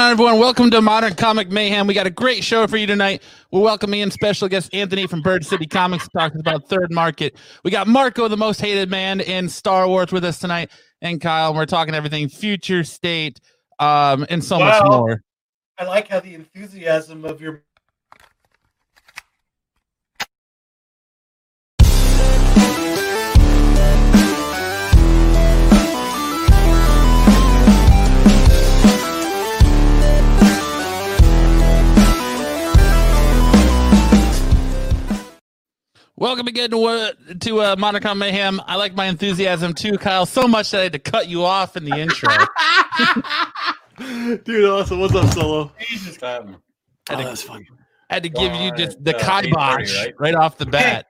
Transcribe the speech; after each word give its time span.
Hey, 0.00 0.06
what's 0.06 0.16
going 0.16 0.28
on, 0.28 0.32
everyone? 0.32 0.40
Welcome 0.40 0.70
to 0.70 0.80
Modern 0.80 1.14
Comic 1.14 1.50
Mayhem. 1.50 1.86
We 1.86 1.92
got 1.92 2.06
a 2.06 2.10
great 2.10 2.42
show 2.42 2.66
for 2.66 2.78
you 2.78 2.86
tonight. 2.86 3.22
We're 3.52 3.60
welcoming 3.60 4.00
in 4.00 4.10
special 4.10 4.48
guest 4.48 4.74
Anthony 4.74 5.06
from 5.06 5.20
Bird 5.20 5.44
City 5.44 5.66
Comics 5.66 6.04
to 6.04 6.10
talk 6.16 6.34
about 6.36 6.66
Third 6.70 6.90
Market. 6.90 7.36
We 7.64 7.70
got 7.70 7.86
Marco, 7.86 8.26
the 8.26 8.36
most 8.38 8.62
hated 8.62 8.88
man 8.88 9.20
in 9.20 9.46
Star 9.50 9.86
Wars, 9.86 10.10
with 10.10 10.24
us 10.24 10.38
tonight, 10.38 10.70
and 11.02 11.20
Kyle. 11.20 11.50
And 11.50 11.58
we're 11.58 11.66
talking 11.66 11.94
everything 11.94 12.30
future 12.30 12.82
state 12.82 13.40
um, 13.78 14.24
and 14.30 14.42
so 14.42 14.58
much 14.58 14.82
more. 14.86 15.22
I 15.78 15.84
like 15.84 16.08
how 16.08 16.20
the 16.20 16.34
enthusiasm 16.34 17.26
of 17.26 17.42
your 17.42 17.62
Welcome 36.20 36.48
again 36.48 36.70
to 36.72 36.84
uh, 36.84 37.12
to 37.40 37.62
uh, 37.62 37.76
Modern 37.78 38.18
Mayhem. 38.18 38.60
I 38.66 38.76
like 38.76 38.94
my 38.94 39.06
enthusiasm 39.06 39.72
too, 39.72 39.96
Kyle, 39.96 40.26
so 40.26 40.46
much 40.46 40.70
that 40.70 40.80
I 40.80 40.82
had 40.82 40.92
to 40.92 40.98
cut 40.98 41.28
you 41.28 41.42
off 41.46 41.78
in 41.78 41.86
the 41.86 41.96
intro. 41.98 42.28
Dude, 44.44 44.68
awesome. 44.68 45.00
What's 45.00 45.14
up, 45.14 45.32
Solo? 45.32 45.72
Jesus. 45.80 46.22
Um, 46.22 46.62
Had 47.08 47.16
to, 47.20 47.24
that's 47.24 47.40
funny. 47.42 47.66
had 48.10 48.22
to 48.24 48.28
give 48.28 48.54
you 48.54 48.70
just 48.76 49.02
the 49.02 49.12
it's, 49.12 49.24
uh, 49.26 49.40
kibosh 49.40 49.96
right? 49.96 50.14
right? 50.18 50.34
off 50.34 50.58
the 50.58 50.66
bat. 50.66 51.06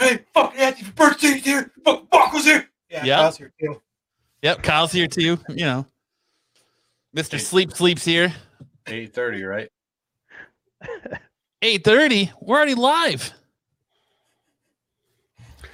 Hey, 0.00 0.20
fuck 0.32 0.54
Anthony 0.56 0.84
for 0.88 0.92
Bird 0.94 1.20
City 1.20 1.40
here. 1.40 1.70
Fuck 1.84 2.10
Marco's 2.10 2.44
here. 2.44 2.70
Yeah, 2.90 3.04
Yeah. 3.04 3.16
Kyle's 3.18 3.36
here 3.36 3.52
too. 3.60 3.82
Yep, 4.40 4.62
Kyle's 4.62 4.92
here 4.92 5.08
too. 5.08 5.38
You 5.50 5.64
know, 5.66 5.86
Mister 7.12 7.38
Sleep 7.38 7.70
Sleeps 7.72 8.02
here. 8.02 8.32
eight 8.86 9.12
thirty, 9.12 9.44
right? 9.44 9.68
Eight 11.60 11.84
thirty. 11.84 12.32
We're 12.40 12.56
already 12.56 12.74
live. 12.76 13.34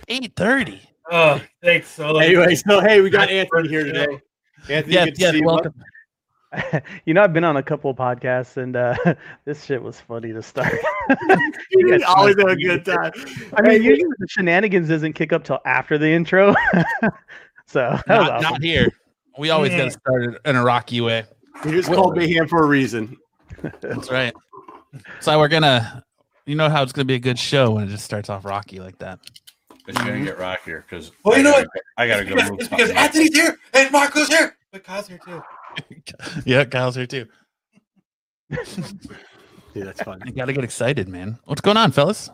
Eight 0.08 0.32
thirty. 0.36 0.80
Oh, 1.10 1.40
thanks, 1.62 1.88
Solo. 1.88 2.20
Anyway, 2.20 2.54
so 2.54 2.80
hey, 2.80 3.00
we 3.00 3.10
got 3.10 3.28
Anthony 3.30 3.68
here 3.68 3.84
birthday. 3.84 4.06
today. 4.06 4.20
Anthony, 4.70 4.94
Yes, 4.94 5.04
good 5.06 5.14
to 5.16 5.30
see 5.32 5.38
you. 5.38 5.44
Welcome. 5.46 5.74
you 7.04 7.14
know, 7.14 7.22
I've 7.22 7.32
been 7.32 7.44
on 7.44 7.56
a 7.56 7.62
couple 7.62 7.90
of 7.90 7.96
podcasts, 7.96 8.56
and 8.56 8.76
uh, 8.76 8.94
this 9.44 9.64
shit 9.64 9.82
was 9.82 10.00
funny 10.00 10.32
to 10.32 10.42
start. 10.42 10.74
You 11.72 11.90
guys 11.90 12.02
always 12.06 12.36
have 12.38 12.48
a 12.48 12.56
good 12.56 12.84
time. 12.84 13.12
I 13.54 13.60
mean, 13.62 13.82
Hey, 13.82 13.88
usually 13.88 14.08
the 14.18 14.26
shenanigans 14.28 14.88
doesn't 14.88 15.12
kick 15.14 15.32
up 15.34 15.44
till 15.44 15.58
after 15.66 15.98
the 15.98 16.08
intro, 16.08 16.54
so 17.66 17.80
that 17.90 17.92
was 17.92 18.02
Not, 18.06 18.30
awesome. 18.30 18.50
not 18.52 18.62
here. 18.62 18.88
We 19.36 19.50
always 19.50 19.72
Yeah. 19.72 19.84
get 19.84 19.92
started 19.92 20.38
in 20.46 20.56
a 20.56 20.62
rocky 20.64 21.00
way. 21.02 21.24
Here's 21.64 21.86
called 21.86 22.16
Mayhem 22.16 22.46
for 22.48 22.62
a 22.62 22.66
reason. 22.66 23.18
That's 23.80 24.10
right. 24.10 24.32
So 25.20 25.38
we're 25.38 25.48
gonna, 25.48 26.04
you 26.46 26.54
know 26.54 26.68
how 26.70 26.82
it's 26.82 26.92
gonna 26.92 27.04
be 27.04 27.14
a 27.14 27.18
good 27.18 27.38
show 27.38 27.72
when 27.72 27.84
it 27.84 27.88
just 27.88 28.04
starts 28.04 28.30
off 28.30 28.44
rocky 28.44 28.78
like 28.80 28.98
that. 29.00 29.18
It's 29.86 29.98
gonna 29.98 30.12
mm-hmm. 30.12 30.24
get 30.24 30.38
rockier 30.38 30.84
because 30.88 31.12
Well, 31.24 31.36
you 31.36 31.44
know 31.44 31.52
what? 31.52 31.68
I 31.96 32.06
gotta 32.08 32.24
go 32.24 32.34
because, 32.34 32.50
move. 32.50 32.60
it's 32.60 32.68
because 32.68 32.88
something. 32.88 33.04
Anthony's 33.04 33.34
here 33.34 33.58
and 33.74 33.92
Marco's 33.92 34.28
here, 34.28 34.56
but 34.72 34.82
Kyle's 34.82 35.08
here 35.08 35.20
too. 35.24 35.42
yeah, 36.46 36.64
Kyle's 36.64 36.96
here 36.96 37.06
too. 37.06 37.26
Yeah, 39.74 39.84
that's 39.84 40.02
fun. 40.02 40.22
You 40.24 40.32
gotta 40.32 40.52
get 40.52 40.64
excited, 40.64 41.08
man. 41.08 41.38
What's 41.44 41.60
going 41.60 41.76
on, 41.76 41.90
fellas? 41.90 42.30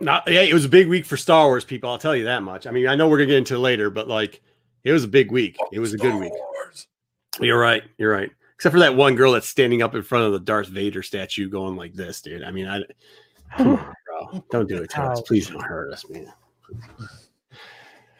Not, 0.00 0.30
yeah, 0.30 0.42
it 0.42 0.54
was 0.54 0.64
a 0.64 0.68
big 0.68 0.88
week 0.88 1.04
for 1.04 1.16
Star 1.16 1.46
Wars 1.46 1.64
people. 1.64 1.90
I'll 1.90 1.98
tell 1.98 2.14
you 2.14 2.24
that 2.24 2.42
much. 2.42 2.66
I 2.66 2.70
mean, 2.70 2.86
I 2.86 2.94
know 2.94 3.08
we're 3.08 3.18
gonna 3.18 3.26
get 3.26 3.38
into 3.38 3.56
it 3.56 3.60
later, 3.60 3.90
but 3.90 4.06
like, 4.06 4.40
it 4.84 4.92
was 4.92 5.04
a 5.04 5.08
big 5.08 5.32
week. 5.32 5.56
It 5.72 5.80
was 5.80 5.94
a 5.94 5.98
good 5.98 6.14
week. 6.14 6.32
Wars. 6.32 6.86
You're 7.40 7.58
right. 7.58 7.82
You're 7.98 8.12
right. 8.12 8.30
Except 8.54 8.72
for 8.72 8.78
that 8.78 8.94
one 8.94 9.16
girl 9.16 9.32
that's 9.32 9.48
standing 9.48 9.82
up 9.82 9.94
in 9.94 10.02
front 10.02 10.26
of 10.26 10.32
the 10.32 10.40
Darth 10.40 10.68
Vader 10.68 11.02
statue, 11.02 11.48
going 11.48 11.76
like 11.76 11.92
this, 11.92 12.22
dude. 12.22 12.44
I 12.44 12.52
mean, 12.52 12.68
I 12.68 12.82
come 13.56 13.68
on, 13.78 13.94
bro. 14.30 14.44
Don't 14.50 14.68
do 14.68 14.82
it 14.82 14.90
to 14.90 15.02
us. 15.02 15.20
Please 15.22 15.48
don't 15.48 15.62
hurt 15.62 15.92
us, 15.92 16.08
man. 16.08 16.32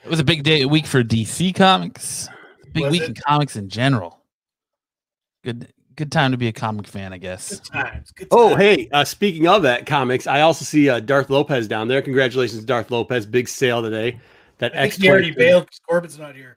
It 0.05 0.11
was 0.11 0.21
a 0.21 0.25
big 0.25 0.43
day, 0.43 0.65
week 0.65 0.87
for 0.87 1.03
DC 1.03 1.55
Comics. 1.55 2.29
Big 2.73 2.85
Was 2.85 2.93
week 2.93 3.03
it? 3.03 3.09
in 3.09 3.15
comics 3.15 3.57
in 3.57 3.69
general. 3.69 4.21
Good, 5.43 5.73
good 5.97 6.13
time 6.13 6.31
to 6.33 6.37
be 6.37 6.49
a 6.49 6.53
comic 6.53 6.87
fan, 6.87 7.13
I 7.13 7.19
guess. 7.19 7.59
Good 7.59 7.65
times. 7.65 8.11
Good 8.13 8.29
Oh, 8.31 8.55
hey, 8.55 8.89
uh, 8.93 9.05
speaking 9.05 9.49
of 9.49 9.63
that 9.63 9.87
comics, 9.87 10.27
I 10.27 10.43
also 10.43 10.65
see 10.65 10.89
uh, 10.89 11.01
Darth 11.01 11.31
Lopez 11.31 11.67
down 11.67 11.89
there. 11.89 12.03
Congratulations, 12.03 12.65
Darth 12.65 12.91
Lopez. 12.91 13.27
Big 13.27 13.49
sale 13.49 13.83
today. 13.83 14.21
That 14.59 14.75
I 14.75 14.85
X 14.85 14.95
think 14.95 15.05
he 15.05 15.11
already 15.11 15.31
bailed 15.33 15.67
because 15.67 15.81
Corbin's 15.87 16.19
not 16.19 16.35
here. 16.35 16.57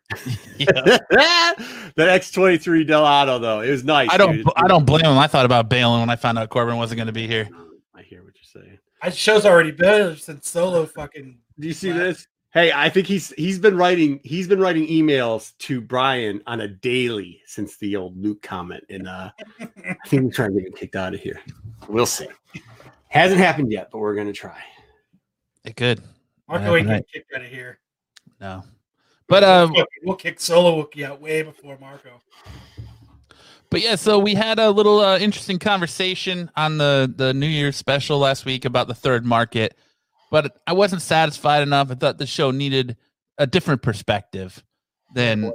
Yeah. 0.57 0.71
that 1.11 2.07
X 2.07 2.31
twenty 2.31 2.57
three 2.57 2.85
Del 2.85 3.03
Auto 3.03 3.39
though, 3.39 3.59
it 3.59 3.69
was 3.69 3.83
nice. 3.83 4.07
I 4.09 4.15
don't, 4.15 4.37
dude. 4.37 4.47
I 4.55 4.69
don't 4.69 4.85
blame 4.85 5.03
him. 5.03 5.17
I 5.17 5.27
thought 5.27 5.45
about 5.45 5.67
bailing 5.67 5.99
when 5.99 6.09
I 6.09 6.15
found 6.15 6.39
out 6.39 6.49
Corbin 6.49 6.77
wasn't 6.77 6.97
going 6.97 7.07
to 7.07 7.13
be 7.13 7.27
here. 7.27 7.49
I 7.93 8.03
hear 8.03 8.23
what 8.23 8.33
you're 8.35 8.63
saying. 8.63 8.79
I 9.01 9.09
show's 9.09 9.45
already 9.45 9.71
been 9.71 10.15
since 10.17 10.49
Solo 10.49 10.85
fucking. 10.85 11.37
Do 11.59 11.67
you 11.67 11.73
see 11.73 11.91
Wow. 11.91 11.97
this? 11.97 12.27
Hey, 12.51 12.71
I 12.71 12.89
think 12.89 13.05
he's 13.05 13.29
he's 13.31 13.59
been 13.59 13.77
writing 13.77 14.19
he's 14.23 14.47
been 14.47 14.59
writing 14.59 14.87
emails 14.87 15.55
to 15.59 15.79
Brian 15.81 16.41
on 16.47 16.61
a 16.61 16.67
daily 16.67 17.41
since 17.45 17.77
the 17.77 17.95
old 17.95 18.17
Luke 18.17 18.41
comment, 18.41 18.83
and 18.89 19.07
uh, 19.07 19.29
I 19.59 19.95
think 20.07 20.23
we're 20.23 20.31
trying 20.31 20.53
to 20.55 20.59
get 20.61 20.67
him 20.67 20.73
kicked 20.73 20.95
out 20.95 21.13
of 21.13 21.19
here. 21.19 21.39
We'll 21.87 22.05
see. 22.07 22.27
Hasn't 23.09 23.39
happened 23.39 23.71
yet, 23.71 23.89
but 23.91 23.99
we're 23.99 24.15
gonna 24.15 24.33
try. 24.33 24.59
It 25.63 25.75
could. 25.75 26.01
Marco 26.47 26.75
ain't 26.75 26.87
Right. 26.87 27.05
getting 27.05 27.05
kicked 27.13 27.33
out 27.35 27.41
of 27.43 27.47
here. 27.51 27.79
No. 28.41 28.63
But 29.27 29.43
um, 29.43 29.71
We'll- 29.73 29.85
we'll 30.03 30.15
kick 30.15 30.39
Solo 30.39 30.81
Wookie 30.83 31.03
out 31.03 31.21
way 31.21 31.43
before 31.43 31.77
Marco. 31.79 32.19
But 33.71 33.81
yeah, 33.81 33.95
so 33.95 34.17
we 34.17 34.33
had 34.33 34.57
a 34.59 34.71
little 34.71 34.99
uh, 34.99 35.19
interesting 35.19 35.59
conversation 35.59 36.49
on 36.55 36.77
the 36.77 37.11
the 37.15 37.33
New 37.33 37.47
Year's 37.47 37.75
special 37.75 38.19
last 38.19 38.45
week 38.45 38.65
about 38.65 38.87
the 38.87 38.95
third 38.95 39.25
market, 39.25 39.75
but 40.31 40.57
I 40.65 40.73
wasn't 40.73 41.01
satisfied 41.01 41.61
enough. 41.61 41.91
I 41.91 41.95
thought 41.95 42.17
the 42.17 42.25
show 42.25 42.51
needed 42.51 42.97
a 43.37 43.45
different 43.45 43.81
perspective 43.81 44.63
than 45.13 45.51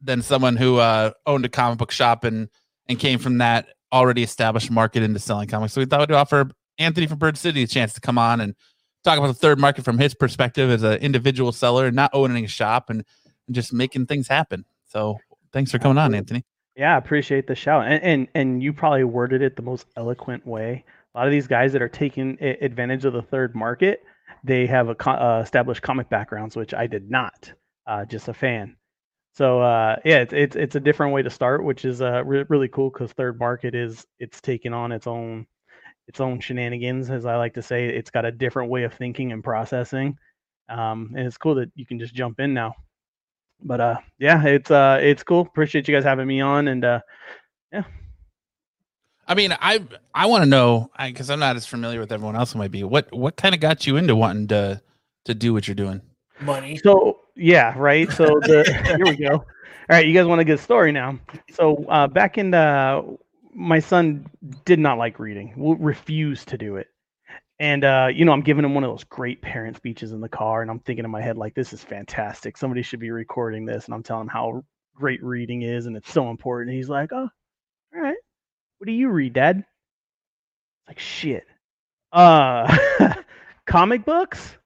than 0.00 0.22
someone 0.22 0.56
who 0.56 0.78
uh, 0.78 1.12
owned 1.26 1.44
a 1.44 1.48
comic 1.48 1.78
book 1.78 1.90
shop 1.90 2.24
and 2.24 2.48
and 2.88 2.98
came 2.98 3.18
from 3.18 3.38
that 3.38 3.68
already 3.92 4.22
established 4.22 4.70
market 4.70 5.02
into 5.02 5.18
selling 5.18 5.48
comics. 5.48 5.72
So 5.72 5.80
we 5.80 5.86
thought 5.86 6.08
we'd 6.08 6.14
offer 6.14 6.50
Anthony 6.78 7.06
from 7.06 7.18
Bird 7.18 7.36
City 7.36 7.62
a 7.62 7.66
chance 7.66 7.92
to 7.94 8.00
come 8.00 8.18
on 8.18 8.40
and 8.40 8.54
talk 9.04 9.18
about 9.18 9.28
the 9.28 9.34
third 9.34 9.58
market 9.58 9.84
from 9.84 9.98
his 9.98 10.14
perspective 10.14 10.70
as 10.70 10.82
an 10.82 10.98
individual 10.98 11.52
seller 11.52 11.86
and 11.86 11.96
not 11.96 12.10
owning 12.12 12.44
a 12.44 12.48
shop 12.48 12.90
and, 12.90 13.04
and 13.46 13.54
just 13.54 13.72
making 13.72 14.06
things 14.06 14.28
happen. 14.28 14.64
So 14.86 15.18
thanks 15.52 15.70
for 15.70 15.78
coming 15.78 15.98
on, 15.98 16.14
Anthony. 16.14 16.44
Yeah, 16.78 16.94
I 16.94 16.98
appreciate 16.98 17.46
the 17.48 17.56
shout, 17.56 17.86
and, 17.88 18.02
and 18.04 18.28
and 18.34 18.62
you 18.62 18.72
probably 18.72 19.04
worded 19.04 19.42
it 19.42 19.56
the 19.56 19.62
most 19.62 19.86
eloquent 19.96 20.46
way. 20.46 20.84
A 21.14 21.18
lot 21.18 21.26
of 21.26 21.32
these 21.32 21.48
guys 21.48 21.72
that 21.74 21.82
are 21.82 21.88
taking 21.88 22.38
advantage 22.40 23.04
of 23.04 23.12
the 23.14 23.22
third 23.22 23.54
market, 23.56 24.04
they 24.44 24.66
have 24.66 24.88
a 24.88 24.94
co- 24.94 25.10
uh, 25.12 25.40
established 25.44 25.82
comic 25.82 26.08
backgrounds, 26.08 26.56
which 26.56 26.74
I 26.74 26.86
did 26.86 27.10
not. 27.10 27.52
Uh, 27.86 28.04
just 28.06 28.28
a 28.28 28.34
fan. 28.34 28.76
So 29.34 29.60
uh, 29.62 29.96
yeah, 30.04 30.20
it's, 30.20 30.34
it's 30.34 30.56
it's 30.56 30.76
a 30.76 30.80
different 30.80 31.14
way 31.14 31.22
to 31.22 31.30
start, 31.30 31.64
which 31.64 31.84
is 31.84 32.02
uh, 32.02 32.24
re- 32.24 32.46
really 32.50 32.68
cool 32.68 32.90
because 32.90 33.12
third 33.12 33.38
market 33.40 33.74
is 33.74 34.06
it's 34.20 34.40
taking 34.42 34.74
on 34.74 34.92
its 34.92 35.06
own 35.08 35.46
its 36.08 36.20
own 36.20 36.40
shenanigans, 36.40 37.10
as 37.10 37.26
I 37.26 37.36
like 37.36 37.54
to 37.54 37.62
say. 37.62 37.88
It's 37.88 38.10
got 38.10 38.24
a 38.26 38.32
different 38.32 38.70
way 38.70 38.84
of 38.84 38.94
thinking 38.94 39.32
and 39.32 39.44
processing, 39.44 40.18
um, 40.70 41.14
and 41.16 41.26
it's 41.26 41.38
cool 41.38 41.56
that 41.56 41.72
you 41.76 41.86
can 41.86 42.00
just 42.00 42.14
jump 42.14 42.40
in 42.40 42.54
now. 42.54 42.74
But 43.62 43.80
uh, 43.80 43.96
yeah, 44.18 44.44
it's 44.44 44.70
uh, 44.70 44.98
it's 45.00 45.22
cool. 45.22 45.42
Appreciate 45.42 45.88
you 45.88 45.94
guys 45.94 46.04
having 46.04 46.26
me 46.26 46.40
on, 46.40 46.68
and 46.68 46.84
uh, 46.84 47.00
yeah. 47.72 47.84
I 49.26 49.34
mean, 49.34 49.56
I 49.60 49.82
I 50.14 50.26
want 50.26 50.42
to 50.42 50.48
know 50.48 50.90
because 51.04 51.28
I'm 51.30 51.40
not 51.40 51.56
as 51.56 51.66
familiar 51.66 52.00
with 52.00 52.12
everyone 52.12 52.36
else 52.36 52.52
who 52.52 52.58
might 52.58 52.70
be. 52.70 52.84
What 52.84 53.12
what 53.12 53.36
kind 53.36 53.54
of 53.54 53.60
got 53.60 53.86
you 53.86 53.96
into 53.96 54.14
wanting 54.16 54.48
to 54.48 54.80
to 55.24 55.34
do 55.34 55.52
what 55.52 55.66
you're 55.66 55.74
doing? 55.74 56.00
Money. 56.40 56.76
So 56.78 57.20
yeah, 57.34 57.74
right. 57.76 58.10
So 58.12 58.24
the 58.24 58.64
here 58.96 59.06
we 59.06 59.16
go. 59.16 59.44
All 59.90 59.96
right, 59.96 60.06
you 60.06 60.12
guys 60.12 60.26
want 60.26 60.38
a 60.42 60.44
good 60.44 60.60
story 60.60 60.92
now? 60.92 61.18
So 61.50 61.82
uh, 61.88 62.06
back 62.06 62.36
in 62.36 62.50
the, 62.50 63.16
my 63.54 63.78
son 63.78 64.26
did 64.66 64.78
not 64.78 64.98
like 64.98 65.18
reading, 65.18 65.54
w- 65.56 65.78
refused 65.80 66.46
to 66.48 66.58
do 66.58 66.76
it, 66.76 66.88
and 67.60 67.84
uh, 67.84 68.08
you 68.12 68.24
know 68.24 68.32
I'm 68.32 68.42
giving 68.42 68.64
him 68.64 68.74
one 68.74 68.84
of 68.84 68.90
those 68.90 69.04
great 69.04 69.42
parent 69.42 69.76
speeches 69.76 70.12
in 70.12 70.20
the 70.20 70.28
car, 70.28 70.62
and 70.62 70.70
I'm 70.70 70.80
thinking 70.80 71.04
in 71.04 71.10
my 71.10 71.22
head 71.22 71.36
like, 71.36 71.54
this 71.54 71.72
is 71.72 71.82
fantastic. 71.82 72.56
Somebody 72.56 72.82
should 72.82 73.00
be 73.00 73.10
recording 73.10 73.66
this, 73.66 73.86
and 73.86 73.94
I'm 73.94 74.02
telling 74.02 74.22
him 74.22 74.28
how 74.28 74.64
great 74.94 75.22
reading 75.22 75.62
is, 75.62 75.86
and 75.86 75.96
it's 75.96 76.12
so 76.12 76.30
important. 76.30 76.70
And 76.70 76.76
he's 76.76 76.88
like, 76.88 77.12
oh, 77.12 77.28
all 77.94 78.00
right. 78.00 78.16
What 78.78 78.86
do 78.86 78.92
you 78.92 79.08
read, 79.08 79.32
Dad? 79.32 79.64
Like 80.86 80.98
shit. 80.98 81.46
Uh, 82.12 82.76
comic 83.66 84.04
books. 84.04 84.56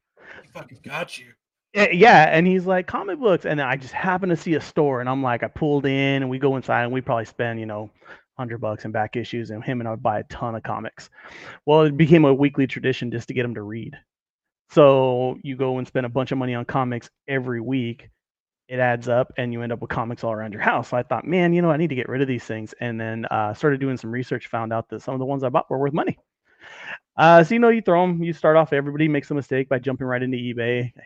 He 0.42 0.48
fucking 0.48 0.80
got 0.82 1.18
you. 1.18 1.32
Eh, 1.74 1.88
yeah 1.92 2.24
and 2.24 2.46
he's 2.46 2.66
like 2.66 2.86
comic 2.86 3.18
books 3.18 3.46
and 3.46 3.58
i 3.58 3.76
just 3.76 3.94
happen 3.94 4.28
to 4.28 4.36
see 4.36 4.54
a 4.56 4.60
store 4.60 5.00
and 5.00 5.08
i'm 5.08 5.22
like 5.22 5.42
i 5.42 5.48
pulled 5.48 5.86
in 5.86 6.22
and 6.22 6.28
we 6.28 6.38
go 6.38 6.56
inside 6.56 6.82
and 6.82 6.92
we 6.92 7.00
probably 7.00 7.24
spend 7.24 7.58
you 7.58 7.64
know 7.64 7.90
100 8.42 8.58
bucks 8.60 8.84
in 8.84 8.92
back 8.92 9.16
issues 9.16 9.50
and 9.50 9.64
him 9.64 9.80
and 9.80 9.88
i 9.88 9.90
would 9.90 10.02
buy 10.02 10.18
a 10.18 10.24
ton 10.24 10.54
of 10.54 10.62
comics 10.62 11.10
well 11.66 11.82
it 11.82 11.96
became 11.96 12.24
a 12.24 12.34
weekly 12.34 12.66
tradition 12.66 13.10
just 13.10 13.28
to 13.28 13.34
get 13.34 13.44
him 13.44 13.54
to 13.54 13.62
read 13.62 13.96
so 14.70 15.38
you 15.42 15.56
go 15.56 15.78
and 15.78 15.86
spend 15.86 16.06
a 16.06 16.10
bunch 16.10 16.32
of 16.32 16.38
money 16.38 16.54
on 16.54 16.64
comics 16.64 17.08
every 17.28 17.60
week 17.60 18.08
it 18.68 18.78
adds 18.78 19.06
up 19.06 19.30
and 19.36 19.52
you 19.52 19.60
end 19.60 19.70
up 19.70 19.82
with 19.82 19.90
comics 19.90 20.24
all 20.24 20.32
around 20.32 20.52
your 20.52 20.62
house. 20.62 20.88
So 20.88 20.96
I 20.96 21.02
thought, 21.02 21.26
man, 21.26 21.52
you 21.52 21.60
know, 21.60 21.70
I 21.70 21.76
need 21.76 21.90
to 21.90 21.94
get 21.94 22.08
rid 22.08 22.22
of 22.22 22.28
these 22.28 22.44
things. 22.44 22.72
And 22.80 22.98
then 22.98 23.26
uh, 23.26 23.52
started 23.52 23.80
doing 23.80 23.98
some 23.98 24.10
research, 24.10 24.46
found 24.46 24.72
out 24.72 24.88
that 24.88 25.02
some 25.02 25.12
of 25.12 25.18
the 25.18 25.26
ones 25.26 25.44
I 25.44 25.50
bought 25.50 25.68
were 25.68 25.76
worth 25.76 25.92
money. 25.92 26.18
Uh, 27.16 27.44
so 27.44 27.54
you 27.54 27.60
know, 27.60 27.68
you 27.68 27.82
throw 27.82 28.06
them. 28.06 28.22
You 28.22 28.32
start 28.32 28.56
off. 28.56 28.72
Everybody 28.72 29.08
makes 29.08 29.30
a 29.30 29.34
mistake 29.34 29.68
by 29.68 29.78
jumping 29.78 30.06
right 30.06 30.22
into 30.22 30.38
eBay. 30.38 30.92
God, 30.94 31.02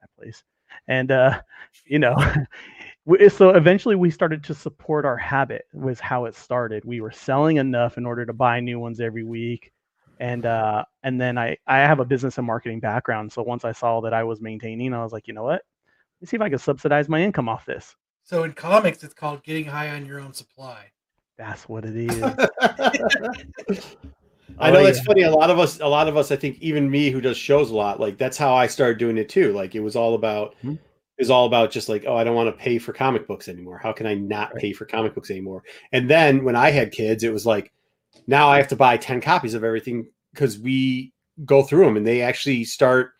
that 0.00 0.08
place. 0.18 0.42
And 0.88 1.10
uh, 1.10 1.42
you 1.84 1.98
know, 1.98 2.16
so 3.28 3.50
eventually 3.50 3.96
we 3.96 4.10
started 4.10 4.44
to 4.44 4.54
support 4.54 5.04
our 5.04 5.16
habit. 5.16 5.66
Was 5.72 6.00
how 6.00 6.26
it 6.26 6.34
started. 6.34 6.84
We 6.84 7.00
were 7.00 7.10
selling 7.10 7.56
enough 7.56 7.98
in 7.98 8.06
order 8.06 8.26
to 8.26 8.32
buy 8.32 8.60
new 8.60 8.78
ones 8.78 9.00
every 9.00 9.24
week. 9.24 9.72
And 10.18 10.44
uh, 10.44 10.84
and 11.02 11.20
then 11.20 11.38
I 11.38 11.56
I 11.66 11.78
have 11.78 12.00
a 12.00 12.04
business 12.04 12.36
and 12.38 12.46
marketing 12.46 12.80
background. 12.80 13.32
So 13.32 13.42
once 13.42 13.64
I 13.64 13.72
saw 13.72 14.00
that 14.02 14.12
I 14.12 14.22
was 14.22 14.40
maintaining, 14.40 14.92
I 14.92 15.02
was 15.02 15.12
like, 15.12 15.26
you 15.26 15.34
know 15.34 15.44
what? 15.44 15.62
Let 15.62 16.20
me 16.20 16.26
see 16.26 16.36
if 16.36 16.42
I 16.42 16.50
can 16.50 16.58
subsidize 16.58 17.08
my 17.08 17.22
income 17.22 17.48
off 17.48 17.64
this. 17.64 17.96
So 18.24 18.44
in 18.44 18.52
comics, 18.52 19.02
it's 19.02 19.14
called 19.14 19.42
getting 19.42 19.64
high 19.64 19.90
on 19.90 20.04
your 20.04 20.20
own 20.20 20.34
supply. 20.34 20.90
That's 21.38 21.68
what 21.68 21.86
it 21.86 21.96
is. 21.96 22.36
I 24.58 24.70
know 24.70 24.80
Oh, 24.80 24.84
that's 24.84 24.98
yeah. 24.98 25.04
funny. 25.04 25.22
A 25.22 25.30
lot 25.30 25.48
of 25.48 25.58
us, 25.58 25.80
a 25.80 25.86
lot 25.86 26.06
of 26.06 26.18
us, 26.18 26.30
I 26.30 26.36
think, 26.36 26.58
even 26.60 26.90
me 26.90 27.10
who 27.10 27.22
does 27.22 27.38
shows 27.38 27.70
a 27.70 27.74
lot, 27.74 27.98
like 27.98 28.18
that's 28.18 28.36
how 28.36 28.54
I 28.54 28.66
started 28.66 28.98
doing 28.98 29.16
it 29.16 29.30
too. 29.30 29.54
Like 29.54 29.74
it 29.74 29.80
was 29.80 29.96
all 29.96 30.14
about, 30.14 30.54
Mhm. 30.62 30.78
Was 31.20 31.30
all 31.30 31.46
about 31.46 31.70
just 31.70 31.88
like, 31.88 32.04
oh, 32.06 32.16
I 32.16 32.24
don't 32.24 32.34
want 32.34 32.48
to 32.48 32.62
pay 32.62 32.78
for 32.78 32.92
comic 32.92 33.28
books 33.28 33.48
anymore. 33.48 33.78
How 33.78 33.92
can 33.92 34.06
I 34.06 34.14
not 34.14 34.52
Right. 34.54 34.60
pay 34.62 34.72
for 34.72 34.84
comic 34.86 35.14
books 35.14 35.30
anymore? 35.30 35.62
And 35.92 36.10
then 36.10 36.44
when 36.44 36.56
I 36.56 36.70
had 36.70 36.90
kids, 36.90 37.22
it 37.22 37.32
was 37.32 37.46
like, 37.46 37.72
now 38.26 38.48
I 38.48 38.56
have 38.56 38.68
to 38.68 38.76
buy 38.76 38.96
ten 38.96 39.20
copies 39.20 39.54
of 39.54 39.62
everything 39.62 40.08
because 40.34 40.58
we 40.58 41.12
go 41.44 41.62
through 41.62 41.84
them 41.84 41.96
and 41.96 42.06
they 42.06 42.22
actually 42.22 42.64
start, 42.64 43.12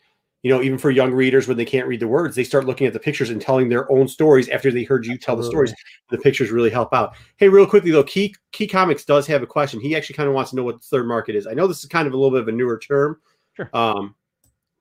you 0.43 0.51
know, 0.51 0.63
even 0.63 0.79
for 0.79 0.91
young 0.91 1.13
readers 1.13 1.47
when 1.47 1.57
they 1.57 1.65
can't 1.65 1.87
read 1.87 2.01
the 2.01 2.09
words, 2.09 2.35
they 2.35 2.45
start 2.45 2.65
looking 2.65 2.87
at 2.87 2.93
the 2.93 2.99
pictures 2.99 3.31
and 3.31 3.41
telling 3.41 3.69
their 3.69 3.91
own 3.93 4.09
stories 4.09 4.49
after 4.49 4.71
they 4.71 4.85
heard 4.85 5.07
you 5.07 5.19
tell 5.19 5.37
the 5.37 5.45
stories. 5.45 5.75
The 6.11 6.19
pictures 6.19 6.51
really 6.51 6.71
help 6.71 6.95
out. 6.95 7.15
Hey, 7.37 7.49
real 7.49 7.67
quickly 7.67 7.91
though, 7.91 8.05
Key 8.05 8.35
Key 8.53 8.67
Comics 8.67 9.05
does 9.05 9.27
have 9.27 9.43
a 9.43 9.47
question. 9.47 9.81
He 9.81 9.95
actually 9.97 10.17
kind 10.17 10.29
of 10.29 10.35
wants 10.35 10.51
to 10.51 10.57
know 10.57 10.65
what 10.65 10.81
the 10.81 10.87
third 10.87 11.07
market 11.07 11.37
is. 11.37 11.47
I 11.47 11.53
know 11.53 11.67
this 11.67 11.81
is 11.81 11.87
kind 11.87 12.07
of 12.07 12.15
a 12.15 12.17
little 12.17 12.31
bit 12.31 12.41
of 12.41 12.49
a 12.49 12.53
newer 12.53 12.79
term. 12.79 13.21
Sure. 13.57 13.69
Um, 13.73 14.15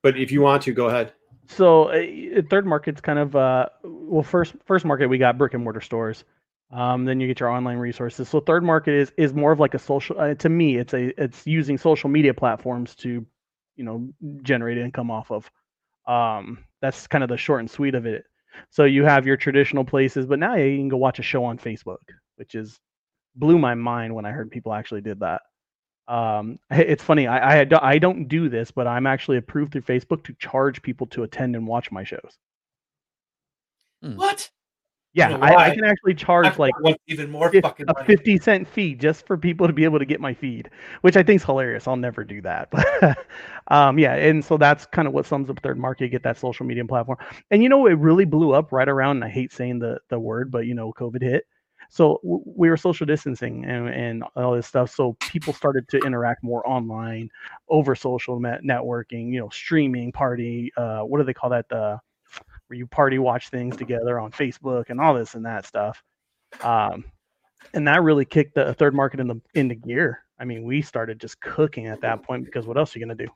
but 0.02 0.18
if 0.18 0.32
you 0.32 0.40
want 0.40 0.62
to, 0.62 0.72
go 0.72 0.88
ahead. 0.88 1.12
So 1.50 1.84
uh, 1.86 2.42
third 2.48 2.64
market's 2.66 3.00
kind 3.00 3.18
of 3.18 3.34
uh, 3.34 3.66
well 3.82 4.22
first 4.22 4.54
first 4.64 4.84
market 4.84 5.08
we 5.08 5.18
got 5.18 5.36
brick 5.36 5.54
and 5.54 5.64
mortar 5.64 5.80
stores. 5.80 6.24
Um, 6.72 7.04
then 7.04 7.18
you 7.18 7.26
get 7.26 7.40
your 7.40 7.50
online 7.50 7.78
resources. 7.78 8.28
So 8.28 8.40
third 8.40 8.62
market 8.62 8.94
is 8.94 9.12
is 9.16 9.34
more 9.34 9.50
of 9.50 9.58
like 9.58 9.74
a 9.74 9.78
social. 9.78 10.18
Uh, 10.20 10.34
to 10.34 10.48
me, 10.48 10.76
it's 10.76 10.94
a 10.94 11.20
it's 11.22 11.46
using 11.46 11.76
social 11.76 12.08
media 12.08 12.32
platforms 12.32 12.94
to, 12.96 13.26
you 13.76 13.84
know, 13.84 14.08
generate 14.42 14.78
income 14.78 15.10
off 15.10 15.32
of. 15.32 15.50
Um, 16.06 16.64
that's 16.80 17.06
kind 17.08 17.24
of 17.24 17.30
the 17.30 17.36
short 17.36 17.60
and 17.60 17.70
sweet 17.70 17.94
of 17.96 18.06
it. 18.06 18.24
So 18.70 18.84
you 18.84 19.04
have 19.04 19.26
your 19.26 19.36
traditional 19.36 19.84
places, 19.84 20.26
but 20.26 20.38
now 20.38 20.54
you 20.54 20.76
can 20.76 20.88
go 20.88 20.96
watch 20.96 21.18
a 21.18 21.22
show 21.22 21.44
on 21.44 21.58
Facebook, 21.58 21.98
which 22.36 22.54
is 22.54 22.78
blew 23.34 23.58
my 23.58 23.74
mind 23.74 24.14
when 24.14 24.24
I 24.24 24.30
heard 24.30 24.50
people 24.50 24.72
actually 24.72 25.00
did 25.00 25.20
that. 25.20 25.42
Um, 26.08 26.58
it's 26.70 27.02
funny. 27.02 27.26
I, 27.26 27.60
I 27.60 27.64
do- 27.64 27.78
I 27.80 27.98
don't 27.98 28.26
do 28.26 28.48
this, 28.48 28.70
but 28.70 28.86
I'm 28.86 29.06
actually 29.06 29.36
approved 29.36 29.72
through 29.72 29.82
Facebook 29.82 30.24
to 30.24 30.34
charge 30.38 30.82
people 30.82 31.06
to 31.08 31.22
attend 31.22 31.56
and 31.56 31.66
watch 31.66 31.90
my 31.92 32.04
shows. 32.04 32.38
What? 34.00 34.50
Yeah, 35.12 35.30
know 35.30 35.38
I, 35.40 35.70
I 35.70 35.74
can 35.74 35.82
actually 35.84 36.14
charge 36.14 36.46
I 36.46 36.54
like 36.56 36.74
even 37.08 37.30
more 37.30 37.50
fif- 37.50 37.62
fucking 37.62 37.86
a 37.88 37.92
money. 37.92 38.06
50 38.06 38.38
cent 38.38 38.68
fee 38.68 38.94
just 38.94 39.26
for 39.26 39.36
people 39.36 39.66
to 39.66 39.72
be 39.72 39.82
able 39.82 39.98
to 39.98 40.04
get 40.04 40.20
my 40.20 40.32
feed, 40.32 40.70
which 41.00 41.16
I 41.16 41.24
think 41.24 41.40
is 41.40 41.44
hilarious. 41.44 41.88
I'll 41.88 41.96
never 41.96 42.22
do 42.22 42.40
that. 42.42 42.70
But 42.70 43.18
um, 43.68 43.98
yeah, 43.98 44.14
and 44.14 44.44
so 44.44 44.56
that's 44.56 44.86
kind 44.86 45.08
of 45.08 45.14
what 45.14 45.26
sums 45.26 45.50
up 45.50 45.60
third 45.62 45.78
market, 45.78 46.10
get 46.10 46.22
that 46.22 46.38
social 46.38 46.64
media 46.64 46.84
platform. 46.84 47.18
And 47.50 47.60
you 47.60 47.68
know, 47.68 47.86
it 47.86 47.94
really 47.98 48.24
blew 48.24 48.52
up 48.52 48.70
right 48.70 48.88
around, 48.88 49.16
and 49.16 49.24
I 49.24 49.30
hate 49.30 49.52
saying 49.52 49.80
the, 49.80 49.98
the 50.10 50.18
word, 50.18 50.52
but 50.52 50.66
you 50.66 50.74
know, 50.74 50.92
COVID 50.92 51.22
hit. 51.22 51.44
So 51.90 52.20
w- 52.22 52.42
we 52.46 52.70
were 52.70 52.76
social 52.76 53.04
distancing 53.04 53.64
and, 53.64 53.88
and 53.88 54.24
all 54.36 54.54
this 54.54 54.66
stuff. 54.66 54.94
So 54.94 55.16
people 55.20 55.52
started 55.52 55.88
to 55.88 55.98
interact 55.98 56.42
more 56.42 56.66
online 56.66 57.28
over 57.68 57.94
social 57.94 58.40
net- 58.40 58.62
networking, 58.62 59.32
you 59.32 59.40
know, 59.40 59.48
streaming, 59.50 60.12
party. 60.12 60.72
Uh, 60.76 61.00
what 61.00 61.18
do 61.18 61.24
they 61.24 61.34
call 61.34 61.50
that? 61.50 61.68
The 61.68 62.00
where 62.68 62.78
you 62.78 62.86
party 62.86 63.18
watch 63.18 63.48
things 63.48 63.76
together 63.76 64.20
on 64.20 64.30
Facebook 64.30 64.90
and 64.90 65.00
all 65.00 65.12
this 65.12 65.34
and 65.34 65.44
that 65.44 65.66
stuff. 65.66 66.02
Um, 66.62 67.04
and 67.74 67.86
that 67.88 68.02
really 68.02 68.24
kicked 68.24 68.54
the 68.54 68.72
third 68.74 68.94
market 68.94 69.18
in 69.18 69.26
the 69.26 69.40
into 69.54 69.74
gear. 69.74 70.20
I 70.38 70.44
mean, 70.44 70.62
we 70.62 70.80
started 70.80 71.20
just 71.20 71.40
cooking 71.40 71.88
at 71.88 72.00
that 72.02 72.22
point 72.22 72.44
because 72.44 72.66
what 72.66 72.78
else 72.78 72.94
are 72.94 72.98
you 72.98 73.04
gonna 73.04 73.16
do? 73.16 73.28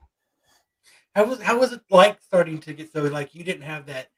How 1.15 1.25
was 1.25 1.43
how 1.43 1.59
was 1.59 1.73
it 1.73 1.81
like 1.91 2.23
starting 2.23 2.59
to 2.61 2.73
get 2.73 2.93
so 2.93 3.03
like 3.03 3.35
you 3.35 3.43
didn't 3.43 3.62
have 3.62 3.87
that, 3.87 4.09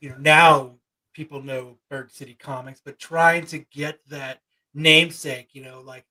you 0.00 0.08
know, 0.08 0.16
now 0.18 0.74
people 1.12 1.42
know 1.42 1.76
Bird 1.90 2.10
City 2.10 2.34
Comics, 2.34 2.80
but 2.84 2.98
trying 2.98 3.46
to 3.46 3.58
get 3.58 4.00
that 4.08 4.40
namesake, 4.74 5.50
you 5.52 5.62
know, 5.62 5.80
like 5.80 6.06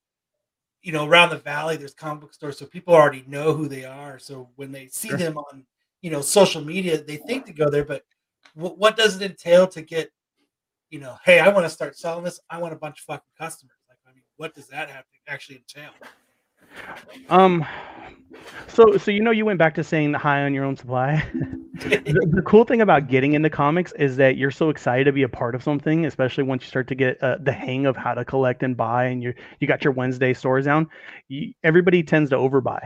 you 0.82 0.92
know, 0.92 1.06
around 1.06 1.30
the 1.30 1.38
valley 1.38 1.76
there's 1.76 1.94
comic 1.94 2.22
book 2.22 2.34
stores, 2.34 2.58
so 2.58 2.66
people 2.66 2.92
already 2.94 3.24
know 3.26 3.52
who 3.52 3.68
they 3.68 3.84
are. 3.84 4.18
So 4.18 4.50
when 4.56 4.72
they 4.72 4.88
see 4.88 5.08
Sure. 5.08 5.16
them 5.16 5.38
on, 5.38 5.64
you 6.00 6.10
know, 6.10 6.20
social 6.20 6.62
media, 6.62 7.02
they 7.02 7.16
think 7.18 7.46
to 7.46 7.52
go 7.52 7.70
there, 7.70 7.84
but 7.84 8.04
what, 8.54 8.78
what 8.78 8.96
does 8.96 9.16
it 9.16 9.22
entail 9.22 9.66
to 9.68 9.82
get, 9.82 10.10
you 10.90 10.98
know, 10.98 11.16
hey, 11.24 11.38
I 11.38 11.48
want 11.48 11.64
to 11.64 11.70
start 11.70 11.96
selling 11.96 12.24
this, 12.24 12.40
I 12.50 12.58
want 12.58 12.72
a 12.74 12.76
bunch 12.76 12.98
of 12.98 13.04
fucking 13.04 13.22
customers. 13.38 13.76
Like, 13.88 13.98
I 14.08 14.12
mean, 14.12 14.24
what 14.36 14.54
does 14.54 14.66
that 14.68 14.90
have 14.90 15.04
to 15.04 15.32
actually 15.32 15.56
entail? 15.58 15.92
Um, 17.28 17.64
so 18.68 18.96
so 18.96 19.10
you 19.10 19.22
know 19.22 19.30
you 19.30 19.44
went 19.44 19.58
back 19.58 19.74
to 19.74 19.84
saying 19.84 20.14
high 20.14 20.42
on 20.42 20.54
your 20.54 20.64
own 20.64 20.76
supply. 20.76 21.24
the, 21.74 22.30
the 22.32 22.42
cool 22.42 22.64
thing 22.64 22.80
about 22.80 23.08
getting 23.08 23.34
into 23.34 23.50
comics 23.50 23.92
is 23.92 24.16
that 24.16 24.36
you're 24.36 24.50
so 24.50 24.70
excited 24.70 25.04
to 25.04 25.12
be 25.12 25.22
a 25.22 25.28
part 25.28 25.54
of 25.54 25.62
something, 25.62 26.06
especially 26.06 26.44
once 26.44 26.62
you 26.62 26.68
start 26.68 26.88
to 26.88 26.94
get 26.94 27.22
uh, 27.22 27.36
the 27.42 27.52
hang 27.52 27.86
of 27.86 27.96
how 27.96 28.14
to 28.14 28.24
collect 28.24 28.62
and 28.62 28.76
buy, 28.76 29.04
and 29.04 29.22
you 29.22 29.34
you 29.60 29.66
got 29.66 29.84
your 29.84 29.92
Wednesday 29.92 30.34
stores 30.34 30.64
down. 30.64 30.88
You, 31.28 31.52
everybody 31.64 32.02
tends 32.02 32.30
to 32.30 32.36
overbuy. 32.36 32.80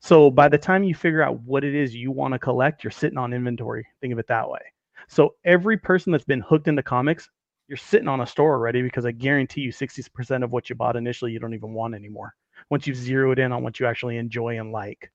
So 0.00 0.30
by 0.30 0.48
the 0.48 0.58
time 0.58 0.84
you 0.84 0.94
figure 0.94 1.22
out 1.22 1.40
what 1.40 1.64
it 1.64 1.74
is 1.74 1.94
you 1.94 2.10
want 2.10 2.32
to 2.32 2.38
collect, 2.38 2.84
you're 2.84 2.90
sitting 2.90 3.18
on 3.18 3.32
inventory. 3.32 3.86
Think 4.00 4.12
of 4.12 4.18
it 4.18 4.26
that 4.28 4.48
way. 4.48 4.60
So 5.08 5.34
every 5.44 5.76
person 5.76 6.12
that's 6.12 6.24
been 6.24 6.40
hooked 6.40 6.68
into 6.68 6.82
comics, 6.82 7.28
you're 7.68 7.76
sitting 7.76 8.08
on 8.08 8.20
a 8.20 8.26
store 8.26 8.54
already 8.54 8.82
because 8.82 9.06
I 9.06 9.12
guarantee 9.12 9.60
you 9.60 9.72
60% 9.72 10.42
of 10.42 10.50
what 10.50 10.68
you 10.68 10.76
bought 10.76 10.96
initially 10.96 11.32
you 11.32 11.38
don't 11.38 11.54
even 11.54 11.72
want 11.72 11.94
anymore 11.94 12.34
once 12.70 12.86
you've 12.86 12.96
zeroed 12.96 13.38
in 13.38 13.52
on 13.52 13.62
what 13.62 13.78
you 13.80 13.86
actually 13.86 14.16
enjoy 14.16 14.58
and 14.58 14.72
like. 14.72 15.10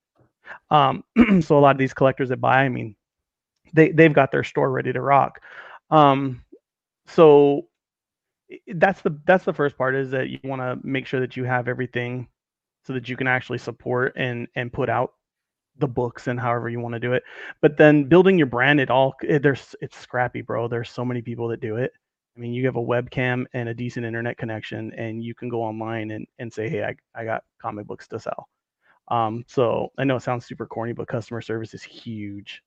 Um, 0.70 1.04
so 1.40 1.58
a 1.58 1.60
lot 1.60 1.74
of 1.74 1.78
these 1.78 1.94
collectors 1.94 2.28
that 2.30 2.40
buy, 2.40 2.64
I 2.64 2.68
mean, 2.68 2.96
they 3.72 3.90
they've 3.90 4.12
got 4.12 4.32
their 4.32 4.44
store 4.44 4.70
ready 4.70 4.92
to 4.92 5.00
rock. 5.00 5.40
Um, 5.90 6.44
so 7.06 7.66
that's 8.74 9.00
the 9.02 9.18
that's 9.26 9.44
the 9.44 9.52
first 9.52 9.76
part 9.76 9.94
is 9.94 10.10
that 10.10 10.28
you 10.28 10.38
want 10.44 10.60
to 10.60 10.78
make 10.86 11.06
sure 11.06 11.20
that 11.20 11.36
you 11.36 11.44
have 11.44 11.68
everything 11.68 12.28
so 12.84 12.92
that 12.92 13.08
you 13.08 13.16
can 13.16 13.26
actually 13.26 13.58
support 13.58 14.14
and 14.16 14.48
and 14.56 14.72
put 14.72 14.88
out 14.88 15.14
the 15.78 15.88
books 15.88 16.26
and 16.26 16.38
however 16.38 16.68
you 16.68 16.80
want 16.80 16.94
to 16.94 17.00
do 17.00 17.12
it. 17.12 17.22
But 17.60 17.76
then 17.76 18.04
building 18.04 18.38
your 18.38 18.46
brand, 18.46 18.80
it 18.80 18.90
all 18.90 19.14
it, 19.22 19.42
there's 19.42 19.74
it's 19.80 19.98
scrappy, 19.98 20.42
bro. 20.42 20.68
There's 20.68 20.90
so 20.90 21.04
many 21.04 21.22
people 21.22 21.48
that 21.48 21.60
do 21.60 21.76
it. 21.76 21.92
I 22.40 22.42
mean, 22.42 22.54
you 22.54 22.64
have 22.64 22.76
a 22.76 22.82
webcam 22.82 23.44
and 23.52 23.68
a 23.68 23.74
decent 23.74 24.06
internet 24.06 24.38
connection, 24.38 24.94
and 24.94 25.22
you 25.22 25.34
can 25.34 25.50
go 25.50 25.62
online 25.62 26.10
and, 26.10 26.26
and 26.38 26.50
say, 26.50 26.70
hey, 26.70 26.82
I, 26.82 26.96
I 27.14 27.26
got 27.26 27.44
comic 27.60 27.86
books 27.86 28.08
to 28.08 28.18
sell. 28.18 28.48
Um, 29.08 29.44
so 29.46 29.88
I 29.98 30.04
know 30.04 30.16
it 30.16 30.22
sounds 30.22 30.46
super 30.46 30.64
corny, 30.64 30.94
but 30.94 31.06
customer 31.06 31.42
service 31.42 31.74
is 31.74 31.82
huge. 31.82 32.62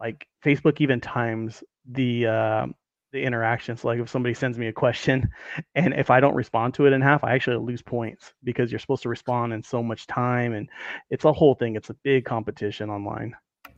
Like 0.00 0.26
Facebook 0.42 0.80
even 0.80 1.02
times 1.02 1.62
the 1.84 2.28
uh, 2.28 2.66
the 3.12 3.22
interactions. 3.22 3.84
Like 3.84 3.98
if 3.98 4.08
somebody 4.08 4.32
sends 4.32 4.56
me 4.56 4.68
a 4.68 4.72
question, 4.72 5.28
and 5.74 5.92
if 5.92 6.08
I 6.08 6.20
don't 6.20 6.34
respond 6.34 6.72
to 6.74 6.86
it 6.86 6.94
in 6.94 7.02
half, 7.02 7.22
I 7.22 7.34
actually 7.34 7.58
lose 7.58 7.82
points 7.82 8.32
because 8.42 8.72
you're 8.72 8.78
supposed 8.78 9.02
to 9.02 9.10
respond 9.10 9.52
in 9.52 9.62
so 9.62 9.82
much 9.82 10.06
time, 10.06 10.54
and 10.54 10.66
it's 11.10 11.26
a 11.26 11.32
whole 11.34 11.54
thing. 11.54 11.76
It's 11.76 11.90
a 11.90 11.96
big 12.04 12.24
competition 12.24 12.88
online. 12.88 13.36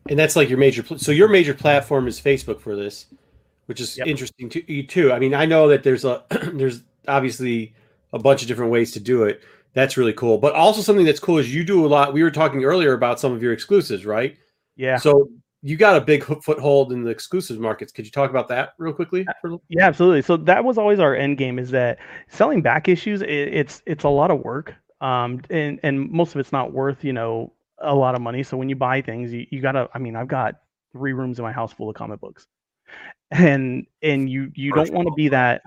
And 0.08 0.16
that's 0.16 0.36
like 0.36 0.48
your 0.48 0.58
major. 0.58 0.84
Pl- 0.84 0.98
so 0.98 1.10
your 1.10 1.26
major 1.26 1.54
platform 1.54 2.06
is 2.06 2.20
Facebook 2.20 2.60
for 2.60 2.76
this, 2.76 3.06
which 3.66 3.80
is 3.80 3.96
Yep. 3.98 4.06
interesting 4.06 4.48
to 4.50 4.72
you 4.72 4.86
too. 4.86 5.12
I 5.12 5.18
mean, 5.18 5.34
I 5.34 5.46
know 5.46 5.68
that 5.68 5.82
there's 5.82 6.04
a 6.04 6.24
there's 6.52 6.82
obviously 7.08 7.74
a 8.12 8.18
bunch 8.18 8.42
of 8.42 8.48
different 8.48 8.70
ways 8.72 8.92
to 8.92 9.00
do 9.00 9.24
it. 9.24 9.42
That's 9.74 9.96
really 9.96 10.12
cool. 10.12 10.36
But 10.38 10.54
also 10.54 10.82
something 10.82 11.06
that's 11.06 11.20
cool 11.20 11.38
is 11.38 11.54
you 11.54 11.64
do 11.64 11.86
a 11.86 11.88
lot. 11.88 12.12
We 12.12 12.22
were 12.22 12.30
talking 12.30 12.64
earlier 12.64 12.92
about 12.92 13.18
some 13.18 13.32
of 13.32 13.42
your 13.42 13.52
exclusives, 13.54 14.04
right? 14.04 14.36
Yeah. 14.76 14.98
So 14.98 15.30
you 15.62 15.76
got 15.76 15.96
a 15.96 16.00
big 16.00 16.24
foothold 16.42 16.92
in 16.92 17.04
the 17.04 17.10
exclusive 17.10 17.58
markets. 17.60 17.92
Could 17.92 18.04
you 18.04 18.10
talk 18.10 18.28
about 18.30 18.48
that 18.48 18.74
real 18.78 18.92
quickly? 18.92 19.24
little- 19.44 19.62
Yeah, 19.68 19.86
absolutely. 19.86 20.20
So 20.22 20.36
that 20.36 20.62
was 20.64 20.76
always 20.76 20.98
our 20.98 21.14
end 21.14 21.38
game 21.38 21.58
is 21.58 21.70
that 21.70 21.98
selling 22.28 22.60
back 22.62 22.88
issues, 22.88 23.22
it, 23.22 23.30
it's 23.30 23.80
it's 23.86 24.04
a 24.04 24.08
lot 24.08 24.30
of 24.30 24.40
work. 24.40 24.74
Um, 25.00 25.40
and 25.50 25.80
and 25.82 26.10
most 26.10 26.34
of 26.34 26.40
it's 26.40 26.52
not 26.52 26.72
worth 26.72 27.02
you 27.02 27.12
know 27.12 27.52
a 27.78 27.94
lot 27.94 28.14
of 28.14 28.20
money. 28.20 28.42
So 28.42 28.56
when 28.56 28.68
you 28.68 28.76
buy 28.76 29.00
things, 29.00 29.32
you, 29.32 29.46
you 29.50 29.60
gotta. 29.62 29.88
I 29.94 29.98
mean, 29.98 30.16
I've 30.16 30.28
got 30.28 30.56
three 30.92 31.12
rooms 31.12 31.38
in 31.38 31.44
my 31.44 31.52
house 31.52 31.72
full 31.72 31.88
of 31.88 31.94
comic 31.96 32.20
books, 32.20 32.46
and 33.32 33.86
and 34.02 34.30
you 34.30 34.52
you 34.54 34.72
don't 34.72 34.92
want 34.92 35.08
to 35.08 35.14
be 35.14 35.28
that. 35.28 35.62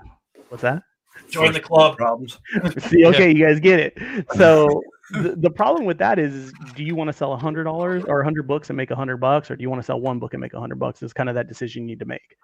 What's 0.50 0.62
that? 0.62 0.84
Join 1.29 1.53
the 1.53 1.60
club. 1.60 1.98
Problems. 1.98 2.39
See, 2.79 3.05
okay, 3.05 3.34
you 3.34 3.45
guys 3.45 3.60
get 3.60 3.79
it. 3.79 3.98
So 4.36 4.84
the, 5.12 5.36
the 5.38 5.50
problem 5.50 5.86
with 5.86 5.98
that 5.98 6.19
is, 6.19 6.34
is 6.34 6.53
do 6.75 6.84
you 6.84 6.95
want 6.95 7.07
to 7.07 7.13
sell 7.13 7.34
a 7.34 7.38
hundred 7.38 7.63
dollars 7.63 8.03
or 8.07 8.22
a 8.22 8.24
hundred 8.24 8.48
books 8.48 8.69
and 8.69 8.77
make 8.77 8.91
a 8.91 8.95
hundred 8.95 9.17
bucks, 9.17 9.50
or 9.50 9.55
do 9.55 9.62
you 9.63 9.69
want 9.69 9.81
to 9.81 9.86
sell 9.86 10.00
one 10.00 10.19
book 10.19 10.34
and 10.34 10.41
make 10.41 10.53
a 10.53 10.60
hundred 10.60 10.77
bucks? 10.77 11.01
Is 11.01 11.13
kind 11.13 11.29
of 11.29 11.36
that 11.36 11.48
decision 11.48 11.84
you 11.84 11.88
need 11.88 12.00
to 12.00 12.05
make. 12.05 12.38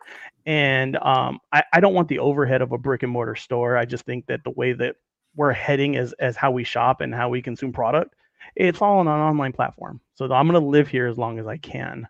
And 0.46 0.98
um, 0.98 1.40
I, 1.52 1.64
I 1.74 1.80
don't 1.80 1.94
want 1.94 2.08
the 2.08 2.20
overhead 2.20 2.62
of 2.62 2.72
a 2.72 2.78
brick 2.78 3.04
and 3.04 3.12
mortar 3.12 3.36
store. 3.36 3.78
I 3.78 3.86
just 3.86 4.06
think 4.06 4.26
that 4.28 4.44
the 4.44 4.52
way 4.52 4.74
that 4.74 4.96
we're 5.36 5.54
heading 5.54 5.96
as 5.98 6.14
as 6.14 6.36
how 6.36 6.52
we 6.52 6.64
shop 6.64 7.02
and 7.02 7.14
how 7.14 7.30
we 7.30 7.42
consume 7.42 7.74
product, 7.74 8.16
it's 8.56 8.82
all 8.82 9.00
on 9.00 9.08
an 9.08 9.14
online 9.14 9.54
platform. 9.54 10.02
So 10.16 10.26
I'm 10.26 10.48
going 10.48 10.62
to 10.62 10.68
live 10.68 10.88
here 10.88 11.08
as 11.08 11.18
long 11.18 11.40
as 11.40 11.48
I 11.48 11.58
can. 11.58 12.08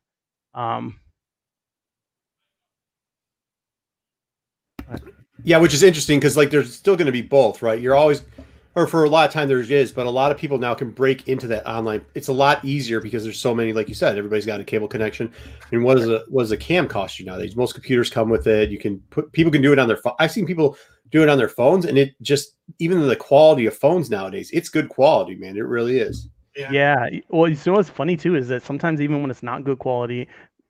Um, 0.54 1.00
Yeah, 5.44 5.58
which 5.58 5.74
is 5.74 5.84
interesting 5.84 6.20
because 6.20 6.38
like 6.38 6.50
there's 6.52 6.74
still 6.74 6.96
going 6.96 7.08
to 7.08 7.12
be 7.12 7.22
both, 7.22 7.62
right? 7.62 7.80
You're 7.80 7.96
always, 7.96 8.24
or 8.76 8.88
for 8.88 9.04
a 9.04 9.10
lot 9.10 9.28
of 9.28 9.34
time 9.34 9.48
there 9.48 9.60
is, 9.60 9.92
but 9.92 10.06
a 10.06 10.10
lot 10.10 10.32
of 10.32 10.38
people 10.38 10.58
now 10.58 10.74
can 10.74 10.92
break 10.92 11.28
into 11.28 11.48
that 11.48 11.68
online. 11.68 12.06
It's 12.14 12.28
a 12.28 12.34
lot 12.34 12.64
easier 12.64 13.02
because 13.02 13.24
there's 13.24 13.40
so 13.40 13.56
many, 13.56 13.74
like 13.74 13.90
you 13.90 13.96
said, 13.96 14.18
everybody's 14.18 14.46
got 14.46 14.60
a 14.60 14.64
cable 14.64 14.88
connection. 14.88 15.32
And 15.72 15.84
what 15.84 15.98
does 15.98 16.08
a 16.08 16.24
what 16.30 16.44
does 16.44 16.52
a 16.52 16.58
cam 16.58 16.88
cost 16.88 17.20
you 17.20 17.26
nowadays? 17.26 17.56
Most 17.56 17.74
computers 17.74 18.10
come 18.10 18.30
with 18.30 18.48
it. 18.48 18.70
You 18.70 18.78
can 18.78 19.00
put 19.10 19.32
people 19.32 19.52
can 19.52 19.62
do 19.62 19.74
it 19.74 19.80
on 19.80 19.88
their 19.88 19.98
phone. 19.98 20.14
I've 20.20 20.32
seen 20.32 20.46
people 20.46 20.78
do 21.12 21.24
it 21.24 21.30
on 21.30 21.38
their 21.38 21.50
phones, 21.50 21.86
and 21.86 21.98
it 21.98 22.14
just 22.22 22.56
even 22.80 23.06
the 23.08 23.16
quality 23.16 23.66
of 23.66 23.76
phones 23.76 24.10
nowadays, 24.10 24.50
it's 24.54 24.70
good 24.70 24.90
quality, 24.90 25.36
man. 25.36 25.58
It 25.58 25.62
really 25.62 26.00
is. 26.00 26.30
Yeah. 26.56 26.72
Yeah. 26.72 27.10
Well, 27.30 27.50
you 27.50 27.58
know 27.66 27.74
what's 27.74 27.90
funny 27.90 28.16
too 28.16 28.36
is 28.36 28.48
that 28.50 28.64
sometimes 28.64 29.02
even 29.02 29.22
when 29.22 29.32
it's 29.32 29.44
not 29.44 29.64
good 29.64 29.80
quality, 29.80 30.28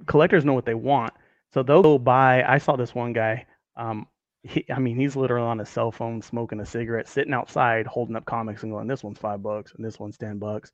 collectors 0.08 0.46
know 0.46 0.54
what 0.54 0.66
they 0.66 0.76
want. 0.76 1.14
So 1.54 1.64
they'll 1.64 1.84
go 1.84 1.98
buy. 1.98 2.44
I 2.44 2.58
saw 2.58 2.76
this 2.76 2.96
one 2.96 3.14
guy. 3.14 3.46
Um, 3.76 4.08
he, 4.44 4.66
I 4.72 4.80
mean, 4.80 4.98
he's 4.98 5.16
literally 5.16 5.48
on 5.48 5.60
his 5.60 5.70
cell 5.70 5.92
phone, 5.92 6.22
smoking 6.22 6.60
a 6.60 6.66
cigarette, 6.66 7.08
sitting 7.08 7.34
outside, 7.34 7.88
holding 7.88 8.16
up 8.16 8.26
comics 8.26 8.64
and 8.64 8.72
going, 8.72 8.88
"This 8.88 9.04
one's 9.04 9.20
five 9.20 9.42
bucks, 9.44 9.74
and 9.76 9.86
this 9.86 10.00
one's 10.00 10.18
ten 10.18 10.40
bucks, 10.40 10.72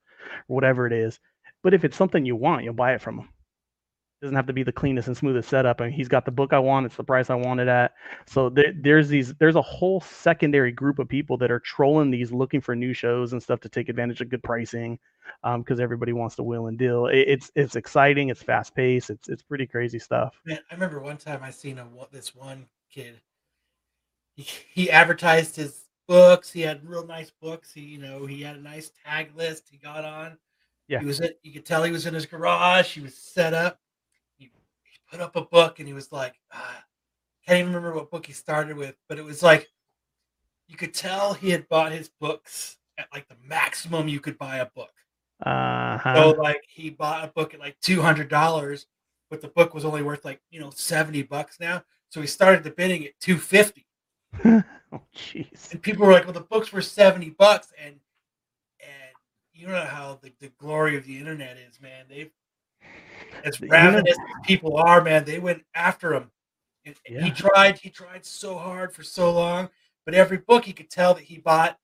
or 0.48 0.56
whatever 0.56 0.88
it 0.88 0.94
is." 0.94 1.20
But 1.64 1.74
if 1.74 1.84
it's 1.84 1.98
something 1.98 2.26
you 2.26 2.36
want, 2.36 2.64
you'll 2.64 2.74
buy 2.74 2.94
it 2.94 3.02
from 3.02 3.20
him. 3.20 3.30
doesn't 4.22 4.36
have 4.36 4.48
to 4.48 4.54
be 4.54 4.64
the 4.64 4.72
cleanest 4.72 5.08
and 5.08 5.16
smoothest 5.18 5.48
setup, 5.50 5.80
and 5.80 5.94
he's 5.94 6.08
got 6.08 6.26
the 6.26 6.32
book 6.32 6.52
I 6.52 6.58
want. 6.60 6.88
It's 6.88 6.96
the 6.96 7.04
price 7.04 7.30
I 7.30 7.36
want 7.36 7.60
it 7.60 7.68
at. 7.68 7.94
So 8.26 8.50
there, 8.50 8.74
there's 8.76 9.10
these, 9.10 9.34
there's 9.36 9.56
a 9.56 9.62
whole 9.62 10.02
secondary 10.02 10.72
group 10.72 10.98
of 10.98 11.08
people 11.08 11.38
that 11.38 11.52
are 11.52 11.60
trolling 11.60 12.10
these, 12.10 12.32
looking 12.32 12.60
for 12.62 12.76
new 12.76 12.94
shows 12.94 13.34
and 13.34 13.44
stuff 13.44 13.60
to 13.62 13.70
take 13.70 13.90
advantage 13.90 14.22
of 14.22 14.30
good 14.30 14.42
pricing, 14.42 14.98
um, 15.44 15.62
because 15.62 15.80
everybody 15.80 16.14
wants 16.14 16.36
to 16.38 16.44
wheel 16.44 16.66
and 16.68 16.80
deal. 16.80 17.08
It, 17.08 17.26
it's 17.28 17.52
it's 17.56 17.76
exciting, 17.76 18.30
it's 18.30 18.42
fast 18.42 18.74
paced, 18.76 19.12
it's 19.12 19.30
it's 19.30 19.44
pretty 19.44 19.68
crazy 19.68 20.00
stuff. 20.00 20.42
Man, 20.46 20.60
I 20.72 20.74
remember 20.74 21.00
one 21.00 21.18
time 21.18 21.42
I 21.44 21.52
seen 21.52 21.78
a 21.78 21.88
this 22.12 22.34
one 22.34 22.68
kid. 22.90 23.22
He, 24.38 24.48
he 24.74 24.92
advertised 24.92 25.56
his 25.56 25.84
books. 26.08 26.52
He 26.52 26.62
had 26.62 26.88
real 26.88 27.06
nice 27.06 27.32
books. 27.42 27.74
He 27.74 27.82
you 27.82 27.98
know 27.98 28.26
he 28.26 28.42
had 28.42 28.56
a 28.56 28.62
nice 28.62 28.92
tag 29.06 29.32
list. 29.36 29.68
He 29.70 29.78
got 29.78 30.06
on. 30.06 30.38
Yeah. 30.88 31.02
He 31.02 31.06
was 31.06 31.20
at, 31.20 31.34
you 31.44 31.52
could 31.52 31.66
tell 31.66 31.84
he 31.84 31.92
was 31.92 32.06
in 32.06 32.14
his 32.14 32.26
garage. 32.26 32.94
He 32.94 33.02
was 33.02 33.14
set 33.14 33.54
up. 33.54 33.80
He, 34.38 34.46
he 34.46 35.00
put 35.12 35.20
up 35.20 35.36
a 35.36 35.42
book 35.42 35.80
and 35.80 35.88
he 35.88 35.94
was 35.94 36.14
like, 36.14 36.36
ah, 36.54 36.84
can't 37.48 37.60
even 37.60 37.74
remember 37.74 37.96
what 37.96 38.12
book 38.12 38.26
he 38.26 38.34
started 38.34 38.78
with, 38.78 38.96
but 39.08 39.18
it 39.18 39.26
was 39.26 39.42
like 39.42 39.68
you 40.68 40.76
could 40.78 40.94
tell 40.94 41.34
he 41.34 41.50
had 41.50 41.68
bought 41.70 41.92
his 41.92 42.10
books 42.20 42.78
at 42.98 43.08
like 43.14 43.28
the 43.28 43.36
maximum 43.44 44.08
you 44.08 44.20
could 44.20 44.38
buy 44.38 44.58
a 44.58 44.66
book. 44.66 44.92
Uh-huh. 45.46 46.16
So 46.16 46.30
like 46.32 46.64
he 46.68 46.90
bought 46.90 47.24
a 47.24 47.28
book 47.28 47.54
at 47.54 47.60
like 47.60 47.78
two 47.82 48.02
hundred 48.02 48.30
dollars, 48.30 48.88
but 49.30 49.42
the 49.42 49.48
book 49.48 49.74
was 49.74 49.86
only 49.86 50.04
worth 50.04 50.26
like 50.26 50.42
you 50.52 50.60
know 50.60 50.72
seventy 50.76 51.24
bucks 51.24 51.58
now. 51.60 51.84
So 52.10 52.22
he 52.22 52.28
started 52.28 52.64
the 52.64 52.72
bidding 52.72 53.06
at 53.06 53.20
two 53.20 53.38
fifty, 53.38 53.87
oh 54.46 55.02
jeez. 55.16 55.72
and 55.72 55.82
people 55.82 56.06
were 56.06 56.12
like, 56.14 56.24
"Well, 56.26 56.34
the 56.34 56.42
books 56.42 56.72
were 56.72 56.82
seventy 56.82 57.30
bucks," 57.32 57.72
and 57.84 57.96
and 58.80 59.14
you 59.54 59.68
know 59.68 59.86
how 59.86 60.20
the, 60.22 60.32
the 60.40 60.50
glory 60.60 60.96
of 60.98 61.06
the 61.06 61.18
internet 61.18 61.58
is, 61.58 61.80
man. 61.82 62.06
They 62.10 62.32
as 63.44 63.58
The 63.58 63.66
internet- 63.66 63.94
ravenous 63.94 64.18
as 64.18 64.46
people 64.46 64.78
are, 64.78 65.02
man. 65.04 65.24
They 65.26 65.40
went 65.40 65.64
after 65.76 66.14
him. 66.14 66.32
And 66.86 66.96
Yeah. 67.10 67.22
He 67.24 67.32
tried. 67.32 67.78
He 67.80 67.90
tried 67.90 68.26
so 68.26 68.58
hard 68.58 68.94
for 68.94 69.04
so 69.04 69.32
long, 69.32 69.70
but 70.06 70.14
every 70.14 70.38
book 70.38 70.66
he 70.66 70.74
could 70.74 70.90
tell 70.90 71.14
that 71.16 71.24
he 71.24 71.38
bought 71.38 71.78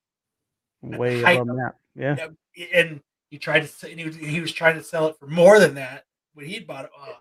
Way 0.82 1.22
above 1.22 1.48
that. 1.58 1.76
Yeah. 1.96 2.28
And 2.74 3.02
he 3.30 3.38
tried 3.40 3.68
to 3.68 3.90
and 3.90 4.00
he 4.00 4.06
was, 4.06 4.16
he 4.16 4.42
was 4.42 4.52
trying 4.52 4.76
to 4.76 4.84
sell 4.84 5.08
it 5.08 5.18
for 5.18 5.28
more 5.28 5.60
than 5.60 5.76
that 5.76 6.06
when 6.34 6.46
he'd 6.46 6.68
bought 6.68 6.86
it. 6.86 6.92
Oh, 6.98 7.18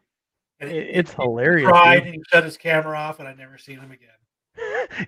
and 0.60 0.70
It- 0.70 0.90
it's 0.96 1.12
hilarious. 1.12 1.68
Tried 1.68 1.98
dude. 2.00 2.06
and 2.06 2.14
he 2.16 2.22
shut 2.30 2.44
his 2.44 2.56
camera 2.56 2.96
off, 2.98 3.18
and 3.20 3.28
I 3.28 3.34
never 3.34 3.56
seen 3.58 3.78
him 3.78 3.90
again. 3.92 4.10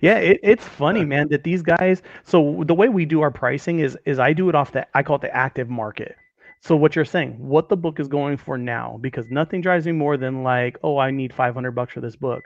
Yeah 0.00 0.16
it, 0.16 0.40
it's 0.42 0.66
funny 0.66 1.04
man 1.04 1.28
that 1.28 1.44
these 1.44 1.62
guys 1.62 2.02
so 2.24 2.62
the 2.66 2.74
way 2.74 2.88
we 2.88 3.04
do 3.04 3.20
our 3.20 3.30
pricing 3.30 3.80
is 3.80 3.96
is 4.06 4.18
i 4.18 4.32
do 4.32 4.48
it 4.48 4.54
off 4.54 4.72
the 4.72 4.86
i 4.96 5.02
call 5.02 5.16
it 5.16 5.22
the 5.22 5.34
active 5.34 5.68
market 5.68 6.16
so 6.60 6.74
what 6.76 6.96
you're 6.96 7.04
saying 7.04 7.32
what 7.38 7.68
the 7.68 7.76
book 7.76 8.00
is 8.00 8.08
going 8.08 8.36
for 8.36 8.56
now 8.56 8.98
because 9.02 9.26
nothing 9.30 9.60
drives 9.60 9.86
me 9.86 9.92
more 9.92 10.16
than 10.16 10.42
like 10.42 10.78
oh 10.82 10.98
i 10.98 11.10
need 11.10 11.32
500 11.32 11.72
bucks 11.72 11.92
for 11.92 12.00
this 12.00 12.16
book 12.16 12.42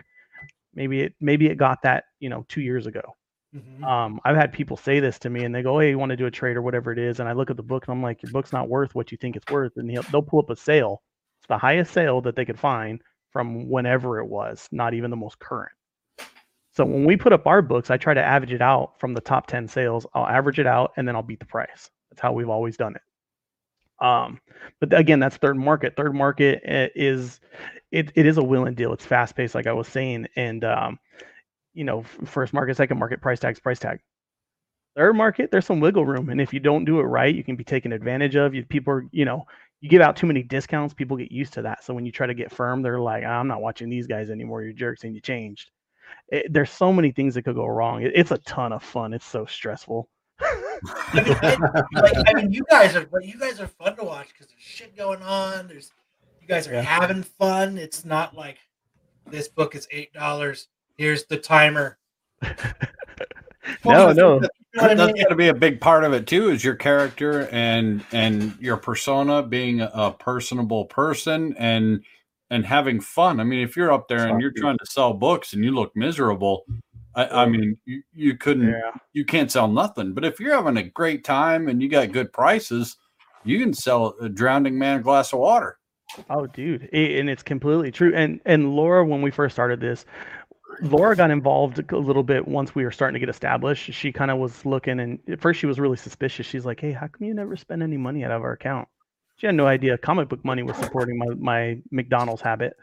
maybe 0.75 1.02
it 1.02 1.14
maybe 1.21 1.47
it 1.47 1.57
got 1.57 1.83
that 1.83 2.05
you 2.21 2.28
know 2.28 2.45
two 2.49 2.61
years 2.61 2.87
ago 2.87 3.02
Mhm. 3.55 3.83
um, 3.85 4.21
I've 4.25 4.37
had 4.37 4.52
people 4.52 4.76
say 4.76 5.00
this 5.00 5.19
to 5.21 5.31
me, 5.31 5.45
and 5.45 5.55
they 5.55 5.62
go, 5.62 5.78
"Hey, 5.78 5.90
you 5.90 5.99
want 5.99 6.11
to 6.11 6.17
do 6.17 6.26
a 6.26 6.31
trade 6.31 6.57
or 6.57 6.62
whatever 6.62 6.93
it 6.93 6.99
is?" 6.99 7.21
And 7.21 7.28
I 7.28 7.33
look 7.33 7.50
at 7.50 7.57
the 7.57 7.62
book, 7.62 7.87
and 7.87 7.93
I'm 7.95 8.02
like, 8.02 8.23
"Your 8.23 8.31
book's 8.33 8.52
not 8.52 8.69
worth 8.69 8.95
what 8.95 9.11
you 9.11 9.19
think 9.19 9.37
it's 9.37 9.49
worth." 9.50 9.73
And 9.76 9.88
they'll 10.11 10.23
pull 10.23 10.40
up 10.40 10.50
a 10.50 10.57
sale. 10.57 11.02
It's 11.40 11.47
the 11.49 11.59
highest 11.59 11.93
sale 11.93 12.21
that 12.23 12.37
they 12.37 12.45
could 12.45 12.59
find 12.59 13.00
from 13.33 13.69
whenever 13.69 14.19
it 14.21 14.26
was, 14.26 14.69
not 14.73 14.95
even 14.95 15.11
the 15.11 15.17
most 15.17 15.38
current. 15.38 15.73
So 16.78 16.85
when 16.85 17.04
we 17.04 17.16
put 17.16 17.32
up 17.32 17.49
our 17.49 17.61
books, 17.61 17.90
I 17.90 17.97
try 17.97 18.14
to 18.14 18.23
average 18.23 18.52
it 18.52 18.62
out 18.62 19.00
from 19.00 19.12
the 19.12 19.20
top 19.20 19.49
ten 19.49 19.66
sales. 19.66 20.06
I'll 20.14 20.28
average 20.28 20.61
it 20.61 20.66
out, 20.68 20.92
and 20.97 21.08
then 21.08 21.16
I'll 21.16 21.25
beat 21.25 21.40
the 21.40 21.44
price. 21.44 21.90
That's 22.08 22.20
how 22.23 22.32
we've 22.32 22.49
always 22.49 22.76
done 22.76 22.94
it. 22.94 23.02
Um, 24.06 24.38
but 24.78 24.97
again, 24.97 25.18
that's 25.18 25.38
third 25.38 25.56
market. 25.56 25.97
Third 25.97 26.14
market 26.14 26.62
eh, 26.64 26.87
is 26.94 27.40
it, 27.90 28.12
it 28.14 28.26
is 28.26 28.38
a 28.38 28.44
will 28.44 28.66
and 28.66 28.76
deal. 28.76 28.92
It's 28.92 29.04
fast 29.04 29.35
paced, 29.35 29.56
like 29.56 29.66
I 29.66 29.73
was 29.73 29.88
saying, 29.88 30.28
and 30.37 30.62
um, 30.62 31.00
you 31.75 31.82
know, 31.82 32.04
first 32.25 32.54
market, 32.54 32.76
second 32.76 33.00
market, 33.00 33.20
price 33.20 33.40
tags, 33.40 33.58
price 33.58 33.80
tag. 33.80 33.99
Third 34.94 35.16
market, 35.16 35.50
there's 35.50 35.66
some 35.66 35.80
wiggle 35.80 36.06
room, 36.06 36.28
and 36.28 36.40
if 36.40 36.54
you 36.54 36.61
don't 36.61 36.85
do 36.85 37.00
it 37.00 37.04
right, 37.06 37.35
you 37.35 37.42
can 37.42 37.56
be 37.56 37.64
taken 37.64 37.90
advantage 37.92 38.37
of. 38.37 38.54
You 38.54 38.64
people 38.64 38.94
are, 38.94 39.04
you 39.11 39.25
know, 39.25 39.49
you 39.80 39.88
give 39.88 40.00
out 40.00 40.14
too 40.14 40.28
many 40.28 40.44
discounts, 40.44 40.94
people 40.94 41.16
get 41.16 41.32
used 41.32 41.54
to 41.54 41.62
that. 41.62 41.82
So 41.82 41.92
when 41.92 42.06
you 42.06 42.12
try 42.12 42.28
to 42.28 42.35
get 42.35 42.52
firm, 42.52 42.82
they're 42.82 43.00
like, 43.00 43.25
"I'm 43.25 43.49
not 43.49 43.62
watching 43.62 43.90
these 43.90 44.06
guys 44.06 44.30
anymore. 44.30 44.62
You're 44.62 44.75
jerks, 44.75 45.02
and 45.02 45.12
you 45.12 45.20
changed. 45.20 45.73
It, 46.29 46.53
there's 46.53 46.71
so 46.71 46.93
many 46.93 47.11
things 47.12 47.35
that 47.35 47.43
could 47.43 47.55
go 47.55 47.67
wrong. 47.67 48.03
It, 48.03 48.12
it's 48.15 48.31
a 48.31 48.38
ton 48.38 48.73
of 48.73 48.83
fun. 48.83 49.12
It's 49.12 49.27
so 49.27 49.47
stressful. 49.47 50.09
I 50.41 50.85
mean, 51.15 51.25
it- 51.27 51.93
like, 51.93 52.15
I 52.29 52.33
mean, 52.35 52.53
you 52.53 52.65
guys 52.71 52.95
are, 52.97 53.07
but 53.07 53.25
you 53.25 53.38
guys 53.38 53.61
are 53.61 53.67
fun 53.67 53.97
to 53.97 54.05
watch 54.05 54.29
because 54.29 54.47
there's 54.47 54.61
shit 54.61 54.97
going 54.97 55.23
on. 55.23 55.69
There's, 55.69 55.91
you 56.41 56.47
guys 56.47 56.69
are 56.69 56.75
Yeah. 56.75 56.83
having 56.83 57.23
fun. 57.23 57.79
It's 57.79 58.05
not 58.05 58.35
like 58.37 58.59
this 59.27 59.49
book 59.49 59.75
is 59.75 59.88
eight 59.91 60.12
dollars. 60.12 60.69
Here's 60.97 61.25
the 61.27 61.37
timer. 61.38 61.99
No, 63.85 64.12
no. 64.12 64.35
You 64.75 64.83
know 64.83 64.83
what 64.83 64.91
I 64.91 64.95
That's 64.95 65.07
mean? 65.12 65.17
going 65.17 65.29
to 65.31 65.35
be 65.37 65.49
a 65.49 65.55
big 65.55 65.81
part 65.81 66.05
of 66.05 66.12
it 66.12 66.27
too. 66.27 66.50
Is 66.50 66.62
your 66.65 66.75
character 66.75 67.49
and 67.53 68.05
and 68.12 68.57
your 68.61 68.77
persona 68.77 69.43
being 69.43 69.81
a 69.81 70.15
personable 70.19 70.85
person 70.87 71.55
and 71.59 72.03
and 72.50 72.64
having 72.64 73.00
fun. 73.00 73.40
I 73.40 73.45
mean, 73.45 73.62
if 73.62 73.76
you're 73.76 73.93
up 73.93 74.09
there 74.09 74.26
and 74.26 74.40
you're 74.40 74.52
trying 74.57 74.78
to 74.78 74.87
sell 74.87 75.12
books 75.12 75.52
and 75.52 75.62
you 75.64 75.71
look 75.73 75.93
miserable, 75.95 76.64
I, 77.14 77.43
I 77.43 77.47
mean, 77.47 77.76
you, 77.85 78.02
you 78.12 78.37
couldn't, 78.37 78.69
Yeah. 78.69 78.93
you 79.12 79.25
can't 79.25 79.50
sell 79.50 79.69
nothing. 79.69 80.14
But 80.14 80.25
if 80.25 80.40
you're 80.40 80.55
having 80.55 80.76
a 80.76 80.83
great 80.83 81.25
time 81.25 81.69
and 81.69 81.83
you 81.83 81.88
got 81.88 82.12
good 82.12 82.33
prices, 82.33 82.97
you 83.45 83.59
can 83.59 83.75
sell 83.75 84.14
a 84.21 84.28
drowning 84.28 84.78
man 84.78 85.00
a 85.00 85.02
glass 85.02 85.33
of 85.33 85.40
water. 85.40 85.78
Oh, 86.31 86.47
dude, 86.47 86.88
it, 86.93 87.19
and 87.21 87.28
it's 87.28 87.43
completely 87.43 87.90
true. 87.93 88.12
And 88.14 88.40
and 88.47 88.75
Laura, 88.75 89.05
when 89.05 89.21
we 89.21 89.31
first 89.31 89.55
started 89.55 89.78
this, 89.78 90.07
Laura 90.81 91.14
got 91.14 91.31
involved 91.31 91.78
a 91.93 91.97
little 91.99 92.23
bit 92.23 92.49
once 92.49 92.75
we 92.75 92.85
were 92.85 92.90
starting 92.90 93.14
to 93.14 93.21
get 93.21 93.28
established. 93.28 93.93
She 93.93 94.11
kind 94.12 94.31
of 94.31 94.38
was 94.38 94.64
looking, 94.64 95.00
and 95.00 95.19
at 95.28 95.40
first 95.40 95.61
she 95.61 95.67
was 95.67 95.78
really 95.78 95.97
suspicious. 95.99 96.47
She's 96.47 96.64
like, 96.64 96.81
"Hey, 96.81 96.93
how 96.93 97.09
come 97.09 97.26
you 97.26 97.35
never 97.35 97.57
spend 97.57 97.83
any 97.83 97.99
money 97.99 98.25
out 98.25 98.31
of 98.31 98.43
our 98.43 98.52
account?" 98.52 98.88
She 99.38 99.47
had 99.47 99.54
no 99.54 99.66
idea 99.66 99.97
comic 99.99 100.28
book 100.28 100.45
money 100.45 100.62
was 100.62 100.76
supporting 100.76 101.18
my 101.18 101.26
my 101.38 101.78
McDonald's 101.90 102.42
habit, 102.42 102.76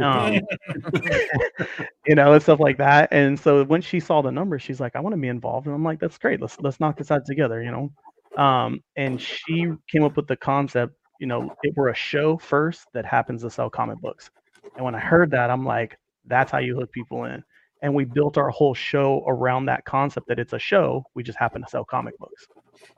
um, 0.00 0.34
you 2.06 2.14
know, 2.14 2.32
and 2.32 2.42
stuff 2.42 2.60
like 2.60 2.78
that. 2.78 3.08
And 3.12 3.38
so 3.38 3.64
when 3.64 3.80
she 3.80 4.00
saw 4.00 4.20
the 4.20 4.30
numbers, 4.30 4.62
she's 4.62 4.80
like, 4.80 4.96
"I 4.96 5.00
want 5.00 5.14
to 5.14 5.20
be 5.20 5.28
involved," 5.28 5.66
and 5.66 5.74
I'm 5.74 5.84
like, 5.84 6.00
"That's 6.00 6.18
great. 6.18 6.40
Let's 6.40 6.60
let's 6.60 6.80
knock 6.80 6.98
this 6.98 7.10
out 7.10 7.24
together," 7.24 7.62
you 7.62 7.70
know. 7.70 8.42
Um, 8.42 8.82
and 8.96 9.20
she 9.20 9.72
came 9.88 10.02
up 10.02 10.16
with 10.16 10.26
the 10.26 10.36
concept 10.36 10.94
you 11.18 11.26
know, 11.26 11.54
it 11.62 11.76
were 11.76 11.88
a 11.88 11.94
show 11.94 12.36
first 12.36 12.86
that 12.92 13.04
happens 13.04 13.42
to 13.42 13.50
sell 13.50 13.70
comic 13.70 13.98
books. 14.00 14.30
And 14.76 14.84
when 14.84 14.94
I 14.94 14.98
heard 14.98 15.30
that, 15.30 15.50
I'm 15.50 15.64
like, 15.64 15.98
that's 16.26 16.50
how 16.50 16.58
you 16.58 16.76
hook 16.76 16.92
people 16.92 17.24
in. 17.24 17.42
And 17.82 17.94
we 17.94 18.04
built 18.04 18.38
our 18.38 18.50
whole 18.50 18.74
show 18.74 19.24
around 19.26 19.66
that 19.66 19.84
concept 19.84 20.26
that 20.28 20.38
it's 20.38 20.54
a 20.54 20.58
show. 20.58 21.04
We 21.14 21.22
just 21.22 21.38
happen 21.38 21.62
to 21.62 21.68
sell 21.68 21.84
comic 21.84 22.18
books. 22.18 22.46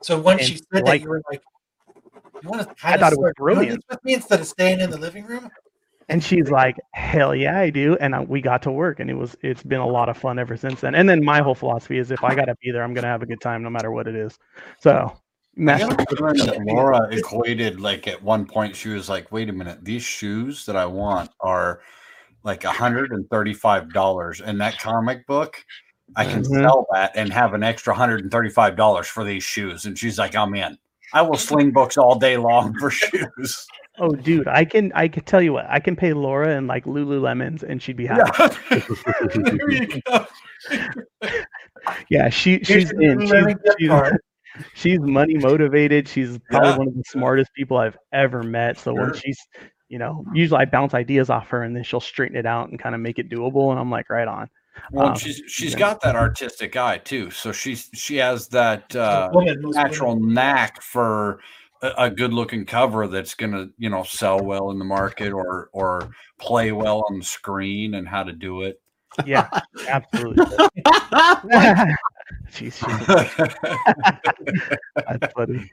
So 0.01 0.19
once 0.19 0.41
And 0.41 0.49
she 0.49 0.55
said 0.57 0.83
like- 0.83 0.85
that, 0.85 1.01
you 1.01 1.09
were 1.09 1.21
like, 1.29 1.41
"You 2.41 2.49
want 2.49 2.63
to?" 2.63 2.75
I 2.83 2.97
thought 2.97 3.13
it 3.13 3.19
was 3.19 3.33
brilliant. 3.37 3.83
with 3.89 4.03
me 4.03 4.13
instead 4.13 4.39
of 4.39 4.47
staying 4.47 4.79
in 4.79 4.89
the 4.89 4.97
living 4.97 5.25
room. 5.25 5.49
And 6.09 6.23
she's 6.23 6.49
like, 6.49 6.77
hell 6.93 7.35
yeah, 7.35 7.59
I 7.59 7.69
do. 7.69 7.97
And 7.99 8.15
I, 8.15 8.21
we 8.21 8.39
got 8.39 8.61
to 8.61 8.71
work 8.71 9.01
and 9.01 9.09
it 9.09 9.13
was, 9.13 9.35
it's 9.41 9.61
been 9.61 9.81
a 9.81 9.87
lot 9.87 10.07
of 10.07 10.17
fun 10.17 10.39
ever 10.39 10.55
since 10.55 10.79
then. 10.79 10.95
And 10.95 11.09
then 11.09 11.21
my 11.21 11.41
whole 11.41 11.55
philosophy 11.55 11.97
is 11.97 12.11
if 12.11 12.23
I 12.23 12.33
got 12.33 12.45
to 12.45 12.55
be 12.61 12.71
there, 12.71 12.81
I'm 12.81 12.93
going 12.93 13.03
to 13.03 13.09
have 13.09 13.23
a 13.23 13.25
good 13.25 13.41
time 13.41 13.61
no 13.61 13.69
matter 13.69 13.91
what 13.91 14.07
it 14.07 14.15
is. 14.15 14.39
So 14.79 15.11
Master 15.57 15.97
Laura 16.65 17.09
equated 17.11 17.81
like 17.81 18.07
at 18.07 18.21
one 18.21 18.45
point 18.45 18.75
she 18.75 18.89
was 18.89 19.09
like, 19.09 19.31
"Wait 19.31 19.49
a 19.49 19.53
minute, 19.53 19.83
these 19.83 20.03
shoes 20.03 20.65
that 20.67 20.75
I 20.75 20.85
want 20.85 21.31
are 21.41 21.81
like 22.43 22.63
hundred 22.63 23.11
and 23.11 23.27
thirty-five 23.29 23.91
dollars, 23.91 24.39
and 24.39 24.61
that 24.61 24.79
comic 24.79 25.25
book, 25.25 25.61
I 26.15 26.25
can 26.25 26.43
Mhm. 26.43 26.61
sell 26.61 26.85
that 26.93 27.13
and 27.15 27.33
have 27.33 27.53
an 27.53 27.63
extra 27.63 27.93
hundred 27.93 28.21
and 28.21 28.31
thirty-five 28.31 28.75
dollars 28.75 29.07
for 29.07 29.23
these 29.23 29.43
shoes." 29.43 29.85
And 29.85 29.97
she's 29.97 30.19
like, 30.19 30.35
"I'm 30.35 30.53
in. 30.53 30.77
I 31.13 31.21
will 31.21 31.37
sling 31.37 31.71
books 31.71 31.97
all 31.97 32.17
day 32.19 32.37
long 32.37 32.73
for 32.79 32.89
shoes." 32.91 33.67
Oh, 33.99 34.11
dude, 34.11 34.47
I 34.47 34.63
can 34.63 34.91
I 34.93 35.07
can 35.07 35.23
tell 35.23 35.41
you 35.41 35.53
what 35.53 35.65
I 35.69 35.79
can 35.79 35.95
pay 35.95 36.13
Laura 36.13 36.55
in 36.55 36.67
like 36.67 36.85
Lululemons 36.85 37.63
and 37.63 37.81
she'd 37.81 37.97
be 37.97 38.05
happy. 38.05 38.81
go. 40.05 40.25
Yeah, 42.09 42.29
she 42.29 42.63
she's 42.63 42.91
in. 42.91 43.21
She's, 43.21 43.55
she's, 43.79 43.91
she's 44.73 44.99
money 44.99 45.35
motivated. 45.37 46.07
She's 46.07 46.37
probably 46.49 46.69
Yeah. 46.69 46.77
one 46.77 46.87
of 46.89 46.95
the 46.95 47.03
smartest 47.07 47.53
people 47.55 47.77
I've 47.77 47.97
ever 48.11 48.43
met. 48.43 48.77
So 48.77 48.93
when 48.93 49.13
she's, 49.13 49.39
you 49.89 49.97
know, 49.99 50.25
usually 50.33 50.59
I 50.61 50.65
bounce 50.65 50.93
ideas 50.93 51.29
off 51.29 51.47
her 51.49 51.63
and 51.63 51.75
then 51.75 51.83
she'll 51.83 51.99
straighten 52.01 52.37
it 52.37 52.45
out 52.45 52.69
and 52.69 52.79
kind 52.79 52.93
of 52.95 53.01
make 53.01 53.19
it 53.19 53.29
doable. 53.29 53.71
And 53.71 53.79
I'm 53.79 53.89
like, 53.91 54.09
right 54.09 54.27
on. 54.27 54.49
Well, 54.91 55.07
Um, 55.09 55.15
she's 55.17 55.41
she's 55.47 55.73
yeah. 55.73 55.79
got 55.79 56.01
that 56.01 56.15
artistic 56.15 56.75
eye 56.75 56.97
too. 56.99 57.29
So 57.31 57.51
she's 57.51 57.89
she 57.93 58.17
has 58.17 58.47
that 58.49 58.95
uh, 58.95 59.29
Woman, 59.33 59.61
most 59.61 59.75
natural 59.75 60.15
women. 60.15 60.33
knack 60.33 60.81
for 60.81 61.39
a, 61.81 61.91
a 61.97 62.09
good 62.09 62.33
looking 62.33 62.65
cover 62.65 63.07
that's 63.07 63.33
gonna 63.33 63.67
you 63.77 63.89
know 63.89 64.03
sell 64.03 64.43
well 64.43 64.71
in 64.71 64.79
the 64.79 64.85
market 64.85 65.31
or 65.33 65.69
or 65.73 66.09
play 66.39 66.71
well 66.71 67.03
on 67.09 67.19
the 67.19 67.25
screen 67.25 67.95
and 67.95 68.07
how 68.07 68.23
to 68.23 68.33
do 68.33 68.61
it. 68.63 68.81
Yeah, 69.25 69.47
absolutely. 69.87 70.45
Jeez, 72.51 72.51
she's 72.51 72.79
That's 74.95 75.33
funny. 75.33 75.71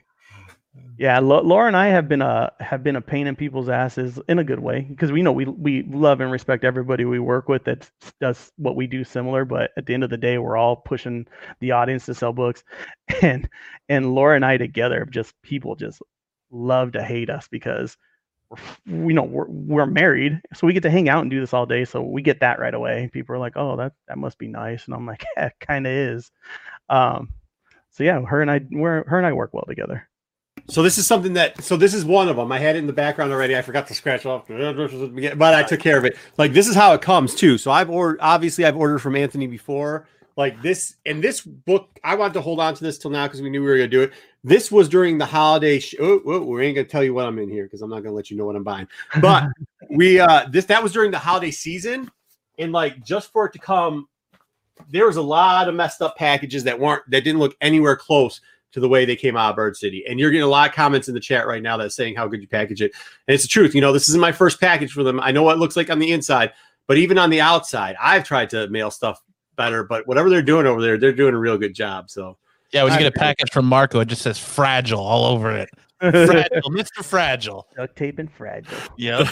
Yeah, 0.96 1.18
Laura 1.18 1.66
and 1.66 1.76
I 1.76 1.88
have 1.88 2.08
been 2.08 2.22
a 2.22 2.52
have 2.60 2.84
been 2.84 2.94
a 2.96 3.00
pain 3.00 3.26
in 3.26 3.34
people's 3.34 3.68
asses 3.68 4.20
in 4.28 4.38
a 4.38 4.44
good 4.44 4.60
way 4.60 4.82
because 4.82 5.10
we 5.10 5.22
know 5.22 5.32
we 5.32 5.44
we 5.44 5.82
love 5.84 6.20
and 6.20 6.30
respect 6.30 6.62
everybody 6.64 7.04
we 7.04 7.18
work 7.18 7.48
with 7.48 7.64
that 7.64 7.90
does 8.20 8.52
what 8.58 8.76
we 8.76 8.86
do 8.86 9.02
similar, 9.02 9.44
but 9.44 9.72
at 9.76 9.86
the 9.86 9.94
end 9.94 10.04
of 10.04 10.10
the 10.10 10.16
day, 10.16 10.38
we're 10.38 10.56
all 10.56 10.76
pushing 10.76 11.26
the 11.60 11.72
audience 11.72 12.06
to 12.06 12.14
sell 12.14 12.32
books, 12.32 12.62
and 13.22 13.48
and 13.88 14.14
Laura 14.14 14.36
and 14.36 14.44
I 14.44 14.56
together 14.56 15.06
just 15.10 15.34
people 15.42 15.74
just 15.74 16.00
love 16.50 16.92
to 16.92 17.02
hate 17.02 17.30
us 17.30 17.48
because 17.48 17.96
you 18.86 19.12
know 19.14 19.22
we're 19.24 19.48
we're 19.48 19.86
married, 19.86 20.40
so 20.54 20.66
we 20.66 20.72
get 20.74 20.84
to 20.84 20.90
hang 20.90 21.08
out 21.08 21.22
and 21.22 21.30
do 21.30 21.40
this 21.40 21.54
all 21.54 21.66
day, 21.66 21.84
so 21.84 22.02
we 22.02 22.22
get 22.22 22.40
that 22.40 22.60
right 22.60 22.74
away. 22.74 23.10
People 23.12 23.34
are 23.36 23.38
like, 23.40 23.54
oh, 23.56 23.76
that 23.76 23.94
that 24.08 24.18
must 24.18 24.38
be 24.38 24.48
nice, 24.48 24.86
and 24.86 24.94
I'm 24.94 25.06
like, 25.06 25.24
yeah, 25.36 25.50
kind 25.60 25.86
of 25.86 25.92
is. 25.92 26.30
Um, 26.90 27.34
so 27.90 28.04
yeah, 28.04 28.20
her 28.22 28.42
and 28.42 28.50
I, 28.50 28.60
we're 28.70 29.04
her 29.08 29.18
and 29.18 29.26
I 29.26 29.32
work 29.32 29.54
well 29.54 29.64
together. 29.66 30.08
So 30.68 30.82
this 30.82 30.96
is 30.96 31.06
something 31.06 31.34
that 31.34 31.62
so 31.62 31.76
this 31.76 31.92
is 31.92 32.04
one 32.04 32.28
of 32.28 32.36
them. 32.36 32.50
I 32.50 32.58
had 32.58 32.76
it 32.76 32.78
in 32.78 32.86
the 32.86 32.92
background 32.92 33.32
already. 33.32 33.56
I 33.56 33.62
forgot 33.62 33.86
to 33.88 33.94
scratch 33.94 34.24
off, 34.24 34.48
but 34.48 35.54
I 35.54 35.62
took 35.62 35.80
care 35.80 35.98
of 35.98 36.04
it. 36.04 36.16
Like 36.38 36.52
this 36.52 36.68
is 36.68 36.74
how 36.74 36.94
it 36.94 37.02
comes 37.02 37.34
too. 37.34 37.58
So 37.58 37.70
I've 37.70 37.90
ordered 37.90 38.18
obviously 38.20 38.64
I've 38.64 38.76
ordered 38.76 39.00
from 39.00 39.16
Anthony 39.16 39.46
before. 39.46 40.06
Like 40.36 40.60
this 40.62 40.96
and 41.06 41.22
this 41.22 41.42
book, 41.42 42.00
I 42.02 42.14
wanted 42.14 42.34
to 42.34 42.40
hold 42.40 42.60
on 42.60 42.74
to 42.74 42.82
this 42.82 42.98
till 42.98 43.10
now 43.10 43.26
because 43.26 43.42
we 43.42 43.50
knew 43.50 43.60
we 43.60 43.66
were 43.66 43.76
gonna 43.76 43.88
do 43.88 44.02
it. 44.02 44.12
This 44.42 44.72
was 44.72 44.88
during 44.88 45.16
the 45.18 45.26
holiday. 45.26 45.78
Sh- 45.78 45.94
oh, 46.00 46.20
oh, 46.26 46.40
we 46.40 46.66
ain't 46.66 46.74
gonna 46.74 46.88
tell 46.88 47.04
you 47.04 47.14
what 47.14 47.26
I'm 47.26 47.38
in 47.38 47.48
here 47.50 47.64
because 47.64 47.82
I'm 47.82 47.90
not 47.90 48.02
gonna 48.02 48.16
let 48.16 48.30
you 48.30 48.36
know 48.36 48.46
what 48.46 48.56
I'm 48.56 48.64
buying. 48.64 48.88
But 49.20 49.44
we 49.90 50.18
uh 50.18 50.46
this 50.50 50.64
that 50.66 50.82
was 50.82 50.92
during 50.92 51.10
the 51.10 51.18
holiday 51.18 51.50
season, 51.50 52.10
and 52.58 52.72
like 52.72 53.04
just 53.04 53.30
for 53.32 53.46
it 53.46 53.52
to 53.52 53.58
come, 53.58 54.08
there 54.90 55.06
was 55.06 55.16
a 55.16 55.22
lot 55.22 55.68
of 55.68 55.74
messed 55.74 56.02
up 56.02 56.16
packages 56.16 56.64
that 56.64 56.80
weren't 56.80 57.08
that 57.10 57.22
didn't 57.22 57.38
look 57.38 57.54
anywhere 57.60 57.94
close 57.94 58.40
to 58.74 58.80
the 58.80 58.88
way 58.88 59.04
they 59.04 59.14
came 59.14 59.36
out 59.36 59.50
of 59.50 59.56
Bird 59.56 59.76
City. 59.76 60.04
And 60.08 60.18
you're 60.18 60.32
getting 60.32 60.42
a 60.42 60.48
lot 60.48 60.68
of 60.68 60.74
comments 60.74 61.06
in 61.06 61.14
the 61.14 61.20
chat 61.20 61.46
right 61.46 61.62
now 61.62 61.76
that's 61.76 61.94
saying 61.94 62.16
how 62.16 62.26
good 62.26 62.42
you 62.42 62.48
package 62.48 62.82
it. 62.82 62.92
And 63.28 63.34
it's 63.34 63.44
the 63.44 63.48
truth. 63.48 63.72
You 63.72 63.80
know, 63.80 63.92
this 63.92 64.08
isn't 64.08 64.20
my 64.20 64.32
first 64.32 64.60
package 64.60 64.92
for 64.92 65.04
them. 65.04 65.20
I 65.20 65.30
know 65.30 65.44
what 65.44 65.56
it 65.56 65.60
looks 65.60 65.76
like 65.76 65.90
on 65.90 66.00
the 66.00 66.10
inside, 66.10 66.52
but 66.88 66.98
even 66.98 67.16
on 67.16 67.30
the 67.30 67.40
outside, 67.40 67.94
I've 68.00 68.24
tried 68.24 68.50
to 68.50 68.68
mail 68.68 68.90
stuff 68.90 69.22
better. 69.54 69.84
But 69.84 70.08
whatever 70.08 70.28
they're 70.28 70.42
doing 70.42 70.66
over 70.66 70.82
there, 70.82 70.98
they're 70.98 71.12
doing 71.12 71.34
a 71.34 71.38
real 71.38 71.56
good 71.56 71.72
job. 71.72 72.10
So 72.10 72.36
Yeah, 72.72 72.82
when 72.82 72.92
you 72.92 72.98
I 72.98 73.02
get 73.02 73.16
a 73.16 73.18
package 73.18 73.52
from 73.52 73.66
Marco, 73.66 74.00
it 74.00 74.06
just 74.06 74.22
says 74.22 74.40
fragile 74.40 75.00
all 75.00 75.24
over 75.24 75.52
it. 75.52 75.70
Fragile, 76.00 76.70
Mr. 76.70 77.04
Fragile. 77.04 77.68
Duct 77.76 77.96
tape 77.96 78.18
and 78.18 78.30
fragile. 78.30 78.76
Yeah. 78.98 79.30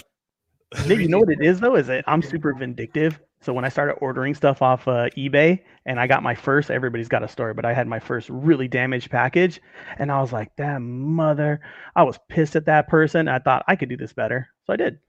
Nick, 0.87 0.99
you 0.99 1.09
know 1.09 1.19
what 1.19 1.29
it 1.29 1.41
is 1.41 1.59
though? 1.59 1.75
Is 1.75 1.87
that 1.87 2.05
I'm 2.07 2.21
super 2.21 2.53
vindictive. 2.53 3.19
So 3.43 3.51
when 3.51 3.65
I 3.65 3.69
started 3.69 3.95
ordering 3.95 4.33
stuff 4.33 4.61
off 4.61 4.87
uh, 4.87 5.09
eBay 5.17 5.59
and 5.85 5.99
I 5.99 6.07
got 6.07 6.23
my 6.23 6.33
first, 6.33 6.71
everybody's 6.71 7.09
got 7.09 7.23
a 7.23 7.27
story, 7.27 7.53
but 7.53 7.65
I 7.65 7.73
had 7.73 7.87
my 7.87 7.99
first 7.99 8.29
really 8.29 8.69
damaged 8.69 9.11
package, 9.11 9.59
and 9.97 10.09
I 10.09 10.21
was 10.21 10.31
like, 10.31 10.55
"That 10.55 10.79
mother!" 10.81 11.59
I 11.95 12.03
was 12.03 12.17
pissed 12.29 12.55
at 12.55 12.65
that 12.67 12.87
person. 12.87 13.27
I 13.27 13.39
thought 13.39 13.65
I 13.67 13.75
could 13.75 13.89
do 13.89 13.97
this 13.97 14.13
better, 14.13 14.47
so 14.65 14.73
I 14.73 14.77
did. 14.77 14.99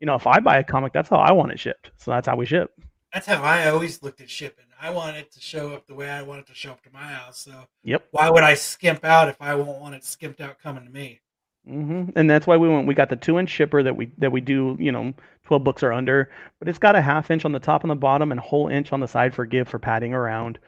You 0.00 0.06
know, 0.06 0.14
if 0.14 0.26
I 0.26 0.40
buy 0.40 0.58
a 0.58 0.64
comic, 0.64 0.92
that's 0.94 1.10
how 1.10 1.16
I 1.16 1.32
want 1.32 1.52
it 1.52 1.60
shipped. 1.60 1.90
So 1.98 2.10
that's 2.10 2.26
how 2.26 2.36
we 2.36 2.46
ship. 2.46 2.70
That's 3.12 3.26
how 3.26 3.42
I 3.42 3.68
always 3.68 4.02
looked 4.02 4.20
at 4.20 4.30
shipping. 4.30 4.64
I 4.80 4.90
want 4.90 5.16
it 5.16 5.32
to 5.32 5.40
show 5.40 5.74
up 5.74 5.86
the 5.86 5.94
way 5.94 6.08
I 6.08 6.22
want 6.22 6.40
it 6.40 6.46
to 6.46 6.54
show 6.54 6.70
up 6.70 6.82
to 6.82 6.90
my 6.92 7.02
house. 7.02 7.40
So 7.40 7.66
Yep. 7.82 8.06
why 8.12 8.30
would 8.30 8.44
I 8.44 8.54
skimp 8.54 9.04
out 9.04 9.28
if 9.28 9.40
I 9.40 9.54
won't 9.56 9.80
want 9.80 9.94
it 9.94 10.04
skimped 10.04 10.40
out 10.40 10.58
coming 10.58 10.84
to 10.84 10.90
me? 10.90 11.20
Hmm 11.68 12.04
And 12.16 12.30
that's 12.30 12.46
why 12.46 12.56
we 12.56 12.68
went. 12.68 12.86
We 12.86 12.94
got 12.94 13.10
the 13.10 13.16
two 13.16 13.38
inch 13.38 13.50
shipper 13.50 13.82
that 13.82 13.94
we 13.94 14.10
that 14.18 14.32
we 14.32 14.40
do. 14.40 14.76
You 14.80 14.90
know, 14.90 15.12
twelve 15.44 15.64
books 15.64 15.82
or 15.82 15.92
under, 15.92 16.30
but 16.58 16.68
it's 16.68 16.78
got 16.78 16.96
a 16.96 17.02
half 17.02 17.30
inch 17.30 17.44
on 17.44 17.52
the 17.52 17.60
top 17.60 17.82
and 17.84 17.90
the 17.90 17.96
bottom, 17.96 18.32
and 18.32 18.38
a 18.38 18.42
whole 18.42 18.68
inch 18.68 18.92
on 18.92 19.00
the 19.00 19.08
side 19.08 19.34
for 19.34 19.44
give 19.44 19.68
for 19.68 19.78
padding 19.78 20.14
around. 20.14 20.58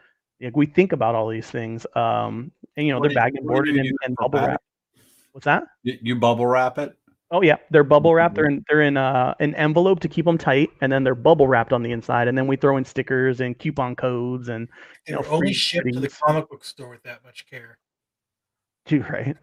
Like 0.40 0.56
we 0.56 0.66
think 0.66 0.92
about 0.92 1.14
all 1.14 1.28
these 1.28 1.50
things. 1.50 1.86
Um, 1.94 2.52
and 2.76 2.86
you 2.86 2.92
know, 2.92 3.00
What 3.00 3.08
they're 3.08 3.14
bagged 3.14 3.36
and 3.36 3.46
boarded 3.46 3.76
and, 3.76 3.98
and 4.04 4.16
bubble 4.16 4.40
wrap. 4.40 4.62
What's 5.32 5.44
that? 5.44 5.64
You, 5.82 6.16
bubble 6.16 6.46
wrap 6.46 6.78
it. 6.78 6.96
Oh 7.30 7.42
yeah, 7.42 7.56
they're 7.70 7.84
bubble 7.84 8.12
wrapped. 8.12 8.34
They're 8.34 8.46
in 8.46 8.64
they're 8.68 8.82
in 8.82 8.96
uh, 8.96 9.34
an 9.38 9.54
envelope 9.54 10.00
to 10.00 10.08
keep 10.08 10.24
them 10.24 10.36
tight, 10.36 10.70
and 10.80 10.90
then 10.90 11.04
they're 11.04 11.14
bubble 11.14 11.46
wrapped 11.46 11.72
on 11.72 11.82
the 11.82 11.92
inside. 11.92 12.26
And 12.26 12.36
then 12.36 12.46
we 12.46 12.56
throw 12.56 12.76
in 12.76 12.84
stickers 12.84 13.40
and 13.40 13.56
coupon 13.56 13.94
codes 13.94 14.48
and 14.48 14.68
You 15.06 15.14
know, 15.14 15.24
only 15.28 15.52
shipped 15.52 15.92
to 15.92 16.00
the 16.00 16.08
comic 16.08 16.48
book 16.50 16.64
store 16.64 16.90
with 16.90 17.02
that 17.04 17.22
much 17.24 17.46
care. 17.48 17.78
do 18.86 19.02
right. 19.02 19.36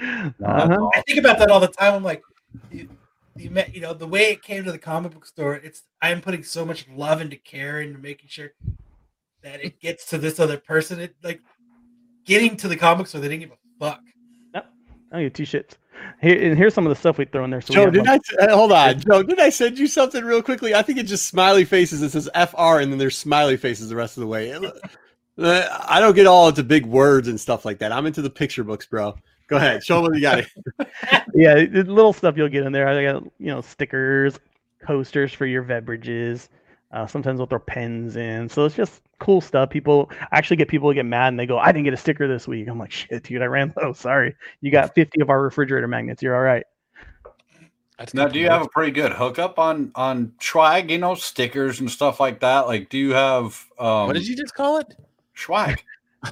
No, 0.00 0.32
Uh-huh. 0.44 0.90
I 0.94 1.00
think 1.02 1.18
about 1.18 1.38
that 1.38 1.50
all 1.50 1.60
the 1.60 1.68
time. 1.68 1.94
I'm 1.94 2.04
like, 2.04 2.22
you, 2.70 2.88
you, 3.36 3.50
met, 3.50 3.74
you 3.74 3.80
know, 3.80 3.94
the 3.94 4.06
way 4.06 4.30
it 4.30 4.42
came 4.42 4.64
to 4.64 4.72
the 4.72 4.78
comic 4.78 5.12
book 5.12 5.26
store, 5.26 5.54
it's 5.54 5.82
I'm 6.02 6.20
putting 6.20 6.42
so 6.42 6.64
much 6.64 6.86
love 6.94 7.20
into 7.20 7.36
care 7.36 7.80
into 7.80 7.98
making 7.98 8.28
sure 8.28 8.52
that 9.42 9.64
it 9.64 9.80
gets 9.80 10.06
to 10.10 10.18
this 10.18 10.38
other 10.40 10.58
person. 10.58 11.00
It 11.00 11.14
like 11.22 11.40
getting 12.24 12.56
to 12.58 12.68
the 12.68 12.76
comic 12.76 13.06
store, 13.06 13.20
they 13.20 13.28
didn't 13.28 13.40
give 13.40 13.52
a 13.52 13.84
fuck. 13.84 14.00
Yep. 14.54 14.66
I 15.12 15.22
get 15.24 15.34
two 15.34 15.44
shits. 15.44 15.72
Here 16.20 16.40
and 16.50 16.56
here's 16.58 16.74
some 16.74 16.86
of 16.86 16.90
the 16.90 16.96
stuff 16.96 17.18
we 17.18 17.24
throw 17.24 17.44
in 17.44 17.50
there. 17.50 17.60
So 17.60 17.72
Joe, 17.74 17.90
did 17.90 18.04
like- 18.06 18.20
I 18.40 18.52
hold 18.52 18.72
on, 18.72 19.00
Joe? 19.00 19.22
Did 19.22 19.40
I 19.40 19.48
send 19.50 19.78
you 19.78 19.86
something 19.86 20.24
real 20.24 20.42
quickly? 20.42 20.74
I 20.74 20.82
think 20.82 20.98
it's 20.98 21.08
just 21.08 21.26
smiley 21.26 21.64
faces. 21.64 22.02
It 22.02 22.10
says 22.10 22.28
FR, 22.34 22.80
and 22.80 22.92
then 22.92 22.98
there's 22.98 23.16
smiley 23.16 23.56
faces 23.56 23.88
the 23.88 23.96
rest 23.96 24.16
of 24.16 24.20
the 24.22 24.26
way. 24.26 24.52
Uh, 25.38 25.84
I 25.88 26.00
don't 26.00 26.14
get 26.14 26.26
all 26.26 26.48
into 26.48 26.62
big 26.62 26.86
words 26.86 27.28
and 27.28 27.38
stuff 27.38 27.64
like 27.66 27.78
that. 27.80 27.92
I'm 27.92 28.06
into 28.06 28.22
the 28.22 28.30
picture 28.30 28.64
books, 28.64 28.86
bro. 28.86 29.16
Go 29.48 29.56
ahead, 29.56 29.84
show 29.84 29.96
them 30.02 30.04
what 30.12 30.14
you 30.16 30.22
got. 30.22 30.44
yeah, 31.34 31.56
it- 31.56 31.74
it- 31.76 31.88
little 31.88 32.12
stuff 32.12 32.36
you'll 32.36 32.48
get 32.48 32.64
in 32.64 32.72
there. 32.72 32.88
I 32.88 33.02
got 33.04 33.22
you 33.38 33.46
know 33.46 33.60
stickers, 33.60 34.38
coasters 34.84 35.32
for 35.32 35.46
your 35.46 35.62
beverages. 35.62 36.48
Uh, 36.92 37.06
sometimes 37.06 37.38
we'll 37.38 37.46
throw 37.46 37.58
pens 37.58 38.16
in. 38.16 38.48
So 38.48 38.64
it's 38.64 38.74
just 38.76 39.02
cool 39.18 39.40
stuff. 39.40 39.70
People 39.70 40.10
I 40.32 40.38
actually 40.38 40.56
get 40.56 40.68
people 40.68 40.88
to 40.90 40.94
get 40.94 41.04
mad 41.06 41.28
and 41.28 41.38
they 41.38 41.46
go, 41.46 41.58
"I 41.58 41.72
didn't 41.72 41.84
get 41.84 41.94
a 41.94 41.96
sticker 41.96 42.26
this 42.28 42.46
week." 42.48 42.68
I'm 42.68 42.78
like, 42.78 42.90
"Shit, 42.90 43.22
dude, 43.24 43.42
I 43.42 43.46
ran 43.46 43.72
low. 43.80 43.92
Sorry, 43.92 44.34
you 44.60 44.70
got 44.70 44.94
50 44.94 45.20
of 45.20 45.30
our 45.30 45.42
refrigerator 45.42 45.88
magnets. 45.88 46.22
You're 46.22 46.34
all 46.36 46.42
right." 46.42 46.64
That's 47.98 48.12
Now, 48.12 48.28
do 48.28 48.38
you 48.38 48.46
know. 48.46 48.52
have 48.52 48.62
a 48.62 48.68
pretty 48.68 48.92
good 48.92 49.12
hookup 49.12 49.58
on 49.58 49.90
on 49.94 50.32
swag? 50.40 50.90
You 50.90 50.98
know, 50.98 51.14
stickers 51.14 51.80
and 51.80 51.90
stuff 51.90 52.20
like 52.20 52.40
that. 52.40 52.66
Like, 52.66 52.88
do 52.90 52.98
you 52.98 53.14
have 53.14 53.64
um, 53.78 54.06
What 54.08 54.12
did 54.14 54.26
you 54.28 54.36
just 54.36 54.54
call 54.54 54.78
it? 54.78 54.94
swag? 55.34 55.82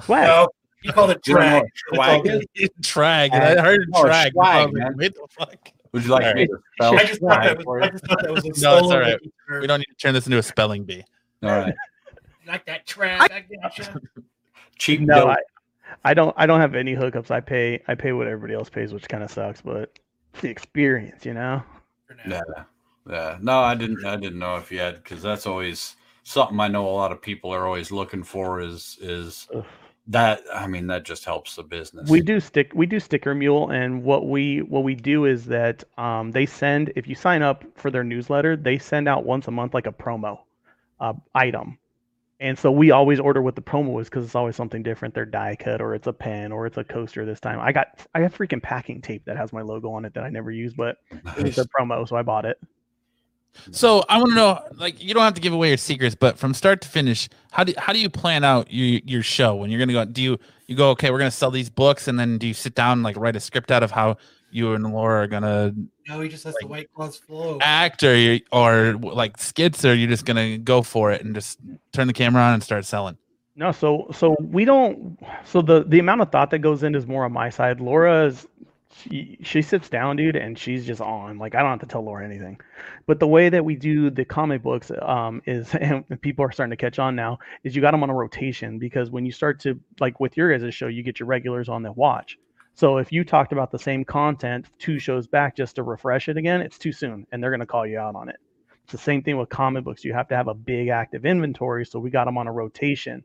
Swag. 0.03 0.27
Well, 0.27 0.53
you 0.85 0.93
called 0.93 1.11
it 1.11 1.21
You 1.27 1.33
don't 1.35 1.41
drag. 1.41 1.61
what 1.61 1.69
That's 1.91 1.99
all 1.99 2.23
swag 2.23 2.23
good. 2.55 2.69
Trag. 2.81 3.29
and 3.33 3.59
I 3.59 3.61
heard 3.63 3.89
Oh, 3.93 4.03
trag. 4.03 4.07
so 4.07 4.09
I 4.11 4.29
swag, 4.31 4.65
like, 4.65 4.73
man. 4.73 4.97
Wait 4.97 5.13
the 5.15 5.27
fuck. 5.29 5.71
Would 5.91 6.03
you 6.03 6.09
like 6.09 6.35
me 6.35 6.47
to 6.47 6.57
spell 6.75 6.97
I 6.99 7.03
just 7.05 7.21
thought 7.21 7.43
that 7.43 7.65
was. 7.65 7.83
I 7.83 7.89
just 7.89 8.05
thought 8.05 8.21
that 8.21 8.31
was 8.31 8.43
a 8.45 8.47
No, 8.61 8.77
it's 8.77 8.87
all 8.91 8.99
right. 8.99 9.17
Term. 9.47 9.61
We 9.61 9.67
don't 9.67 9.79
need 9.79 9.85
to 9.85 9.95
turn 9.95 10.13
this 10.13 10.25
into 10.25 10.37
a 10.37 10.43
spelling 10.43 10.83
bee. 10.83 11.03
All 11.43 11.49
right, 11.49 11.73
like 12.47 12.65
that 12.65 12.85
trag. 12.85 13.21
I 13.31 13.45
gotcha. 13.61 14.01
cheap 14.77 14.99
no, 15.01 15.15
dope. 15.15 15.29
I, 15.29 15.37
I 16.09 16.13
don't. 16.13 16.33
I 16.37 16.45
don't 16.47 16.59
have 16.59 16.75
any 16.75 16.95
hookups. 16.95 17.31
I 17.31 17.39
pay. 17.39 17.81
I 17.87 17.95
pay 17.95 18.11
what 18.11 18.27
everybody 18.27 18.53
else 18.53 18.69
pays, 18.69 18.93
which 18.93 19.07
kind 19.07 19.23
of 19.23 19.31
sucks, 19.31 19.61
but 19.61 19.97
it's 20.33 20.41
the 20.41 20.49
experience, 20.49 21.25
you 21.25 21.33
know. 21.33 21.63
Yeah, 22.27 22.41
yeah. 23.09 23.37
No, 23.41 23.59
I 23.59 23.73
didn't. 23.75 24.03
I 24.05 24.15
didn't 24.17 24.39
know 24.39 24.57
if 24.57 24.71
you 24.73 24.79
had 24.79 25.01
because 25.01 25.21
that's 25.21 25.45
always 25.45 25.95
something 26.23 26.59
I 26.59 26.67
know 26.67 26.87
a 26.87 26.89
lot 26.89 27.11
of 27.13 27.21
people 27.21 27.51
are 27.53 27.65
always 27.65 27.91
looking 27.91 28.23
for. 28.23 28.59
Is 28.59 28.97
is 29.01 29.47
Ugh. 29.55 29.63
That? 30.07 30.41
I 30.53 30.67
mean, 30.67 30.87
that 30.87 31.03
just 31.03 31.25
helps 31.25 31.55
the 31.55 31.63
business. 31.63 32.09
We 32.09 32.21
do 32.21 32.39
stick 32.39 32.71
we 32.73 32.85
do 32.85 32.99
sticker 32.99 33.33
mule 33.33 33.69
and 33.71 34.03
what 34.03 34.27
we 34.27 34.61
what 34.61 34.83
we 34.83 34.95
do 34.95 35.25
is 35.25 35.45
that 35.45 35.83
um, 35.97 36.31
they 36.31 36.45
send 36.45 36.91
if 36.95 37.07
you 37.07 37.15
sign 37.15 37.41
up 37.41 37.63
for 37.75 37.91
their 37.91 38.03
newsletter, 38.03 38.55
they 38.55 38.77
send 38.77 39.07
out 39.07 39.25
once 39.25 39.47
a 39.47 39.51
month 39.51 39.73
like 39.73 39.87
a 39.87 39.91
promo 39.91 40.39
uh, 40.99 41.13
item. 41.33 41.77
And 42.41 42.59
so 42.59 42.69
we 42.69 42.91
always 42.91 43.19
order 43.19 43.41
what 43.41 43.55
the 43.55 43.61
promo 43.61 44.01
is 44.01 44.09
because 44.09 44.25
it's 44.25 44.35
always 44.35 44.57
something 44.57 44.83
different. 44.83 45.15
They're 45.15 45.25
die 45.25 45.55
cut 45.55 45.81
or 45.81 45.95
it's 45.95 46.07
a 46.07 46.13
pen 46.13 46.51
or 46.51 46.65
it's 46.65 46.77
a 46.77 46.83
coaster 46.83 47.25
this 47.25 47.39
time. 47.39 47.59
I 47.61 47.71
got 47.71 48.05
I 48.13 48.19
have 48.19 48.35
freaking 48.35 48.61
packing 48.61 49.01
tape 49.01 49.23
that 49.25 49.37
has 49.37 49.53
my 49.53 49.61
logo 49.61 49.91
on 49.91 50.03
it 50.05 50.13
that 50.15 50.23
I 50.23 50.29
never 50.29 50.51
use, 50.51 50.73
but 50.73 50.97
it 51.37 51.43
was 51.43 51.57
a 51.57 51.65
promo, 51.79 52.07
so 52.07 52.17
I 52.17 52.23
bought 52.23 52.45
it. 52.45 52.59
So 53.71 54.03
I 54.09 54.17
want 54.17 54.29
to 54.29 54.35
know, 54.35 54.59
like, 54.75 55.01
you 55.03 55.13
don't 55.13 55.23
have 55.23 55.33
to 55.35 55.41
give 55.41 55.53
away 55.53 55.69
your 55.69 55.77
secrets, 55.77 56.15
but 56.15 56.37
from 56.37 56.53
start 56.53 56.81
to 56.81 56.87
finish, 56.87 57.29
how 57.51 57.63
do 57.63 57.73
how 57.77 57.93
do 57.93 57.99
you 57.99 58.09
plan 58.09 58.43
out 58.43 58.71
your 58.71 59.01
your 59.05 59.23
show 59.23 59.55
when 59.55 59.69
you're 59.69 59.79
gonna 59.79 59.93
go? 59.93 60.05
Do 60.05 60.21
you 60.21 60.39
you 60.67 60.75
go 60.75 60.89
okay? 60.91 61.11
We're 61.11 61.19
gonna 61.19 61.31
sell 61.31 61.51
these 61.51 61.69
books, 61.69 62.07
and 62.07 62.19
then 62.19 62.37
do 62.37 62.47
you 62.47 62.53
sit 62.53 62.75
down 62.75 62.93
and 62.93 63.03
like 63.03 63.17
write 63.17 63.35
a 63.35 63.39
script 63.39 63.71
out 63.71 63.83
of 63.83 63.91
how 63.91 64.17
you 64.51 64.73
and 64.73 64.93
Laura 64.93 65.23
are 65.23 65.27
gonna 65.27 65.73
No, 66.07 66.21
he 66.21 66.29
just 66.29 66.43
has 66.45 66.55
the 66.61 66.67
white 66.67 66.89
claws 66.93 67.17
flow. 67.17 67.57
act, 67.61 68.03
or 68.03 68.15
you, 68.15 68.41
or 68.51 68.93
like 68.93 69.37
skits, 69.37 69.83
or 69.83 69.93
you're 69.93 70.09
just 70.09 70.25
gonna 70.25 70.57
go 70.57 70.81
for 70.81 71.11
it 71.11 71.23
and 71.23 71.35
just 71.35 71.59
turn 71.91 72.07
the 72.07 72.13
camera 72.13 72.41
on 72.41 72.53
and 72.53 72.63
start 72.63 72.85
selling? 72.85 73.17
No, 73.55 73.71
so 73.71 74.07
so 74.13 74.35
we 74.39 74.65
don't. 74.65 75.17
So 75.45 75.61
the 75.61 75.83
the 75.85 75.99
amount 75.99 76.21
of 76.21 76.31
thought 76.31 76.51
that 76.51 76.59
goes 76.59 76.83
in 76.83 76.93
is 76.93 77.07
more 77.07 77.23
on 77.25 77.31
my 77.31 77.49
side. 77.49 77.79
Laura's 77.79 78.45
she 79.41 79.61
sits 79.61 79.89
down, 79.89 80.15
dude, 80.15 80.35
and 80.35 80.57
she's 80.57 80.85
just 80.85 81.01
on. 81.01 81.37
Like 81.37 81.55
I 81.55 81.61
don't 81.61 81.71
have 81.71 81.79
to 81.81 81.85
tell 81.85 82.03
Laura 82.03 82.25
anything. 82.25 82.59
But 83.05 83.19
the 83.19 83.27
way 83.27 83.49
that 83.49 83.63
we 83.63 83.75
do 83.75 84.09
the 84.09 84.25
comic 84.25 84.63
books 84.63 84.91
um, 85.01 85.41
is, 85.45 85.73
and 85.79 86.03
people 86.21 86.45
are 86.45 86.51
starting 86.51 86.71
to 86.71 86.77
catch 86.77 86.99
on 86.99 87.15
now, 87.15 87.39
is 87.63 87.75
you 87.75 87.81
got 87.81 87.91
them 87.91 88.03
on 88.03 88.09
a 88.09 88.15
rotation 88.15 88.79
because 88.79 89.09
when 89.09 89.25
you 89.25 89.31
start 89.31 89.59
to 89.61 89.79
like 89.99 90.19
with 90.19 90.37
your 90.37 90.57
guys' 90.57 90.73
show, 90.73 90.87
you 90.87 91.03
get 91.03 91.19
your 91.19 91.27
regulars 91.27 91.69
on 91.69 91.83
the 91.83 91.91
watch. 91.91 92.37
So 92.73 92.97
if 92.97 93.11
you 93.11 93.23
talked 93.23 93.53
about 93.53 93.71
the 93.71 93.79
same 93.79 94.03
content 94.03 94.67
two 94.79 94.99
shows 94.99 95.27
back 95.27 95.55
just 95.55 95.75
to 95.75 95.83
refresh 95.83 96.27
it 96.27 96.37
again, 96.37 96.61
it's 96.61 96.77
too 96.77 96.91
soon, 96.91 97.25
and 97.31 97.41
they're 97.41 97.55
to 97.55 97.65
call 97.65 97.85
you 97.85 97.99
out 97.99 98.15
on 98.15 98.29
it. 98.29 98.37
It's 98.83 98.91
the 98.91 98.97
same 98.97 99.23
thing 99.23 99.37
with 99.37 99.49
comic 99.49 99.83
books. 99.83 100.03
You 100.03 100.13
have 100.13 100.27
to 100.27 100.35
have 100.35 100.47
a 100.47 100.53
big 100.53 100.89
active 100.89 101.25
inventory, 101.25 101.85
so 101.85 101.99
we 101.99 102.09
got 102.09 102.25
them 102.25 102.37
on 102.37 102.47
a 102.47 102.51
rotation. 102.51 103.23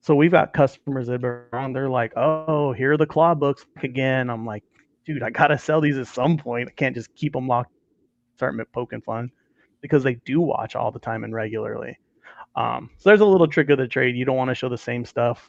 So 0.00 0.16
we've 0.16 0.32
got 0.32 0.52
customers 0.52 1.06
that 1.06 1.24
are 1.24 1.48
around. 1.52 1.72
They're 1.74 1.88
like, 1.88 2.12
"Oh, 2.16 2.72
here 2.72 2.92
are 2.92 2.96
the 2.96 3.06
claw 3.06 3.34
books 3.34 3.64
again." 3.82 4.28
I'm 4.28 4.44
like, 4.44 4.64
"Dude, 5.04 5.22
I 5.22 5.30
gotta 5.30 5.58
sell 5.58 5.80
these 5.80 5.98
at 5.98 6.06
some 6.06 6.36
point. 6.36 6.68
I 6.68 6.72
can't 6.72 6.94
just 6.94 7.14
keep 7.14 7.32
them 7.32 7.48
locked, 7.48 7.72
start 8.36 8.56
poking 8.72 9.00
fun, 9.00 9.30
because 9.80 10.02
they 10.02 10.14
do 10.24 10.40
watch 10.40 10.76
all 10.76 10.90
the 10.90 10.98
time 10.98 11.24
and 11.24 11.34
regularly." 11.34 11.98
Um, 12.54 12.90
so 12.98 13.08
there's 13.10 13.20
a 13.20 13.26
little 13.26 13.46
trick 13.48 13.70
of 13.70 13.78
the 13.78 13.88
trade. 13.88 14.16
You 14.16 14.24
don't 14.24 14.36
want 14.36 14.48
to 14.50 14.54
show 14.54 14.68
the 14.68 14.78
same 14.78 15.04
stuff, 15.04 15.48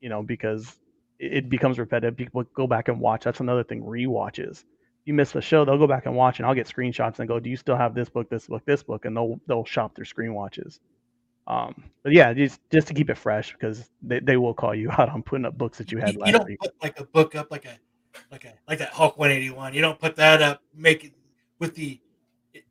you 0.00 0.08
know, 0.08 0.22
because 0.22 0.78
it, 1.18 1.32
it 1.32 1.50
becomes 1.50 1.78
repetitive. 1.78 2.16
People 2.16 2.42
go 2.54 2.66
back 2.66 2.88
and 2.88 3.00
watch. 3.00 3.24
That's 3.24 3.40
another 3.40 3.64
thing. 3.64 3.82
Rewatches. 3.82 4.64
You 5.04 5.14
miss 5.14 5.32
the 5.32 5.40
show, 5.40 5.64
they'll 5.64 5.78
go 5.78 5.86
back 5.86 6.04
and 6.06 6.14
watch, 6.14 6.38
and 6.38 6.46
I'll 6.46 6.54
get 6.54 6.66
screenshots 6.66 7.18
and 7.18 7.28
go, 7.28 7.40
"Do 7.40 7.48
you 7.48 7.56
still 7.56 7.76
have 7.76 7.94
this 7.94 8.08
book, 8.08 8.28
this 8.28 8.46
book, 8.46 8.62
this 8.66 8.82
book?" 8.82 9.04
And 9.04 9.16
they'll 9.16 9.40
they'll 9.46 9.64
shop 9.64 9.94
their 9.94 10.04
screen 10.04 10.34
watches. 10.34 10.80
Um, 11.46 11.82
but 12.02 12.12
yeah, 12.12 12.34
just 12.34 12.60
just 12.70 12.88
to 12.88 12.94
keep 12.94 13.08
it 13.08 13.16
fresh 13.16 13.52
because 13.52 13.88
they, 14.02 14.20
they 14.20 14.36
will 14.36 14.52
call 14.52 14.74
you 14.74 14.90
out 14.98 15.08
on 15.08 15.22
putting 15.22 15.46
up 15.46 15.56
books 15.56 15.78
that 15.78 15.90
you 15.90 15.98
had 15.98 16.14
You, 16.14 16.20
you 16.26 16.32
don't 16.32 16.46
week. 16.46 16.60
put 16.60 16.74
like 16.82 17.00
a 17.00 17.04
book 17.04 17.34
up 17.34 17.50
like 17.50 17.64
a 17.64 17.78
like 18.30 18.44
a 18.44 18.54
like 18.68 18.78
that 18.78 18.90
Hulk 18.90 19.18
181. 19.18 19.74
You 19.74 19.80
don't 19.80 19.98
put 19.98 20.16
that 20.16 20.42
up, 20.42 20.62
make 20.74 21.04
it 21.04 21.12
with 21.58 21.74
the 21.74 22.00
it- 22.52 22.64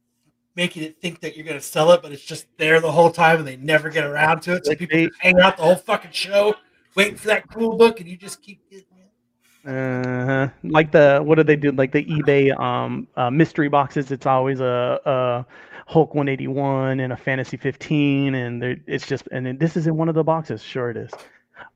making 0.55 0.83
it 0.83 0.99
think 1.01 1.19
that 1.21 1.36
you're 1.36 1.45
gonna 1.45 1.62
sell 1.62 1.91
it, 1.91 2.01
but 2.01 2.12
it's 2.12 2.23
just 2.23 2.47
there 2.57 2.79
the 2.79 2.91
whole 2.91 3.12
time 3.12 3.39
and 3.39 3.47
they 3.47 3.57
never 3.57 3.89
get 3.89 4.03
around 4.03 4.41
to 4.41 4.55
it. 4.55 4.65
So 4.65 4.75
people 4.75 4.97
Clickbait. 4.97 5.07
just 5.10 5.21
hang 5.21 5.39
out 5.39 5.57
the 5.57 5.63
whole 5.63 5.75
fucking 5.75 6.12
show 6.12 6.55
waiting 6.95 7.15
for 7.15 7.27
that 7.27 7.49
cool 7.49 7.77
book, 7.77 7.99
and 7.99 8.10
you 8.10 8.17
just 8.17 8.41
keep 8.41 8.60
getting 8.69 8.86
it. 8.97 9.69
Uh-huh. 9.69 10.49
Like 10.63 10.91
the 10.91 11.21
what 11.23 11.36
do 11.36 11.43
they 11.43 11.55
do? 11.55 11.71
Like 11.71 11.91
the 11.91 12.03
eBay 12.05 12.57
um 12.60 13.07
uh, 13.15 13.29
mystery 13.29 13.69
boxes. 13.69 14.12
It's 14.12 14.25
always 14.25 14.60
a, 14.60 14.99
a 15.05 15.45
Hulk 15.88 16.13
181 16.15 16.99
and 16.99 17.13
a 17.13 17.17
Fantasy 17.17 17.55
15, 17.55 18.36
and 18.36 18.63
it's 18.88 19.07
just 19.07 19.27
and 19.31 19.45
then 19.45 19.57
this 19.57 19.77
is 19.77 19.88
in 19.88 19.95
one 19.95 20.10
of 20.10 20.15
the 20.15 20.23
boxes. 20.23 20.62
Sure 20.62 20.89
it 20.89 20.97
is. 20.97 21.12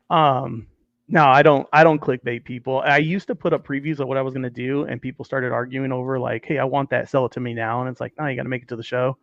Um, 0.09 0.67
no, 1.07 1.25
I 1.25 1.41
don't. 1.43 1.67
I 1.73 1.83
don't 1.83 1.99
clickbait 1.99 2.45
people. 2.45 2.79
I 2.85 2.97
used 2.97 3.27
to 3.27 3.35
put 3.35 3.53
up 3.53 3.65
previews 3.65 3.99
of 3.99 4.07
what 4.07 4.17
I 4.17 4.21
was 4.21 4.33
gonna 4.33 4.49
do, 4.49 4.83
and 4.85 5.01
people 5.01 5.25
started 5.25 5.51
arguing 5.51 5.91
over 5.91 6.19
like, 6.19 6.45
"Hey, 6.45 6.57
I 6.57 6.63
want 6.65 6.89
that. 6.91 7.09
Sell 7.09 7.25
it 7.25 7.33
to 7.33 7.39
me 7.39 7.53
now." 7.53 7.81
And 7.81 7.89
it's 7.89 7.99
like, 8.01 8.13
"No, 8.17 8.27
you 8.27 8.35
got 8.35 8.43
to 8.43 8.49
make 8.49 8.63
it 8.63 8.69
to 8.69 8.75
the 8.75 8.83
show." 8.83 9.17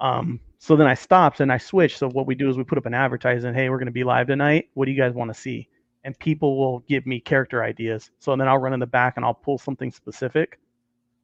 Um, 0.00 0.40
so 0.58 0.76
then 0.76 0.86
I 0.86 0.94
stopped 0.94 1.40
and 1.40 1.52
I 1.52 1.58
switched. 1.58 1.98
So 1.98 2.08
what 2.10 2.26
we 2.26 2.34
do 2.34 2.48
is 2.50 2.56
we 2.56 2.64
put 2.64 2.78
up 2.78 2.86
an 2.86 2.94
advertisement. 2.94 3.56
Hey, 3.56 3.68
we're 3.70 3.78
gonna 3.78 3.90
be 3.90 4.04
live 4.04 4.28
tonight. 4.28 4.70
What 4.74 4.86
do 4.86 4.92
you 4.92 4.98
guys 4.98 5.14
want 5.14 5.32
to 5.32 5.40
see? 5.40 5.68
and 6.04 6.18
people 6.18 6.58
will 6.58 6.80
give 6.80 7.06
me 7.06 7.20
character 7.20 7.62
ideas. 7.62 8.10
So 8.18 8.34
then 8.36 8.48
I'll 8.48 8.58
run 8.58 8.72
in 8.74 8.80
the 8.80 8.86
back 8.86 9.14
and 9.16 9.24
I'll 9.24 9.34
pull 9.34 9.58
something 9.58 9.92
specific 9.92 10.58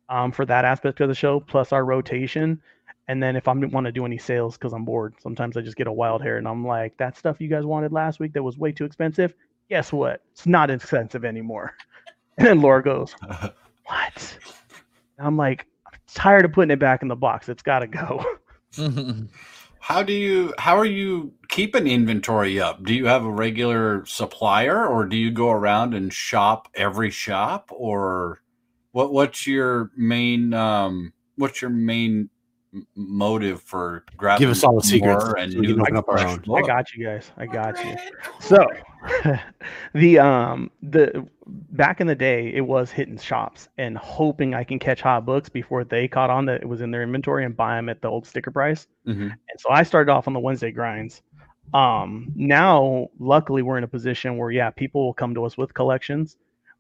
um, 0.09 0.33
for 0.33 0.45
that 0.47 0.65
aspect 0.65 1.01
of 1.01 1.09
the 1.09 1.15
show, 1.15 1.41
plus 1.41 1.73
our 1.73 1.85
rotation. 1.85 2.61
And 3.09 3.23
then 3.23 3.37
if 3.37 3.49
I 3.49 3.53
want 3.55 3.87
to 3.87 3.93
do 3.93 4.05
any 4.05 4.19
sales 4.19 4.57
because 4.57 4.73
I'm 4.73 4.85
bored, 4.85 5.15
sometimes 5.21 5.57
I 5.57 5.63
just 5.63 5.77
get 5.77 5.87
a 5.87 5.93
wild 5.93 6.23
hair 6.23 6.37
and 6.37 6.47
I'm 6.47 6.67
like, 6.67 6.97
that 6.99 7.17
stuff 7.17 7.41
you 7.41 7.49
guys 7.49 7.65
wanted 7.65 7.93
last 7.93 8.21
week 8.21 8.35
that 8.35 8.43
was 8.43 8.59
way 8.59 8.71
too 8.71 8.85
expensive. 8.85 9.35
Guess 9.69 9.93
what? 9.93 10.23
It's 10.33 10.47
not 10.47 10.71
expensive 10.71 11.25
anymore. 11.25 11.75
And 12.39 12.47
then 12.47 12.61
Laura 12.61 12.81
goes, 12.85 13.17
what? 13.87 14.39
And 15.19 15.27
I'm 15.27 15.37
like, 15.37 15.67
I'm 15.93 15.99
tired 16.07 16.45
of 16.45 16.53
putting 16.53 16.71
it 16.71 16.79
back 16.79 17.03
in 17.03 17.09
the 17.09 17.17
box. 17.17 17.49
It's 17.49 17.65
got 17.65 17.81
to 17.81 17.89
go. 17.89 18.25
How 19.81 20.03
do 20.03 20.13
you 20.13 20.53
how 20.59 20.77
are 20.77 20.85
you 20.85 21.33
keeping 21.49 21.87
inventory 21.87 22.61
up? 22.61 22.85
Do 22.85 22.93
you 22.93 23.07
have 23.07 23.25
a 23.25 23.31
regular 23.31 24.05
supplier 24.05 24.87
or 24.87 25.07
do 25.07 25.17
you 25.17 25.31
go 25.31 25.51
around 25.51 25.95
and 25.95 26.13
shop 26.13 26.69
every 26.75 27.11
shop 27.11 27.71
or 27.73 28.43
what 28.93 29.13
what's 29.13 29.47
your 29.47 29.91
main 29.97 30.53
um 30.53 31.13
what's 31.37 31.63
your 31.63 31.71
main 31.71 32.29
motive 32.95 33.63
for 33.63 34.05
grabbing 34.17 34.41
Give 34.41 34.51
us 34.51 34.63
all 34.63 34.77
the 34.77 34.87
secrets 34.87 35.25
and 35.39 35.53
so 35.53 35.59
new 35.59 35.81
open 35.81 35.97
up 35.97 36.09
our 36.09 36.21
own. 36.21 36.45
I 36.55 36.63
got 36.63 36.93
you 36.95 37.05
guys. 37.05 37.31
I 37.37 37.47
got 37.47 37.83
you. 37.85 37.97
So 38.41 38.67
the 39.95 40.19
um 40.19 40.71
the 40.83 41.27
back 41.47 42.01
in 42.01 42.07
the 42.07 42.15
day 42.15 42.53
it 42.55 42.61
was 42.61 42.91
hitting 42.91 43.17
shops 43.17 43.69
and 43.79 43.97
hoping 43.97 44.55
I 44.55 44.65
can 44.65 44.79
catch 44.79 45.01
hot 45.01 45.25
books 45.25 45.49
before 45.49 45.85
they 45.85 46.09
caught 46.09 46.31
on 46.31 46.47
that 46.47 46.63
it 46.63 46.69
was 46.69 46.81
in 46.81 46.91
their 46.91 47.03
inventory 47.03 47.45
and 47.45 47.57
buy 47.57 47.77
them 47.77 47.89
at 47.89 48.03
the 48.03 48.09
old 48.09 48.27
sticker 48.27 48.51
price. 48.51 48.87
Mhm. 49.07 49.31
And 49.31 49.61
so 49.61 49.71
I 49.71 49.83
started 49.83 50.11
off 50.11 50.27
on 50.27 50.35
the 50.35 50.41
Wednesday 50.41 50.71
grinds. 50.71 51.23
Um 51.75 52.33
now 52.35 53.09
luckily 53.19 53.63
we're 53.63 53.79
in 53.79 53.85
a 53.85 53.89
position 53.89 54.37
where 54.37 54.51
yeah, 54.51 54.71
people 54.71 55.05
will 55.05 55.15
come 55.15 55.35
to 55.35 55.45
us 55.45 55.57
with 55.57 55.73
collections. 55.75 56.37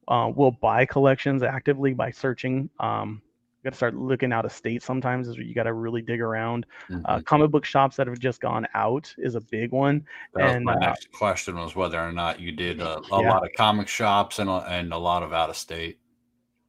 Uh, 0.07 0.33
we'll 0.35 0.51
buy 0.53 0.87
collections 0.87 1.43
actively 1.43 1.93
by 1.95 2.11
searching. 2.11 2.69
Um 2.81 3.23
got 3.69 3.73
to 3.73 3.77
start 3.77 3.95
looking 3.95 4.33
out 4.33 4.47
of 4.47 4.53
state 4.53 4.83
sometimes 4.83 5.29
is 5.29 5.37
where 5.37 5.45
you 5.45 5.55
got 5.55 5.65
to 5.65 5.75
really 5.75 6.01
dig 6.01 6.21
around. 6.23 6.65
Uh, 7.05 7.19
Mhm. 7.19 7.25
comic 7.27 7.51
book 7.51 7.65
shops 7.67 7.97
that 7.97 8.07
have 8.07 8.19
just 8.19 8.41
gone 8.41 8.67
out 8.75 9.15
is 9.19 9.35
a 9.35 9.41
big 9.43 9.73
one. 9.73 10.07
That 10.35 10.57
and, 10.57 10.65
my 10.65 10.73
uh, 10.75 10.79
next 10.79 11.13
question 11.13 11.57
was 11.57 11.77
whether 11.77 12.01
or 12.01 12.13
not 12.13 12.41
you 12.41 12.51
did 12.53 12.81
a, 12.81 12.99
a 12.99 13.23
Yeah. 13.23 13.31
lot 13.31 13.45
of 13.45 13.51
comic 13.57 13.89
shops 13.89 14.39
and 14.39 14.49
a, 14.49 14.65
and 14.69 14.93
a 14.93 14.97
lot 14.97 15.23
of 15.23 15.33
out 15.35 15.51
of 15.51 15.57
state. 15.57 15.99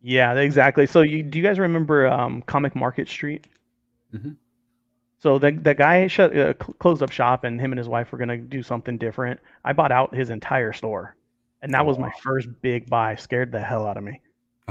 Yeah, 0.01 0.33
exactly. 0.33 0.85
So 0.85 1.01
you 1.01 1.23
do 1.23 1.37
you 1.37 1.43
guys 1.43 1.57
remember 1.59 2.07
um, 2.07 2.41
Comic 2.41 2.75
Market 2.75 3.07
Street? 3.07 3.47
Mhm. 4.13 4.35
So 5.19 5.39
the 5.39 5.51
the 5.51 5.73
guy 5.73 6.07
shut 6.07 6.31
uh, 6.35 6.53
cl- 6.61 6.73
closed 6.79 7.01
up 7.03 7.11
shop, 7.11 7.43
and 7.45 7.59
him 7.61 7.71
and 7.71 7.77
his 7.77 7.87
wife 7.89 8.11
were 8.11 8.17
gonna 8.17 8.37
do 8.37 8.61
something 8.63 8.97
different. 8.97 9.39
I 9.63 9.71
bought 9.73 9.91
out 9.91 10.13
his 10.15 10.29
entire 10.29 10.73
store, 10.73 11.15
and 11.61 11.73
that 11.73 11.85
was 11.85 11.97
my 11.97 12.11
first 12.23 12.49
big 12.61 12.89
buy. 12.89 13.15
Scared 13.15 13.51
the 13.51 13.59
hell 13.61 13.85
out 13.87 13.97
of 13.97 14.03
me. 14.03 14.21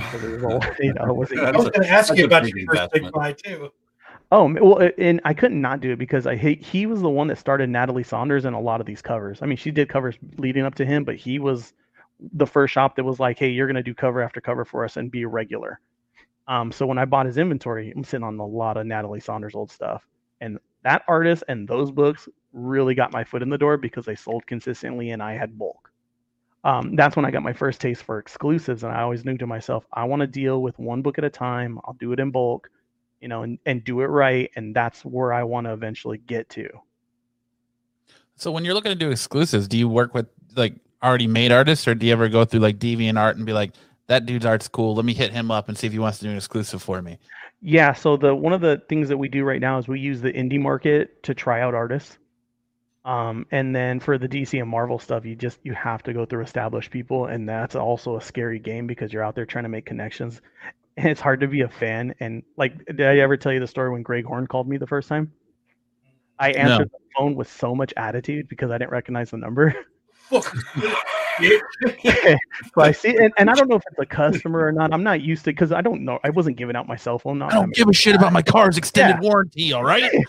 'Cause 0.01 0.25
it 0.25 0.31
was 0.41 0.45
all- 0.45 0.61
you 0.81 0.93
know, 0.95 1.05
it 1.05 1.17
was- 1.17 1.33
I 1.33 1.51
was 1.51 1.69
going 1.71 1.83
to 1.83 1.89
ask 1.89 2.15
you 2.17 2.25
about 2.25 2.49
your 2.49 2.67
first 2.67 2.93
big 2.93 3.03
investment. 3.05 3.15
buy 3.15 3.33
too. 3.33 3.71
Oh 4.31 4.53
well, 4.61 4.91
and 4.99 5.21
I 5.25 5.33
couldn't 5.33 5.61
not 5.61 5.81
do 5.81 5.93
it 5.93 5.99
because 5.99 6.27
I 6.27 6.37
hate. 6.37 6.63
He 6.63 6.85
was 6.85 7.01
the 7.01 7.09
one 7.09 7.29
that 7.29 7.39
started 7.39 7.71
Natali 7.71 8.05
Sanders 8.05 8.45
in 8.45 8.53
a 8.53 8.61
lot 8.61 8.79
of 8.81 8.87
these 8.87 9.01
covers. 9.01 9.41
I 9.41 9.47
mean, 9.47 9.57
she 9.57 9.71
did 9.71 9.89
covers 9.89 10.17
leading 10.37 10.65
up 10.65 10.75
to 10.77 10.85
him, 10.85 11.03
but 11.05 11.17
he 11.17 11.39
was 11.39 11.73
the 12.35 12.47
first 12.47 12.75
shop 12.75 12.97
that 12.97 13.05
was 13.05 13.19
like, 13.19 13.39
"Hey, 13.39 13.49
you're 13.49 13.67
gonna 13.67 13.83
do 13.83 13.95
cover 13.95 14.21
after 14.21 14.41
cover 14.41 14.67
for 14.67 14.85
us 14.85 14.99
and 14.99 15.11
be 15.11 15.23
a 15.23 15.29
regular." 15.29 15.81
Um, 16.47 16.71
so 16.73 16.85
when 16.87 16.99
I 16.99 17.07
bought 17.07 17.25
his 17.25 17.39
inventory, 17.39 17.91
I'm 17.97 18.05
sitting 18.05 18.25
on 18.25 18.39
a 18.39 18.47
lot 18.47 18.77
of 18.77 18.87
Natali 18.87 19.23
Sanders 19.23 19.55
old 19.55 19.71
stuff, 19.71 20.07
and 20.43 20.59
that 20.83 21.05
artist 21.09 21.45
and 21.49 21.67
those 21.67 21.91
books 21.91 22.29
really 22.53 22.95
got 22.95 23.13
my 23.13 23.25
foot 23.25 23.43
in 23.43 23.49
the 23.49 23.59
door 23.59 23.77
because 23.79 24.05
they 24.05 24.15
sold 24.15 24.47
consistently 24.47 25.11
and 25.11 25.23
I 25.23 25.35
had 25.35 25.59
bulk. 25.59 25.91
Um, 26.69 26.97
that's 26.97 27.17
when 27.17 27.25
I 27.25 27.31
got 27.31 27.43
my 27.43 27.53
first 27.53 27.81
taste 27.81 28.03
for 28.03 28.19
exclusives, 28.19 28.83
and 28.83 28.93
I 28.93 29.01
always 29.01 29.25
knew 29.25 29.39
to 29.39 29.47
myself, 29.47 29.85
I 29.93 30.05
want 30.05 30.21
to 30.21 30.27
deal 30.27 30.61
with 30.63 30.79
one 30.79 31.01
book 31.03 31.19
at 31.19 31.25
a 31.25 31.31
time. 31.31 31.79
I'll 31.85 31.95
do 31.95 32.13
it 32.13 32.21
in 32.21 32.31
bulk 32.31 32.71
you 33.21 33.29
know, 33.29 33.43
and, 33.43 33.59
and 33.67 33.85
do 33.85 34.01
it 34.01 34.07
right. 34.07 34.51
And 34.57 34.75
that's 34.75 35.05
where 35.05 35.33
I 35.33 35.43
want 35.43 35.67
to 35.67 35.73
eventually 35.73 36.19
get 36.19 36.49
to. 36.51 36.69
So 38.37 38.53
when 38.53 38.65
you're 38.65 38.75
looking 38.75 38.93
to 38.93 38.99
do 38.99 39.11
exclusives, 39.11 39.67
do 39.67 39.77
you 39.77 39.89
work 39.89 40.15
with 40.15 40.27
like 40.57 40.75
already 41.03 41.27
made 41.27 41.53
artists, 41.53 41.89
or 41.89 41.95
do 41.95 42.07
you 42.07 42.13
ever 42.13 42.29
go 42.29 42.45
through 42.45 42.61
like 42.61 42.79
deviant 42.79 43.19
art 43.19 43.37
and 43.37 43.45
be 43.45 43.53
like, 43.53 43.73
"That 44.07 44.27
dude's 44.27 44.47
art's 44.47 44.69
cool. 44.69 44.95
Let 44.95 45.05
me 45.05 45.15
hit 45.15 45.33
him 45.33 45.51
up 45.51 45.69
and 45.69 45.77
see 45.77 45.87
if 45.87 45.93
he 45.93 45.99
wants 45.99 46.19
to 46.19 46.25
do 46.25 46.31
an 46.31 46.37
exclusive 46.37 46.83
for 46.83 47.03
me." 47.03 47.19
Yeah. 47.61 47.93
So 47.93 48.17
the 48.17 48.35
one 48.35 48.53
of 48.53 48.61
the 48.61 48.81
things 48.89 49.09
that 49.09 49.17
we 49.17 49.29
do 49.29 49.43
right 49.43 49.61
now 49.61 49.79
is 49.79 49.89
we 49.89 49.99
use 49.99 50.21
the 50.21 50.33
indie 50.33 50.61
market 50.61 51.23
to 51.25 51.35
try 51.35 51.61
out 51.61 51.75
artists. 51.75 52.19
Um, 53.09 53.47
and 53.51 53.75
then 53.75 54.01
for 54.01 54.18
the 54.18 54.29
DC 54.29 54.61
and 54.61 54.68
Marvel 54.68 54.99
stuff, 54.99 55.25
you 55.25 55.35
just 55.35 55.59
you 55.62 55.73
have 55.73 56.03
to 56.03 56.12
go 56.12 56.27
through 56.27 56.42
established 56.42 56.90
people, 56.90 57.25
and 57.25 57.49
that's 57.49 57.75
also 57.75 58.18
a 58.18 58.21
scary 58.21 58.59
game 58.59 58.87
because 58.87 59.14
you're 59.14 59.25
out 59.25 59.35
there 59.35 59.47
trying 59.47 59.64
to 59.64 59.71
make 59.71 59.87
connections, 59.87 60.42
and 60.99 61.09
it's 61.09 61.21
hard 61.21 61.40
to 61.40 61.49
be 61.49 61.62
a 61.62 61.71
fan. 61.71 62.14
And 62.21 62.42
like, 62.59 62.85
did 62.85 63.01
I 63.01 63.16
ever 63.21 63.38
tell 63.38 63.51
you 63.51 63.61
the 63.61 63.66
story 63.66 63.90
when 63.90 64.03
Greg 64.03 64.27
Horn 64.27 64.47
called 64.47 64.68
me 64.68 64.77
the 64.77 64.87
first 64.87 65.09
time? 65.09 65.33
I 66.38 66.51
answered 66.51 66.90
the 66.90 66.99
phone 67.16 67.35
with 67.35 67.51
so 67.51 67.75
much 67.75 67.94
attitude 67.97 68.47
because 68.47 68.71
I 68.71 68.77
didn't 68.77 68.90
recognize 68.90 69.31
the 69.31 69.38
number. 69.38 69.75
Fuck. 71.38 72.38
so 72.74 72.81
I 72.83 72.92
see, 72.92 73.16
and, 73.16 73.33
and 73.38 73.51
I 73.51 73.55
don't 73.55 73.68
know 73.68 73.77
if 73.77 73.83
it's 73.90 73.98
a 73.98 74.07
customer 74.07 74.66
or 74.66 74.72
not. 74.72 74.92
I'm 74.92 75.03
not 75.03 75.20
used 75.20 75.44
to 75.44 75.51
because 75.53 75.72
I 75.72 75.81
don't 75.81 76.05
know. 76.05 76.18
I 76.24 76.31
wasn't 76.31 76.57
giving 76.57 76.77
out 76.77 76.87
my 76.87 76.96
cell 76.96 77.18
phone. 77.18 77.38
Not 77.38 77.53
I 77.53 77.57
don't 77.57 77.74
give 77.74 77.88
a 77.88 77.92
shit 77.92 78.14
about 78.14 78.33
my 78.33 78.42
car's 78.42 78.77
extended 78.77 79.22
warranty. 79.22 79.72
All 79.72 79.85
right. 79.85 80.11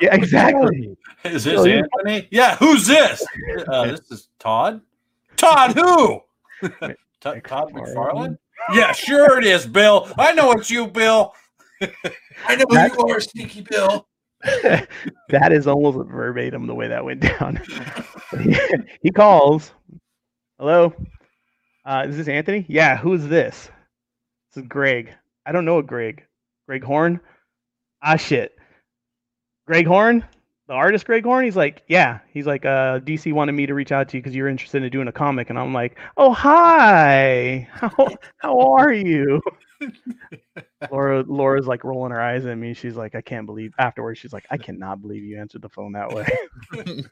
Yeah, 0.00 0.14
exactly. 0.14 0.96
Is 1.24 1.44
this 1.44 1.56
So 1.56 1.66
Anthony? 1.66 2.28
Yeah, 2.30 2.56
who's 2.56 2.86
this? 2.86 3.24
Uh, 3.66 3.86
this 3.90 4.00
is 4.10 4.28
Todd. 4.38 4.80
Todd 5.36 5.72
who? 5.72 6.20
Todd, 7.20 7.42
Todd 7.44 7.72
McFarlane? 7.72 8.38
Yeah, 8.72 8.92
sure 8.92 9.38
it 9.38 9.44
is, 9.44 9.66
Bill. 9.66 10.08
I 10.16 10.32
know 10.32 10.52
it's 10.52 10.70
you, 10.70 10.86
Bill. 10.86 11.34
I 12.46 12.56
know 12.56 12.64
who 12.68 13.08
you 13.08 13.14
are, 13.14 13.20
Sneaky 13.20 13.62
Bill. 13.62 14.06
that 14.42 15.52
is 15.52 15.66
almost 15.66 16.08
verbatim 16.08 16.66
the 16.66 16.74
way 16.74 16.88
that 16.88 17.04
went 17.04 17.20
down. 17.20 17.60
he 19.02 19.10
calls. 19.10 19.72
Hello. 20.58 20.94
Uh, 21.84 22.04
is 22.08 22.16
this 22.16 22.28
Anthony? 22.28 22.64
Yeah. 22.68 22.96
Who's 22.96 23.26
this? 23.26 23.70
This 24.54 24.62
is 24.62 24.68
Greg. 24.68 25.12
I 25.46 25.52
don't 25.52 25.64
know 25.64 25.78
a 25.78 25.82
Greg. 25.82 26.24
Greg 26.66 26.84
Horn. 26.84 27.20
Ah 28.02 28.16
shit. 28.16 28.56
Greg 29.66 29.86
Horn, 29.86 30.24
the 30.66 30.74
artist 30.74 31.06
Greg 31.06 31.24
Horn. 31.24 31.44
He's 31.44 31.56
like, 31.56 31.82
yeah. 31.86 32.18
He's 32.32 32.46
like, 32.46 32.64
uh, 32.64 32.98
DC 33.00 33.32
wanted 33.32 33.52
me 33.52 33.66
to 33.66 33.74
reach 33.74 33.92
out 33.92 34.08
to 34.08 34.16
you 34.16 34.22
because 34.22 34.34
you're 34.34 34.48
interested 34.48 34.82
in 34.82 34.90
doing 34.90 35.08
a 35.08 35.12
comic, 35.12 35.50
and 35.50 35.58
I'm 35.58 35.72
like, 35.72 35.98
oh 36.16 36.32
hi. 36.32 37.68
How 37.74 38.08
how 38.38 38.60
are 38.60 38.92
you? 38.92 39.40
Laura 40.90 41.22
Laura's 41.26 41.66
like 41.66 41.84
rolling 41.84 42.12
her 42.12 42.20
eyes 42.20 42.44
at 42.44 42.56
me. 42.58 42.74
She's 42.74 42.96
like, 42.96 43.14
I 43.14 43.20
can't 43.20 43.46
believe 43.46 43.72
afterwards, 43.78 44.18
she's 44.18 44.32
like, 44.32 44.46
I 44.50 44.56
cannot 44.58 45.00
believe 45.02 45.22
you 45.22 45.38
answered 45.38 45.62
the 45.62 45.68
phone 45.68 45.92
that 45.92 46.10
way. 46.12 46.26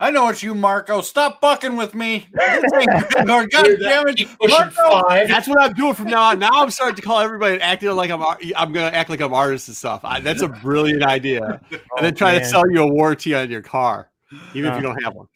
I 0.00 0.10
know 0.10 0.28
it's 0.28 0.42
you, 0.42 0.54
Marco. 0.54 1.00
Stop 1.02 1.40
fucking 1.40 1.76
with 1.76 1.94
me. 1.94 2.26
This 2.34 2.72
ain't 2.74 2.90
good. 3.10 3.26
God 3.26 3.68
damn 3.80 4.08
it. 4.08 4.26
Marco. 4.48 5.08
That's 5.28 5.46
what 5.46 5.60
I'm 5.60 5.74
doing 5.74 5.94
from 5.94 6.06
now 6.06 6.30
on. 6.30 6.38
Now 6.38 6.50
I'm 6.54 6.70
starting 6.70 6.96
to 6.96 7.02
call 7.02 7.20
everybody 7.20 7.54
and 7.54 7.62
acting 7.62 7.90
like 7.90 8.10
I'm. 8.10 8.22
I'm 8.56 8.72
gonna 8.72 8.86
act 8.96 9.10
like 9.10 9.20
I'm 9.20 9.34
artist 9.34 9.68
and 9.68 9.76
stuff. 9.76 10.00
I, 10.04 10.20
that's 10.20 10.42
a 10.42 10.48
brilliant 10.48 11.02
idea. 11.04 11.60
And 11.70 12.04
then 12.06 12.14
try 12.14 12.38
to 12.38 12.44
sell 12.44 12.68
you 12.70 12.82
a 12.82 12.86
warranty 12.86 13.34
on 13.34 13.50
your 13.50 13.62
car, 13.62 14.10
even 14.54 14.72
if 14.72 14.80
you 14.80 14.88
Uh. 14.88 14.92
don't 14.94 15.02
have 15.02 15.14
one. 15.14 15.26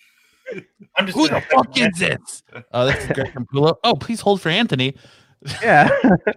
I'm 0.96 1.06
just 1.06 1.18
Who 1.18 1.28
the 1.28 1.40
fuck 1.40 1.76
is 1.76 1.98
this? 1.98 2.42
Oh, 2.72 2.86
that's 2.86 3.06
Greg 3.12 3.32
from 3.32 3.46
Pulo. 3.46 3.76
Oh, 3.84 3.94
please 3.94 4.20
hold 4.20 4.40
for 4.40 4.48
Anthony. 4.48 4.94
Yeah. 5.62 5.88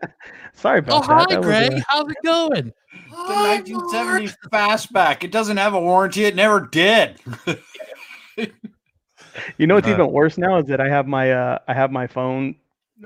Sorry 0.54 0.80
Oh, 0.88 0.98
about 1.02 1.06
hi, 1.06 1.18
that. 1.20 1.30
That 1.30 1.42
Greg. 1.42 1.74
uh, 1.74 1.80
How's 1.88 2.10
it 2.12 2.18
going? 2.24 2.74
The 3.10 3.34
1970 3.34 4.28
fastback. 4.52 5.24
It 5.24 5.32
doesn't 5.32 5.58
have 5.58 5.74
a 5.74 5.80
warranty. 5.80 6.26
It 6.26 6.36
never 6.36 6.60
did. 6.62 7.20
you 9.58 9.68
know 9.68 9.76
what's 9.76 9.88
Uh, 9.88 9.92
even 9.92 10.12
worse 10.12 10.38
now 10.38 10.58
is 10.58 10.66
that 10.68 10.80
I 10.82 10.90
have 10.90 11.08
my 11.08 11.32
uh 11.32 11.60
I 11.68 11.74
have 11.74 11.92
my 11.92 12.08
phone 12.08 12.56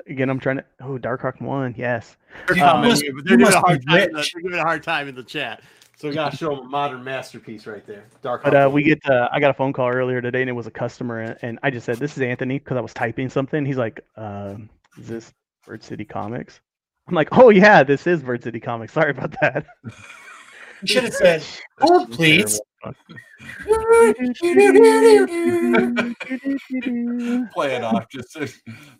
again. 0.08 0.30
I'm 0.30 0.39
trying 0.39 0.58
to 0.58 0.66
oh 0.82 0.98
Darkhawk 0.98 1.42
one 1.42 1.74
yes. 1.78 2.18
You 2.56 2.63
Um, 2.63 2.82
must- 2.88 3.02
they're 3.02 3.13
giving 3.24 3.39
must 3.42 3.58
a 3.58 3.60
hard 3.60 3.86
time. 3.88 4.00
in 4.10 4.13
the- 4.13 4.30
They're 4.34 4.42
giving 4.42 4.60
a 4.60 4.63
hard 4.63 4.84
time 4.84 5.08
in 5.08 5.16
the 5.16 5.24
chat. 5.24 5.62
So 5.96 6.10
we 6.10 6.16
gotta 6.16 6.36
show 6.36 6.50
them 6.56 6.66
a 6.66 6.70
modern 6.70 7.04
masterpiece 7.04 7.66
right 7.68 7.86
there. 7.86 8.04
Dark. 8.22 8.44
But 8.44 8.54
Hawk 8.54 8.68
uh, 8.68 8.70
we 8.72 8.84
get 8.84 9.00
uh, 9.10 9.30
I 9.32 9.39
got 9.39 9.52
a 9.52 9.54
phone 9.54 9.74
call 9.74 9.89
earlier 9.89 10.22
today 10.22 10.42
and 10.42 10.50
it 10.50 10.54
was 10.54 10.68
a 10.68 10.72
customer 10.72 11.20
and, 11.20 11.38
and 11.42 11.60
I 11.63 11.70
just 11.70 11.86
said 11.86 11.98
this 11.98 12.18
is 12.18 12.24
Anthony 12.24 12.60
because 12.60 12.78
I 12.78 12.82
was 12.82 12.94
typing 12.94 13.30
something. 13.30 13.66
He's 13.66 13.78
like, 13.78 14.04
um, 14.18 14.70
is 14.98 15.08
this 15.08 15.34
Bird 15.65 15.84
City 15.84 16.06
Comics? 16.06 16.62
I'm 17.08 17.15
like, 17.15 17.30
oh 17.38 17.49
yeah, 17.49 17.84
this 17.84 18.08
is 18.08 18.21
Bird 18.21 18.43
City 18.43 18.60
Comics. 18.60 18.93
Sorry 18.93 19.12
about 19.12 19.36
that. 19.41 19.65
You 20.84 20.88
should 20.88 21.04
have 21.06 21.13
said, 21.13 21.43
hold 21.80 22.12
please. 22.12 22.60
Play 27.54 27.76
it 27.76 27.84
off. 27.86 28.10
Just 28.12 28.38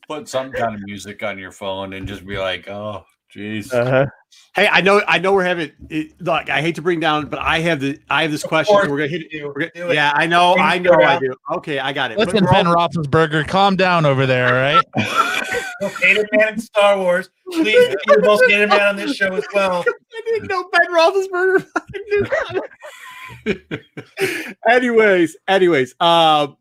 put 0.08 0.30
some 0.30 0.54
kind 0.54 0.76
of 0.76 0.82
music 0.86 1.23
on 1.23 1.38
your 1.38 1.52
phone 1.52 1.91
and 1.91 2.08
just 2.08 2.26
be 2.26 2.38
like, 2.38 2.69
oh, 2.69 3.04
jeez. 3.36 3.74
Uh, 3.74 4.06
Hey, 4.56 4.67
I 4.72 4.82
know, 4.82 5.02
I 5.08 5.17
know, 5.17 5.34
we're 5.34 5.43
having. 5.43 5.72
It, 5.89 6.19
look, 6.22 6.48
I 6.50 6.62
hate 6.62 6.76
to 6.76 6.82
bring 6.84 7.00
down, 7.00 7.28
but 7.28 7.39
I 7.39 7.60
have 7.62 7.80
the, 7.80 8.00
I 8.08 8.22
have 8.22 8.32
this 8.32 8.43
question. 8.43 8.76
We're 8.76 8.86
gonna 8.88 9.08
hit 9.08 9.24
it. 9.24 9.32
Do 9.32 9.48
We're 9.56 9.62
it. 9.62 9.74
gonna, 9.74 9.93
yeah, 9.93 10.12
I 10.13 10.28
know, 10.28 10.56
I 10.58 10.78
know, 10.78 10.93
I 10.93 11.17
do. 11.19 11.34
Okay, 11.54 11.80
I 11.80 11.91
got 11.91 12.12
it. 12.12 12.19
Listen, 12.19 12.46
Ben 12.46 12.67
all- 12.67 12.76
Roethlisberger, 12.76 13.48
calm 13.48 13.76
down 13.76 14.06
over 14.06 14.28
there, 14.28 14.48
all 14.48 14.54
right? 14.76 14.86
Most 15.82 16.04
hated 16.04 16.28
man 16.34 16.54
in 16.54 16.60
Star 16.60 16.98
Wars. 17.00 17.30
Please 17.52 17.65
be 17.89 17.96
the 18.08 18.22
most 18.24 18.43
hated 18.48 18.69
man 18.69 18.82
on 18.82 18.96
this 18.96 19.15
show 19.15 19.34
as 19.34 19.43
well. 19.54 19.84
I 20.13 20.22
didn't 20.26 20.48
know 20.48 20.69
Ben 20.72 20.88
Roethlisberger. 23.46 24.48
anyways, 24.69 25.36
anyways, 25.48 25.96
um, 26.00 26.58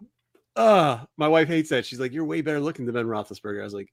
uh, 0.57 0.99
my 1.17 1.29
wife 1.29 1.49
hates 1.49 1.71
that. 1.71 1.85
She's 1.87 2.01
like, 2.01 2.13
"You're 2.13 2.25
way 2.25 2.41
better 2.41 2.61
looking 2.61 2.87
than 2.87 2.95
Ben 2.95 3.07
Roethlisberger." 3.07 3.61
I 3.61 3.65
was 3.65 3.75
like, 3.75 3.93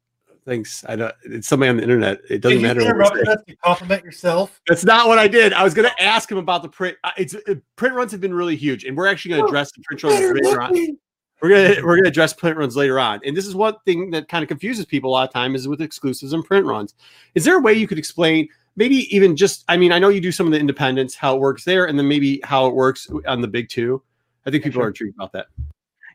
"Thanks." 0.49 0.83
I 0.87 0.95
know 0.95 1.11
it's 1.23 1.47
somebody 1.47 1.69
on 1.69 1.77
the 1.77 1.83
internet. 1.83 2.19
It 2.29 2.41
doesn't 2.41 2.61
matter. 2.61 2.81
interrupt 2.81 3.15
us 3.27 3.43
to 3.47 3.55
compliment 3.57 4.03
yourself? 4.03 4.59
That's 4.67 4.83
not 4.83 5.07
what 5.07 5.19
I 5.19 5.27
did. 5.27 5.53
I 5.53 5.63
was 5.63 5.73
going 5.73 5.87
to 5.87 6.03
ask 6.03 6.31
him 6.31 6.37
about 6.37 6.63
the 6.63 6.69
print. 6.69 6.97
It's 7.17 7.35
uh, 7.35 7.55
print 7.75 7.95
runs 7.95 8.11
have 8.11 8.21
been 8.21 8.33
really 8.33 8.55
huge, 8.55 8.83
and 8.83 8.97
we're 8.97 9.07
actually 9.07 9.29
going 9.29 9.43
to 9.43 9.47
address 9.47 9.71
the 9.71 9.81
print 9.83 10.03
runs 10.03 10.41
later 10.41 10.61
on. 10.61 10.97
We're 11.41 11.49
gonna 11.49 11.85
we're 11.85 11.95
gonna 11.95 12.09
address 12.09 12.33
print 12.33 12.57
runs 12.57 12.75
later 12.75 12.99
on, 12.99 13.21
and 13.25 13.37
this 13.37 13.47
is 13.47 13.55
one 13.55 13.75
thing 13.85 14.09
that 14.11 14.27
kind 14.27 14.43
of 14.43 14.49
confuses 14.49 14.85
people 14.85 15.09
a 15.09 15.13
lot 15.13 15.27
of 15.27 15.33
time 15.33 15.55
is 15.55 15.67
with 15.67 15.81
exclusives 15.81 16.33
and 16.33 16.43
print 16.43 16.65
runs. 16.65 16.95
Is 17.33 17.45
there 17.45 17.57
a 17.57 17.61
way 17.61 17.73
you 17.73 17.87
could 17.87 17.97
explain, 17.97 18.49
maybe 18.75 19.15
even 19.15 19.37
just? 19.37 19.63
I 19.69 19.77
mean, 19.77 19.93
I 19.93 19.99
know 19.99 20.09
you 20.09 20.19
do 20.19 20.33
some 20.33 20.47
of 20.47 20.51
the 20.51 20.59
independents, 20.59 21.15
how 21.15 21.35
it 21.35 21.39
works 21.39 21.63
there, 21.63 21.85
and 21.85 21.97
then 21.97 22.09
maybe 22.09 22.41
how 22.43 22.67
it 22.67 22.75
works 22.75 23.07
on 23.25 23.39
the 23.39 23.47
big 23.47 23.69
two. 23.69 24.03
I 24.45 24.51
think 24.51 24.63
people 24.63 24.79
sure. 24.79 24.85
are 24.85 24.89
intrigued 24.89 25.15
about 25.15 25.31
that. 25.31 25.47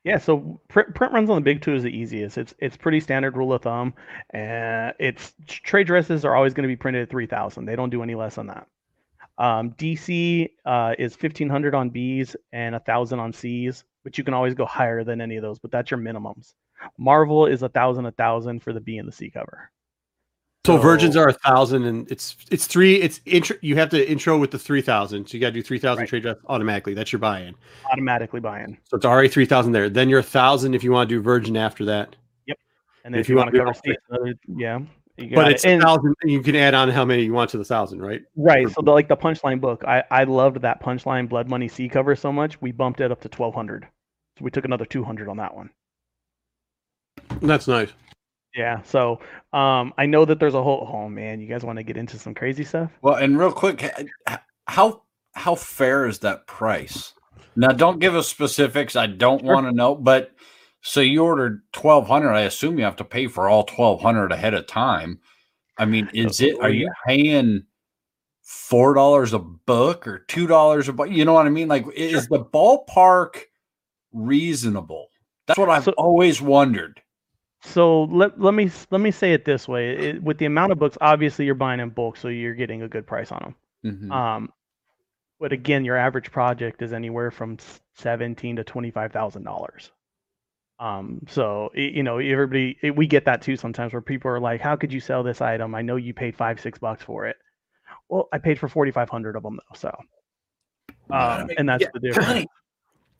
Yeah, 0.05 0.19
so 0.19 0.61
print, 0.69 0.95
print 0.95 1.15
runs 1.15 1.31
on 1.31 1.37
the 1.37 1.41
big 1.41 1.63
two 1.63 1.75
is 1.75 1.83
the 1.83 1.89
easiest. 1.89 2.37
It's 2.37 2.55
it's 2.59 2.77
pretty 2.77 3.01
standard 3.01 3.37
rule 3.39 3.55
of 3.55 3.63
thumb, 3.63 3.95
and 4.31 4.95
it's 5.01 5.33
trade 5.47 5.87
dresses 5.87 6.27
are 6.27 6.37
always 6.37 6.53
going 6.53 6.65
to 6.65 6.69
be 6.69 6.77
printed 6.77 7.03
at 7.05 7.11
three 7.11 7.27
thousand. 7.27 7.65
They 7.65 7.75
don't 7.77 7.89
do 7.91 8.03
any 8.03 8.15
less 8.15 8.35
than 8.35 8.49
that. 8.49 8.67
Um, 9.39 9.73
DC 9.73 10.51
uh, 10.67 10.95
is 10.99 11.17
fifteen 11.17 11.49
hundred 11.49 11.75
on 11.75 11.91
Bs 11.91 12.37
and 12.53 12.79
thousand 12.85 13.19
on 13.19 13.33
Cs, 13.33 13.85
but 14.05 14.19
you 14.19 14.25
can 14.25 14.35
always 14.35 14.55
go 14.55 14.67
higher 14.67 15.05
than 15.05 15.23
any 15.23 15.37
of 15.37 15.43
those. 15.43 15.59
But 15.59 15.71
that's 15.71 15.91
your 15.91 15.99
minimums. 15.99 16.53
Marvel 16.99 17.47
is 17.47 17.63
a 17.63 17.71
thousand, 17.71 18.05
a 18.05 18.13
thousand 18.13 18.61
for 18.63 18.75
the 18.75 18.81
B 18.81 18.99
and 18.99 19.09
the 19.09 19.13
C 19.13 19.31
cover. 19.31 19.71
So 20.67 20.77
So- 20.77 20.83
virgins 20.83 21.15
are 21.17 21.29
a 21.29 21.33
thousand, 21.33 21.85
and 21.85 22.11
it's 22.11 22.37
it's 22.51 22.67
three. 22.67 22.97
It's 22.97 23.21
intro. 23.27 23.57
You 23.61 23.77
have 23.77 23.91
to 23.91 24.11
intro 24.11 24.39
with 24.39 24.51
the 24.51 24.59
three 24.59 24.81
thousand. 24.81 25.27
So 25.29 25.35
you 25.35 25.41
got 25.41 25.49
to 25.49 25.53
do 25.53 25.63
three 25.63 25.79
thousand 25.79 26.03
Right. 26.03 26.09
trade 26.09 26.23
dress 26.23 26.37
automatically. 26.47 26.95
That's 26.95 27.13
your 27.13 27.19
buy-in. 27.19 27.55
Automatically 27.93 28.41
buy-in, 28.41 28.79
So 28.89 28.97
it's 28.97 29.05
already 29.05 29.29
three 29.29 29.45
thousand 29.45 29.73
there. 29.73 29.91
Then 29.91 30.09
you're 30.09 30.21
a 30.21 30.23
thousand 30.23 30.75
if 30.75 30.83
you 30.83 30.91
want 30.91 31.09
to 31.11 31.15
do 31.17 31.21
virgin 31.21 31.57
after 31.59 31.85
that. 31.87 32.17
Yep. 32.47 32.57
And 33.05 33.13
then 33.15 33.21
If 33.21 33.27
if, 33.27 33.29
you 33.29 33.35
you 33.35 33.39
want 33.41 33.53
to 33.53 33.59
cover 33.59 33.73
another, 34.09 34.35
yeah, 34.57 34.79
But 35.19 35.49
it. 35.49 35.55
it's 35.57 35.67
a 35.67 35.79
thousand. 35.79 36.15
and 36.23 36.31
You 36.33 36.41
can 36.43 36.57
add 36.57 36.73
on 36.73 36.89
how 36.89 37.05
many 37.05 37.25
you 37.25 37.35
want 37.35 37.51
to 37.51 37.59
the 37.59 37.65
thousand, 37.65 38.01
right? 38.01 38.23
Right. 38.35 38.67
So 38.71 38.81
the, 38.81 38.91
like 38.91 39.09
the 39.09 39.17
punchline 39.19 39.61
book, 39.61 39.85
I 39.87 40.03
I 40.11 40.25
loved 40.25 40.63
that 40.63 40.83
punchline 40.83 41.29
Blood 41.29 41.47
Money 41.47 41.69
C 41.69 41.91
cover 41.91 42.17
so 42.17 42.33
much. 42.33 42.59
We 42.63 42.73
bumped 42.73 43.03
it 43.03 43.13
up 43.13 43.21
to 43.21 43.29
twelve 43.29 43.55
hundred. 43.55 43.87
So 44.39 44.45
we 44.45 44.51
took 44.51 44.65
another 44.65 44.87
two 44.87 45.05
hundred 45.05 45.29
on 45.29 45.37
that 45.37 45.55
one. 45.55 45.69
That's 47.43 47.69
nice. 47.69 47.91
Yeah. 48.55 48.83
So 48.83 49.21
um, 49.53 49.93
I 49.99 50.07
know 50.07 50.25
that 50.25 50.39
there's 50.39 50.55
a 50.55 50.63
whole. 50.63 50.89
Oh 50.93 51.09
man, 51.09 51.41
you 51.41 51.49
guys 51.49 51.65
want 51.65 51.79
to 51.79 51.83
get 51.83 51.97
into 51.97 52.19
some 52.19 52.35
crazy 52.35 52.65
stuff? 52.65 52.91
Well, 53.03 53.17
and 53.17 53.39
real 53.39 53.53
quick, 53.53 53.85
how 54.67 55.03
how 55.35 55.55
fair 55.55 56.07
is 56.07 56.21
that 56.21 56.47
price? 56.47 57.15
Now, 57.57 57.69
don't 57.69 57.99
give 58.01 58.15
us 58.17 58.29
specifics. 58.29 58.97
I 58.97 59.07
don't 59.07 59.41
Sure. 59.41 59.55
want 59.55 59.67
to 59.67 59.73
know. 59.73 59.95
But 59.95 60.33
so 60.83 61.01
you 61.01 61.25
ordered 61.25 61.63
twelve 61.73 62.07
hundred. 62.07 62.33
I 62.33 62.43
assume 62.43 62.79
you 62.79 62.85
have 62.85 62.97
to 62.97 63.05
pay 63.05 63.27
for 63.27 63.49
all 63.49 63.65
twelve 63.65 64.01
hundred 64.01 64.33
ahead 64.33 64.55
of 64.55 64.67
time. 64.67 65.21
I 65.79 65.85
mean, 65.87 66.09
is 66.15 66.41
it? 66.41 66.59
Are 66.61 66.71
you 66.71 66.91
paying 67.07 67.65
four 68.43 68.95
dollars 68.95 69.33
a 69.33 69.39
book 69.41 70.07
or 70.07 70.21
two 70.29 70.47
dollars 70.47 70.89
a 70.89 70.93
book? 70.93 71.11
You 71.11 71.25
know 71.25 71.33
what 71.33 71.47
I 71.47 71.51
mean? 71.51 71.67
Like, 71.69 71.85
is 71.97 72.29
the 72.29 72.45
ballpark 72.45 73.41
reasonable? 74.13 75.09
That's 75.47 75.59
what 75.59 75.69
I've 75.69 75.85
So- 75.85 75.95
always 75.99 76.41
wondered. 76.41 77.01
So 77.67 78.05
let 78.05 78.39
let 78.39 78.53
me 78.55 78.71
let 78.91 79.01
me 79.01 79.11
say 79.11 79.33
it 79.33 79.45
this 79.45 79.67
way: 79.67 79.91
it, 79.97 80.23
with 80.23 80.39
the 80.39 80.45
amount 80.45 80.73
of 80.73 80.79
books, 80.79 80.99
obviously 81.01 81.47
you're 81.47 81.55
buying 81.55 81.81
in 81.81 81.89
bulk, 81.91 82.17
so 82.17 82.29
you're 82.29 82.55
getting 82.55 82.83
a 82.83 82.89
good 82.89 83.07
price 83.07 83.33
on 83.33 83.55
them. 83.83 84.03
Mhm. 84.11 84.13
Um, 84.13 84.53
but 85.41 85.53
again, 85.53 85.85
your 85.85 85.97
average 85.97 86.31
project 86.31 86.83
is 86.83 86.93
anywhere 86.93 87.31
from 87.31 87.57
s- 87.59 87.81
seventeen 87.95 88.57
to 88.57 88.65
twenty 88.65 88.91
five 88.91 89.13
thousand 89.13 89.45
dollars. 89.45 89.93
Um, 90.79 91.21
so 91.29 91.71
you 91.75 92.03
know, 92.03 92.19
everybody 92.19 92.77
it- 92.83 92.95
we 92.95 93.07
get 93.07 93.25
that 93.25 93.41
too 93.41 93.57
sometimes, 93.57 93.93
where 93.93 94.03
people 94.03 94.31
are 94.31 94.41
like, 94.41 94.61
"How 94.61 94.77
could 94.77 94.93
you 94.93 95.01
sell 95.01 95.23
this 95.23 95.41
item? 95.41 95.75
I 95.75 95.81
know 95.83 95.97
you 95.97 96.13
paid 96.13 96.37
five 96.37 96.61
six 96.61 96.79
bucks 96.79 97.03
for 97.03 97.27
it." 97.27 97.37
Well, 98.11 98.29
I 98.33 98.39
paid 98.39 98.59
for 98.59 98.69
forty 98.69 98.91
five 98.91 99.09
hundred 99.09 99.37
of 99.37 99.43
them 99.43 99.57
though, 99.57 99.77
so 99.79 99.97
um, 101.11 101.49
and 101.57 101.69
that's 101.69 101.83
Yeah. 101.83 101.89
the 101.95 102.01
difference. 102.01 102.47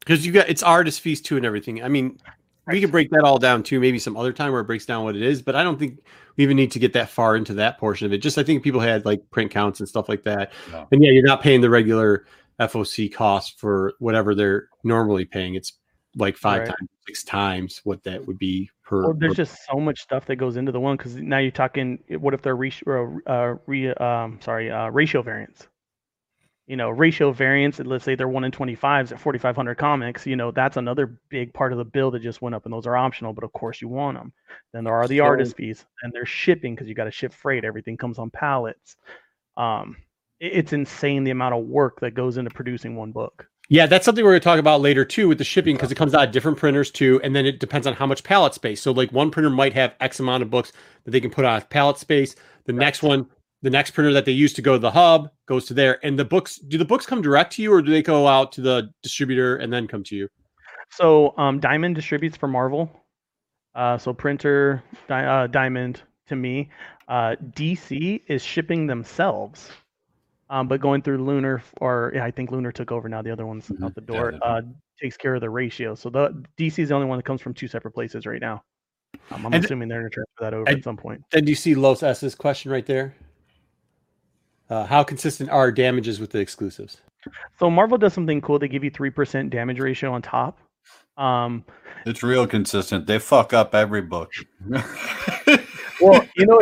Because 0.01 0.27
you 0.27 0.33
got 0.33 0.51
it's 0.51 0.63
artist 0.63 1.01
fees 1.01 1.23
too 1.23 1.39
and 1.39 1.47
everything. 1.47 1.83
I 1.83 1.89
mean, 1.89 2.19
we 2.69 2.81
could 2.81 2.91
break 2.91 3.11
that 3.11 3.23
all 3.23 3.39
down 3.39 3.63
too, 3.63 3.81
maybe 3.81 3.99
some 3.99 4.17
other 4.17 4.33
time 4.33 4.53
where 4.53 4.61
it 4.61 4.65
breaks 4.65 4.87
down 4.87 5.05
what 5.05 5.17
it 5.17 5.23
is, 5.23 5.43
but 5.43 5.55
I 5.55 5.63
don't 5.63 5.79
think 5.79 6.01
we 6.37 6.45
even 6.45 6.57
need 6.57 6.73
to 6.73 6.79
get 6.79 6.93
that 6.95 7.11
far 7.11 7.37
into 7.37 7.55
that 7.55 7.79
portion 7.79 8.07
of 8.07 8.13
it. 8.13 8.19
Just 8.19 8.39
I 8.39 8.43
think 8.43 8.63
people 8.63 8.81
had 8.81 9.05
like 9.05 9.29
print 9.31 9.51
counts 9.51 9.81
and 9.81 9.89
stuff 9.89 10.09
like 10.09 10.25
that. 10.25 10.53
No. 10.73 10.89
And 10.91 11.03
yeah, 11.03 11.11
you're 11.11 11.23
not 11.23 11.43
paying 11.43 11.61
the 11.61 11.71
regular 11.71 12.27
FOC 12.61 13.13
cost 13.13 13.59
for 13.59 13.95
whatever 13.99 14.35
they're 14.35 14.69
normally 14.83 15.25
paying. 15.25 15.55
It's 15.55 15.75
like 16.17 16.37
five 16.37 16.61
Right. 16.61 16.69
times, 16.69 16.91
six 17.07 17.25
times 17.25 17.81
what 17.85 18.03
that 18.05 18.25
would 18.27 18.39
be 18.39 18.71
per. 18.85 19.05
Well, 19.05 19.15
there's 19.15 19.33
per- 19.33 19.45
just 19.45 19.59
so 19.71 19.79
much 19.79 20.01
stuff 20.01 20.27
that 20.27 20.37
goes 20.37 20.57
into 20.57 20.73
the 20.73 20.81
one 20.81 20.97
because 20.97 21.17
now 21.17 21.39
you're 21.39 21.51
talking. 21.51 21.99
What 22.09 22.35
if 22.35 22.43
they're 22.43 22.57
re, 22.57 22.73
uh, 22.87 23.07
uh, 23.27 23.57
re 23.67 23.91
um, 23.95 24.39
sorry, 24.41 24.71
uh, 24.71 24.89
ratio 24.91 25.23
variance? 25.23 25.67
You 26.67 26.77
know, 26.77 26.89
ratio 26.89 27.31
variance. 27.31 27.79
and 27.79 27.89
Let's 27.89 28.05
say 28.05 28.15
they're 28.15 28.27
one 28.29 28.45
in 28.45 28.51
25s 28.51 29.13
at 29.13 29.21
4,500 29.21 29.75
comics. 29.77 30.27
You 30.27 30.37
know, 30.37 30.51
that's 30.51 30.77
another 30.79 31.19
big 31.29 31.53
part 31.53 31.73
of 31.73 31.79
the 31.79 31.85
bill 31.85 32.11
that 32.13 32.23
just 32.23 32.41
went 32.41 32.55
up, 32.55 32.65
and 32.65 32.73
those 32.73 32.87
are 32.87 32.97
optional. 32.97 33.33
But 33.35 33.45
of 33.45 33.53
course, 33.53 33.83
you 33.83 33.89
want 33.89 34.17
them. 34.17 34.33
Then 34.73 34.85
there 34.85 34.95
are 34.95 35.07
the 35.07 35.19
So- 35.19 35.25
artist 35.25 35.57
fees, 35.57 35.85
and 36.03 36.13
there's 36.13 36.29
shipping 36.29 36.75
because 36.75 36.89
you 36.89 36.95
got 36.95 37.05
to 37.05 37.11
ship 37.11 37.35
freight. 37.35 37.65
Everything 37.65 37.97
comes 37.97 38.19
on 38.19 38.31
pallets. 38.31 38.97
Um, 39.57 39.97
it's 40.41 40.73
insane 40.73 41.25
the 41.25 41.31
amount 41.31 41.55
of 41.55 41.65
work 41.65 42.01
that 42.01 42.13
goes 42.15 42.37
into 42.39 42.51
producing 42.51 42.97
one 42.97 43.13
book. 43.13 43.47
Yeah, 43.71 43.87
that's 43.87 44.05
something 44.05 44.23
we're 44.25 44.33
going 44.33 44.41
to 44.41 44.45
talk 44.45 44.59
about 44.59 44.83
later 44.83 45.07
too 45.07 45.27
with 45.29 45.39
the 45.39 45.45
shipping 45.45 45.75
because 45.75 45.91
it 45.91 45.95
comes 45.95 46.15
out 46.15 46.27
of 46.27 46.33
different 46.33 46.59
printers 46.59 46.91
too, 46.91 47.19
and 47.25 47.35
then 47.35 47.47
it 47.47 47.61
depends 47.61 47.87
on 47.87 47.95
how 47.95 48.07
much 48.07 48.23
pallet 48.25 48.53
space. 48.53 48.83
So, 48.83 48.93
like 48.93 49.11
one 49.11 49.31
printer 49.31 49.49
might 49.49 49.73
have 49.75 49.95
X 50.01 50.21
amount 50.21 50.43
of 50.43 50.51
books 50.51 50.73
that 51.05 51.13
they 51.13 51.21
can 51.21 51.31
put 51.31 51.45
on 51.47 51.63
pallet 51.71 51.97
space. 51.99 52.35
The 52.67 52.73
next 52.75 53.03
one, 53.03 53.27
the 53.65 53.71
next 53.71 53.93
printer 53.93 54.13
that 54.13 54.27
they 54.27 54.33
use 54.33 54.53
to 54.53 54.61
go 54.61 54.75
to 54.75 54.79
the 54.79 54.91
hub 54.91 55.31
goes 55.47 55.65
to 55.65 55.73
there. 55.75 55.99
And 56.05 56.19
the 56.19 56.25
books, 56.25 56.57
do 56.57 56.77
the 56.77 56.85
books 56.85 57.07
come 57.07 57.23
direct 57.23 57.55
to 57.55 57.63
you, 57.63 57.73
or 57.73 57.81
do 57.81 57.91
they 57.91 58.03
go 58.03 58.29
out 58.29 58.53
to 58.53 58.61
the 58.61 58.91
distributor 59.03 59.57
and 59.57 59.73
then 59.73 59.89
come 59.89 60.05
to 60.05 60.15
you? 60.15 60.29
So 60.91 61.35
um, 61.39 61.61
Diamond 61.61 61.95
distributes 61.95 62.37
for 62.37 62.47
Marvel. 62.47 62.91
Uh, 63.75 63.97
so 63.97 64.13
printer 64.13 64.83
Di- 65.09 65.25
uh, 65.25 65.47
Diamond 65.47 66.03
to 66.29 66.37
me. 66.37 66.69
Uh, 67.09 67.37
DC 67.53 68.21
is 68.29 68.43
shipping 68.45 68.87
themselves, 68.87 69.71
um, 70.51 70.69
but 70.69 70.81
going 70.83 71.01
through 71.01 71.25
Lunar 71.25 71.63
or 71.81 72.13
yeah, 72.15 72.23
I 72.25 72.31
think 72.31 72.51
Lunar 72.51 72.71
took 72.71 72.93
over 72.93 73.09
now. 73.09 73.23
The 73.23 73.31
other 73.31 73.47
one's 73.47 73.69
Mhm. 73.69 73.83
out 73.85 73.95
the 73.95 74.03
door. 74.03 74.33
they 74.33 74.39
uh, 74.43 74.61
takes 75.01 75.17
care 75.17 75.35
of 75.35 75.41
the 75.41 75.51
ratio. 75.51 75.95
So 75.95 76.11
the 76.11 76.45
DC 76.59 76.83
is 76.83 76.91
the 76.91 76.95
only 76.95 77.07
one 77.07 77.17
that 77.19 77.25
comes 77.25 77.41
from 77.41 77.55
two 77.55 77.67
separate 77.67 77.93
places 77.93 78.27
right 78.27 78.41
now. 78.43 78.63
Um, 79.31 79.47
I'm 79.47 79.55
And- 79.55 79.65
assuming 79.65 79.89
they're 79.89 80.01
going 80.01 80.11
to 80.11 80.15
transfer 80.15 80.45
that 80.45 80.53
over 80.55 80.69
and- 80.69 80.79
at 80.79 80.85
some 80.85 80.99
point. 80.99 81.23
Then 81.33 81.45
do 81.47 81.51
you 81.51 81.57
see 81.57 81.75
Los 81.75 82.03
S's 82.03 82.35
question 82.35 82.71
right 82.71 82.85
there? 82.87 83.15
Uh, 84.71 84.87
how 84.87 85.03
consistent 85.05 85.51
are 85.51 85.71
damages 85.71 86.21
with 86.21 86.31
the 86.31 86.39
exclusives? 86.39 86.99
So 87.59 87.71
Marvel 87.71 87.99
does 87.99 88.13
something 88.15 88.41
cool. 88.41 88.59
They 88.59 88.69
give 88.69 88.85
you 88.85 88.91
three 88.91 89.11
percent 89.11 89.51
damage 89.51 89.79
ratio 89.79 90.13
on 90.13 90.23
top. 90.23 90.59
Um, 91.17 91.65
It's 92.07 92.23
real 92.23 92.47
consistent. 92.47 93.07
They 93.07 93.19
fuck 93.19 93.53
up 93.53 93.75
every 93.75 94.03
book. 94.03 94.31
well, 96.01 96.25
you 96.37 96.45
know, 96.47 96.61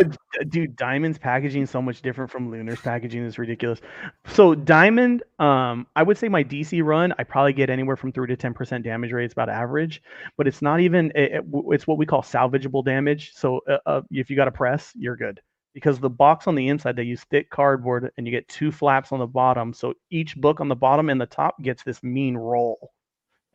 dude, 0.48 0.76
Diamond's 0.76 1.18
packaging 1.18 1.62
is 1.62 1.70
so 1.70 1.80
much 1.80 2.02
different 2.02 2.30
from 2.30 2.50
Lunar's 2.50 2.80
packaging. 2.80 3.24
is 3.24 3.38
ridiculous. 3.38 3.80
So 4.26 4.54
Diamond, 4.54 5.22
um, 5.38 5.86
I 5.96 6.02
would 6.02 6.18
say 6.18 6.28
my 6.28 6.44
DC 6.44 6.82
run, 6.84 7.14
I 7.18 7.24
probably 7.24 7.52
get 7.54 7.70
anywhere 7.70 7.96
from 7.96 8.12
three 8.12 8.26
to 8.28 8.36
ten 8.36 8.52
percent 8.54 8.84
damage 8.84 9.12
rate. 9.12 9.24
It's 9.24 9.32
about 9.32 9.48
average, 9.48 10.02
but 10.36 10.46
it's 10.46 10.60
not 10.62 10.80
even. 10.80 11.10
It, 11.14 11.32
it- 11.32 11.44
it's 11.68 11.86
what 11.86 11.98
we 11.98 12.06
call 12.06 12.22
salvageable 12.22 12.84
damage. 12.84 13.32
So 13.34 13.60
uh, 13.68 13.78
uh, 13.86 14.00
if 14.10 14.28
you 14.30 14.36
got 14.36 14.48
a 14.48 14.52
press, 14.52 14.92
you're 14.96 15.16
good 15.16 15.40
because 15.74 15.98
the 16.00 16.10
box 16.10 16.46
on 16.46 16.54
the 16.54 16.68
inside 16.68 16.96
they 16.96 17.02
use 17.02 17.24
thick 17.24 17.50
cardboard 17.50 18.10
and 18.16 18.26
you 18.26 18.30
get 18.32 18.48
two 18.48 18.70
flaps 18.72 19.12
on 19.12 19.18
the 19.20 19.26
bottom. 19.26 19.72
So 19.72 19.94
each 20.10 20.36
book 20.36 20.60
on 20.60 20.68
the 20.68 20.76
bottom 20.76 21.10
and 21.10 21.20
the 21.20 21.26
top 21.26 21.60
gets 21.62 21.82
this 21.82 22.02
mean 22.02 22.36
roll, 22.36 22.92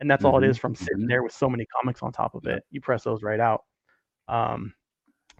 and 0.00 0.10
that's 0.10 0.24
all 0.24 0.42
it 0.42 0.44
Mhm, 0.44 0.48
is 0.48 0.58
from 0.58 0.74
sitting 0.74 1.06
mhm. 1.06 1.08
there 1.08 1.22
with 1.22 1.32
so 1.32 1.50
many 1.50 1.66
comics 1.80 2.02
on 2.02 2.12
top 2.12 2.34
of 2.34 2.46
it. 2.46 2.64
You 2.70 2.80
press 2.80 3.04
those 3.04 3.22
right 3.22 3.40
out. 3.40 3.62
Um, 4.28 4.74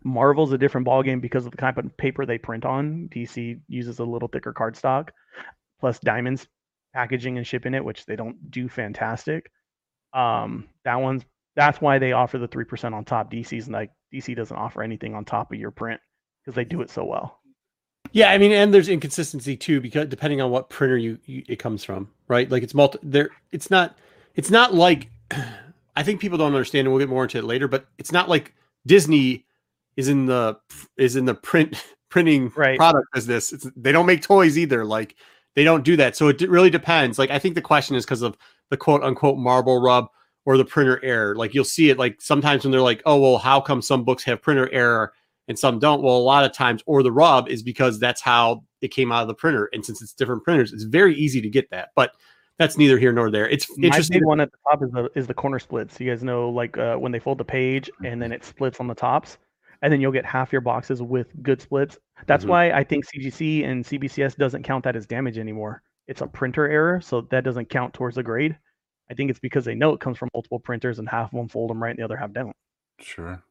Marvel's 0.04 0.52
a 0.52 0.58
different 0.58 0.86
ballgame 0.86 1.20
because 1.20 1.44
of 1.46 1.52
the 1.52 1.58
kind 1.58 1.76
of 1.78 1.96
paper 1.96 2.24
they 2.26 2.38
print 2.38 2.64
on. 2.64 3.08
DC 3.08 3.60
uses 3.68 3.98
a 3.98 4.04
little 4.04 4.28
thicker 4.28 4.52
cardstock, 4.54 5.10
plus 5.80 5.98
Diamond's 6.00 6.48
packaging 6.94 7.38
and 7.38 7.46
shipping 7.46 7.74
it, 7.74 7.84
which 7.84 8.06
they 8.06 8.16
don't 8.16 8.50
do 8.50 8.68
fantastic. 8.68 9.50
Um, 10.14 10.68
that 10.84 10.96
one's 10.96 11.24
that's 11.56 11.80
why 11.80 11.98
they 11.98 12.12
offer 12.12 12.38
the 12.38 12.48
three 12.48 12.64
percent 12.64 12.94
on 12.94 13.04
top. 13.04 13.30
DC's 13.30 13.68
like 13.68 13.92
DC 14.12 14.34
doesn't 14.34 14.56
offer 14.56 14.82
anything 14.82 15.14
on 15.14 15.24
top 15.24 15.52
of 15.52 15.58
your 15.58 15.70
print 15.72 16.00
because 16.48 16.56
they 16.56 16.64
do 16.64 16.80
it 16.80 16.88
so 16.90 17.04
well. 17.04 17.40
Yeah, 18.12 18.30
I 18.30 18.38
mean, 18.38 18.52
and 18.52 18.72
there's 18.72 18.88
inconsistency 18.88 19.54
too 19.54 19.82
because 19.82 20.08
depending 20.08 20.40
on 20.40 20.50
what 20.50 20.70
printer 20.70 20.96
you, 20.96 21.18
you 21.26 21.44
it 21.46 21.56
comes 21.58 21.84
from, 21.84 22.08
right? 22.26 22.50
Like 22.50 22.62
it's 22.62 22.72
multi 22.72 22.98
there. 23.02 23.28
It's 23.52 23.70
not. 23.70 23.98
It's 24.34 24.50
not 24.50 24.72
like 24.74 25.10
I 25.96 26.02
think 26.02 26.20
people 26.20 26.38
don't 26.38 26.54
understand, 26.54 26.86
and 26.86 26.92
we'll 26.92 27.00
get 27.00 27.10
more 27.10 27.24
into 27.24 27.38
it 27.38 27.44
later. 27.44 27.68
But 27.68 27.86
it's 27.98 28.12
not 28.12 28.30
like 28.30 28.54
Disney 28.86 29.44
is 29.96 30.08
in 30.08 30.24
the 30.24 30.58
is 30.96 31.16
in 31.16 31.26
the 31.26 31.34
print 31.34 31.84
printing 32.08 32.50
Right. 32.56 32.78
product 32.78 33.08
business. 33.12 33.52
It's, 33.52 33.66
they 33.76 33.92
don't 33.92 34.06
make 34.06 34.22
toys 34.22 34.56
either. 34.56 34.86
Like 34.86 35.16
they 35.54 35.64
don't 35.64 35.84
do 35.84 35.96
that. 35.96 36.16
So 36.16 36.28
it 36.28 36.40
really 36.48 36.70
depends. 36.70 37.18
Like 37.18 37.30
I 37.30 37.38
think 37.38 37.56
the 37.56 37.60
question 37.60 37.94
is 37.94 38.06
because 38.06 38.22
of 38.22 38.38
the 38.70 38.78
quote 38.78 39.02
unquote 39.02 39.36
marble 39.36 39.82
rub 39.82 40.06
or 40.46 40.56
the 40.56 40.64
printer 40.64 40.98
error. 41.04 41.34
Like 41.36 41.52
you'll 41.52 41.64
see 41.64 41.90
it 41.90 41.98
like 41.98 42.22
sometimes 42.22 42.64
when 42.64 42.72
they're 42.72 42.80
like, 42.80 43.02
oh 43.04 43.20
well, 43.20 43.36
how 43.36 43.60
come 43.60 43.82
some 43.82 44.02
books 44.02 44.24
have 44.24 44.40
printer 44.40 44.72
error 44.72 45.12
and 45.48 45.58
some 45.58 45.78
don't? 45.78 46.02
Well, 46.02 46.16
a 46.16 46.18
lot 46.18 46.44
of 46.44 46.52
times, 46.52 46.82
or 46.86 47.02
the 47.02 47.12
rub 47.12 47.48
is 47.48 47.62
because 47.62 47.98
that's 47.98 48.20
how 48.20 48.64
it 48.80 48.88
came 48.88 49.10
out 49.10 49.22
of 49.22 49.28
the 49.28 49.34
printer. 49.34 49.68
And 49.72 49.84
since 49.84 50.00
it's 50.02 50.12
different 50.12 50.44
printers, 50.44 50.72
it's 50.72 50.84
very 50.84 51.14
easy 51.16 51.40
to 51.40 51.48
get 51.48 51.68
that. 51.70 51.88
But 51.96 52.12
that's 52.58 52.76
neither 52.76 52.98
here 52.98 53.12
nor 53.12 53.30
there. 53.30 53.48
It's 53.48 53.68
My 53.78 53.86
interesting. 53.86 54.24
one 54.26 54.40
at 54.40 54.50
the 54.50 54.58
top 54.68 54.82
is 54.82 54.90
the 54.90 55.10
is 55.14 55.26
the 55.26 55.34
corner 55.34 55.58
splits. 55.58 55.98
You 56.00 56.10
guys 56.10 56.22
know, 56.22 56.48
like 56.50 56.76
uh, 56.78 56.96
when 56.96 57.12
they 57.12 57.18
fold 57.18 57.38
the 57.38 57.44
page 57.44 57.90
and 58.04 58.20
then 58.20 58.32
it 58.32 58.44
splits 58.44 58.80
on 58.80 58.86
the 58.86 58.94
tops, 58.94 59.38
and 59.82 59.92
then 59.92 60.00
you'll 60.00 60.12
get 60.12 60.24
half 60.24 60.52
your 60.52 60.60
boxes 60.60 61.00
with 61.02 61.28
good 61.42 61.60
splits. 61.60 61.98
That's 62.26 62.44
Mhm. 62.44 62.48
why 62.48 62.72
I 62.72 62.82
think 62.84 63.04
CGC 63.04 63.64
and 63.64 63.84
CBCS 63.86 64.34
doesn't 64.36 64.64
count 64.64 64.82
that 64.84 64.96
as 64.96 65.06
damage 65.06 65.38
anymore. 65.38 65.82
It's 66.08 66.20
a 66.20 66.26
printer 66.26 66.68
error, 66.68 67.00
so 67.00 67.20
that 67.30 67.44
doesn't 67.44 67.68
count 67.70 67.94
towards 67.94 68.16
the 68.16 68.22
grade. 68.24 68.58
I 69.10 69.14
think 69.14 69.30
it's 69.30 69.38
because 69.38 69.64
they 69.64 69.74
know 69.76 69.92
it 69.92 70.00
comes 70.00 70.18
from 70.18 70.28
multiple 70.34 70.58
printers 70.58 70.98
and 70.98 71.08
half 71.08 71.32
of 71.32 71.38
them 71.38 71.48
fold 71.48 71.70
them 71.70 71.80
right 71.82 71.90
and 71.90 71.98
the 71.98 72.02
other 72.04 72.16
half 72.16 72.32
don't. 72.32 72.54
Sure. 72.98 73.42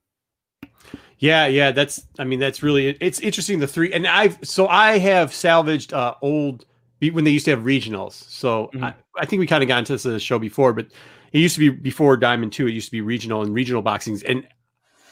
Yeah, 1.19 1.47
yeah, 1.47 1.71
that's 1.71 2.05
I 2.19 2.23
mean 2.23 2.39
that's 2.39 2.61
really 2.61 2.89
it's 2.89 3.19
interesting 3.19 3.59
the 3.59 3.67
three 3.67 3.91
and 3.91 4.05
I've 4.05 4.37
so 4.43 4.67
I 4.67 4.99
have 4.99 5.33
salvaged 5.33 5.93
uh 5.93 6.13
old 6.21 6.65
when 6.99 7.23
they 7.23 7.31
used 7.31 7.45
to 7.45 7.51
have 7.51 7.61
regionals. 7.61 8.13
So 8.29 8.69
Mhm. 8.73 8.83
I, 8.83 8.93
I 9.17 9.25
think 9.25 9.39
we 9.39 9.47
kind 9.47 9.63
of 9.63 9.67
got 9.67 9.79
into 9.79 9.93
this 9.93 10.05
in 10.05 10.11
the 10.11 10.19
show 10.19 10.39
before, 10.39 10.73
but 10.73 10.87
it 11.31 11.39
used 11.39 11.55
to 11.55 11.59
be 11.59 11.69
before 11.69 12.17
Diamond 12.17 12.53
2, 12.53 12.67
it 12.67 12.71
used 12.71 12.87
to 12.87 12.91
be 12.91 13.01
regional 13.01 13.41
and 13.41 13.53
regional 13.53 13.81
boxings 13.83 14.23
and 14.27 14.47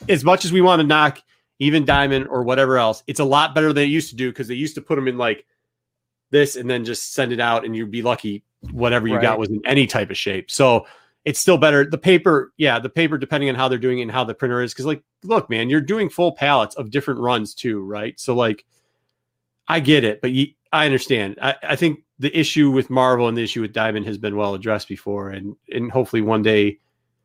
as 0.09 0.23
much 0.23 0.45
as 0.45 0.51
we 0.51 0.61
want 0.61 0.79
to 0.79 0.87
knock 0.87 1.21
even 1.59 1.85
Diamond 1.85 2.27
or 2.27 2.43
whatever 2.43 2.77
else, 2.77 3.01
it's 3.07 3.19
a 3.19 3.23
lot 3.25 3.55
better 3.55 3.71
than 3.71 3.85
it 3.85 3.87
used 3.87 4.09
to 4.09 4.15
do 4.15 4.29
because 4.29 4.47
they 4.47 4.55
used 4.55 4.75
to 4.75 4.81
put 4.81 4.95
them 4.95 5.07
in 5.07 5.17
like 5.17 5.45
this 6.29 6.55
and 6.55 6.69
then 6.69 6.83
just 6.83 7.13
send 7.13 7.31
it 7.31 7.39
out 7.39 7.65
and 7.65 7.75
you'd 7.75 7.89
be 7.91 8.01
lucky 8.01 8.43
whatever 8.71 9.07
you 9.07 9.19
got 9.21 9.39
was 9.39 9.49
in 9.49 9.61
any 9.65 9.87
type 9.87 10.09
of 10.09 10.17
shape. 10.17 10.51
So 10.51 10.85
it's 11.25 11.39
still 11.39 11.57
better. 11.57 11.85
The 11.85 11.97
paper, 11.97 12.53
yeah, 12.55 12.79
the 12.79 12.89
paper, 12.89 13.17
depending 13.17 13.49
on 13.49 13.55
how 13.55 13.67
they're 13.67 13.79
doing 13.79 13.99
it 13.99 14.03
and 14.03 14.11
how 14.11 14.23
the 14.23 14.35
printer 14.35 14.61
is, 14.61 14.73
because 14.73 14.85
like, 14.85 15.03
look, 15.23 15.49
man, 15.49 15.69
you're 15.69 15.81
doing 15.81 16.07
full 16.07 16.31
palettes 16.31 16.75
of 16.75 16.91
different 16.91 17.19
runs 17.19 17.55
too, 17.55 17.81
right? 17.83 18.17
So 18.19 18.35
like, 18.35 18.63
I 19.67 19.79
get 19.79 20.03
it, 20.03 20.21
but 20.21 20.31
you, 20.31 20.47
I 20.71 20.85
understand. 20.85 21.39
I, 21.41 21.55
I 21.63 21.75
think 21.75 22.03
the 22.19 22.37
issue 22.37 22.69
with 22.69 22.91
Marvel 22.91 23.27
and 23.27 23.35
the 23.35 23.43
issue 23.43 23.61
with 23.61 23.73
Diamond 23.73 24.05
has 24.05 24.19
been 24.19 24.35
well 24.35 24.53
addressed 24.53 24.87
before, 24.87 25.31
and 25.31 25.55
and 25.71 25.91
hopefully 25.91 26.21
one 26.21 26.43
day, 26.43 26.77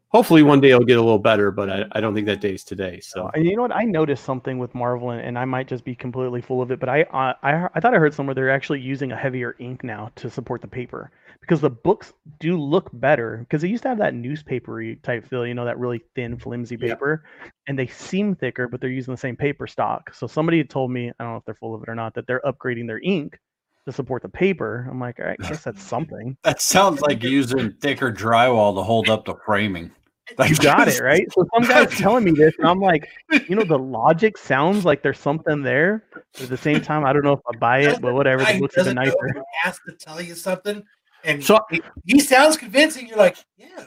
hopefully 0.09 0.43
one 0.43 0.61
day 0.61 0.71
it'll 0.71 0.85
get 0.85 0.97
a 0.97 1.03
little 1.03 1.19
better. 1.19 1.51
But 1.51 1.69
I, 1.69 1.85
I 1.93 2.01
don't 2.01 2.15
think 2.15 2.27
that 2.27 2.41
day 2.41 2.55
is 2.55 2.65
today. 2.65 3.01
So 3.01 3.31
And 3.35 3.45
you 3.45 3.57
know 3.57 3.63
what? 3.63 3.75
I 3.75 3.85
noticed 3.85 4.25
something 4.25 4.59
with 4.59 4.75
Marvel, 4.75 5.11
and, 5.11 5.21
and 5.21 5.39
I 5.39 5.45
might 5.45 5.69
just 5.69 5.85
be 5.85 5.95
completely 5.95 6.41
full 6.41 6.63
of 6.63 6.71
it, 6.71 6.81
but 6.81 6.89
I, 6.89 7.05
I 7.13 7.69
I 7.75 7.81
thought 7.81 7.95
I 7.95 7.99
heard 7.99 8.15
somewhere 8.15 8.35
they're 8.35 8.51
actually 8.51 8.81
using 8.81 9.13
a 9.13 9.17
heavier 9.17 9.57
ink 9.59 9.85
now 9.85 10.11
to 10.17 10.31
support 10.31 10.63
the 10.63 10.69
paper 10.69 11.11
because 11.41 11.61
the 11.61 11.71
books 11.71 12.13
do 12.39 12.59
look 12.59 12.91
better 12.93 13.39
because 13.39 13.63
they 13.63 13.69
used 13.69 13.83
to 13.83 13.89
have 13.89 13.99
that 13.99 14.15
newspapery 14.15 14.97
type 15.03 15.27
feel, 15.29 15.47
you 15.47 15.55
know, 15.55 15.65
that 15.65 15.79
really 15.79 16.01
thin, 16.15 16.39
flimsy 16.39 16.77
Yeah. 16.81 16.95
paper, 16.95 17.25
and 17.67 17.79
they 17.79 17.87
seem 17.87 18.35
thicker, 18.35 18.69
but 18.69 18.81
they're 18.81 18.91
using 18.91 19.13
the 19.15 19.19
same 19.19 19.37
paper 19.37 19.67
stock. 19.67 20.15
So 20.15 20.27
somebody 20.27 20.59
had 20.59 20.71
told 20.71 20.91
me, 20.91 21.09
I 21.09 21.25
don't 21.25 21.33
know 21.33 21.39
if 21.39 21.45
they're 21.45 21.55
full 21.55 21.75
of 21.75 21.83
it 21.83 21.89
or 21.89 21.95
not, 21.95 22.15
that 22.15 22.27
they're 22.27 22.43
upgrading 22.45 22.87
their 22.87 23.01
ink 23.01 23.39
to 23.87 23.93
support 23.93 24.23
the 24.23 24.29
paper. 24.29 24.87
I'm 24.91 25.01
like, 25.01 25.19
all 25.19 25.27
right, 25.27 25.39
I 25.43 25.43
guess 25.49 25.65
that's 25.65 25.83
something. 25.83 26.37
That 26.45 26.61
sounds 26.61 27.01
like 27.01 27.23
using 27.23 27.73
thicker 27.81 28.13
drywall 28.13 28.75
to 28.77 28.83
hold 28.83 29.09
up 29.09 29.25
the 29.25 29.35
framing. 29.45 29.91
You 30.49 30.55
got 30.57 30.87
it 30.87 31.03
right. 31.03 31.27
So 31.33 31.45
some 31.53 31.65
guy's 31.69 31.91
telling 31.99 32.23
me 32.23 32.31
this, 32.31 32.53
and 32.59 32.69
I'm 32.69 32.81
like, 32.81 33.09
you 33.49 33.57
know, 33.57 33.65
the 33.65 33.79
logic 33.79 34.39
sounds 34.39 34.85
like 34.85 35.03
there's 35.03 35.19
something 35.19 35.63
there. 35.63 36.05
But 36.13 36.45
at 36.45 36.49
the 36.51 36.57
same 36.57 36.81
time, 36.81 37.05
I 37.05 37.13
don't 37.13 37.25
know 37.25 37.33
if 37.33 37.41
I 37.53 37.57
buy 37.57 37.81
it, 37.81 38.01
but 38.01 38.15
whatever. 38.15 38.45
The 38.45 38.61
books 38.61 38.77
know 38.77 38.93
nicer. 38.93 39.35
asked 39.65 39.81
to 39.89 39.93
tell 39.93 40.21
you 40.21 40.37
something, 40.37 40.85
and 41.25 41.45
So- 41.45 41.61
he, 41.71 41.83
he 42.05 42.21
sounds 42.21 42.57
convincing. 42.57 43.07
You're 43.07 43.19
like, 43.19 43.37
yeah, 43.57 43.87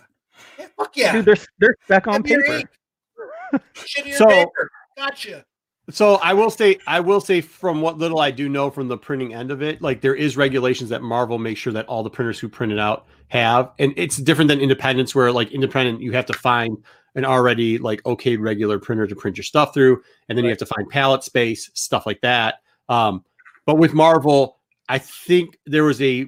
yeah, 0.60 0.68
fuck 0.78 0.96
yeah. 0.96 1.14
Dude, 1.14 1.26
they're 1.26 1.38
they're 1.60 1.76
back 1.88 2.08
on 2.08 2.24
paper. 2.24 2.62
So- 4.16 4.28
paper. 4.28 4.72
Gotcha. 4.98 5.46
So 5.90 6.16
I 6.16 6.32
will 6.34 6.50
say, 6.50 6.78
I 6.88 7.02
will 7.02 7.20
say 7.20 7.42
from 7.42 7.82
what 7.82 7.98
little 7.98 8.20
I 8.20 8.32
do 8.32 8.48
know 8.48 8.70
from 8.70 8.88
the 8.88 8.98
printing 8.98 9.34
end 9.34 9.52
of 9.52 9.62
it, 9.62 9.82
like 9.82 10.00
there 10.00 10.16
is 10.16 10.38
regulations 10.38 10.90
that 10.92 11.02
Marvel 11.02 11.38
makes 11.38 11.60
sure 11.60 11.74
that 11.74 11.86
all 11.88 12.04
the 12.04 12.10
printers 12.10 12.40
who 12.40 12.48
print 12.48 12.72
it 12.72 12.80
out 12.80 13.06
have, 13.28 13.72
and 13.80 13.94
it's 13.98 14.16
different 14.16 14.48
than 14.48 14.62
independents, 14.62 15.14
where 15.14 15.30
like 15.30 15.52
independent 15.52 16.00
you 16.00 16.14
have 16.14 16.26
to 16.28 16.34
find 16.34 16.78
an 17.16 17.26
already 17.26 17.78
like 17.80 18.06
okay 18.06 18.38
regular 18.38 18.80
printer 18.80 19.06
to 19.08 19.16
print 19.16 19.36
your 19.36 19.44
stuff 19.44 19.74
through, 19.74 20.02
and 20.30 20.38
then 20.38 20.46
you 20.46 20.50
have 20.50 20.58
to 20.60 20.66
find 20.66 20.88
pallet 20.90 21.22
space, 21.22 21.70
stuff 21.74 22.06
like 22.06 22.22
that. 22.22 22.60
Um, 22.88 23.26
but 23.66 23.78
with 23.78 23.94
Marvel, 23.94 24.60
I 24.88 25.00
think 25.00 25.58
there 25.66 25.84
was 25.84 26.02
a 26.02 26.28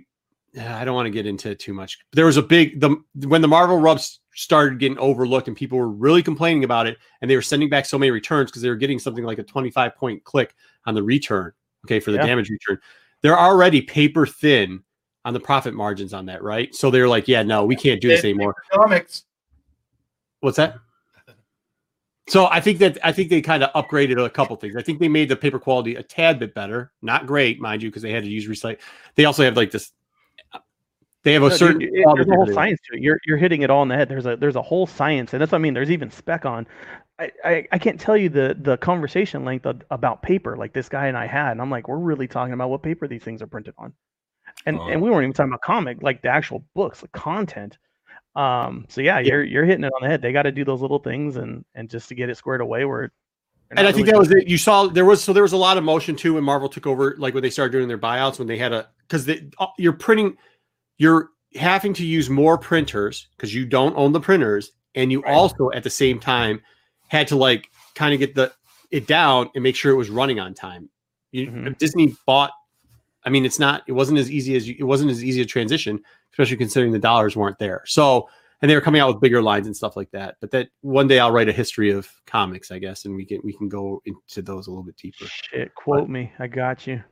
I 0.58 0.86
don't 0.86 0.96
want 0.96 1.06
to 1.06 1.12
get 1.12 1.26
into 1.26 1.50
it 1.52 1.60
too 1.60 1.74
much. 1.74 2.00
There 2.14 2.26
was 2.26 2.38
a 2.38 2.42
big 2.42 2.80
the 2.80 2.96
when 3.28 3.42
the 3.42 3.48
Marvel 3.48 3.78
rubs 3.80 4.20
started 4.36 4.80
getting 4.80 4.98
overlooked 4.98 5.48
and 5.48 5.56
people 5.58 5.78
were 5.78 5.90
really 5.90 6.22
complaining 6.22 6.64
about 6.64 6.88
it 6.88 6.98
and 7.22 7.32
they 7.32 7.36
were 7.36 7.42
sending 7.42 7.70
back 7.70 7.86
so 7.86 7.98
many 7.98 8.12
returns 8.12 8.52
because 8.52 8.62
they 8.62 8.70
were 8.70 8.76
getting 8.76 9.00
something 9.00 9.24
like 9.24 9.40
a 9.40 9.44
25 9.44 9.96
point 9.96 10.24
click 10.26 10.54
on 10.86 10.94
the 10.94 11.02
return 11.02 11.52
okay 11.86 12.00
for 12.00 12.12
the 12.12 12.18
Yeah. 12.18 12.26
damage 12.26 12.50
return 12.50 12.78
they're 13.22 13.40
already 13.40 13.82
paper 13.82 14.26
thin 14.26 14.84
on 15.24 15.34
the 15.34 15.40
profit 15.40 15.74
margins 15.74 16.14
on 16.14 16.26
that 16.26 16.44
right 16.44 16.76
so 16.76 16.92
they're 16.92 17.08
like 17.08 17.30
yeah 17.30 17.44
no 17.44 17.66
we 17.66 17.78
can't 17.78 18.02
do 18.02 18.10
this 18.10 18.26
anymore 18.26 18.56
Comics. 18.74 19.24
what's 20.42 20.58
that 20.58 20.76
so 22.28 22.48
i 22.48 22.60
think 22.60 22.80
that 22.80 22.98
i 23.04 23.12
think 23.14 23.30
they 23.30 23.42
kind 23.42 23.64
of 23.64 23.72
upgraded 23.72 24.24
a 24.24 24.30
couple 24.30 24.56
things 24.58 24.76
i 24.76 24.82
think 24.82 25.00
they 25.00 25.08
made 25.08 25.30
the 25.30 25.36
paper 25.36 25.60
quality 25.60 25.96
a 25.96 26.04
tad 26.04 26.40
bit 26.40 26.54
better 26.54 26.92
not 27.02 27.26
great 27.26 27.62
mind 27.62 27.82
you 27.82 27.90
because 27.90 28.04
they 28.04 28.12
had 28.12 28.24
to 28.24 28.30
use 28.30 28.48
recycle 28.48 28.80
they 29.16 29.24
also 29.24 29.44
have 29.44 29.56
like 29.56 29.72
this 29.72 29.92
they 31.26 31.34
have 31.34 31.44
a 31.44 31.50
No, 31.50 31.56
certain 31.56 31.80
dude, 31.80 31.92
there's 31.94 32.28
a 32.28 32.36
whole 32.36 32.48
science 32.54 32.80
to 32.90 32.96
it. 32.98 33.02
You're 33.04 33.20
you're 33.26 33.38
hitting 33.38 33.64
it 33.64 33.70
all 33.70 33.84
in 33.84 33.90
the 33.90 33.96
head. 33.96 34.08
There's 34.08 34.26
a 34.26 34.38
there's 34.38 34.56
a 34.56 34.62
whole 34.62 34.88
science, 34.88 35.34
and 35.34 35.42
that's 35.42 35.52
what 35.52 35.58
I 35.58 35.62
mean. 35.62 35.74
There's 35.74 35.92
even 35.92 36.10
spec 36.10 36.46
on. 36.46 36.66
I, 37.20 37.32
I, 37.44 37.68
I 37.74 37.78
can't 37.78 38.00
tell 38.00 38.16
you 38.16 38.30
the 38.30 38.56
the 38.62 38.78
conversation 38.78 39.44
length 39.44 39.66
of, 39.66 39.82
about 39.92 40.22
paper 40.22 40.56
like 40.56 40.72
this 40.74 40.88
guy 40.88 41.08
and 41.08 41.18
I 41.18 41.26
had, 41.28 41.52
and 41.52 41.62
I'm 41.62 41.70
like, 41.70 41.88
we're 41.88 41.98
really 41.98 42.28
talking 42.28 42.54
about 42.54 42.70
what 42.70 42.84
paper 42.84 43.08
these 43.08 43.24
things 43.24 43.42
are 43.42 43.48
printed 43.48 43.74
on, 43.78 43.94
and 44.66 44.78
Oh. 44.80 44.88
and 44.88 45.02
we 45.02 45.10
weren't 45.10 45.24
even 45.24 45.34
talking 45.34 45.52
about 45.52 45.62
comic 45.62 46.02
like 46.02 46.22
the 46.22 46.30
actual 46.30 46.64
books, 46.74 47.02
the 47.02 47.08
content. 47.10 47.78
Um. 48.36 48.86
So 48.90 49.02
yeah, 49.02 49.20
you're 49.20 49.44
you're 49.44 49.66
hitting 49.66 49.84
it 49.84 49.92
on 49.96 50.02
the 50.02 50.08
head. 50.08 50.22
They 50.22 50.32
got 50.32 50.44
to 50.44 50.52
do 50.52 50.64
those 50.66 50.82
little 50.82 51.00
things 51.00 51.38
and 51.38 51.66
and 51.74 51.90
just 51.90 52.08
to 52.10 52.16
get 52.16 52.30
it 52.30 52.38
squared 52.38 52.62
away 52.62 52.86
where. 52.86 53.12
and 53.72 53.80
I 53.80 53.92
think 53.92 54.08
really 54.08 54.12
that 54.12 54.20
was 54.20 54.32
it. 54.32 54.48
You 54.48 54.58
saw 54.58 54.88
there 54.88 55.06
was 55.06 55.24
so 55.24 55.32
there 55.34 55.44
was 55.44 55.54
a 55.54 55.58
lot 55.58 55.78
of 55.78 55.84
motion 55.84 56.16
too 56.18 56.34
when 56.36 56.44
Marvel 56.44 56.70
took 56.70 56.86
over, 56.86 57.16
like 57.18 57.34
when 57.34 57.42
they 57.44 57.50
started 57.50 57.72
doing 57.72 57.88
their 57.88 57.98
buyouts, 57.98 58.38
when 58.38 58.48
they 58.48 58.58
had 58.58 58.74
a 58.74 58.90
because 59.08 59.26
they 59.26 59.50
uh, 59.58 59.68
you're 59.78 59.94
printing, 59.94 60.36
you're 60.98 61.30
having 61.56 61.94
to 61.94 62.06
use 62.06 62.30
more 62.30 62.58
printers 62.58 63.28
because 63.38 63.54
you 63.54 63.66
don't 63.66 63.96
own 63.96 64.12
the 64.12 64.20
printers, 64.20 64.72
and 64.96 65.12
you 65.12 65.22
Right. 65.22 65.34
also 65.34 65.72
at 65.72 65.84
the 65.84 65.90
same 65.90 66.20
time 66.20 66.62
had 67.08 67.28
to 67.30 67.36
like 67.36 67.70
kind 67.96 68.14
of 68.14 68.20
get 68.20 68.36
the 68.36 68.52
it 68.92 69.08
down 69.08 69.50
and 69.56 69.64
make 69.64 69.76
sure 69.76 69.92
it 69.92 69.96
was 69.96 70.10
running 70.10 70.40
on 70.40 70.54
time. 70.54 70.90
You, 71.32 71.48
Mhm. 71.48 71.78
Disney 71.78 72.16
bought. 72.26 72.52
I 73.26 73.30
mean, 73.30 73.44
it's 73.46 73.60
not. 73.60 73.84
It 73.88 73.94
wasn't 73.94 74.20
as 74.20 74.30
easy 74.32 74.56
as 74.56 74.68
you, 74.68 74.76
it 74.78 74.84
wasn't 74.84 75.12
as 75.12 75.24
easy 75.24 75.42
a 75.42 75.46
transition, 75.46 76.00
especially 76.32 76.58
considering 76.58 76.92
the 76.94 77.00
dollars 77.00 77.36
weren't 77.36 77.58
there. 77.58 77.82
So, 77.86 78.30
and 78.62 78.70
they 78.70 78.76
were 78.76 78.82
coming 78.82 79.02
out 79.02 79.08
with 79.12 79.20
bigger 79.20 79.42
lines 79.42 79.66
and 79.68 79.76
stuff 79.76 79.98
like 79.98 80.12
that. 80.12 80.36
But 80.40 80.52
that 80.52 80.70
one 80.82 81.08
day 81.08 81.20
I'll 81.20 81.32
write 81.32 81.50
a 81.50 81.52
history 81.52 81.90
of 81.92 82.10
comics, 82.28 82.70
I 82.72 82.80
guess, 82.80 83.06
and 83.06 83.16
we 83.16 83.26
can 83.26 83.42
we 83.44 83.52
can 83.54 83.68
go 83.68 84.02
into 84.06 84.42
those 84.42 84.68
a 84.68 84.70
little 84.70 84.84
bit 84.84 84.96
deeper. 84.98 85.26
Shit, 85.26 85.74
quote 85.76 86.08
me. 86.08 86.32
I 86.40 86.48
got 86.48 86.86
you. 86.88 87.04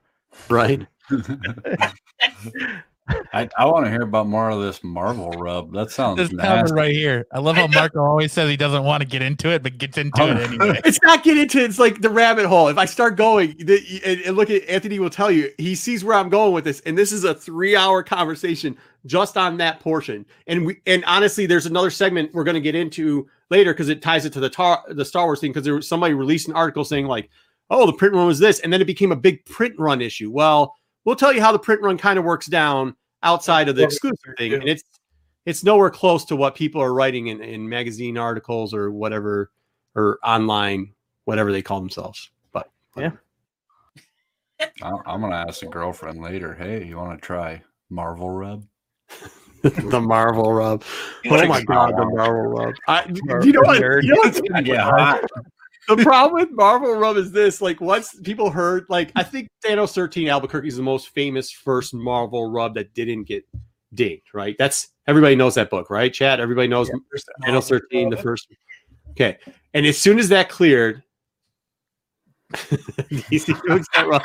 Right? 0.50 0.86
I, 3.08 3.50
I 3.58 3.66
want 3.66 3.86
to 3.86 3.92
hear 3.92 4.04
about 4.04 4.28
more 4.28 4.50
of 4.50 4.62
this 4.62 4.82
Marvel 4.84 5.32
rub. 5.32 5.74
That 5.74 5.92
sounds 5.92 6.18
This 6.18 6.32
nasty. 6.32 6.48
cover 6.48 6.76
right 6.76 6.94
here. 6.94 7.28
I 7.32 7.40
love 7.40 7.58
how 7.58 7.68
Marco 7.68 8.02
always 8.02 8.32
says 8.32 8.50
he 8.50 8.56
doesn't 8.56 8.84
want 8.84 9.02
to 9.02 9.08
get 9.08 9.22
into 9.22 9.50
it, 9.50 9.62
but 9.62 9.78
gets 9.78 9.98
into 9.98 10.24
it 10.24 10.38
oh. 10.38 10.42
anyway. 10.42 10.82
It's 10.86 11.02
not 11.04 11.24
get 11.24 11.38
into 11.38 11.62
it's 11.64 11.80
like 11.80 12.02
the 12.02 12.10
rabbit 12.10 12.46
hole. 12.46 12.70
If 12.70 12.78
I 12.78 12.86
start 12.86 13.18
going 13.18 13.56
the, 13.58 14.02
and, 14.06 14.22
and 14.22 14.38
look 14.38 14.50
at 14.50 14.68
Anthony 14.70 15.00
will 15.00 15.10
tell 15.10 15.32
you 15.32 15.52
he 15.58 15.76
sees 15.76 16.04
where 16.04 16.16
I'm 16.16 16.30
going 16.30 16.54
with 16.54 16.64
this, 16.64 16.82
and 16.82 16.98
this 16.98 17.12
is 17.12 17.24
a 17.26 17.34
three 17.34 17.76
hour 17.76 18.04
conversation 18.04 18.78
just 19.06 19.36
on 19.36 19.58
that 19.58 19.80
portion. 19.82 20.26
And 20.48 20.66
we 20.66 20.78
and 20.86 21.04
honestly, 21.06 21.46
there's 21.46 21.66
another 21.66 21.90
segment 21.90 22.34
we're 22.34 22.46
going 22.46 22.56
to 22.56 22.62
get 22.62 22.76
into 22.76 23.28
later 23.50 23.74
because 23.74 23.90
it 23.90 24.02
ties 24.02 24.26
it 24.26 24.34
to 24.34 24.40
the 24.40 24.50
tar, 24.50 24.84
the 24.90 25.06
Star 25.06 25.26
Wars 25.26 25.42
thing 25.42 25.52
because 25.52 25.66
there 25.66 25.76
was 25.76 25.88
somebody 25.88 26.14
released 26.14 26.48
an 26.48 26.54
article 26.54 26.86
saying 26.86 27.08
like, 27.08 27.30
oh, 27.70 27.86
the 27.86 27.94
print 27.94 28.14
run 28.14 28.28
was 28.28 28.40
this, 28.40 28.60
and 28.60 28.72
then 28.72 28.82
it 28.82 28.86
became 28.86 29.12
a 29.12 29.18
big 29.18 29.44
print 29.46 29.76
run 29.78 30.02
issue. 30.02 30.32
Well, 30.32 30.76
we'll 31.06 31.16
tell 31.16 31.34
you 31.34 31.42
how 31.42 31.52
the 31.52 31.60
print 31.60 31.82
run 31.82 31.98
kind 31.98 32.18
of 32.20 32.26
works 32.26 32.48
down 32.48 32.96
outside 33.24 33.70
of 33.70 33.76
the 33.76 33.84
exclusive 33.84 34.34
thing, 34.38 34.54
and 34.54 34.64
it's 34.68 34.84
it's 35.46 35.64
nowhere 35.64 35.90
close 35.90 36.24
to 36.26 36.36
what 36.36 36.56
people 36.56 36.82
are 36.82 36.94
writing 36.94 37.28
in, 37.28 37.42
in 37.42 37.68
magazine 37.68 38.18
articles 38.18 38.74
or 38.74 38.92
whatever 38.92 39.52
or 39.96 40.18
online 40.24 40.94
whatever 41.26 41.52
they 41.52 41.62
call 41.62 41.80
themselves. 41.80 42.32
But 42.52 42.70
Yeah. 42.98 43.12
I- 44.82 44.92
I'm 45.06 45.22
gonna 45.22 45.36
ask 45.48 45.64
a 45.64 45.68
girlfriend 45.68 46.22
later. 46.22 46.54
Hey, 46.54 46.86
you 46.86 46.98
want 46.98 47.20
to 47.22 47.26
try 47.26 47.62
Marvel 47.90 48.30
rub? 48.30 48.66
the 49.62 50.00
Marvel 50.02 50.52
rub. 50.54 50.84
Oh 51.26 51.48
my 51.48 51.64
god, 51.64 51.92
the 51.92 52.06
Marvel. 52.06 52.16
Marvel 52.16 52.44
rub. 52.44 52.74
I, 52.88 53.06
Marvel 53.26 53.46
you 53.46 53.54
know 53.54 53.62
what? 53.62 53.82
nerd. 53.82 54.04
You 54.04 54.10
know 54.16 54.22
what's 54.24 54.42
Yeah, 54.68 54.84
hot. 54.84 55.24
The 55.88 55.98
problem 55.98 56.42
with 56.42 56.52
Marvel 56.52 56.94
Rub 56.94 57.18
is 57.18 57.32
this: 57.32 57.62
like, 57.62 57.82
once 57.82 58.16
people 58.24 58.50
heard, 58.50 58.86
like, 58.90 59.12
I 59.16 59.24
think 59.24 59.50
Thanos 59.66 59.94
13 59.94 60.30
Albuquerque 60.30 60.68
is 60.68 60.78
the 60.78 60.84
most 60.84 61.10
famous 61.10 61.52
first 61.52 61.94
Marvel 61.94 62.50
Rub 62.50 62.76
that 62.76 62.94
didn't 62.94 63.24
get 63.24 63.46
dinged, 63.94 64.34
right? 64.34 64.56
That's 64.58 64.90
everybody 65.08 65.36
knows 65.36 65.56
that 65.56 65.70
book, 65.70 65.90
right? 65.90 66.14
Chad, 66.14 66.40
everybody 66.40 66.68
knows 66.68 66.90
Thanos 67.46 67.70
13, 67.70 68.10
the 68.10 68.18
first. 68.18 68.48
Okay, 69.12 69.38
and 69.74 69.86
as 69.86 69.98
soon 69.98 70.20
as 70.20 70.30
that 70.30 70.50
cleared, 70.50 71.04
that 72.52 74.24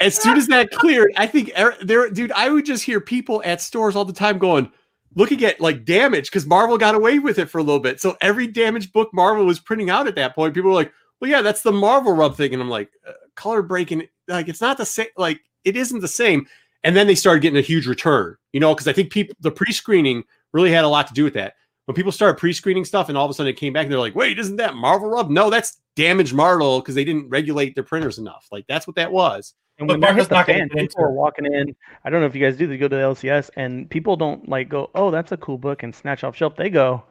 as 0.00 0.16
soon 0.16 0.36
as 0.36 0.46
that 0.48 0.70
cleared, 0.70 1.12
I 1.16 1.26
think 1.26 1.50
er- 1.58 1.76
there, 1.82 2.10
dude, 2.10 2.32
I 2.32 2.50
would 2.50 2.66
just 2.66 2.84
hear 2.84 3.00
people 3.00 3.42
at 3.44 3.60
stores 3.60 3.96
all 3.96 4.04
the 4.04 4.12
time 4.12 4.38
going, 4.38 4.70
looking 5.14 5.44
at 5.44 5.60
like 5.60 5.84
damage 5.84 6.30
because 6.30 6.46
Marvel 6.46 6.78
got 6.78 6.94
away 6.94 7.18
with 7.18 7.38
it 7.38 7.50
for 7.50 7.58
a 7.58 7.62
little 7.62 7.80
bit. 7.80 8.00
So 8.00 8.16
every 8.20 8.46
damage 8.46 8.92
book 8.92 9.10
Marvel 9.12 9.44
was 9.44 9.60
printing 9.60 9.90
out 9.90 10.06
at 10.06 10.16
that 10.16 10.34
point, 10.34 10.54
people 10.54 10.70
were 10.70 10.76
like, 10.76 10.92
"Well, 11.20 11.30
yeah, 11.30 11.42
that's 11.42 11.62
the 11.62 11.72
Marvel 11.72 12.12
rub 12.12 12.36
thing," 12.36 12.52
and 12.52 12.62
I'm 12.62 12.70
like, 12.70 12.90
uh, 13.06 13.12
"Color 13.36 13.62
breaking, 13.62 14.08
like 14.28 14.48
it's 14.48 14.60
not 14.60 14.78
the 14.78 14.86
same. 14.86 15.08
Like 15.16 15.40
it 15.64 15.76
isn't 15.76 16.00
the 16.00 16.08
same." 16.08 16.46
And 16.82 16.94
then 16.94 17.06
they 17.06 17.14
started 17.14 17.40
getting 17.40 17.58
a 17.58 17.62
huge 17.62 17.86
return, 17.86 18.36
you 18.52 18.60
know, 18.60 18.74
because 18.74 18.88
I 18.88 18.92
think 18.92 19.10
people 19.10 19.34
the 19.40 19.50
pre-screening 19.50 20.24
really 20.52 20.70
had 20.70 20.84
a 20.84 20.88
lot 20.88 21.06
to 21.08 21.14
do 21.14 21.24
with 21.24 21.34
that. 21.34 21.54
When 21.86 21.94
people 21.94 22.12
started 22.12 22.38
pre-screening 22.38 22.84
stuff, 22.84 23.08
and 23.08 23.16
all 23.16 23.24
of 23.24 23.30
a 23.30 23.34
sudden 23.34 23.50
it 23.50 23.58
came 23.58 23.72
back, 23.72 23.84
and 23.84 23.92
they're 23.92 24.00
like, 24.00 24.14
"Wait, 24.14 24.38
isn't 24.38 24.56
that 24.56 24.74
Marvel 24.74 25.08
rub?" 25.08 25.30
No, 25.30 25.50
that's 25.50 25.80
damaged 25.96 26.34
Marvel 26.34 26.80
because 26.80 26.94
they 26.94 27.04
didn't 27.04 27.28
regulate 27.28 27.74
their 27.74 27.84
printers 27.84 28.18
enough. 28.18 28.46
Like 28.50 28.66
that's 28.66 28.86
what 28.86 28.96
that 28.96 29.12
was. 29.12 29.54
And 29.78 29.88
But 29.88 29.94
when 29.94 30.00
that 30.00 30.06
Marco's 30.14 30.22
hit 30.22 30.28
the 30.28 30.34
not 30.36 30.46
fan, 30.46 30.68
people 30.68 31.04
are 31.04 31.10
walking 31.10 31.46
in. 31.46 31.74
I 32.04 32.10
don't 32.10 32.20
know 32.20 32.26
if 32.26 32.34
you 32.34 32.40
guys 32.40 32.56
do. 32.56 32.66
They 32.66 32.76
go 32.76 32.86
to 32.86 32.94
the 32.94 33.02
LCS, 33.02 33.50
and 33.56 33.90
people 33.90 34.16
don't 34.16 34.48
like 34.48 34.68
go, 34.68 34.88
"Oh, 34.94 35.10
that's 35.10 35.32
a 35.32 35.36
cool 35.36 35.58
book," 35.58 35.82
and 35.82 35.92
snatch 35.94 36.22
off 36.22 36.36
shelf. 36.36 36.54
They 36.54 36.70
go, 36.70 37.02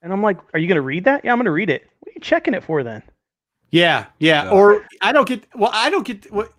and 0.00 0.12
I'm 0.12 0.22
like, 0.22 0.38
"Are 0.54 0.58
you 0.58 0.66
gonna 0.66 0.80
read 0.80 1.04
that? 1.04 1.24
Yeah, 1.24 1.32
I'm 1.32 1.38
gonna 1.38 1.50
read 1.50 1.68
it. 1.68 1.86
What 2.00 2.10
are 2.10 2.12
you 2.14 2.20
checking 2.22 2.54
it 2.54 2.64
for 2.64 2.82
then?" 2.82 3.02
Yeah, 3.70 4.06
yeah. 4.18 4.44
Yeah. 4.44 4.50
Or 4.50 4.86
I 5.02 5.12
don't 5.12 5.28
get. 5.28 5.44
Well, 5.54 5.70
I 5.74 5.90
don't 5.90 6.06
get 6.06 6.32
what. 6.32 6.52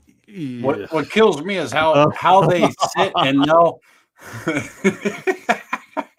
What 0.62 0.92
what 0.92 1.10
kills 1.10 1.42
me 1.42 1.58
is 1.58 1.72
how 1.72 1.94
Uh. 1.94 2.10
how 2.12 2.46
they 2.46 2.70
sit 2.96 3.12
and 3.16 3.44
they'll 3.46 3.80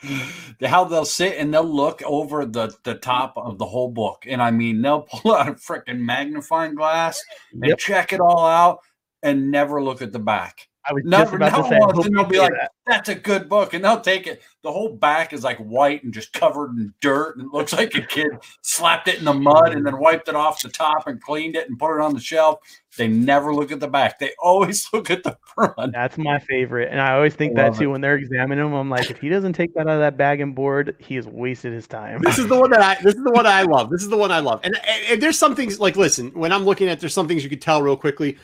how 0.65 0.85
they'll 0.85 1.05
sit 1.05 1.37
and 1.39 1.53
they'll 1.53 1.63
look 1.65 2.03
over 2.03 2.45
the 2.45 2.75
the 2.85 2.95
top 2.95 3.35
of 3.37 3.59
the 3.59 3.67
whole 3.67 3.91
book, 3.91 4.25
and 4.27 4.43
I 4.43 4.51
mean 4.51 4.83
they'll 4.83 5.03
pull 5.11 5.35
out 5.35 5.49
a 5.49 5.53
freaking 5.53 6.01
magnifying 6.01 6.75
glass 6.75 7.23
and 7.53 7.71
Yep. 7.71 7.79
check 7.79 8.13
it 8.13 8.21
all 8.21 8.47
out 8.47 8.81
and 9.23 9.51
never 9.51 9.83
look 9.83 10.03
at 10.03 10.13
the 10.13 10.19
back. 10.19 10.69
I 10.89 10.93
was 10.93 11.03
No, 11.05 11.19
just 11.19 11.35
about 11.35 11.53
no 11.53 11.63
to 11.63 11.69
say. 11.69 11.79
one 11.79 11.95
hope 11.95 12.05
then 12.05 12.13
they'll 12.13 12.25
be 12.25 12.39
like, 12.39 12.53
that. 12.53 12.71
That's 12.87 13.09
a 13.09 13.15
good 13.15 13.49
book, 13.49 13.75
and 13.75 13.85
they'll 13.85 14.01
take 14.01 14.27
it. 14.27 14.43
The 14.63 14.71
whole 14.73 14.95
back 14.97 15.33
is 15.33 15.43
like 15.45 15.59
white 15.59 16.05
and 16.05 16.13
just 16.15 16.33
covered 16.33 16.71
in 16.77 16.93
dirt, 17.01 17.37
and 17.37 17.47
it 17.47 17.53
looks 17.53 17.73
like 17.73 17.95
a 17.95 18.03
kid 18.03 18.29
slapped 18.63 19.09
it 19.09 19.19
in 19.19 19.25
the 19.25 19.35
mud 19.35 19.73
and 19.75 19.85
then 19.85 19.99
wiped 19.99 20.29
it 20.29 20.37
off 20.37 20.63
the 20.63 20.69
top 20.69 21.07
and 21.07 21.21
cleaned 21.21 21.57
it 21.57 21.69
and 21.69 21.79
put 21.79 21.97
it 21.97 22.01
on 22.03 22.15
the 22.15 22.21
shelf. 22.21 22.59
They 22.97 23.09
never 23.09 23.53
look 23.55 23.73
at 23.73 23.81
the 23.81 23.89
back. 23.89 24.19
They 24.19 24.31
always 24.39 24.89
look 24.93 25.11
at 25.11 25.23
the 25.23 25.37
front. 25.55 25.93
That's 25.93 26.17
my 26.17 26.39
favorite, 26.39 26.91
and 26.91 27.01
I 27.01 27.15
always 27.15 27.35
think 27.35 27.59
I 27.59 27.63
that 27.63 27.71
love 27.73 27.79
too 27.81 27.91
when 27.91 28.01
they're 28.01 28.17
examining 28.17 28.65
them. 28.65 28.75
I'm 28.75 28.89
like, 28.91 29.11
if 29.11 29.19
he 29.19 29.29
doesn't 29.29 29.53
take 29.55 29.75
that 29.75 29.83
out 29.83 29.95
of 29.95 30.01
that 30.01 30.17
bag 30.17 30.41
and 30.41 30.55
board, 30.55 30.95
he 31.01 31.17
has 31.17 31.27
wasted 31.27 31.73
his 31.73 31.87
time. 31.89 32.21
this 32.23 32.39
is 32.39 32.47
the 32.47 32.59
one 32.59 32.71
that 32.71 32.81
I 32.83 32.95
this 33.03 33.15
is 33.15 33.23
the 33.25 33.33
one 33.33 33.47
I 33.47 33.63
love. 33.69 33.91
This 33.91 34.03
is 34.03 34.09
the 34.09 34.17
one 34.17 34.31
I 34.31 34.39
love. 34.41 34.61
And, 34.65 34.77
and, 34.77 35.03
and 35.11 35.23
there's 35.23 35.39
some 35.39 35.57
things 35.57 35.81
like 35.81 35.97
listen, 35.97 36.31
when 36.35 36.53
I'm 36.53 36.65
looking 36.65 36.89
at 36.89 37.01
there's 37.01 37.15
some 37.15 37.27
things 37.29 37.43
you 37.43 37.51
could 37.51 37.63
tell 37.63 37.83
real 37.83 37.97
quickly. 37.97 38.39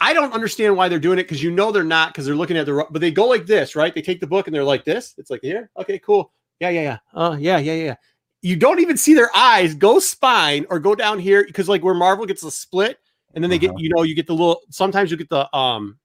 I 0.00 0.12
don't 0.12 0.32
understand 0.32 0.76
why 0.76 0.88
they're 0.88 0.98
doing 0.98 1.18
it 1.18 1.24
because 1.24 1.42
you 1.42 1.50
know 1.50 1.72
they're 1.72 1.84
not 1.84 2.12
because 2.12 2.26
they're 2.26 2.34
looking 2.34 2.56
at 2.56 2.66
the 2.66 2.86
but 2.90 3.00
they 3.00 3.10
go 3.10 3.26
like 3.26 3.46
this, 3.46 3.74
right? 3.76 3.94
They 3.94 4.02
take 4.02 4.20
the 4.20 4.26
book 4.26 4.46
and 4.46 4.54
they're 4.54 4.64
like 4.64 4.84
this. 4.84 5.14
It's 5.18 5.30
like 5.30 5.40
here, 5.42 5.70
okay, 5.78 5.98
cool. 5.98 6.32
Yeah, 6.60 6.70
yeah, 6.70 6.82
yeah. 6.82 6.98
Uh 7.14 7.36
yeah, 7.38 7.58
yeah, 7.58 7.74
yeah. 7.74 7.94
You 8.42 8.56
don't 8.56 8.80
even 8.80 8.96
see 8.96 9.14
their 9.14 9.30
eyes 9.34 9.74
go 9.74 9.98
spine 9.98 10.66
or 10.70 10.78
go 10.78 10.94
down 10.94 11.18
here 11.18 11.44
because 11.44 11.68
like 11.68 11.82
where 11.82 11.94
Marvel 11.94 12.26
gets 12.26 12.42
a 12.44 12.50
split 12.50 12.98
and 13.34 13.42
then 13.44 13.50
they 13.50 13.58
get 13.58 13.70
Uh-huh. 13.70 13.78
you 13.78 13.90
know 13.90 14.02
you 14.02 14.14
get 14.14 14.26
the 14.26 14.32
little 14.34 14.60
sometimes 14.70 15.10
you 15.10 15.16
get 15.16 15.28
the 15.28 15.54
um 15.56 15.98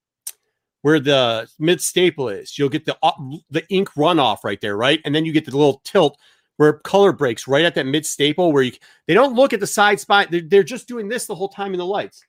where 0.81 0.99
the 0.99 1.47
mid 1.57 1.81
staple 1.81 2.29
is. 2.29 2.57
You'll 2.59 2.69
get 2.69 2.85
the 2.85 2.97
uh, 3.01 3.11
the 3.49 3.65
ink 3.69 3.89
runoff 3.93 4.43
right 4.43 4.61
there, 4.61 4.77
right? 4.77 4.99
And 5.05 5.15
then 5.15 5.25
you 5.25 5.31
get 5.31 5.45
the 5.45 5.51
little 5.51 5.81
tilt 5.83 6.17
where 6.57 6.73
color 6.73 7.11
breaks 7.11 7.47
right 7.47 7.65
at 7.65 7.75
that 7.75 7.85
mid 7.85 8.05
staple 8.05 8.51
where 8.51 8.63
you 8.63 8.71
they 9.07 9.13
don't 9.13 9.35
look 9.35 9.51
at 9.53 9.59
the 9.59 9.67
side 9.67 9.99
spine. 9.99 10.27
They're, 10.29 10.41
they're 10.41 10.63
just 10.63 10.87
doing 10.87 11.07
this 11.07 11.25
the 11.25 11.35
whole 11.35 11.49
time 11.49 11.73
in 11.73 11.79
the 11.79 11.85
lights. 11.85 12.23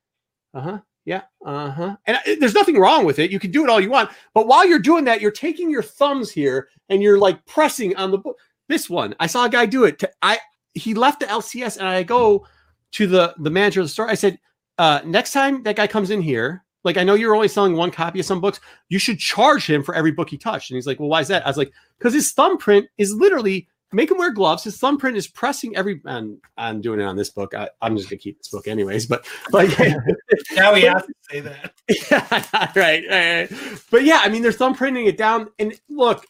Uh 0.54 0.61
huh. 0.61 0.78
Yeah. 1.07 1.22
Uh 1.44 1.70
huh. 1.70 1.96
And 2.07 2.18
there's 2.40 2.52
nothing 2.54 2.78
wrong 2.78 3.07
with 3.07 3.18
it. 3.18 3.30
You 3.30 3.38
can 3.38 3.52
do 3.52 3.64
it 3.64 3.70
all 3.70 3.80
you 3.80 3.90
want, 3.90 4.11
but 4.34 4.46
while 4.48 4.66
you're 4.66 4.78
doing 4.80 5.04
that, 5.07 5.20
you're 5.22 5.30
taking 5.30 5.70
your 5.70 5.82
thumbs 5.82 6.30
here 6.30 6.68
and 6.88 7.00
you're 7.02 7.18
like 7.18 7.42
pressing 7.46 7.96
on 7.96 8.11
the 8.11 8.18
book. 8.18 8.36
This 8.68 8.90
one, 8.90 9.14
I 9.20 9.28
saw 9.28 9.44
a 9.46 9.48
guy 9.48 9.64
do 9.66 9.84
it. 9.84 9.98
To, 10.00 10.11
I 10.20 10.40
he 10.74 10.92
left 10.92 11.20
the 11.20 11.26
LCS 11.26 11.78
and 11.78 11.86
I 11.86 12.02
go 12.02 12.44
to 12.92 13.07
the 13.07 13.34
the 13.38 13.50
manager 13.50 13.80
of 13.80 13.86
the 13.86 13.90
store. 13.90 14.11
I 14.11 14.14
said, 14.14 14.38
uh, 14.78 15.00
next 15.07 15.32
time 15.32 15.62
that 15.62 15.76
guy 15.76 15.86
comes 15.86 16.11
in 16.11 16.20
here, 16.20 16.64
Like 16.86 16.96
I 16.98 17.02
know 17.02 17.14
you're 17.14 17.34
only 17.34 17.48
selling 17.48 17.74
one 17.76 17.90
copy 17.90 18.20
of 18.20 18.26
some 18.26 18.40
books. 18.40 18.61
You 18.90 19.00
should 19.00 19.18
charge 19.18 19.68
him 19.68 19.82
for 19.82 19.94
every 19.96 20.12
book 20.12 20.30
he 20.30 20.38
touched. 20.38 20.70
And 20.70 20.76
he's 20.76 20.86
like, 20.86 21.00
well, 21.00 21.09
why 21.09 21.20
is 21.20 21.28
that? 21.28 21.44
I 21.44 21.50
was 21.50 21.57
like, 21.57 21.72
because 21.98 22.14
his 22.14 22.30
thumbprint 22.32 22.86
is 22.96 23.12
literally 23.12 23.66
make 23.93 24.11
him 24.11 24.18
wear 24.18 24.32
gloves. 24.32 24.64
His 24.64 24.78
thumbprint 24.78 25.16
is 25.16 25.26
pressing 25.26 25.76
every. 25.76 26.01
And 26.05 26.39
I'm 26.57 26.80
doing 26.80 27.01
it 27.01 27.05
on 27.05 27.16
this 27.16 27.30
book. 27.30 27.55
I, 27.55 27.68
am 27.82 27.97
just 27.97 28.09
gonna 28.09 28.18
keep 28.18 28.39
this 28.39 28.49
book 28.49 28.68
anyways. 28.68 29.07
But 29.07 29.26
like 29.53 29.70
now 30.53 30.74
we 30.74 30.82
have 30.82 31.07
to 31.07 31.14
say 31.30 31.41
that. 31.41 31.72
yeah, 32.11 32.70
right, 32.76 33.05
right. 33.09 33.80
But 33.91 34.05
yeah, 34.05 34.20
I 34.22 34.28
mean, 34.28 34.43
they're 34.43 34.53
thumbprinting 34.53 35.07
it 35.07 35.16
down. 35.16 35.49
And 35.59 35.78
look, 35.89 36.26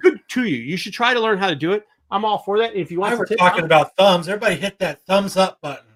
good 0.00 0.20
to 0.30 0.44
you. 0.44 0.56
You 0.56 0.76
should 0.76 0.92
try 0.92 1.14
to 1.14 1.20
learn 1.20 1.38
how 1.38 1.48
to 1.48 1.56
do 1.56 1.72
it. 1.72 1.86
I'm 2.10 2.24
all 2.24 2.38
for 2.38 2.58
that. 2.58 2.74
If 2.76 2.90
you 2.90 3.00
want, 3.00 3.18
we're 3.18 3.26
talking 3.26 3.64
about 3.64 3.96
thumbs. 3.96 4.28
Everybody 4.28 4.56
hit 4.56 4.78
that 4.78 5.04
thumbs 5.06 5.36
up 5.36 5.60
button. 5.60 5.86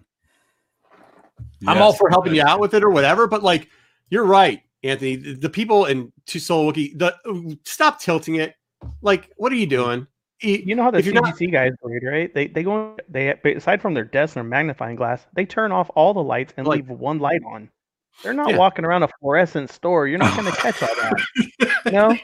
I'm 1.66 1.82
all 1.82 1.92
for 1.92 2.08
helping 2.08 2.34
you 2.34 2.42
out 2.42 2.60
with 2.60 2.74
it 2.74 2.84
or 2.84 2.90
whatever. 2.90 3.26
But 3.26 3.42
like, 3.42 3.68
you're 4.10 4.24
right, 4.24 4.62
Anthony. 4.82 5.16
The, 5.16 5.34
the 5.34 5.50
people 5.50 5.86
in 5.86 6.12
Two 6.26 6.38
Soul 6.38 6.72
Wookie, 6.72 6.96
the 6.98 7.58
stop 7.64 8.00
tilting 8.00 8.36
it. 8.36 8.54
Like, 9.02 9.30
what 9.36 9.52
are 9.52 9.56
you 9.56 9.66
doing? 9.66 10.06
You 10.40 10.76
know 10.76 10.84
how 10.84 10.90
the 10.90 11.02
CGC 11.02 11.14
not... 11.14 11.52
guys 11.52 11.72
read, 11.82 12.04
right? 12.04 12.32
They 12.32 12.46
they 12.46 12.62
go 12.62 12.96
they 13.08 13.30
aside 13.56 13.82
from 13.82 13.94
their 13.94 14.04
desk 14.04 14.36
and 14.36 14.44
their 14.44 14.48
magnifying 14.48 14.96
glass, 14.96 15.26
they 15.34 15.44
turn 15.44 15.72
off 15.72 15.90
all 15.94 16.14
the 16.14 16.22
lights 16.22 16.54
and 16.56 16.66
like, 16.66 16.88
leave 16.88 16.90
one 16.90 17.18
light 17.18 17.42
on. 17.44 17.70
They're 18.22 18.34
not 18.34 18.50
yeah. 18.50 18.56
walking 18.56 18.84
around 18.84 19.04
a 19.04 19.08
fluorescent 19.20 19.70
store. 19.70 20.06
You're 20.08 20.18
not 20.18 20.36
going 20.36 20.52
to 20.52 20.60
catch 20.60 20.82
all 20.82 20.88
that. 20.88 21.76
you 21.86 21.92
know, 21.92 22.16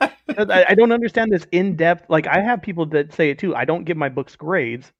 I, 0.54 0.66
I 0.70 0.74
don't 0.74 0.92
understand 0.92 1.30
this 1.30 1.46
in 1.52 1.76
depth. 1.76 2.08
Like 2.08 2.26
I 2.26 2.40
have 2.40 2.62
people 2.62 2.86
that 2.86 3.12
say 3.12 3.30
it 3.30 3.38
too. 3.38 3.54
I 3.54 3.64
don't 3.64 3.84
give 3.84 3.96
my 3.96 4.08
books 4.08 4.36
grades. 4.36 4.92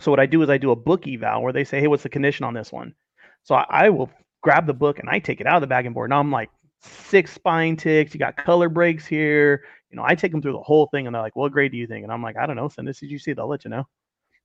So 0.00 0.10
what 0.10 0.20
I 0.20 0.26
do 0.26 0.42
is 0.42 0.50
I 0.50 0.58
do 0.58 0.70
a 0.70 0.76
book 0.76 1.06
eval 1.06 1.42
where 1.42 1.52
they 1.52 1.64
say, 1.64 1.80
"Hey, 1.80 1.86
what's 1.86 2.02
the 2.02 2.08
condition 2.08 2.44
on 2.44 2.54
this 2.54 2.72
one?" 2.72 2.94
So 3.42 3.54
I, 3.54 3.66
I 3.68 3.88
will 3.90 4.10
grab 4.42 4.66
the 4.66 4.74
book 4.74 4.98
and 4.98 5.08
I 5.08 5.18
take 5.18 5.40
it 5.40 5.46
out 5.46 5.56
of 5.56 5.60
the 5.62 5.66
bag 5.66 5.86
and 5.86 5.94
board. 5.94 6.10
Now 6.10 6.20
I'm 6.20 6.30
like 6.30 6.50
six 6.80 7.32
spine 7.32 7.76
ticks. 7.76 8.14
You 8.14 8.20
got 8.20 8.36
color 8.36 8.68
breaks 8.68 9.06
here. 9.06 9.64
You 9.90 9.96
know, 9.96 10.04
I 10.06 10.14
take 10.14 10.32
them 10.32 10.42
through 10.42 10.52
the 10.52 10.60
whole 10.60 10.86
thing 10.88 11.06
and 11.06 11.14
they're 11.14 11.22
like, 11.22 11.36
"What 11.36 11.52
grade 11.52 11.72
do 11.72 11.78
you 11.78 11.86
think?" 11.86 12.04
And 12.04 12.12
I'm 12.12 12.22
like, 12.22 12.36
"I 12.36 12.46
don't 12.46 12.56
know. 12.56 12.68
Send 12.68 12.86
this 12.86 13.02
as 13.02 13.10
you 13.10 13.18
see. 13.18 13.32
They'll 13.32 13.48
let 13.48 13.64
you 13.64 13.70
know." 13.70 13.86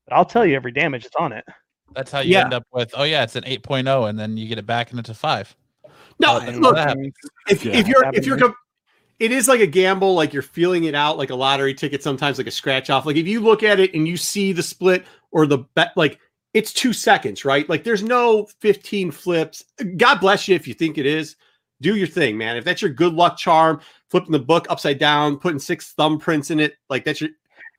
But 0.07 0.15
I'll 0.15 0.25
tell 0.25 0.45
you 0.45 0.55
every 0.55 0.71
damage 0.71 1.03
that's 1.03 1.15
on 1.15 1.33
it. 1.33 1.45
That's 1.93 2.11
how 2.11 2.19
you 2.19 2.33
yeah. 2.33 2.45
end 2.45 2.53
up 2.53 2.65
with, 2.71 2.93
oh 2.97 3.03
yeah, 3.03 3.23
it's 3.23 3.35
an 3.35 3.43
8.0, 3.43 4.09
and 4.09 4.19
then 4.19 4.35
you 4.37 4.47
get 4.47 4.57
it 4.57 4.65
back 4.65 4.91
and 4.91 4.99
it's 4.99 5.09
a 5.09 5.13
five. 5.13 5.55
No, 6.19 6.39
oh, 6.41 6.51
look, 6.51 6.77
if, 7.47 7.65
yeah, 7.65 7.73
if 7.73 7.87
you're 7.87 8.03
if 8.13 8.25
you're 8.25 8.37
it 9.19 9.31
is 9.31 9.47
like 9.47 9.61
a 9.61 9.67
gamble, 9.67 10.15
like 10.15 10.33
you're 10.33 10.41
feeling 10.41 10.85
it 10.85 10.95
out, 10.95 11.17
like 11.17 11.29
a 11.29 11.35
lottery 11.35 11.73
ticket, 11.73 12.03
sometimes 12.03 12.37
like 12.37 12.47
a 12.47 12.51
scratch 12.51 12.89
off. 12.89 13.05
Like 13.05 13.15
if 13.15 13.27
you 13.27 13.39
look 13.39 13.63
at 13.63 13.79
it 13.79 13.93
and 13.93 14.07
you 14.07 14.17
see 14.17 14.53
the 14.53 14.63
split 14.63 15.05
or 15.31 15.45
the 15.45 15.59
bet, 15.75 15.93
like 15.95 16.19
it's 16.53 16.73
two 16.73 16.93
seconds, 16.93 17.45
right? 17.45 17.67
Like 17.69 17.83
there's 17.83 18.03
no 18.03 18.47
15 18.61 19.11
flips. 19.11 19.63
God 19.97 20.19
bless 20.19 20.47
you 20.47 20.55
if 20.55 20.67
you 20.67 20.73
think 20.73 20.97
it 20.97 21.05
is. 21.05 21.35
Do 21.83 21.97
your 21.97 22.07
thing, 22.07 22.37
man. 22.37 22.55
If 22.55 22.63
that's 22.63 22.81
your 22.81 22.91
good 22.91 23.13
luck 23.13 23.37
charm, 23.37 23.81
flipping 24.09 24.31
the 24.31 24.39
book 24.39 24.65
upside 24.69 24.99
down, 24.99 25.37
putting 25.37 25.59
six 25.59 25.93
thumbprints 25.97 26.49
in 26.49 26.59
it, 26.61 26.75
like 26.89 27.03
that's 27.03 27.19
your. 27.19 27.29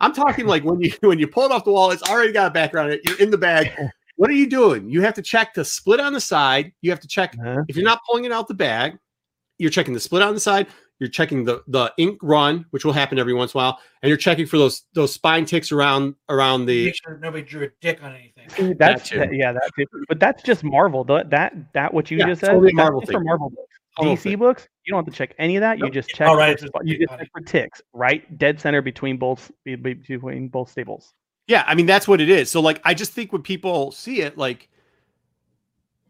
I'm 0.00 0.12
talking 0.12 0.46
like 0.46 0.62
when 0.62 0.78
you 0.80 0.92
when 1.00 1.18
you 1.18 1.26
pull 1.26 1.44
it 1.44 1.50
off 1.50 1.64
the 1.64 1.72
wall, 1.72 1.90
it's 1.90 2.02
already 2.02 2.32
got 2.32 2.48
a 2.48 2.50
background. 2.50 3.00
You're 3.08 3.18
in 3.18 3.30
the 3.30 3.38
bag. 3.38 3.72
What 4.16 4.30
are 4.30 4.34
you 4.34 4.48
doing? 4.48 4.88
You 4.88 5.00
have 5.02 5.14
to 5.14 5.22
check 5.22 5.54
the 5.54 5.64
split 5.64 5.98
on 5.98 6.12
the 6.12 6.20
side. 6.20 6.70
You 6.82 6.92
have 6.92 7.00
to 7.00 7.08
check 7.08 7.34
uh-huh. 7.36 7.64
if 7.66 7.74
you're 7.74 7.84
not 7.84 7.98
pulling 8.08 8.24
it 8.24 8.30
out 8.30 8.46
the 8.46 8.54
bag. 8.54 8.96
You're 9.58 9.72
checking 9.72 9.92
the 9.92 9.98
split 9.98 10.22
on 10.22 10.34
the 10.34 10.40
side. 10.40 10.68
You're 11.00 11.08
checking 11.10 11.42
the 11.42 11.64
the 11.66 11.92
ink 11.98 12.20
run, 12.22 12.64
which 12.70 12.84
will 12.84 12.92
happen 12.92 13.18
every 13.18 13.34
once 13.34 13.54
in 13.54 13.58
a 13.58 13.64
while, 13.64 13.80
and 14.02 14.08
you're 14.08 14.16
checking 14.16 14.46
for 14.46 14.56
those 14.56 14.82
those 14.94 15.12
spine 15.12 15.46
ticks 15.46 15.72
around 15.72 16.14
around 16.28 16.66
the. 16.66 16.84
Make 16.84 16.94
sure 16.94 17.18
nobody 17.18 17.42
drew 17.42 17.64
a 17.64 17.68
dick 17.80 18.04
on 18.04 18.14
anything. 18.14 18.76
That's 18.78 19.10
that 19.10 19.34
yeah, 19.34 19.52
that 19.52 19.68
but 20.08 20.20
that's 20.20 20.44
just 20.44 20.62
Marvel. 20.62 21.02
That 21.02 21.30
that 21.30 21.54
that 21.72 21.92
what 21.92 22.12
you 22.12 22.18
yeah, 22.18 22.26
just 22.26 22.42
said. 22.42 22.50
Totally 22.50 22.72
Marvel 22.72 23.00
for 23.00 23.18
Marvel 23.18 23.52
DC 23.98 24.38
books, 24.38 24.68
you 24.84 24.92
don't 24.92 25.04
have 25.04 25.12
to 25.12 25.16
check 25.16 25.34
any 25.38 25.56
of 25.56 25.60
that. 25.60 25.78
You 25.78 25.90
just 25.90 26.08
check. 26.08 26.28
All 26.28 26.36
right, 26.36 26.58
for, 26.58 26.84
you 26.84 26.98
just 26.98 27.18
check 27.18 27.30
for 27.32 27.40
ticks, 27.40 27.82
right, 27.92 28.38
dead 28.38 28.60
center 28.60 28.82
between 28.82 29.16
both 29.16 29.50
between 29.64 30.48
both 30.48 30.70
staples. 30.70 31.14
Yeah, 31.46 31.64
I 31.66 31.74
mean 31.74 31.86
that's 31.86 32.08
what 32.08 32.20
it 32.20 32.28
is. 32.28 32.50
So 32.50 32.60
like 32.60 32.80
I 32.84 32.94
just 32.94 33.12
think 33.12 33.32
when 33.32 33.42
people 33.42 33.92
see 33.92 34.20
it, 34.22 34.38
like 34.38 34.68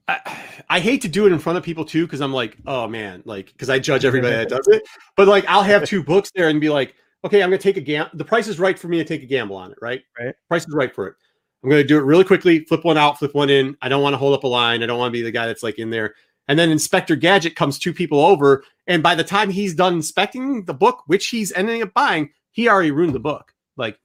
I, 0.07 0.39
I 0.69 0.81
hate 0.81 1.03
to 1.03 1.09
do 1.09 1.27
it 1.27 1.33
in 1.33 1.39
front 1.39 1.59
of 1.59 1.65
people 1.65 1.85
too, 1.85 2.07
because 2.07 2.21
I'm 2.21 2.33
like, 2.33 2.57
oh 2.67 2.87
man, 2.87 3.23
like 3.25 3.47
because 3.47 3.71
I 3.71 3.79
judge 3.79 4.05
everybody 4.05 4.35
that 4.35 4.49
does 4.49 4.67
it. 4.69 4.83
But 5.17 5.29
like 5.29 5.45
I'll 5.49 5.63
have 5.63 5.85
two 5.85 6.03
books 6.03 6.31
there 6.35 6.49
and 6.49 6.61
be 6.61 6.71
like, 6.71 6.95
okay, 7.25 7.43
I'm 7.43 7.49
gonna 7.49 7.59
take 7.59 7.77
a 7.77 7.81
gamble. 7.81 8.11
The 8.15 8.25
price 8.25 8.47
is 8.47 8.59
right 8.59 8.79
for 8.79 8.89
me 8.89 8.99
to 8.99 9.05
take 9.05 9.23
a 9.23 9.27
gamble 9.27 9.57
on 9.57 9.73
it, 9.73 9.79
right? 9.81 10.03
Right. 10.19 10.35
Price 10.49 10.67
is 10.67 10.75
right 10.75 10.95
for 10.95 11.09
it. 11.09 11.15
I'm 11.63 11.71
gonna 11.71 11.85
do 11.85 11.99
it 11.99 12.05
really 12.05 12.25
quickly, 12.25 12.65
flip 12.65 12.85
one 12.85 12.99
out, 12.99 13.19
flip 13.19 13.35
one 13.35 13.51
in. 13.51 13.77
I 13.83 13.89
don't 13.89 14.03
want 14.03 14.13
to 14.13 14.19
hold 14.19 14.35
up 14.35 14.45
a 14.45 14.49
line. 14.49 14.83
I 14.83 14.87
don't 14.87 14.99
want 14.99 15.09
to 15.09 15.19
be 15.19 15.23
the 15.23 15.31
guy 15.31 15.47
that's 15.47 15.63
like 15.63 15.79
in 15.79 15.91
there. 15.91 16.15
And 16.49 16.59
then 16.59 16.71
Inspector 16.71 17.15
Gadget 17.17 17.57
comes 17.57 17.79
two 17.79 17.95
people 17.95 18.21
over, 18.21 18.65
and 18.87 19.03
by 19.03 19.15
the 19.15 19.25
time 19.25 19.51
he's 19.51 19.75
done 19.75 19.95
inspecting 19.95 20.65
the 20.65 20.75
book, 20.75 21.03
which 21.07 21.29
he's 21.29 21.53
ending 21.53 21.83
up 21.83 21.95
buying, 21.95 22.31
he 22.53 22.69
already 22.69 22.91
ruined 22.91 23.15
the 23.15 23.21
book. 23.21 23.53
Like 23.77 23.99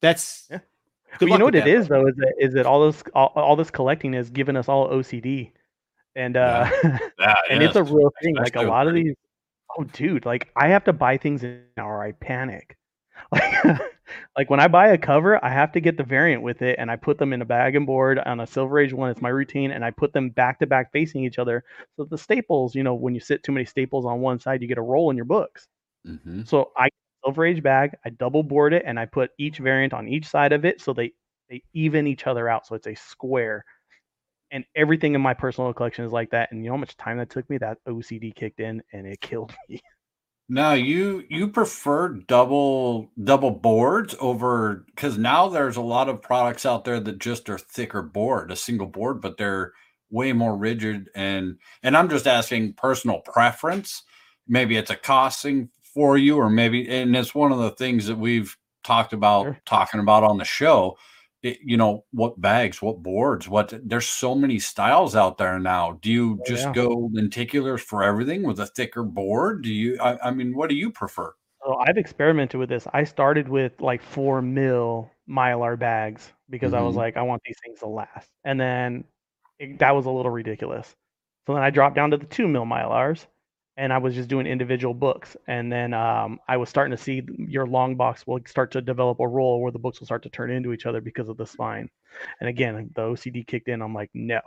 that's 0.00 0.46
yeah. 0.50 0.60
Well, 1.20 1.30
you 1.30 1.38
know 1.38 1.44
what 1.46 1.54
it 1.54 1.66
is 1.66 1.88
though 1.88 2.06
is 2.06 2.14
that 2.16 2.34
is 2.38 2.54
that 2.54 2.66
all 2.66 2.86
this 2.86 3.02
all, 3.14 3.32
all 3.34 3.56
this 3.56 3.70
collecting 3.70 4.12
has 4.12 4.30
given 4.30 4.56
us 4.56 4.68
all 4.68 4.88
OCD, 4.88 5.52
and 6.14 6.36
uh, 6.36 6.70
yeah. 6.84 6.98
Yeah, 7.18 7.34
and 7.50 7.62
it's 7.62 7.76
a 7.76 7.82
real 7.82 8.12
thing. 8.22 8.36
Like 8.36 8.56
a 8.56 8.62
lot 8.62 8.86
of 8.86 8.94
these, 8.94 9.14
oh 9.76 9.84
dude, 9.84 10.26
like 10.26 10.50
I 10.56 10.68
have 10.68 10.84
to 10.84 10.92
buy 10.92 11.16
things 11.16 11.42
now 11.42 11.88
or 11.88 12.02
I 12.02 12.12
panic. 12.12 12.76
Like, 13.32 13.80
like 14.36 14.50
when 14.50 14.60
I 14.60 14.68
buy 14.68 14.88
a 14.88 14.98
cover, 14.98 15.42
I 15.44 15.48
have 15.48 15.72
to 15.72 15.80
get 15.80 15.96
the 15.96 16.04
variant 16.04 16.42
with 16.42 16.62
it, 16.62 16.76
and 16.78 16.90
I 16.90 16.96
put 16.96 17.18
them 17.18 17.32
in 17.32 17.42
a 17.42 17.46
bag 17.46 17.76
and 17.76 17.86
board 17.86 18.18
on 18.18 18.40
a 18.40 18.46
Silver 18.46 18.78
Age 18.78 18.92
one. 18.92 19.10
It's 19.10 19.22
my 19.22 19.28
routine, 19.28 19.70
and 19.70 19.84
I 19.84 19.90
put 19.90 20.12
them 20.12 20.30
back 20.30 20.58
to 20.60 20.66
back 20.66 20.92
facing 20.92 21.24
each 21.24 21.38
other. 21.38 21.64
So 21.96 22.04
the 22.04 22.18
staples, 22.18 22.74
you 22.74 22.82
know, 22.82 22.94
when 22.94 23.14
you 23.14 23.20
sit 23.20 23.42
too 23.42 23.52
many 23.52 23.66
staples 23.66 24.06
on 24.06 24.20
one 24.20 24.38
side, 24.38 24.62
you 24.62 24.68
get 24.68 24.78
a 24.78 24.82
roll 24.82 25.10
in 25.10 25.16
your 25.16 25.24
books. 25.26 25.66
Mm-hmm. 26.06 26.42
So 26.44 26.72
I 26.76 26.88
Silver 27.24 27.44
Age 27.44 27.62
bag. 27.62 27.96
I 28.04 28.10
double 28.10 28.44
board 28.44 28.72
it 28.72 28.84
and 28.86 29.00
I 29.00 29.06
put 29.06 29.30
each 29.36 29.58
variant 29.58 29.92
on 29.92 30.06
each 30.06 30.26
side 30.26 30.52
of 30.52 30.64
it 30.64 30.80
so 30.80 30.92
they 30.92 31.12
they 31.50 31.62
even 31.74 32.06
each 32.06 32.26
other 32.26 32.48
out. 32.48 32.66
So 32.66 32.74
it's 32.76 32.86
a 32.86 32.94
square. 32.94 33.64
And 34.52 34.64
everything 34.76 35.16
in 35.16 35.20
my 35.20 35.34
personal 35.34 35.72
collection 35.72 36.04
is 36.04 36.12
like 36.12 36.30
that. 36.30 36.52
And 36.52 36.62
you 36.62 36.70
know 36.70 36.76
how 36.76 36.80
much 36.80 36.96
time 36.96 37.18
that 37.18 37.30
took 37.30 37.48
me? 37.50 37.58
That 37.58 37.78
OCD 37.88 38.32
kicked 38.34 38.60
in 38.60 38.80
and 38.92 39.06
it 39.06 39.20
killed 39.20 39.52
me. 39.68 39.80
Now 40.48 40.74
you 40.74 41.24
you 41.28 41.48
prefer 41.48 42.08
double 42.08 43.10
double 43.24 43.50
boards 43.50 44.14
over 44.20 44.84
because 44.94 45.18
now 45.18 45.48
there's 45.48 45.76
a 45.76 45.82
lot 45.82 46.08
of 46.08 46.22
products 46.22 46.64
out 46.64 46.84
there 46.84 47.00
that 47.00 47.18
just 47.18 47.50
are 47.50 47.58
thicker 47.58 48.02
board, 48.02 48.52
a 48.52 48.56
single 48.56 48.86
board, 48.86 49.20
but 49.20 49.36
they're 49.36 49.72
way 50.10 50.32
more 50.32 50.56
rigid 50.56 51.10
and 51.16 51.58
and 51.82 51.96
I'm 51.96 52.08
just 52.08 52.28
asking 52.28 52.74
personal 52.74 53.20
preference. 53.20 54.04
Maybe 54.46 54.76
it's 54.76 54.90
a 54.90 54.96
costing 54.96 55.68
for 55.82 56.16
you, 56.16 56.36
or 56.36 56.48
maybe, 56.50 56.88
and 56.88 57.16
it's 57.16 57.34
one 57.34 57.50
of 57.50 57.58
the 57.58 57.70
things 57.72 58.06
that 58.06 58.18
we've 58.18 58.56
talked 58.84 59.12
about 59.12 59.44
sure. 59.44 59.60
talking 59.64 59.98
about 59.98 60.22
on 60.22 60.38
the 60.38 60.44
show. 60.44 60.96
You 61.62 61.76
know, 61.76 62.04
what 62.12 62.40
bags, 62.40 62.80
what 62.80 63.02
boards, 63.02 63.48
what 63.48 63.72
there's 63.84 64.08
so 64.08 64.34
many 64.34 64.58
styles 64.58 65.14
out 65.14 65.38
there 65.38 65.58
now. 65.58 65.98
Do 66.02 66.10
you 66.10 66.38
oh, 66.40 66.44
just 66.46 66.64
yeah. 66.64 66.72
go 66.72 67.10
lenticulars 67.14 67.80
for 67.80 68.02
everything 68.02 68.42
with 68.42 68.60
a 68.60 68.66
thicker 68.66 69.02
board? 69.02 69.62
Do 69.62 69.72
you, 69.72 69.98
I, 70.00 70.28
I 70.28 70.30
mean, 70.30 70.56
what 70.56 70.68
do 70.68 70.74
you 70.74 70.90
prefer? 70.90 71.32
So 71.64 71.76
I've 71.76 71.98
experimented 71.98 72.58
with 72.58 72.68
this. 72.68 72.86
I 72.92 73.04
started 73.04 73.48
with 73.48 73.80
like 73.80 74.02
four 74.02 74.40
mil 74.40 75.10
mylar 75.28 75.78
bags 75.78 76.32
because 76.48 76.72
mm-hmm. 76.72 76.78
I 76.78 76.82
was 76.82 76.92
mm-hmm. 76.92 77.00
like, 77.00 77.16
I 77.16 77.22
want 77.22 77.42
these 77.44 77.56
things 77.64 77.80
to 77.80 77.86
last. 77.86 78.28
And 78.44 78.60
then 78.60 79.04
it, 79.58 79.78
that 79.78 79.94
was 79.94 80.06
a 80.06 80.10
little 80.10 80.30
ridiculous. 80.30 80.94
So 81.46 81.54
then 81.54 81.62
I 81.62 81.70
dropped 81.70 81.96
down 81.96 82.10
to 82.10 82.16
the 82.16 82.26
two 82.26 82.48
mil 82.48 82.64
mylars 82.64 83.26
and 83.76 83.92
I 83.92 83.98
was 83.98 84.14
just 84.14 84.28
doing 84.28 84.46
individual 84.46 84.94
books. 84.94 85.36
And 85.46 85.70
then 85.70 85.92
um, 85.92 86.40
I 86.48 86.56
was 86.56 86.68
starting 86.68 86.96
to 86.96 87.02
see 87.02 87.22
your 87.36 87.66
long 87.66 87.96
box 87.96 88.26
will 88.26 88.40
start 88.46 88.70
to 88.72 88.80
develop 88.80 89.20
a 89.20 89.28
roll 89.28 89.60
where 89.60 89.72
the 89.72 89.78
books 89.78 90.00
will 90.00 90.06
start 90.06 90.22
to 90.22 90.30
turn 90.30 90.50
into 90.50 90.72
each 90.72 90.86
other 90.86 91.00
because 91.00 91.28
of 91.28 91.36
the 91.36 91.46
spine. 91.46 91.90
And 92.40 92.48
again, 92.48 92.90
the 92.94 93.02
OCD 93.02 93.46
kicked 93.46 93.68
in. 93.68 93.82
I'm 93.82 93.94
like, 93.94 94.10
no, 94.14 94.40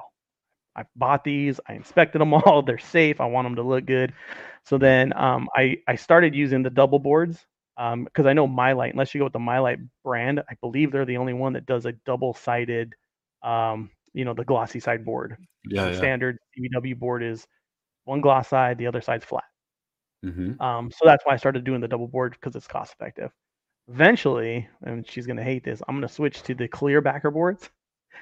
I 0.75 0.83
bought 0.95 1.23
these. 1.23 1.59
I 1.67 1.73
inspected 1.73 2.21
them 2.21 2.33
all. 2.45 2.63
They're 2.63 2.79
safe. 2.79 3.21
I 3.21 3.25
want 3.25 3.45
them 3.45 3.55
to 3.57 3.63
look 3.63 3.85
good. 3.85 4.13
So 4.63 4.77
then 4.77 5.13
um, 5.15 5.47
I 5.55 5.77
I 5.87 5.95
started 5.95 6.35
using 6.35 6.63
the 6.63 6.69
double 6.69 6.99
boards 6.99 7.45
because 7.75 8.25
um, 8.25 8.27
I 8.27 8.33
know 8.33 8.47
Mylite. 8.47 8.91
Unless 8.91 9.13
you 9.13 9.19
go 9.19 9.25
with 9.25 9.33
the 9.33 9.39
Mylite 9.39 9.87
brand, 10.03 10.41
I 10.49 10.55
believe 10.61 10.91
they're 10.91 11.05
the 11.05 11.17
only 11.17 11.33
one 11.33 11.53
that 11.53 11.65
does 11.65 11.85
a 11.85 11.93
double 12.05 12.33
sided. 12.33 12.93
Um, 13.43 13.91
you 14.13 14.25
know 14.25 14.33
the 14.33 14.43
glossy 14.43 14.79
side 14.79 15.05
board. 15.05 15.37
Yeah, 15.65 15.85
the 15.85 15.91
yeah. 15.91 15.97
standard 15.97 16.39
BCW 16.57 16.97
board 16.97 17.23
is 17.23 17.47
one 18.09 18.21
gloss 18.21 18.49
side, 18.49 18.77
the 18.77 18.87
other 18.87 19.01
side's 19.01 19.23
flat. 19.23 19.43
Mm-hmm. 20.25 20.61
Um, 20.61 20.91
so 20.91 21.05
that's 21.05 21.23
why 21.25 21.33
I 21.33 21.37
started 21.37 21.63
doing 21.63 21.79
the 21.79 21.87
double 21.87 22.07
board 22.07 22.33
because 22.33 22.55
it's 22.55 22.67
cost 22.67 22.93
effective. 22.93 23.31
Eventually, 23.87 24.67
and 24.83 25.07
she's 25.07 25.25
gonna 25.25 25.43
hate 25.43 25.63
this, 25.63 25.81
I'm 25.87 25.95
gonna 25.95 26.09
switch 26.09 26.41
to 26.43 26.55
the 26.55 26.67
clear 26.67 27.01
backer 27.01 27.31
boards 27.31 27.69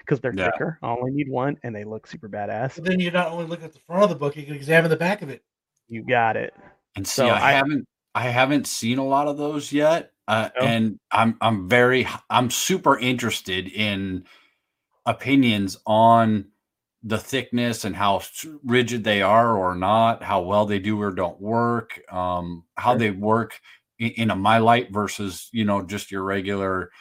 because 0.02 0.20
they're 0.20 0.34
yeah. 0.36 0.52
thicker. 0.52 0.78
I 0.84 0.90
only 0.90 1.12
need 1.12 1.30
one, 1.30 1.58
and 1.64 1.76
they 1.76 1.86
look 1.86 2.06
super 2.06 2.30
badass. 2.30 2.76
But 2.76 2.84
then 2.84 3.00
you're 3.00 3.12
not 3.12 3.32
only 3.32 3.46
look 3.46 3.64
at 3.64 3.74
the 3.74 3.80
front 3.88 4.04
of 4.04 4.10
the 4.10 4.16
book, 4.16 4.36
you 4.36 4.44
can 4.44 4.54
examine 4.54 4.90
the 4.90 4.98
back 4.98 5.22
of 5.22 5.30
it. 5.30 5.44
You 5.88 6.04
got 6.04 6.38
it. 6.38 6.54
And 6.96 7.08
see, 7.08 7.22
so 7.22 7.28
I, 7.28 7.50
I 7.50 7.52
haven't, 7.54 7.88
I 8.14 8.24
haven't 8.24 8.68
seen 8.68 8.98
a 8.98 9.06
lot 9.06 9.28
of 9.28 9.38
those 9.38 9.72
yet, 9.72 10.12
uh, 10.28 10.50
no. 10.60 10.66
and 10.66 11.00
I'm, 11.12 11.38
I'm 11.42 11.70
very, 11.70 12.08
I'm 12.30 12.50
super 12.50 12.98
interested 13.00 13.68
in 13.68 14.26
opinions 15.06 15.78
on 15.86 16.48
the 17.08 17.18
thickness 17.18 17.86
and 17.86 17.96
how 17.96 18.22
rigid 18.64 19.04
they 19.04 19.22
are 19.22 19.56
or 19.58 19.76
not, 19.76 20.22
how 20.22 20.42
well 20.42 20.66
they 20.66 20.80
do 20.80 21.02
or 21.02 21.12
don't 21.12 21.40
work, 21.40 22.00
um, 22.12 22.66
how 22.76 22.96
they 22.96 23.12
work 23.12 23.60
in, 24.00 24.12
in 24.12 24.32
a 24.32 24.36
mylite 24.36 24.92
versus 24.92 25.50
you 25.54 25.64
know 25.64 25.82
just 25.82 26.12
your 26.12 26.24
regular 26.24 26.92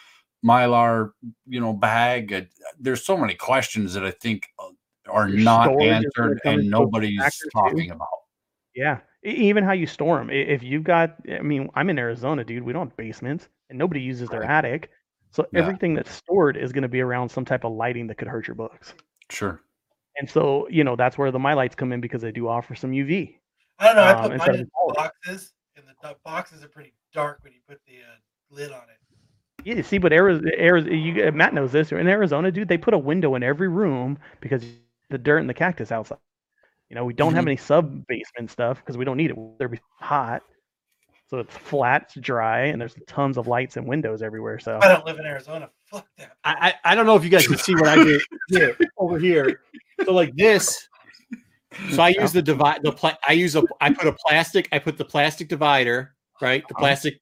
mylar 0.45 1.11
you 1.47 1.61
know 1.61 1.73
bag. 1.73 2.33
Uh, 2.33 2.43
There's 2.79 3.05
so 3.05 3.17
many 3.17 3.35
questions 3.35 3.95
that 3.95 4.05
I 4.05 4.13
think 4.13 4.47
uh, 4.59 4.69
are 5.09 5.29
Your 5.29 5.41
not 5.41 5.65
storage 5.73 6.05
is 6.05 6.13
gonna 6.17 6.31
answered 6.31 6.41
and 6.45 6.71
nobody's 6.71 7.19
factor, 7.23 7.45
too. 7.45 7.51
talking 7.53 7.91
about. 7.91 8.09
Yeah, 8.75 9.01
even 9.25 9.65
how 9.65 9.73
you 9.73 9.87
store 9.87 10.19
them. 10.19 10.31
If 10.31 10.63
you've 10.63 10.85
got, 10.85 11.17
I 11.31 11.41
mean, 11.41 11.69
I'm 11.75 11.91
in 11.91 11.99
Arizona, 11.99 12.45
dude. 12.45 12.63
We 12.63 12.73
don't 12.73 12.89
have 12.89 12.97
basements, 12.97 13.49
and 13.71 13.79
nobody 13.79 14.01
uses 14.03 14.29
their 14.29 14.41
Right. 14.43 14.51
attic, 14.51 14.91
so 15.33 15.47
Yeah. 15.53 15.61
everything 15.61 15.95
that's 15.95 16.13
stored 16.13 16.57
is 16.57 16.73
going 16.73 16.83
to 16.83 16.89
be 16.89 17.01
around 17.01 17.29
some 17.31 17.45
type 17.45 17.65
of 17.65 17.73
lighting 17.73 18.07
that 18.09 18.19
could 18.19 18.29
hurt 18.29 18.47
your 18.47 18.55
books. 18.55 18.95
Sure. 19.31 19.61
And 20.19 20.29
so, 20.29 20.67
you 20.71 20.83
know, 20.85 20.97
that's 20.97 21.19
where 21.19 21.31
the 21.31 21.39
Mylites 21.39 21.77
come 21.77 21.93
in 21.93 22.01
because 22.01 22.23
they 22.23 22.33
do 22.33 22.49
offer 22.49 22.75
some 22.75 22.93
UV. 22.93 23.37
I 23.79 23.87
don't 23.87 23.97
know. 23.97 24.03
I 24.03 24.12
Um, 24.12 24.23
put 24.23 24.33
instead 24.33 24.53
mine 24.53 24.61
in 24.61 24.71
boxes, 24.95 25.53
and 25.77 25.85
the 26.03 26.17
boxes 26.25 26.64
are 26.64 26.69
pretty 26.69 26.95
dark 27.12 27.41
when 27.43 27.53
you 27.53 27.61
put 27.69 27.81
the 27.87 27.97
uh, 27.97 28.17
lid 28.51 28.73
on 28.73 28.83
it. 28.89 28.99
Yeah, 29.64 29.75
you 29.75 29.83
see, 29.83 29.99
but 29.99 30.12
Arizona, 30.12 30.51
Arizona 30.57 30.95
you, 30.95 31.33
Matt 31.33 31.53
knows 31.53 31.73
this. 31.73 31.93
In 31.93 32.07
Arizona, 32.07 32.51
dude, 32.51 32.69
they 32.69 32.79
put 32.79 32.95
a 32.95 32.99
window 32.99 33.35
in 33.35 33.43
every 33.43 33.69
room 33.69 34.19
because 34.41 34.64
the 35.11 35.19
dirt 35.19 35.39
and 35.39 35.49
the 35.49 35.55
cactus 35.55 35.93
outside. 35.93 36.19
You 36.89 36.95
know, 36.95 37.05
we 37.05 37.12
don't 37.14 37.35
have 37.35 37.45
Mhm. 37.45 37.49
any 37.49 37.57
sub 37.57 38.07
basement 38.07 38.51
stuff 38.51 38.79
because 38.79 38.97
we 38.97 39.05
don't 39.05 39.17
need 39.17 39.33
it. 39.33 39.59
They're 39.59 39.69
be 39.69 39.81
hot, 40.01 40.43
so 41.27 41.39
it's 41.41 41.57
flat, 41.57 42.03
it's 42.05 42.14
dry, 42.14 42.67
and 42.67 42.81
there's 42.81 42.95
tons 43.09 43.37
of 43.37 43.49
lights 43.49 43.77
and 43.77 43.87
windows 43.87 44.23
everywhere. 44.23 44.61
So 44.61 44.79
I 44.81 44.89
don't 44.89 45.05
live 45.05 45.19
in 45.19 45.27
Arizona. 45.27 45.69
Fuck 45.91 46.07
that. 46.19 46.37
I, 46.45 46.75
I 46.85 46.93
I 46.93 46.95
don't 46.95 47.07
know 47.07 47.17
if 47.17 47.25
you 47.25 47.31
guys 47.31 47.47
can 47.49 47.59
see 47.59 47.75
what 47.75 47.89
I 47.89 48.03
did 48.03 48.23
here 48.49 48.77
over 48.97 49.19
here. 49.19 49.61
So 50.05 50.13
like 50.13 50.35
this. 50.37 50.89
So 51.91 52.03
I 52.03 52.11
use 52.11 52.33
the 52.33 52.43
divide 52.43 52.83
the 52.83 52.93
pla- 52.93 53.17
I 53.27 53.33
use 53.33 53.57
a 53.57 53.63
I 53.81 53.93
put 53.93 54.07
a 54.07 54.13
plastic 54.27 54.69
I 54.73 54.79
put 54.79 54.97
the 54.97 55.05
plastic 55.05 55.49
divider 55.49 56.15
right 56.41 56.67
the 56.69 56.75
Uh-huh. 56.75 56.83
plastic 56.83 57.21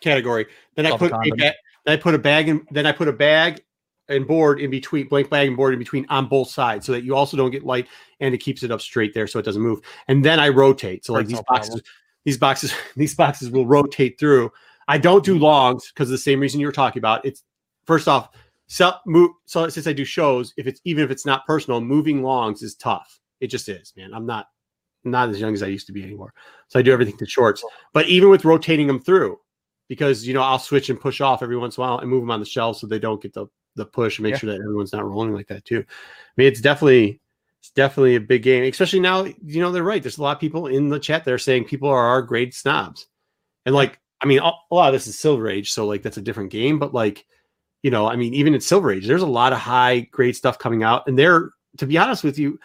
category. 0.00 0.46
Then 0.76 0.86
I 0.86 0.96
put 0.96 1.12
a 1.12 1.18
ba- 1.36 1.54
then 1.84 1.94
I 1.94 1.96
put 1.96 2.14
a 2.14 2.18
bag 2.18 2.48
in 2.48 2.66
then 2.70 2.86
I 2.86 2.92
put 2.92 3.08
a 3.08 3.12
bag 3.12 3.62
and 4.08 4.26
board 4.26 4.60
in 4.60 4.70
between 4.70 5.08
blank 5.08 5.30
bag 5.30 5.48
and 5.48 5.56
board 5.56 5.72
in 5.72 5.78
between 5.78 6.04
on 6.08 6.26
both 6.26 6.50
sides 6.50 6.84
so 6.84 6.92
that 6.92 7.04
you 7.04 7.14
also 7.14 7.36
don't 7.36 7.50
get 7.52 7.64
light 7.64 7.86
and 8.20 8.34
it 8.34 8.38
keeps 8.38 8.62
it 8.62 8.70
up 8.70 8.80
straight 8.80 9.14
there 9.14 9.26
so 9.26 9.38
it 9.38 9.44
doesn't 9.44 9.62
move. 9.62 9.80
And 10.08 10.24
then 10.24 10.40
I 10.40 10.48
rotate. 10.48 11.04
So 11.04 11.12
like 11.12 11.24
Personal 11.26 11.38
these 11.38 11.46
boxes 11.48 11.68
problem. 11.68 11.84
these 12.24 12.38
boxes 12.38 12.74
these 12.96 13.14
boxes 13.14 13.50
will 13.50 13.66
rotate 13.66 14.18
through. 14.18 14.50
I 14.88 14.98
don't 14.98 15.24
do 15.24 15.38
longs 15.38 15.90
because 15.92 16.08
the 16.08 16.18
same 16.18 16.40
reason 16.40 16.60
you 16.60 16.66
were 16.66 16.72
talking 16.72 17.00
about. 17.00 17.24
It's 17.24 17.42
first 17.86 18.08
off, 18.08 18.30
so 18.72 18.92
move 19.04 19.32
so 19.46 19.68
since 19.68 19.88
I 19.88 19.92
do 19.92 20.04
shows, 20.04 20.54
if 20.56 20.68
it's 20.68 20.80
even 20.84 21.02
if 21.02 21.10
it's 21.10 21.26
not 21.26 21.44
personal, 21.44 21.80
moving 21.80 22.22
longs 22.22 22.62
is 22.62 22.76
tough. 22.76 23.18
It 23.40 23.48
just 23.48 23.68
is, 23.68 23.92
man. 23.96 24.14
I'm 24.14 24.26
not 24.26 24.46
not 25.02 25.28
as 25.28 25.40
young 25.40 25.54
as 25.54 25.62
I 25.64 25.66
used 25.66 25.88
to 25.88 25.92
be 25.92 26.04
anymore. 26.04 26.32
So 26.68 26.78
I 26.78 26.82
do 26.82 26.92
everything 26.92 27.16
to 27.16 27.26
shorts. 27.26 27.64
But 27.92 28.06
even 28.06 28.28
with 28.30 28.44
rotating 28.44 28.86
them 28.86 29.00
through, 29.00 29.40
because 29.88 30.24
you 30.24 30.34
know, 30.34 30.42
I'll 30.42 30.60
switch 30.60 30.88
and 30.88 31.00
push 31.00 31.20
off 31.20 31.42
every 31.42 31.56
once 31.56 31.76
in 31.78 31.82
a 31.82 31.86
while 31.86 31.98
and 31.98 32.08
move 32.08 32.22
them 32.22 32.30
on 32.30 32.38
the 32.38 32.46
shelf 32.46 32.76
so 32.76 32.86
they 32.86 33.00
don't 33.00 33.20
get 33.20 33.32
the 33.34 33.46
the 33.74 33.86
push 33.86 34.18
and 34.18 34.22
make 34.24 34.34
Yeah. 34.34 34.38
sure 34.38 34.50
that 34.52 34.62
everyone's 34.62 34.92
not 34.92 35.04
rolling 35.04 35.34
like 35.34 35.48
that 35.48 35.64
too. 35.64 35.80
I 35.80 36.32
mean, 36.36 36.46
it's 36.46 36.60
definitely 36.60 37.20
it's 37.58 37.72
definitely 37.72 38.14
a 38.14 38.20
big 38.20 38.44
game, 38.44 38.62
especially 38.70 39.00
now. 39.00 39.24
You 39.24 39.60
know, 39.60 39.72
they're 39.72 39.82
right. 39.82 40.00
There's 40.00 40.18
a 40.18 40.22
lot 40.22 40.36
of 40.36 40.40
people 40.40 40.68
in 40.68 40.90
the 40.90 41.00
chat 41.00 41.24
that 41.24 41.34
are 41.34 41.38
saying 41.38 41.64
people 41.64 41.88
are 41.88 42.06
our 42.06 42.22
grade 42.22 42.54
snobs, 42.54 43.08
and 43.66 43.74
like, 43.74 43.98
I 44.20 44.26
mean, 44.26 44.38
a 44.38 44.52
a 44.70 44.74
lot 44.76 44.90
of 44.90 44.92
this 44.92 45.08
is 45.08 45.18
Silver 45.18 45.48
Age, 45.48 45.72
so 45.72 45.86
like 45.88 46.02
that's 46.02 46.18
a 46.18 46.22
different 46.22 46.50
game. 46.50 46.78
But 46.78 46.94
like, 46.94 47.26
you 47.82 47.90
know, 47.90 48.06
I 48.06 48.16
mean, 48.16 48.34
even 48.34 48.54
in 48.54 48.60
Silver 48.60 48.92
Age, 48.92 49.06
there's 49.06 49.22
a 49.22 49.26
lot 49.26 49.52
of 49.52 49.58
high 49.58 50.00
grade 50.10 50.36
stuff 50.36 50.58
coming 50.58 50.82
out, 50.82 51.06
and 51.06 51.18
they're, 51.18 51.50
to 51.78 51.86
be 51.86 51.98
honest 51.98 52.24
with 52.24 52.38
you, 52.38 52.58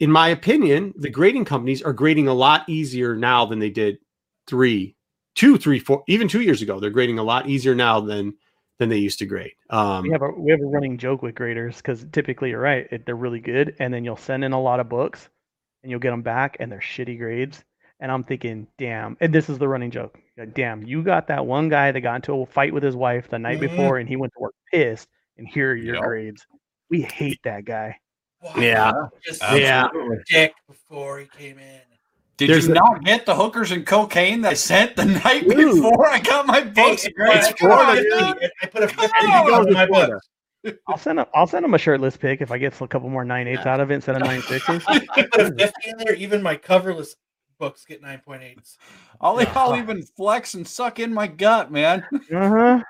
in 0.00 0.10
my 0.10 0.28
opinion, 0.28 0.94
the 0.96 1.10
grading 1.10 1.44
companies 1.44 1.82
are 1.82 1.92
grading 1.92 2.28
a 2.28 2.34
lot 2.34 2.68
easier 2.68 3.16
now 3.16 3.44
than 3.44 3.58
they 3.58 3.70
did 3.70 3.98
three, 4.46 4.96
two, 5.34 5.58
three, 5.58 5.78
four, 5.78 6.02
even 6.08 6.28
two 6.28 6.42
years 6.42 6.62
ago. 6.62 6.80
They're 6.80 6.90
grading 6.90 7.18
a 7.18 7.22
lot 7.24 7.48
easier 7.48 7.74
now 7.74 8.00
than 8.00 8.34
than 8.78 8.88
they 8.88 8.96
used 8.96 9.18
to 9.18 9.26
grade. 9.26 9.52
Um, 9.70 10.04
we 10.04 10.10
have 10.10 10.22
a 10.22 10.30
we 10.30 10.50
have 10.50 10.60
a 10.60 10.66
running 10.66 10.98
joke 10.98 11.22
with 11.22 11.34
graders 11.34 11.76
because 11.78 12.06
typically 12.12 12.50
you're 12.50 12.60
right, 12.60 12.86
it, 12.90 13.06
they're 13.06 13.16
really 13.16 13.40
good, 13.40 13.74
and 13.80 13.92
then 13.92 14.04
you'll 14.04 14.16
send 14.16 14.44
in 14.44 14.52
a 14.52 14.60
lot 14.60 14.80
of 14.80 14.88
books, 14.88 15.28
and 15.82 15.90
you'll 15.90 16.00
get 16.00 16.10
them 16.10 16.22
back, 16.22 16.56
and 16.60 16.70
they're 16.70 16.78
shitty 16.78 17.18
grades. 17.18 17.64
And 18.00 18.12
I'm 18.12 18.22
thinking, 18.22 18.66
damn, 18.78 19.16
and 19.20 19.34
this 19.34 19.48
is 19.48 19.58
the 19.58 19.66
running 19.66 19.90
joke. 19.90 20.18
Damn, 20.54 20.84
you 20.84 21.02
got 21.02 21.26
that 21.28 21.44
one 21.44 21.68
guy 21.68 21.90
that 21.90 22.00
got 22.00 22.14
into 22.16 22.32
a 22.34 22.46
fight 22.46 22.72
with 22.72 22.82
his 22.84 22.94
wife 22.94 23.28
the 23.28 23.38
night 23.40 23.58
Mhm. 23.58 23.70
before, 23.70 23.98
and 23.98 24.08
he 24.08 24.14
went 24.14 24.32
to 24.34 24.40
work 24.40 24.54
pissed, 24.72 25.08
and 25.36 25.48
here 25.48 25.72
are 25.72 25.74
your 25.74 25.96
Yep. 25.96 26.04
grades. 26.04 26.46
We 26.90 27.02
hate 27.02 27.40
that 27.42 27.64
guy. 27.64 27.98
Why 28.40 28.52
Yeah. 28.62 28.92
Just 29.24 29.42
Yeah. 29.52 29.88
Dick 30.28 30.52
before 30.68 31.18
he 31.18 31.26
came 31.26 31.58
in. 31.58 31.80
Did 32.36 32.50
There's 32.50 32.66
you 32.68 32.72
a- 32.72 32.76
not 32.76 33.02
get 33.02 33.26
the 33.26 33.34
hookers 33.34 33.72
and 33.72 33.84
cocaine 33.84 34.42
that 34.42 34.50
I 34.50 34.54
sent 34.54 34.94
the 34.94 35.04
night 35.24 35.48
Dude. 35.48 35.74
before 35.82 36.08
I 36.08 36.20
got 36.20 36.46
my 36.46 36.62
books? 36.62 37.02
Hey, 37.02 37.10
graded? 37.10 37.36
I- 37.42 37.52
Florida, 37.54 37.90
I, 37.90 37.94
dude. 38.32 38.50
I 38.62 38.66
put 38.68 38.82
a 38.84 38.88
50 38.88 39.06
And 39.20 39.26
he 39.28 39.36
on 39.38 39.46
goes 39.48 39.66
to 39.66 39.72
my 39.72 39.86
Florida. 39.88 40.20
book. 40.62 40.76
I'll 40.86 40.98
send 40.98 41.18
him. 41.18 41.26
I'll 41.34 41.46
send 41.48 41.64
him 41.64 41.74
a 41.74 41.78
shirtless 41.78 42.16
pic 42.16 42.40
if 42.40 42.52
I 42.52 42.58
get 42.58 42.80
a 42.80 42.86
couple 42.86 43.08
more 43.10 43.24
nine 43.24 43.48
eights 43.48 43.66
out 43.66 43.80
of 43.80 43.90
it 43.90 43.94
instead 43.94 44.14
of 44.14 44.22
nine 44.22 44.40
sixes. 44.42 44.84
I 44.86 44.98
put 45.32 45.40
a 45.40 45.52
50 45.52 45.90
in 45.90 45.96
there. 45.98 46.14
Even 46.14 46.40
my 46.42 46.56
coverless 46.56 47.16
books 47.58 47.84
get 47.84 48.02
9.8s. 48.02 48.76
I'll, 49.20 49.38
I'll 49.54 49.76
even 49.76 50.02
flex 50.02 50.54
and 50.54 50.66
suck 50.66 50.98
in 51.00 51.12
my 51.12 51.26
gut, 51.26 51.70
man. 51.70 52.04
Uh 52.34 52.48
huh. 52.48 52.82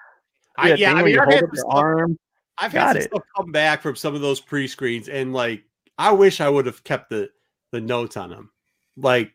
I, 0.57 0.75
yeah, 0.75 0.95
I 0.95 1.03
mean, 1.05 1.17
I've 1.17 1.29
had, 1.29 1.33
hold 1.41 1.45
up 1.45 1.55
your 1.55 1.63
stuff, 1.63 1.73
arm. 1.75 2.19
I've 2.59 2.73
Got 2.73 2.87
had 2.89 2.93
some 2.95 3.03
it. 3.03 3.05
stuff 3.05 3.23
come 3.37 3.53
back 3.53 3.81
from 3.81 3.95
some 3.95 4.17
of 4.17 4.21
those 4.21 4.41
pre-screens, 4.41 5.09
and 5.09 5.33
like, 5.33 5.63
I 5.97 6.11
wish 6.11 6.41
I 6.41 6.49
would 6.49 6.67
have 6.67 6.83
kept 6.83 7.11
the 7.11 7.31
the 7.71 7.81
notes 7.81 8.17
on 8.17 8.31
them, 8.31 8.51
like 8.97 9.31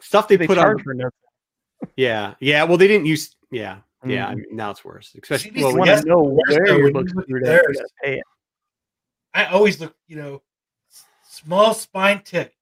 stuff 0.00 0.26
they, 0.26 0.36
They 0.36 0.48
put 0.48 0.58
charge 0.58 0.78
on. 0.78 0.82
for 0.82 0.94
notes. 0.94 1.16
Yeah, 1.94 2.34
yeah. 2.40 2.64
Well, 2.64 2.78
they 2.78 2.88
didn't 2.88 3.06
use. 3.06 3.36
Yeah, 3.52 3.78
yeah. 4.04 4.26
I 4.26 4.34
Mhm. 4.34 4.36
mean, 4.38 4.46
now 4.50 4.70
it's 4.72 4.84
worse, 4.84 5.14
especially. 5.22 5.52
CBC 5.52 5.62
Well, 5.62 5.70
You 5.72 5.78
want 5.78 5.86
Yes, 5.90 6.02
to 6.02 6.08
know 6.08 6.22
where 6.22 6.66
your 6.78 6.92
book's 6.92 7.12
you 7.12 7.16
look 7.16 7.22
at 7.24 7.28
screwed 7.28 7.42
at. 7.44 7.46
theirs. 7.46 7.64
You 7.68 7.74
gotta 7.74 7.88
pay 8.02 8.18
it. 8.18 8.24
I 9.34 9.44
always 9.46 9.80
look, 9.80 9.94
you 10.08 10.16
know, 10.16 10.42
small 11.28 11.74
spine 11.74 12.22
tick. 12.24 12.56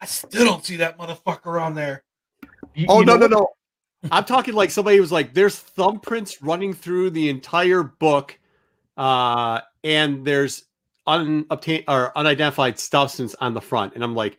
I 0.00 0.06
still 0.06 0.44
don't 0.44 0.64
see 0.64 0.76
that 0.76 0.98
motherfucker 0.98 1.60
on 1.60 1.74
there. 1.74 2.04
You- 2.74 2.86
Oh 2.88 3.00
you 3.00 3.06
no, 3.06 3.16
know 3.16 3.26
no, 3.26 3.38
what? 3.38 3.48
no! 4.02 4.08
I'm 4.16 4.24
talking 4.24 4.54
like 4.54 4.70
somebody 4.70 5.00
was 5.00 5.10
like, 5.12 5.34
"There's 5.34 5.56
thumbprints 5.76 6.38
running 6.40 6.72
through 6.72 7.10
the 7.10 7.28
entire 7.28 7.82
book, 7.82 8.38
uh, 8.96 9.60
and 9.82 10.24
there's 10.24 10.64
unobtained 11.06 11.84
or 11.88 12.16
unidentified 12.16 12.78
substance 12.78 13.34
on 13.40 13.54
the 13.54 13.60
front." 13.60 13.94
And 13.94 14.04
I'm 14.04 14.14
like, 14.14 14.38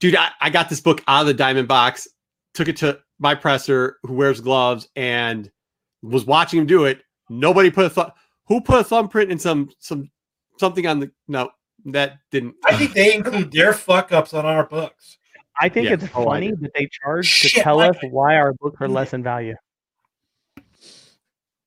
"Dude, 0.00 0.16
I, 0.16 0.30
I 0.40 0.48
got 0.50 0.68
this 0.70 0.80
book 0.80 1.02
out 1.06 1.22
of 1.22 1.26
the 1.26 1.34
diamond 1.34 1.68
box, 1.68 2.08
took 2.54 2.68
it 2.68 2.76
to 2.78 2.98
my 3.18 3.34
presser 3.34 3.98
who 4.04 4.14
wears 4.14 4.40
gloves, 4.40 4.88
and 4.96 5.50
was 6.02 6.24
watching 6.24 6.60
him 6.60 6.66
do 6.66 6.84
it. 6.86 7.02
Nobody 7.28 7.70
put 7.70 7.86
a 7.86 7.90
thumb. 7.90 8.10
Who 8.46 8.60
put 8.60 8.80
a 8.80 8.84
thumbprint 8.84 9.30
in 9.30 9.38
some 9.38 9.70
some 9.78 10.10
something 10.58 10.86
on 10.86 11.00
the 11.00 11.10
no 11.28 11.50
that 11.86 12.18
didn't. 12.30 12.54
I 12.64 12.76
think 12.76 12.92
they 12.94 13.14
include 13.14 13.52
their 13.52 13.72
fuck 13.72 14.12
ups 14.12 14.32
on 14.34 14.46
our 14.46 14.64
books. 14.66 15.18
I 15.60 15.68
think 15.68 15.86
Yeah. 15.88 15.94
it's 15.94 16.04
Oh, 16.14 16.24
funny 16.24 16.48
do. 16.50 16.56
that 16.62 16.72
they 16.74 16.88
charge 16.90 17.42
to 17.42 17.48
tell 17.60 17.76
why- 17.76 17.88
us 17.88 17.96
why 18.10 18.36
our 18.36 18.52
books 18.54 18.76
are 18.80 18.88
less 18.88 19.12
in 19.12 19.22
value. 19.22 19.54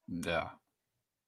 Yeah. 0.07 0.49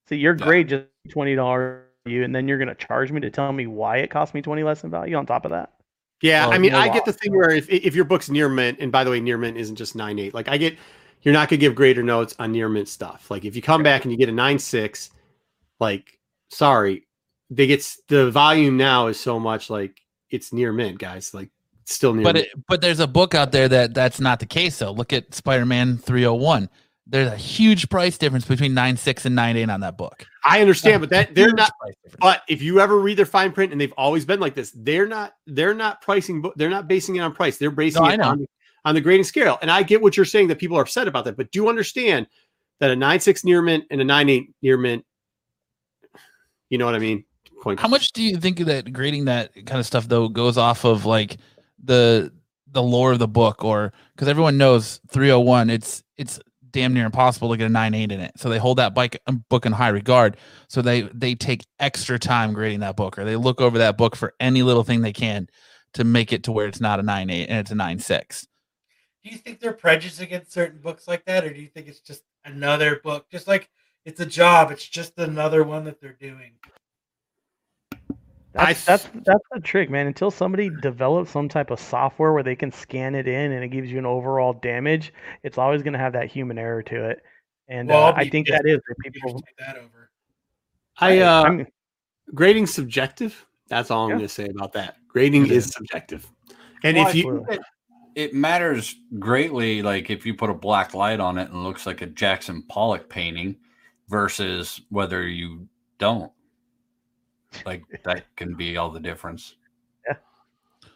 So 0.08 0.16
your 0.16 0.36
Yeah. 0.38 0.46
grade 0.46 0.70
just 0.70 0.86
twenty 1.10 1.36
dollars 1.36 1.86
you, 2.06 2.24
and 2.24 2.34
then 2.34 2.48
you're 2.48 2.58
gonna 2.58 2.76
charge 2.76 3.12
me 3.12 3.20
to 3.22 3.30
tell 3.30 3.52
me 3.52 3.68
why 3.68 3.98
it 3.98 4.10
cost 4.10 4.34
me 4.34 4.42
twenty 4.42 4.64
less 4.64 4.84
in 4.84 4.90
value 4.90 5.16
on 5.16 5.26
top 5.26 5.46
of 5.46 5.52
that. 5.52 5.74
Yeah, 6.22 6.48
Well, 6.48 6.56
I 6.56 6.58
mean, 6.58 6.72
no 6.74 6.80
I 6.80 6.88
get 6.90 7.06
the 7.06 7.12
loss. 7.12 7.20
thing 7.20 7.36
where 7.36 7.52
if 7.52 7.70
if 7.70 7.96
your 7.96 8.06
book's 8.06 8.30
near 8.30 8.50
mint, 8.50 8.80
and 8.82 8.92
by 8.92 9.04
the 9.04 9.12
way, 9.12 9.20
near 9.20 9.38
mint 9.38 9.58
isn't 9.58 9.76
just 9.76 9.96
nine 9.96 10.18
eight. 10.20 10.34
Like 10.34 10.48
I 10.50 10.58
get, 10.58 10.78
you're 11.22 11.34
not 11.34 11.50
gonna 11.50 11.60
give 11.60 11.76
greater 11.76 12.04
notes 12.04 12.36
on 12.40 12.52
near 12.52 12.68
mint 12.70 12.88
stuff. 12.88 13.30
Like 13.30 13.46
if 13.46 13.56
you 13.56 13.62
come 13.62 13.84
back 13.84 14.04
and 14.04 14.12
you 14.12 14.18
get 14.18 14.30
a 14.30 14.34
nine 14.34 14.60
six, 14.60 15.12
like 15.80 16.18
sorry, 16.50 17.06
they 17.50 17.68
get 17.68 17.86
the 18.08 18.32
volume 18.32 18.78
now 18.78 19.08
is 19.08 19.20
so 19.20 19.40
much 19.40 19.70
like 19.70 20.02
it's 20.30 20.54
near 20.54 20.72
mint, 20.72 21.00
guys. 21.00 21.34
Like 21.34 21.50
still 21.86 22.14
near. 22.14 22.24
But 22.24 22.36
mint. 22.36 22.48
it, 22.48 22.64
but 22.68 22.82
there's 22.82 23.00
a 23.00 23.08
book 23.08 23.34
out 23.36 23.52
there 23.52 23.68
that 23.68 23.94
that's 23.94 24.20
not 24.20 24.40
the 24.40 24.46
case 24.46 24.80
though. 24.80 24.92
Look 24.92 25.14
at 25.14 25.34
Spider-Man 25.34 25.98
301. 25.98 26.70
There's 27.08 27.32
a 27.32 27.36
huge 27.36 27.90
price 27.90 28.20
difference 28.20 28.46
between 28.46 28.76
nine 28.76 28.96
six 28.96 29.26
and 29.26 29.36
nine 29.36 29.58
eight 29.58 29.70
on 29.70 29.80
that 29.80 29.98
book. 29.98 30.28
I 30.46 30.62
understand, 30.62 31.02
but 31.02 31.10
that 31.10 31.34
they're 31.34 31.52
not. 31.52 31.72
But 32.20 32.44
if 32.48 32.62
you 32.62 32.80
ever 32.80 33.00
read 33.00 33.18
their 33.18 33.26
fine 33.26 33.52
print, 33.52 33.72
and 33.72 33.82
they've 33.82 33.94
always 33.98 34.26
been 34.26 34.40
like 34.40 34.54
this, 34.54 34.72
they're 34.76 35.08
not. 35.08 35.34
They're 35.48 35.74
not 35.74 36.02
pricing. 36.02 36.44
They're 36.56 36.70
not 36.70 36.88
basing 36.88 37.16
it 37.16 37.22
on 37.22 37.34
price. 37.34 37.58
They're 37.58 37.72
basing 37.72 38.04
No, 38.04 38.10
it 38.10 38.22
on 38.22 38.46
on 38.86 38.96
the 38.96 39.02
grading 39.02 39.24
scale. 39.24 39.58
And 39.62 39.72
I 39.72 39.82
get 39.82 40.02
what 40.02 40.16
you're 40.16 40.26
saying 40.26 40.50
that 40.50 40.60
people 40.60 40.78
are 40.78 40.84
upset 40.84 41.08
about 41.08 41.26
that, 41.26 41.36
but 41.36 41.52
do 41.52 41.68
understand 41.68 42.28
that 42.80 42.92
a 42.92 42.96
nine 42.96 43.20
six 43.20 43.44
near 43.44 43.62
mint 43.62 43.86
and 43.90 44.00
a 44.02 44.04
nine 44.04 44.30
eight 44.30 44.54
near 44.62 44.78
mint. 44.78 45.04
You 46.70 46.78
know 46.78 46.86
what 46.86 46.94
I 46.96 47.00
mean? 47.00 47.26
Point. 47.62 47.80
How 47.80 47.88
much 47.88 48.12
do 48.12 48.24
you 48.24 48.38
think 48.38 48.60
that 48.60 48.92
grading 48.94 49.26
that 49.26 49.54
kind 49.66 49.80
of 49.80 49.86
stuff 49.86 50.08
though 50.08 50.30
goes 50.30 50.58
off 50.58 50.86
of 50.86 51.06
like 51.06 51.38
the 51.84 52.32
the 52.72 52.84
lore 52.84 53.14
of 53.14 53.20
the 53.20 53.28
book 53.28 53.64
or 53.64 53.92
because 54.14 54.28
everyone 54.28 54.58
knows 54.58 55.00
301 55.10 55.72
it's 55.72 56.04
it's 56.18 56.40
damn 56.72 56.94
near 56.94 57.06
impossible 57.06 57.50
to 57.50 57.58
get 57.58 57.66
a 57.66 57.70
nine 57.70 57.94
eight 57.94 58.12
in 58.12 58.20
it. 58.20 58.32
So 58.38 58.50
they 58.50 58.58
hold 58.58 58.78
that 58.78 58.94
bike 58.94 59.22
um, 59.28 59.44
book 59.50 59.66
in 59.66 59.72
high 59.72 59.90
regard. 59.90 60.38
So 60.68 60.82
they 60.82 61.02
they 61.14 61.36
take 61.36 61.66
extra 61.80 62.20
time 62.20 62.54
grading 62.54 62.82
that 62.82 62.96
book, 62.96 63.18
or 63.18 63.26
they 63.26 63.36
look 63.36 63.62
over 63.62 63.78
that 63.80 63.98
book 63.98 64.16
for 64.16 64.34
any 64.40 64.64
little 64.64 64.84
thing 64.84 65.02
they 65.02 65.14
can 65.14 65.48
to 65.94 66.04
make 66.04 66.32
it 66.32 66.44
to 66.44 66.52
where 66.52 66.68
it's 66.68 66.82
not 66.82 67.00
a 67.00 67.04
nine 67.04 67.30
eight 67.30 67.48
and 67.50 67.60
it's 67.60 67.72
a 67.72 67.76
nine 67.76 68.00
six. 68.00 68.48
Do 69.24 69.32
you 69.32 69.38
think 69.38 69.60
they're 69.60 69.74
prejudiced 69.74 70.22
against 70.22 70.54
certain 70.54 70.80
books 70.80 71.08
like 71.08 71.26
that, 71.26 71.44
or 71.44 71.54
do 71.54 71.62
you 71.62 71.68
think 71.68 71.88
it's 71.88 72.00
just 72.00 72.24
another 72.46 73.02
book? 73.04 73.30
Just 73.30 73.48
like 73.48 73.70
it's 74.06 74.20
a 74.20 74.26
job, 74.26 74.72
it's 74.72 74.88
just 74.88 75.18
another 75.20 75.64
one 75.64 75.84
that 75.86 76.00
they're 76.00 76.14
doing. 76.20 76.54
That's, 78.54 78.88
I- 78.88 78.92
that's 78.92 79.10
that's 79.26 79.44
the 79.52 79.60
trick, 79.62 79.90
man. 79.90 80.08
Until 80.08 80.32
somebody 80.32 80.70
develops 80.82 81.30
some 81.32 81.48
type 81.50 81.70
of 81.72 81.80
software 81.80 82.34
where 82.34 82.44
they 82.44 82.56
can 82.56 82.72
scan 82.72 83.14
it 83.16 83.28
in 83.28 83.52
and 83.52 83.64
it 83.64 83.70
gives 83.70 83.92
you 83.92 84.00
an 84.00 84.06
overall 84.06 84.54
damage, 84.54 85.14
it's 85.44 85.58
always 85.58 85.84
going 85.84 85.94
to 85.94 86.00
have 86.00 86.14
that 86.14 86.32
human 86.32 86.58
error 86.58 86.82
to 86.84 87.10
it. 87.10 87.22
And 87.68 87.90
Well, 87.90 88.04
uh, 88.04 88.12
I'll 88.12 88.16
I 88.16 88.24
be 88.24 88.30
think 88.32 88.48
that 88.48 88.66
is 88.66 88.78
if 88.78 88.82
where 88.88 88.96
you 89.06 89.12
people. 89.12 89.34
just 89.34 89.44
that 89.60 89.78
over. 89.78 90.10
I 91.00 91.20
uh, 91.20 91.44
I'm- 91.44 91.68
grading 92.34 92.66
subjective. 92.68 93.46
That's 93.68 93.92
all 93.92 94.06
I'm 94.06 94.10
Yeah. 94.10 94.16
going 94.16 94.28
to 94.28 94.34
say 94.34 94.48
about 94.50 94.74
that. 94.74 94.96
Grading 95.08 95.46
It 95.46 95.52
is 95.52 95.68
is. 95.68 95.74
subjective. 95.74 96.28
And 96.84 96.98
Well, 96.98 97.08
if 97.08 97.16
you 97.16 97.30
absolutely. 97.30 97.60
it 98.16 98.34
matters 98.34 98.96
greatly 99.20 99.84
like 99.84 100.10
if 100.10 100.26
you 100.26 100.34
put 100.34 100.50
a 100.50 100.54
black 100.56 100.96
light 100.96 101.20
on 101.20 101.38
it 101.38 101.50
and 101.50 101.56
it 101.56 101.60
looks 101.60 101.86
like 101.86 102.02
a 102.02 102.08
Jackson 102.08 102.64
Pollock 102.64 103.08
painting 103.10 103.58
versus 104.08 104.82
whether 104.90 105.28
you 105.28 105.68
don't. 106.00 106.32
Like 107.66 107.84
that 108.04 108.24
can 108.36 108.56
be 108.56 108.78
all 108.78 108.90
the 108.92 109.00
difference. 109.00 109.56
Yeah. 110.08 110.16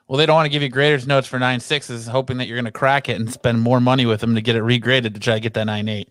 Well, 0.07 0.17
they 0.17 0.25
don't 0.25 0.35
want 0.35 0.45
to 0.45 0.49
give 0.51 0.61
you 0.61 0.69
graders 0.69 1.07
notes 1.07 1.27
for 1.27 1.39
nine 1.39 1.59
sixes, 1.59 2.07
hoping 2.07 2.37
that 2.37 2.47
you're 2.47 2.57
going 2.57 2.65
to 2.65 2.71
crack 2.71 3.09
it 3.09 3.19
and 3.19 3.31
spend 3.31 3.61
more 3.61 3.79
money 3.79 4.05
with 4.05 4.21
them 4.21 4.35
to 4.35 4.41
get 4.41 4.55
it 4.55 4.63
regraded 4.63 5.13
to 5.13 5.19
try 5.19 5.35
to 5.35 5.39
get 5.39 5.53
that 5.55 5.65
nine 5.65 5.87
eight. 5.87 6.09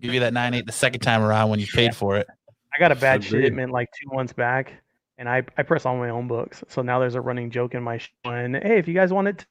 Give 0.00 0.14
you 0.14 0.20
that 0.20 0.32
nine 0.32 0.54
eight 0.54 0.66
the 0.66 0.72
second 0.72 1.00
time 1.00 1.22
around 1.22 1.50
when 1.50 1.58
you 1.58 1.66
paid 1.66 1.94
for 1.94 2.16
it. 2.16 2.28
I 2.74 2.78
got 2.78 2.92
a 2.92 2.96
bad 2.96 3.24
Agreed. 3.24 3.42
shipment 3.46 3.72
like 3.72 3.88
two 4.00 4.08
months 4.14 4.32
back, 4.32 4.72
and 5.16 5.28
I, 5.28 5.42
I 5.56 5.62
press 5.64 5.84
all 5.86 5.96
my 5.96 6.10
own 6.10 6.28
books. 6.28 6.62
So 6.68 6.82
now 6.82 7.00
there's 7.00 7.16
a 7.16 7.20
running 7.20 7.50
joke 7.50 7.74
in 7.74 7.82
my 7.82 7.98
show. 7.98 8.10
And 8.26 8.54
hey, 8.56 8.78
if 8.78 8.86
you 8.86 8.94
guys 8.94 9.12
want 9.12 9.26
it, 9.26 9.46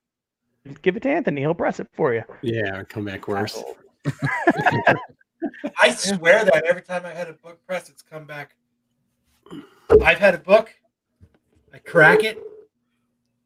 give 0.81 0.95
it 0.95 1.03
to 1.03 1.09
Anthony. 1.09 1.41
He'll 1.41 1.53
press 1.53 1.81
it 1.81 1.87
for 1.93 2.13
you. 2.13 2.23
yeah, 2.41 2.83
come 2.83 3.03
back 3.05 3.27
worse. 3.27 3.61
I 5.79 5.91
swear 5.91 6.45
that 6.45 6.63
every 6.65 6.81
time 6.81 7.05
I 7.05 7.09
had 7.09 7.27
a 7.27 7.33
book 7.33 7.59
press, 7.67 7.89
it's 7.89 8.01
come 8.01 8.25
back. 8.25 8.55
I've 10.03 10.19
had 10.19 10.35
a 10.35 10.39
book, 10.39 10.73
I 11.73 11.77
crack 11.79 12.23
it, 12.23 12.39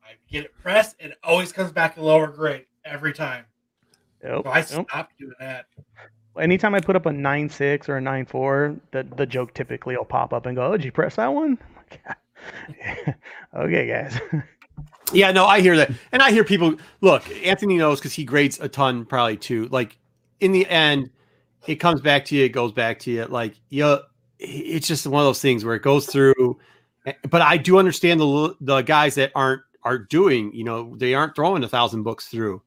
I 0.04 0.14
get 0.30 0.46
it 0.46 0.54
pressed, 0.62 0.96
and 1.00 1.12
it 1.12 1.18
always 1.24 1.52
comes 1.52 1.72
back 1.72 1.98
a 1.98 2.02
lower 2.02 2.28
grade 2.28 2.66
every 2.86 3.14
time. 3.14 3.46
Yep. 4.24 4.44
So 4.68 4.86
I 4.94 4.98
yep. 4.98 5.10
doing 5.20 5.34
that. 5.40 5.66
Anytime 6.40 6.76
I 6.76 6.80
put 6.80 6.96
up 6.96 7.06
a 7.06 7.12
nine 7.12 7.50
six 7.50 7.90
or 7.90 7.98
a 7.98 8.02
nine 8.02 8.26
four, 8.26 8.76
the 8.92 9.04
the 9.18 9.26
joke 9.26 9.54
typically 9.54 9.98
will 9.98 10.06
pop 10.06 10.34
up 10.34 10.46
and 10.46 10.56
go, 10.56 10.68
"Oh, 10.68 10.72
did 10.78 10.86
you 10.86 10.92
press 10.92 11.16
that 11.18 11.28
one?" 11.28 11.58
okay, 13.56 13.88
guys. 13.88 14.20
Yeah, 15.14 15.32
no, 15.32 15.46
I 15.46 15.60
hear 15.60 15.76
that, 15.76 15.92
and 16.12 16.22
I 16.22 16.32
hear 16.32 16.44
people. 16.44 16.76
Look, 17.02 17.30
Anthony 17.46 17.78
knows 17.78 18.00
because 18.00 18.14
he 18.14 18.24
grades 18.24 18.60
a 18.60 18.70
ton, 18.70 19.06
probably 19.06 19.38
too. 19.38 19.68
Like 19.68 19.98
in 20.40 20.52
the 20.54 20.66
end, 20.68 21.10
it 21.68 21.76
comes 21.76 22.02
back 22.02 22.26
to 22.26 22.36
you. 22.36 22.46
It 22.46 22.50
goes 22.50 22.72
back 22.72 23.00
to 23.00 23.12
you. 23.12 23.26
Like 23.26 23.56
you, 23.70 24.00
it's 24.42 24.88
just 24.88 25.06
one 25.08 25.22
of 25.22 25.26
those 25.28 25.42
things 25.42 25.64
where 25.64 25.76
it 25.76 25.82
goes 25.84 26.06
through. 26.08 26.60
eh, 27.06 27.14
But 27.30 27.42
I 27.42 27.58
do 27.58 27.78
understand 27.78 28.20
the 28.20 28.56
the 28.62 28.82
guys 28.82 29.16
that 29.16 29.32
aren't 29.36 29.62
are 29.84 29.98
doing. 29.98 30.52
You 30.54 30.64
know, 30.64 30.96
they 30.98 31.14
aren't 31.14 31.36
throwing 31.36 31.64
a 31.64 31.68
thousand 31.70 32.04
books 32.04 32.28
through. 32.28 32.62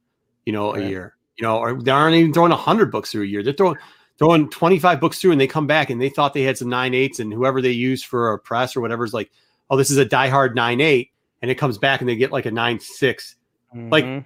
You 0.47 0.53
know, 0.53 0.75
a 0.75 0.81
year. 0.81 1.16
You 1.37 1.43
know, 1.43 1.59
or 1.59 1.83
they 1.83 1.91
aren't 1.91 2.14
even 2.16 2.33
throwing 2.33 2.53
a 2.53 2.57
hundred 2.57 2.91
books 2.93 3.11
through 3.11 3.22
a 3.25 3.27
year. 3.27 3.43
They're 3.43 3.53
throwing 3.53 3.77
throwing 4.18 4.49
twenty 4.51 4.79
five 4.79 5.01
books 5.01 5.18
through, 5.20 5.33
and 5.33 5.41
they 5.41 5.47
come 5.49 5.66
back 5.66 5.91
and 5.91 6.01
they 6.01 6.09
thought 6.09 6.33
they 6.35 6.43
had 6.43 6.57
some 6.57 6.68
nine 6.68 6.95
eights, 6.95 7.18
and 7.18 7.33
whoever 7.33 7.61
they 7.61 7.72
use 7.72 8.03
for 8.05 8.33
a 8.33 8.39
press 8.39 8.77
or 8.77 8.81
whatever 8.81 9.05
is 9.05 9.12
like, 9.12 9.31
oh, 9.70 9.77
this 9.77 9.91
is 9.91 9.99
a 9.99 10.07
diehard 10.07 10.55
nine 10.55 10.81
eight 10.81 11.11
and 11.43 11.51
it 11.51 11.57
comes 11.57 11.77
back 11.79 12.01
and 12.01 12.09
they 12.09 12.16
get 12.16 12.31
like 12.33 12.47
a 12.47 12.51
nine 12.51 12.79
six. 12.81 13.37
Like, 13.75 14.05
Mhm. 14.05 14.25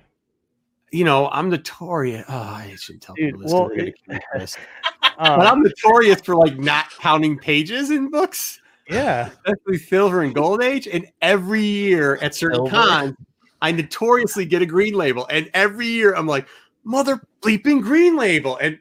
You 0.93 1.05
know, 1.05 1.29
I'm 1.29 1.49
notorious. 1.51 2.25
Oh, 2.29 2.35
I 2.39 2.75
shouldn't 2.79 3.03
tell 3.03 3.15
Dude, 3.15 3.27
people 3.35 3.43
this. 3.43 3.53
well, 3.53 3.69
it- 3.71 3.95
kill 4.07 4.15
me 4.15 4.21
for 4.33 4.39
this. 4.39 4.57
But 5.19 5.41
oh. 5.41 5.43
I'm 5.43 5.63
notorious 5.63 6.21
for 6.21 6.37
like 6.37 6.59
not 6.59 6.91
counting 6.91 7.39
pages 7.39 7.91
in 7.91 8.09
books, 8.09 8.61
yeah, 8.89 9.31
especially 9.45 9.79
silver 9.79 10.23
and 10.23 10.33
gold 10.33 10.63
age. 10.63 10.87
And 10.87 11.07
every 11.21 11.65
year 11.65 12.17
at 12.23 12.37
certain 12.37 12.57
Silver. 12.57 12.71
cons, 12.71 13.17
I 13.61 13.73
notoriously 13.73 14.45
get 14.45 14.63
a 14.63 14.67
green 14.67 14.95
label. 14.95 15.27
And 15.29 15.51
every 15.55 15.89
year 15.89 16.15
I'm 16.15 16.29
like, 16.29 16.47
mother 16.85 17.21
bleeping 17.43 17.83
green 17.83 18.17
label. 18.17 18.57
And 18.59 18.79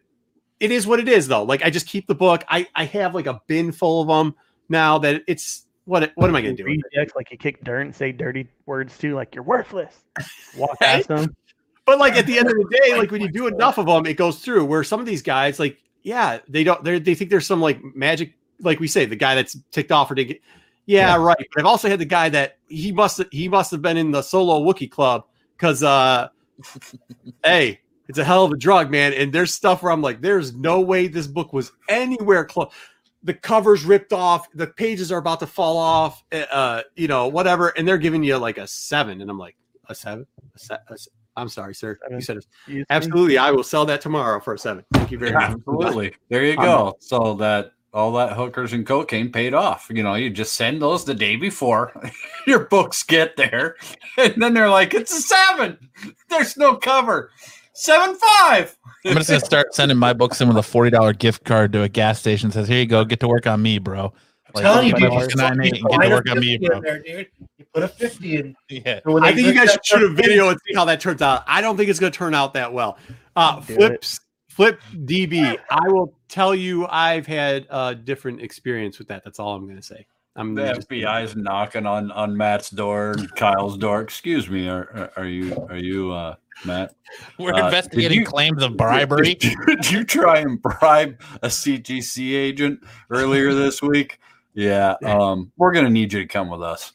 it 0.60 0.72
is 0.72 0.86
what 0.86 1.00
it 1.00 1.10
is, 1.10 1.28
though. 1.28 1.42
Like 1.42 1.64
I 1.64 1.72
just 1.72 1.88
keep 1.88 2.06
the 2.06 2.16
book. 2.16 2.44
I 2.48 2.68
I 2.76 2.86
have 2.86 3.16
like 3.16 3.26
a 3.26 3.42
bin 3.48 3.72
full 3.72 4.04
of 4.04 4.08
them 4.08 4.36
now 4.70 5.00
that 5.00 5.24
it's 5.28 5.66
what 5.86 6.12
what 6.16 6.30
am 6.30 6.36
I 6.36 6.42
gonna 6.42 6.54
do? 6.54 6.66
Rejects 6.66 7.16
like 7.16 7.32
you 7.32 7.38
kick 7.38 7.64
dirt 7.64 7.82
and 7.82 7.96
say 7.96 8.12
dirty 8.12 8.48
words 8.68 8.96
too, 8.98 9.16
like 9.16 9.34
you're 9.34 9.44
worthless. 9.44 9.96
Walk 10.56 10.80
past 10.80 11.08
them. 11.08 11.36
But 11.88 11.98
like 11.98 12.16
at 12.16 12.28
the 12.28 12.38
end 12.38 12.48
of 12.48 12.56
the 12.56 12.78
day, 12.86 12.96
like 12.96 13.10
when 13.10 13.22
you 13.22 13.32
do 13.32 13.48
enough 13.48 13.80
of 13.80 13.88
them, 13.88 14.06
it 14.06 14.18
goes 14.18 14.40
through. 14.40 14.66
Where 14.66 14.84
some 14.84 15.00
of 15.00 15.06
these 15.06 15.24
guys, 15.24 15.58
like, 15.60 15.78
yeah, 16.08 16.40
they 16.48 16.64
don't. 16.64 16.82
They 16.86 17.00
they 17.00 17.14
think 17.16 17.30
there's 17.30 17.46
some 17.46 17.60
like 17.60 17.84
magic, 17.94 18.34
like 18.62 18.80
we 18.80 18.88
say, 18.88 19.06
the 19.06 19.16
guy 19.18 19.36
that's 19.36 19.58
ticked 19.72 19.92
off 19.92 20.10
or 20.10 20.16
to 20.16 20.24
get. 20.24 20.42
Yeah, 20.86 21.16
Yeah. 21.18 21.22
right. 21.22 21.48
But 21.54 21.60
I've 21.60 21.66
also 21.66 21.90
had 21.90 22.00
the 22.00 22.06
guy 22.06 22.30
that 22.30 22.60
he 22.70 22.94
must 22.94 23.22
he 23.32 23.50
must 23.50 23.72
have 23.72 23.82
been 23.82 23.98
in 23.98 24.12
the 24.12 24.22
solo 24.22 24.62
Wookie 24.62 24.90
club 24.90 25.26
because 25.58 25.84
uh, 25.84 26.30
hey, 27.44 27.82
it's 28.08 28.18
a 28.20 28.24
hell 28.24 28.46
of 28.46 28.52
a 28.54 28.58
drug, 28.58 28.90
man. 28.90 29.12
And 29.14 29.34
there's 29.34 29.54
stuff 29.54 29.84
where 29.84 29.92
I'm 29.92 30.02
like, 30.02 30.22
there's 30.22 30.54
no 30.56 30.80
way 30.80 31.08
this 31.08 31.28
book 31.28 31.52
was 31.52 31.74
anywhere 31.90 32.46
close. 32.46 32.72
The 33.24 33.34
cover's 33.34 33.84
ripped 33.84 34.14
off, 34.14 34.48
the 34.54 34.68
pages 34.68 35.12
are 35.12 35.18
about 35.18 35.42
to 35.42 35.48
fall 35.48 35.76
off, 35.76 36.24
uh, 36.32 36.84
you 36.96 37.10
know, 37.10 37.28
whatever, 37.28 37.70
and 37.70 37.86
they're 37.86 37.98
giving 37.98 38.24
you 38.24 38.38
like 38.38 38.58
a 38.58 38.68
seven, 38.68 39.20
and 39.20 39.30
I'm 39.30 39.40
like, 39.40 39.58
a 39.90 39.96
seven? 39.96 40.26
A 40.56 40.60
se- 40.60 40.78
a 40.88 40.98
se- 40.98 41.12
I'm 41.38 41.48
sorry, 41.50 41.74
sir. 41.76 41.98
You 42.10 42.20
said 42.20 42.38
it. 42.38 42.86
Absolutely, 42.90 43.38
I 43.38 43.52
will 43.52 43.64
sell 43.64 43.86
that 43.86 44.02
tomorrow 44.02 44.40
for 44.40 44.56
a 44.56 44.58
seven. 44.58 44.84
Thank 44.94 45.12
you 45.12 45.18
very 45.20 45.32
much. 45.32 45.52
Absolutely. 45.52 46.14
There 46.30 46.44
you 46.44 46.54
I'm- 46.54 46.62
go. 46.64 46.98
So 47.00 47.36
that 47.36 47.72
all 47.94 48.12
that 48.14 48.34
hookers 48.34 48.74
and 48.74 48.86
cocaine 48.86 49.32
paid 49.32 49.54
off. 49.54 49.88
You 49.90 50.04
know, 50.04 50.16
you 50.16 50.30
just 50.30 50.54
send 50.54 50.82
those 50.82 51.06
the 51.06 51.14
day 51.14 51.36
before 51.36 51.94
your 52.48 52.66
books 52.66 53.04
get 53.04 53.38
there, 53.38 53.76
and 54.18 54.34
then 54.42 54.54
they're 54.54 54.70
like, 54.70 54.94
"It's 54.94 55.18
a 55.18 55.22
seven. 55.22 55.78
There's 56.30 56.58
no 56.58 56.76
cover. 56.76 57.32
Seven 57.74 58.16
five. 58.16 58.76
I'm 59.06 59.16
just 59.16 59.30
gonna 59.30 59.40
start 59.40 59.74
sending 59.76 59.98
my 59.98 60.12
books 60.12 60.42
in 60.42 60.48
with 60.48 60.58
a 60.58 60.64
forty 60.64 60.90
dollar 60.90 61.14
gift 61.14 61.44
card 61.46 61.72
to 61.74 61.84
a 61.84 61.90
gas 61.90 62.20
station. 62.20 62.52
Says, 62.52 62.68
"Here 62.68 62.80
you 62.80 62.88
go, 62.88 63.06
get 63.06 63.20
to 63.22 63.28
work 63.28 63.46
on 63.48 63.62
me, 63.62 63.78
bro." 63.78 64.12
I'm 64.56 64.62
telling 64.64 64.88
you, 64.88 64.94
dude, 64.94 65.10
buck 65.10 65.20
you 65.20 65.28
and 65.28 65.36
nine 65.38 65.58
put- 65.58 65.66
eight 65.66 65.82
and 65.82 65.90
get 65.90 66.02
to 66.02 66.08
a 66.08 66.10
work 66.10 66.30
on 66.30 66.40
me, 66.40 66.58
50 66.58 66.66
in 66.66 66.70
bro. 66.72 66.82
There, 66.82 67.00
dude. 67.04 67.28
You 67.58 67.66
put 67.74 67.84
a 67.84 67.88
50 67.88 68.36
in. 68.38 68.56
Yeah. 68.70 69.00
when 69.04 69.24
I 69.24 69.34
think 69.34 69.48
you 69.48 69.54
guys 69.54 69.72
should 69.72 69.86
shoot 69.86 70.04
a 70.04 70.10
video 70.10 70.50
and 70.50 70.60
see 70.68 70.74
how 70.76 70.86
that 70.86 71.00
turns 71.00 71.22
out. 71.22 71.44
I 71.48 71.62
don't 71.62 71.78
think 71.78 71.90
it's 71.90 72.00
going 72.00 72.12
to 72.12 72.18
turn 72.18 72.34
out 72.34 72.54
that 72.54 72.72
well. 72.74 72.98
Uh, 73.36 73.60
Do 73.62 73.76
flips, 73.76 74.20
flip 74.50 74.80
DB. 74.94 75.58
I 75.70 75.88
will 75.90 76.14
tell 76.30 76.56
you, 76.56 76.88
I've 76.88 77.28
had 77.28 77.68
a 77.70 77.94
different 77.96 78.42
experience 78.42 78.98
with 79.00 79.08
that. 79.10 79.24
That's 79.24 79.40
all 79.40 79.56
I'm 79.56 79.66
going 79.66 79.76
to 79.78 79.84
say. 79.84 80.06
I'm 80.36 80.54
The 80.54 80.62
gonna 80.62 80.76
just- 80.76 80.90
FBI's 80.90 81.36
knocking 81.36 81.88
on 81.88 82.12
on 82.12 82.38
Matt's 82.38 82.70
door 82.70 83.16
Kyle's 83.36 83.76
door. 83.76 84.02
Excuse 84.02 84.48
me, 84.48 84.70
are 84.70 84.84
are, 84.94 85.12
are 85.24 85.26
you 85.26 85.66
are 85.68 85.78
you 85.78 86.12
uh 86.12 86.36
Matt? 86.64 86.94
We're 87.40 87.56
Uh, 87.56 87.66
investigating 87.66 88.20
you- 88.20 88.26
claims 88.28 88.62
of 88.62 88.78
bribery. 88.78 89.34
Did 89.34 89.44
you, 89.46 89.66
did 89.66 89.90
you 89.92 90.04
try 90.04 90.38
and 90.42 90.62
bribe 90.62 91.20
a 91.42 91.48
CGC 91.48 92.36
agent 92.36 92.82
earlier 93.10 93.52
this 93.56 93.82
week? 93.82 94.20
Yeah, 94.68 94.96
um, 95.04 95.52
we're 95.56 95.72
gonna 95.72 95.92
need 95.92 96.12
you 96.12 96.20
to 96.20 96.28
come 96.28 96.50
with 96.50 96.64
us. 96.64 96.94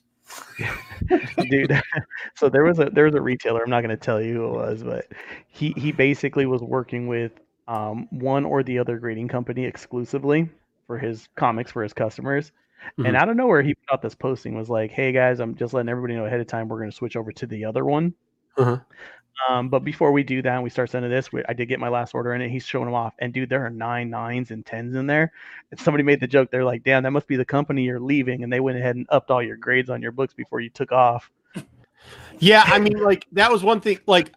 dude. 1.49 1.81
so 2.35 2.49
there 2.49 2.65
was 2.65 2.79
a 2.79 2.87
there 2.87 3.05
was 3.05 3.15
a 3.15 3.21
retailer. 3.21 3.63
I'm 3.63 3.71
not 3.71 3.83
going 3.83 3.91
to 3.91 3.97
tell 3.97 4.21
you 4.21 4.35
who 4.35 4.47
it 4.47 4.53
was, 4.53 4.83
but 4.83 5.07
he 5.49 5.73
he 5.77 5.93
basically 5.93 6.47
was 6.47 6.63
working 6.63 7.07
with 7.07 7.33
um, 7.69 8.09
one 8.11 8.45
or 8.45 8.63
the 8.63 8.79
other 8.79 8.99
grading 8.99 9.29
company 9.29 9.65
exclusively 9.65 10.49
for 10.87 10.99
his 10.99 11.29
comics 11.37 11.71
for 11.71 11.83
his 11.83 11.93
customers. 11.93 12.53
Mhm. 12.99 13.09
And 13.09 13.17
out 13.17 13.29
of 13.29 13.37
nowhere, 13.37 13.63
he 13.63 13.75
put 13.75 13.95
out 13.95 14.03
this 14.03 14.15
posting 14.15 14.57
was 14.57 14.69
like, 14.69 14.91
"Hey 14.91 15.13
guys, 15.13 15.39
I'm 15.41 15.55
just 15.55 15.73
letting 15.73 15.89
everybody 15.89 16.15
know 16.15 16.27
ahead 16.27 16.41
of 16.41 16.47
time. 16.49 16.69
We're 16.69 16.79
going 16.79 16.91
to 16.91 16.97
switch 16.97 17.17
over 17.17 17.33
to 17.33 17.47
the 17.47 17.65
other 17.65 17.85
one." 17.85 18.15
Uh-huh. 18.57 18.79
Um, 19.49 19.69
but 19.69 19.81
before 19.81 20.13
we 20.13 20.23
do 20.23 20.43
that, 20.43 20.55
and 20.55 20.63
we 20.63 20.71
start 20.71 20.91
sending 20.91 21.11
this, 21.11 21.33
we, 21.33 21.43
I 21.49 21.53
did 21.53 21.67
get 21.67 21.81
my 21.81 21.89
last 21.89 22.15
order 22.15 22.35
in 22.35 22.41
it. 22.43 22.51
He's 22.51 22.65
showing 22.65 22.85
them 22.85 22.95
off, 22.95 23.15
and 23.19 23.33
dude, 23.33 23.49
there 23.49 23.65
are 23.65 23.71
nine 23.71 24.11
nines 24.11 24.51
and 24.51 24.65
tens 24.65 24.95
in 24.95 25.07
there. 25.07 25.33
And 25.71 25.81
somebody 25.81 26.05
made 26.05 26.21
the 26.21 26.27
joke. 26.27 26.51
They're 26.51 26.65
like, 26.65 26.85
"Damn, 26.85 27.03
that 27.03 27.11
must 27.11 27.27
be 27.27 27.37
the 27.37 27.45
company 27.45 27.85
you're 27.85 27.99
leaving," 27.99 28.45
and 28.45 28.53
they 28.53 28.61
went 28.61 28.79
ahead 28.79 28.97
and 28.97 29.07
upped 29.09 29.31
all 29.31 29.43
your 29.43 29.57
grades 29.57 29.91
on 29.91 30.03
your 30.03 30.13
books 30.13 30.35
before 30.35 30.61
you 30.61 30.71
took 30.71 30.93
off. 30.93 31.31
Yeah, 32.39 32.63
I 32.67 32.79
mean, 32.79 32.99
like 33.03 33.27
that 33.33 33.51
was 33.51 33.63
one 33.63 33.81
thing. 33.81 33.99
Like, 34.07 34.33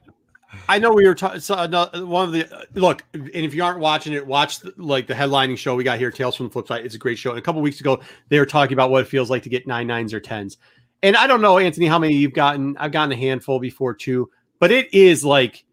I 0.69 0.79
know 0.79 0.91
we 0.91 1.07
were 1.07 1.15
talking. 1.15 1.39
So, 1.39 1.55
uh, 1.55 1.65
another- 1.65 1.97
uh, 1.97 2.05
one 2.05 2.25
of 2.25 2.31
the 2.31 2.55
uh, 2.55 2.63
look, 2.73 3.03
and 3.13 3.29
if 3.33 3.53
you 3.53 3.63
aren't 3.63 3.79
watching 3.79 4.13
it, 4.13 4.25
watch 4.25 4.59
the, 4.59 4.73
like 4.77 5.07
the 5.07 5.13
headlining 5.13 5.57
show 5.57 5.75
we 5.75 5.83
got 5.83 5.99
here, 5.99 6.11
Tales 6.11 6.35
from 6.35 6.47
the 6.47 6.51
Flip 6.51 6.67
Side. 6.67 6.85
It's 6.85 6.95
a 6.95 6.99
great 6.99 7.17
show. 7.17 7.31
And 7.31 7.39
a 7.39 7.41
couple 7.41 7.61
weeks 7.61 7.79
ago, 7.79 7.99
they 8.29 8.39
were 8.39 8.45
talking 8.45 8.73
about 8.73 8.91
what 8.91 9.01
it 9.01 9.07
feels 9.07 9.29
like 9.29 9.43
to 9.43 9.49
get 9.49 9.67
nine 9.67 9.87
nines 9.87 10.13
or 10.13 10.19
tens. 10.19 10.57
And 11.03 11.15
I 11.15 11.27
don't 11.27 11.41
know, 11.41 11.57
Anthony, 11.57 11.85
how 11.85 11.99
many 11.99 12.15
you've 12.15 12.33
gotten. 12.33 12.77
I've 12.77 12.91
gotten 12.91 13.11
a 13.11 13.15
handful 13.15 13.59
before 13.59 13.93
too, 13.93 14.29
but 14.59 14.71
it 14.71 14.93
is 14.93 15.23
like 15.23 15.63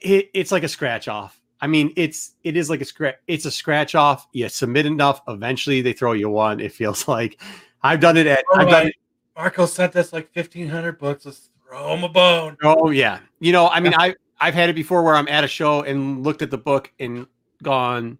it, 0.00 0.30
it's 0.34 0.52
like 0.52 0.62
a 0.62 0.68
scratch 0.68 1.08
off. 1.08 1.40
I 1.60 1.66
mean, 1.66 1.92
it's 1.96 2.32
it 2.44 2.56
is 2.56 2.68
like 2.68 2.80
a 2.80 2.84
scratch. 2.84 3.16
It's 3.26 3.44
a 3.44 3.50
scratch 3.50 3.94
off. 3.94 4.26
You 4.32 4.48
submit 4.48 4.86
enough, 4.86 5.20
eventually 5.28 5.80
they 5.80 5.92
throw 5.92 6.12
you 6.12 6.28
one. 6.28 6.60
It 6.60 6.72
feels 6.72 7.08
like 7.08 7.40
I've 7.82 8.00
done 8.00 8.16
it 8.16 8.26
at. 8.26 8.44
All 8.52 8.60
I've 8.60 8.68
done 8.68 8.84
right. 8.84 8.86
it. 8.88 8.94
Marco 9.36 9.66
sent 9.66 9.96
us 9.96 10.12
like 10.12 10.32
fifteen 10.32 10.68
hundred 10.68 10.98
books. 10.98 11.26
Let's 11.26 11.50
throw 11.66 11.94
him 11.94 12.04
a 12.04 12.08
bone. 12.08 12.56
Oh 12.62 12.90
yeah, 12.90 13.20
you 13.40 13.52
know, 13.52 13.68
I 13.68 13.80
mean, 13.80 13.94
I 13.96 14.14
I've 14.40 14.54
had 14.54 14.70
it 14.70 14.74
before 14.74 15.02
where 15.02 15.14
I'm 15.14 15.28
at 15.28 15.44
a 15.44 15.48
show 15.48 15.82
and 15.82 16.22
looked 16.22 16.42
at 16.42 16.50
the 16.50 16.58
book 16.58 16.92
and 16.98 17.26
gone, 17.62 18.18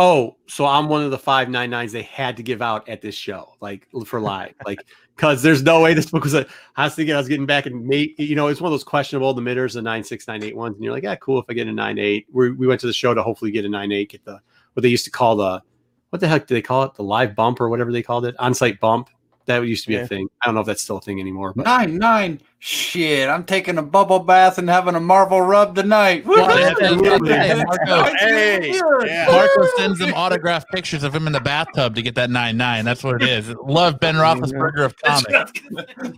oh, 0.00 0.36
so 0.46 0.64
I'm 0.64 0.88
one 0.88 1.04
of 1.04 1.10
the 1.10 1.18
five 1.18 1.50
nine 1.50 1.70
nines 1.70 1.92
they 1.92 2.02
had 2.02 2.36
to 2.38 2.42
give 2.42 2.62
out 2.62 2.88
at 2.88 3.02
this 3.02 3.14
show, 3.14 3.54
like 3.60 3.86
for 4.06 4.18
live, 4.18 4.54
like 4.66 4.80
because 5.14 5.42
there's 5.42 5.62
no 5.62 5.82
way 5.82 5.92
this 5.92 6.10
book 6.10 6.24
was. 6.24 6.34
A, 6.34 6.46
I 6.76 6.84
was 6.84 6.94
thinking 6.94 7.14
I 7.14 7.18
was 7.18 7.28
getting 7.28 7.44
back 7.46 7.66
and 7.66 7.86
mate, 7.86 8.18
you 8.18 8.34
know, 8.34 8.48
it's 8.48 8.60
one 8.60 8.68
of 8.68 8.72
those 8.72 8.82
questionable 8.82 9.34
the 9.34 9.42
midders, 9.42 9.74
the 9.74 9.82
nine 9.82 10.02
six 10.02 10.26
nine 10.26 10.42
eight 10.42 10.56
ones, 10.56 10.74
and 10.74 10.82
you're 10.82 10.94
like, 10.94 11.02
yeah, 11.04 11.16
cool 11.16 11.38
if 11.38 11.44
I 11.48 11.52
get 11.52 11.68
a 11.68 11.72
nine 11.72 11.98
eight. 11.98 12.26
We 12.32 12.50
we 12.50 12.66
went 12.66 12.80
to 12.80 12.86
the 12.86 12.92
show 12.94 13.12
to 13.12 13.22
hopefully 13.22 13.50
get 13.50 13.66
a 13.66 13.68
nine 13.68 13.92
eight, 13.92 14.10
get 14.10 14.24
the 14.24 14.40
what 14.72 14.82
they 14.82 14.88
used 14.88 15.04
to 15.04 15.10
call 15.10 15.36
the 15.36 15.62
what 16.08 16.20
the 16.20 16.28
heck 16.28 16.46
do 16.46 16.54
they 16.54 16.62
call 16.62 16.82
it, 16.84 16.94
the 16.94 17.04
live 17.04 17.36
bump 17.36 17.60
or 17.60 17.68
whatever 17.68 17.92
they 17.92 18.02
called 18.02 18.24
it, 18.24 18.34
on 18.38 18.54
site 18.54 18.80
bump. 18.80 19.10
That 19.50 19.66
used 19.66 19.82
to 19.82 19.88
be 19.88 19.94
Yeah. 19.94 20.02
a 20.02 20.06
thing. 20.06 20.28
I 20.40 20.46
don't 20.46 20.54
know 20.54 20.60
if 20.60 20.66
that's 20.68 20.82
still 20.82 20.98
a 20.98 21.00
thing 21.00 21.18
anymore, 21.20 21.52
but 21.56 21.64
Nine 21.66 21.98
nine. 21.98 22.40
Shit, 22.60 23.28
I'm 23.28 23.42
taking 23.44 23.78
a 23.78 23.82
bubble 23.82 24.18
bath 24.20 24.58
and 24.58 24.68
having 24.68 24.94
a 24.94 25.00
Marvel 25.00 25.40
rub 25.40 25.74
tonight. 25.74 26.24
Well, 26.26 26.46
Woo-hoo! 26.46 26.58
that's- 26.60 26.78
that's- 26.78 26.92
Absolutely. 26.92 27.28
that's- 27.30 27.64
Marco, 27.88 28.16
Hey. 28.18 28.80
Marco 29.26 29.66
sends 29.78 29.98
them 29.98 30.12
autographed 30.14 30.68
pictures 30.70 31.02
of 31.02 31.14
him 31.14 31.26
in 31.26 31.32
the 31.32 31.40
bathtub 31.40 31.94
to 31.96 32.02
get 32.02 32.14
that 32.14 32.30
nine 32.30 32.56
nine. 32.56 32.84
That's 32.84 33.02
what 33.02 33.20
it 33.22 33.28
is. 33.28 33.48
Love 33.64 33.98
Ben 33.98 34.14
Roethlisberger 34.14 34.84
of 34.84 34.94
comics. 34.98 35.26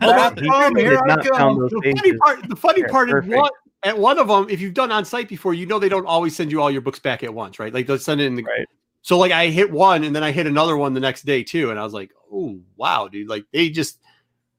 Bath 0.00 0.38
He 0.38 0.44
here 0.80 0.98
I 0.98 1.16
go. 1.22 1.68
the 1.68 1.92
funny 1.96 2.16
part, 2.18 2.48
the 2.48 2.56
funny 2.56 2.80
Yeah, 2.82 2.86
part 2.88 3.08
is 3.08 3.12
perfect. 3.14 3.34
one, 3.36 3.50
at 3.84 3.98
one 3.98 4.18
of 4.18 4.28
them, 4.28 4.46
if 4.50 4.60
you've 4.60 4.74
done 4.74 4.92
on 4.92 5.04
site 5.04 5.28
before, 5.28 5.54
you 5.54 5.64
know 5.66 5.78
they 5.78 5.88
don't 5.88 6.06
always 6.06 6.36
send 6.36 6.52
you 6.52 6.60
all 6.60 6.70
your 6.70 6.82
books 6.82 6.98
back 6.98 7.22
at 7.22 7.32
once, 7.32 7.58
right? 7.58 7.72
Like 7.72 7.86
they'll 7.86 7.98
send 7.98 8.20
it 8.20 8.26
in 8.26 8.34
the. 8.34 8.42
Right. 8.42 8.66
So 9.02 9.18
like 9.18 9.32
I 9.32 9.46
hit 9.48 9.70
one 9.72 10.04
and 10.04 10.14
then 10.14 10.22
I 10.22 10.30
hit 10.32 10.46
another 10.46 10.76
one 10.76 10.94
the 10.94 11.00
next 11.00 11.22
day 11.24 11.42
too, 11.42 11.70
and 11.70 11.78
I 11.80 11.84
was 11.84 11.92
like, 11.92 12.10
oh 12.32 12.60
wow, 12.76 13.08
dude! 13.08 13.28
Like 13.28 13.44
they 13.52 13.70
just, 13.70 13.98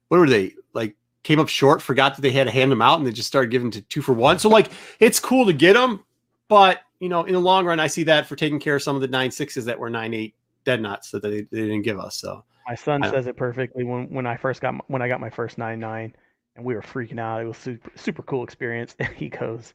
what 0.08 0.20
were 0.20 0.30
they 0.30 0.54
like? 0.74 0.96
Came 1.24 1.40
up 1.40 1.48
short, 1.48 1.82
forgot 1.82 2.16
that 2.16 2.22
they 2.22 2.32
had 2.32 2.48
to 2.48 2.52
hand 2.52 2.70
them 2.70 2.82
out, 2.82 2.98
and 2.98 3.08
they 3.08 3.12
just 3.12 3.30
started 3.30 3.50
giving 3.50 3.72
to 3.72 3.82
two 3.82 4.02
for 4.02 4.14
one. 4.14 4.40
So 4.40 4.50
like 4.50 4.70
it's 5.00 5.20
cool 5.20 5.46
to 5.46 5.54
get 5.54 5.74
them, 5.74 6.04
but 6.50 6.82
you 7.00 7.08
know 7.10 7.24
in 7.24 7.34
the 7.34 7.40
long 7.40 7.66
run, 7.66 7.80
I 7.80 7.88
see 7.88 8.04
that 8.04 8.28
for 8.28 8.36
taking 8.36 8.60
care 8.60 8.76
of 8.76 8.84
some 8.84 8.96
of 8.96 9.02
the 9.02 9.08
nine 9.08 9.32
sixes 9.32 9.66
that 9.66 9.80
were 9.80 9.90
nine 9.90 10.14
eight 10.14 10.36
dead 10.66 10.82
nuts 10.82 11.12
that 11.12 11.22
they, 11.22 11.42
they 11.42 11.62
didn't 11.62 11.84
give 11.84 12.00
us. 12.00 12.18
So 12.18 12.44
My 12.68 12.76
son 12.76 13.04
says 13.04 13.28
it 13.28 13.38
perfectly 13.38 13.84
when 13.84 14.10
when 14.10 14.26
I 14.26 14.38
first 14.38 14.62
got 14.62 14.74
my, 14.74 14.82
when 14.88 15.02
I 15.02 15.08
got 15.08 15.22
my 15.22 15.30
first 15.30 15.58
nine 15.58 15.80
nine, 15.80 16.14
and 16.56 16.66
we 16.66 16.76
were 16.76 16.82
freaking 16.82 17.20
out. 17.20 17.42
It 17.42 17.46
was 17.46 17.58
super 17.58 17.92
super 17.96 18.24
cool 18.24 18.44
experience. 18.44 18.96
And 19.00 19.14
he 19.16 19.30
goes, 19.30 19.74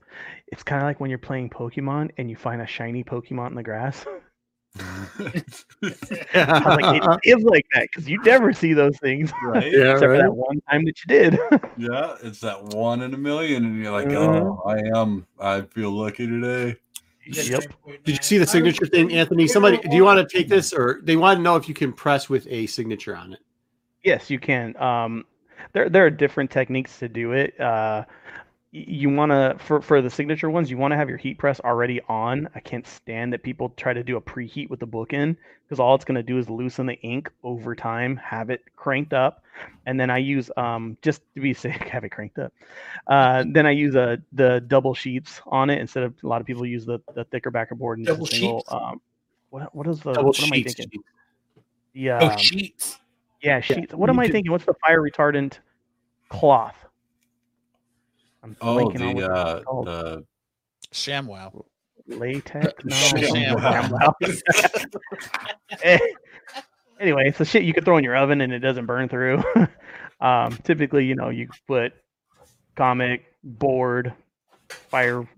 "It's 0.48 0.62
kind 0.62 0.82
of 0.82 0.86
like 0.86 1.00
when 1.00 1.10
you're 1.10 1.18
playing 1.18 1.50
Pokemon 1.50 2.10
and 2.18 2.30
you 2.30 2.36
find 2.36 2.62
a 2.62 2.66
shiny 2.66 3.04
Pokemon 3.04 3.48
in 3.48 3.54
the 3.54 3.62
grass." 3.62 4.04
I 4.78 6.62
was 6.64 6.76
like, 6.82 6.84
"It 6.94 7.20
feels 7.24 7.42
like 7.44 7.66
that 7.72 7.88
because 7.90 8.08
you 8.08 8.20
never 8.22 8.52
see 8.52 8.72
those 8.72 8.96
things 8.98 9.32
right? 9.42 9.72
yeah, 9.72 9.92
except 9.92 10.00
for 10.00 10.18
that 10.18 10.34
one 10.34 10.60
time 10.70 10.84
that 10.84 10.94
you 11.04 11.08
did." 11.08 11.38
Yeah, 11.80 12.16
it's 12.24 12.40
that 12.40 12.60
one 12.74 13.02
in 13.02 13.14
a 13.14 13.16
million, 13.16 13.64
and 13.64 13.80
you're 13.80 13.92
like, 13.92 14.08
Mhm. 14.08 14.16
oh, 14.16 14.62
I 14.66 14.98
am. 14.98 15.24
I 15.38 15.60
feel 15.60 15.92
lucky 15.92 16.26
today. 16.26 16.74
Yep. 17.24 17.72
Did 18.04 18.16
you 18.16 18.18
see 18.20 18.36
the 18.38 18.46
signature 18.48 18.86
thing, 18.86 19.12
Anthony? 19.12 19.46
Somebody, 19.46 19.78
do 19.78 19.94
you 19.94 20.02
want 20.02 20.18
to 20.28 20.36
take 20.36 20.48
this, 20.48 20.72
or 20.72 20.98
they 21.04 21.14
want 21.14 21.38
to 21.38 21.42
know 21.42 21.54
if 21.54 21.68
you 21.68 21.74
can 21.74 21.92
press 21.92 22.28
with 22.28 22.48
a 22.48 22.66
signature 22.66 23.14
on 23.16 23.32
it? 23.34 23.38
Yes, 24.02 24.28
you 24.28 24.40
can. 24.40 24.76
Um, 24.78 25.24
there 25.72 25.88
there 25.88 26.04
are 26.04 26.10
different 26.10 26.50
techniques 26.50 26.98
to 26.98 27.08
do 27.08 27.30
it. 27.30 27.58
Uh, 27.60 28.04
y- 28.06 28.47
you 28.70 29.08
want 29.08 29.32
to 29.32 29.56
for 29.64 29.80
for 29.80 30.02
the 30.02 30.10
signature 30.10 30.50
ones, 30.50 30.70
you 30.70 30.76
want 30.76 30.92
to 30.92 30.96
have 30.96 31.08
your 31.08 31.16
heat 31.16 31.38
press 31.38 31.58
already 31.60 32.00
on. 32.08 32.48
I 32.54 32.60
can't 32.60 32.86
stand 32.86 33.32
that 33.32 33.42
people 33.42 33.70
try 33.70 33.94
to 33.94 34.02
do 34.02 34.16
a 34.16 34.20
preheat 34.20 34.68
with 34.68 34.78
the 34.80 34.86
book 34.86 35.14
in 35.14 35.36
because 35.64 35.80
all 35.80 35.94
it's 35.94 36.04
going 36.04 36.16
to 36.16 36.22
do 36.22 36.38
is 36.38 36.50
loosen 36.50 36.84
the 36.86 37.00
ink 37.00 37.30
over 37.42 37.74
time. 37.74 38.16
Have 38.16 38.50
it 38.50 38.62
cranked 38.76 39.14
up, 39.14 39.42
and 39.86 39.98
then 39.98 40.10
I 40.10 40.18
use 40.18 40.50
um 40.58 40.98
just 41.00 41.22
to 41.34 41.40
be 41.40 41.54
safe, 41.54 41.76
have 41.76 42.04
it 42.04 42.10
cranked 42.10 42.38
up. 42.38 42.52
Uh, 43.06 43.44
then 43.52 43.64
I 43.66 43.70
use 43.70 43.94
a 43.94 44.18
the 44.32 44.60
double 44.66 44.92
sheets 44.94 45.40
on 45.46 45.70
it 45.70 45.80
instead 45.80 46.02
of 46.02 46.14
a 46.22 46.26
lot 46.26 46.42
of 46.42 46.46
people 46.46 46.66
use 46.66 46.84
the 46.84 46.98
the 47.14 47.24
thicker 47.24 47.50
backer 47.50 47.74
board 47.74 47.98
and 47.98 48.06
just 48.06 48.16
a 48.18 48.18
Double 48.18 48.26
single. 48.26 48.58
sheets? 48.58 48.72
Um, 48.72 49.00
what 49.48 49.74
what 49.74 49.86
is 49.86 50.00
the 50.00 50.12
Double 50.12 50.26
what 50.32 50.42
am 50.42 50.52
I 50.52 50.56
sheets. 50.56 50.74
thinking? 50.74 51.02
The 51.94 52.10
Oh, 52.10 52.28
um, 52.28 52.36
sheets. 52.36 52.98
yeah, 53.42 53.60
sheets. 53.60 53.94
What 53.94 54.10
am 54.10 54.18
I 54.18 54.28
thinking? 54.28 54.52
What's 54.52 54.66
the 54.66 54.74
fire 54.86 55.00
retardant 55.00 55.58
cloth? 56.28 56.76
I'm 58.60 58.68
Oh, 58.68 58.76
blanking 58.76 59.08
on 59.08 59.14
the 59.16 59.22
what 59.28 59.30
uh, 59.30 59.56
it's 59.56 59.64
called. 59.66 59.86
the 59.86 60.24
ShamWow. 60.92 61.64
latex. 62.06 62.72
No. 62.84 62.94
Sham. 62.96 63.90
Wow. 63.90 64.14
Eh, 65.82 65.98
anyway, 67.00 67.24
it's 67.26 67.38
the 67.38 67.44
shit 67.44 67.62
you 67.64 67.72
could 67.74 67.84
throw 67.84 67.98
in 67.98 68.04
your 68.04 68.16
oven 68.16 68.40
and 68.40 68.52
it 68.52 68.60
doesn't 68.60 68.86
burn 68.86 69.08
through. 69.08 69.42
um, 70.20 70.56
typically, 70.64 71.04
you 71.04 71.14
know, 71.14 71.28
you 71.28 71.48
put 71.66 71.92
comic 72.76 73.26
board 73.44 74.12
fire 74.68 75.28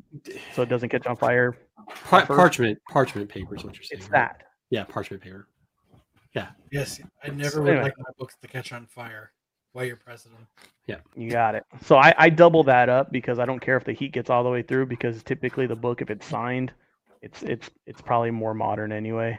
so 0.54 0.62
it 0.62 0.68
doesn't 0.68 0.88
catch 0.90 1.06
on 1.06 1.16
fire. 1.16 1.56
Par- 2.04 2.26
parchment, 2.26 2.78
parchment 2.90 3.28
paper 3.28 3.56
is 3.56 3.64
what 3.64 3.74
you're 3.74 3.82
saying. 3.82 4.02
It's 4.02 4.10
right? 4.10 4.28
that. 4.28 4.42
Yeah, 4.70 4.84
parchment 4.84 5.22
paper. 5.22 5.48
Yeah. 6.34 6.48
Yes, 6.70 7.00
I 7.24 7.28
So 7.28 7.34
never 7.34 7.62
would 7.62 7.70
anyway. 7.70 7.84
like 7.84 7.98
my 7.98 8.10
books 8.18 8.36
to 8.40 8.46
catch 8.48 8.72
on 8.72 8.86
fire 8.86 9.32
while 9.72 9.84
you're 9.84 9.96
pressing 9.96 10.32
them. 10.32 10.46
Yeah. 10.86 10.96
You 11.14 11.30
got 11.30 11.54
it. 11.54 11.64
So 11.84 11.96
I, 11.96 12.12
I 12.18 12.28
double 12.30 12.64
that 12.64 12.88
up 12.88 13.12
because 13.12 13.38
I 13.38 13.44
don't 13.44 13.60
care 13.60 13.76
if 13.76 13.84
the 13.84 13.92
heat 13.92 14.12
gets 14.12 14.28
all 14.30 14.42
the 14.42 14.50
way 14.50 14.62
through 14.62 14.86
because 14.86 15.22
typically 15.22 15.66
the 15.66 15.76
book, 15.76 16.02
if 16.02 16.10
it's 16.10 16.26
signed, 16.26 16.72
it's 17.22 17.42
it's 17.42 17.70
it's 17.86 18.00
probably 18.00 18.30
more 18.30 18.54
modern 18.54 18.92
anyway. 18.92 19.38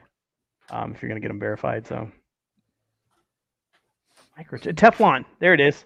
Um, 0.70 0.94
if 0.94 1.02
you're 1.02 1.10
gonna 1.10 1.20
get 1.20 1.28
them 1.30 1.40
verified, 1.40 1.86
so 1.86 2.10
microchip 4.40 4.76
Teflon, 4.76 5.26
there 5.40 5.54
it 5.54 5.60
is. 5.60 5.84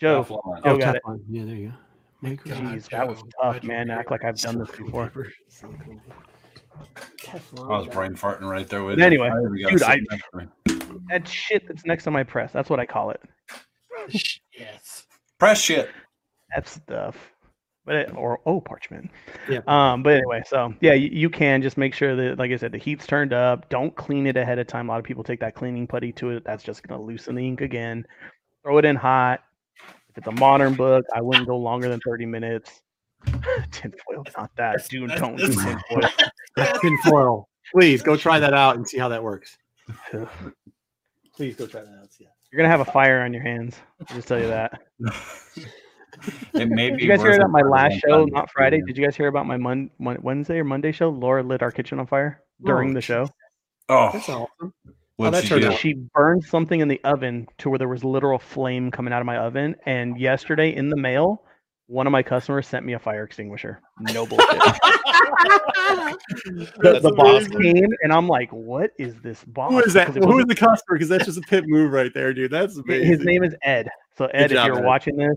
Joe, 0.00 0.24
Teflon. 0.24 0.64
Joe 0.64 0.78
got 0.78 0.96
it. 0.96 1.02
Yeah, 1.30 1.44
there 1.44 1.54
you 1.54 1.68
go. 1.68 1.74
Micro- 2.20 2.52
Jeez, 2.56 2.88
that 2.90 3.08
was 3.08 3.22
tough, 3.40 3.62
man. 3.62 3.90
Act 3.90 4.10
like 4.10 4.24
I've 4.24 4.36
done 4.36 4.58
this 4.58 4.70
before. 4.72 5.06
paper. 5.06 5.32
Teflon, 7.22 7.72
I 7.72 7.78
was 7.78 7.86
brain 7.88 8.14
farting 8.14 8.42
right 8.50 8.68
there 8.68 8.82
with 8.84 8.96
But 8.96 9.00
you. 9.00 9.06
anyway, 9.06 9.28
I 9.28 9.38
even 9.40 9.62
got 9.62 9.70
dude, 9.70 9.82
I- 9.82 9.90
sitting 9.94 10.06
next 10.10 10.24
to 10.32 10.38
me. 10.38 10.46
That 11.08 11.26
shit 11.28 11.66
that's 11.68 11.84
next 11.86 12.04
to 12.04 12.10
my 12.10 12.24
press. 12.24 12.52
That's 12.52 12.68
what 12.68 12.80
I 12.80 12.86
call 12.86 13.10
it. 13.10 13.20
Yes. 14.58 15.04
press 15.38 15.60
shit. 15.60 15.90
That 16.54 16.68
stuff. 16.68 17.16
But 17.84 17.96
it, 17.96 18.14
or 18.14 18.40
oh 18.44 18.60
parchment. 18.60 19.10
Yeah. 19.48 19.60
Um, 19.66 20.02
but 20.02 20.14
anyway, 20.14 20.42
so 20.46 20.74
yeah, 20.80 20.92
you, 20.92 21.08
you 21.10 21.30
can 21.30 21.62
just 21.62 21.78
make 21.78 21.94
sure 21.94 22.14
that, 22.16 22.38
like 22.38 22.50
I 22.50 22.56
said, 22.56 22.72
the 22.72 22.78
heat's 22.78 23.06
turned 23.06 23.32
up. 23.32 23.68
Don't 23.70 23.94
clean 23.96 24.26
it 24.26 24.36
ahead 24.36 24.58
of 24.58 24.66
time. 24.66 24.88
A 24.88 24.92
lot 24.92 24.98
of 24.98 25.04
people 25.04 25.24
take 25.24 25.40
that 25.40 25.54
cleaning 25.54 25.86
putty 25.86 26.12
to 26.12 26.30
it. 26.30 26.44
That's 26.44 26.62
just 26.62 26.86
gonna 26.86 27.00
loosen 27.00 27.34
the 27.34 27.46
ink 27.46 27.62
again. 27.62 28.06
Throw 28.62 28.76
it 28.76 28.84
in 28.84 28.94
hot. 28.94 29.40
If 30.10 30.18
it's 30.18 30.26
a 30.26 30.32
modern 30.32 30.74
book, 30.74 31.04
I 31.14 31.22
wouldn't 31.22 31.46
go 31.46 31.56
longer 31.56 31.88
than 31.88 32.00
30 32.00 32.26
minutes. 32.26 32.82
tinfoil, 33.70 34.24
not 34.36 34.50
that. 34.56 34.86
Dude, 34.88 35.10
don't 35.12 35.36
do 35.36 35.48
tinfoil. 35.48 36.10
Tinfoil. 36.80 37.48
Please 37.72 38.02
go 38.02 38.16
try 38.16 38.38
that 38.40 38.54
out 38.54 38.76
and 38.76 38.88
see 38.88 38.98
how 38.98 39.08
that 39.08 39.22
works. 39.22 39.56
Please 41.36 41.56
go 41.56 41.66
try 41.66 41.82
that 41.82 41.98
out. 42.00 42.08
Yeah. 42.18 42.28
You're 42.50 42.58
gonna 42.58 42.70
have 42.70 42.80
a 42.80 42.90
fire 42.90 43.20
on 43.20 43.32
your 43.32 43.42
hands. 43.42 43.76
I'll 44.08 44.16
just 44.16 44.28
tell 44.28 44.40
you 44.40 44.46
that. 44.48 44.80
It 46.54 46.68
may 46.68 46.90
Did 46.90 47.00
you 47.00 47.08
guys 47.08 47.20
hear 47.22 47.32
about 47.36 47.50
my 47.50 47.60
last 47.60 48.00
show, 48.00 48.24
time. 48.24 48.32
not 48.32 48.50
Friday? 48.50 48.80
Did 48.86 48.96
you 48.96 49.04
guys 49.04 49.14
hear 49.14 49.28
about 49.28 49.46
my 49.46 49.56
Mon- 49.56 49.90
Mon- 49.98 50.18
Wednesday 50.22 50.58
or 50.58 50.64
Monday 50.64 50.90
show? 50.90 51.10
Laura 51.10 51.42
lit 51.42 51.62
our 51.62 51.70
kitchen 51.70 52.00
on 52.00 52.06
fire 52.06 52.42
during 52.64 52.90
Oh, 52.90 52.94
the 52.94 53.00
show. 53.00 53.28
Oh, 53.88 54.10
That's 54.12 54.28
awesome. 54.28 54.46
Oh, 54.62 54.72
what'd 55.16 55.34
that 55.34 55.42
she 55.44 55.48
turned 55.60 55.62
do? 55.62 55.76
She 55.76 55.92
burned 56.14 56.42
something 56.44 56.80
in 56.80 56.88
the 56.88 57.00
oven 57.04 57.46
to 57.58 57.70
where 57.70 57.78
there 57.78 57.88
was 57.88 58.02
literal 58.02 58.38
flame 58.38 58.90
coming 58.90 59.12
out 59.12 59.20
of 59.20 59.26
my 59.26 59.36
oven. 59.36 59.76
And 59.86 60.18
yesterday 60.18 60.74
in 60.74 60.88
the 60.88 60.96
mail, 60.96 61.44
one 61.88 62.06
of 62.06 62.12
my 62.12 62.22
customers 62.22 62.68
sent 62.68 62.86
me 62.86 62.92
a 62.92 62.98
fire 62.98 63.24
extinguisher. 63.24 63.80
No 63.98 64.26
bullshit. 64.26 64.48
the, 66.80 67.00
the 67.02 67.12
boss 67.16 67.48
came 67.48 67.88
and 68.02 68.12
I'm 68.12 68.28
like, 68.28 68.50
what 68.52 68.92
is 68.98 69.20
this 69.20 69.42
boss? 69.44 69.72
Who 69.72 69.80
is 69.80 69.94
that? 69.94 70.06
Because 70.08 70.22
it 70.22 70.24
Who 70.24 70.38
is 70.38 70.44
the 70.46 70.54
customer? 70.54 70.96
Because 70.96 71.08
that's 71.08 71.24
just 71.24 71.38
a 71.38 71.42
pit 71.42 71.64
move 71.66 71.90
right 71.90 72.12
there, 72.14 72.32
dude. 72.32 72.50
That's 72.50 72.76
amazing. 72.76 73.06
His 73.06 73.24
name 73.24 73.42
is 73.42 73.54
Ed. 73.62 73.88
So 74.16 74.26
Ed, 74.26 74.48
job, 74.48 74.58
if 74.58 74.66
you're 74.66 74.84
Ed. 74.84 74.86
watching 74.86 75.16
this, 75.16 75.34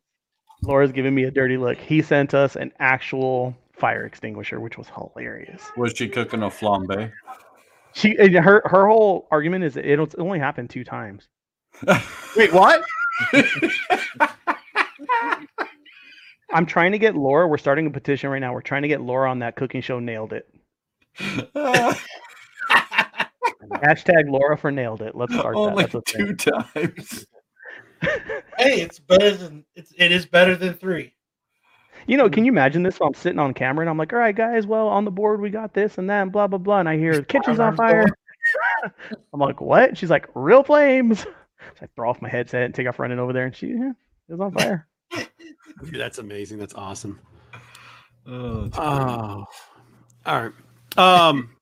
Laura's 0.64 0.92
giving 0.92 1.16
me 1.16 1.24
a 1.24 1.32
dirty 1.32 1.58
look. 1.58 1.78
He 1.78 2.02
sent 2.02 2.34
us 2.34 2.58
an 2.58 2.72
actual 2.80 3.56
fire 3.72 4.06
extinguisher, 4.06 4.60
which 4.60 4.78
was 4.78 4.88
hilarious. 4.90 5.64
Was 5.78 5.94
she 5.96 6.10
cooking 6.10 6.44
a 6.44 6.50
flambe? 6.50 7.12
She 7.94 8.16
and 8.18 8.36
her 8.36 8.62
her 8.66 8.88
whole 8.88 9.28
argument 9.32 9.64
is 9.64 9.74
that 9.74 9.86
it'll 9.86 10.06
it 10.06 10.20
only 10.20 10.40
happened 10.40 10.70
two 10.70 10.84
times. 10.84 11.30
Wait, 12.36 12.54
what? 12.54 12.84
I'm 16.54 16.66
trying 16.66 16.92
to 16.92 17.00
get 17.00 17.16
Laura. 17.16 17.48
We're 17.48 17.58
starting 17.58 17.88
a 17.88 17.92
petition 17.92 18.30
right 18.30 18.40
now. 18.40 18.54
We're 18.54 18.62
trying 18.62 18.82
to 18.84 18.88
get 18.88 19.02
Laura 19.02 19.30
on 19.30 19.40
that 19.40 19.56
cooking 19.56 19.82
show. 19.82 20.00
Nailed 20.00 20.34
it. 20.34 20.48
Hashtag 23.72 24.30
Laura 24.30 24.58
for 24.58 24.72
nailed 24.72 25.02
it. 25.02 25.16
Let's 25.16 25.34
start 25.34 25.56
that. 25.56 25.60
Only 25.60 25.86
That's 25.86 26.12
two 26.12 26.36
times. 26.36 27.26
Hey, 28.58 28.82
it's 28.82 28.98
better 28.98 29.32
than 29.32 29.64
it's 29.76 29.94
it 29.96 30.12
is 30.12 30.26
better 30.26 30.56
than 30.56 30.74
three. 30.74 31.14
You 32.08 32.18
know, 32.18 32.30
can 32.32 32.46
you 32.46 32.52
imagine 32.52 32.82
this? 32.82 33.00
While 33.00 33.10
I'm 33.10 33.14
sitting 33.14 33.38
on 33.38 33.54
camera 33.54 33.84
and 33.84 33.90
I'm 33.92 33.98
like, 33.98 34.12
all 34.12 34.20
right, 34.20 34.36
guys, 34.36 34.66
well, 34.66 34.88
on 34.88 35.06
the 35.06 35.12
board, 35.12 35.40
we 35.40 35.52
got 35.52 35.74
this 35.74 36.00
and 36.00 36.10
that 36.10 36.24
and 36.24 36.32
blah, 36.32 36.48
blah, 36.48 36.58
blah. 36.58 36.80
And 36.80 36.90
I 36.90 36.98
hear 36.98 37.16
the 37.16 37.24
kitchen's 37.24 37.60
on 37.60 37.76
fire. 37.76 38.08
I'm 39.34 39.40
like, 39.40 39.62
what? 39.62 39.98
She's 39.98 40.10
like, 40.10 40.28
real 40.34 40.64
flames. 40.64 41.20
So 41.20 41.28
I 41.84 41.88
throw 41.96 42.10
off 42.10 42.22
my 42.24 42.30
headset 42.30 42.64
and 42.64 42.74
take 42.74 42.88
off 42.88 42.98
running 42.98 43.20
over 43.20 43.34
there 43.34 43.46
and 43.46 43.56
she, 43.56 43.68
yeah, 43.68 43.92
it 44.30 44.32
was 44.32 44.42
on 44.42 44.52
fire. 44.52 44.88
Dude, 45.12 45.96
that's 45.96 46.20
amazing. 46.20 46.60
That's 46.60 46.74
awesome. 46.76 47.20
Oh, 48.28 48.66
it's 48.66 48.78
Oh, 48.78 49.46
all 50.26 50.42
right. 50.42 50.54
Um, 50.98 51.56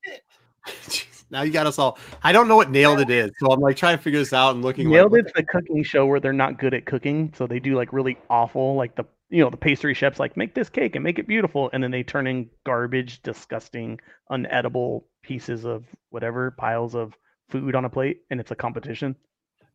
now 1.32 1.44
you 1.44 1.52
got 1.52 1.68
us 1.68 1.80
all. 1.80 1.98
I 2.24 2.32
don't 2.32 2.48
know 2.48 2.56
what 2.56 2.70
nailed 2.70 3.00
it 3.00 3.10
is, 3.10 3.32
so 3.40 3.52
I'm 3.52 3.60
like 3.60 3.78
trying 3.78 3.98
to 3.98 4.04
figure 4.04 4.20
this 4.20 4.34
out 4.34 4.56
and 4.56 4.64
looking. 4.64 4.90
Nailed 4.90 5.12
like, 5.12 5.24
it's 5.24 5.34
the 5.34 5.44
cooking 5.44 5.84
show 5.84 6.06
where 6.06 6.20
they're 6.20 6.34
not 6.34 6.60
good 6.60 6.74
at 6.74 6.86
cooking. 6.86 7.34
So 7.38 7.48
they 7.48 7.60
do 7.60 7.76
like 7.76 7.94
really 7.94 8.18
awful, 8.30 8.76
like 8.76 8.96
the, 8.96 9.06
you 9.30 9.44
know, 9.44 9.50
the 9.50 9.58
pastry 9.58 9.94
chefs 9.94 10.20
like 10.20 10.36
make 10.36 10.54
this 10.56 10.70
cake 10.70 10.96
and 10.96 11.04
make 11.04 11.20
it 11.20 11.28
beautiful. 11.28 11.70
And 11.72 11.84
then 11.84 11.92
they 11.92 12.04
turn 12.04 12.28
in 12.28 12.50
garbage, 12.66 13.22
disgusting, 13.22 14.00
unedible 14.32 15.04
pieces 15.24 15.66
of 15.66 15.86
whatever 16.10 16.52
piles 16.52 16.96
of 16.96 17.14
food 17.50 17.76
on 17.76 17.86
a 17.86 17.90
plate. 17.90 18.22
And 18.30 18.40
it's 18.40 18.52
a 18.52 18.56
competition. 18.56 19.16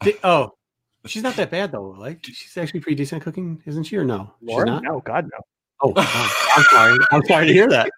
Di- 0.02 0.18
oh, 0.22 0.50
she's 1.06 1.22
not 1.22 1.36
that 1.36 1.50
bad 1.50 1.72
though. 1.72 1.94
Like 1.98 2.24
she's 2.24 2.56
actually 2.56 2.80
pretty 2.80 2.96
decent 2.96 3.22
cooking, 3.22 3.62
isn't 3.66 3.84
she? 3.84 3.96
Or 3.96 4.04
no? 4.04 4.32
She's 4.40 4.50
Laura? 4.50 4.66
not. 4.66 4.82
No, 4.82 5.00
God, 5.00 5.30
no. 5.32 5.40
Oh. 5.82 5.92
I'm 6.56 6.64
sorry. 6.64 6.98
I'm 7.12 7.24
sorry 7.24 7.46
to 7.46 7.52
hear 7.52 7.68
that. 7.68 7.90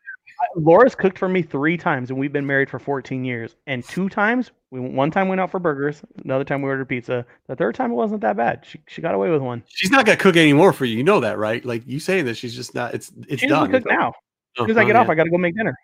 Laura's 0.55 0.95
cooked 0.95 1.19
for 1.19 1.29
me 1.29 1.41
three 1.43 1.77
times, 1.79 2.11
and 2.11 2.19
we've 2.19 2.33
been 2.33 2.47
married 2.47 2.69
for 2.69 2.79
14 2.79 3.25
years. 3.25 3.57
And 3.67 3.83
two 3.83 4.09
times, 4.09 4.51
we 4.71 4.81
one 4.81 5.11
time 5.11 5.29
went 5.29 5.41
out 5.41 5.51
for 5.51 5.59
burgers, 5.59 6.03
another 6.25 6.45
time 6.45 6.61
we 6.61 6.69
ordered 6.69 6.89
pizza. 6.89 7.25
The 7.47 7.57
third 7.57 7.75
time 7.75 7.91
it 7.91 7.95
wasn't 7.95 8.21
that 8.21 8.37
bad. 8.37 8.65
She 8.67 8.81
she 8.87 9.03
got 9.03 9.15
away 9.15 9.31
with 9.31 9.43
one. 9.43 9.63
She's 9.69 9.91
not 9.91 10.05
gonna 10.05 10.19
cook 10.19 10.37
anymore 10.37 10.73
for 10.73 10.85
you. 10.85 10.97
You 10.97 11.05
know 11.05 11.21
that, 11.21 11.39
right? 11.39 11.65
Like 11.65 11.83
you 11.87 12.01
saying 12.01 12.27
that 12.27 12.37
she's 12.37 12.55
just 12.55 12.75
not. 12.75 12.95
It's 12.95 13.13
it's 13.29 13.41
She 13.41 13.49
done. 13.49 13.71
cook 13.71 13.85
now. 13.87 14.09
As 14.09 14.63
soon 14.63 14.71
as 14.71 14.77
I 14.77 14.81
uh-huh, 14.81 14.87
get 14.87 14.97
off, 14.97 15.09
I 15.11 15.15
got 15.15 15.25
to 15.25 15.31
go 15.31 15.37
make 15.37 15.55
dinner. 15.55 15.77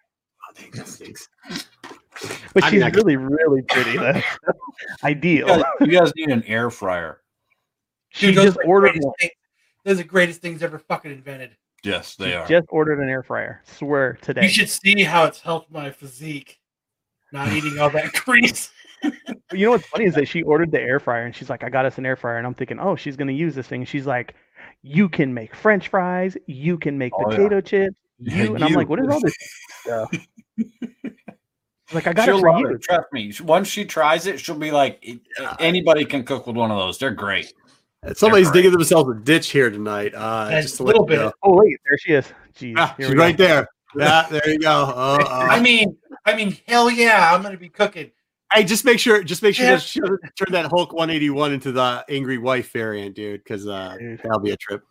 Oh, 0.48 0.62
that 0.74 0.88
stinks. 0.88 1.28
But 2.54 2.64
I 2.64 2.70
she's 2.70 2.80
mean, 2.80 2.82
I 2.82 2.88
really, 2.94 3.16
really 3.16 3.62
pretty. 3.62 3.96
That's 3.96 4.26
ideal. 5.04 5.48
You 5.48 5.54
guys, 5.56 5.64
you 5.80 5.86
guys 5.98 6.12
need 6.16 6.28
an 6.28 6.42
air 6.44 6.68
fryer. 6.70 7.20
She 8.10 8.26
Dude, 8.26 8.34
just 8.44 8.58
ordered 8.66 8.88
greatest 8.90 9.06
one. 9.06 9.14
things- 9.20 9.32
Those 9.84 9.94
are 9.94 10.02
the 10.02 10.04
greatest 10.08 10.40
things 10.42 10.62
ever 10.62 10.78
fucking 10.78 11.10
invented. 11.10 11.56
Yes, 11.82 12.14
they 12.16 12.26
She 12.26 12.34
are. 12.34 12.46
just 12.46 12.66
ordered 12.70 13.00
an 13.00 13.08
air 13.08 13.22
fryer. 13.22 13.62
Swear 13.64 14.18
today. 14.22 14.42
You 14.42 14.48
should 14.50 14.68
see 14.70 15.02
how 15.02 15.24
it's 15.24 15.40
helped 15.40 15.72
my 15.72 15.90
physique. 15.90 16.60
Not 17.32 17.48
eating 17.52 17.78
all 17.78 17.90
that 17.90 18.12
grease. 18.12 18.70
You 19.52 19.66
know 19.66 19.70
what's 19.72 19.86
funny 19.86 20.04
is 20.04 20.14
that 20.14 20.28
she 20.28 20.42
ordered 20.42 20.70
the 20.70 20.80
air 20.80 21.00
fryer 21.00 21.24
and 21.24 21.34
she's 21.34 21.50
like, 21.50 21.64
I 21.64 21.70
got 21.70 21.86
us 21.86 21.98
an 21.98 22.06
air 22.06 22.14
fryer. 22.16 22.36
And 22.36 22.46
I'm 22.46 22.54
thinking, 22.54 22.78
oh, 22.78 22.94
she's 22.94 23.16
going 23.16 23.28
to 23.28 23.34
use 23.34 23.54
this 23.56 23.66
thing. 23.66 23.84
She's 23.84 24.06
like, 24.06 24.34
you 24.82 25.08
can 25.08 25.32
make 25.34 25.56
French 25.56 25.88
fries. 25.88 26.36
You 26.46 26.78
can 26.78 26.98
make 26.98 27.12
Oh, 27.14 27.30
yeah. 27.30 27.36
potato 27.36 27.60
chips. 27.62 27.96
Yeah, 28.20 28.44
You. 28.44 28.54
And 28.54 28.62
I'm 28.62 28.74
like, 28.74 28.88
what 28.88 29.00
is 29.00 29.08
all 29.08 29.20
this 29.20 29.34
stuff? 29.80 30.10
She's 31.93 31.95
like, 31.95 32.07
I 32.07 32.12
got 32.14 32.24
she'll 32.24 32.38
it 32.38 32.40
for 32.40 32.51
love 32.51 32.61
you. 32.61 32.68
it. 32.74 32.82
Trust 32.82 33.12
me. 33.12 33.32
Once 33.43 33.68
she 33.68 33.84
tries 33.84 34.26
it, 34.26 34.40
she'll 34.40 34.55
be 34.55 34.70
like, 34.70 35.05
anybody 35.61 36.05
can 36.07 36.24
cook 36.24 36.47
with 36.47 36.57
one 36.57 36.70
of 36.70 36.78
those. 36.78 36.99
They're 36.99 37.11
great. 37.11 37.53
Somebody's 38.14 38.47
Air 38.49 38.53
fryer. 38.53 38.62
digging 38.62 38.72
themselves 38.72 39.11
a 39.11 39.14
ditch 39.20 39.51
here 39.51 39.70
tonight. 39.70 40.14
Uh, 40.14 40.49
That's 40.49 40.66
just 40.68 40.80
a 40.80 40.82
little 40.82 41.05
bit. 41.05 41.18
know. 41.18 41.32
Oh, 41.43 41.57
wait, 41.59 41.76
there 41.88 41.99
she 41.99 42.12
is. 42.14 42.26
Jeez. 42.59 42.74
Ah, 42.78 42.95
she's 42.99 43.09
we 43.11 43.14
go. 43.14 43.20
right 43.20 43.36
there. 43.36 43.68
Yeah, 43.95 44.26
there 44.30 44.49
you 44.49 44.59
go. 44.59 44.70
Uh, 44.97 45.18
I 45.28 45.61
mean, 45.61 45.97
I 46.24 46.34
mean, 46.34 46.57
hell 46.66 46.90
yeah, 46.90 47.32
I'm 47.34 47.43
gonna 47.43 47.57
be 47.59 47.68
cooking. 47.68 48.11
hey, 48.53 48.64
just 48.64 48.84
make 48.86 48.99
sure, 48.99 49.22
just 49.22 49.43
make 49.43 49.55
sure 49.55 49.66
Yeah. 49.66 49.76
she 49.78 50.01
doesn't 50.01 50.20
turn 50.36 50.49
that 50.53 50.66
Hulk 50.66 50.93
181 50.93 51.53
into 51.53 51.72
the 51.72 52.05
angry 52.09 52.38
wife 52.38 52.72
variant, 52.72 53.14
dude, 53.14 53.45
because 53.45 53.66
uh, 53.68 53.97
that'll 54.22 54.40
be 54.40 54.51
a 54.53 54.57
trip. 54.57 54.82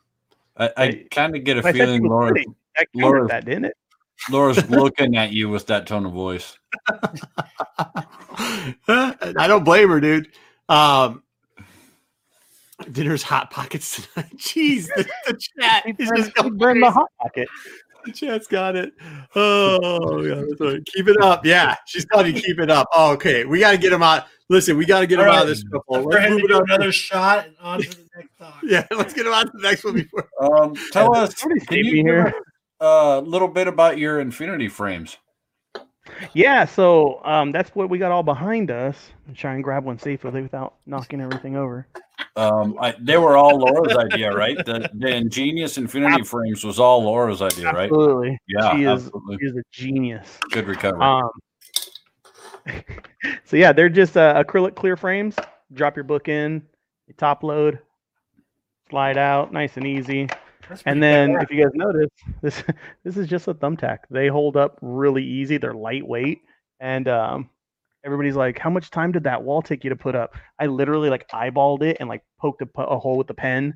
I, 0.58 0.70
I 0.78 1.06
kind 1.12 1.36
of 1.36 1.44
get 1.44 1.58
a 1.58 1.60
I 1.60 1.64
said 1.64 1.76
feeling 1.76 2.04
Laura. 2.08 2.34
That 2.78 2.88
Laura- 2.94 3.28
that, 3.28 3.46
didn't 3.46 3.66
it? 3.66 3.78
Laura's 4.30 4.70
looking 4.70 5.18
at 5.18 5.32
you 5.32 5.50
with 5.50 5.68
that 5.68 5.88
tone 5.88 6.06
of 6.06 6.12
voice. 6.14 6.58
I 8.88 9.48
don't 9.48 9.64
blame 9.64 9.90
her, 9.90 10.00
dude. 10.00 10.30
Um, 10.70 11.24
dinner's 12.92 13.24
hot 13.24 13.52
pockets 13.52 14.02
tonight. 14.14 14.32
Jeez, 14.38 14.88
the, 14.96 15.08
the 15.28 15.40
chat 15.60 15.84
is 16.00 16.10
just 16.16 16.32
she 16.38 16.42
going 16.44 16.58
burned 16.58 16.84
the 16.84 16.92
hot 16.92 17.10
pocket. 17.22 17.48
The 18.06 18.12
chat's 18.12 18.48
got 18.48 18.76
it. 18.76 18.94
Oh, 19.36 20.24
yeah, 20.24 20.44
that's 20.60 20.84
keep 20.94 21.08
it 21.08 21.22
up. 21.22 21.46
Yeah, 21.46 21.76
she's 21.86 22.06
telling 22.12 22.36
you 22.36 22.42
keep 22.42 22.60
it 22.60 22.72
up. 22.72 22.88
Oh, 22.96 23.12
okay, 23.14 23.46
we 23.46 23.60
got 23.60 23.72
to 23.72 23.78
get 23.78 23.94
him 23.94 24.02
out. 24.02 24.26
Listen, 24.50 24.76
we 24.76 24.86
got 24.86 25.02
to 25.02 25.08
get 25.08 25.20
him 25.20 25.28
All 25.28 25.32
out 25.34 25.42
of 25.44 25.48
this. 25.50 25.62
shuffle. 25.62 25.84
For 26.04 26.04
Let's 26.12 26.30
move 26.32 26.40
to 26.40 26.46
it 26.46 26.48
do 26.50 26.56
on. 26.56 26.64
another 26.70 26.92
shot 26.92 27.48
on 27.62 27.82
to 27.82 27.90
the 27.90 28.06
next 28.18 28.30
talk. 28.40 28.58
Yeah, 28.64 28.88
let's 28.92 29.14
get 29.14 29.26
him 29.28 29.34
out 29.34 29.46
to 29.46 29.52
the 29.54 29.62
next 29.62 29.84
one 29.84 29.94
before. 29.94 30.28
Um, 30.42 30.74
tell 30.92 31.16
us, 31.16 31.38
Somebody 31.38 31.62
can 31.66 31.78
you 31.78 31.84
me 31.84 31.92
give 31.98 32.06
here. 32.06 32.28
us 32.28 32.34
a 32.82 33.22
little 33.22 33.48
bit 33.48 33.68
about 33.68 33.98
your 33.98 34.20
Infinity 34.20 34.68
frames? 34.68 35.18
Yeah, 36.34 36.66
so 36.66 37.24
um, 37.24 37.52
that's 37.52 37.70
what 37.76 37.90
we 37.90 37.98
got 37.98 38.12
all 38.12 38.24
behind 38.24 38.72
us. 38.72 38.98
And 39.28 39.64
grab 39.64 39.86
one 39.86 40.00
safely 40.00 40.42
without 40.42 40.76
knocking 40.86 41.22
everything 41.22 41.56
over. 41.56 41.88
Um, 42.36 42.78
I, 42.80 42.96
they 43.00 43.18
were 43.18 43.38
all 43.38 43.58
Laura's 43.58 43.96
idea, 43.96 44.34
right? 44.34 44.58
The, 44.66 44.90
the 44.94 45.16
ingenious 45.16 45.78
Infinity 45.78 46.24
frames 46.24 46.64
was 46.64 46.80
all 46.80 47.04
Laura's 47.04 47.42
idea, 47.42 47.72
right? 47.72 47.92
Absolutely. 47.92 48.38
Yeah, 48.48 48.76
she 48.76 48.84
is 48.84 49.06
absolutely. 49.06 49.38
she 49.40 49.46
is 49.46 49.56
a 49.56 49.64
genius. 49.72 50.40
Good 50.52 50.68
recovery. 50.68 51.02
Um, 51.02 51.30
so 53.46 53.58
yeah, 53.58 53.72
they're 53.72 53.90
just 53.90 54.18
uh, 54.18 54.42
acrylic 54.44 54.76
clear 54.76 54.96
frames. 54.96 55.36
Drop 55.74 55.96
your 55.96 56.04
book 56.04 56.28
in, 56.28 56.64
you 57.08 57.14
top 57.18 57.44
load, 57.44 57.80
slide 58.90 59.18
out, 59.18 59.54
nice 59.54 59.78
and 59.78 59.88
easy. 59.88 60.28
That's 60.72 60.84
pretty 60.84 60.94
And 60.94 61.04
then 61.04 61.32
if 61.42 61.52
you 61.52 61.62
guys 61.62 61.72
notice, 61.74 62.10
this 62.42 62.64
this 63.04 63.18
is 63.18 63.28
just 63.28 63.50
a 63.50 63.54
thumbtack. 63.54 64.00
They 64.10 64.28
hold 64.30 64.56
up 64.56 64.78
really 64.82 65.22
easy. 65.24 65.58
They're 65.58 65.74
lightweight, 65.74 66.40
and 66.80 67.10
um, 67.10 67.50
everybody's 68.06 68.38
like, 68.38 68.58
"How 68.58 68.70
much 68.70 68.90
time 68.90 69.12
did 69.12 69.26
that 69.26 69.44
wall 69.44 69.62
take 69.62 69.84
you 69.84 69.90
to 69.90 69.98
put 69.98 70.16
up?" 70.16 70.34
I 70.60 70.68
literally 70.68 71.10
like 71.10 71.28
eyeballed 71.28 71.82
it 71.84 71.98
and 72.00 72.08
like 72.08 72.24
poked 72.40 72.62
a, 72.62 72.82
a 72.84 72.98
hole 72.98 73.18
with 73.18 73.28
the 73.28 73.34
pen, 73.34 73.76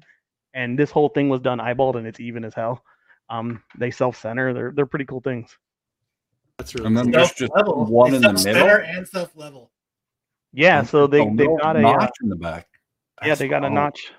and 0.54 0.80
this 0.80 0.90
whole 0.90 1.10
thing 1.10 1.28
was 1.28 1.42
done 1.42 1.60
eyeballed, 1.60 1.98
and 1.98 2.08
it's 2.08 2.22
even 2.22 2.46
as 2.46 2.54
hell. 2.54 2.82
Um, 3.30 3.62
they 3.78 3.92
self 3.92 4.16
center. 4.18 4.54
They're 4.54 4.72
they're 4.74 4.86
pretty 4.86 5.06
cool 5.06 5.20
things. 5.20 5.50
That's 6.58 6.74
really 6.76 6.88
and 6.88 6.98
then 6.98 7.12
there's 7.12 7.34
just 7.34 7.52
Self-level. 7.54 7.88
one 7.88 8.12
They 8.12 8.16
in 8.16 8.22
the 8.22 8.32
middle. 8.46 8.70
and 8.70 9.06
self 9.06 9.36
level. 9.36 9.72
Yeah, 10.54 10.84
so 10.84 11.08
they 11.08 11.20
Oh, 11.20 11.36
they 11.36 11.48
no, 11.48 11.58
got 11.58 11.76
a 11.76 11.80
uh, 11.80 11.82
notch 11.82 12.14
in 12.24 12.30
the 12.30 12.38
back. 12.38 12.70
yeah 13.22 13.28
That's 13.30 13.40
they 13.40 13.50
got 13.50 13.66
a 13.66 13.70
notch. 13.70 14.14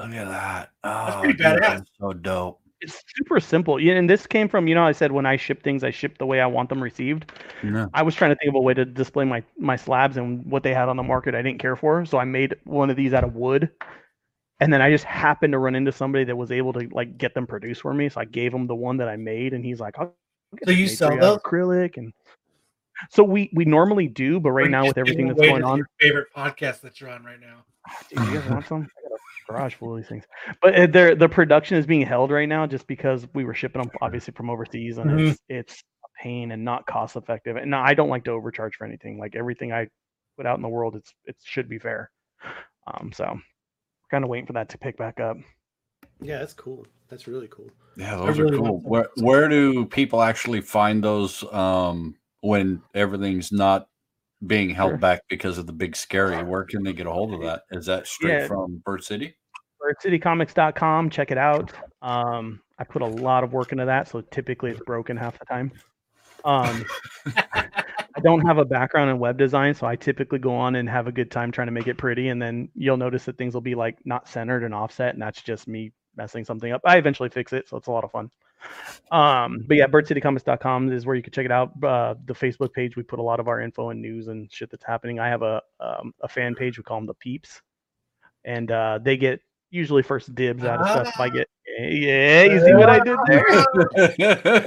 Look 0.00 0.14
at 0.14 0.28
that. 0.28 0.70
Oh, 0.84 1.18
pretty 1.20 1.34
dude, 1.38 1.46
badass. 1.46 1.60
that's 1.60 1.90
so 2.00 2.12
dope. 2.12 2.60
It's 2.80 3.02
super 3.16 3.40
simple. 3.40 3.78
Yeah, 3.78 3.94
and 3.94 4.08
this 4.08 4.26
came 4.26 4.48
from 4.48 4.66
you 4.66 4.74
know 4.74 4.84
I 4.84 4.92
said 4.92 5.12
when 5.12 5.26
I 5.26 5.36
ship 5.36 5.62
things 5.62 5.84
I 5.84 5.90
ship 5.90 6.16
the 6.16 6.24
way 6.26 6.40
I 6.40 6.46
want 6.46 6.70
them 6.70 6.82
received. 6.82 7.30
Yeah. 7.62 7.86
I 7.92 8.02
was 8.02 8.14
trying 8.14 8.30
to 8.30 8.36
think 8.36 8.48
of 8.48 8.54
a 8.54 8.60
way 8.60 8.72
to 8.72 8.84
display 8.86 9.24
my 9.24 9.42
my 9.58 9.76
slabs 9.76 10.16
and 10.16 10.44
what 10.50 10.62
they 10.62 10.72
had 10.72 10.88
on 10.88 10.96
the 10.96 11.02
market 11.02 11.34
I 11.34 11.42
didn't 11.42 11.58
care 11.60 11.76
for, 11.76 12.06
so 12.06 12.16
I 12.18 12.24
made 12.24 12.56
one 12.64 12.88
of 12.88 12.96
these 12.96 13.12
out 13.12 13.24
of 13.24 13.34
wood. 13.34 13.70
And 14.60 14.72
then 14.72 14.80
I 14.82 14.90
just 14.90 15.04
happened 15.04 15.52
to 15.52 15.58
run 15.58 15.74
into 15.74 15.92
somebody 15.92 16.24
that 16.24 16.36
was 16.36 16.50
able 16.50 16.72
to 16.74 16.88
like 16.92 17.18
get 17.18 17.34
them 17.34 17.46
produced 17.46 17.82
for 17.82 17.92
me, 17.92 18.08
so 18.08 18.20
I 18.20 18.24
gave 18.24 18.52
him 18.52 18.66
the 18.66 18.74
one 18.74 18.96
that 18.98 19.08
I 19.08 19.16
made, 19.16 19.52
and 19.52 19.64
he's 19.64 19.80
like, 19.80 19.98
"I'll 19.98 20.14
get 20.58 20.68
So 20.68 20.70
you 20.72 20.86
this 20.86 20.98
sell 20.98 21.08
for 21.10 21.14
you 21.16 21.20
out 21.20 21.22
those? 21.22 21.38
acrylic." 21.42 21.96
And 21.98 22.12
so 23.10 23.22
we 23.24 23.50
we 23.54 23.64
normally 23.66 24.06
do, 24.06 24.40
but 24.40 24.52
right 24.52 24.70
now 24.70 24.86
with 24.86 24.96
everything 24.98 25.28
that's 25.28 25.40
going 25.40 25.64
on, 25.64 25.78
Your 25.78 25.88
favorite 26.00 26.28
podcast 26.36 26.80
that 26.80 27.00
you're 27.00 27.10
on 27.10 27.24
right 27.24 27.40
now. 27.40 27.64
Ah, 27.88 27.96
dude, 28.10 28.26
you 28.28 28.40
guys 28.40 28.50
want 28.50 28.66
some? 28.66 28.88
I 29.50 29.52
got 29.52 29.58
a 29.58 29.62
garage 29.62 29.74
full 29.74 29.92
of 29.92 30.00
these 30.00 30.08
things. 30.08 30.24
But 30.62 30.74
uh, 30.74 30.86
their 30.86 31.14
the 31.14 31.28
production 31.28 31.76
is 31.76 31.86
being 31.86 32.06
held 32.06 32.30
right 32.30 32.48
now 32.48 32.66
just 32.66 32.86
because 32.86 33.26
we 33.34 33.44
were 33.44 33.54
shipping 33.54 33.82
them 33.82 33.90
obviously 34.00 34.32
from 34.34 34.50
overseas 34.50 34.98
and 34.98 35.10
Mhm. 35.10 35.30
it's 35.30 35.40
it's 35.48 35.84
a 36.04 36.22
pain 36.22 36.52
and 36.52 36.64
not 36.64 36.86
cost 36.86 37.16
effective. 37.16 37.56
And 37.56 37.74
I 37.74 37.94
don't 37.94 38.08
like 38.08 38.24
to 38.24 38.30
overcharge 38.32 38.76
for 38.76 38.86
anything. 38.86 39.18
Like 39.18 39.36
everything 39.36 39.72
I 39.72 39.88
put 40.36 40.46
out 40.46 40.56
in 40.56 40.62
the 40.62 40.68
world, 40.68 40.96
it's 40.96 41.12
it 41.24 41.36
should 41.42 41.68
be 41.68 41.78
fair. 41.78 42.10
Um, 42.86 43.12
so 43.12 43.38
kind 44.10 44.24
of 44.24 44.30
waiting 44.30 44.46
for 44.46 44.54
that 44.54 44.68
to 44.70 44.78
pick 44.78 44.96
back 44.96 45.20
up. 45.20 45.36
Yeah, 46.20 46.38
that's 46.38 46.54
cool. 46.54 46.86
That's 47.08 47.26
really 47.26 47.48
cool. 47.48 47.70
Yeah, 47.96 48.16
those 48.16 48.38
really 48.38 48.54
are 48.54 48.58
cool. 48.58 48.80
Where 48.80 49.08
where 49.16 49.48
do 49.48 49.86
people 49.86 50.22
actually 50.22 50.60
find 50.60 51.02
those 51.02 51.44
um, 51.52 52.16
when 52.40 52.82
everything's 52.94 53.52
not 53.52 53.88
being 54.46 54.70
held 54.70 54.92
Sure. 54.92 54.98
back 54.98 55.22
because 55.28 55.58
of 55.58 55.66
the 55.66 55.72
big 55.72 55.94
scary? 55.96 56.42
Where 56.42 56.64
can 56.64 56.82
they 56.82 56.92
get 56.92 57.06
a 57.06 57.12
hold 57.12 57.34
of 57.34 57.40
that? 57.42 57.62
Is 57.70 57.86
that 57.86 58.06
straight 58.06 58.40
Yeah. 58.42 58.46
from 58.46 58.82
Bird 58.84 59.04
City? 59.04 59.36
BirdCityComics.com, 59.82 61.10
check 61.10 61.30
it 61.30 61.38
out. 61.38 61.72
Um, 62.02 62.60
I 62.78 62.84
put 62.84 63.02
a 63.02 63.06
lot 63.06 63.44
of 63.44 63.52
work 63.52 63.72
into 63.72 63.84
that, 63.86 64.08
so 64.08 64.20
typically 64.20 64.70
it's 64.70 64.80
broken 64.80 65.16
half 65.16 65.38
the 65.38 65.44
time. 65.46 65.72
Um, 66.44 66.84
I 68.16 68.20
don't 68.22 68.40
have 68.46 68.58
a 68.58 68.64
background 68.64 69.10
in 69.10 69.18
web 69.18 69.38
design, 69.38 69.74
so 69.74 69.86
I 69.86 69.96
typically 69.96 70.38
go 70.38 70.54
on 70.54 70.76
and 70.76 70.88
have 70.88 71.06
a 71.06 71.12
good 71.12 71.30
time 71.30 71.50
trying 71.52 71.68
to 71.68 71.72
make 71.72 71.86
it 71.86 71.98
pretty, 71.98 72.28
and 72.28 72.40
then 72.40 72.68
you'll 72.74 72.96
notice 72.96 73.24
that 73.26 73.36
things 73.38 73.54
will 73.54 73.60
be 73.60 73.74
like 73.74 73.98
not 74.04 74.28
centered 74.28 74.64
and 74.64 74.74
offset, 74.74 75.14
and 75.14 75.22
that's 75.22 75.42
just 75.42 75.68
me 75.68 75.92
messing 76.16 76.44
something 76.44 76.72
up. 76.72 76.80
I 76.84 76.96
eventually 76.96 77.28
fix 77.28 77.52
it, 77.52 77.68
so 77.68 77.76
it's 77.76 77.86
a 77.88 77.92
lot 77.92 78.04
of 78.04 78.10
fun. 78.10 78.30
Um, 79.10 79.64
but 79.66 79.76
yeah, 79.76 79.86
birdcitycomics.com 79.86 80.92
is 80.92 81.04
where 81.04 81.16
you 81.16 81.22
can 81.22 81.32
check 81.32 81.44
it 81.44 81.52
out. 81.52 81.72
Uh, 81.82 82.14
the 82.26 82.34
Facebook 82.34 82.72
page, 82.72 82.96
we 82.96 83.02
put 83.02 83.18
a 83.18 83.22
lot 83.22 83.40
of 83.40 83.48
our 83.48 83.60
info 83.60 83.90
and 83.90 84.00
news 84.00 84.28
and 84.28 84.52
shit 84.52 84.70
that's 84.70 84.84
happening. 84.84 85.18
I 85.18 85.28
have 85.28 85.42
a 85.42 85.60
um, 85.80 86.14
a 86.20 86.28
fan 86.28 86.54
page, 86.54 86.78
we 86.78 86.84
call 86.84 86.98
them 86.98 87.06
the 87.06 87.14
Peeps, 87.14 87.60
and 88.44 88.70
uh, 88.70 88.98
they 89.02 89.16
get 89.16 89.40
usually 89.70 90.02
first 90.02 90.34
dibs 90.34 90.64
out 90.64 90.80
of 90.80 90.88
stuff 90.88 91.08
if 91.08 91.20
I 91.20 91.28
get. 91.28 91.48
Yeah, 91.78 92.44
you 92.44 92.60
see 92.60 92.74
what 92.74 92.90
I 92.90 92.98
did 92.98 93.16
there? 93.26 93.44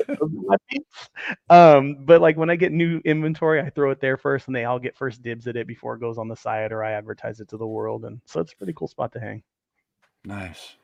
Those 0.08 0.18
are 0.22 0.28
my 0.28 0.56
peeps. 0.70 1.10
um, 1.50 2.06
but 2.06 2.22
like 2.22 2.38
when 2.38 2.50
I 2.50 2.56
get 2.56 2.72
new 2.72 3.02
inventory, 3.06 3.62
I 3.62 3.70
throw 3.70 3.92
it 3.92 4.00
there 4.00 4.18
first, 4.18 4.48
and 4.48 4.56
they 4.56 4.66
all 4.66 4.80
get 4.80 4.96
first 4.98 5.22
dibs 5.22 5.48
at 5.48 5.56
it 5.56 5.68
before 5.68 5.96
it 5.96 6.00
goes 6.00 6.18
on 6.18 6.28
the 6.28 6.36
site 6.36 6.72
or 6.72 6.84
I 6.84 6.94
advertise 6.94 7.40
it 7.40 7.50
to 7.50 7.58
the 7.58 7.68
world, 7.68 8.06
and 8.06 8.22
so 8.26 8.40
it's 8.40 8.54
a 8.54 8.58
pretty 8.58 8.74
cool 8.74 8.88
spot 8.88 9.12
to 9.14 9.20
hang. 9.20 9.44
nice. 10.26 10.76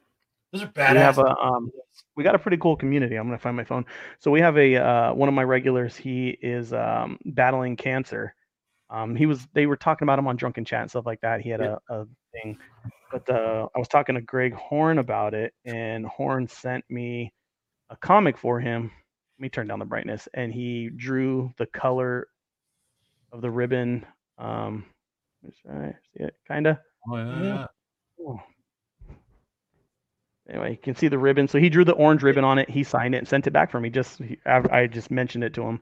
Those 0.52 0.64
are 0.64 0.68
badass. 0.68 0.94
We 0.94 0.98
have 1.00 1.18
a 1.20 1.36
um, 1.38 1.72
we 2.16 2.24
got 2.24 2.36
a 2.36 2.40
pretty 2.40 2.58
cool 2.58 2.76
community. 2.76 3.16
I'm 3.16 3.28
gonna 3.28 3.38
find 3.38 3.56
my 3.56 3.64
phone. 3.64 3.86
So 4.20 4.32
we 4.32 4.40
have 4.42 4.58
a 4.58 4.76
uh, 4.78 5.14
one 5.14 5.30
of 5.30 5.36
my 5.36 5.44
regulars. 5.44 5.96
He 5.96 6.38
is 6.42 6.74
um, 6.74 7.18
battling 7.26 7.76
cancer. 7.76 8.34
Um, 8.90 9.16
he 9.16 9.26
was 9.26 9.48
they 9.54 9.68
were 9.68 9.78
talking 9.78 10.06
about 10.06 10.18
him 10.18 10.28
on 10.28 10.36
drunken 10.36 10.66
chat 10.66 10.82
and 10.82 10.90
stuff 10.90 11.06
like 11.06 11.22
that. 11.22 11.42
He 11.42 11.50
had 11.50 11.62
a, 11.62 11.78
a 11.90 12.06
thing, 12.34 12.58
but 13.12 13.30
uh, 13.30 13.68
I 13.76 13.80
was 13.80 13.88
talking 13.88 14.16
to 14.16 14.22
Greg 14.22 14.54
Horn 14.54 14.98
about 14.98 15.34
it, 15.34 15.54
and 15.66 16.06
Horn 16.06 16.48
sent 16.48 16.84
me 16.90 17.32
a 17.92 17.98
comic 17.98 18.38
for 18.38 18.60
him. 18.60 18.92
Let 19.38 19.42
me 19.44 19.50
turn 19.50 19.68
down 19.68 19.80
the 19.80 19.86
brightness, 19.86 20.28
and 20.34 20.52
he 20.52 20.90
drew 20.90 21.54
the 21.58 21.68
color 21.68 22.28
of 23.32 23.42
the 23.42 23.52
ribbon. 23.52 24.06
Um, 24.40 24.86
see 25.46 25.52
it, 26.16 26.34
kinda. 26.48 26.82
Oh, 27.08 27.18
yeah, 27.18 27.34
Yeah. 27.34 27.68
yeah. 28.18 28.34
Anyway, 30.50 30.72
you 30.72 30.78
can 30.78 30.96
see 30.96 31.08
the 31.08 31.18
ribbon. 31.18 31.48
So 31.48 31.60
he 31.60 31.70
drew 31.70 31.86
the 31.86 31.94
orange 31.94 32.24
ribbon 32.24 32.44
on 32.44 32.58
it. 32.58 32.70
He 32.70 32.84
signed 32.84 33.14
it 33.14 33.20
and 33.20 33.28
sent 33.28 33.46
it 33.46 33.52
back 33.52 33.70
for 33.70 33.80
me. 33.80 33.90
Just 33.90 34.18
he, 34.20 34.38
I, 34.46 34.64
I 34.72 34.88
just 34.88 35.12
mentioned 35.12 35.44
it 35.44 35.54
to 35.54 35.62
him, 35.62 35.80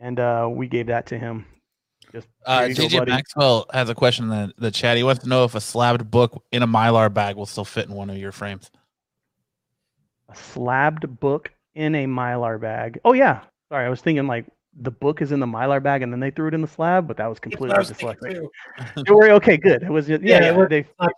and 0.00 0.18
uh, 0.18 0.48
we 0.50 0.66
gave 0.66 0.86
that 0.88 1.06
to 1.06 1.18
him. 1.18 1.46
Just 2.12 2.28
Uh, 2.44 2.66
here 2.66 2.74
go, 2.74 2.82
JJ. 2.88 3.06
Maxwell 3.08 3.66
has 3.72 3.88
a 3.88 3.94
question 3.94 4.24
in 4.24 4.30
the, 4.30 4.54
the 4.58 4.70
chat. 4.70 4.96
He 4.96 5.02
wants 5.04 5.22
to 5.22 5.28
know 5.28 5.44
if 5.44 5.54
a 5.54 5.60
slabbed 5.60 6.10
book 6.10 6.42
in 6.50 6.62
a 6.62 6.66
mylar 6.66 7.12
bag 7.14 7.36
will 7.36 7.46
still 7.46 7.64
fit 7.64 7.88
in 7.88 7.94
one 7.94 8.10
of 8.10 8.16
your 8.18 8.32
frames. 8.32 8.70
a 10.28 10.34
slabbed 10.34 11.20
book 11.20 11.52
in 11.74 11.94
a 11.94 12.06
mylar 12.06 12.60
bag. 12.60 12.98
Oh 13.04 13.12
yeah, 13.12 13.40
sorry, 13.70 13.86
I 13.86 13.88
was 13.88 14.00
thinking 14.02 14.26
like 14.26 14.46
the 14.80 14.90
book 14.90 15.22
is 15.22 15.32
in 15.32 15.38
the 15.40 15.46
mylar 15.46 15.82
bag 15.82 16.02
and 16.02 16.12
then 16.12 16.18
they 16.20 16.30
threw 16.30 16.48
it 16.48 16.54
in 16.54 16.60
the 16.60 16.66
slab, 16.68 17.06
but 17.06 17.16
that 17.18 17.26
was 17.28 17.38
That's 17.38 17.54
completely 17.56 17.76
I 17.76 17.78
was 17.78 17.90
thinking 17.90 18.16
dyslexic. 18.88 19.04
Don't 19.04 19.16
worry. 19.16 19.30
Okay, 19.32 19.56
good. 19.56 19.82
It 19.82 19.90
was 19.90 20.06
just, 20.06 20.22
yeah, 20.22 20.40
Yeah, 20.40 20.44
yeah, 20.50 20.56
we're- 20.56 20.68
they, 20.68 20.86
not- 21.00 21.12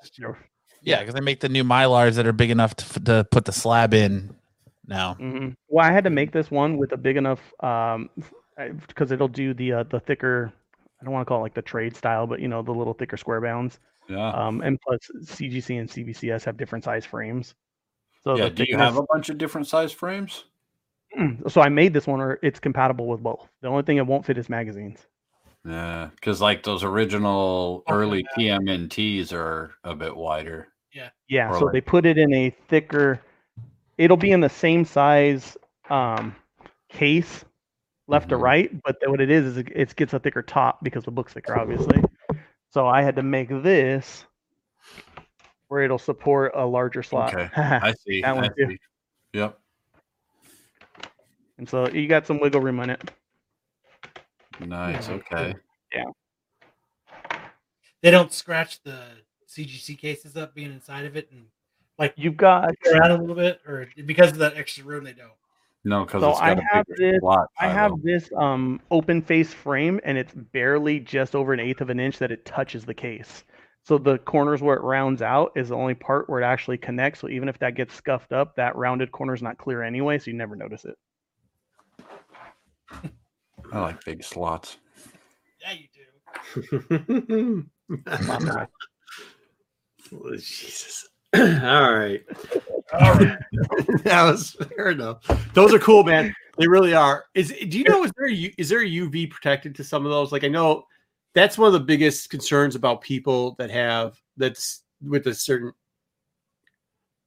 Yeah, 0.85 1.01
because 1.01 1.15
they 1.15 1.21
make 1.21 1.41
the 1.41 1.49
new 1.49 1.65
mylars 1.65 2.15
that 2.15 2.27
are 2.27 2.33
big 2.33 2.51
enough 2.51 2.77
to, 2.77 3.01
to 3.01 3.27
put 3.31 3.45
the 3.45 3.53
slab 3.53 3.95
in 3.95 4.35
now. 4.87 5.15
hmm 5.15 5.51
Well, 5.69 5.87
I 5.87 5.93
had 5.93 6.05
to 6.05 6.11
make 6.11 6.33
this 6.33 6.51
one 6.51 6.77
with 6.77 6.93
a 6.93 6.97
big 6.97 7.17
enough 7.17 7.41
um 7.61 8.11
because 8.87 9.11
it'll 9.11 9.29
do 9.29 9.55
the 9.55 9.73
uh, 9.73 9.83
the 9.85 10.01
thicker. 10.01 10.53
I 11.01 11.05
don't 11.05 11.13
want 11.13 11.27
to 11.27 11.29
call 11.29 11.39
it 11.41 11.43
like 11.43 11.55
the 11.55 11.63
trade 11.63 11.97
style, 11.97 12.27
but 12.27 12.41
you 12.41 12.49
know 12.49 12.63
the 12.63 12.73
little 12.73 12.95
thicker 12.95 13.17
square 13.17 13.41
bounds. 13.41 13.81
Yeah. 14.09 14.29
Um, 14.31 14.61
and 14.61 14.79
plus 14.81 15.01
CGC 15.23 15.81
and 15.81 15.89
CBCS 15.89 16.45
have 16.45 16.57
different 16.57 16.85
size 16.85 17.05
frames. 17.07 17.55
So 18.23 18.37
yeah. 18.37 18.49
Do 18.49 18.65
you 18.67 18.77
have 18.77 18.97
a 18.97 19.03
bunch 19.03 19.29
of 19.29 19.39
different 19.39 19.67
size 19.67 19.93
frames? 19.93 20.45
so 21.49 21.61
I 21.61 21.69
made 21.69 21.95
this 21.95 22.07
one, 22.07 22.21
or 22.21 22.39
it's 22.43 22.59
compatible 22.59 23.07
with 23.07 23.23
both. 23.23 23.49
The 23.61 23.69
only 23.69 23.83
thing 23.83 23.99
it 23.99 24.07
won't 24.07 24.27
fit 24.27 24.39
is 24.39 24.49
magazines. 24.49 25.07
Yeah, 25.67 26.11
because 26.15 26.41
like 26.41 26.63
those 26.63 26.85
original 26.85 27.83
Oh, 27.87 27.93
early 27.93 28.27
yeah. 28.37 28.59
TMNTs 28.59 29.33
are 29.33 29.73
a 29.83 29.95
bit 29.95 30.15
wider. 30.17 30.69
Yeah, 31.29 31.51
Or 31.51 31.59
so 31.59 31.65
like- 31.67 31.73
they 31.73 31.81
put 31.81 32.07
it 32.07 32.19
in 32.19 32.33
a 32.33 32.51
thicker. 32.69 33.21
It'll 33.99 34.17
be 34.17 34.31
in 34.33 34.41
the 34.41 34.49
same 34.49 34.85
size 34.85 35.57
um, 35.91 36.35
case, 36.89 37.45
left 38.07 38.29
to 38.31 38.37
Mhm. 38.37 38.43
right, 38.43 38.83
but 38.83 38.97
what 39.07 39.21
it 39.21 39.31
is 39.31 39.45
is 39.45 39.57
it, 39.59 39.69
it 39.75 39.97
gets 39.97 40.13
a 40.15 40.19
thicker 40.19 40.43
top 40.43 40.83
because 40.83 41.05
the 41.05 41.11
book's 41.11 41.33
thicker, 41.35 41.59
obviously. 41.59 42.03
So 42.71 42.87
I 42.87 43.03
had 43.03 43.17
to 43.17 43.23
make 43.23 43.49
this 43.49 44.25
where 45.69 45.83
it'll 45.83 45.99
support 45.99 46.53
a 46.55 46.65
larger 46.65 47.03
slot. 47.03 47.35
Okay, 47.35 47.51
I 47.57 47.93
see. 48.07 48.23
That 48.23 48.35
one 48.37 48.45
I 48.45 48.49
too. 48.49 48.69
see. 48.69 48.79
Yep. 49.35 49.59
and 51.59 51.69
so 51.69 51.89
you 51.89 52.07
got 52.09 52.27
some 52.27 52.41
wiggle 52.41 52.61
room 52.61 52.81
in 52.81 52.91
it. 52.91 53.11
Nice. 54.61 55.09
Okay. 55.09 55.55
Yeah. 55.93 56.05
They 58.03 58.11
don't 58.11 58.33
scratch 58.33 58.83
the 58.83 59.01
CGC 59.57 59.99
cases 59.99 60.37
up 60.37 60.55
being 60.55 60.73
inside 60.73 61.05
of 61.07 61.17
it 61.17 61.29
and 61.31 61.45
like 61.99 62.13
You've 62.17 62.37
got 62.37 62.75
around 62.93 63.11
a 63.13 63.19
little 63.19 63.37
bit, 63.37 63.61
or 63.67 63.87
because 64.05 64.33
of 64.33 64.39
that 64.39 64.57
extra 64.57 64.85
room, 64.85 65.05
they 65.05 65.13
don't. 65.13 65.31
No, 65.85 66.05
because 66.05 66.23
So 66.23 66.31
it's 66.31 66.41
I 66.41 66.55
got 66.55 66.63
a 66.65 66.67
have 66.73 66.87
this- 66.97 67.21
slot. 67.21 67.47
I 67.61 67.69
have 67.69 67.93
this 68.03 68.31
um 68.37 68.81
open 68.91 69.23
face 69.23 69.53
frame 69.55 70.01
and 70.05 70.19
it's 70.19 70.33
barely 70.35 70.99
just 70.99 71.35
over 71.37 71.53
an 71.53 71.61
eighth 71.61 71.81
of 71.81 71.91
an 71.91 72.01
inch 72.01 72.19
that 72.19 72.33
it 72.33 72.45
touches 72.45 72.85
the 72.85 72.95
case. 72.95 73.45
So 73.83 73.99
the 73.99 74.17
corners 74.19 74.63
where 74.63 74.77
it 74.77 74.83
rounds 74.83 75.21
out 75.21 75.53
is 75.57 75.69
the 75.69 75.77
only 75.77 75.93
part 75.95 76.29
where 76.31 76.41
it 76.41 76.45
actually 76.45 76.79
connects. 76.79 77.21
So 77.21 77.29
even 77.29 77.51
if 77.51 77.59
that 77.59 77.75
gets 77.75 77.95
scuffed 77.95 78.33
up, 78.33 78.57
that 78.57 78.75
rounded 78.77 79.13
corner 79.13 79.35
is 79.35 79.43
not 79.43 79.59
clear 79.59 79.83
anyway, 79.83 80.19
so 80.19 80.31
you 80.31 80.37
never 80.39 80.57
notice 80.57 80.87
it. 80.87 80.97
I 83.73 83.79
like 83.81 84.03
big 84.05 84.25
slots. 84.25 84.79
Yeah, 85.61 85.73
you 85.73 85.89
do. 86.91 87.67
Jesus. 90.33 91.09
All 91.37 91.43
right. 91.43 92.23
All 92.93 93.15
right. 93.15 93.39
that 94.05 94.23
was 94.23 94.57
fair 94.77 94.91
enough. 94.91 95.19
Those 95.55 95.75
are 95.75 95.79
cool, 95.79 96.05
man. 96.05 96.35
They 96.59 96.69
really 96.69 96.95
are. 96.95 97.25
Is 97.35 97.49
do 97.69 97.79
you 97.79 97.85
know 97.85 98.05
is 98.05 98.13
there 98.17 98.27
a 98.29 98.33
U- 98.33 98.53
is 98.57 98.69
there 98.69 98.83
a 98.83 98.89
UV 98.89 99.31
protected 99.31 99.75
to 99.77 99.85
some 99.85 100.05
of 100.05 100.13
those? 100.13 100.31
Like 100.31 100.45
I 100.45 100.49
know 100.49 100.85
that's 101.35 101.59
one 101.59 101.67
of 101.67 101.73
the 101.73 101.81
biggest 101.81 102.31
concerns 102.31 102.77
about 102.77 103.01
people 103.01 103.57
that 103.59 103.71
have 103.71 104.17
that's 104.37 104.83
with 105.03 105.27
a 105.27 105.35
certain 105.35 105.73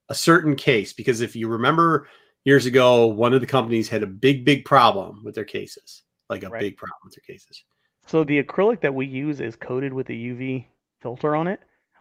a 0.10 0.16
certain 0.16 0.56
case 0.56 0.94
because 0.94 1.20
if 1.20 1.36
you 1.36 1.50
remember 1.50 2.08
years 2.46 2.66
ago, 2.66 3.08
one 3.08 3.34
of 3.34 3.42
the 3.42 3.48
companies 3.48 3.90
had 3.90 4.04
a 4.04 4.08
big 4.08 4.46
big 4.46 4.64
problem 4.64 5.22
with 5.26 5.36
their 5.36 5.44
cases, 5.46 6.04
like 6.30 6.44
a 6.44 6.50
Right. 6.50 6.62
big 6.62 6.78
problem 6.78 7.00
with 7.04 7.16
their 7.16 7.36
cases. 7.36 7.64
So 8.06 8.24
the 8.24 8.42
acrylic 8.42 8.80
that 8.82 8.96
we 8.96 9.06
use 9.06 9.42
is 9.42 9.58
coated 9.58 9.92
with 9.92 10.10
a 10.10 10.14
UV 10.14 10.66
filter 11.02 11.36
on 11.36 11.48
it. 11.48 11.60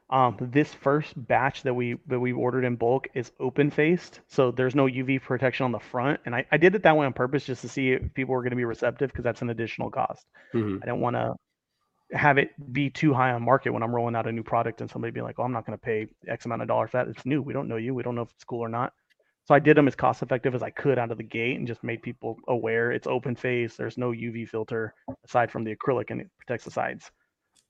Um, 0.09 0.37
this 0.41 0.73
first 0.73 1.15
batch 1.17 1.63
that 1.65 1.75
we 1.75 1.99
that 2.07 2.21
we 2.21 2.33
ordered 2.33 2.65
in 2.65 2.77
bulk 2.77 3.09
is 3.15 3.33
open 3.41 3.71
faced, 3.73 4.21
so 4.29 4.53
there's 4.53 4.77
no 4.77 4.87
UV 4.87 5.21
protection 5.21 5.65
on 5.65 5.73
the 5.73 5.81
front. 5.81 6.21
And 6.25 6.35
I, 6.35 6.47
I 6.53 6.59
did 6.59 6.77
it 6.77 6.85
that 6.85 6.97
way 6.97 7.07
on 7.07 7.13
purpose 7.13 7.45
just 7.45 7.63
to 7.63 7.69
see 7.69 7.91
if 7.93 8.15
people 8.15 8.33
were 8.35 8.43
going 8.43 8.51
to 8.51 8.57
be 8.57 8.65
receptive 8.65 9.11
because 9.11 9.25
that's 9.25 9.43
an 9.43 9.51
additional 9.51 9.91
cost. 9.91 10.25
Mhm. 10.55 10.81
I 10.83 10.87
don't 10.87 11.01
want 11.01 11.17
to 11.17 11.35
have 12.13 12.39
it 12.39 12.51
be 12.73 12.89
too 12.89 13.13
high 13.13 13.33
on 13.33 13.43
market 13.43 13.73
when 13.73 13.83
I'm 13.83 13.93
rolling 13.95 14.15
out 14.15 14.29
a 14.29 14.33
new 14.33 14.45
product 14.45 14.81
and 14.81 14.89
somebody 14.89 15.11
be 15.11 15.23
like, 15.23 15.41
"Oh, 15.41 15.43
I'm 15.43 15.53
not 15.53 15.67
going 15.67 15.77
to 15.77 15.85
pay 15.85 16.07
X 16.29 16.45
amount 16.47 16.63
of 16.63 16.69
dollars 16.69 16.91
for 16.91 16.99
that. 16.99 17.09
It's 17.09 17.27
new. 17.27 17.43
We 17.43 17.53
don't 17.53 17.69
know 17.69 17.77
you. 17.77 17.93
We 17.95 18.05
don't 18.05 18.15
know 18.15 18.23
if 18.23 18.31
it's 18.31 18.45
cool 18.45 18.61
or 18.61 18.69
not." 18.69 18.93
So 19.47 19.55
I 19.55 19.59
did 19.61 19.77
them 19.77 19.89
as 19.89 19.97
cost 19.97 20.23
effective 20.23 20.55
as 20.55 20.63
I 20.63 20.71
could 20.71 20.99
out 20.99 21.11
of 21.13 21.19
the 21.19 21.25
gate 21.25 21.57
and 21.57 21.67
just 21.67 21.83
made 21.85 22.03
people 22.03 22.37
aware 22.49 22.93
it's 22.93 23.07
open 23.07 23.37
face. 23.37 23.77
There's 23.77 23.99
no 23.99 24.11
UV 24.11 24.49
filter 24.49 24.95
aside 25.25 25.51
from 25.53 25.65
the 25.65 25.75
acrylic 25.75 26.11
and 26.11 26.21
it 26.21 26.31
protects 26.39 26.65
the 26.65 26.71
sides. 26.71 27.11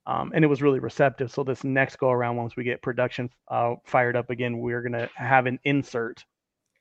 Um, 0.07 0.31
and 0.35 0.45
it 0.45 0.49
was 0.49 0.62
really 0.62 0.78
receptive. 0.78 1.33
So 1.33 1.43
this 1.43 1.65
next 1.65 1.97
go 1.97 2.11
around, 2.11 2.37
once 2.37 2.57
we 2.57 2.62
get 2.62 2.81
production 2.81 3.28
uh, 3.49 3.74
fired 3.85 4.16
up 4.16 4.31
again, 4.31 4.59
we're 4.59 4.83
gonna 4.83 5.09
have 5.16 5.47
an 5.47 5.59
insert 5.65 6.24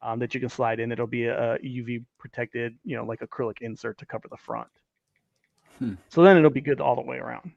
um, 0.01 0.19
that 0.19 0.33
you 0.33 0.39
can 0.39 0.49
slide 0.49 0.79
in. 0.79 0.91
It'll 0.91 1.07
be 1.07 1.25
a, 1.25 1.57
UV 1.57 2.05
protected, 2.19 2.75
you 2.83 2.95
know, 2.95 3.03
like 3.03 3.21
acrylic 3.21 3.61
insert 3.61 3.97
to 3.97 4.05
cover 4.05 4.27
the 4.29 4.37
front. 4.37 4.67
Hmm. 5.79 5.93
So 6.09 6.23
then 6.23 6.37
it'll 6.37 6.51
be 6.51 6.61
good 6.61 6.79
all 6.79 6.95
the 6.95 7.01
way 7.01 7.17
around. 7.17 7.51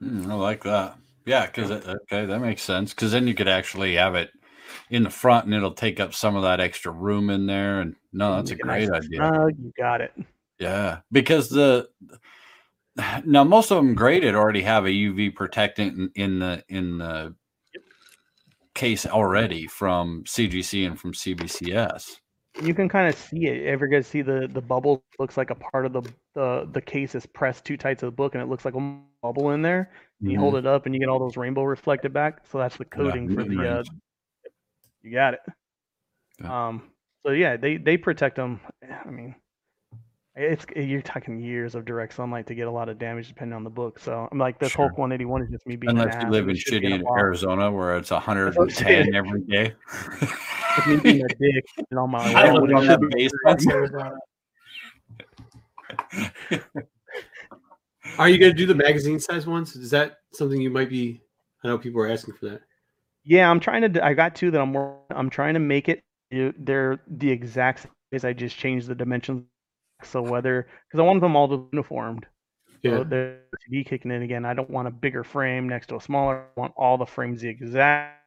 Hmm, 0.00 0.30
I 0.30 0.34
like 0.34 0.62
that. 0.64 0.96
Yeah, 1.24 1.46
because 1.46 1.70
okay, 1.70 2.26
that 2.26 2.40
makes 2.40 2.62
sense. 2.62 2.92
Because 2.92 3.12
then 3.12 3.26
you 3.26 3.34
could 3.34 3.48
actually 3.48 3.94
have 3.94 4.14
it 4.14 4.30
in 4.90 5.02
the 5.02 5.10
front, 5.10 5.46
and 5.46 5.54
it'll 5.54 5.72
take 5.72 6.00
up 6.00 6.14
some 6.14 6.36
of 6.36 6.42
that 6.42 6.60
extra 6.60 6.92
room 6.92 7.30
in 7.30 7.46
there. 7.46 7.80
And 7.80 7.96
no, 8.12 8.36
that's 8.36 8.50
a 8.50 8.56
great 8.56 8.88
nice 8.88 9.04
idea. 9.04 9.18
snug, 9.18 9.54
you 9.58 9.72
got 9.76 10.00
it. 10.00 10.12
Yeah, 10.58 11.00
because 11.10 11.48
the 11.48 11.88
now 13.24 13.44
most 13.44 13.70
of 13.70 13.76
them 13.76 13.94
graded 13.94 14.34
already 14.34 14.62
have 14.62 14.84
a 14.86 14.90
UV 14.90 15.34
protectant 15.34 16.12
in, 16.14 16.22
in 16.22 16.38
the 16.38 16.64
in 16.68 16.98
the 16.98 17.34
case 18.74 19.06
already 19.06 19.66
from 19.66 20.24
CGC 20.24 20.86
and 20.86 20.98
from 20.98 21.12
CBCS. 21.12 22.16
You 22.62 22.74
can 22.74 22.88
kind 22.88 23.08
of 23.08 23.14
see 23.14 23.46
it. 23.46 23.66
Ever 23.66 23.86
guys 23.86 24.06
see 24.06 24.22
the 24.22 24.48
the 24.52 24.60
bubble 24.60 25.04
looks 25.18 25.36
like 25.36 25.50
a 25.50 25.54
part 25.54 25.86
of 25.86 25.92
the 25.92 26.02
the 26.34 26.68
the 26.72 26.80
case 26.80 27.14
is 27.14 27.26
pressed 27.26 27.64
too 27.64 27.76
tight 27.76 27.98
to 28.00 28.06
the 28.06 28.12
book, 28.12 28.34
and 28.34 28.42
it 28.42 28.46
looks 28.46 28.64
like 28.64 28.74
a 28.74 28.98
bubble 29.22 29.50
in 29.50 29.62
there. 29.62 29.92
You 30.20 30.38
hold 30.38 30.56
it 30.56 30.66
up, 30.66 30.84
and 30.84 30.94
you 30.94 31.00
get 31.00 31.08
all 31.08 31.18
those 31.18 31.36
rainbow 31.36 31.62
reflected 31.62 32.12
back. 32.12 32.40
So 32.50 32.58
that's 32.58 32.76
the 32.76 32.84
Mm-hmm. 32.84 33.04
Yeah, 33.04 33.10
coating 33.10 33.34
for 33.34 33.44
the. 33.44 33.68
Uh, 33.68 33.82
you 35.02 35.12
got 35.12 35.34
it. 35.34 35.40
Yeah. 36.40 36.68
Um. 36.68 36.90
So 37.24 37.32
yeah, 37.32 37.56
they 37.56 37.76
they 37.76 37.96
protect 37.96 38.36
them. 38.36 38.60
I 39.06 39.10
mean, 39.10 39.34
it's 40.42 40.66
eh, 40.76 40.80
you're 40.82 41.02
talking 41.02 41.38
years 41.38 41.74
of 41.74 41.84
direct 41.84 42.14
sunlight 42.14 42.46
to 42.46 42.54
get 42.54 42.66
a 42.66 42.70
lot 42.70 42.88
of 42.88 42.98
damage 42.98 43.28
depending 43.28 43.54
on 43.54 43.64
the 43.64 43.70
book. 43.70 43.98
So 43.98 44.28
I'm 44.30 44.38
like 44.38 44.58
this 44.58 44.72
Sure. 44.72 44.86
Hulk 44.86 44.98
181 44.98 45.42
is 45.42 45.50
just 45.50 45.66
me 45.66 45.76
being 45.76 45.90
an 45.90 45.98
Unless 45.98 46.14
you 46.14 46.20
ass 46.28 46.32
live 46.32 46.48
in 46.48 46.56
it 46.56 46.72
in 46.72 46.82
shitty. 47.02 47.18
Arizona 47.18 47.70
where 47.70 47.96
it's 47.96 48.10
what 48.10 48.26
I'm 48.28 48.46
110 48.46 48.70
saying. 48.86 49.14
every 49.14 49.40
day. 49.42 49.74
It's 50.78 50.86
me 50.86 50.96
being 50.96 51.24
a 51.24 51.28
dick 51.40 51.64
and 51.90 51.98
on 51.98 52.10
my 52.10 52.32
I 52.32 52.50
live 52.52 52.62
on 52.74 52.86
that 52.86 52.98
should 53.00 53.10
be- 53.10 53.70
Arizona. 53.70 54.12
Are 58.18 58.28
you 58.28 58.38
going 58.38 58.52
to 58.52 58.56
do 58.58 58.66
the 58.66 58.74
magazine 58.74 59.20
size 59.20 59.46
ones? 59.46 59.76
Is 59.76 59.90
that 59.90 60.18
something 60.32 60.60
you 60.60 60.70
might 60.70 60.88
be? 60.88 61.20
I 61.64 61.68
know 61.68 61.78
people 61.78 62.00
are 62.00 62.08
asking 62.08 62.34
for 62.34 62.46
that. 62.50 62.60
Yeah, 63.24 63.50
I'm 63.50 63.60
trying 63.60 63.92
to. 63.92 64.04
I 64.04 64.14
got 64.14 64.34
two 64.34 64.50
that 64.50 64.60
I'm. 64.60 64.74
I'm 65.10 65.30
trying 65.30 65.54
to 65.54 65.60
make 65.60 65.88
it. 65.88 66.02
Eh, 66.32 66.52
they're 66.58 67.00
the 67.06 67.30
exact 67.30 67.86
size. 68.12 68.24
I 68.24 68.32
just 68.32 68.56
changed 68.56 68.86
the 68.88 68.94
dimensions. 68.94 69.44
So 70.04 70.22
whether 70.22 70.66
because 70.88 71.00
I 71.00 71.02
want 71.02 71.20
them 71.20 71.36
all 71.36 71.48
to 71.48 71.58
be 71.58 71.68
uniformed. 71.72 72.26
Yeah. 72.82 72.98
So 72.98 73.04
the 73.04 73.36
TV 73.68 73.86
kicking 73.86 74.10
in 74.10 74.22
again. 74.22 74.44
I 74.44 74.54
don't 74.54 74.70
want 74.70 74.88
a 74.88 74.90
bigger 74.90 75.22
frame 75.22 75.68
next 75.68 75.88
to 75.88 75.96
a 75.96 76.00
smaller. 76.00 76.46
I 76.56 76.60
want 76.60 76.72
all 76.76 76.96
the 76.96 77.06
frames 77.06 77.40
the 77.40 77.48
exact, 77.48 78.22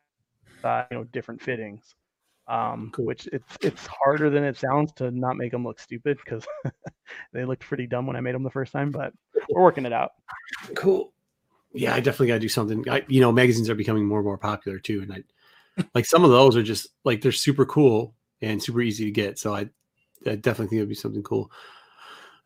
uh, 0.63 0.83
you 0.91 0.97
know, 0.97 1.03
different 1.05 1.41
fittings. 1.41 1.95
Um, 2.45 2.91
Cool. 2.93 3.05
which 3.05 3.27
it's 3.31 3.57
it's 3.61 3.87
harder 3.87 4.29
than 4.29 4.43
it 4.43 4.57
sounds 4.57 4.91
to 4.93 5.09
not 5.11 5.37
make 5.37 5.51
them 5.51 5.63
look 5.63 5.79
stupid 5.79 6.17
because 6.23 6.45
they 7.33 7.45
looked 7.45 7.63
pretty 7.63 7.87
dumb 7.87 8.05
when 8.05 8.17
I 8.17 8.21
made 8.21 8.35
them 8.35 8.43
the 8.43 8.49
first 8.51 8.73
time. 8.73 8.91
But 8.91 9.13
we're 9.49 9.61
working 9.61 9.85
it 9.85 9.93
out. 9.93 10.11
Cool. 10.75 11.13
Yeah, 11.73 11.95
I 11.95 12.01
definitely 12.01 12.27
got 12.27 12.33
to 12.35 12.39
do 12.39 12.49
something. 12.49 12.87
I, 12.89 13.03
you 13.07 13.21
know, 13.21 13.31
magazines 13.31 13.69
are 13.69 13.75
becoming 13.75 14.05
more 14.05 14.19
and 14.19 14.25
more 14.25 14.37
popular 14.37 14.77
too, 14.77 15.01
and 15.01 15.13
I 15.13 15.85
like 15.95 16.05
some 16.05 16.23
of 16.23 16.31
those 16.31 16.55
are 16.55 16.63
just 16.63 16.87
like 17.03 17.21
they're 17.21 17.31
super 17.31 17.65
cool 17.65 18.13
and 18.41 18.61
super 18.61 18.81
easy 18.81 19.05
to 19.05 19.11
get. 19.11 19.39
So 19.39 19.55
I, 19.55 19.69
I 20.25 20.35
definitely 20.35 20.67
think 20.67 20.79
it'd 20.79 20.89
be 20.89 20.95
something 20.95 21.23
cool. 21.23 21.51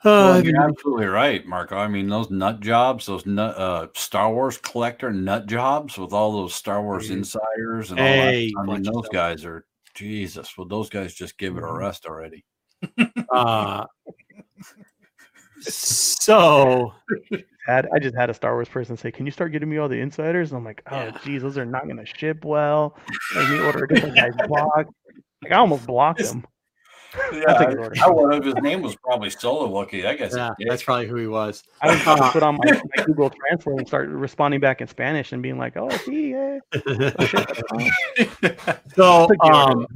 Uh, 0.04 0.40
Well, 0.40 0.46
you're 0.46 0.62
absolutely 0.62 1.08
right, 1.08 1.46
Marco. 1.46 1.76
I 1.78 1.88
mean, 1.88 2.08
those 2.08 2.30
nut 2.30 2.60
jobs, 2.60 3.06
those 3.08 3.26
nut 3.26 3.58
uh, 3.58 3.88
Star 3.96 4.32
Wars 4.32 4.58
collector 4.58 5.12
nut 5.12 5.48
jobs 5.48 5.98
with 5.98 6.14
all 6.14 6.32
those 6.32 6.54
Star 6.54 6.82
Wars 6.84 7.10
insiders 7.10 7.90
and 7.92 8.00
all 8.00 8.06
Hey, 8.06 8.52
that. 8.52 8.60
I 8.60 8.66
mean, 8.74 8.84
those 8.84 9.08
guys 9.10 9.44
are 9.44 9.66
Jesus. 9.96 10.56
Well, 10.58 10.68
those 10.68 10.90
guys 10.90 11.14
just 11.16 11.38
give 11.40 11.58
it 11.58 11.64
a 11.64 11.68
Mhm. 11.68 11.80
rest 11.80 12.06
already. 12.06 12.46
uh, 13.32 13.86
so 15.62 16.94
had 17.66 17.88
I 17.94 18.00
just 18.00 18.16
had 18.16 18.30
a 18.30 18.34
Star 18.34 18.54
Wars 18.54 18.70
person 18.70 18.96
say, 18.98 19.12
"Can 19.12 19.26
you 19.26 19.32
start 19.32 19.52
getting 19.52 19.70
me 19.70 19.78
all 19.78 19.90
the 19.90 20.00
insiders?" 20.00 20.52
And 20.52 20.58
I'm 20.60 20.64
like, 20.66 20.84
"Oh, 20.92 20.96
Yeah. 20.96 21.18
geez, 21.24 21.42
those 21.42 21.58
are 21.58 21.66
not 21.66 21.86
going 21.86 21.98
to 21.98 22.06
ship 22.06 22.46
well. 22.46 22.96
Let 23.36 23.50
me 23.50 23.60
order 23.60 23.86
a 23.86 23.88
different 23.88 24.16
guy's 24.16 24.36
blog." 24.48 24.88
Like 25.44 25.52
I 25.52 25.56
almost 25.56 25.86
blocked 25.88 26.20
It's- 26.20 26.34
him. 26.34 26.46
Yeah, 27.34 27.42
That's 27.48 27.62
a 27.62 27.66
I, 27.68 27.70
good 27.70 27.78
order. 27.80 27.96
I 28.04 28.10
would 28.10 28.34
have. 28.34 28.44
His 28.46 28.56
name 28.56 28.82
was 28.82 28.96
probably 28.98 29.30
Solo 29.30 29.68
Wookie. 29.70 30.06
I 30.06 30.16
guess. 30.16 30.36
yeah, 30.36 30.52
that's 30.68 30.84
probably 30.84 31.08
who 31.08 31.16
he 31.16 31.28
was. 31.28 31.64
I 31.82 31.92
was 31.92 32.04
going 32.04 32.18
to 32.18 32.30
put 32.32 32.44
on 32.44 32.58
my, 32.58 32.82
my 32.98 33.04
Google 33.06 33.30
Translate 33.30 33.78
and 33.80 33.88
start 33.88 34.10
responding 34.10 34.60
back 34.60 34.82
in 34.82 34.88
Spanish 34.88 35.32
and 35.32 35.42
being 35.42 35.58
like, 35.58 35.78
"Oh, 35.78 35.90
see, 35.90 36.32
yeah." 36.32 36.60
Oh, 36.74 37.26
shit, 37.26 38.30
so 38.96 39.28
Took 39.28 39.38
the 39.38 39.38
order. 39.42 39.54
um 39.54 39.88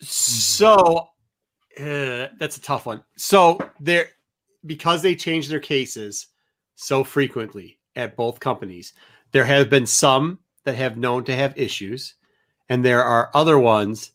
so 0.00 1.08
uh, 1.80 2.26
that's 2.38 2.56
a 2.56 2.60
tough 2.60 2.86
one 2.86 3.02
so 3.16 3.58
there 3.80 4.08
because 4.66 5.00
they 5.02 5.14
change 5.14 5.48
their 5.48 5.60
cases 5.60 6.28
so 6.74 7.04
frequently 7.04 7.78
at 7.96 8.16
both 8.16 8.40
companies 8.40 8.92
there 9.32 9.44
have 9.44 9.70
been 9.70 9.86
some 9.86 10.38
that 10.64 10.74
have 10.74 10.96
known 10.96 11.24
to 11.24 11.34
have 11.34 11.56
issues 11.56 12.14
and 12.68 12.84
there 12.84 13.02
are 13.04 13.30
other 13.34 13.58
ones 13.58 14.12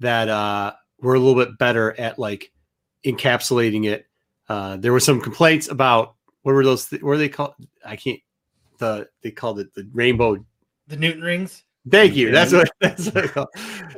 that 0.00 0.28
uh 0.28 0.72
were 1.02 1.14
a 1.14 1.18
little 1.18 1.42
bit 1.42 1.58
better 1.58 1.98
at 1.98 2.18
like 2.18 2.52
encapsulating 3.04 3.86
it 3.86 4.06
uh 4.48 4.76
there 4.76 4.92
were 4.92 5.00
some 5.00 5.20
complaints 5.20 5.68
about 5.68 6.14
what 6.42 6.54
were 6.54 6.64
those 6.64 6.86
th- 6.86 7.02
what 7.02 7.08
were 7.08 7.18
they 7.18 7.28
called 7.28 7.54
i 7.84 7.96
can't 7.96 8.20
the 8.78 9.08
they 9.22 9.30
called 9.30 9.60
it 9.60 9.72
the 9.74 9.88
rainbow 9.92 10.36
The 10.88 10.96
Newton 10.96 11.22
rings. 11.22 11.62
Thank 11.88 12.16
you. 12.16 12.32
That's 12.32 12.52
what. 12.52 12.68
That's 12.80 13.06
what 13.06 13.24
I 13.24 13.26
call. 13.28 13.48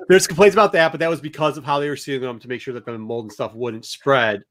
There's 0.08 0.26
complaints 0.26 0.54
about 0.54 0.72
that, 0.72 0.92
but 0.92 1.00
that 1.00 1.08
was 1.08 1.20
because 1.22 1.56
of 1.56 1.64
how 1.64 1.80
they 1.80 1.88
were 1.88 1.96
sealing 1.96 2.20
them 2.20 2.38
to 2.38 2.48
make 2.48 2.60
sure 2.60 2.74
that 2.74 2.84
the 2.84 2.98
mold 2.98 3.24
and 3.24 3.32
stuff 3.32 3.54
wouldn't 3.54 3.86
spread. 3.86 4.42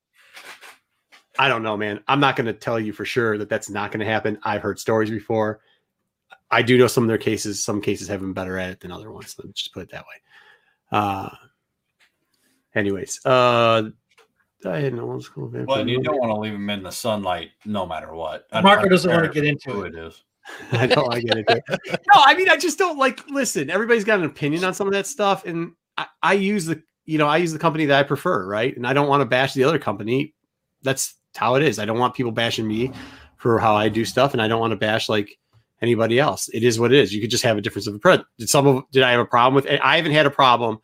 I 1.37 1.47
don't 1.47 1.61
know, 1.63 1.77
man. 1.77 2.03
I'm 2.07 2.19
not 2.19 2.35
going 2.35 2.47
to 2.47 2.53
tell 2.53 2.79
you 2.79 2.93
for 2.93 3.05
sure 3.05 3.37
that 3.37 3.47
that's 3.47 3.69
not 3.69 3.91
going 3.91 3.99
to 3.99 4.11
happen. 4.11 4.39
I've 4.43 4.61
heard 4.61 4.79
stories 4.79 5.11
before. 5.11 5.61
I 6.49 6.61
do 6.61 6.77
know 6.77 6.87
some 6.87 7.03
of 7.03 7.07
their 7.07 7.17
cases. 7.17 7.63
Some 7.63 7.79
cases 7.79 8.07
have 8.07 8.19
been 8.19 8.33
better 8.33 8.57
at 8.57 8.71
it 8.71 8.79
than 8.79 8.91
other 8.91 9.11
ones. 9.11 9.35
Let 9.37 9.47
me 9.47 9.53
just 9.53 9.73
put 9.73 9.83
it 9.83 9.91
that 9.91 10.03
way. 10.03 10.97
Uh, 10.97 11.29
anyways, 12.75 13.25
uh, 13.25 13.83
I 14.65 14.79
had 14.79 14.93
no 14.93 15.05
one's 15.05 15.27
cool. 15.27 15.49
Well, 15.49 15.79
and 15.79 15.89
you 15.89 16.01
don't 16.01 16.19
want 16.19 16.31
to 16.31 16.39
leave 16.39 16.53
them 16.53 16.69
in 16.69 16.83
the 16.83 16.91
sunlight, 16.91 17.51
no 17.65 17.85
matter 17.85 18.13
what. 18.13 18.47
I- 18.51 18.59
I 18.59 18.61
Marco 18.61 18.89
doesn't 18.89 19.11
want 19.11 19.23
to 19.25 19.31
get 19.31 19.45
into 19.45 19.83
it. 19.83 19.95
it 19.95 19.99
is. 19.99 20.23
I 20.71 20.87
know 20.87 21.07
I 21.09 21.21
get 21.21 21.37
it. 21.37 21.45
no, 21.87 22.21
I 22.25 22.35
mean 22.35 22.49
I 22.49 22.57
just 22.57 22.77
don't 22.77 22.97
like 22.97 23.27
listen, 23.29 23.69
everybody's 23.69 24.03
got 24.03 24.19
an 24.19 24.25
opinion 24.25 24.63
on 24.63 24.73
some 24.73 24.87
of 24.87 24.93
that 24.93 25.07
stuff. 25.07 25.45
And 25.45 25.73
I, 25.97 26.07
I 26.21 26.33
use 26.33 26.65
the 26.65 26.81
you 27.05 27.17
know, 27.17 27.27
I 27.27 27.37
use 27.37 27.51
the 27.51 27.59
company 27.59 27.85
that 27.85 27.99
I 27.99 28.03
prefer, 28.03 28.47
right? 28.47 28.75
And 28.75 28.85
I 28.85 28.93
don't 28.93 29.07
want 29.07 29.21
to 29.21 29.25
bash 29.25 29.53
the 29.53 29.63
other 29.63 29.79
company. 29.79 30.33
That's 30.83 31.15
how 31.35 31.55
it 31.55 31.63
is. 31.63 31.79
I 31.79 31.85
don't 31.85 31.99
want 31.99 32.13
people 32.13 32.31
bashing 32.31 32.67
me 32.67 32.91
for 33.37 33.59
how 33.59 33.75
I 33.75 33.89
do 33.89 34.05
stuff, 34.05 34.33
and 34.33 34.41
I 34.41 34.47
don't 34.47 34.59
want 34.59 34.71
to 34.71 34.77
bash 34.77 35.09
like 35.09 35.37
anybody 35.81 36.19
else. 36.19 36.49
It 36.49 36.63
is 36.63 36.79
what 36.79 36.91
it 36.93 36.99
is. 36.99 37.13
You 37.13 37.21
could 37.21 37.31
just 37.31 37.43
have 37.43 37.57
a 37.57 37.61
difference 37.61 37.87
of 37.87 37.95
opinion. 37.95 38.25
Did 38.37 38.49
some 38.49 38.67
of 38.67 38.83
did 38.91 39.03
I 39.03 39.11
have 39.11 39.19
a 39.19 39.25
problem 39.25 39.55
with 39.55 39.67
I 39.83 39.97
haven't 39.97 40.11
had 40.11 40.25
a 40.25 40.31
problem 40.31 40.79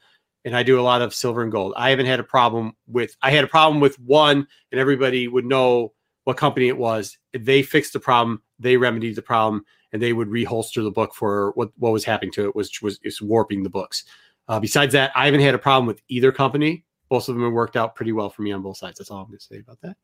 and 0.46 0.56
I 0.56 0.64
do 0.64 0.80
a 0.80 0.82
lot 0.82 1.02
of 1.02 1.14
silver 1.14 1.44
and 1.44 1.52
gold. 1.52 1.74
I 1.76 1.90
haven't 1.90 2.06
had 2.06 2.20
a 2.20 2.24
problem 2.24 2.74
with 2.88 3.16
I 3.22 3.32
had 3.32 3.44
a 3.44 3.48
problem 3.48 3.82
with 3.82 4.00
one 4.00 4.48
and 4.72 4.80
everybody 4.80 5.28
would 5.28 5.46
know 5.46 5.94
what 6.24 6.38
company 6.38 6.68
it 6.68 6.78
was. 6.78 7.18
They 7.34 7.62
fixed 7.64 7.94
the 7.94 8.00
problem, 8.00 8.42
they 8.60 8.78
remedied 8.78 9.16
the 9.16 9.22
problem, 9.22 9.66
and 9.94 10.02
they 10.02 10.14
would 10.14 10.28
reholster 10.28 10.84
the 10.84 10.92
book 10.92 11.14
for 11.16 11.52
what, 11.56 11.70
what 11.78 11.94
was 11.94 12.04
happening 12.04 12.32
to 12.34 12.46
it, 12.46 12.56
which 12.56 12.82
was 12.82 13.00
is 13.04 13.22
warping 13.22 13.64
the 13.64 13.70
books. 13.70 14.04
Uh, 14.48 14.60
besides 14.60 14.94
that, 14.94 15.12
I 15.16 15.26
haven't 15.26 15.42
had 15.42 15.56
a 15.56 15.60
problem 15.60 15.88
with 15.88 16.02
either 16.08 16.32
company. 16.32 16.86
Both 17.10 17.30
of 17.30 17.36
them 17.36 17.44
have 17.44 17.54
worked 17.54 17.78
out 17.78 17.96
pretty 17.96 18.12
well 18.12 18.30
for 18.30 18.42
me 18.42 18.52
on 18.52 18.62
both 18.62 18.78
sides. 18.78 18.98
That's 18.98 19.12
all 19.12 19.22
I'm 19.22 19.28
going 19.28 19.40
to 19.40 19.44
say 19.46 19.60
about 19.60 19.80
that. 19.82 19.96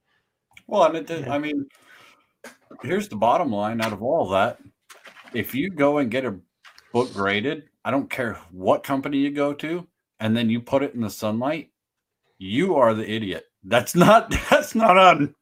Well, 0.68 0.84
and 0.84 0.96
it, 0.96 1.08
did- 1.08 1.26
Yeah. 1.26 1.34
I 1.34 1.40
mean, 1.40 1.68
here's 2.82 3.08
the 3.10 3.16
bottom 3.16 3.52
line 3.52 3.82
out 3.82 3.94
of 3.94 4.02
all 4.02 4.26
of 4.26 4.32
that. 4.32 4.60
If 5.34 5.54
you 5.56 5.70
go 5.70 5.98
and 5.98 6.12
get 6.12 6.26
a 6.26 6.38
book 6.94 7.14
graded, 7.14 7.64
I 7.84 7.92
don't 7.92 8.10
care 8.10 8.38
what 8.52 8.84
company 8.84 9.18
you 9.18 9.32
go 9.32 9.54
to, 9.56 9.86
and 10.24 10.36
then 10.36 10.50
you 10.50 10.62
put 10.62 10.82
it 10.84 10.96
in 10.96 11.02
the 11.02 11.10
sunlight, 11.10 11.70
you 12.38 12.76
are 12.76 12.94
the 12.94 13.10
idiot. 13.10 13.44
That's 13.64 13.94
not 13.94 14.34
that's 14.50 14.74
not 14.74 14.98
on 14.98 15.36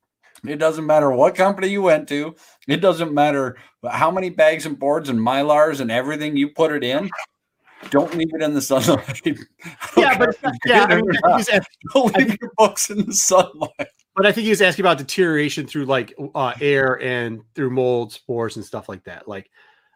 it 0.44 0.58
doesn't 0.58 0.88
matter 0.88 1.12
what 1.12 1.36
company 1.36 1.68
you 1.68 1.84
went 1.84 2.10
to. 2.10 2.36
It 2.68 2.78
doesn't 2.78 3.14
matter 3.14 3.58
how 3.88 4.10
many 4.10 4.32
bags 4.32 4.66
and 4.66 4.78
boards 4.78 5.08
and 5.10 5.20
mylars 5.20 5.82
and 5.82 5.92
everything 5.92 6.36
you 6.36 6.50
put 6.50 6.72
it 6.72 6.84
in. 6.84 7.12
Don't 7.92 8.16
leave 8.16 8.34
it 8.34 8.42
in 8.42 8.56
the 8.56 8.62
sunlight. 8.62 9.22
Yeah, 9.96 10.18
but 10.18 10.36
yeah, 10.66 10.86
I 10.90 10.96
mean, 10.96 11.44
think 11.44 11.64
don't 11.94 12.18
leave 12.18 12.38
your 12.42 12.52
books 12.58 12.90
in 12.90 13.06
the 13.06 13.14
sunlight. 13.14 13.88
but 14.16 14.26
I 14.26 14.32
think 14.32 14.46
he 14.46 14.50
was 14.50 14.64
asking 14.64 14.84
about 14.84 14.98
deterioration 14.98 15.68
through 15.68 15.86
like 15.86 16.16
uh, 16.34 16.54
air 16.60 17.00
and 17.02 17.42
through 17.54 17.70
mold, 17.70 18.14
spores, 18.14 18.56
and 18.56 18.66
stuff 18.66 18.90
like 18.90 19.04
that. 19.04 19.28
Like, 19.28 19.50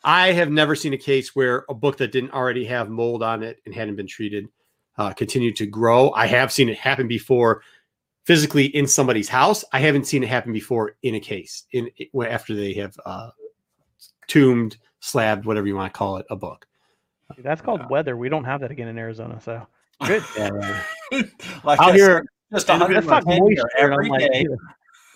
I 0.03 0.33
have 0.33 0.51
never 0.51 0.75
seen 0.75 0.93
a 0.93 0.97
case 0.97 1.35
where 1.35 1.65
a 1.69 1.73
book 1.73 1.97
that 1.97 2.11
didn't 2.11 2.31
already 2.31 2.65
have 2.65 2.89
mold 2.89 3.23
on 3.23 3.41
it 3.41 3.59
and 3.65 3.73
hadn't 3.73 3.95
been 3.95 4.07
treated 4.07 4.47
uh, 4.97 5.13
continued 5.13 5.55
to 5.57 5.65
grow. 5.65 6.11
I 6.11 6.27
have 6.27 6.51
seen 6.51 6.69
it 6.69 6.77
happen 6.77 7.07
before 7.07 7.61
physically 8.25 8.65
in 8.65 8.87
somebody's 8.87 9.29
house. 9.29 9.63
I 9.71 9.79
haven't 9.79 10.07
seen 10.07 10.23
it 10.23 10.29
happen 10.29 10.51
before 10.51 10.95
in 11.03 11.15
a 11.15 11.19
case 11.19 11.65
in 11.71 11.89
after 12.27 12.55
they 12.55 12.73
have 12.73 12.97
uh, 13.05 13.29
tombed, 14.27 14.77
slabbed, 14.99 15.45
whatever 15.45 15.67
you 15.67 15.75
want 15.75 15.93
to 15.93 15.97
call 15.97 16.17
it, 16.17 16.25
a 16.29 16.35
book. 16.35 16.65
That's 17.39 17.61
called 17.61 17.89
weather. 17.89 18.17
We 18.17 18.29
don't 18.29 18.43
have 18.43 18.61
that 18.61 18.71
again 18.71 18.87
in 18.87 18.97
Arizona, 18.97 19.39
so 19.41 19.65
good. 20.05 20.23
Yeah, 20.37 20.83
Like 21.63 21.79
out 21.79 21.91
I 21.91 21.93
here, 21.93 22.17
said, 22.17 22.23
just 22.53 22.69
and 22.69 22.81
hundred 22.81 22.95
Let's 22.95 23.07
talk 23.07 23.25
percent 23.25 23.43
moisture 23.43 23.69
every 23.77 24.09
like, 24.09 24.31
day. 24.31 24.45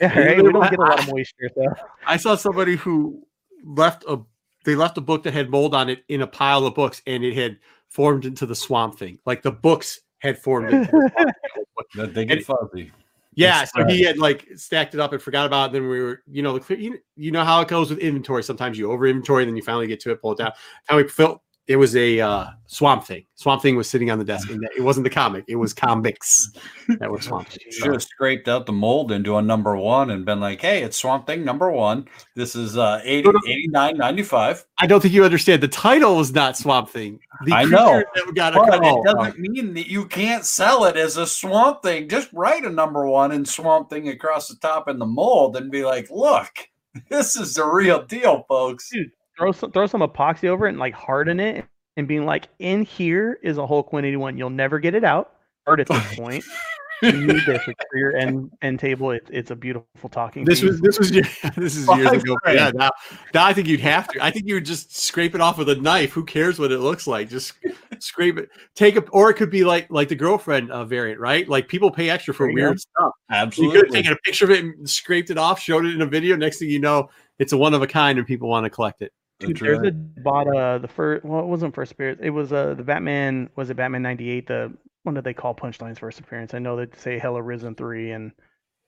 Yeah, 0.01 0.17
right. 0.17 0.41
We 0.41 0.53
don't 0.53 0.69
get 0.69 0.79
a 0.79 0.81
lot 0.81 0.99
of 0.99 1.11
moisture, 1.11 1.49
so 1.53 1.65
I 2.05 2.15
saw 2.15 2.35
somebody 2.35 2.77
who 2.77 3.21
left 3.65 4.05
a 4.07 4.19
they 4.63 4.73
left 4.75 4.97
a 4.97 5.01
book 5.01 5.23
that 5.23 5.33
had 5.33 5.49
mold 5.49 5.75
on 5.75 5.89
it 5.89 6.05
in 6.07 6.21
a 6.21 6.27
pile 6.27 6.65
of 6.65 6.73
books 6.73 7.01
and 7.05 7.23
it 7.23 7.35
had 7.35 7.57
formed 7.89 8.25
into 8.25 8.45
the 8.45 8.55
swamp 8.55 8.97
thing. 8.97 9.19
Like 9.25 9.41
the 9.41 9.51
books 9.51 9.99
had 10.19 10.37
formed 10.37 10.73
into 10.73 10.91
the 10.91 11.11
swamp 11.11 11.15
thing. 11.15 11.33
They 12.13 12.25
get 12.25 12.45
fuzzy. 12.45 12.91
Yeah, 13.33 13.63
so 13.63 13.85
he 13.85 14.03
had 14.03 14.17
like 14.17 14.47
stacked 14.55 14.93
it 14.93 14.99
up 14.99 15.13
and 15.13 15.21
forgot 15.21 15.45
about 15.45 15.69
it. 15.69 15.73
Then 15.73 15.83
we 15.83 16.01
were, 16.01 16.21
you 16.27 16.41
know, 16.41 16.59
the 16.59 16.79
you, 16.79 16.99
you 17.15 17.31
know 17.31 17.43
how 17.43 17.61
it 17.61 17.67
goes 17.67 17.89
with 17.89 17.99
inventory. 17.99 18.43
Sometimes 18.43 18.77
you 18.77 18.91
over 18.91 19.07
inventory, 19.07 19.45
then 19.45 19.55
you 19.55 19.63
finally 19.63 19.87
get 19.87 19.99
to 20.01 20.11
it, 20.11 20.21
pull 20.21 20.33
it 20.33 20.39
down. 20.39 20.51
How 20.85 20.97
we 20.97 21.07
felt 21.07 21.41
it 21.69 21.75
was 21.75 21.95
a 21.95 22.19
uh, 22.19 22.47
swamp 22.65 23.05
thing. 23.05 23.25
Swamp 23.35 23.61
thing 23.61 23.75
was 23.75 23.87
sitting 23.87 24.09
on 24.09 24.17
the 24.17 24.25
desk, 24.25 24.49
and 24.49 24.67
it 24.75 24.81
wasn't 24.81 25.03
the 25.03 25.09
comic; 25.09 25.45
it 25.47 25.55
was 25.55 25.71
comics 25.71 26.51
that 26.99 27.11
were 27.11 27.21
swamp 27.21 27.47
thing. 27.47 27.59
Should 27.69 27.93
have 27.93 28.01
scraped 28.01 28.47
out 28.47 28.65
the 28.65 28.73
mold 28.73 29.11
into 29.11 29.37
a 29.37 29.41
number 29.41 29.75
one 29.77 30.09
and 30.09 30.25
been 30.25 30.39
like, 30.39 30.61
hey, 30.61 30.81
it's 30.81 30.97
Swamp 30.97 31.27
Thing 31.27 31.45
number 31.45 31.69
one. 31.69 32.07
This 32.35 32.55
is 32.55 32.75
uh 32.75 33.01
80, 33.03 33.29
89.95. 33.69 34.63
I 34.79 34.87
don't 34.87 34.99
think 34.99 35.13
you 35.13 35.23
understand. 35.23 35.61
The 35.61 35.67
title 35.67 36.17
was 36.17 36.33
not 36.33 36.57
Swamp 36.57 36.89
Thing. 36.89 37.19
The 37.45 37.53
I 37.53 37.65
know, 37.65 38.03
that 38.15 38.33
got 38.33 38.55
But 38.55 38.83
it 38.83 39.03
doesn't 39.05 39.39
mean 39.39 39.75
that 39.75 39.87
you 39.87 40.07
can't 40.07 40.43
sell 40.43 40.85
it 40.85 40.97
as 40.97 41.17
a 41.17 41.27
Swamp 41.27 41.83
Thing. 41.83 42.09
Just 42.09 42.33
write 42.33 42.65
a 42.65 42.69
number 42.71 43.05
one 43.05 43.31
and 43.31 43.47
Swamp 43.47 43.91
Thing 43.91 44.09
across 44.09 44.47
the 44.47 44.55
top 44.55 44.87
in 44.87 44.97
the 44.97 45.05
mold 45.05 45.55
and 45.55 45.71
be 45.71 45.85
like, 45.85 46.09
look, 46.09 46.49
this 47.09 47.35
is 47.35 47.53
the 47.53 47.63
real 47.63 48.03
deal, 48.03 48.43
folks. 48.49 48.89
Dude. 48.89 49.11
Throw 49.39 49.51
some 49.51 49.71
throw 49.71 49.87
some 49.87 50.01
epoxy 50.01 50.47
over 50.47 50.67
it 50.67 50.71
and 50.71 50.79
like 50.79 50.93
harden 50.93 51.39
it 51.39 51.65
and 51.99 52.07
being 52.07 52.25
like, 52.25 52.47
in 52.59 52.83
here 52.83 53.39
is 53.43 53.57
a 53.57 53.67
Hulk 53.67 53.91
181. 53.91 54.37
You'll 54.37 54.49
never 54.49 54.79
get 54.79 54.95
it 54.95 55.03
out. 55.03 55.33
Hard 55.67 55.81
at 55.81 55.87
this 55.87 56.15
point. 56.15 56.43
You 57.01 57.13
need 57.13 57.45
this 57.45 57.63
for 57.63 57.73
your 57.97 58.17
end 58.17 58.51
end 58.61 58.77
table. 58.77 59.11
It, 59.11 59.25
it's 59.29 59.51
a 59.51 59.55
beautiful 59.55 60.09
talking. 60.09 60.43
This 60.43 60.59
piece. 60.59 60.71
was 60.71 60.81
this 60.81 60.99
was 60.99 61.11
your, 61.11 61.23
this 61.55 61.77
is 61.77 61.87
years 61.95 62.11
ago. 62.11 62.35
Yeah, 62.45 62.71
now, 62.75 62.89
now 63.33 63.45
I 63.45 63.53
think 63.53 63.69
you'd 63.69 63.79
have 63.79 64.09
to. 64.09 64.21
I 64.21 64.31
think 64.31 64.47
you 64.47 64.55
would 64.55 64.65
just 64.65 64.93
scrape 64.97 65.33
it 65.33 65.39
off 65.39 65.57
with 65.57 65.69
a 65.69 65.75
knife. 65.75 66.11
Who 66.11 66.25
cares 66.25 66.59
what 66.59 66.73
it 66.73 66.79
looks 66.79 67.07
like? 67.07 67.29
Just 67.29 67.53
scrape 67.99 68.37
it. 68.37 68.49
Take 68.75 68.97
it, 68.97 69.05
or 69.13 69.29
it 69.29 69.35
could 69.35 69.49
be 69.49 69.63
like 69.63 69.89
like 69.89 70.09
the 70.09 70.15
girlfriend 70.15 70.71
uh, 70.71 70.83
variant, 70.83 71.21
right? 71.21 71.47
Like 71.47 71.69
people 71.69 71.89
pay 71.89 72.09
extra 72.09 72.33
for 72.33 72.49
you 72.49 72.57
go. 72.57 72.63
weird 72.63 72.81
stuff. 72.81 73.13
Absolutely. 73.31 73.77
You 73.77 73.81
could 73.81 73.87
have 73.87 73.95
taken 73.95 74.11
a 74.11 74.17
picture 74.25 74.43
of 74.43 74.51
it 74.51 74.65
and 74.65 74.89
scraped 74.89 75.29
it 75.29 75.37
off, 75.37 75.57
showed 75.57 75.85
it 75.85 75.95
in 75.95 76.01
a 76.01 76.05
video. 76.05 76.35
Next 76.35 76.59
thing 76.59 76.69
you 76.69 76.79
know, 76.79 77.09
it's 77.37 77.53
a 77.53 77.57
one 77.57 77.73
of 77.73 77.81
a 77.81 77.87
kind, 77.87 78.17
and 78.17 78.27
people 78.27 78.49
want 78.49 78.65
to 78.65 78.69
collect 78.69 79.01
it. 79.01 79.13
Dude, 79.39 79.59
there's 79.59 79.79
a 79.87 79.91
bought 79.91 80.47
uh 80.47 80.79
the 80.79 80.87
first 80.87 81.23
well 81.23 81.39
it 81.39 81.45
wasn't 81.45 81.73
first 81.73 81.93
appearance 81.93 82.19
it 82.21 82.31
was 82.31 82.51
uh 82.51 82.73
the 82.73 82.83
Batman 82.83 83.49
was 83.55 83.69
it 83.69 83.77
Batman 83.77 84.01
ninety 84.01 84.29
eight 84.29 84.47
the 84.47 84.73
what 85.03 85.15
did 85.15 85.23
they 85.23 85.33
call 85.33 85.55
Punchline's 85.55 85.99
first 85.99 86.19
appearance? 86.19 86.53
I 86.53 86.59
know 86.59 86.75
they 86.75 86.87
say 86.97 87.17
Hella 87.17 87.41
Risen 87.41 87.75
three 87.75 88.11
and 88.11 88.33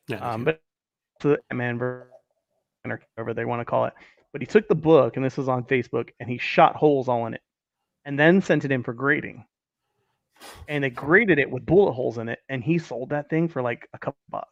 Yeah, 0.07 0.17
um 0.17 0.43
but 0.43 0.61
the 1.21 1.39
Batman 1.49 1.79
version 1.79 2.07
or 2.85 3.01
whatever 3.15 3.33
they 3.33 3.45
want 3.45 3.61
to 3.61 3.65
call 3.65 3.85
it. 3.85 3.93
But 4.33 4.41
he 4.41 4.45
took 4.47 4.67
the 4.67 4.75
book 4.75 5.15
and 5.15 5.25
this 5.25 5.37
was 5.37 5.47
on 5.49 5.63
Facebook 5.63 6.09
and 6.19 6.29
he 6.29 6.37
shot 6.37 6.75
holes 6.75 7.07
all 7.07 7.27
in 7.27 7.33
it 7.33 7.41
and 8.05 8.19
then 8.19 8.41
sent 8.41 8.65
it 8.65 8.71
in 8.71 8.83
for 8.83 8.93
grading. 8.93 9.45
And 10.67 10.83
they 10.83 10.89
graded 10.89 11.39
it 11.39 11.49
with 11.49 11.65
bullet 11.65 11.93
holes 11.93 12.17
in 12.17 12.27
it 12.29 12.39
and 12.49 12.63
he 12.63 12.77
sold 12.77 13.09
that 13.09 13.29
thing 13.29 13.47
for 13.47 13.61
like 13.61 13.87
a 13.93 13.99
couple 13.99 14.19
bucks. 14.29 14.49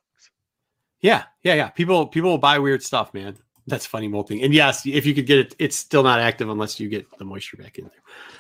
Yeah, 1.02 1.24
yeah, 1.44 1.56
yeah. 1.56 1.70
People 1.70 2.08
people 2.08 2.30
will 2.30 2.38
buy 2.38 2.60
weird 2.60 2.84
stuff, 2.84 3.14
man. 3.14 3.38
That's 3.70 3.86
funny 3.86 4.08
molting. 4.08 4.42
And 4.44 4.54
yes, 4.54 4.86
if 4.86 5.06
you 5.06 5.14
could 5.16 5.26
get 5.26 5.40
it, 5.40 5.56
it's 5.60 5.78
still 5.78 6.04
not 6.04 6.20
active 6.20 6.50
unless 6.50 6.80
you 6.80 6.90
get 6.90 7.06
the 7.18 7.26
moisture 7.26 7.58
back 7.58 7.78
in 7.78 7.86
there. 7.86 7.94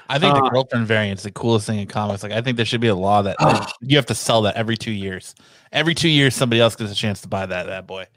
I 0.10 0.20
think 0.20 0.36
Uh, 0.36 0.42
the 0.42 0.50
girlfriend 0.50 0.88
variant's 0.88 1.24
the 1.24 1.32
coolest 1.32 1.68
thing 1.68 1.80
in 1.80 1.88
comics. 1.88 2.24
Like 2.24 2.32
I 2.32 2.42
think 2.42 2.58
there 2.58 2.66
should 2.66 2.82
be 2.82 2.88
a 2.88 2.96
law 2.96 3.22
that 3.22 3.38
that 3.40 3.72
you 3.82 3.96
have 3.98 4.08
to 4.08 4.16
sell 4.16 4.42
that 4.42 4.56
every 4.56 4.76
two 4.76 4.92
years. 4.92 5.36
Every 5.72 5.94
two 5.94 6.10
years, 6.10 6.36
somebody 6.36 6.60
else 6.60 6.76
gets 6.76 6.92
a 6.92 6.96
chance 6.96 7.22
to 7.22 7.28
buy 7.28 7.46
that 7.46 7.68
that 7.68 7.86
boy. 7.88 8.08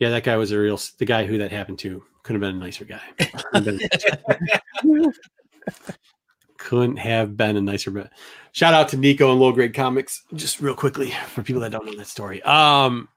Yeah, 0.00 0.10
that 0.10 0.24
guy 0.24 0.36
was 0.36 0.50
a 0.52 0.58
real. 0.58 0.80
The 0.98 1.04
guy 1.04 1.24
who 1.26 1.38
that 1.38 1.52
happened 1.52 1.78
to 1.80 2.02
couldn't 2.22 2.42
have 2.42 2.50
been 2.50 2.60
a 2.62 2.64
nicer 2.64 2.84
guy. 2.84 3.00
Couldn't 3.52 3.66
have 3.66 3.78
been- 4.84 5.12
couldn't 6.58 6.96
have 6.96 7.36
been 7.36 7.56
a 7.56 7.60
nicer. 7.60 7.90
But 7.90 8.10
shout 8.52 8.74
out 8.74 8.88
to 8.88 8.96
Nico 8.96 9.30
and 9.30 9.40
Low 9.40 9.52
Grade 9.52 9.74
Comics. 9.74 10.22
Just 10.34 10.60
real 10.60 10.74
quickly 10.74 11.10
for 11.28 11.42
people 11.42 11.60
that 11.62 11.70
don't 11.72 11.84
know 11.86 11.94
that 11.96 12.06
story. 12.06 12.42
Um. 12.42 13.08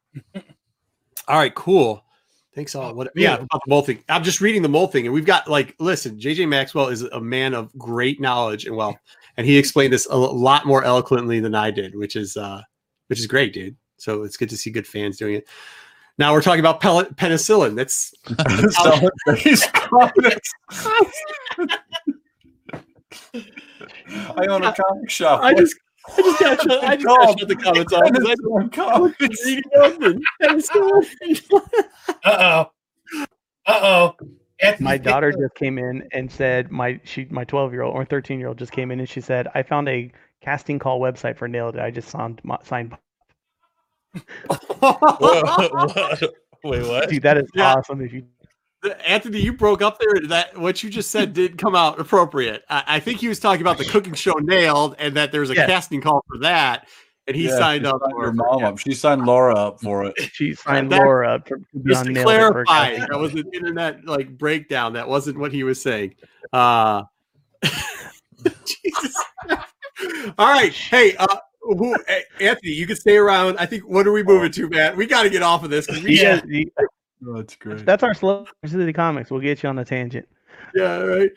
All 1.28 1.38
right, 1.38 1.54
cool. 1.56 2.04
Thanks 2.58 2.74
all. 2.74 2.96
What? 2.96 3.12
Yeah, 3.14 3.36
about 3.36 3.62
the 3.64 3.70
mole 3.70 3.84
thing. 3.84 4.04
I'm 4.10 4.24
just 4.24 4.42
reading 4.42 4.64
the 4.64 4.68
mole 4.68 4.88
thing, 4.88 5.06
and 5.06 5.14
we've 5.14 5.28
got 5.28 5.48
like, 5.48 5.76
listen, 5.78 6.18
JJ 6.18 6.50
Maxwell 6.50 6.88
is 6.88 7.04
a 7.04 7.22
man 7.22 7.54
of 7.54 7.72
great 7.78 8.20
knowledge 8.20 8.66
and 8.66 8.76
wealth, 8.76 8.98
and 9.38 9.46
he 9.46 9.56
explained 9.60 9.94
this 9.94 10.08
a 10.10 10.16
lot 10.16 10.66
more 10.66 10.84
eloquently 10.84 11.40
than 11.40 11.54
I 11.54 11.70
did, 11.70 11.94
which 11.94 12.16
is 12.16 12.36
uh, 12.36 12.64
which 13.10 13.20
is 13.20 13.28
great, 13.28 13.54
dude. 13.54 13.76
So 13.98 14.24
it's 14.24 14.38
good 14.38 14.50
to 14.50 14.58
see 14.58 14.72
good 14.72 14.88
fans 14.88 15.18
doing 15.18 15.36
it. 15.36 15.48
Now 16.18 16.34
we're 16.34 16.42
talking 16.42 16.60
about 16.60 16.82
pellet 16.82 17.16
penicillin. 17.16 17.76
That's 17.76 18.12
So, 18.74 19.08
these. 19.36 19.64
I 24.36 24.48
own 24.48 24.64
a 24.64 24.74
comic 24.74 25.12
shop. 25.12 25.44
I 25.44 25.54
just 25.54 25.76
I 26.10 26.22
just 26.22 26.40
got 26.40 26.62
shut, 26.62 26.84
I 26.84 26.96
just 26.96 27.06
got 27.06 27.40
shut 27.40 27.48
the 27.48 27.56
comments 27.56 27.94
off. 27.94 28.02
'cause 28.02 28.12
I 28.12 28.12
Penicillin 28.12 28.72
comics. 28.74 29.46
reading 29.46 29.72
up. 29.78 31.64
Uh 32.24 32.38
oh. 32.40 33.26
Uh 33.66 33.80
oh. 33.84 34.16
my 34.80 34.98
daughter 34.98 35.32
just 35.32 35.56
came 35.56 35.78
in 35.78 36.08
and 36.14 36.32
said 36.32 36.72
my 36.72 37.00
she 37.04 37.26
my 37.30 37.44
12 37.44 37.74
year 37.74 37.82
old 37.84 37.96
or 37.96 38.06
13 38.06 38.40
year 38.40 38.48
old 38.48 38.58
just 38.58 38.72
came 38.72 38.92
in 38.92 39.00
and 39.00 39.10
she 39.10 39.22
said 39.22 39.48
I 39.54 39.64
found 39.64 39.90
a 39.90 40.12
casting 40.42 40.80
call 40.80 41.00
website 41.00 41.38
for 41.38 41.48
Nailed 41.48 41.76
It. 41.76 41.82
I 41.82 41.92
just 41.92 42.10
signed 42.10 42.40
my- 42.44 42.58
signed. 42.64 42.96
Wait, 46.64 46.88
what? 46.88 47.10
Dude, 47.10 47.22
that 47.24 47.38
is 47.38 47.48
Yeah. 47.54 47.74
awesome. 47.76 48.02
If 48.02 48.14
you 48.14 48.24
Anthony, 49.06 49.40
you 49.42 49.54
broke 49.54 49.82
up 49.82 50.00
there. 50.00 50.28
That 50.28 50.58
what 50.58 50.84
you 50.84 50.90
just 50.90 51.10
said 51.10 51.34
didn't 51.34 51.58
come 51.58 51.76
out 51.76 52.00
appropriate. 52.00 52.64
I, 52.70 52.84
I 52.88 53.00
think 53.00 53.20
he 53.20 53.28
was 53.28 53.40
talking 53.40 53.62
about 53.62 53.78
the 53.78 53.86
cooking 53.86 54.14
show 54.14 54.34
nailed, 54.34 54.96
and 55.00 55.16
that 55.16 55.32
there's 55.32 55.50
a 55.50 55.56
Yes. 55.56 55.68
casting 55.68 56.02
call 56.02 56.24
for 56.28 56.38
that, 56.40 56.88
and 57.26 57.36
he 57.36 57.46
Yeah, 57.46 57.58
signed 57.58 57.86
up 57.88 58.00
signed 58.02 58.14
for 58.14 58.24
her 58.26 58.30
it. 58.30 58.36
mom 58.36 58.64
up. 58.64 58.78
She 58.78 58.94
signed 58.94 59.26
Laura 59.26 59.56
up 59.56 59.82
for 59.82 60.06
it. 60.06 60.14
she 60.34 60.54
signed 60.54 60.92
that- 60.92 61.02
Laura 61.02 61.36
up 61.36 61.48
for, 61.48 61.58
to 61.58 61.80
be 61.80 61.90
Just 61.92 62.02
on 62.02 62.06
to 62.08 62.12
Nailed 62.14 62.32
It 62.32 62.36
for 62.52 62.62
a 62.62 62.66
clarify, 62.66 63.00
that 63.00 63.20
was 63.20 63.34
an 63.34 63.50
internet 63.54 64.06
like 64.06 64.38
breakdown. 64.38 64.94
That 64.94 65.08
wasn't 65.08 65.40
what 65.40 65.52
he 65.52 65.64
was 65.64 65.82
saying. 65.82 66.16
Uh, 66.54 67.04
Jesus. 68.66 69.24
All 70.38 70.54
right, 70.54 70.72
hey, 70.72 71.16
uh, 71.18 71.26
who, 71.62 71.98
Anthony, 72.40 72.72
you 72.72 72.86
can 72.86 72.96
stay 72.96 73.18
around. 73.18 73.58
I 73.58 73.66
think. 73.66 73.84
What 73.90 74.06
are 74.08 74.12
we 74.12 74.22
moving 74.24 74.52
to, 74.52 74.70
man? 74.70 74.96
We 74.96 75.08
got 75.08 75.24
to 75.24 75.30
get 75.30 75.42
off 75.42 75.64
of 75.64 75.72
this 75.72 75.88
because 75.88 76.04
we 76.04 76.12
You 76.12 76.72
guys- 77.24 77.36
That's 77.36 77.56
great. 77.56 77.86
that's 77.86 78.04
our 78.04 78.14
slow 78.14 78.46
city 78.66 78.94
comics. 78.94 79.30
We'll 79.32 79.42
get 79.42 79.64
you 79.64 79.70
on 79.70 79.76
the 79.76 79.86
tangent. 79.86 80.28
yeah, 80.76 80.98
right. 81.00 81.32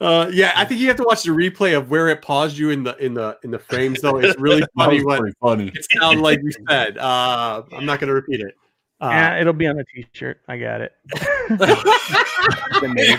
Uh, 0.00 0.28
yeah, 0.32 0.52
I 0.56 0.64
think 0.64 0.80
you 0.80 0.88
have 0.88 0.96
to 0.96 1.04
watch 1.04 1.22
the 1.22 1.30
replay 1.30 1.76
of 1.76 1.90
where 1.90 2.08
it 2.08 2.22
paused 2.22 2.58
you 2.58 2.70
in 2.70 2.82
the 2.82 2.96
in 2.96 3.14
the 3.14 3.38
in 3.44 3.50
the 3.50 3.58
frames. 3.58 4.00
Though 4.00 4.18
it's 4.18 4.38
really 4.38 4.62
funny 4.78 5.02
was 5.04 5.20
what 5.20 5.32
funny. 5.40 5.72
it 5.74 5.86
sounded 5.92 6.20
like 6.22 6.40
you 6.42 6.50
said. 6.68 6.98
Uh, 6.98 7.62
I'm 7.72 7.86
not 7.86 8.00
going 8.00 8.08
to 8.08 8.14
repeat 8.14 8.40
it. 8.40 8.54
Uh, 9.00 9.08
yeah, 9.10 9.40
it'll 9.40 9.52
be 9.52 9.66
on 9.66 9.78
a 9.78 9.84
t-shirt. 9.84 10.40
I 10.48 10.56
got 10.56 10.80
it. 10.80 10.92
Been. 12.80 13.18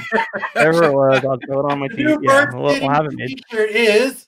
Whatever 0.53 0.83
it 0.85 0.93
was, 0.93 1.23
I'll 1.25 1.37
throw 1.45 1.59
it 1.67 1.71
on 1.71 1.79
my 1.79 1.87
t. 1.89 2.03
New 2.03 2.17
Yeah, 2.21 2.45
Bird 2.45 2.53
we'll, 2.53 2.63
we'll 2.63 2.73
City 2.73 2.85
have 2.87 3.05
it 3.05 3.13
made. 3.13 3.27
T-shirt 3.27 3.69
is 3.71 4.27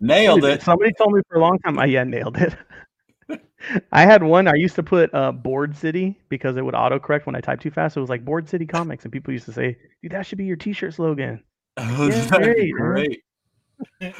Nailed 0.00 0.44
it. 0.44 0.62
Somebody 0.62 0.92
told 0.92 1.14
me 1.14 1.22
for 1.28 1.36
a 1.38 1.40
long 1.40 1.58
time. 1.60 1.78
I 1.78 1.86
yeah, 1.86 2.04
nailed 2.04 2.36
it. 2.36 2.54
I 3.92 4.02
had 4.02 4.22
one. 4.22 4.48
I 4.48 4.54
used 4.54 4.74
to 4.76 4.82
put 4.82 5.12
uh, 5.14 5.32
Board 5.32 5.76
City 5.76 6.18
because 6.28 6.56
it 6.56 6.64
would 6.64 6.74
autocorrect 6.74 7.26
when 7.26 7.36
I 7.36 7.40
typed 7.40 7.62
too 7.62 7.70
fast. 7.70 7.96
It 7.96 8.00
was 8.00 8.10
like 8.10 8.24
Board 8.24 8.48
City 8.48 8.66
Comics, 8.66 9.04
and 9.04 9.12
people 9.12 9.32
used 9.32 9.46
to 9.46 9.52
say, 9.52 9.76
"Dude, 10.02 10.12
that 10.12 10.26
should 10.26 10.38
be 10.38 10.44
your 10.44 10.56
T-shirt 10.56 10.94
slogan." 10.94 11.42
That'd 11.76 12.42
great, 12.42 12.72
great. 12.72 13.22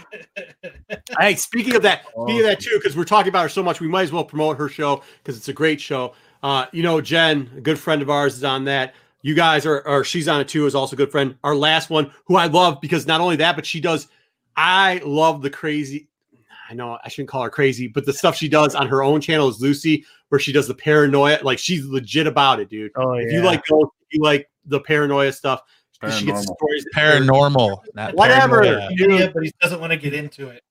Hey, 1.20 1.36
speaking 1.36 1.76
of 1.76 1.82
that, 1.82 2.02
speaking 2.06 2.40
of 2.40 2.46
Oh. 2.46 2.48
that 2.48 2.60
too, 2.60 2.78
because 2.78 2.96
we're 2.96 3.04
talking 3.04 3.28
about 3.28 3.42
her 3.42 3.48
so 3.48 3.62
much, 3.62 3.80
we 3.80 3.88
might 3.88 4.02
as 4.02 4.12
well 4.12 4.24
promote 4.24 4.56
her 4.58 4.68
show 4.68 5.02
because 5.22 5.36
it's 5.36 5.48
a 5.48 5.52
great 5.52 5.80
show. 5.80 6.14
Uh, 6.42 6.66
you 6.72 6.82
know, 6.82 7.00
Jen, 7.00 7.50
a 7.56 7.60
good 7.60 7.78
friend 7.78 8.02
of 8.02 8.10
ours, 8.10 8.34
is 8.36 8.44
on 8.44 8.64
that. 8.64 8.94
You 9.22 9.34
guys 9.34 9.64
are, 9.66 9.86
or 9.86 10.02
she's 10.02 10.26
on 10.26 10.40
it 10.40 10.48
too, 10.48 10.66
is 10.66 10.74
also 10.74 10.94
a 10.94 10.96
good 10.96 11.12
friend. 11.12 11.36
Our 11.44 11.54
last 11.54 11.90
one, 11.90 12.10
who 12.26 12.34
I 12.36 12.46
love 12.46 12.80
because 12.80 13.06
not 13.06 13.20
only 13.20 13.36
that, 13.36 13.54
but 13.54 13.64
she 13.64 13.80
does. 13.80 14.08
I 14.56 15.00
love 15.04 15.42
the 15.42 15.50
crazy. 15.50 16.08
I 16.72 16.74
know 16.74 16.96
I 17.04 17.10
shouldn't 17.10 17.28
call 17.28 17.42
her 17.42 17.50
crazy, 17.50 17.86
but 17.86 18.06
the 18.06 18.14
stuff 18.14 18.34
she 18.34 18.48
does 18.48 18.74
on 18.74 18.86
her 18.88 19.02
own 19.02 19.20
channel 19.20 19.46
is 19.46 19.60
Lucy, 19.60 20.06
where 20.30 20.38
she 20.38 20.52
does 20.52 20.66
the 20.66 20.74
paranoia. 20.74 21.38
Like 21.42 21.58
she's 21.58 21.84
legit 21.84 22.26
about 22.26 22.60
it, 22.60 22.70
dude. 22.70 22.92
Oh 22.96 23.12
If 23.12 23.30
you 23.30 23.42
like 23.42 23.62
ghosts, 23.66 23.94
if 24.08 24.14
you 24.16 24.22
like 24.22 24.48
the 24.64 24.80
paranoia 24.80 25.32
stuff, 25.32 25.60
she 26.18 26.24
gets 26.24 26.46
Paranormal. 26.46 26.56
stories. 26.56 26.86
Paranormal, 26.96 27.78
not 27.94 28.14
Whatever. 28.14 28.62
paranoia. 28.62 28.88
yeah, 29.20 29.28
but 29.34 29.42
he 29.44 29.52
doesn't 29.60 29.80
want 29.80 29.92
to 29.92 29.98
get 29.98 30.14
into 30.14 30.48
it. 30.48 30.62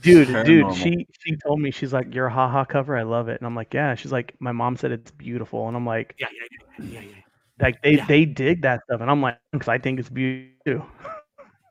dude, 0.00 0.28
Paranormal. 0.28 0.44
dude, 0.46 0.74
she 0.74 1.06
she 1.20 1.36
told 1.36 1.60
me 1.60 1.70
she's 1.70 1.92
like 1.92 2.14
your 2.14 2.30
haha 2.30 2.64
cover. 2.64 2.96
I 2.96 3.02
love 3.02 3.28
it, 3.28 3.38
and 3.38 3.46
I'm 3.46 3.54
like, 3.54 3.74
yeah. 3.74 3.94
She's 3.94 4.10
like, 4.10 4.34
my 4.40 4.52
mom 4.52 4.78
said 4.78 4.90
it's 4.90 5.10
beautiful, 5.10 5.68
and 5.68 5.76
I'm 5.76 5.84
like, 5.84 6.14
Yeah, 6.18 6.28
yeah, 6.32 6.46
yeah, 6.78 6.86
yeah, 6.94 7.00
yeah. 7.10 7.22
like 7.60 7.82
they 7.82 7.96
Yeah. 7.96 8.06
they 8.06 8.24
dig 8.24 8.62
that 8.62 8.80
stuff, 8.84 9.02
and 9.02 9.10
I'm 9.10 9.20
like, 9.20 9.36
because 9.52 9.68
I 9.68 9.76
think 9.76 10.00
it's 10.00 10.08
beautiful. 10.08 10.86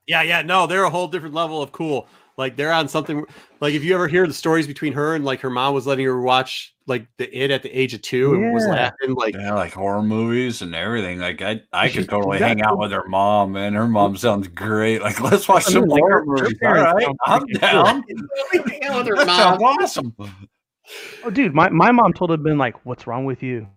Yeah, 0.07 0.21
yeah, 0.21 0.43
no, 0.43 0.67
they're 0.67 0.83
a 0.83 0.89
whole 0.89 1.07
different 1.07 1.33
level 1.33 1.61
of 1.63 1.71
cool. 1.71 2.07
Like 2.37 2.55
they're 2.55 2.71
on 2.71 2.87
something 2.87 3.25
like 3.59 3.73
if 3.73 3.83
you 3.83 3.93
ever 3.93 4.07
hear 4.07 4.25
the 4.25 4.33
stories 4.33 4.65
between 4.67 4.93
her 4.93 5.15
and 5.15 5.23
like 5.25 5.41
her 5.41 5.49
mom 5.49 5.73
was 5.73 5.85
letting 5.85 6.05
her 6.05 6.19
watch 6.21 6.73
like 6.87 7.05
the 7.17 7.29
it 7.37 7.51
at 7.51 7.61
the 7.61 7.69
age 7.69 7.93
of 7.93 8.01
two 8.01 8.33
and 8.33 8.53
was 8.53 8.65
laughing 8.65 9.13
like 9.15 9.35
Yeah, 9.35 9.53
like 9.53 9.73
horror 9.73 10.01
movies 10.01 10.61
and 10.61 10.73
everything. 10.73 11.19
Like 11.19 11.41
I, 11.41 11.61
I 11.71 11.89
could 11.89 12.09
totally 12.09 12.37
she 12.37 12.43
hang 12.43 12.61
out 12.63 12.79
with 12.79 12.91
her 12.91 13.07
mom, 13.07 13.55
and 13.55 13.75
her 13.75 13.87
mom 13.87 14.17
sounds 14.17 14.47
great. 14.47 15.01
Like 15.01 15.19
let's 15.21 15.47
watch 15.47 15.65
some 15.65 15.85
like, 15.85 15.99
horror 15.99 16.11
her- 16.11 16.19
her 16.19 16.25
movies. 16.25 16.57
All 16.63 16.73
parents 16.73 16.93
right, 16.93 17.03
sound 17.03 17.17
I'm 17.25 17.41
freaking 17.41 17.59
down. 17.61 19.05
her 19.05 19.15
That 19.15 19.27
sounds 19.27 19.61
awesome. 19.63 20.15
Oh, 21.23 21.29
dude, 21.29 21.53
my, 21.53 21.69
my 21.69 21.91
mom 21.91 22.13
told 22.13 22.31
her 22.31 22.37
been 22.37 22.57
like, 22.57 22.85
what's 22.85 23.07
wrong 23.07 23.25
with 23.25 23.43
you? 23.43 23.67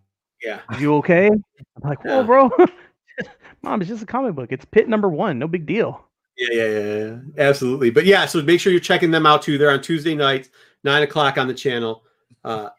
Yeah. 0.43 0.61
You 0.79 0.95
okay? 0.97 1.29
I'm 1.29 1.43
like, 1.83 2.05
whoa, 2.05 2.21
Yeah. 2.21 2.27
bro. 2.27 2.51
Mom, 3.63 3.81
it's 3.81 3.89
just 3.89 4.03
a 4.03 4.07
comic 4.07 4.35
book. 4.35 4.51
It's 4.53 4.65
pit 4.65 4.89
number 4.89 5.09
one. 5.09 5.39
No 5.39 5.47
big 5.47 5.65
deal. 5.65 6.05
Yeah, 6.36 6.48
yeah, 6.52 6.78
yeah, 6.78 7.16
absolutely. 7.39 7.90
But 7.90 8.06
yeah, 8.06 8.27
so 8.27 8.43
make 8.43 8.61
sure 8.61 8.73
you're 8.73 8.81
checking 8.81 9.11
them 9.11 9.27
out 9.27 9.43
too. 9.43 9.56
They're 9.56 9.70
on 9.70 9.82
Tuesday 9.82 10.15
nights, 10.15 10.48
nine 10.82 11.02
o'clock 11.02 11.39
on 11.39 11.47
the 11.47 11.55
channel. 11.55 12.05
Uh, 12.43 12.70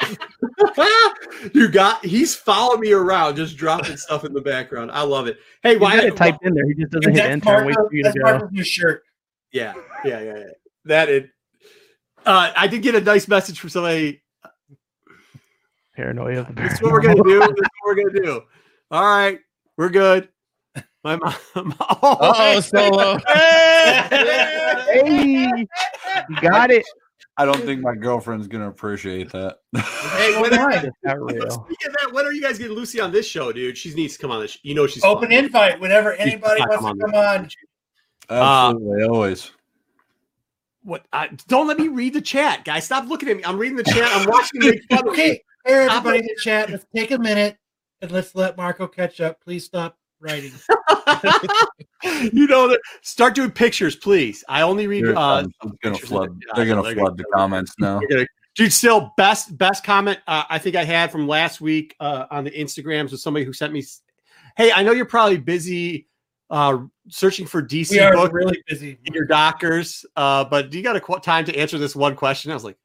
you 1.54 1.68
got 1.68 2.04
he's 2.04 2.34
following 2.34 2.80
me 2.80 2.92
around, 2.92 3.36
just 3.36 3.56
dropping 3.56 3.96
stuff 3.98 4.24
in 4.24 4.32
the 4.32 4.40
background. 4.40 4.90
I 4.92 5.02
love 5.02 5.26
it. 5.26 5.38
Hey, 5.62 5.76
why? 5.76 5.98
it 5.98 6.16
typed 6.16 6.44
in 6.44 6.54
there. 6.54 6.66
He 6.66 6.74
just 6.74 6.92
doesn't 6.92 7.12
hit 7.12 7.24
enter 7.24 7.64
wait 7.64 7.74
for 7.74 7.88
you 7.92 8.04
to 8.04 8.12
go. 8.12 8.48
New 8.50 8.62
shirt. 8.62 9.02
Yeah, 9.52 9.74
yeah, 10.04 10.20
yeah, 10.20 10.38
yeah. 10.38 10.44
That 10.84 11.08
it. 11.08 11.30
Uh, 12.24 12.52
I 12.56 12.68
did 12.68 12.82
get 12.82 12.94
a 12.94 13.00
nice 13.00 13.26
message 13.26 13.58
from 13.58 13.70
somebody. 13.70 14.22
Paranoia 15.96 16.40
of 16.40 16.54
the 16.54 16.62
This 16.62 16.74
is 16.74 16.82
what 16.82 16.92
we're 16.92 17.02
gonna 17.02 17.22
do. 17.22 17.40
This 17.40 17.48
is 17.48 17.56
what 17.56 17.68
we're 17.84 17.94
gonna 17.96 18.24
do. 18.24 18.42
All 18.90 19.04
right, 19.04 19.38
we're 19.76 19.90
good. 19.90 20.28
My 21.04 21.16
mom. 21.16 21.34
Oh, 22.02 22.60
solo. 22.60 23.18
Hey, 24.92 25.66
you 26.28 26.40
got 26.40 26.70
it. 26.70 26.84
I 27.36 27.44
don't 27.44 27.64
think 27.64 27.80
my 27.80 27.94
girlfriend's 27.94 28.46
gonna 28.46 28.68
appreciate 28.68 29.32
that. 29.32 29.58
Hey, 30.16 30.34
when- 30.40 30.50
why? 30.52 30.74
It's. 30.74 31.54
Speaking 31.54 31.88
of 31.88 31.92
that, 31.94 32.10
when 32.12 32.26
are 32.26 32.32
you 32.32 32.42
guys 32.42 32.58
getting 32.58 32.76
Lucy 32.76 33.00
on 33.00 33.10
this 33.10 33.26
show, 33.26 33.52
dude? 33.52 33.76
She 33.78 33.94
needs 33.94 34.14
to 34.14 34.20
come 34.20 34.30
on 34.30 34.40
this. 34.42 34.58
You 34.62 34.74
know 34.74 34.86
she's 34.86 35.02
Open 35.02 35.30
fun. 35.30 35.44
invite 35.44 35.80
whenever 35.80 36.12
anybody 36.14 36.60
wants 36.60 36.84
come 36.84 36.98
to 36.98 37.06
come 37.06 37.14
on. 37.14 37.48
Absolutely, 38.28 39.04
always. 39.04 39.50
What? 40.84 41.06
Uh, 41.12 41.28
don't 41.48 41.66
let 41.66 41.78
me 41.78 41.88
read 41.88 42.12
the 42.14 42.20
chat, 42.20 42.64
guys. 42.64 42.84
Stop 42.84 43.08
looking 43.08 43.28
at 43.28 43.36
me. 43.36 43.44
I'm 43.44 43.56
reading 43.56 43.76
the 43.76 43.84
chat. 43.84 44.08
I'm 44.12 44.26
watching 44.26 44.62
you 44.62 44.70
make 44.70 44.82
fun 44.90 44.98
of 45.00 45.04
me. 45.06 45.10
Okay, 45.12 45.28
hey, 45.64 45.72
everybody 45.86 46.18
in 46.18 46.24
the 46.26 46.36
chat, 46.42 46.70
let's 46.70 46.86
take 46.94 47.10
a 47.12 47.18
minute 47.18 47.56
and 48.02 48.10
let's 48.10 48.34
let 48.34 48.56
Marco 48.56 48.86
catch 48.86 49.20
up. 49.20 49.40
Please 49.40 49.64
stop 49.64 49.96
writing. 50.22 50.52
you 52.32 52.46
know, 52.46 52.68
that- 52.68 52.80
start 53.02 53.34
doing 53.34 53.50
pictures, 53.50 53.96
please. 53.96 54.44
I 54.48 54.62
only 54.62 54.86
read. 54.86 55.04
They're, 55.06 55.18
Uh, 55.18 55.46
gonna 55.82 55.96
flood. 55.98 56.40
the- 56.40 56.46
They're 56.56 56.66
gonna 56.66 56.82
they're 56.82 56.94
flood 56.94 57.16
the 57.16 57.24
comments 57.34 57.74
now. 57.78 57.98
We're 58.00 58.08
gonna- 58.08 58.26
dude, 58.54 58.72
still 58.72 59.12
best 59.16 59.56
best 59.58 59.84
comment 59.84 60.18
uh, 60.26 60.44
I 60.48 60.58
think 60.58 60.76
I 60.76 60.84
had 60.84 61.10
from 61.10 61.26
last 61.28 61.60
week 61.60 61.94
uh, 62.00 62.26
on 62.30 62.44
the 62.44 62.50
Instagrams 62.50 63.10
was 63.10 63.22
somebody 63.22 63.44
who 63.44 63.52
sent 63.52 63.72
me. 63.72 63.84
Hey, 64.56 64.70
I 64.72 64.82
know 64.82 64.92
you're 64.92 65.06
probably 65.06 65.38
busy 65.38 66.08
uh, 66.50 66.78
searching 67.08 67.46
for 67.46 67.62
DC 67.62 67.92
We 67.92 68.00
are 68.00 68.12
books 68.14 68.32
really 68.34 68.62
busy. 68.68 68.98
in 69.06 69.14
your 69.14 69.24
dockers, 69.24 70.04
uh, 70.16 70.44
but 70.44 70.70
do 70.70 70.76
you 70.76 70.84
got 70.84 70.96
a 70.96 71.00
qu- 71.00 71.18
time 71.20 71.44
to 71.46 71.56
answer 71.56 71.78
this 71.78 71.96
one 71.96 72.14
question? 72.14 72.50
I 72.50 72.54
was 72.54 72.62
like, 72.64 72.76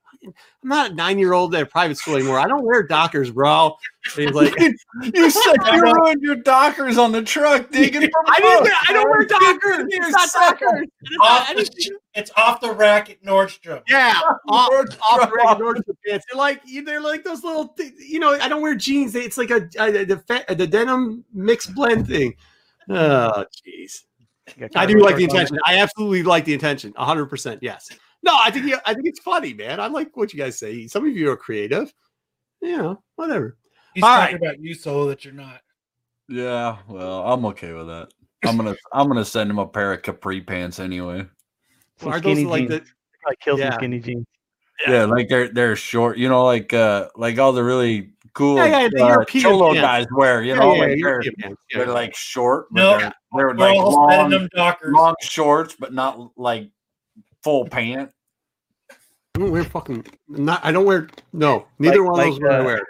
I'm 0.64 0.70
not 0.70 0.92
a 0.92 0.94
nine 0.96 1.18
year 1.20 1.34
old 1.34 1.54
at 1.56 1.62
a 1.64 1.66
private 1.66 1.98
school 1.98 2.16
anymore. 2.16 2.40
I 2.40 2.48
don't 2.48 2.64
wear 2.64 2.84
dockers, 2.84 3.32
bro. 3.32 3.76
And 4.18 4.26
he's 4.28 4.34
like, 4.34 4.54
you 5.14 5.30
said 5.30 5.56
you 5.72 5.82
ruined 5.82 6.22
your 6.22 6.36
Dockers 6.36 6.98
on 6.98 7.12
the 7.12 7.22
truck 7.22 7.72
digging 7.72 8.02
for 8.12 8.24
I 8.28 8.40
didn't. 8.40 8.64
books. 8.64 8.76
I 8.90 8.94
don't 8.94 9.10
wear 9.10 9.26
dockers. 9.26 9.86
It's 9.90 10.10
not 10.10 10.30
dockers. 10.60 10.88
It's 11.02 11.18
not 11.18 11.42
Off 11.42 11.56
the, 11.56 11.92
it's 12.16 12.32
off 12.36 12.62
the 12.62 12.72
rack 12.72 13.10
at 13.10 13.22
Nordstrom. 13.24 13.82
Yeah, 13.88 14.14
off, 14.50 14.72
Nordstrom. 14.72 15.00
off 15.12 15.30
the 15.30 15.36
rack 15.36 15.48
at 15.48 15.58
Nordstrom 15.60 15.96
pants. 16.08 16.26
They're 16.32 16.38
like 16.38 16.62
they're 16.86 17.02
like 17.02 17.24
those 17.24 17.44
little, 17.44 17.68
thi- 17.78 17.94
you 18.00 18.20
know. 18.20 18.34
I 18.34 18.48
don't 18.48 18.62
wear 18.62 18.76
jeans. 18.76 19.16
It's 19.16 19.38
like 19.38 19.52
a, 19.52 19.68
a 19.80 20.06
the 20.06 20.18
fe- 20.28 20.46
the 20.56 20.68
denim 20.68 21.24
mixed 21.34 21.74
blend 21.76 22.08
thing. 22.08 22.34
Oh, 22.90 23.46
jeez. 23.68 24.04
I 24.76 24.86
do 24.86 25.00
like 25.00 25.18
the 25.18 25.26
intention. 25.26 25.60
I 25.66 25.80
absolutely 25.80 26.24
like 26.24 26.46
the 26.46 26.54
intention. 26.54 26.94
hundred 26.96 27.26
percent. 27.26 27.62
Yes. 27.62 27.90
No, 28.28 28.36
I 28.38 28.52
think 28.52 28.74
I 28.86 28.94
think 28.94 29.08
it's 29.08 29.22
funny, 29.22 29.54
man. 29.54 29.80
I 29.80 29.88
like 29.88 30.16
what 30.18 30.34
you 30.34 30.40
guys 30.40 30.60
say. 30.60 30.86
Some 30.88 31.08
of 31.08 31.16
you 31.16 31.32
are 31.32 31.38
creative. 31.38 31.94
You 32.62 32.78
know, 32.78 33.04
whatever. 33.16 33.58
He's 33.94 34.04
All 34.04 34.18
talking 34.18 34.36
about 34.36 34.60
you, 34.60 34.74
so 34.74 35.08
that 35.08 35.24
you're 35.24 35.34
not. 35.34 35.62
Yeah, 36.28 36.78
well, 36.90 37.24
I'm 37.24 37.46
okay 37.46 37.72
with 37.72 37.88
that. 37.88 38.10
I'm 38.46 38.58
gonna 38.58 38.76
I'm 38.92 39.08
gonna 39.08 39.24
send 39.24 39.50
him 39.50 39.60
a 39.60 39.66
pair 39.66 39.94
of 39.94 40.02
capri 40.02 40.42
pants 40.42 40.82
anyway. 40.82 41.26
Some 42.00 42.10
Are 42.10 42.20
those 42.20 42.36
skinny 42.36 42.46
like 42.46 42.68
jeans. 42.68 42.70
the? 42.70 42.86
Probably 43.22 43.38
kill 43.40 43.58
Yeah. 43.58 43.72
some 43.72 43.80
skinny 43.80 44.00
jeans. 44.00 44.26
Yeah, 44.86 45.06
like 45.06 45.30
they're 45.30 45.48
they're 45.48 45.78
short, 45.78 46.18
you 46.18 46.28
know, 46.28 46.44
like 46.44 46.74
uh 46.74 47.08
like 47.16 47.40
all 47.40 47.54
the 47.54 47.64
really 47.64 48.12
cool 48.34 48.58
Yeah, 48.58 48.82
yeah, 48.82 48.90
the 48.92 49.04
uh, 49.06 49.08
European 49.08 49.44
cholo 49.44 49.74
pants. 49.74 49.82
guys 49.82 50.08
wear, 50.12 50.44
you 50.44 50.54
Yeah, 50.54 50.60
know, 50.60 50.74
yeah, 50.74 50.80
like 50.80 50.90
yeah, 50.90 50.96
they're, 51.02 51.24
Yeah. 51.24 51.50
they're 51.74 51.94
like 51.94 52.14
short, 52.14 52.68
but 52.72 52.82
No, 52.82 52.90
they're, 52.90 53.00
they're 53.00 53.14
We're 53.32 53.56
like 53.56 53.78
long, 53.78 54.50
long 54.84 55.16
shorts, 55.22 55.78
but 55.80 55.94
not 55.94 56.38
like 56.38 56.70
full 57.42 57.70
pant. 57.70 58.12
I 59.38 59.40
don't 59.40 59.52
wear 59.52 59.64
fucking. 59.64 60.04
Not. 60.30 60.66
I 60.66 60.72
don't 60.72 60.86
wear. 60.86 61.08
No, 61.32 61.68
neither 61.78 62.02
Like- 62.02 62.12
one 62.12 62.20
of 62.20 62.26
those 62.26 62.40
like, 62.42 62.52
I 62.52 62.58
uh, 62.58 62.64
wear. 62.64 62.82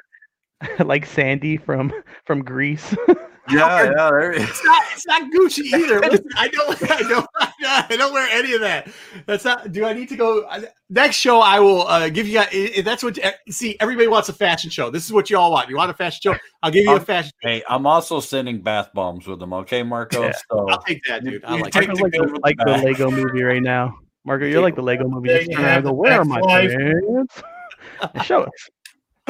like 0.86 1.06
Sandy 1.06 1.57
from 1.57 1.91
from 2.26 2.41
Grease. 2.44 2.95
Yeah, 3.49 3.84
yeah, 3.84 4.10
there 4.10 4.32
is. 4.34 4.44
It's 4.44 4.65
not, 4.65 4.84
it's 4.91 5.07
not 5.07 5.22
Gucci 5.32 5.74
either. 5.74 6.02
Listen, 6.11 6.26
I 6.36 6.49
don't, 6.49 6.91
I 6.91 7.02
don't, 7.03 7.28
I 7.40 7.95
don't 7.95 8.11
wear 8.11 8.28
any 8.30 8.52
of 8.56 8.60
that. 8.60 8.90
That's 9.26 9.45
not. 9.45 9.72
Do 9.72 9.86
I 9.86 9.94
need 9.94 10.10
to 10.10 10.18
go 10.18 10.45
I- 10.49 10.65
next 10.90 11.15
show? 11.15 11.40
I 11.40 11.57
will 11.61 11.88
uh, 11.88 12.10
give 12.10 12.28
you. 12.28 12.34
guys- 12.34 12.49
i- 12.53 12.74
i- 12.80 12.82
That's 12.82 13.03
what. 13.03 13.18
See, 13.49 13.78
everybody 13.80 14.10
wants 14.10 14.28
a 14.28 14.34
fashion 14.34 14.69
show. 14.69 14.90
This 14.90 15.06
is 15.06 15.14
what 15.14 15.30
you 15.30 15.38
all 15.38 15.49
want. 15.53 15.69
You 15.69 15.78
want 15.78 15.90
a 15.90 15.94
fashion 15.94 16.19
show? 16.22 16.38
I'll 16.61 16.72
give 16.72 16.84
you 16.84 16.91
a 16.91 16.95
Um, 16.95 17.06
fashion. 17.06 17.32
Hey, 17.41 17.64
I'm 17.69 17.88
also 17.88 18.19
sending 18.19 18.60
bath 18.61 18.90
bombs 18.94 19.26
with 19.28 19.40
them, 19.40 19.53
okay, 19.53 19.82
Marco? 19.82 20.24
Yeah. 20.24 20.34
So 20.52 20.68
I'll 20.68 20.82
take 20.84 21.02
that, 21.07 21.24
dude. 21.24 21.45
I 21.45 21.56
You 21.56 21.61
like. 21.64 21.72
take 21.72 21.88
the 21.88 22.03
like 22.03 22.11
the, 22.11 22.40
like 22.44 22.57
the 22.57 22.65
the. 22.65 22.78
Lego 22.84 23.10
movie 23.11 23.44
right 23.44 23.64
now. 23.64 23.98
Marco, 24.27 24.43
you're 24.45 24.61
like 24.61 24.75
the 24.75 24.81
Lego 24.81 25.07
movie. 25.07 25.29
Just 25.29 25.53
turn 25.53 25.63
around 25.63 25.75
and 25.77 25.85
go, 25.85 25.93
where 25.93 26.19
are 26.19 26.25
my 26.25 26.41
pants? 26.41 27.41
Show 28.25 28.41
us. 28.43 28.69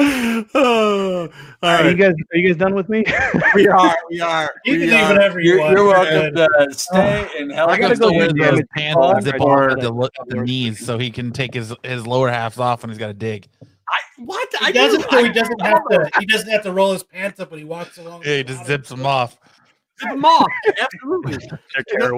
oh, 0.00 1.28
all 1.62 1.70
Are 1.70 1.88
you 1.88 1.96
guys 1.96 2.14
are 2.32 2.36
you 2.36 2.48
guys 2.48 2.56
done 2.56 2.74
with 2.74 2.88
me? 2.88 3.04
we 3.54 3.68
are. 3.68 3.96
We 4.10 4.20
are. 4.20 4.50
You 4.64 4.72
can 4.72 4.80
we 4.80 4.86
do 4.86 4.96
are. 4.96 5.12
whatever 5.12 5.40
you 5.40 5.50
you're, 5.50 5.60
want. 5.60 5.72
you're 5.72 5.86
You're 5.86 6.32
welcome 6.32 6.34
to 6.34 6.74
stay 6.74 7.28
and 7.38 7.52
help. 7.52 7.70
I 7.70 7.78
gotta 7.78 7.96
go 7.96 8.10
to 8.10 8.16
wear 8.16 8.26
win 8.32 8.56
the 8.56 8.66
pants 8.76 8.96
ball 8.96 9.14
that 9.14 9.22
zip 9.22 9.34
right 9.34 9.40
off 9.40 9.80
the, 9.80 10.10
the 10.26 10.42
knees 10.42 10.84
so 10.84 10.98
he 10.98 11.10
can 11.10 11.30
take 11.30 11.54
his, 11.54 11.72
his 11.84 12.04
lower 12.04 12.28
halves 12.28 12.58
off 12.58 12.82
when 12.82 12.90
he's 12.90 12.98
got 12.98 13.08
to 13.08 13.14
dig. 13.14 13.48
I, 13.88 14.00
what? 14.18 14.48
I 14.60 14.66
He 14.66 14.72
doesn't. 14.72 15.00
do. 15.02 15.08
So 15.10 15.24
he 15.24 15.32
doesn't 15.32 15.60
have 15.60 15.82
to. 15.90 16.10
He 16.18 16.26
doesn't 16.26 16.50
have 16.50 16.62
to 16.64 16.72
roll 16.72 16.92
his 16.92 17.04
pants 17.04 17.38
up 17.38 17.52
when 17.52 17.58
he 17.58 17.64
walks 17.64 17.98
along. 17.98 18.22
Yeah, 18.24 18.38
he 18.38 18.42
just 18.44 18.66
zips 18.66 18.88
them 18.88 19.06
off. 19.06 19.38
Zip 20.00 20.10
them 20.10 20.24
off. 20.24 20.46
Absolutely. 20.80 21.38
Their 21.98 22.14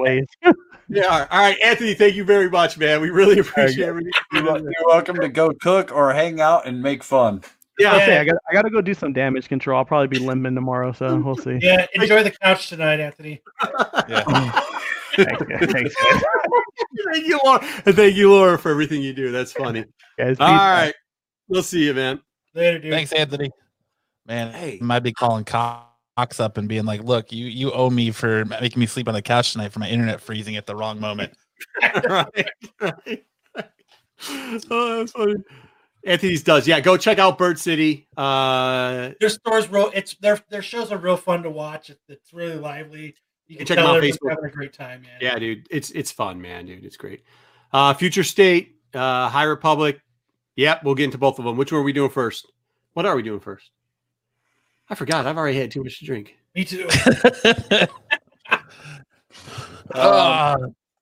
tearaways. 0.91 0.97
Yeah. 1.03 1.27
All 1.31 1.39
right, 1.41 1.57
Anthony. 1.63 1.95
Thank 1.95 2.15
you 2.15 2.25
very 2.25 2.51
much, 2.51 2.79
man. 2.79 3.01
We 3.01 3.11
really 3.11 3.39
appreciate 3.39 3.87
everything. 3.87 4.13
You're 4.33 4.59
you're 4.59 4.73
welcome 4.87 5.17
to 5.21 5.29
go 5.29 5.51
cook 5.61 5.93
or 5.95 6.13
hang 6.13 6.41
out 6.41 6.67
and 6.67 6.83
make 6.83 7.03
fun. 7.03 7.43
Yeah. 7.79 7.97
Okay, 7.97 8.19
I 8.19 8.25
got 8.25 8.37
I 8.51 8.53
got 8.53 8.63
to 8.63 8.71
go 8.71 8.81
do 8.81 8.93
some 8.95 9.13
damage 9.13 9.49
control. 9.49 9.79
I'll 9.79 9.85
probably 9.85 10.09
be 10.09 10.19
limping 10.19 10.55
tomorrow, 10.55 10.93
so 10.93 11.17
we'll 11.19 11.37
see. 11.37 11.59
Yeah, 11.63 11.87
enjoy 11.95 12.23
the 12.23 12.31
couch 12.31 12.69
tonight, 12.69 13.01
Anthony. 13.01 13.41
Thanks, 15.17 15.43
guys. 15.43 15.73
Thanks, 15.73 15.95
thank 17.13 17.27
you, 17.27 17.41
Laura. 17.45 17.65
And 17.85 17.97
thank 17.97 18.15
you, 18.17 18.31
Laura, 18.31 18.59
for 18.59 18.71
everything 18.71 19.03
you 19.03 19.13
do. 19.13 19.33
That's 19.33 19.53
funny. 19.53 19.85
guys 20.19 20.37
All 20.39 20.49
peace. 20.49 20.59
right. 20.59 20.95
We'll 21.49 21.63
see 21.65 21.85
you, 21.85 21.95
man. 21.95 22.21
Later, 22.55 22.79
dude. 22.79 22.93
Thanks, 22.93 23.13
Anthony. 23.13 23.51
Man, 24.27 24.53
Hey. 24.53 24.71
hey. 24.73 24.79
might 24.81 25.01
be 25.01 25.13
calling 25.13 25.45
Cox 26.17 26.41
up 26.41 26.57
and 26.59 26.69
being 26.69 26.85
like, 26.85 27.03
"Look, 27.03 27.33
you 27.33 27.47
you 27.47 27.73
owe 27.73 27.89
me 27.91 28.11
for 28.11 28.45
making 28.45 28.81
me 28.81 28.87
sleep 28.87 29.09
on 29.09 29.15
the 29.15 29.23
couch 29.23 29.53
tonight 29.53 29.73
for 29.73 29.79
my 29.79 29.89
internet 29.89 30.21
freezing 30.21 30.57
at 30.57 30.67
the 30.67 30.77
wrong 30.77 31.01
moment." 31.01 31.33
right. 32.09 32.49
right. 32.81 33.25
Oh, 34.71 34.99
that's 34.99 35.13
funny. 35.13 35.35
Anthony's 36.05 36.43
does. 36.43 36.69
Yeah, 36.69 36.81
go 36.81 36.97
check 36.99 37.19
out 37.19 37.39
Bird 37.39 37.59
City. 37.59 38.07
Uh, 38.19 39.11
Their 39.19 39.31
stores 39.31 39.69
real. 39.71 39.91
It's 39.95 40.15
their 40.17 40.39
their 40.51 40.61
shows 40.63 40.93
are 40.93 40.99
real 40.99 41.17
fun 41.17 41.43
to 41.45 41.51
watch. 41.51 41.89
It's, 41.89 42.03
it's 42.09 42.33
really 42.35 42.57
lively. 42.57 43.15
You 43.47 43.57
can 43.57 43.67
Check 43.67 43.77
them 43.77 43.87
out 43.87 43.91
on 43.93 43.97
everyone's 43.97 44.19
Facebook. 44.19 44.29
having 44.31 44.45
a 44.45 44.51
great 44.51 44.73
time, 44.75 45.03
man. 45.03 45.11
yeah, 45.23 45.39
dude, 45.39 45.67
it's 45.71 45.91
it's 45.93 46.13
fun, 46.13 46.41
man, 46.41 46.67
dude. 46.67 46.85
It's 46.85 46.97
great. 46.99 47.23
Uh, 47.73 47.95
Future 47.95 48.25
State, 48.25 48.77
uh, 48.95 49.29
High 49.31 49.45
Republic. 49.45 50.01
Yep, 50.57 50.85
we'll 50.85 50.95
get 50.95 51.05
into 51.05 51.19
both 51.19 51.39
of 51.39 51.45
them. 51.47 51.57
Which 51.57 51.73
one 51.73 51.81
are 51.81 51.85
we 51.85 51.93
doing 51.95 52.11
first? 52.11 52.51
What 52.93 53.07
are 53.07 53.17
we 53.17 53.23
doing 53.23 53.41
first? 53.41 53.71
I 54.91 54.95
forgot. 54.97 55.27
I've 55.27 55.39
already 55.39 55.59
had 55.59 55.71
too 55.71 55.83
much 55.83 55.99
to 56.01 56.05
drink. 56.05 56.37
Me 56.55 56.65
too. 56.65 56.89
Uh, 59.93 60.57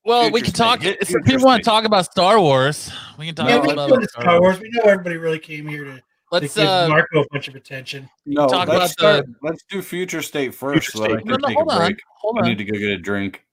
well, 0.05 0.31
we 0.31 0.41
can 0.41 0.53
talk. 0.53 0.83
If 0.83 1.09
people 1.25 1.45
want 1.45 1.63
to 1.63 1.69
talk 1.69 1.85
about 1.85 2.07
Star 2.07 2.41
Wars, 2.41 2.91
we 3.19 3.27
can 3.27 3.35
talk 3.35 3.49
yeah, 3.49 3.61
we 3.61 3.71
about 3.73 3.89
Star 3.91 4.23
Star 4.23 4.41
Wars. 4.41 4.59
Wars. 4.59 4.61
We 4.61 4.71
know 4.73 4.83
everybody 4.91 5.17
really 5.19 5.39
came 5.39 5.67
here 5.67 5.85
to, 5.85 5.97
to 5.97 6.03
Let's 6.33 6.55
give 6.57 6.67
uh, 6.67 6.89
Marco 6.89 7.21
a 7.23 7.27
bunch 7.31 7.49
of 7.49 7.55
attention. 7.55 8.09
No, 8.25 8.49
Talk 8.49 8.69
let's 8.69 8.77
about 8.79 8.91
start. 8.91 9.27
Let's 9.43 9.63
do 9.69 9.83
future 9.83 10.23
state 10.23 10.55
first. 10.55 10.91
Future 10.91 11.05
I 11.05 11.09
State. 11.09 11.19
can 11.19 11.29
no, 11.29 11.37
no, 11.49 11.55
hold 11.55 11.71
on, 11.71 11.79
break. 11.79 11.99
hold 12.19 12.39
I 12.41 12.49
need 12.49 12.59
to 12.59 12.65
go 12.65 12.79
get 12.79 12.89
a 12.91 12.97
drink. 12.99 13.45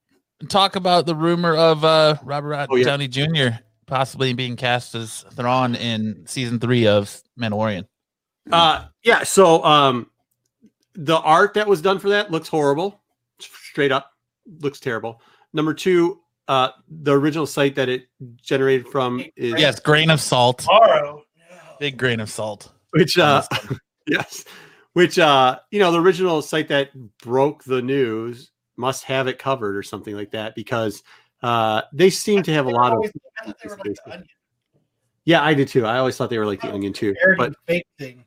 talk 0.47 0.75
about 0.77 1.05
the 1.05 1.15
rumor 1.15 1.55
of 1.55 1.83
uh, 1.83 2.15
Robert 2.23 2.67
Oh, 2.69 2.75
yeah. 2.75 2.85
Downey 2.85 3.07
Jr. 3.09 3.57
possibly 3.87 4.33
being 4.33 4.55
cast 4.55 4.95
as 4.95 5.25
Thrawn 5.33 5.75
in 5.75 6.23
season 6.27 6.59
three 6.59 6.87
of 6.87 7.21
Mandalorian. 7.37 7.85
Uh, 8.51 8.85
yeah. 9.03 9.23
So, 9.23 9.63
um, 9.65 10.09
the 10.95 11.17
art 11.19 11.53
that 11.55 11.67
was 11.67 11.81
done 11.81 11.99
for 11.99 12.09
that 12.09 12.31
looks 12.31 12.47
horrible. 12.47 13.01
Straight 13.39 13.91
up, 13.91 14.11
looks 14.59 14.79
terrible. 14.79 15.21
Number 15.53 15.73
two, 15.73 16.21
uh, 16.47 16.69
the 16.89 17.11
original 17.17 17.45
site 17.45 17.75
that 17.75 17.89
it 17.89 18.07
generated 18.41 18.87
from 18.87 19.23
is 19.35 19.55
Yes, 19.59 19.79
grain 19.79 20.09
of 20.09 20.21
salt, 20.21 20.59
Tomorrow. 20.59 21.23
Big 21.79 21.97
grain 21.97 22.19
of 22.19 22.29
salt. 22.29 22.71
which 22.91 23.17
uh, 23.17 23.41
yes, 24.07 24.45
which 24.93 25.19
uh, 25.19 25.59
you 25.71 25.79
know, 25.79 25.91
the 25.91 25.99
original 25.99 26.41
site 26.41 26.67
that 26.69 26.89
broke 27.19 27.63
the 27.63 27.81
news 27.81 28.51
must 28.77 29.03
have 29.05 29.27
it 29.27 29.39
covered 29.39 29.75
or 29.75 29.83
something 29.83 30.15
like 30.15 30.31
that 30.31 30.55
because 30.55 31.03
uh, 31.41 31.81
they 31.93 32.09
seem 32.09 32.43
to 32.43 32.53
have 32.53 32.65
a 32.65 32.69
They 32.69 32.73
were 32.73 32.79
lot 32.81 32.93
of. 32.93 33.11
I 33.41 33.45
thought 33.45 33.57
they 33.61 33.69
were 33.69 33.77
like 33.77 33.95
the 34.05 34.11
onion, 34.11 34.27
Yeah, 35.25 35.43
I 35.43 35.53
did 35.53 35.67
too. 35.67 35.85
I 35.85 35.97
always 35.97 36.15
thought 36.15 36.29
they 36.29 36.37
were 36.37 36.45
like 36.45 36.61
the 36.61 36.71
onion 36.71 36.93
too, 36.93 37.13
but 37.37 37.53
fake 37.65 37.85
thing. 37.99 38.23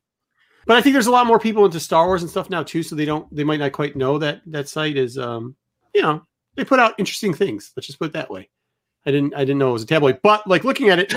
But 0.68 0.76
I 0.76 0.82
think 0.82 0.92
there's 0.92 1.06
a 1.06 1.10
lot 1.10 1.26
more 1.26 1.38
people 1.38 1.64
into 1.64 1.80
Star 1.80 2.06
Wars 2.06 2.20
and 2.20 2.30
stuff 2.30 2.50
now 2.50 2.62
too, 2.62 2.82
so 2.82 2.94
they 2.94 3.06
don't 3.06 3.34
they 3.34 3.42
might 3.42 3.58
not 3.58 3.72
quite 3.72 3.96
know 3.96 4.18
that 4.18 4.42
that 4.46 4.68
site 4.68 4.98
is 4.98 5.16
um 5.16 5.56
you 5.94 6.02
know 6.02 6.22
they 6.56 6.64
put 6.64 6.78
out 6.78 6.94
interesting 6.98 7.32
things. 7.32 7.72
Let's 7.74 7.86
just 7.86 7.98
put 7.98 8.08
it 8.08 8.12
that 8.12 8.30
way. 8.30 8.50
I 9.06 9.10
didn't 9.10 9.34
I 9.34 9.40
didn't 9.40 9.58
know 9.58 9.70
it 9.70 9.72
was 9.72 9.82
a 9.84 9.86
tabloid, 9.86 10.20
but 10.22 10.46
like 10.46 10.64
looking 10.64 10.90
at 10.90 10.98
it, 10.98 11.14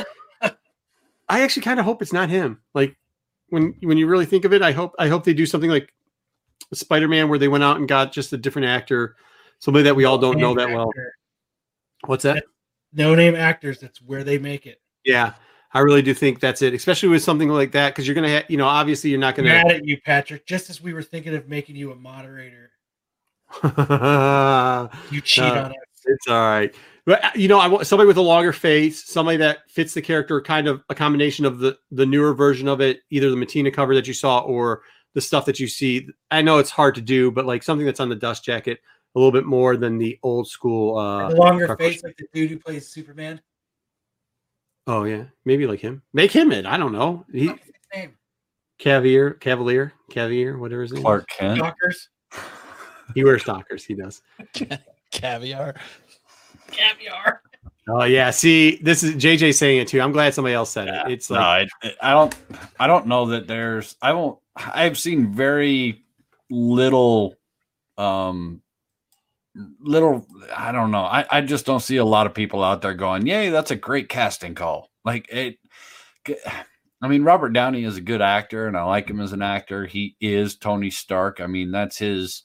I 1.29 1.41
actually 1.41 1.63
kind 1.63 1.79
of 1.79 1.85
hope 1.85 2.01
it's 2.01 2.13
not 2.13 2.29
him. 2.29 2.61
Like 2.73 2.95
when 3.49 3.75
when 3.81 3.97
you 3.97 4.07
really 4.07 4.25
think 4.25 4.45
of 4.45 4.53
it, 4.53 4.61
I 4.61 4.71
hope 4.71 4.95
I 4.97 5.09
hope 5.09 5.25
they 5.25 5.33
do 5.33 5.45
something 5.45 5.69
like 5.69 5.93
Spider 6.73 7.09
Man 7.09 7.27
where 7.27 7.37
they 7.37 7.49
went 7.49 7.65
out 7.65 7.75
and 7.75 7.89
got 7.89 8.13
just 8.13 8.31
a 8.31 8.37
different 8.37 8.69
actor, 8.69 9.17
somebody 9.59 9.83
that 9.83 9.97
we 9.97 10.05
all 10.05 10.17
don't 10.17 10.37
know 10.37 10.55
that 10.55 10.69
well. 10.69 10.89
What's 12.05 12.23
that? 12.23 12.45
No 12.93 13.15
name 13.15 13.35
actors. 13.35 13.79
That's 13.79 14.01
where 14.01 14.23
they 14.23 14.37
make 14.37 14.65
it. 14.65 14.81
Yeah. 15.03 15.33
I 15.73 15.79
really 15.79 16.01
do 16.01 16.13
think 16.13 16.39
that's 16.39 16.61
it, 16.61 16.73
especially 16.73 17.09
with 17.09 17.23
something 17.23 17.49
like 17.49 17.71
that, 17.71 17.89
because 17.89 18.05
you're 18.07 18.15
gonna, 18.15 18.39
ha- 18.39 18.45
you 18.49 18.57
know, 18.57 18.67
obviously 18.67 19.09
you're 19.09 19.19
not 19.19 19.35
gonna. 19.35 19.49
Mad 19.49 19.71
at 19.71 19.85
you, 19.85 19.99
Patrick. 20.01 20.45
Just 20.45 20.69
as 20.69 20.81
we 20.81 20.93
were 20.93 21.03
thinking 21.03 21.33
of 21.35 21.47
making 21.47 21.75
you 21.77 21.91
a 21.91 21.95
moderator, 21.95 22.71
you 23.63 25.21
cheat 25.21 25.43
Uh, 25.43 25.63
on 25.65 25.71
us. 25.71 25.77
It's 26.05 26.27
all 26.27 26.41
right. 26.41 26.73
But 27.05 27.23
uh, 27.23 27.29
you 27.35 27.47
know, 27.47 27.59
I 27.59 27.67
want 27.67 27.87
somebody 27.87 28.07
with 28.07 28.17
a 28.17 28.21
longer 28.21 28.53
face, 28.53 29.05
somebody 29.05 29.37
that 29.37 29.59
fits 29.69 29.93
the 29.93 30.01
character, 30.01 30.41
kind 30.41 30.67
of 30.67 30.83
a 30.89 30.95
combination 30.95 31.45
of 31.45 31.59
the 31.59 31.77
the 31.91 32.05
newer 32.05 32.33
version 32.33 32.67
of 32.67 32.81
it, 32.81 32.99
either 33.09 33.29
the 33.29 33.35
Matina 33.35 33.73
cover 33.73 33.95
that 33.95 34.07
you 34.07 34.13
saw 34.13 34.39
or 34.39 34.81
the 35.13 35.21
stuff 35.21 35.45
that 35.45 35.59
you 35.59 35.67
see. 35.67 36.07
I 36.29 36.41
know 36.41 36.57
it's 36.59 36.69
hard 36.69 36.95
to 36.95 37.01
do, 37.01 37.31
but 37.31 37.45
like 37.45 37.63
something 37.63 37.85
that's 37.85 37.99
on 37.99 38.09
the 38.09 38.15
dust 38.15 38.43
jacket 38.43 38.79
a 39.15 39.19
little 39.19 39.31
bit 39.31 39.45
more 39.45 39.75
than 39.77 39.97
the 39.97 40.17
old 40.23 40.47
school. 40.47 40.97
uh 40.97 41.29
the 41.29 41.35
longer 41.35 41.75
face, 41.75 42.03
like 42.03 42.17
the 42.17 42.27
dude 42.33 42.49
who 42.51 42.59
plays 42.59 42.87
Superman. 42.89 43.41
Oh 44.87 45.03
yeah, 45.03 45.25
maybe 45.45 45.67
like 45.67 45.79
him. 45.79 46.01
Make 46.13 46.31
him 46.31 46.51
it. 46.51 46.65
I 46.65 46.77
don't 46.77 46.91
know. 46.91 47.25
He 47.31 47.47
What's 47.47 47.65
his 47.65 47.73
name? 47.93 48.17
Cavalier, 48.79 49.31
Cavalier, 49.35 49.93
Cavalier, 50.09 50.57
whatever 50.57 50.81
his 50.81 50.91
name. 50.91 50.99
is. 50.99 51.03
Clark 51.03 51.29
Kent. 51.29 51.57
Stalkers. 51.59 52.09
He 53.13 53.23
wears 53.23 53.41
stalkers. 53.41 53.83
He 53.83 53.93
does. 53.93 54.21
Caviar. 55.11 55.75
Caviar. 56.71 57.41
Oh 57.87 58.03
yeah. 58.03 58.31
See, 58.31 58.79
this 58.81 59.03
is 59.03 59.15
JJ 59.15 59.53
saying 59.53 59.81
it 59.81 59.87
too. 59.87 60.01
I'm 60.01 60.11
glad 60.11 60.33
somebody 60.33 60.55
else 60.55 60.71
said 60.71 60.87
it. 60.87 61.11
It's 61.11 61.29
no, 61.29 61.37
like 61.37 61.69
I, 61.83 61.93
I 62.01 62.11
don't. 62.11 62.35
I 62.79 62.87
don't 62.87 63.07
know 63.07 63.27
that 63.27 63.47
there's. 63.47 63.95
I 64.01 64.13
won't. 64.13 64.39
I've 64.55 64.97
seen 64.97 65.33
very 65.33 66.03
little. 66.49 67.35
Um. 67.97 68.61
Little. 69.81 70.25
I 70.55 70.71
don't 70.71 70.91
know. 70.91 71.03
I. 71.03 71.25
I 71.29 71.41
just 71.41 71.65
don't 71.65 71.81
see 71.81 71.97
a 71.97 72.05
lot 72.05 72.25
of 72.25 72.33
people 72.33 72.63
out 72.63 72.81
there 72.81 72.93
going, 72.93 73.25
"Yay, 73.27 73.49
that's 73.49 73.71
a 73.71 73.75
great 73.75 74.07
casting 74.09 74.55
call." 74.55 74.89
Like 75.03 75.27
it. 75.29 75.57
I 77.01 77.07
mean, 77.07 77.23
Robert 77.23 77.49
Downey 77.49 77.83
is 77.83 77.97
a 77.97 78.01
good 78.01 78.21
actor, 78.21 78.67
and 78.67 78.77
I 78.77 78.83
like 78.83 79.09
him 79.09 79.19
as 79.19 79.33
an 79.33 79.41
actor. 79.41 79.85
He 79.85 80.15
is 80.21 80.55
Tony 80.57 80.89
Stark. 80.91 81.41
I 81.41 81.47
mean, 81.47 81.71
that's 81.71 81.97
his 81.97 82.43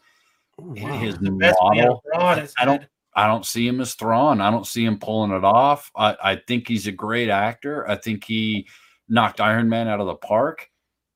oh, 0.58 0.64
wow. 0.68 0.98
his 0.98 1.18
The 1.18 1.30
model. 1.30 2.02
on 2.14 2.38
his 2.38 2.54
I 2.58 2.64
don't- 2.64 2.84
I 3.14 3.26
don't 3.28 3.46
see 3.46 3.66
him 3.66 3.80
as 3.80 3.94
Thrawn. 3.94 4.42
I 4.42 4.50
don't 4.50 4.66
see 4.66 4.84
him 4.84 4.98
pulling 4.98 5.30
it 5.30 5.42
off. 5.42 5.90
I, 5.96 6.16
I 6.22 6.36
think 6.36 6.68
he's 6.68 6.86
a 6.86 6.92
great 6.92 7.30
actor. 7.30 7.88
I 7.88 7.96
think 7.96 8.24
he 8.24 8.68
knocked 9.08 9.40
Iron 9.40 9.70
Man 9.70 9.88
out 9.88 10.00
of 10.00 10.06
the 10.06 10.16
park. 10.16 10.68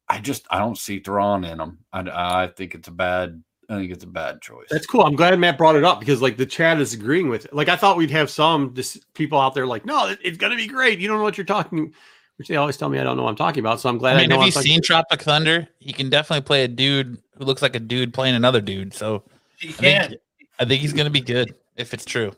I 0.09 0.19
just 0.19 0.47
I 0.51 0.59
don't 0.61 0.79
see 0.79 1.01
Thrawn 1.01 1.45
in 1.45 1.61
him. 1.61 1.81
I, 1.93 2.01
I 2.45 2.47
think 2.57 2.75
it's 2.75 2.89
a 2.89 2.93
bad. 2.93 3.43
I 3.71 3.75
think 3.77 3.93
it's 3.93 4.03
a 4.03 4.09
bad 4.09 4.43
choice. 4.43 4.67
That's 4.69 4.85
cool. 4.87 5.03
I'm 5.05 5.15
glad 5.15 5.39
Matt 5.39 5.57
brought 5.57 5.77
it 5.77 5.85
up 5.85 6.01
because 6.01 6.21
like 6.21 6.37
the 6.37 6.45
chat 6.45 6.81
is 6.81 6.93
agreeing 6.93 7.29
with 7.29 7.45
it. 7.45 7.55
Like 7.55 7.69
I 7.69 7.77
thought 7.77 7.97
we'd 7.97 8.11
have 8.11 8.29
some 8.29 8.75
dis- 8.75 9.01
people 9.15 9.39
out 9.39 9.55
there 9.55 9.65
like, 9.67 9.87
no, 9.87 10.15
it's 10.23 10.37
gonna 10.37 10.57
be 10.57 10.67
great. 10.67 10.99
You 10.99 11.07
don't 11.07 11.19
know 11.19 11.23
what 11.23 11.39
you're 11.39 11.45
talking, 11.45 11.95
which 12.37 12.49
they 12.49 12.57
always 12.57 12.77
tell 12.77 12.89
me 12.89 12.99
I 12.99 13.05
don't 13.05 13.17
know 13.17 13.23
what 13.23 13.31
I'm 13.31 13.37
talking 13.37 13.61
about. 13.61 13.81
So 13.81 13.89
I'm 13.89 13.97
glad 13.97 14.17
I 14.17 14.19
I, 14.19 14.21
mean, 14.23 14.31
know 14.31 14.37
have 14.37 14.43
you 14.43 14.47
I'm 14.49 14.53
talking 14.53 14.73
seen 14.73 14.83
Tropic 14.83 15.23
Thunder? 15.23 15.69
He 15.79 15.93
can 15.93 16.11
definitely 16.11 16.43
play 16.45 16.65
a 16.65 16.69
dude 16.69 17.17
who 17.39 17.45
looks 17.45 17.63
like 17.63 17.77
a 17.77 17.81
dude 17.81 18.13
playing 18.13 18.35
another 18.35 18.61
dude. 18.61 18.93
So 18.93 19.23
He 19.59 19.69
I 19.69 19.73
can. 19.73 20.09
think, 20.11 20.21
I 20.59 20.65
think 20.65 20.81
he's 20.83 20.93
gonna 20.93 21.09
be 21.09 21.21
good 21.21 21.55
if 21.77 21.95
it's 21.95 22.05
true. 22.05 22.33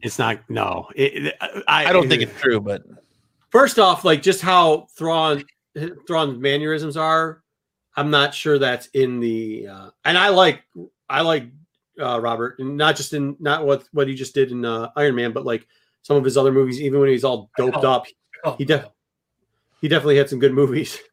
It's 0.00 0.18
not. 0.18 0.38
No, 0.48 0.88
it, 0.96 1.26
it- 1.26 1.34
I, 1.68 1.86
I 1.86 1.92
don't 1.92 2.08
think 2.08 2.22
it's 2.22 2.40
true, 2.40 2.60
but 2.60 2.82
First 3.50 3.78
off, 3.78 4.04
like 4.04 4.22
just 4.22 4.40
how 4.42 4.86
Thrawn 4.96 5.42
Thrawn's 6.06 6.38
mannerisms 6.38 6.96
are, 6.96 7.42
I'm 7.98 8.10
not 8.10 8.32
sure 8.32 8.58
that's 8.58 8.86
in 8.88 9.18
the. 9.18 9.66
Uh, 9.66 9.90
and 10.04 10.16
I 10.16 10.28
like 10.28 10.62
I 11.08 11.22
like 11.22 11.46
uh, 12.00 12.20
Robert, 12.20 12.58
and 12.60 12.76
not 12.76 12.96
just 12.96 13.12
in 13.12 13.36
not 13.40 13.66
what 13.66 13.84
what 13.92 14.06
he 14.06 14.14
just 14.14 14.34
did 14.34 14.52
in 14.52 14.64
uh, 14.64 14.90
Iron 14.96 15.16
Man, 15.16 15.32
but 15.32 15.44
like 15.44 15.66
some 16.02 16.16
of 16.16 16.24
his 16.24 16.36
other 16.36 16.52
movies. 16.52 16.80
Even 16.80 17.00
when 17.00 17.08
he's 17.08 17.24
all 17.24 17.50
doped 17.56 17.84
up, 17.84 18.06
Oh, 18.44 18.54
he 18.56 18.64
def- 18.64 18.88
he 19.80 19.88
definitely 19.88 20.16
had 20.16 20.28
some 20.28 20.38
good 20.38 20.54
movies. 20.54 20.98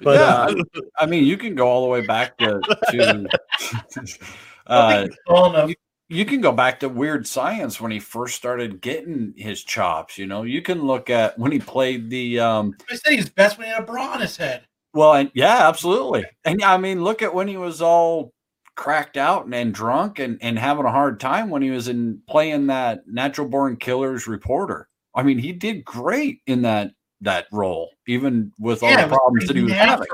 But 0.00 0.20
yeah, 0.20 0.60
uh, 0.60 0.80
I 1.00 1.06
mean, 1.06 1.24
you 1.24 1.36
can 1.36 1.56
go 1.56 1.66
all 1.66 1.82
the 1.82 1.88
way 1.88 2.02
back 2.02 2.38
to. 2.38 2.60
to 2.90 3.26
I 4.68 4.76
uh, 4.76 4.88
think 4.90 5.10
he's 5.10 5.18
tall 5.26 5.52
enough. 5.52 5.72
you 6.08 6.24
can 6.24 6.40
go 6.40 6.52
back 6.52 6.78
to 6.80 6.88
Weird 6.88 7.26
Science 7.26 7.80
when 7.80 7.90
he 7.90 7.98
first 7.98 8.36
started 8.36 8.80
getting 8.80 9.34
his 9.36 9.64
chops. 9.64 10.16
You 10.16 10.26
know, 10.28 10.44
you 10.44 10.62
can 10.62 10.82
look 10.82 11.10
at 11.10 11.36
when 11.36 11.50
he 11.50 11.58
played 11.58 12.10
the. 12.10 12.38
um 12.38 12.76
I 12.88 12.94
said 12.94 13.14
he's 13.14 13.28
best 13.28 13.58
when 13.58 13.66
he 13.66 13.72
had 13.72 13.82
a 13.82 13.86
bra 13.86 14.12
on 14.12 14.20
his 14.20 14.36
head. 14.36 14.68
Well, 14.98 15.14
and 15.14 15.30
yeah, 15.32 15.68
absolutely. 15.68 16.24
And 16.44 16.60
I 16.60 16.76
mean, 16.76 17.04
look 17.04 17.22
at 17.22 17.32
when 17.32 17.46
he 17.46 17.56
was 17.56 17.80
all 17.80 18.32
cracked 18.74 19.16
out 19.16 19.44
and, 19.44 19.54
and 19.54 19.72
drunk 19.72 20.18
and, 20.18 20.38
and 20.42 20.58
having 20.58 20.86
a 20.86 20.90
hard 20.90 21.20
time 21.20 21.50
when 21.50 21.62
he 21.62 21.70
was 21.70 21.86
in 21.86 22.20
playing 22.28 22.66
that 22.66 23.06
natural 23.06 23.46
born 23.46 23.76
killers 23.76 24.26
reporter. 24.26 24.88
I 25.14 25.22
mean, 25.22 25.38
he 25.38 25.52
did 25.52 25.84
great 25.84 26.40
in 26.48 26.62
that 26.62 26.90
that 27.20 27.46
role, 27.52 27.90
even 28.08 28.50
with 28.58 28.82
all 28.82 28.90
Yeah, 28.90 29.06
the 29.06 29.14
problems 29.14 29.46
that 29.46 29.54
he 29.56 29.62
was 29.62 29.72
having. 29.72 30.08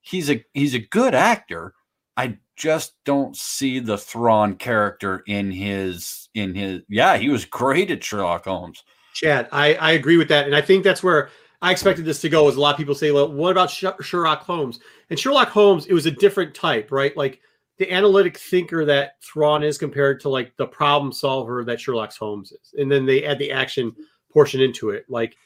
He's 0.00 0.30
a 0.30 0.42
he's 0.54 0.72
a 0.72 0.78
good 0.78 1.14
actor. 1.14 1.74
I 2.16 2.38
just 2.56 2.94
don't 3.04 3.36
see 3.36 3.78
the 3.78 3.98
Thrawn 3.98 4.54
character 4.54 5.22
in 5.26 5.50
his 5.50 6.30
in 6.34 6.54
his 6.54 6.80
yeah, 6.88 7.18
he 7.18 7.28
was 7.28 7.44
great 7.44 7.90
at 7.90 8.02
Sherlock 8.02 8.46
Holmes. 8.46 8.84
Chad, 9.12 9.50
I, 9.52 9.74
I 9.74 9.90
agree 9.90 10.16
with 10.16 10.28
that, 10.28 10.46
and 10.46 10.56
I 10.56 10.62
think 10.62 10.82
that's 10.82 11.02
where 11.02 11.28
I 11.62 11.72
expected 11.72 12.04
this 12.04 12.20
to 12.22 12.28
go. 12.28 12.48
Is 12.48 12.56
a 12.56 12.60
lot 12.60 12.72
of 12.72 12.78
people 12.78 12.94
say, 12.94 13.10
"Well, 13.10 13.30
what 13.30 13.52
about 13.52 13.70
Sherlock 13.70 14.42
Holmes?" 14.42 14.80
And 15.10 15.18
Sherlock 15.18 15.48
Holmes, 15.48 15.86
it 15.86 15.92
was 15.92 16.06
a 16.06 16.10
different 16.10 16.54
type, 16.54 16.90
right? 16.90 17.14
Like 17.16 17.40
the 17.78 17.90
analytic 17.92 18.38
thinker 18.38 18.84
that 18.86 19.22
Thrawn 19.22 19.62
is 19.62 19.78
compared 19.78 20.20
to 20.20 20.28
like 20.28 20.56
the 20.56 20.66
problem 20.66 21.12
solver 21.12 21.64
that 21.64 21.80
Sherlock 21.80 22.14
Holmes 22.16 22.52
is, 22.52 22.74
and 22.78 22.90
then 22.90 23.04
they 23.04 23.24
add 23.24 23.38
the 23.38 23.52
action 23.52 23.94
portion 24.32 24.60
into 24.60 24.90
it. 24.90 25.04
Like 25.08 25.36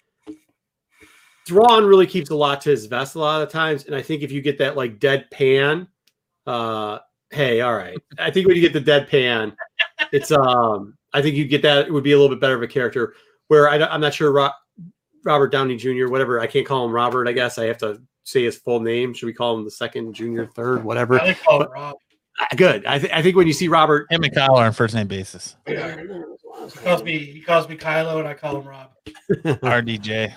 Thrawn 1.47 1.85
really 1.85 2.07
keeps 2.07 2.31
a 2.31 2.37
lot 2.37 2.61
to 2.63 2.71
his 2.71 2.87
vest 2.87 3.17
a 3.17 3.19
lot 3.19 3.43
of 3.43 3.51
times, 3.51 3.85
and 3.85 3.95
I 3.95 4.03
think 4.03 4.23
if 4.23 4.31
you 4.31 4.41
get 4.41 4.59
that 4.59 4.77
like 4.77 5.01
deadpan, 5.01 5.89
uh, 6.47 6.99
hey, 7.31 7.61
all 7.61 7.75
right. 7.75 7.99
I 8.19 8.31
think 8.31 8.47
when 8.47 8.57
you 8.57 8.63
get 8.63 8.73
the 8.73 8.81
deadpan, 8.81 9.55
it's 10.13 10.31
um, 10.31 10.97
I 11.13 11.23
think 11.23 11.35
you 11.35 11.45
get 11.45 11.63
that 11.63 11.87
it 11.87 11.93
would 11.93 12.05
be 12.05 12.13
a 12.13 12.19
little 12.19 12.35
bit 12.35 12.41
better 12.41 12.55
of 12.55 12.63
a 12.63 12.69
character. 12.69 13.15
Where 13.49 13.69
I, 13.69 13.77
am 13.77 14.01
not 14.01 14.15
sure 14.15 14.33
Robert 15.25 15.49
Downey 15.49 15.77
Jr. 15.77 16.09
Whatever 16.09 16.41
I 16.41 16.47
can't 16.47 16.67
call 16.67 16.85
him 16.85 16.93
Robert. 16.93 17.27
I 17.29 17.33
guess 17.33 17.59
I 17.59 17.67
have 17.67 17.79
to 17.79 18.01
say 18.25 18.45
his 18.45 18.57
full 18.57 18.81
name. 18.81 19.15
Should 19.15 19.27
we 19.27 19.33
call 19.33 19.59
him 19.59 19.65
the 19.65 19.71
second, 19.71 20.15
junior, 20.15 20.47
third, 20.47 20.85
whatever? 20.85 21.21
I 21.21 21.35
call 21.35 21.63
it 21.63 21.71
Rob. 21.71 21.97
Good. 22.57 22.85
I, 22.85 22.99
th- 22.99 23.13
I 23.13 23.23
think 23.23 23.37
when 23.37 23.47
you 23.47 23.53
see 23.53 23.69
Robert, 23.69 24.11
him 24.11 24.25
and 24.25 24.35
Kyle 24.35 24.57
are 24.57 24.67
on 24.67 24.73
first 24.73 24.95
name 24.95 25.07
basis. 25.07 25.57
He 25.67 25.75
calls 26.83 27.03
me 27.03 27.19
he 27.19 27.41
calls 27.41 27.69
me 27.69 27.77
Kylo 27.77 28.19
and 28.19 28.29
I 28.29 28.35
call 28.35 28.61
him 28.61 28.67
Rob. 28.67 28.91
RDJ. 29.31 30.35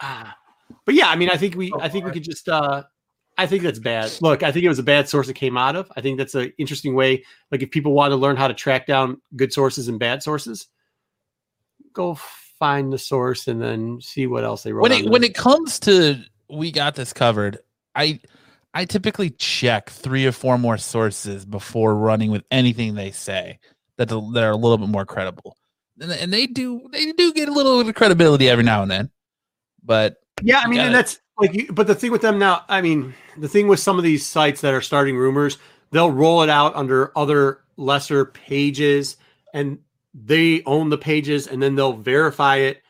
Ah. 0.00 0.36
but 0.84 0.94
yeah, 0.94 1.08
I 1.08 1.16
mean, 1.16 1.30
I 1.30 1.36
think 1.36 1.56
we, 1.56 1.72
I 1.80 1.88
think 1.88 2.04
we 2.04 2.10
could 2.10 2.24
just, 2.24 2.48
uh, 2.48 2.84
I 3.36 3.46
think 3.46 3.62
that's 3.62 3.78
bad. 3.78 4.12
Look, 4.20 4.42
I 4.42 4.52
think 4.52 4.64
it 4.64 4.68
was 4.68 4.78
a 4.78 4.84
bad 4.84 5.08
source 5.08 5.28
it 5.28 5.34
came 5.34 5.56
out 5.56 5.76
of. 5.76 5.90
I 5.96 6.00
think 6.00 6.18
that's 6.18 6.34
an 6.34 6.52
interesting 6.58 6.94
way. 6.94 7.24
Like 7.50 7.62
if 7.62 7.70
people 7.70 7.92
want 7.92 8.12
to 8.12 8.16
learn 8.16 8.36
how 8.36 8.48
to 8.48 8.54
track 8.54 8.86
down 8.86 9.20
good 9.36 9.52
sources 9.52 9.88
and 9.88 9.98
bad 9.98 10.22
sources, 10.22 10.68
go 11.92 12.18
find 12.64 12.90
the 12.90 12.98
source 12.98 13.46
and 13.46 13.60
then 13.60 14.00
see 14.00 14.26
what 14.26 14.42
else 14.42 14.62
they 14.62 14.72
wrote. 14.72 14.82
When 14.84 14.92
it 14.92 15.10
when 15.10 15.22
it 15.22 15.34
comes 15.34 15.78
to 15.80 16.16
we 16.48 16.72
got 16.72 16.94
this 16.94 17.12
covered, 17.12 17.58
I 17.94 18.20
I 18.72 18.86
typically 18.86 19.30
check 19.30 19.90
three 19.90 20.24
or 20.24 20.32
four 20.32 20.56
more 20.56 20.78
sources 20.78 21.44
before 21.44 21.94
running 21.94 22.30
with 22.30 22.42
anything 22.50 22.94
they 22.94 23.10
say 23.10 23.58
that 23.98 24.08
the- 24.08 24.30
that 24.32 24.42
are 24.42 24.52
a 24.52 24.56
little 24.56 24.78
bit 24.78 24.88
more 24.88 25.04
credible. 25.04 25.58
And, 26.00 26.10
and 26.10 26.32
they 26.32 26.46
do 26.46 26.88
they 26.90 27.12
do 27.12 27.34
get 27.34 27.50
a 27.50 27.52
little 27.52 27.80
bit 27.80 27.90
of 27.90 27.94
credibility 27.96 28.48
every 28.48 28.64
now 28.64 28.80
and 28.80 28.90
then. 28.90 29.10
But 29.84 30.16
Yeah, 30.42 30.60
I 30.64 30.66
mean, 30.66 30.78
got 30.78 30.86
and 30.86 30.94
that's 30.94 31.20
like, 31.38 31.52
you- 31.52 31.70
but 31.70 31.86
the 31.86 31.94
thing 31.94 32.12
with 32.12 32.22
them 32.22 32.38
now, 32.38 32.64
I 32.70 32.80
mean, 32.80 33.12
the 33.36 33.48
thing 33.48 33.68
with 33.68 33.78
some 33.80 33.98
of 33.98 34.04
these 34.04 34.24
sites 34.24 34.62
that 34.62 34.72
are 34.72 34.80
starting 34.80 35.18
rumors, 35.18 35.58
they'll 35.90 36.10
roll 36.10 36.42
it 36.42 36.48
out 36.48 36.74
under 36.74 37.12
other 37.16 37.60
lesser 37.76 38.24
pages 38.24 39.18
and 39.52 39.78
they 40.14 40.62
own 40.64 40.88
the 40.90 40.98
pages 40.98 41.48
and 41.48 41.60
then 41.62 41.74
they'll 41.74 41.92
verify 41.92 42.56
it 42.56 42.82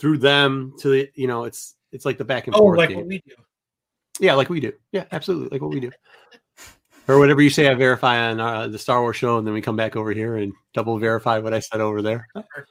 through 0.00 0.18
them 0.18 0.74
to 0.80 0.88
the, 0.88 1.10
you 1.14 1.26
know, 1.28 1.44
it's, 1.44 1.76
it's 1.92 2.04
like 2.04 2.18
the 2.18 2.24
back 2.24 2.46
and 2.46 2.56
Oh, 2.56 2.60
forth. 2.60 2.78
like 2.78 2.88
game. 2.88 2.98
what 2.98 3.06
we 3.06 3.18
do. 3.26 3.34
yeah, 4.20 4.34
like 4.34 4.48
we 4.50 4.58
do. 4.60 4.72
Yeah, 4.90 5.04
absolutely. 5.12 5.48
Like 5.50 5.62
what 5.62 5.70
we 5.72 5.80
do. 5.80 5.90
or 7.08 7.18
whatever 7.18 7.40
you 7.42 7.50
say, 7.50 7.68
I 7.68 7.74
verify 7.74 8.30
on 8.30 8.40
uh, 8.40 8.66
the 8.68 8.78
Star 8.78 9.00
Wars 9.00 9.16
show 9.16 9.38
and 9.38 9.46
then 9.46 9.54
we 9.54 9.60
come 9.62 9.76
back 9.76 9.94
over 9.96 10.12
here 10.12 10.36
and 10.36 10.52
double 10.74 10.98
verify 10.98 11.38
what 11.38 11.54
I 11.54 11.60
said 11.60 11.80
over 11.80 12.02
there. 12.02 12.26
Perfect. 12.34 12.70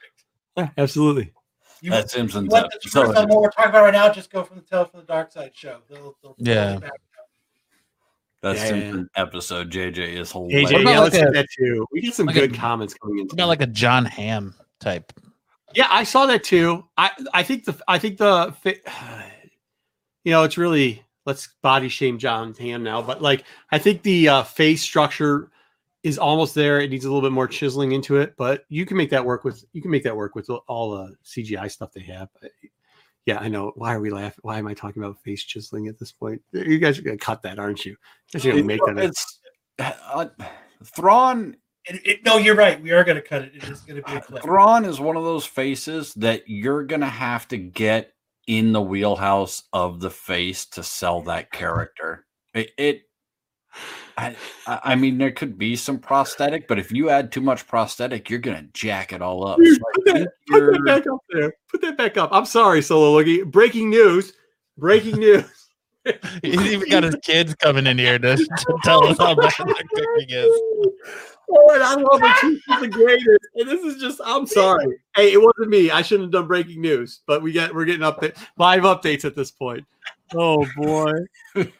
Yeah, 0.56 0.68
absolutely. 0.76 1.32
You, 1.80 1.90
That 1.90 2.04
you 2.04 2.08
Simpsons 2.10 2.48
want 2.48 2.70
the 2.72 2.78
truth 2.80 3.04
episode. 3.06 3.22
on 3.22 3.28
what 3.28 3.40
we're 3.42 3.50
talking 3.50 3.70
about 3.70 3.84
right 3.84 3.92
now? 3.94 4.12
Just 4.12 4.30
go 4.30 4.44
from 4.44 4.56
the 4.58 4.62
Tale 4.62 4.84
from 4.84 5.00
the 5.00 5.06
Dark 5.06 5.32
Side 5.32 5.52
show. 5.54 5.78
They'll, 5.88 6.16
they'll 6.22 6.34
Yeah. 6.38 6.76
back. 6.78 6.90
That 8.42 8.56
Yeah, 8.56 8.74
yeah, 8.76 9.02
episode, 9.16 9.70
JJ 9.70 9.98
is 9.98 10.32
hilarious. 10.32 10.70
AJ, 10.72 10.80
about 10.82 10.90
yeah, 10.90 11.00
like 11.00 11.12
let's 11.12 11.28
a- 11.28 11.30
that 11.32 11.46
too. 11.56 11.86
We 11.92 12.00
get 12.00 12.14
some 12.14 12.26
like 12.26 12.36
a- 12.36 12.40
good 12.40 12.54
comments 12.54 12.92
coming 12.94 13.20
in. 13.20 13.24
it's 13.26 13.34
about 13.34 13.46
like 13.48 13.62
a 13.62 13.66
Jon 13.68 14.04
Hamm 14.04 14.54
type. 14.80 15.12
Yeah, 15.74 15.86
I 15.88 16.02
saw 16.04 16.26
that 16.26 16.42
too. 16.42 16.84
I 16.96 17.10
I 17.32 17.44
think 17.44 17.64
the 17.64 17.80
I 17.86 17.98
think 17.98 18.18
the 18.18 18.52
you 20.24 20.32
know 20.32 20.42
it's 20.42 20.58
really 20.58 21.02
let's 21.24 21.48
body 21.62 21.88
shame 21.88 22.18
Jon 22.18 22.52
Hamm 22.58 22.82
now, 22.82 23.00
but 23.00 23.22
like 23.22 23.44
I 23.70 23.78
think 23.78 24.02
the 24.02 24.28
uh, 24.28 24.42
face 24.42 24.82
structure 24.82 25.48
is 26.02 26.18
almost 26.18 26.56
there. 26.56 26.80
It 26.80 26.90
needs 26.90 27.04
a 27.04 27.08
little 27.12 27.22
bit 27.22 27.32
more 27.32 27.46
chiseling 27.46 27.92
into 27.92 28.16
it, 28.16 28.34
but 28.36 28.64
you 28.68 28.84
can 28.84 28.96
make 28.96 29.10
that 29.10 29.24
work 29.24 29.44
with 29.44 29.64
you 29.72 29.80
can 29.80 29.92
make 29.92 30.02
that 30.02 30.16
work 30.16 30.34
with 30.34 30.50
all 30.66 30.90
the 30.96 31.14
CGI 31.24 31.70
stuff 31.70 31.92
they 31.92 32.02
have. 32.02 32.28
Yeah, 33.26 33.38
I 33.38 33.48
know. 33.48 33.72
Why 33.76 33.94
are 33.94 34.00
we 34.00 34.10
laughing? 34.10 34.40
Why 34.42 34.58
am 34.58 34.66
I 34.66 34.74
talking 34.74 35.02
about 35.02 35.20
face 35.22 35.44
chiseling 35.44 35.86
at 35.88 35.98
this 35.98 36.10
point? 36.12 36.42
You 36.52 36.78
guys 36.78 36.98
are 36.98 37.02
gonna 37.02 37.16
cut 37.16 37.42
that, 37.42 37.58
aren't 37.58 37.84
you? 37.84 37.96
You're 38.34 38.54
gonna 38.54 38.64
make 38.64 38.80
that. 38.86 38.98
a- 38.98 39.02
It's 39.04 39.38
uh, 39.78 40.26
Thrawn. 40.84 41.56
It, 41.84 42.00
it, 42.06 42.24
no, 42.24 42.36
you're 42.36 42.54
right. 42.54 42.80
We 42.80 42.92
are 42.92 43.02
going 43.02 43.16
to 43.16 43.22
cut 43.22 43.42
it. 43.42 43.56
It 43.56 43.64
is 43.64 43.80
going 43.80 44.00
to 44.00 44.08
be 44.08 44.16
a 44.16 44.20
clip. 44.20 44.42
Thrawn 44.44 44.84
is 44.84 45.00
one 45.00 45.16
of 45.16 45.24
those 45.24 45.44
faces 45.44 46.14
that 46.14 46.48
you're 46.48 46.84
gonna 46.84 47.08
have 47.08 47.48
to 47.48 47.56
get 47.56 48.12
in 48.46 48.72
the 48.72 48.80
wheelhouse 48.82 49.64
of 49.72 49.98
the 50.00 50.10
face 50.10 50.66
to 50.66 50.82
sell 50.82 51.22
that 51.22 51.50
character. 51.50 52.24
It, 52.54 52.70
it 52.78 53.02
I, 54.16 54.36
I 54.66 54.80
I 54.84 54.94
mean, 54.94 55.18
there 55.18 55.32
could 55.32 55.58
be 55.58 55.76
some 55.76 55.98
prosthetic, 55.98 56.68
but 56.68 56.78
if 56.78 56.92
you 56.92 57.10
add 57.10 57.32
too 57.32 57.40
much 57.40 57.66
prosthetic, 57.66 58.30
you're 58.30 58.38
gonna 58.38 58.66
jack 58.72 59.12
it 59.12 59.22
all 59.22 59.46
up. 59.46 59.58
Dude, 59.58 59.76
So 59.76 59.82
put, 59.94 60.04
that, 60.06 60.28
put 60.48 60.72
that 60.72 60.84
back 60.84 61.06
up 61.06 61.20
there. 61.30 61.54
Put 61.70 61.80
that 61.82 61.96
back 61.96 62.16
up. 62.16 62.30
I'm 62.32 62.46
sorry, 62.46 62.82
Solo 62.82 63.20
Loogie. 63.20 63.44
Breaking 63.44 63.90
news. 63.90 64.32
Breaking 64.78 65.18
news. 65.18 65.44
He's 66.42 66.60
even 66.60 66.88
got 66.88 67.04
his 67.04 67.16
kids 67.22 67.54
coming 67.54 67.86
in 67.86 67.96
here 67.96 68.18
to, 68.18 68.36
to 68.36 68.78
tell 68.82 69.06
us 69.06 69.18
how 69.18 69.34
bad 69.36 69.52
the 69.58 69.84
cooking 69.94 70.36
is. 70.36 70.60
Oh, 71.54 71.74
and 71.74 71.82
I 71.82 71.94
love 71.94 72.20
it. 72.22 72.36
She's 72.40 72.80
the 72.80 72.88
greatest. 72.88 73.46
And 73.54 73.68
this 73.68 73.84
is 73.84 74.00
just, 74.00 74.20
I'm 74.24 74.46
sorry. 74.46 74.98
Hey, 75.14 75.32
it 75.32 75.40
wasn't 75.40 75.68
me. 75.68 75.90
I 75.90 76.02
shouldn't 76.02 76.26
have 76.26 76.32
done 76.32 76.48
breaking 76.48 76.80
news, 76.80 77.20
but 77.26 77.42
we 77.42 77.52
get 77.52 77.74
we're 77.74 77.84
getting 77.84 78.02
update 78.02 78.36
live 78.56 78.82
updates 78.82 79.24
at 79.24 79.36
this 79.36 79.50
point. 79.50 79.84
Oh 80.34 80.66
boy. 80.76 81.12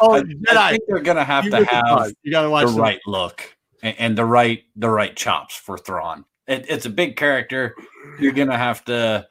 Oh, 0.00 0.12
I, 0.12 0.18
I 0.18 0.22
Jedi. 0.22 0.70
think 0.70 0.82
they're 0.88 1.00
gonna 1.00 1.24
have 1.24 1.44
You 1.44 1.50
to 1.50 1.64
have. 1.64 2.12
You 2.22 2.32
gotta 2.32 2.50
watch 2.50 2.66
the 2.66 2.72
some- 2.72 2.80
right 2.80 3.00
look 3.06 3.56
and, 3.82 3.96
and 3.98 4.18
the 4.18 4.24
right 4.24 4.62
the 4.76 4.88
right 4.88 5.14
chops 5.14 5.54
for 5.56 5.78
Thrawn. 5.78 6.24
It, 6.46 6.66
it's 6.68 6.86
a 6.86 6.90
big 6.90 7.16
character. 7.16 7.74
You're 8.18 8.32
gonna 8.32 8.58
have 8.58 8.84
to 8.86 9.26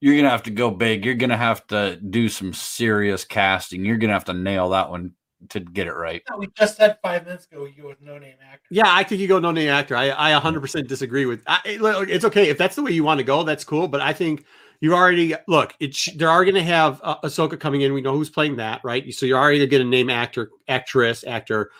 you're 0.00 0.16
gonna 0.16 0.30
have 0.30 0.44
to 0.44 0.50
go 0.50 0.70
big. 0.70 1.04
You're 1.04 1.14
gonna 1.14 1.36
have 1.36 1.66
to 1.68 1.96
do 1.96 2.28
some 2.28 2.52
serious 2.54 3.24
casting. 3.24 3.84
You're 3.84 3.96
gonna 3.98 4.12
have 4.14 4.24
to 4.26 4.34
nail 4.34 4.70
that 4.70 4.90
one 4.90 5.12
to 5.50 5.60
get 5.60 5.86
it 5.86 5.92
right. 5.92 6.22
No, 6.30 6.38
we 6.38 6.48
just 6.56 6.76
said 6.76 6.98
five 7.02 7.24
minutes 7.24 7.46
ago 7.46 7.64
you 7.64 7.82
go 7.82 7.88
with 7.88 8.00
no 8.00 8.18
name 8.18 8.34
actor. 8.42 8.66
Yeah, 8.70 8.84
I 8.86 9.04
think 9.04 9.20
you 9.20 9.28
go 9.28 9.38
no 9.38 9.50
name 9.52 9.68
actor. 9.68 9.94
I, 9.96 10.10
I 10.36 10.40
100% 10.40 10.88
disagree 10.88 11.26
with. 11.26 11.42
I, 11.46 11.60
it's 11.64 12.24
okay 12.24 12.48
if 12.48 12.58
that's 12.58 12.74
the 12.74 12.82
way 12.82 12.90
you 12.90 13.04
want 13.04 13.18
to 13.18 13.24
go. 13.24 13.44
That's 13.44 13.62
cool. 13.62 13.86
But 13.86 14.00
I 14.00 14.12
think 14.12 14.44
you 14.80 14.94
already 14.94 15.34
look. 15.46 15.74
It's 15.80 16.12
they're 16.12 16.44
going 16.44 16.54
to 16.54 16.62
have 16.62 17.00
uh, 17.02 17.20
Ahsoka 17.22 17.58
coming 17.58 17.82
in. 17.82 17.92
We 17.92 18.00
know 18.00 18.14
who's 18.14 18.30
playing 18.30 18.56
that, 18.56 18.80
right? 18.84 19.12
So 19.12 19.26
you're 19.26 19.38
already 19.38 19.66
going 19.66 19.82
to 19.82 19.88
name 19.88 20.10
actor, 20.10 20.50
actress, 20.68 21.24
actor. 21.24 21.70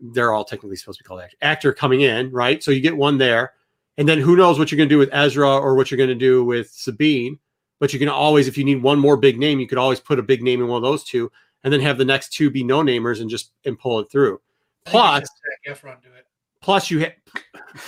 They're 0.00 0.32
all 0.32 0.44
technically 0.44 0.76
supposed 0.76 0.98
to 0.98 1.04
be 1.04 1.08
called 1.08 1.20
actor. 1.20 1.36
Actor 1.42 1.72
coming 1.74 2.00
in, 2.00 2.30
right? 2.30 2.62
So 2.62 2.70
you 2.70 2.80
get 2.80 2.96
one 2.96 3.18
there, 3.18 3.52
and 3.98 4.08
then 4.08 4.18
who 4.18 4.36
knows 4.36 4.58
what 4.58 4.70
you're 4.70 4.78
going 4.78 4.88
to 4.88 4.94
do 4.94 4.98
with 4.98 5.10
Ezra 5.12 5.48
or 5.48 5.74
what 5.74 5.90
you're 5.90 5.98
going 5.98 6.08
to 6.08 6.14
do 6.14 6.44
with 6.44 6.70
Sabine. 6.70 7.38
But 7.78 7.92
you 7.92 7.98
can 7.98 8.08
always, 8.08 8.48
if 8.48 8.56
you 8.58 8.64
need 8.64 8.82
one 8.82 8.98
more 8.98 9.16
big 9.16 9.38
name, 9.38 9.58
you 9.60 9.66
could 9.66 9.78
always 9.78 10.00
put 10.00 10.18
a 10.18 10.22
big 10.22 10.42
name 10.42 10.60
in 10.60 10.68
one 10.68 10.76
of 10.78 10.82
those 10.82 11.04
two, 11.04 11.30
and 11.64 11.72
then 11.72 11.80
have 11.80 11.98
the 11.98 12.04
next 12.04 12.32
two 12.32 12.50
be 12.50 12.64
no 12.64 12.82
namers 12.82 13.20
and 13.20 13.28
just 13.28 13.52
and 13.66 13.78
pull 13.78 14.00
it 14.00 14.10
through. 14.10 14.40
I 14.86 14.90
think 14.90 14.94
we 14.94 15.00
Plus, 15.00 15.30
Efron 15.68 16.02
do 16.02 16.08
it. 16.16 16.26
plus 16.62 16.90
you 16.90 17.00
ha- 17.00 17.82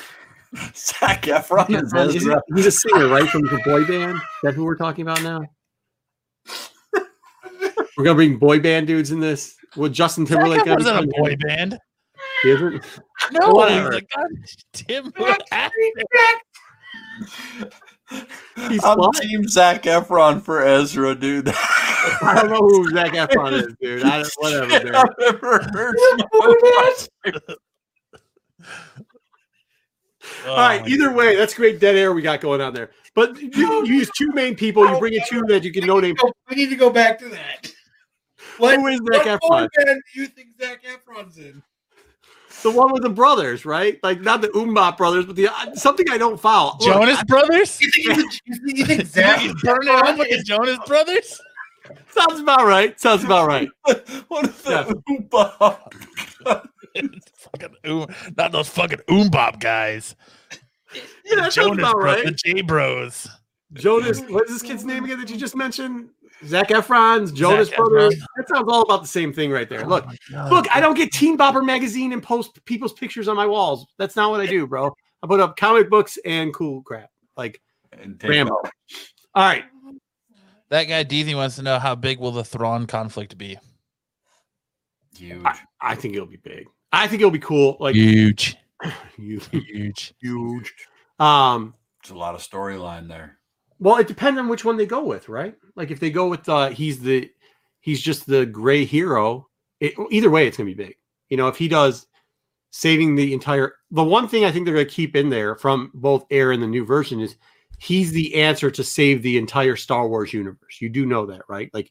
Zac 0.74 1.22
Efron 1.22 1.70
is 1.70 1.92
Is 2.14 2.16
Ezra. 2.22 2.42
he's 2.54 2.66
a 2.66 2.70
singer, 2.70 3.08
right? 3.08 3.28
From 3.28 3.42
the 3.42 3.60
boy 3.64 3.84
band. 3.86 4.16
Is 4.16 4.22
that 4.42 4.54
who 4.54 4.64
we're 4.64 4.76
talking 4.76 5.02
about 5.02 5.22
now? 5.22 5.40
We're 7.96 8.04
gonna 8.04 8.14
bring 8.14 8.36
boy 8.38 8.58
band 8.60 8.86
dudes 8.86 9.10
in 9.12 9.20
this. 9.20 9.54
Well, 9.76 9.88
Justin 9.90 10.24
Timberlake. 10.26 10.64
was 10.64 10.86
in 10.86 10.96
a 10.96 11.06
boy 11.06 11.36
band. 11.46 11.78
He 12.42 12.50
isn't? 12.50 12.84
No, 13.30 13.50
Whatever. 13.54 13.92
he's 13.92 14.00
a 14.02 14.06
god- 14.16 14.30
Tim. 14.72 15.12
He's 18.68 18.82
I'm 18.84 18.98
what? 18.98 19.14
Team 19.16 19.46
Zac 19.46 19.84
Efron 19.84 20.42
for 20.42 20.62
Ezra, 20.62 21.14
dude. 21.14 21.48
I 21.48 22.34
don't 22.34 22.50
know 22.50 22.58
who 22.66 22.90
Zac 22.90 23.12
Efron 23.12 23.52
is, 23.52 23.74
dude. 23.80 24.02
I 24.02 24.22
don't, 24.22 24.32
whatever. 24.38 24.78
Dude. 24.80 24.94
I've 24.94 25.06
never 25.20 25.62
heard 25.62 27.36
of 27.36 27.42
All 30.46 30.56
right. 30.56 30.86
Either 30.88 31.12
way, 31.12 31.36
that's 31.36 31.54
great 31.54 31.78
dead 31.80 31.96
air 31.96 32.12
we 32.12 32.22
got 32.22 32.40
going 32.40 32.60
on 32.60 32.74
there. 32.74 32.90
But 33.14 33.40
you, 33.40 33.50
you 33.54 33.86
use 33.86 34.10
two 34.16 34.30
main 34.32 34.54
people. 34.54 34.88
You 34.88 34.98
bring 34.98 35.12
in 35.14 35.20
two 35.28 35.42
that 35.48 35.64
you 35.64 35.72
can 35.72 35.86
no 35.86 36.00
name. 36.00 36.16
Oh, 36.22 36.32
we 36.48 36.56
need 36.56 36.70
to 36.70 36.76
go 36.76 36.90
back 36.90 37.18
to 37.18 37.28
that. 37.28 37.72
What, 38.58 38.76
Who 38.80 38.86
is 38.88 39.00
Zac 39.12 39.40
what 39.42 39.70
Efron? 39.70 39.94
do 40.14 40.20
you 40.20 40.26
think 40.26 40.48
Zac 40.60 40.82
Efron's 40.84 41.38
in? 41.38 41.62
The 42.62 42.70
one 42.70 42.92
with 42.92 43.02
the 43.02 43.10
brothers, 43.10 43.64
right? 43.64 43.98
Like 44.02 44.20
not 44.20 44.40
the 44.40 44.48
Umbop 44.48 44.96
brothers, 44.96 45.26
but 45.26 45.34
the 45.36 45.48
uh, 45.48 45.74
something 45.74 46.08
I 46.10 46.16
don't 46.18 46.38
follow. 46.40 46.72
Look, 46.78 46.82
Jonas 46.82 47.22
Brothers? 47.24 47.80
You 47.80 47.90
think, 47.90 48.06
you 48.06 48.54
think, 48.54 48.78
you 48.78 48.84
think 48.86 49.06
Zach 49.06 49.42
You 49.42 49.54
burn 49.62 49.82
it 49.82 49.88
up 49.88 50.18
with 50.18 50.30
the 50.30 50.42
Jonas 50.44 50.78
Brothers? 50.86 51.40
sounds 52.10 52.40
about 52.40 52.64
right. 52.64 52.98
Sounds 53.00 53.24
about 53.24 53.48
right. 53.48 53.68
what 54.28 54.44
is 54.48 54.62
Yeah. 54.66 54.82
the 54.84 55.02
Oompa? 55.10 56.68
fucking 57.52 57.76
oom, 57.86 58.06
not 58.36 58.52
those 58.52 58.68
fucking 58.68 59.00
oombop 59.08 59.60
guys. 59.60 60.16
Yeah, 61.24 61.36
that 61.36 61.54
sounds 61.54 61.78
about 61.78 61.94
bro- 61.94 62.04
right. 62.04 62.22
the 62.26 62.32
J 62.32 62.60
Bros. 62.60 63.26
Jonas, 63.72 64.20
what 64.28 64.44
is 64.44 64.50
this 64.52 64.60
kid's 64.60 64.84
name 64.84 65.04
again 65.04 65.18
that 65.20 65.30
you 65.30 65.38
just 65.38 65.56
mentioned? 65.56 66.10
Zac 66.44 66.68
Efron's 66.68 67.32
Jonas 67.32 67.68
Zac 67.68 67.78
Brothers. 67.78 68.14
Efron. 68.16 68.24
That 68.36 68.48
sounds 68.54 68.68
all 68.70 68.82
about 68.82 69.00
the 69.00 69.08
same 69.08 69.32
thing 69.32 69.50
right 69.50 69.66
there. 69.70 69.86
Oh 69.86 69.88
look, 69.88 70.04
Oh 70.06 70.14
my 70.32 70.50
look, 70.50 70.66
I 70.70 70.80
don't 70.80 70.92
get 70.94 71.10
Teen 71.10 71.38
Bopper 71.38 71.64
magazine 71.64 72.12
and 72.12 72.22
post 72.22 72.62
people's 72.66 72.92
pictures 72.92 73.26
on 73.26 73.36
my 73.36 73.46
walls. 73.46 73.86
That's 73.96 74.16
not 74.16 74.30
what 74.30 74.40
I 74.42 74.46
do, 74.46 74.66
bro. 74.66 74.92
I 75.22 75.26
put 75.26 75.40
up 75.40 75.56
comic 75.56 75.88
books 75.88 76.18
and 76.26 76.52
cool 76.52 76.82
crap. 76.82 77.08
Like 77.38 77.58
And 77.92 78.22
Rambo. 78.22 78.54
All 79.34 79.44
right. 79.46 79.64
That 80.68 80.84
guy 80.84 81.04
Deezy 81.04 81.34
wants 81.34 81.56
to 81.56 81.62
know 81.62 81.78
how 81.78 81.94
big 81.94 82.18
will 82.18 82.32
the 82.32 82.44
Thrawn 82.44 82.86
conflict 82.86 83.38
be? 83.38 83.56
Huge. 85.16 85.40
I, 85.42 85.58
I 85.80 85.94
think 85.94 86.14
it'll 86.14 86.26
be 86.26 86.36
big. 86.36 86.66
I 86.92 87.06
think 87.08 87.20
it'll 87.20 87.30
be 87.30 87.38
cool. 87.38 87.76
Like 87.80 87.94
Huge. 87.94 88.56
huge. 89.16 89.48
Huge. 89.50 90.14
huge. 90.20 90.74
Um, 91.18 91.74
It's 92.00 92.10
a 92.10 92.14
lot 92.14 92.34
of 92.34 92.40
storyline 92.40 93.08
there. 93.08 93.38
well, 93.78 93.96
it 93.96 94.08
depends 94.08 94.38
on 94.38 94.48
which 94.48 94.64
one 94.64 94.76
they 94.76 94.86
go 94.86 95.02
with, 95.04 95.28
right? 95.28 95.54
Like 95.76 95.90
if 95.90 96.00
they 96.00 96.10
go 96.10 96.28
with 96.28 96.48
uh 96.48 96.68
he's 96.70 97.00
the 97.00 97.30
he's 97.80 98.00
just 98.02 98.26
the 98.26 98.44
gray 98.46 98.84
hero, 98.84 99.48
it, 99.80 99.94
either 100.10 100.30
way 100.30 100.46
it's 100.46 100.56
gonna 100.56 100.66
be 100.68 100.74
big. 100.74 100.96
You 101.30 101.36
know, 101.36 101.48
if 101.48 101.56
he 101.56 101.68
does 101.68 102.06
saving 102.70 103.14
the 103.14 103.32
entire 103.32 103.74
the 103.90 104.04
one 104.04 104.28
thing 104.28 104.44
I 104.44 104.52
think 104.52 104.66
they're 104.66 104.74
gonna 104.74 104.86
keep 104.86 105.14
in 105.16 105.28
there 105.30 105.56
from 105.56 105.90
both 105.94 106.26
air 106.30 106.52
and 106.52 106.62
the 106.62 106.66
new 106.66 106.84
version 106.84 107.20
is 107.20 107.36
he's 107.78 108.12
the 108.12 108.34
answer 108.36 108.70
to 108.70 108.84
save 108.84 109.22
the 109.22 109.38
entire 109.38 109.76
Star 109.76 110.06
Wars 110.08 110.32
universe. 110.32 110.80
You 110.80 110.88
do 110.88 111.06
know 111.06 111.26
that, 111.26 111.42
right? 111.48 111.70
Like 111.72 111.90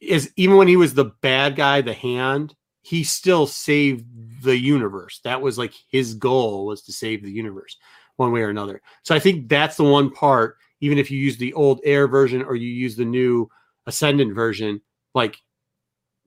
is 0.00 0.32
even 0.36 0.56
when 0.56 0.68
he 0.68 0.76
was 0.76 0.94
the 0.94 1.12
bad 1.22 1.56
guy, 1.56 1.80
the 1.80 1.92
hand, 1.94 2.54
he 2.82 3.04
still 3.04 3.46
saved 3.46 4.04
the 4.42 4.56
universe. 4.56 5.20
That 5.24 5.40
was 5.40 5.56
like 5.56 5.72
his 5.88 6.14
goal 6.14 6.66
was 6.66 6.82
to 6.82 6.92
save 6.92 7.22
the 7.22 7.30
universe 7.30 7.76
one 8.16 8.32
way 8.32 8.42
or 8.42 8.50
another. 8.50 8.82
So 9.04 9.14
I 9.14 9.18
think 9.18 9.48
that's 9.48 9.76
the 9.76 9.84
one 9.84 10.10
part, 10.10 10.58
even 10.80 10.98
if 10.98 11.10
you 11.10 11.18
use 11.18 11.36
the 11.36 11.54
old 11.54 11.80
air 11.84 12.08
version 12.08 12.42
or 12.42 12.56
you 12.56 12.68
use 12.68 12.96
the 12.96 13.04
new 13.04 13.48
ascendant 13.86 14.34
version, 14.34 14.80
like 15.14 15.38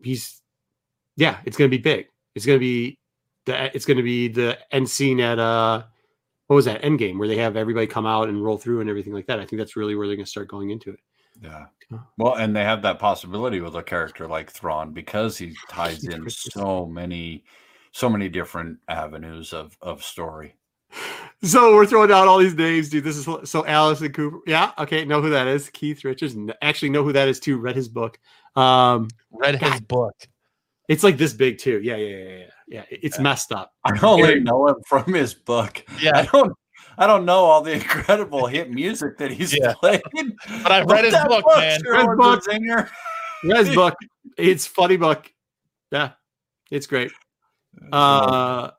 he's 0.02 0.42
yeah, 1.18 1.38
it's 1.46 1.58
gonna 1.58 1.70
be 1.70 1.78
big. 1.78 2.08
It's 2.36 2.46
gonna 2.46 2.60
be 2.60 3.00
the 3.46 3.76
it's 3.76 3.86
gonna 3.86 4.04
be 4.04 4.28
the 4.30 4.58
end 4.72 4.90
scene 4.90 5.20
at 5.20 5.40
uh 5.40 5.84
what 6.48 6.56
was 6.56 6.66
that 6.66 6.84
end 6.84 7.00
game 7.00 7.18
where 7.18 7.28
they 7.28 7.38
have 7.38 7.58
everybody 7.58 7.88
come 7.88 8.06
out 8.06 8.30
and 8.30 8.44
roll 8.44 8.58
through 8.58 8.82
and 8.82 8.90
everything 8.90 9.14
like 9.14 9.28
that. 9.28 9.40
I 9.40 9.46
think 9.46 9.60
that's 9.60 9.76
really 9.76 9.96
where 9.96 10.08
they're 10.08 10.16
gonna 10.16 10.26
start 10.26 10.48
going 10.48 10.70
into 10.70 10.92
it. 10.92 11.00
Yeah. 11.42 11.66
Well, 12.18 12.36
and 12.36 12.56
they 12.56 12.64
have 12.64 12.82
that 12.82 12.98
possibility 13.00 13.62
with 13.62 13.76
a 13.76 13.84
character 13.84 14.28
like 14.28 14.50
Thrawn 14.52 14.92
because 14.92 15.38
he 15.38 15.56
ties 15.70 16.04
in 16.04 16.28
so 16.30 16.86
many, 16.88 17.44
so 17.92 18.10
many 18.10 18.28
different 18.30 18.80
avenues 18.90 19.54
of 19.54 19.78
of 19.82 20.04
story. 20.04 20.56
So 21.44 21.76
we're 21.76 21.86
throwing 21.86 22.12
out 22.12 22.28
all 22.28 22.40
these 22.40 22.56
names, 22.56 22.90
dude. 22.90 23.04
This 23.04 23.18
is 23.18 23.26
so 23.48 23.66
Allison 23.68 24.12
Cooper. 24.12 24.40
Yeah, 24.48 24.72
okay, 24.80 25.06
know 25.06 25.22
who 25.22 25.30
that 25.32 25.46
is. 25.46 25.70
Keith 25.70 26.04
Richards. 26.04 26.36
Actually, 26.62 26.90
know 26.90 27.04
who 27.04 27.14
that 27.14 27.28
is 27.28 27.40
too. 27.40 27.58
Read 27.60 27.76
his 27.76 27.88
book. 27.90 28.18
Um, 28.56 29.10
Read 29.32 29.56
his 29.62 29.70
God. 29.70 29.88
book. 29.88 30.16
it's 30.88 31.04
like 31.04 31.18
this 31.18 31.34
big 31.34 31.60
too. 31.60 31.82
Yeah, 31.84 31.98
yeah, 31.98 32.18
yeah, 32.18 32.38
yeah. 32.38 32.46
Yeah, 32.68 32.84
it's 32.90 33.20
messed 33.20 33.52
up. 33.52 33.74
I 33.84 34.00
only 34.02 34.24
Eric- 34.30 34.44
know 34.44 34.68
him 34.70 34.78
from 34.88 35.14
his 35.14 35.36
book. 35.36 35.84
Yeah, 36.02 36.12
I 36.16 36.22
Yeah. 36.22 36.30
don't. 36.32 36.54
I 36.98 37.08
don't 37.08 37.26
know 37.26 37.46
all 37.46 37.62
the 37.62 37.74
incredible 37.82 38.48
hit 38.48 38.72
music 38.72 39.18
that 39.18 39.32
he's 39.32 39.54
Yeah. 39.58 39.74
played. 39.74 40.02
But 40.64 40.72
I 40.72 40.82
read 40.84 41.04
his 41.06 41.14
That 41.14 41.28
book, 41.28 41.46
man. 41.58 41.80
sure 41.84 42.10
Read 42.10 42.18
book. 42.18 42.46
a 42.46 42.50
zinger. 42.50 42.90
Read 43.44 43.76
book. 43.76 43.96
It's 44.38 44.66
funny 44.66 44.98
book. 44.98 45.32
Yeah, 45.92 46.12
it's 46.72 46.88
great. 46.88 47.12
Uh, 47.92 48.72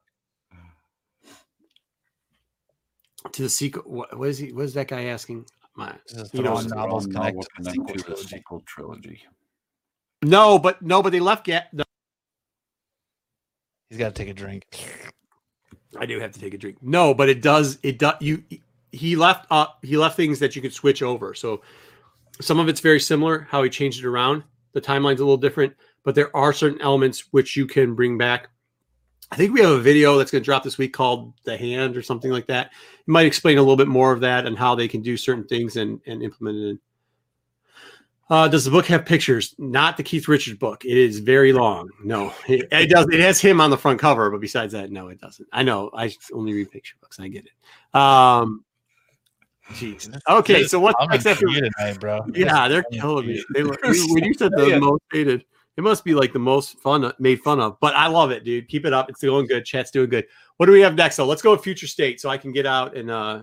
to 3.33 3.43
the 3.43 3.49
sequel. 3.49 3.83
What, 3.85 4.19
what 4.19 4.29
is 4.29 4.39
he? 4.39 4.53
What 4.53 4.65
is 4.65 4.75
that 4.75 4.89
guy 4.89 5.05
asking? 5.05 5.47
My, 5.77 5.95
you 6.33 6.43
know, 6.43 6.59
novels 6.61 7.07
connect 7.07 7.37
novel 7.37 7.43
to 7.43 7.49
the 7.59 7.71
connect 7.71 7.75
sequel 7.75 7.87
to 7.95 7.99
the 7.99 8.05
trilogy. 8.05 8.29
sequel 8.29 8.63
trilogy. 8.67 9.23
no, 10.23 10.59
but 10.59 10.81
no, 10.83 11.03
but 11.03 11.11
they 11.11 11.21
left. 11.21 11.45
Get. 11.45 11.73
No, 11.75 11.85
He's 13.91 13.99
got 13.99 14.15
to 14.15 14.21
take 14.21 14.29
a 14.29 14.35
drink. 14.35 14.65
I 15.99 16.07
do 16.07 16.21
have 16.21 16.33
to 16.33 16.41
take 16.41 16.55
a 16.55 16.59
drink. 16.59 16.79
No, 16.83 17.15
but 17.15 17.29
it 17.29 17.43
does. 17.43 17.79
It 17.83 17.99
does. 17.99 18.15
You. 18.21 18.43
he 18.93 19.17
left 19.17 19.47
uh 19.51 19.67
he 19.83 19.97
left 19.97 20.17
things 20.17 20.39
that 20.39 20.57
you 20.57 20.63
could 20.63 20.73
switch 20.73 21.03
over. 21.03 21.35
So 21.35 21.63
some 22.41 22.59
of 22.59 22.69
it's 22.69 22.81
very 22.81 23.01
similar 23.01 23.47
how 23.51 23.63
he 23.63 23.71
changed 23.71 24.01
it 24.01 24.07
around. 24.07 24.43
The 24.73 24.81
timeline's 24.81 25.21
a 25.21 25.25
little 25.25 25.37
different, 25.37 25.75
but 26.05 26.15
there 26.15 26.35
are 26.37 26.53
certain 26.53 26.81
elements 26.81 27.29
which 27.31 27.57
you 27.57 27.67
can 27.67 27.95
bring 27.95 28.19
back. 28.19 28.49
I 29.33 29.37
think 29.37 29.53
we 29.53 29.61
have 29.61 29.71
a 29.71 29.81
video 29.81 30.17
that's 30.17 30.31
going 30.31 30.43
to 30.43 30.45
drop 30.45 30.63
this 30.63 30.79
week 30.79 30.93
called 30.93 31.33
"The 31.45 31.57
Hand" 31.57 31.97
or 31.97 32.03
something 32.03 32.31
like 32.31 32.47
that. 32.47 32.71
You 33.07 33.13
might 33.13 33.27
explain 33.27 33.59
a 33.59 33.63
little 33.63 33.77
bit 33.77 33.89
more 33.89 34.13
of 34.13 34.21
that 34.21 34.47
and 34.47 34.57
how 34.57 34.75
they 34.75 34.87
can 34.87 35.03
do 35.03 35.17
certain 35.17 35.45
things 35.45 35.77
and 35.77 36.01
and 36.07 36.23
implement 36.23 36.59
it. 36.59 36.69
In. 36.69 36.79
Uh, 38.29 38.49
does 38.49 38.65
the 38.65 38.71
book 38.71 38.87
have 38.87 39.07
pictures? 39.07 39.55
Not 39.59 39.97
the 39.97 40.03
Keith 40.03 40.27
Richards 40.27 40.59
book. 40.59 40.85
It 40.85 40.97
is 40.97 41.21
very 41.21 41.53
long. 41.53 41.89
No, 42.03 42.33
it, 42.49 42.67
it 42.73 42.91
does. 42.91 43.07
It 43.13 43.21
has 43.21 43.41
him 43.41 43.61
on 43.61 43.71
the 43.71 43.79
front 43.79 44.01
cover, 44.01 44.31
but 44.31 44.41
besides 44.41 44.73
that, 44.73 44.91
no, 44.91 45.09
it 45.09 45.21
doesn't. 45.21 45.49
I 45.53 45.63
know. 45.63 45.91
I 45.95 46.13
only 46.33 46.53
read 46.53 46.71
picture 46.71 46.97
books. 47.01 47.21
I 47.21 47.29
get 47.29 47.47
it. 47.47 47.99
Um, 47.99 48.65
Jeez. 49.73 50.17
Okay, 50.29 50.65
so 50.65 50.79
what's 50.81 50.97
I'm 51.01 51.09
next 51.09 51.27
after 51.27 51.47
tonight, 51.47 52.01
bro? 52.01 52.25
Yeah, 52.35 52.69
they're 52.69 52.85
killing 52.85 53.27
me. 53.27 53.45
They, 53.55 53.63
were- 53.65 53.79
when 53.83 54.25
you 54.25 54.35
said 54.35 54.53
the 54.57 54.67
Yeah. 54.71 54.79
most 54.79 55.03
hated, 55.13 55.45
it 55.77 55.83
must 55.83 56.05
be 56.05 56.15
like 56.15 56.33
the 56.33 56.39
most 56.39 56.79
fun 56.81 57.13
made 57.19 57.41
fun 57.41 57.61
of. 57.61 57.79
But 57.81 57.95
I 57.95 58.07
love 58.07 58.31
it, 58.31 58.45
dude. 58.45 58.69
Keep 58.69 58.87
it 58.87 58.93
up. 58.93 59.09
It's 59.11 59.23
going 59.23 59.47
good. 59.47 59.65
Chat's 59.65 59.91
doing 59.91 60.09
good. 60.09 60.27
What 60.57 60.67
do 60.67 60.73
we 60.73 60.81
have 60.81 60.95
next? 60.95 61.17
So 61.17 61.27
let's 61.27 61.43
go 61.43 61.57
future 61.57 61.87
state 61.87 62.21
so 62.21 62.29
I 62.29 62.39
can 62.39 62.53
get 62.53 62.65
out 62.67 62.97
and 62.97 63.11
uh 63.11 63.43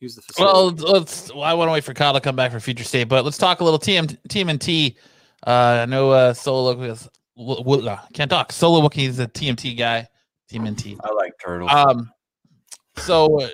use 0.00 0.14
the 0.16 0.22
Well, 0.38 0.70
let's. 0.70 1.32
Well, 1.32 1.42
I 1.44 1.54
want 1.54 1.68
to 1.68 1.72
wait 1.72 1.84
for 1.84 1.94
Kyle 1.94 2.12
to 2.12 2.20
come 2.20 2.36
back 2.36 2.52
for 2.52 2.60
future 2.60 2.84
state, 2.84 3.04
but 3.04 3.24
let's 3.24 3.38
talk 3.38 3.60
a 3.60 3.64
little 3.64 3.78
TM 3.78 4.16
TMNT. 4.28 4.96
Uh, 5.46 5.50
I 5.82 5.86
know 5.86 6.10
uh, 6.10 6.32
Solo 6.34 6.74
was 6.74 7.08
w- 7.36 7.58
w- 7.58 7.88
uh, 7.88 7.98
can't 8.14 8.30
talk. 8.30 8.52
Solo 8.52 8.86
Wookiee's 8.86 9.18
a 9.18 9.26
TMT 9.28 9.76
guy. 9.76 10.08
TMNT. 10.50 10.96
I 11.02 11.12
like 11.12 11.32
turtles. 11.44 11.70
Um, 11.72 12.10
so 12.96 13.40
uh, 13.42 13.48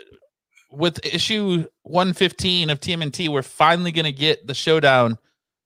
with 0.70 1.04
issue 1.04 1.64
115 1.82 2.70
of 2.70 2.80
TMNT, 2.80 3.28
we're 3.28 3.42
finally 3.42 3.92
gonna 3.92 4.12
get 4.12 4.46
the 4.46 4.54
showdown 4.54 5.18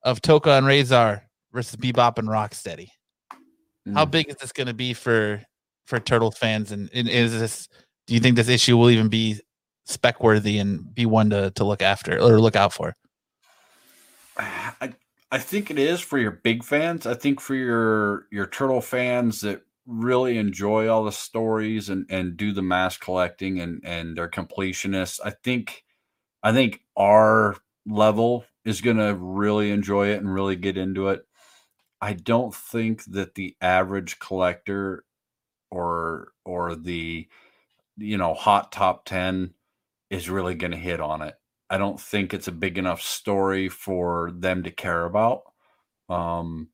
of 0.03 0.21
Tokka 0.23 0.59
and 0.59 0.67
Razor 0.67 1.23
versus 1.53 1.77
Bebop 1.77 2.19
and 2.19 2.29
Rocksteady. 2.29 2.89
How 3.95 4.05
Mm. 4.05 4.11
big 4.11 4.29
is 4.29 4.37
this 4.37 4.53
gonna 4.53 4.75
be 4.75 4.95
for 4.95 5.43
for 5.87 6.01
Turtle 6.01 6.31
fans? 6.33 6.73
And, 6.73 6.91
and 6.93 7.09
is 7.09 7.39
this? 7.39 7.69
Do 8.07 8.15
you 8.15 8.21
think 8.21 8.37
this 8.37 8.49
issue 8.49 8.77
will 8.77 8.91
even 8.91 9.09
be 9.09 9.41
spec 9.87 10.23
worthy 10.23 10.59
and 10.59 10.95
be 10.95 11.07
one 11.07 11.31
to 11.31 11.51
to 11.53 11.65
look 11.65 11.83
after 11.83 12.19
or 12.19 12.41
look 12.41 12.57
out 12.57 12.73
for? 12.73 12.95
I 14.37 14.93
I 15.33 15.39
think 15.39 15.71
it 15.71 15.79
is 15.79 16.01
for 16.01 16.19
your 16.19 16.31
big 16.31 16.63
fans. 16.63 17.07
I 17.07 17.15
think 17.15 17.41
for 17.41 17.55
your 17.55 18.27
your 18.31 18.47
turtle 18.47 18.81
fans 18.81 19.41
that 19.41 19.63
really 19.87 20.37
enjoy 20.39 20.89
all 20.89 21.05
the 21.05 21.13
stories 21.13 21.89
and 21.89 22.07
and 22.11 22.37
do 22.37 22.53
the 22.53 22.63
mass 22.63 22.97
collecting 22.97 23.61
and 23.61 23.81
and 23.85 24.17
they're 24.17 24.29
completionists. 24.31 25.21
I 25.25 25.31
think 25.31 25.85
I 26.43 26.53
think 26.53 26.81
our 26.97 27.57
level 27.87 28.45
is 28.65 28.81
going 28.81 28.99
to 28.99 29.15
really 29.15 29.71
enjoy 29.71 30.09
it 30.09 30.19
and 30.19 30.33
really 30.33 30.57
get 30.57 30.77
into 30.77 31.09
it. 31.09 31.27
I 32.01 32.13
don't 32.13 32.55
think 32.55 33.05
that 33.07 33.35
the 33.35 33.57
average 33.61 34.19
collector 34.19 35.05
or 35.71 36.33
or 36.45 36.77
the 36.77 37.29
you 37.97 38.19
know 38.19 38.35
hot 38.35 38.73
top 38.73 39.05
10 39.07 39.55
is 40.11 40.31
really 40.31 40.55
going 40.55 40.73
to 40.73 40.77
hit 40.77 41.01
on 41.01 41.23
it. 41.23 41.35
I 41.69 41.79
don't 41.79 42.01
think 42.01 42.33
it's 42.33 42.49
a 42.49 42.53
big 42.53 42.79
enough 42.79 43.03
story 43.03 43.69
for 43.69 44.31
them 44.33 44.63
to 44.63 44.71
care 44.71 45.05
about. 45.05 45.43
Um, 46.09 46.69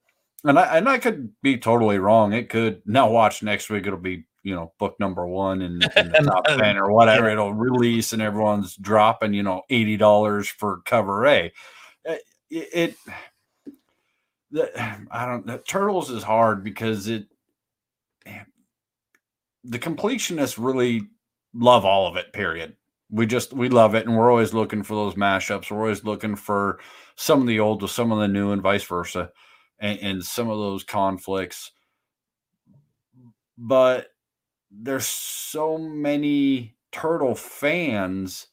and 0.44 0.58
I 0.58 0.76
and 0.76 0.88
I 0.88 0.98
could 0.98 1.32
be 1.42 1.56
totally 1.56 1.98
wrong. 1.98 2.32
It 2.32 2.50
could 2.50 2.82
now 2.84 3.10
watch 3.10 3.42
next 3.42 3.70
week. 3.70 3.86
It'll 3.86 3.98
be 3.98 4.26
you 4.42 4.54
know 4.54 4.72
book 4.78 4.96
number 4.98 5.26
one 5.26 5.62
in, 5.62 5.80
in 5.96 6.12
the 6.12 6.18
top 6.24 6.44
ten 6.58 6.76
or 6.76 6.92
whatever. 6.92 7.30
It'll 7.30 7.54
release 7.54 8.12
and 8.12 8.20
everyone's 8.20 8.76
dropping 8.76 9.34
you 9.34 9.42
know 9.42 9.62
eighty 9.70 9.96
dollars 9.96 10.48
for 10.48 10.82
cover 10.84 11.26
A. 11.26 11.52
Uh, 12.08 12.16
It, 12.50 12.68
it 12.74 12.96
the, 14.50 15.06
I 15.10 15.24
don't. 15.26 15.46
The 15.46 15.58
turtles 15.58 16.10
is 16.10 16.22
hard 16.22 16.64
because 16.64 17.08
it 17.08 17.26
the 19.64 19.78
completionists 19.78 20.62
really 20.62 21.08
love 21.54 21.84
all 21.84 22.08
of 22.08 22.16
it. 22.16 22.32
Period 22.32 22.76
we 23.12 23.26
just 23.26 23.52
we 23.52 23.68
love 23.68 23.94
it 23.94 24.06
and 24.06 24.16
we're 24.16 24.30
always 24.30 24.54
looking 24.54 24.82
for 24.82 24.94
those 24.94 25.14
mashups. 25.14 25.70
We're 25.70 25.82
always 25.82 26.02
looking 26.02 26.34
for 26.34 26.80
some 27.14 27.42
of 27.42 27.46
the 27.46 27.60
old 27.60 27.82
with 27.82 27.90
some 27.90 28.10
of 28.10 28.18
the 28.18 28.26
new 28.26 28.52
and 28.52 28.62
vice 28.62 28.84
versa 28.84 29.30
and, 29.78 29.98
and 30.00 30.24
some 30.24 30.48
of 30.48 30.58
those 30.58 30.82
conflicts. 30.82 31.70
But 33.58 34.08
there's 34.70 35.06
so 35.06 35.76
many 35.76 36.74
turtle 36.90 37.34
fans 37.34 38.46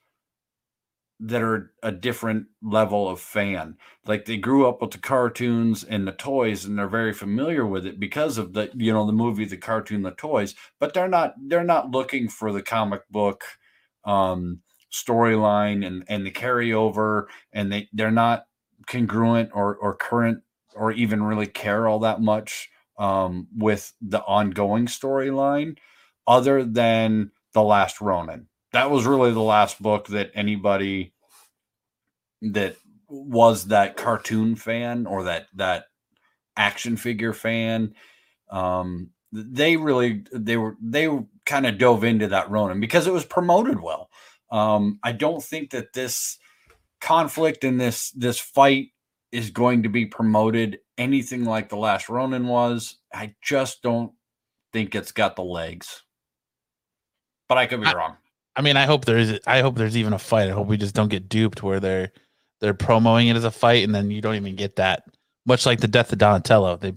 that 1.22 1.42
are 1.42 1.72
a 1.82 1.92
different 1.92 2.48
level 2.62 3.10
of 3.10 3.20
fan. 3.22 3.78
Like 4.06 4.26
they 4.26 4.38
grew 4.38 4.68
up 4.68 4.82
with 4.82 4.92
the 4.92 4.98
cartoons 4.98 5.86
and 5.86 6.06
the 6.06 6.12
toys 6.12 6.66
and 6.66 6.78
they're 6.78 6.88
very 6.88 7.14
familiar 7.14 7.66
with 7.66 7.86
it 7.86 8.00
because 8.00 8.38
of 8.38 8.54
the 8.54 8.70
you 8.76 8.92
know 8.92 9.06
the 9.06 9.14
movie 9.14 9.46
the 9.46 9.58
cartoon 9.58 10.02
the 10.02 10.12
toys 10.12 10.54
but 10.80 10.94
they're 10.94 11.10
not 11.10 11.34
they're 11.48 11.64
not 11.64 11.92
looking 11.92 12.28
for 12.30 12.52
the 12.52 12.62
comic 12.62 13.02
book 13.10 13.44
um 14.06 14.62
storyline 14.92 15.86
and 15.86 16.04
and 16.08 16.26
the 16.26 16.32
carryover 16.32 17.26
and 17.54 17.72
they 17.72 17.88
they're 17.94 18.12
not 18.12 18.46
congruent 18.88 19.50
or 19.54 19.76
or 19.76 19.96
current 19.96 20.42
or 20.76 20.92
even 20.92 21.22
really 21.22 21.46
care 21.48 21.88
all 21.88 22.00
that 22.00 22.22
much 22.22 22.70
um 22.98 23.48
with 23.56 23.94
the 24.02 24.22
ongoing 24.24 24.88
storyline 24.88 25.78
other 26.28 26.64
than 26.64 27.32
the 27.54 27.62
last 27.62 28.02
ronin. 28.02 28.48
That 28.72 28.92
was 28.92 29.06
really 29.06 29.32
the 29.32 29.42
last 29.42 29.82
book 29.82 30.08
that 30.08 30.32
anybody 30.36 31.14
that 32.42 32.76
was 33.08 33.66
that 33.66 33.98
cartoon 33.98 34.56
fan 34.56 35.06
or 35.08 35.24
that 35.24 35.48
that 35.56 35.86
action 36.56 36.98
figure 36.98 37.34
fan 37.34 37.94
um 38.52 39.10
they 39.32 39.78
really 39.78 40.24
they 40.34 40.58
were 40.58 40.76
they 40.82 41.10
kind 41.50 41.66
of 41.66 41.78
dove 41.78 42.04
into 42.04 42.28
that 42.28 42.50
ronin 42.50 42.80
because 42.80 43.08
it 43.08 43.14
was 43.14 43.26
promoted 43.26 43.82
well 43.82 44.10
um 44.52 45.00
i 45.04 45.12
don't 45.12 45.44
think 45.44 45.72
that 45.72 45.94
this 45.94 46.38
conflict 47.02 47.64
and 47.64 47.82
this 47.82 48.12
this 48.12 48.40
fight 48.40 48.90
is 49.32 49.50
going 49.50 49.84
to 49.84 49.90
be 49.90 50.06
promoted 50.06 50.80
anything 50.98 51.46
like 51.46 51.70
the 51.70 51.78
last 51.78 52.08
ronin 52.08 52.48
was 52.48 52.98
i 53.14 53.34
just 53.42 53.82
don't 53.82 54.12
think 54.74 54.94
it's 54.94 55.12
got 55.12 55.36
the 55.36 55.44
legs 55.44 56.04
but 57.48 57.58
i 57.58 57.66
could 57.66 57.82
be 57.82 57.88
I- 57.88 57.94
wrong 57.94 58.16
I 58.56 58.62
mean, 58.62 58.76
I 58.76 58.88
hope 58.88 59.06
there's 59.06 59.40
I 59.48 59.62
hope 59.62 59.78
there's 59.78 59.96
even 59.96 60.12
a 60.12 60.20
fight. 60.20 60.50
I 60.50 60.52
hope 60.52 60.68
we 60.68 60.76
just 60.76 60.94
don't 60.94 61.08
get 61.08 61.30
duped 61.30 61.64
where 61.64 61.80
they're 61.80 62.12
they're 62.60 62.74
promoting 62.74 63.30
it 63.30 63.38
as 63.38 63.46
a 63.46 63.52
fight 63.52 63.86
and 63.86 63.96
then 63.96 64.12
you 64.12 64.20
don't 64.20 64.36
even 64.36 64.58
get 64.58 64.76
that. 64.76 65.04
Much 65.46 65.66
like 65.66 65.80
the 65.80 65.88
death 65.88 66.12
of 66.12 66.18
Donatello, 66.18 66.76
they 66.76 66.94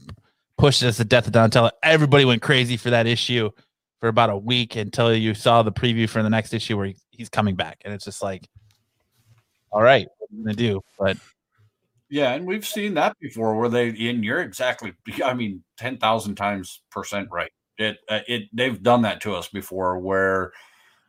pushed 0.59 0.83
it 0.83 0.87
as 0.87 0.97
the 0.97 1.05
death 1.05 1.27
of 1.27 1.33
Donatello. 1.33 1.71
Everybody 1.85 2.25
went 2.25 2.43
crazy 2.43 2.77
for 2.77 2.91
that 2.91 3.07
issue 3.07 3.51
for 4.03 4.09
about 4.09 4.31
a 4.31 4.37
week 4.37 4.75
until 4.75 5.15
you 5.15 5.33
saw 5.33 5.63
the 5.63 5.71
preview 5.71 6.09
for 6.09 6.25
the 6.25 6.29
next 6.29 6.53
issue 6.53 6.77
where 6.77 6.87
he- 6.87 6.97
he's 7.13 7.29
coming 7.29 7.55
back, 7.55 7.81
and 7.85 7.95
it's 7.95 8.05
just 8.05 8.21
like, 8.21 8.49
all 9.71 9.81
right, 9.81 10.09
what 10.19 10.29
are 10.29 10.35
you 10.37 10.43
gonna 10.45 10.57
do? 10.57 10.81
But 10.99 11.17
Yeah, 12.11 12.33
and 12.35 12.45
we've 12.45 12.67
seen 12.67 12.95
that 12.95 13.17
before 13.21 13.55
where 13.57 13.69
they 13.69 13.91
and 14.11 14.25
you're 14.25 14.41
exactly 14.43 14.93
I 15.25 15.35
mean 15.35 15.63
10,000 15.77 16.35
times 16.35 16.83
percent 16.91 17.29
right. 17.31 17.53
It 17.79 17.99
uh, 18.09 18.21
it 18.27 18.49
they've 18.53 18.83
done 18.83 19.03
that 19.03 19.21
to 19.21 19.37
us 19.37 19.47
before 19.49 19.97
where 20.01 20.53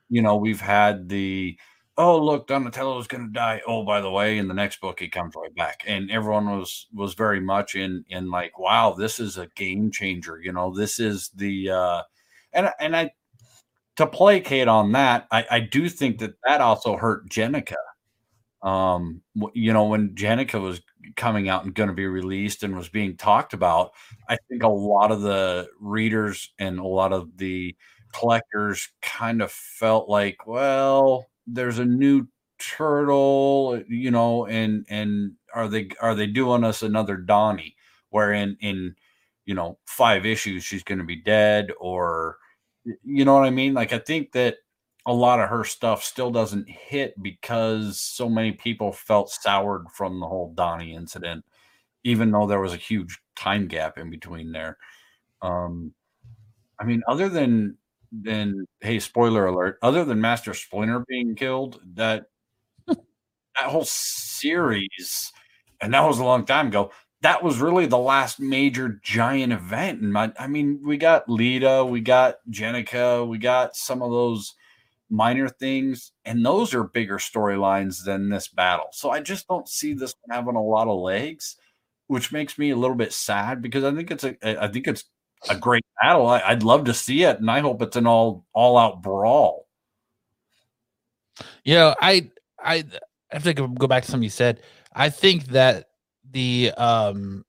you 0.09 0.21
know, 0.21 0.35
we've 0.35 0.61
had 0.61 1.09
the 1.09 1.57
oh 1.97 2.19
look 2.23 2.45
Donatello's 2.47 3.07
going 3.07 3.25
to 3.25 3.33
die. 3.33 3.59
Oh, 3.65 3.83
by 3.83 4.01
the 4.01 4.11
way, 4.11 4.37
in 4.37 4.47
the 4.47 4.53
next 4.53 4.81
book 4.81 4.99
he 4.99 5.09
comes 5.09 5.33
right 5.35 5.55
back. 5.55 5.83
And 5.87 6.11
everyone 6.11 6.59
was 6.59 6.85
was 6.93 7.15
very 7.15 7.39
much 7.39 7.73
in 7.73 8.05
in 8.09 8.29
like 8.29 8.59
wow, 8.59 8.93
this 8.93 9.19
is 9.19 9.39
a 9.39 9.47
game 9.55 9.89
changer, 9.89 10.39
you 10.39 10.53
know. 10.53 10.71
This 10.75 10.99
is 10.99 11.31
the 11.35 11.71
uh 11.71 12.03
and 12.53 12.69
and 12.79 12.95
I 12.95 13.11
to 13.97 14.07
placate 14.07 14.67
on 14.67 14.91
that, 14.93 15.27
I 15.31 15.45
I 15.51 15.59
do 15.61 15.89
think 15.89 16.19
that 16.19 16.35
that 16.45 16.61
also 16.61 16.97
hurt 16.97 17.29
Jennika. 17.29 17.75
Um 18.61 19.21
you 19.53 19.73
know 19.73 19.85
when 19.85 20.15
Jennika 20.15 20.61
was 20.61 20.81
coming 21.17 21.49
out 21.49 21.65
and 21.65 21.75
going 21.75 21.89
to 21.89 21.95
be 21.95 22.07
released 22.07 22.63
and 22.63 22.75
was 22.75 22.87
being 22.89 23.17
talked 23.17 23.53
about 23.53 23.91
i 24.29 24.37
think 24.49 24.63
a 24.63 24.67
lot 24.69 25.11
of 25.11 25.21
the 25.21 25.67
readers 25.81 26.49
and 26.59 26.79
a 26.79 26.83
lot 26.87 27.11
of 27.11 27.35
the 27.37 27.75
collectors 28.13 28.89
kind 29.01 29.41
of 29.41 29.51
felt 29.51 30.07
like 30.07 30.47
well 30.47 31.27
there's 31.45 31.77
a 31.79 31.85
new 31.85 32.25
turtle 32.59 33.81
you 33.89 34.11
know 34.11 34.45
and 34.45 34.85
and 34.89 35.33
are 35.53 35.67
they 35.67 35.89
are 36.01 36.15
they 36.15 36.27
doing 36.27 36.63
us 36.63 36.81
another 36.83 37.17
donnie? 37.17 37.75
Where 38.09 38.31
in 38.33 38.57
in 38.61 38.95
you 39.45 39.55
know 39.55 39.77
five 39.85 40.25
issues 40.25 40.63
she's 40.63 40.83
going 40.83 40.99
to 40.99 41.03
be 41.03 41.15
dead 41.17 41.71
or 41.79 42.37
you 43.03 43.25
know 43.25 43.33
what 43.33 43.43
i 43.45 43.49
mean 43.49 43.73
like 43.73 43.93
i 43.93 43.97
think 43.97 44.31
that 44.33 44.57
a 45.05 45.13
lot 45.13 45.39
of 45.39 45.49
her 45.49 45.63
stuff 45.63 46.03
still 46.03 46.31
doesn't 46.31 46.69
hit 46.69 47.21
because 47.21 47.99
so 47.99 48.29
many 48.29 48.53
people 48.53 48.91
felt 48.91 49.29
soured 49.29 49.87
from 49.93 50.19
the 50.19 50.27
whole 50.27 50.53
Donnie 50.53 50.95
incident, 50.95 51.43
even 52.03 52.31
though 52.31 52.47
there 52.47 52.61
was 52.61 52.73
a 52.73 52.77
huge 52.77 53.19
time 53.35 53.67
gap 53.67 53.97
in 53.97 54.09
between 54.09 54.51
there. 54.51 54.77
Um, 55.41 55.93
I 56.79 56.85
mean, 56.85 57.03
other 57.07 57.29
than 57.29 57.77
than 58.11 58.67
hey, 58.81 58.99
spoiler 58.99 59.47
alert, 59.47 59.77
other 59.81 60.05
than 60.05 60.21
Master 60.21 60.53
Splinter 60.53 61.03
being 61.07 61.35
killed, 61.35 61.81
that 61.95 62.27
that 62.87 62.97
whole 63.57 63.85
series, 63.85 65.31
and 65.81 65.93
that 65.93 66.05
was 66.05 66.19
a 66.19 66.23
long 66.23 66.45
time 66.45 66.67
ago. 66.67 66.91
That 67.23 67.41
was 67.41 67.59
really 67.59 67.85
the 67.85 67.97
last 67.97 68.39
major 68.39 68.99
giant 69.01 69.51
event. 69.51 70.01
And 70.01 70.13
my, 70.13 70.31
I 70.37 70.47
mean, 70.47 70.79
we 70.83 70.97
got 70.97 71.27
Lita, 71.27 71.83
we 71.83 72.01
got 72.01 72.35
Jennika, 72.49 73.27
we 73.27 73.37
got 73.37 73.75
some 73.75 74.01
of 74.01 74.11
those 74.11 74.53
minor 75.09 75.47
things, 75.47 76.11
and 76.25 76.45
those 76.45 76.73
are 76.73 76.83
bigger 76.83 77.17
storylines 77.17 78.03
than 78.03 78.29
this 78.29 78.47
battle. 78.47 78.87
So 78.91 79.11
I 79.11 79.21
just 79.21 79.47
don't 79.47 79.69
see 79.69 79.93
this 79.93 80.15
having 80.29 80.55
a 80.55 80.63
lot 80.63 80.87
of 80.87 80.99
legs, 80.99 81.55
which 82.07 82.31
makes 82.31 82.57
me 82.57 82.71
a 82.71 82.75
little 82.75 82.95
bit 82.95 83.13
sad 83.13 83.61
because 83.61 83.83
I 83.83 83.93
think 83.93 84.11
it's 84.11 84.23
a, 84.23 84.63
I 84.63 84.67
think 84.67 84.87
it's 84.87 85.05
a 85.49 85.57
great 85.57 85.85
battle. 86.01 86.27
I, 86.27 86.53
would 86.53 86.63
love 86.63 86.85
to 86.85 86.93
see 86.93 87.23
it, 87.23 87.39
and 87.39 87.49
I 87.49 87.59
hope 87.59 87.81
it's 87.81 87.95
an 87.95 88.07
all 88.07 88.45
all 88.53 88.77
out 88.77 89.01
brawl. 89.01 89.67
You 91.63 91.75
know, 91.75 91.95
I 92.01 92.31
I 92.59 92.83
have 93.29 93.43
to 93.43 93.53
go 93.53 93.87
back 93.87 94.03
to 94.03 94.11
something 94.11 94.23
you 94.23 94.29
said. 94.29 94.61
I 94.93 95.09
think 95.09 95.47
that 95.47 95.89
the 96.33 96.71
um 96.77 97.45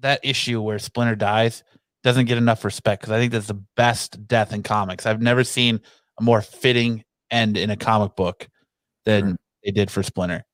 that 0.00 0.20
issue 0.22 0.60
where 0.60 0.78
Splinter 0.78 1.16
dies 1.16 1.64
doesn't 2.02 2.26
get 2.26 2.36
enough 2.36 2.64
respect 2.64 3.00
because 3.00 3.12
I 3.12 3.18
think 3.18 3.32
that's 3.32 3.46
the 3.46 3.62
best 3.76 4.28
death 4.28 4.52
in 4.52 4.62
comics. 4.62 5.06
I've 5.06 5.22
never 5.22 5.42
seen 5.42 5.80
a 6.18 6.22
more 6.22 6.42
fitting 6.42 7.04
end 7.30 7.56
in 7.56 7.70
a 7.70 7.76
comic 7.76 8.14
book 8.14 8.48
than 9.04 9.22
sure. 9.22 9.36
they 9.64 9.70
did 9.70 9.90
for 9.90 10.02
Splinter. 10.02 10.44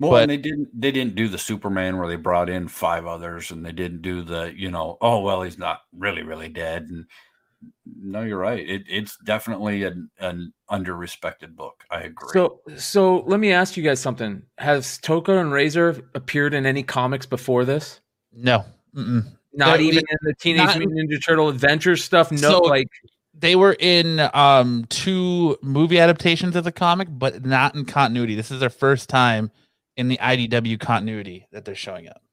Well, 0.00 0.10
but, 0.10 0.22
and 0.22 0.30
they 0.30 0.36
didn't 0.36 0.68
they 0.78 0.90
didn't 0.90 1.14
do 1.14 1.28
the 1.28 1.38
Superman 1.38 1.96
where 1.98 2.08
they 2.08 2.16
brought 2.16 2.50
in 2.50 2.68
five 2.68 3.06
others, 3.06 3.50
and 3.50 3.64
they 3.64 3.72
didn't 3.72 4.02
do 4.02 4.22
the 4.22 4.52
you 4.54 4.70
know 4.70 4.98
oh 5.00 5.20
well 5.20 5.42
he's 5.42 5.58
not 5.58 5.80
really 5.96 6.22
really 6.22 6.48
dead. 6.48 6.88
And 6.90 7.06
no, 7.86 8.22
you're 8.22 8.38
right. 8.38 8.58
It, 8.58 8.82
it's 8.88 9.16
definitely 9.24 9.84
an, 9.84 10.10
an 10.18 10.52
under-respected 10.68 11.56
book. 11.56 11.84
I 11.90 12.02
agree. 12.02 12.28
So, 12.32 12.60
so 12.76 13.18
let 13.26 13.40
me 13.40 13.52
ask 13.52 13.76
you 13.76 13.82
guys 13.82 14.00
something. 14.00 14.42
Has 14.58 14.98
Tokka 14.98 15.40
and 15.40 15.52
Razor 15.52 16.10
appeared 16.14 16.54
in 16.54 16.66
any 16.66 16.82
comics 16.82 17.26
before 17.26 17.64
this? 17.64 18.00
No. 18.32 18.64
Mm-mm. 18.94 19.24
Not 19.52 19.78
They're, 19.78 19.82
even 19.82 20.04
in 20.08 20.18
the 20.22 20.34
Teenage 20.34 20.76
Mutant 20.76 21.10
Ninja 21.10 21.24
Turtle 21.24 21.48
Adventures 21.48 22.02
stuff. 22.02 22.32
No, 22.32 22.38
so 22.38 22.58
like 22.60 22.88
they 23.38 23.54
were 23.54 23.76
in 23.78 24.20
um 24.34 24.84
two 24.88 25.56
movie 25.62 26.00
adaptations 26.00 26.56
of 26.56 26.64
the 26.64 26.72
comic, 26.72 27.08
but 27.10 27.44
not 27.44 27.76
in 27.76 27.84
continuity. 27.84 28.34
This 28.34 28.50
is 28.50 28.58
their 28.58 28.70
first 28.70 29.08
time 29.08 29.52
in 29.96 30.08
the 30.08 30.16
IDW 30.16 30.80
continuity 30.80 31.46
that 31.52 31.64
they're 31.64 31.76
showing 31.76 32.08
up 32.08 32.23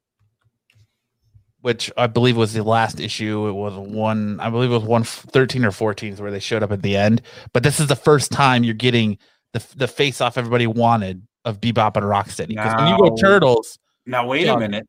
which 1.62 1.92
I 1.96 2.08
believe 2.08 2.38
was 2.38 2.54
the 2.54 2.64
last 2.64 3.00
issue. 3.00 3.48
It 3.48 3.54
was 3.54 3.76
one, 3.76 4.40
I 4.40 4.50
believe 4.50 4.72
it 4.72 4.76
was 4.76 4.84
one 4.84 5.04
13 5.04 5.64
or 5.64 5.72
14 5.72 6.18
where 6.18 6.32
they 6.32 6.40
showed 6.40 6.64
up 6.64 6.72
at 6.72 6.82
the 6.82 6.98
end. 6.98 7.22
But 7.54 7.64
this 7.64 7.80
is 7.80 7.88
the 7.88 7.96
first 7.96 8.32
time 8.32 8.64
you're 8.64 8.74
getting 8.74 9.18
the 9.54 9.64
the 9.76 9.88
face 9.88 10.22
off 10.22 10.38
everybody 10.38 10.68
wanted 10.68 11.26
of 11.46 11.60
Bebop 11.60 11.98
and 11.98 12.06
Rocksteady. 12.06 12.50
Because 12.50 12.76
when 12.76 12.88
you 12.88 12.98
go 12.98 13.16
Turtles. 13.16 13.78
Now, 14.06 14.28
wait 14.28 14.48
a 14.48 14.58
minute. 14.58 14.88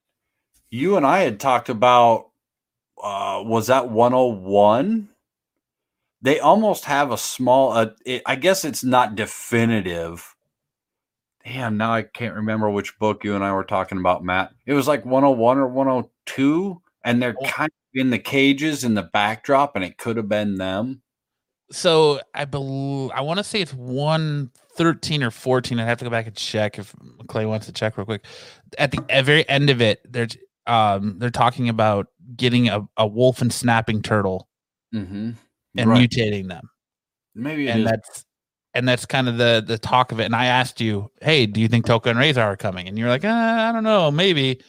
You 0.71 0.97
and 0.97 1.07
I 1.07 1.21
had 1.21 1.39
talked 1.39 1.69
about, 1.69 2.31
uh, 3.03 3.43
was 3.45 3.67
that 3.67 3.91
101? 3.91 5.11
They 6.23 6.41
almost 6.41 6.87
have 6.87 7.11
a 7.11 7.19
small, 7.19 7.73
uh, 7.73 7.91
it, 8.07 8.23
I 8.25 8.37
guess 8.37 8.65
it's 8.65 8.83
not 8.83 9.15
definitive. 9.15 10.35
Damn, 11.45 11.77
now 11.77 11.93
I 11.93 12.03
can't 12.03 12.37
remember 12.37 12.71
which 12.71 12.99
book 12.99 13.25
you 13.25 13.35
and 13.35 13.45
I 13.45 13.53
were 13.53 13.65
talking 13.65 13.99
about, 13.99 14.25
Matt. 14.25 14.53
It 14.65 14.75
was 14.75 14.87
like 14.87 15.05
101 15.05 15.59
or 15.59 15.67
102 15.67 16.12
two, 16.27 16.81
and 17.05 17.23
they're 17.23 17.35
kind 17.35 17.71
of 17.71 18.01
in 18.01 18.11
the 18.11 18.19
cages 18.19 18.85
in 18.85 18.95
the 18.95 19.03
backdrop, 19.03 19.77
and 19.77 19.85
it 19.85 19.99
could 19.99 20.17
have 20.17 20.29
been 20.29 20.57
them. 20.57 21.03
So 21.71 22.21
I 22.35 22.45
believe 22.45 23.11
I 23.15 23.23
want 23.23 23.39
to 23.39 23.45
say 23.45 23.61
it's 23.61 23.75
one 23.75 24.51
thirteen 24.77 25.23
or 25.23 25.31
fourteen. 25.31 25.81
I 25.81 25.85
have 25.85 25.99
to 25.99 26.05
go 26.05 26.11
back 26.11 26.27
and 26.27 26.37
check 26.37 26.79
if 26.79 26.95
Clay 27.29 27.47
wants 27.47 27.67
to 27.67 27.73
check 27.73 27.97
real 27.97 28.05
quick. 28.05 28.25
At 28.79 28.91
the 28.91 29.03
very 29.25 29.49
end 29.49 29.71
of 29.71 29.81
it, 29.81 30.01
they're 30.11 30.29
um 30.67 31.19
they're 31.19 31.31
talking 31.31 31.69
about 31.69 32.07
getting 32.37 32.69
a, 32.69 32.87
a 32.97 33.07
wolf 33.07 33.41
and 33.41 33.53
snapping 33.53 34.03
turtle 34.03 34.49
mm-hmm. 34.95 35.31
and 35.77 35.91
right. 35.91 36.09
mutating 36.09 36.49
them. 36.49 36.69
Maybe 37.35 37.69
and 37.69 37.81
is. 37.81 37.87
that's 37.87 38.25
and 38.75 38.89
that's 38.89 39.07
kind 39.07 39.29
of 39.29 39.39
the 39.39 39.65
the 39.67 39.79
talk 39.79 40.13
of 40.13 40.21
it. 40.21 40.25
And 40.25 40.37
I 40.37 40.47
asked 40.47 40.81
you, 40.81 41.11
hey, 41.21 41.47
do 41.47 41.61
you 41.61 41.69
think 41.69 41.87
Tokka 41.87 42.07
and 42.07 42.19
Razor 42.19 42.43
are 42.43 42.57
coming? 42.57 42.89
And 42.89 42.99
you're 42.99 43.09
like, 43.09 43.25
uh, 43.25 43.29
I 43.29 43.73
don't 43.73 43.85
know, 43.85 44.11
maybe 44.11 44.61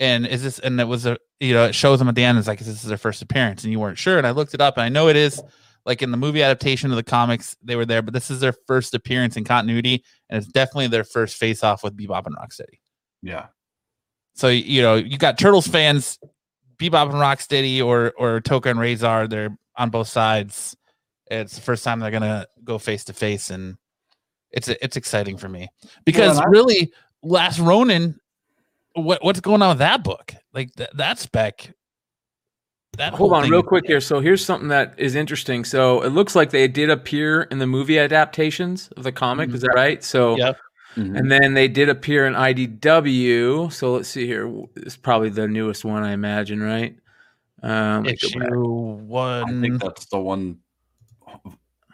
and 0.00 0.26
is 0.26 0.42
this 0.42 0.58
and 0.58 0.80
it 0.80 0.88
was 0.88 1.06
a 1.06 1.16
you 1.40 1.54
know 1.54 1.64
it 1.64 1.74
shows 1.74 1.98
them 1.98 2.08
at 2.08 2.14
the 2.14 2.24
end 2.24 2.38
it's 2.38 2.48
like 2.48 2.58
this 2.58 2.68
is 2.68 2.82
their 2.82 2.98
first 2.98 3.22
appearance 3.22 3.64
and 3.64 3.72
you 3.72 3.80
weren't 3.80 3.98
sure 3.98 4.18
and 4.18 4.26
i 4.26 4.30
looked 4.30 4.54
it 4.54 4.60
up 4.60 4.76
and 4.76 4.84
i 4.84 4.88
know 4.88 5.08
it 5.08 5.16
is 5.16 5.42
like 5.84 6.02
in 6.02 6.10
the 6.10 6.16
movie 6.16 6.42
adaptation 6.42 6.90
of 6.90 6.96
the 6.96 7.02
comics 7.02 7.56
they 7.62 7.76
were 7.76 7.86
there 7.86 8.02
but 8.02 8.12
this 8.12 8.30
is 8.30 8.40
their 8.40 8.54
first 8.66 8.94
appearance 8.94 9.36
in 9.36 9.44
continuity 9.44 10.04
and 10.28 10.38
it's 10.38 10.52
definitely 10.52 10.88
their 10.88 11.04
first 11.04 11.36
face 11.36 11.62
off 11.62 11.82
with 11.82 11.96
bebop 11.96 12.26
and 12.26 12.36
rocksteady. 12.36 12.80
Yeah. 13.22 13.46
So 14.34 14.48
you 14.48 14.82
know 14.82 14.96
you 14.96 15.16
got 15.16 15.38
turtles 15.38 15.66
fans 15.66 16.18
bebop 16.76 17.04
and 17.04 17.14
rocksteady 17.14 17.84
or 17.84 18.12
or 18.18 18.40
tokka 18.40 18.70
and 18.70 18.80
razor 18.80 19.28
they're 19.28 19.56
on 19.76 19.90
both 19.90 20.08
sides 20.08 20.76
it's 21.30 21.54
the 21.54 21.60
first 21.60 21.84
time 21.84 22.00
they're 22.00 22.10
gonna 22.10 22.46
go 22.64 22.78
face 22.78 23.04
to 23.04 23.12
face 23.12 23.50
and 23.50 23.76
it's 24.50 24.68
it's 24.68 24.96
exciting 24.96 25.36
for 25.36 25.48
me. 25.48 25.68
Because 26.04 26.38
yeah, 26.38 26.44
really 26.48 26.92
last 27.22 27.58
ronin 27.58 28.18
what 28.96 29.22
what's 29.22 29.40
going 29.40 29.62
on 29.62 29.70
with 29.70 29.78
that 29.78 30.02
book? 30.02 30.34
Like 30.52 30.74
th- 30.74 30.90
that 30.94 31.18
spec. 31.18 31.72
That 32.96 33.12
Hold 33.12 33.34
on, 33.34 33.50
real 33.50 33.62
quick 33.62 33.86
here. 33.86 34.00
So 34.00 34.20
here's 34.20 34.42
something 34.42 34.68
that 34.68 34.94
is 34.96 35.14
interesting. 35.14 35.64
So 35.64 36.00
it 36.00 36.10
looks 36.10 36.34
like 36.34 36.50
they 36.50 36.66
did 36.66 36.88
appear 36.88 37.42
in 37.42 37.58
the 37.58 37.66
movie 37.66 37.98
adaptations 37.98 38.88
of 38.96 39.02
the 39.02 39.12
comic. 39.12 39.48
Mm-hmm. 39.48 39.56
Is 39.56 39.62
that 39.62 39.74
right? 39.74 40.02
So 40.02 40.36
yep. 40.38 40.56
Mm-hmm. 40.96 41.16
And 41.16 41.30
then 41.30 41.54
they 41.54 41.68
did 41.68 41.90
appear 41.90 42.26
in 42.26 42.32
IDW. 42.32 43.70
So 43.70 43.92
let's 43.92 44.08
see 44.08 44.26
here. 44.26 44.50
It's 44.76 44.96
probably 44.96 45.28
the 45.28 45.46
newest 45.46 45.84
one, 45.84 46.02
I 46.02 46.12
imagine, 46.12 46.62
right? 46.62 46.96
Um, 47.62 48.06
Issue 48.06 48.38
one. 48.40 49.58
I 49.58 49.60
think 49.60 49.82
that's 49.82 50.06
the 50.06 50.18
one 50.18 50.58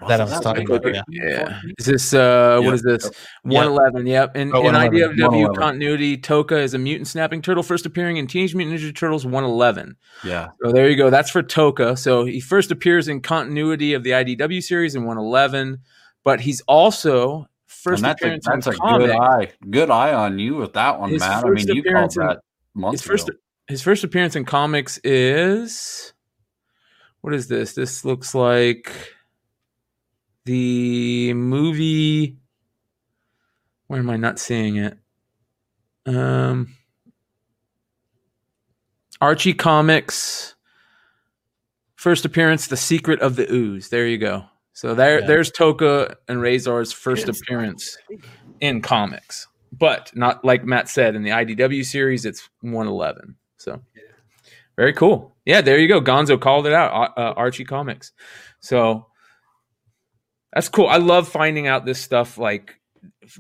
that 0.09 0.21
I 0.21 0.25
was 0.25 0.41
talking 0.41 0.71
about. 0.71 0.85
Yeah. 0.85 1.03
yeah. 1.09 1.61
Is 1.79 1.87
this 1.87 2.15
uh 2.15 2.61
what 2.63 2.75
is 2.75 2.83
this? 2.83 3.11
111. 3.43 4.07
Yep. 4.07 4.37
And 4.37 4.55
oh, 4.55 4.69
in 4.69 4.75
IDW 4.75 5.57
continuity, 5.57 6.17
Tokka 6.17 6.61
is 6.61 6.75
a 6.75 6.79
mutant 6.79 7.09
snapping 7.09 7.43
turtle 7.43 7.63
first 7.63 7.87
appearing 7.87 8.17
in 8.17 8.27
Teenage 8.27 8.55
Mutant 8.55 8.79
Ninja 8.79 8.95
Turtles 8.95 9.25
111. 9.25 9.97
Yeah. 10.25 10.49
So 10.63 10.73
there 10.73 10.89
you 10.89 10.97
go. 10.97 11.11
That's 11.11 11.31
for 11.31 11.43
Tokka. 11.43 11.99
So 11.99 12.25
he 12.25 12.41
first 12.41 12.71
appears 12.71 13.09
in 13.09 13.21
continuity 13.21 13.95
of 13.95 14.03
the 14.03 14.11
IDW 14.11 14.63
series 14.63 14.95
in 14.95 15.05
111, 15.05 15.81
but 16.25 16.41
he's 16.41 16.61
also 16.63 17.49
first 17.67 18.03
that's 18.03 18.21
appearance 18.21 18.47
a, 18.47 18.51
that's 18.51 18.67
a 18.69 18.73
comic. 18.73 19.09
good 19.09 19.17
eye. 19.17 19.53
Good 19.71 19.91
eye 19.91 20.15
on 20.15 20.39
you 20.39 20.57
with 20.57 20.75
that 20.75 21.01
one, 21.01 21.17
man. 21.17 21.45
I 21.45 21.49
mean, 21.51 21.67
you 21.69 21.83
called 21.83 22.15
that 22.15 22.41
months 22.75 23.01
his 23.01 23.07
first, 23.07 23.29
ago. 23.29 23.39
His 23.69 23.83
first 23.83 24.05
appearance 24.05 24.37
in 24.37 24.45
comics 24.45 24.99
is 25.05 26.13
what 27.23 27.35
is 27.35 27.49
this? 27.49 27.73
This 27.75 28.05
looks 28.05 28.35
like 28.35 28.93
the 30.45 31.35
movie 31.35 32.39
where 33.87 34.01
am 34.01 34.11
I 34.11 34.17
not 34.17 34.39
seeing 34.39 34.77
it? 34.77 34.99
Um 36.07 36.75
Archie 39.21 39.55
Comics 39.55 40.57
first 41.95 42.25
appearance 42.25 42.67
The 42.67 42.77
Secret 42.77 43.21
of 43.21 43.37
the 43.37 43.51
Ooze. 43.53 43.89
There 43.89 44.09
you 44.09 44.19
go. 44.19 44.45
So 44.73 44.95
there 44.95 45.21
yeah. 45.21 45.27
there's 45.27 45.51
Tokka 45.51 46.17
and 46.29 46.41
Razor's 46.41 46.93
first 46.93 47.29
appearance 47.29 47.97
in 48.61 48.83
comics. 48.83 49.47
But 49.73 50.11
not 50.15 50.45
like 50.45 50.65
Matt 50.65 50.89
said 50.89 51.15
in 51.15 51.23
the 51.23 51.31
IDW 51.31 51.85
series 51.85 52.25
it's 52.25 52.49
111. 52.63 53.37
So 53.59 53.81
very 54.77 54.93
cool. 54.93 55.37
Yeah, 55.45 55.61
there 55.61 55.79
you 55.79 55.89
go. 55.89 56.01
Gonzo 56.01 56.41
called 56.41 56.67
it 56.67 56.73
out. 56.73 57.13
Uh, 57.17 57.35
Archie 57.37 57.65
Comics. 57.65 58.13
So 58.61 59.07
that's 60.53 60.69
cool. 60.69 60.87
I 60.87 60.99
love 60.99 61.29
finding 61.29 61.67
out 61.67 61.87
this 61.87 62.01
stuff 62.01 62.39
like 62.39 62.79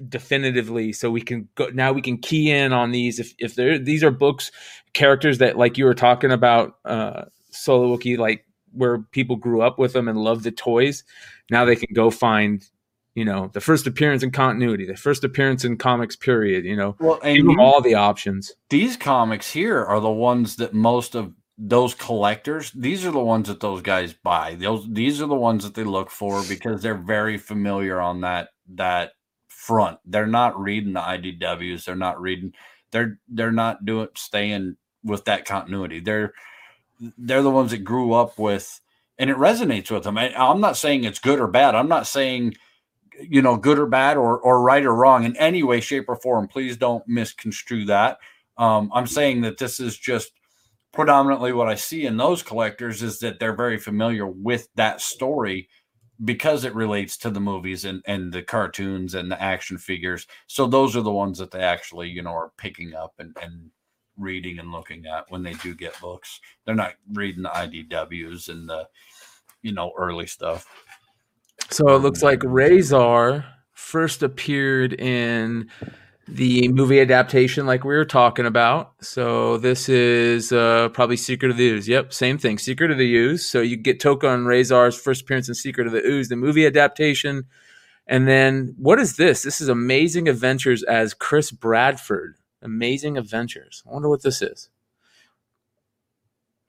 definitively 0.08 0.92
so 0.92 1.10
we 1.10 1.20
can 1.20 1.48
go 1.54 1.66
now 1.68 1.92
we 1.92 2.02
can 2.02 2.18
key 2.18 2.50
in 2.50 2.72
on 2.72 2.90
these. 2.90 3.18
If 3.18 3.34
if 3.38 3.54
there 3.54 3.78
these 3.78 4.02
are 4.02 4.10
books 4.10 4.50
characters 4.94 5.38
that 5.38 5.56
like 5.56 5.78
you 5.78 5.84
were 5.84 5.94
talking 5.94 6.32
about 6.32 6.76
uh 6.84 7.24
solo 7.50 7.96
wookie 7.96 8.18
like 8.18 8.44
where 8.72 8.98
people 8.98 9.36
grew 9.36 9.62
up 9.62 9.78
with 9.78 9.92
them 9.92 10.08
and 10.08 10.18
love 10.18 10.42
the 10.42 10.50
toys 10.50 11.04
now 11.50 11.64
they 11.64 11.76
can 11.76 11.92
go 11.92 12.10
find 12.10 12.66
you 13.14 13.24
know 13.24 13.50
the 13.52 13.60
first 13.60 13.86
appearance 13.86 14.22
in 14.22 14.30
continuity 14.30 14.86
the 14.86 14.96
first 14.96 15.24
appearance 15.24 15.64
in 15.64 15.76
comics 15.76 16.16
period 16.16 16.64
you 16.64 16.76
know. 16.76 16.96
Well 16.98 17.20
and 17.22 17.36
you, 17.36 17.60
all 17.60 17.80
the 17.80 17.94
options. 17.94 18.52
These 18.70 18.96
comics 18.96 19.50
here 19.50 19.84
are 19.84 20.00
the 20.00 20.10
ones 20.10 20.56
that 20.56 20.72
most 20.72 21.14
of 21.14 21.32
those 21.64 21.94
collectors, 21.94 22.72
these 22.72 23.06
are 23.06 23.12
the 23.12 23.20
ones 23.20 23.46
that 23.46 23.60
those 23.60 23.82
guys 23.82 24.12
buy. 24.12 24.56
Those 24.56 24.84
these 24.90 25.22
are 25.22 25.28
the 25.28 25.34
ones 25.36 25.62
that 25.62 25.74
they 25.74 25.84
look 25.84 26.10
for 26.10 26.42
because 26.48 26.82
they're 26.82 26.94
very 26.96 27.38
familiar 27.38 28.00
on 28.00 28.22
that 28.22 28.48
that 28.74 29.12
front. 29.48 30.00
They're 30.04 30.26
not 30.26 30.60
reading 30.60 30.92
the 30.92 31.00
IDWs. 31.00 31.84
They're 31.84 31.94
not 31.94 32.20
reading. 32.20 32.52
They're 32.90 33.20
they're 33.28 33.52
not 33.52 33.84
doing 33.84 34.08
staying 34.16 34.76
with 35.04 35.24
that 35.26 35.44
continuity. 35.44 36.00
They're 36.00 36.34
they're 37.16 37.42
the 37.42 37.50
ones 37.50 37.70
that 37.70 37.84
grew 37.84 38.12
up 38.12 38.40
with, 38.40 38.80
and 39.18 39.30
it 39.30 39.36
resonates 39.36 39.88
with 39.88 40.02
them. 40.02 40.18
I, 40.18 40.34
I'm 40.34 40.60
not 40.60 40.76
saying 40.76 41.04
it's 41.04 41.20
good 41.20 41.38
or 41.38 41.46
bad. 41.46 41.76
I'm 41.76 41.88
not 41.88 42.08
saying 42.08 42.54
you 43.20 43.42
know, 43.42 43.56
good 43.56 43.78
or 43.78 43.86
bad 43.86 44.16
or 44.16 44.38
or 44.40 44.60
right 44.62 44.84
or 44.84 44.94
wrong 44.94 45.24
in 45.24 45.36
any 45.36 45.62
way, 45.62 45.80
shape, 45.80 46.06
or 46.08 46.16
form. 46.16 46.48
Please 46.48 46.76
don't 46.76 47.06
misconstrue 47.06 47.84
that. 47.84 48.18
Um, 48.58 48.90
I'm 48.92 49.06
saying 49.06 49.42
that 49.42 49.58
this 49.58 49.78
is 49.78 49.96
just 49.96 50.32
predominantly 50.92 51.52
what 51.52 51.68
I 51.68 51.74
see 51.74 52.06
in 52.06 52.16
those 52.16 52.42
collectors 52.42 53.02
is 53.02 53.18
that 53.20 53.38
they're 53.38 53.56
very 53.56 53.78
familiar 53.78 54.26
with 54.26 54.68
that 54.76 55.00
story 55.00 55.68
because 56.24 56.64
it 56.64 56.74
relates 56.74 57.16
to 57.18 57.30
the 57.30 57.40
movies 57.40 57.84
and, 57.84 58.02
and 58.06 58.32
the 58.32 58.42
cartoons 58.42 59.14
and 59.14 59.30
the 59.30 59.42
action 59.42 59.78
figures. 59.78 60.26
So 60.46 60.66
those 60.66 60.94
are 60.94 61.02
the 61.02 61.10
ones 61.10 61.38
that 61.38 61.50
they 61.50 61.60
actually, 61.60 62.08
you 62.10 62.22
know, 62.22 62.32
are 62.32 62.52
picking 62.56 62.94
up 62.94 63.14
and, 63.18 63.36
and 63.42 63.70
reading 64.16 64.58
and 64.58 64.70
looking 64.70 65.06
at 65.06 65.24
when 65.30 65.42
they 65.42 65.54
do 65.54 65.74
get 65.74 65.98
books. 66.00 66.40
They're 66.64 66.74
not 66.74 66.94
reading 67.12 67.42
the 67.42 67.48
IDWs 67.48 68.48
and 68.50 68.68
the, 68.68 68.86
you 69.62 69.72
know, 69.72 69.92
early 69.98 70.26
stuff. 70.26 70.66
So 71.70 71.88
it 71.96 72.00
looks 72.00 72.22
um, 72.22 72.28
like 72.28 72.42
Razor 72.44 73.44
first 73.72 74.22
appeared 74.22 74.92
in 74.94 75.70
the 76.28 76.68
movie 76.68 77.00
adaptation, 77.00 77.66
like 77.66 77.84
we 77.84 77.94
were 77.94 78.04
talking 78.04 78.46
about. 78.46 78.92
So 79.00 79.58
this 79.58 79.88
is 79.88 80.52
uh, 80.52 80.88
probably 80.90 81.16
Secret 81.16 81.50
of 81.50 81.56
the 81.56 81.68
Ooze. 81.68 81.88
Yep, 81.88 82.12
same 82.12 82.38
thing. 82.38 82.58
Secret 82.58 82.90
of 82.90 82.98
the 82.98 83.14
Ooze. 83.14 83.44
So 83.44 83.60
you 83.60 83.76
get 83.76 84.00
Tokka 84.00 84.32
and 84.32 84.46
Razor's 84.46 84.98
first 84.98 85.22
appearance 85.22 85.48
in 85.48 85.54
Secret 85.54 85.86
of 85.86 85.92
the 85.92 86.04
Ooze, 86.04 86.28
the 86.28 86.36
movie 86.36 86.66
adaptation. 86.66 87.44
And 88.06 88.28
then 88.28 88.74
what 88.78 88.98
is 88.98 89.16
this? 89.16 89.42
This 89.42 89.60
is 89.60 89.68
Amazing 89.68 90.28
Adventures 90.28 90.82
as 90.84 91.14
Chris 91.14 91.50
Bradford. 91.50 92.36
Amazing 92.62 93.18
Adventures. 93.18 93.82
I 93.88 93.92
wonder 93.92 94.08
what 94.08 94.22
this 94.22 94.42
is. 94.42 94.70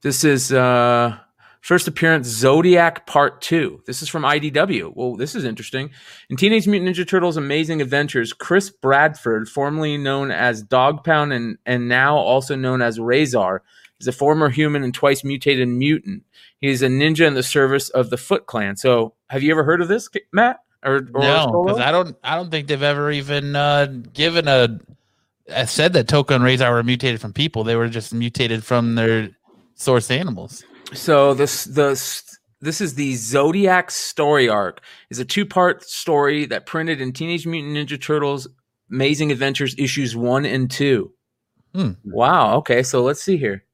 This 0.01 0.23
is 0.23 0.51
uh 0.51 1.17
First 1.63 1.87
appearance 1.87 2.27
Zodiac 2.27 3.05
Part 3.05 3.39
2. 3.39 3.83
This 3.87 4.01
is 4.01 4.09
from 4.09 4.23
IDW. 4.23 4.91
Well, 4.97 5.15
this 5.15 5.33
is 5.33 5.45
interesting. 5.45 5.91
In 6.29 6.35
Teenage 6.35 6.67
Mutant 6.67 6.93
Ninja 6.93 7.07
Turtles 7.07 7.37
Amazing 7.37 7.81
Adventures, 7.81 8.33
Chris 8.33 8.69
Bradford, 8.69 9.47
formerly 9.47 9.95
known 9.95 10.29
as 10.29 10.61
Dog 10.61 11.05
Pound 11.05 11.31
and, 11.31 11.57
and 11.65 11.87
now 11.87 12.17
also 12.17 12.57
known 12.57 12.81
as 12.81 12.99
Razor, 12.99 13.61
is 14.01 14.09
a 14.09 14.11
former 14.11 14.49
human 14.49 14.83
and 14.83 14.93
twice 14.93 15.23
mutated 15.23 15.69
mutant. 15.69 16.23
He 16.59 16.67
is 16.67 16.81
a 16.81 16.87
ninja 16.87 17.25
in 17.25 17.33
the 17.33 17.41
service 17.41 17.87
of 17.87 18.09
the 18.09 18.17
Foot 18.17 18.45
Clan. 18.45 18.75
So, 18.75 19.13
have 19.29 19.41
you 19.41 19.51
ever 19.51 19.63
heard 19.63 19.79
of 19.79 19.87
this, 19.87 20.09
Matt? 20.33 20.59
Or, 20.83 20.95
or 21.13 21.21
no, 21.21 21.63
because 21.65 21.79
I 21.79 21.91
don't. 21.91 22.17
I 22.25 22.35
don't 22.35 22.51
think 22.51 22.67
they've 22.67 22.83
ever 22.83 23.09
even 23.09 23.55
uh, 23.55 23.85
given 24.13 24.49
a. 24.49 24.81
I 25.49 25.63
said 25.63 25.93
that 25.93 26.07
Tokka 26.07 26.35
and 26.35 26.43
Razor 26.43 26.69
were 26.69 26.83
mutated 26.83 27.21
from 27.21 27.31
people. 27.31 27.63
They 27.63 27.77
were 27.77 27.87
just 27.87 28.13
mutated 28.13 28.65
from 28.65 28.95
their 28.95 29.29
source 29.75 30.11
animals. 30.11 30.65
So 30.91 31.33
this 31.33 31.63
the 31.65 31.91
this 32.61 32.81
is 32.81 32.95
the 32.95 33.15
Zodiac 33.15 33.91
story 33.91 34.47
arc. 34.47 34.81
is 35.09 35.19
a 35.19 35.25
two 35.25 35.45
part 35.45 35.83
story 35.83 36.45
that 36.45 36.65
printed 36.65 37.01
in 37.01 37.11
Teenage 37.11 37.45
Mutant 37.45 37.75
Ninja 37.75 38.01
Turtles 38.01 38.47
Amazing 38.91 39.31
Adventures 39.31 39.75
issues 39.77 40.15
one 40.15 40.45
and 40.45 40.69
two. 40.69 41.11
Hmm. 41.73 41.91
Wow. 42.05 42.55
Okay, 42.57 42.83
so 42.83 43.01
let's 43.03 43.21
see 43.21 43.37
here. 43.37 43.65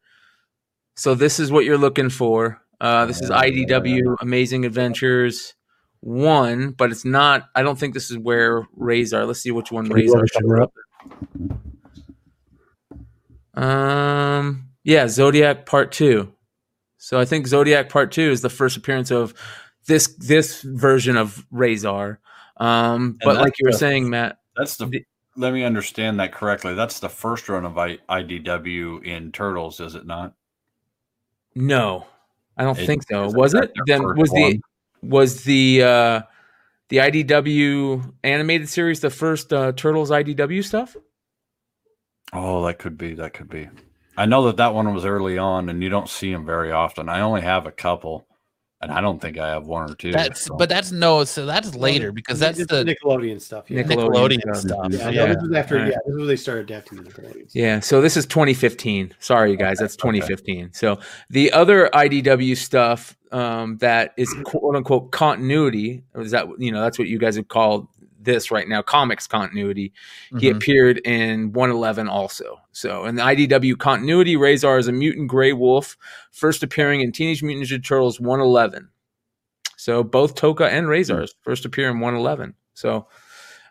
So 0.96 1.16
this 1.16 1.40
is 1.40 1.52
what 1.52 1.66
you're 1.66 1.78
looking 1.78 2.10
for. 2.10 2.62
Uh, 2.82 3.06
this 3.06 3.22
is 3.22 3.30
IDW 3.30 4.16
Amazing 4.22 4.66
Adventures 4.66 5.54
one, 6.00 6.72
but 6.72 6.92
it's 6.92 7.06
not. 7.06 7.50
I 7.56 7.62
don't 7.62 7.78
think 7.78 7.94
this 7.94 8.10
is 8.10 8.18
where 8.18 8.66
Razor. 8.76 9.26
Let's 9.26 9.42
see 9.42 9.52
which 9.52 9.72
one 9.72 9.90
Razor. 9.90 10.26
up. 10.62 10.74
Um. 13.62 14.70
Yeah, 14.84 15.08
Zodiac 15.08 15.66
Part 15.66 15.92
Two. 15.92 16.34
So 17.00 17.18
I 17.18 17.26
think 17.26 17.48
Zodiac 17.48 17.90
Part 17.90 18.12
Two 18.12 18.30
is 18.30 18.42
the 18.42 18.50
first 18.50 18.78
appearance 18.78 19.10
of 19.10 19.34
this 19.88 20.08
this 20.18 20.62
version 20.62 21.18
of 21.18 21.46
Razor. 21.50 22.20
Um, 22.58 23.18
but 23.24 23.38
like 23.38 23.54
you 23.58 23.66
were 23.66 23.72
the, 23.72 23.78
saying, 23.78 24.10
Matt, 24.10 24.38
that's 24.56 24.76
the. 24.76 25.04
Let 25.38 25.54
me 25.54 25.64
understand 25.64 26.20
that 26.20 26.34
correctly. 26.34 26.76
That's 26.76 27.00
the 27.00 27.08
first 27.08 27.48
run 27.48 27.66
of 27.66 27.78
I, 27.78 27.98
IDW 28.10 29.06
in 29.06 29.32
Turtles, 29.32 29.80
is 29.80 29.96
it 29.96 30.06
not? 30.06 30.34
No, 31.56 32.06
I 32.58 32.64
don't 32.64 32.78
it, 32.78 32.86
think 32.86 33.04
so. 33.10 33.30
Was 33.32 33.54
it? 33.54 33.72
Then 33.88 34.04
was 34.04 34.30
one? 34.32 34.42
the 34.42 34.62
was 35.02 35.44
the 35.46 35.84
uh, 35.84 36.22
the 36.90 36.98
IDW 36.98 38.14
animated 38.26 38.68
series 38.68 39.00
the 39.00 39.10
first 39.10 39.54
uh, 39.54 39.72
Turtles 39.72 40.12
IDW 40.12 40.66
stuff? 40.66 40.98
Oh, 42.34 42.66
that 42.66 42.78
could 42.78 42.98
be. 42.98 43.14
That 43.14 43.34
could 43.34 43.50
be. 43.50 43.70
I 44.20 44.26
know 44.26 44.48
that 44.48 44.58
that 44.58 44.74
one 44.74 44.94
was 44.94 45.06
early 45.06 45.38
on, 45.38 45.70
and 45.70 45.82
you 45.82 45.88
don't 45.88 46.10
see 46.10 46.30
them 46.34 46.46
very 46.46 46.74
often. 46.74 47.08
I 47.08 47.22
only 47.22 47.40
have 47.40 47.66
a 47.66 47.72
couple, 47.72 48.28
and 48.82 48.92
I 48.92 49.00
don't 49.00 49.22
think 49.22 49.38
I 49.38 49.48
have 49.48 49.66
one 49.66 49.90
or 49.90 49.96
two. 49.96 50.12
That's 50.12 50.42
so. 50.42 50.58
but 50.58 50.68
that's 50.68 50.92
no, 50.92 51.24
so 51.24 51.46
that's 51.46 51.74
later 51.74 52.12
because 52.12 52.38
that's 52.38 52.58
the 52.58 52.84
Nickelodeon 52.84 53.40
stuff. 53.40 53.72
Yeah. 53.72 53.84
Nickelodeon, 53.84 54.42
Nickelodeon 54.44 54.56
stuff. 54.58 54.88
Yeah, 54.92 55.10
yeah. 55.10 55.26
No, 55.26 55.34
this 55.34 55.44
was 55.44 55.52
after. 55.54 55.76
Right. 55.78 55.88
Yeah, 55.88 55.98
this 56.06 56.14
is 56.14 56.18
when 56.18 56.28
they 56.28 56.36
started 56.36 56.70
adapting 56.70 57.02
the 57.02 57.10
Nickelodeon. 57.10 57.50
Yeah, 57.54 57.80
so 57.80 58.02
this 58.02 58.18
is 58.18 58.26
2015. 58.26 59.16
Sorry, 59.20 59.52
you 59.52 59.58
guys, 59.58 59.78
that's 59.78 59.96
2015. 59.96 60.58
Okay. 60.58 60.70
So 60.74 61.00
the 61.30 61.54
other 61.54 61.90
IDW 61.94 62.58
stuff 62.58 63.18
um, 63.32 63.78
that 63.78 64.14
is 64.18 64.36
quote 64.44 64.76
unquote 64.76 65.12
continuity 65.12 66.04
is 66.16 66.32
that 66.32 66.46
you 66.60 66.74
know 66.74 66.82
that's 66.82 67.00
what 67.00 67.08
you 67.08 67.20
guys 67.20 67.38
have 67.38 67.48
called 67.48 67.88
this 68.20 68.52
right 68.52 68.68
now, 68.68 68.82
comics 68.82 69.28
continuity. 69.28 69.94
Mm-hmm. 70.28 70.40
He 70.40 70.50
appeared 70.50 71.00
in 71.00 71.54
111 71.54 72.08
also. 72.08 72.62
So 72.72 73.06
in 73.06 73.16
the 73.16 73.24
IDW 73.24 73.78
continuity, 73.78 74.36
Razor 74.36 74.78
is 74.78 74.88
a 74.88 74.92
mutant 74.92 75.30
gray 75.30 75.54
wolf, 75.54 75.98
first 76.32 76.64
appearing 76.64 77.02
in 77.02 77.12
Teenage 77.12 77.44
Mutant 77.44 77.68
Ninja 77.68 77.84
Turtles 77.84 78.20
111. 78.20 78.90
So 79.78 80.04
both 80.04 80.36
Tokka 80.36 80.70
and 80.70 80.88
Razors 80.88 81.32
mm-hmm. 81.32 81.50
first 81.50 81.66
appear 81.66 81.90
in 81.90 82.00
111. 82.00 82.54
So 82.74 83.08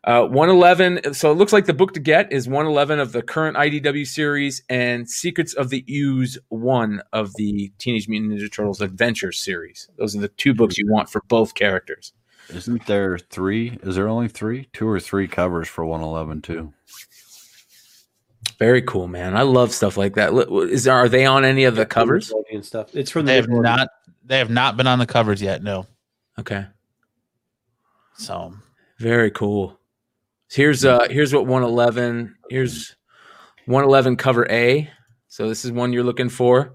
uh, 0.05 0.27
111. 0.27 1.12
So 1.15 1.31
it 1.31 1.35
looks 1.35 1.53
like 1.53 1.66
the 1.66 1.75
book 1.75 1.93
to 1.95 2.01
get 2.01 2.33
is 2.33 2.49
111 2.49 2.99
of 2.99 3.12
the 3.12 3.23
current 3.23 3.57
IDW 3.57 4.07
series 4.07 4.62
and 4.69 5.09
Secrets 5.09 5.55
of 5.55 5.70
the 5.70 5.85
Ooze 5.91 6.39
1 6.49 7.03
of 7.12 7.35
the 7.35 7.73
Teenage 7.79 8.09
Mutant 8.09 8.33
Ninja 8.33 8.51
Turtles 8.51 8.81
Adventure 8.81 9.33
series. 9.33 9.89
Those 9.99 10.16
are 10.16 10.20
the 10.20 10.29
two 10.29 10.55
books 10.55 10.79
you 10.79 10.87
want 10.89 11.11
for 11.11 11.23
both 11.29 11.55
characters. 11.55 12.12
Isn't 12.51 12.87
there 12.87 13.19
three? 13.19 13.79
Is 13.83 13.97
there 13.97 14.09
only 14.09 14.29
three? 14.29 14.69
Two 14.73 14.89
or 14.89 15.01
three 15.01 15.29
covers 15.29 15.69
for 15.69 15.85
111 15.85 16.43
too. 16.43 16.73
Very 18.59 18.83
cool, 18.83 19.07
man. 19.07 19.37
I 19.37 19.43
love 19.43 19.73
stuff 19.73 19.97
like 19.97 20.15
that. 20.15 20.33
Is 20.70 20.85
there, 20.85 20.95
are 20.95 21.09
they 21.09 21.27
on 21.27 21.45
any 21.45 21.65
of 21.65 21.77
the 21.77 21.87
covers 21.87 22.33
and 22.51 22.65
stuff? 22.65 22.95
It's 22.95 23.11
from 23.11 23.27
they 23.27 23.37
have 23.37 23.49
not. 23.49 23.89
They 24.25 24.39
have 24.39 24.51
not 24.51 24.77
been 24.77 24.87
on 24.87 24.99
the 24.99 25.07
covers 25.07 25.41
yet. 25.41 25.62
No. 25.62 25.87
Okay. 26.39 26.66
So 28.15 28.53
very 28.99 29.31
cool. 29.31 29.79
Here's 30.51 30.85
uh 30.85 31.07
here's 31.11 31.33
what 31.33 31.47
111. 31.47 32.35
Here's 32.51 32.97
111 33.66 34.16
cover 34.16 34.51
A. 34.51 34.91
So 35.29 35.49
this 35.49 35.65
is 35.65 35.70
one 35.70 35.93
you're 35.93 36.05
looking 36.05 36.29
for, 36.29 36.75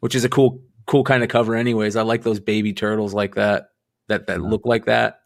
which 0.00 0.14
is 0.14 0.24
a 0.24 0.28
cool 0.28 0.60
cool 0.86 1.04
kind 1.04 1.22
of 1.22 1.28
cover. 1.28 1.54
Anyways, 1.54 1.96
I 1.96 2.02
like 2.02 2.22
those 2.22 2.40
baby 2.40 2.72
turtles 2.72 3.14
like 3.14 3.36
that 3.36 3.70
that 4.08 4.26
that 4.26 4.40
look 4.40 4.66
like 4.66 4.86
that. 4.86 5.20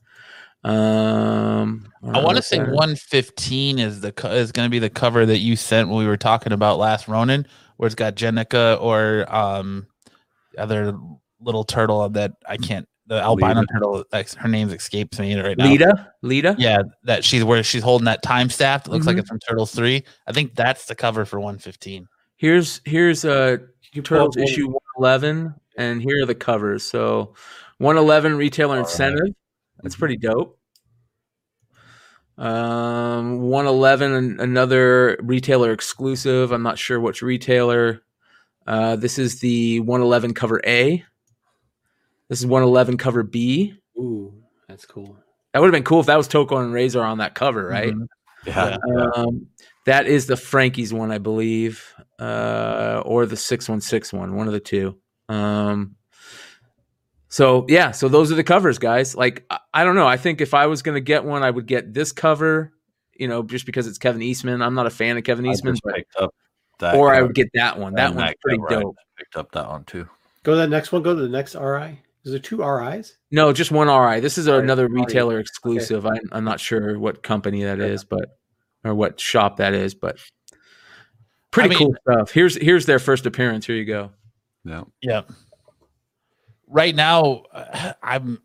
Um, 0.64 1.92
I, 2.04 2.20
I 2.20 2.24
want 2.24 2.36
to 2.36 2.42
say 2.42 2.59
115 2.59 3.78
is 3.78 4.00
the 4.00 4.12
is 4.30 4.52
going 4.52 4.66
to 4.66 4.70
be 4.70 4.78
the 4.78 4.90
cover 4.90 5.26
that 5.26 5.38
you 5.38 5.56
sent 5.56 5.88
when 5.88 5.98
we 5.98 6.06
were 6.06 6.16
talking 6.16 6.52
about 6.52 6.78
last 6.78 7.09
Ronin, 7.09 7.46
where 7.76 7.86
it's 7.86 7.96
got 7.96 8.14
Jennika 8.14 8.80
or 8.80 9.32
um 9.34 9.86
other 10.56 10.96
little 11.40 11.64
turtle 11.64 12.09
that 12.10 12.32
I 12.46 12.56
can't 12.59 12.86
the 13.06 13.20
albino 13.20 13.60
Lita. 13.60 13.72
turtle 13.72 14.04
her 14.38 14.48
name's 14.48 14.72
escapes 14.72 15.18
me 15.18 15.38
right 15.38 15.59
now. 15.59 15.66
Lita, 15.66 16.12
Lita, 16.22 16.54
yeah, 16.59 16.82
that 17.04 17.24
she's 17.24 17.42
where 17.42 17.62
she's 17.62 17.82
holding 17.82 18.04
that 18.04 18.22
time 18.22 18.48
staff. 18.48 18.86
It 18.86 18.90
looks 18.90 19.00
mm-hmm. 19.00 19.09
like 19.09 19.18
it's 19.18 19.28
from 19.28 19.40
Turtles 19.40 19.74
three. 19.74 20.04
I 20.26 20.32
think 20.32 20.54
that's 20.54 20.86
the 20.86 20.94
cover 20.94 21.24
for 21.24 21.40
115. 21.40 22.06
Here's 22.36 22.80
here's 22.84 23.24
uh 23.24 23.59
Turtles 24.04 24.36
issue 24.36 24.68
111, 24.68 25.54
and 25.76 26.00
here 26.00 26.22
are 26.22 26.26
the 26.26 26.34
covers. 26.34 26.84
So 26.84 27.34
111 27.78 28.36
retailer 28.36 28.78
incentive. 28.78 29.20
Right. 29.23 29.35
That's 29.82 29.97
pretty 29.97 30.16
dope. 30.16 30.59
Um, 32.39 33.40
111 33.43 34.40
another 34.40 35.19
retailer 35.20 35.73
exclusive. 35.73 36.51
I'm 36.51 36.62
not 36.62 36.78
sure 36.78 36.99
which 37.01 37.23
retailer. 37.23 38.03
Uh, 38.66 38.97
this 38.97 39.19
is 39.19 39.40
the 39.40 39.81
111 39.81 40.35
cover 40.35 40.61
A. 40.66 41.05
This 42.28 42.40
is 42.40 42.47
111 42.47 42.97
cover 42.97 43.23
B. 43.23 43.74
Ooh, 43.99 44.32
that's 44.69 44.86
cool. 44.86 45.16
That 45.53 45.61
would 45.61 45.66
have 45.66 45.73
been 45.73 45.85
cool 45.85 46.01
if 46.01 46.07
that 46.07 46.16
was 46.16 46.28
Tokka 46.28 46.62
and 46.62 46.73
Razor 46.73 47.03
on 47.03 47.19
that 47.19 47.35
cover, 47.35 47.66
right? 47.66 47.93
Mm-hmm. 47.93 48.05
Yeah. 48.47 48.77
Um, 49.15 49.49
that 49.85 50.07
is 50.07 50.27
the 50.27 50.36
Frankie's 50.36 50.93
one, 50.93 51.11
I 51.11 51.19
believe, 51.19 51.94
uh, 52.19 53.03
or 53.05 53.27
the 53.27 53.36
616 53.36 54.19
one, 54.19 54.35
one 54.35 54.47
of 54.47 54.53
the 54.53 54.61
two. 54.61 54.99
Um, 55.28 55.97
so 57.32 57.64
yeah, 57.66 57.92
so 57.92 58.09
those 58.09 58.30
are 58.30 58.34
the 58.34 58.44
covers, 58.44 58.78
guys. 58.78 59.16
Like 59.16 59.46
I, 59.48 59.59
I 59.72 59.84
don't 59.84 59.94
know. 59.94 60.06
I 60.06 60.18
think 60.18 60.42
if 60.42 60.52
I 60.52 60.66
was 60.66 60.82
going 60.82 60.96
to 60.96 61.00
get 61.00 61.24
one, 61.24 61.42
I 61.42 61.50
would 61.50 61.64
get 61.66 61.94
this 61.94 62.12
cover. 62.12 62.74
You 63.14 63.26
know, 63.26 63.42
just 63.42 63.64
because 63.64 63.86
it's 63.86 63.96
Kevin 63.96 64.20
Eastman. 64.20 64.60
I'm 64.60 64.74
not 64.74 64.86
a 64.86 64.90
fan 64.90 65.16
of 65.16 65.24
Kevin 65.24 65.46
Eastman, 65.46 65.76
but, 65.82 66.94
or 66.94 67.14
I 67.14 67.22
would 67.22 67.34
get 67.34 67.48
that 67.54 67.78
one. 67.78 67.94
That 67.94 68.14
one's 68.14 68.28
that 68.28 68.36
pretty 68.42 68.62
dope. 68.68 68.96
Picked 69.16 69.36
up 69.38 69.50
that 69.52 69.66
one 69.66 69.84
too. 69.84 70.06
Go 70.42 70.52
to 70.52 70.59
the 70.59 70.66
next 70.66 70.92
one. 70.92 71.02
Go 71.02 71.14
to 71.14 71.22
the 71.22 71.28
next 71.28 71.54
RI. 71.54 71.98
Is 72.24 72.32
there 72.32 72.38
two 72.38 72.62
RIs? 72.62 73.16
No, 73.30 73.50
just 73.54 73.70
one 73.70 73.88
RI. 73.88 74.20
This 74.20 74.36
is 74.36 74.46
Alright, 74.46 74.62
another 74.62 74.84
already. 74.84 75.00
retailer 75.00 75.38
exclusive. 75.38 76.04
I'm, 76.04 76.20
I'm 76.32 76.44
not 76.44 76.60
sure 76.60 76.98
what 76.98 77.22
company 77.22 77.62
that 77.64 77.80
is, 77.80 78.04
but 78.04 78.38
or 78.84 78.94
what 78.94 79.18
shop 79.18 79.56
that 79.56 79.72
is, 79.72 79.94
but 79.94 80.18
pretty 81.50 81.70
mean- 81.70 81.78
cool 81.78 81.94
stuff. 82.02 82.30
Here's 82.30 82.56
here's 82.56 82.84
their 82.84 82.98
first 82.98 83.24
appearance. 83.24 83.66
Here 83.66 83.76
you 83.76 83.86
go. 83.86 84.10
Yeah. 84.64 84.84
Yeah. 85.00 85.22
Right 86.73 86.94
now, 86.94 87.44
uh, 87.53 87.93
I'm 88.03 88.43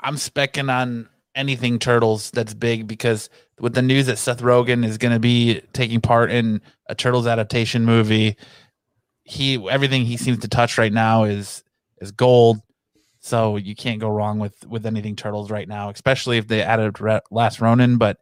I'm 0.00 0.16
specking 0.16 0.72
on 0.72 1.08
anything 1.34 1.78
turtles 1.78 2.32
that's 2.32 2.52
big 2.52 2.88
because 2.88 3.30
with 3.60 3.74
the 3.74 3.82
news 3.82 4.06
that 4.06 4.18
Seth 4.18 4.42
Rogen 4.42 4.84
is 4.84 4.98
going 4.98 5.14
to 5.14 5.20
be 5.20 5.60
taking 5.72 6.00
part 6.00 6.32
in 6.32 6.60
a 6.88 6.94
turtles 6.96 7.28
adaptation 7.28 7.84
movie, 7.84 8.36
he 9.22 9.54
everything 9.70 10.04
he 10.04 10.16
seems 10.16 10.38
to 10.40 10.48
touch 10.48 10.76
right 10.76 10.92
now 10.92 11.22
is 11.24 11.62
is 12.00 12.10
gold. 12.10 12.60
So 13.20 13.56
you 13.56 13.76
can't 13.76 14.00
go 14.00 14.10
wrong 14.10 14.40
with 14.40 14.66
with 14.66 14.84
anything 14.84 15.14
turtles 15.14 15.48
right 15.48 15.68
now, 15.68 15.90
especially 15.90 16.38
if 16.38 16.48
they 16.48 16.62
added 16.62 17.00
Re- 17.00 17.20
Last 17.30 17.60
Ronin. 17.60 17.96
But 17.98 18.18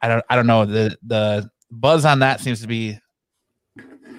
I 0.00 0.08
don't 0.08 0.24
I 0.30 0.36
don't 0.36 0.46
know 0.46 0.64
the 0.64 0.96
the 1.02 1.50
buzz 1.70 2.06
on 2.06 2.20
that 2.20 2.40
seems 2.40 2.62
to 2.62 2.66
be 2.66 2.98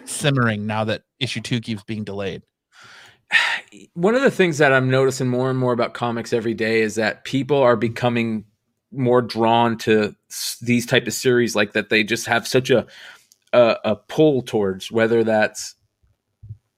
simmering 0.05 0.67
now 0.67 0.83
that 0.83 1.01
issue 1.19 1.41
two 1.41 1.61
keeps 1.61 1.83
being 1.83 2.03
delayed. 2.03 2.43
One 3.93 4.15
of 4.15 4.21
the 4.21 4.31
things 4.31 4.57
that 4.59 4.73
I'm 4.73 4.89
noticing 4.89 5.27
more 5.27 5.49
and 5.49 5.59
more 5.59 5.73
about 5.73 5.93
comics 5.93 6.33
every 6.33 6.53
day 6.53 6.81
is 6.81 6.95
that 6.95 7.23
people 7.23 7.57
are 7.57 7.75
becoming 7.75 8.45
more 8.91 9.21
drawn 9.21 9.77
to 9.77 10.15
these 10.61 10.85
type 10.85 11.07
of 11.07 11.13
series 11.13 11.55
like 11.55 11.73
that 11.73 11.89
they 11.89 12.03
just 12.03 12.25
have 12.27 12.47
such 12.47 12.69
a 12.69 12.85
a, 13.53 13.75
a 13.83 13.95
pull 13.95 14.41
towards 14.41 14.91
whether 14.91 15.23
that's 15.23 15.75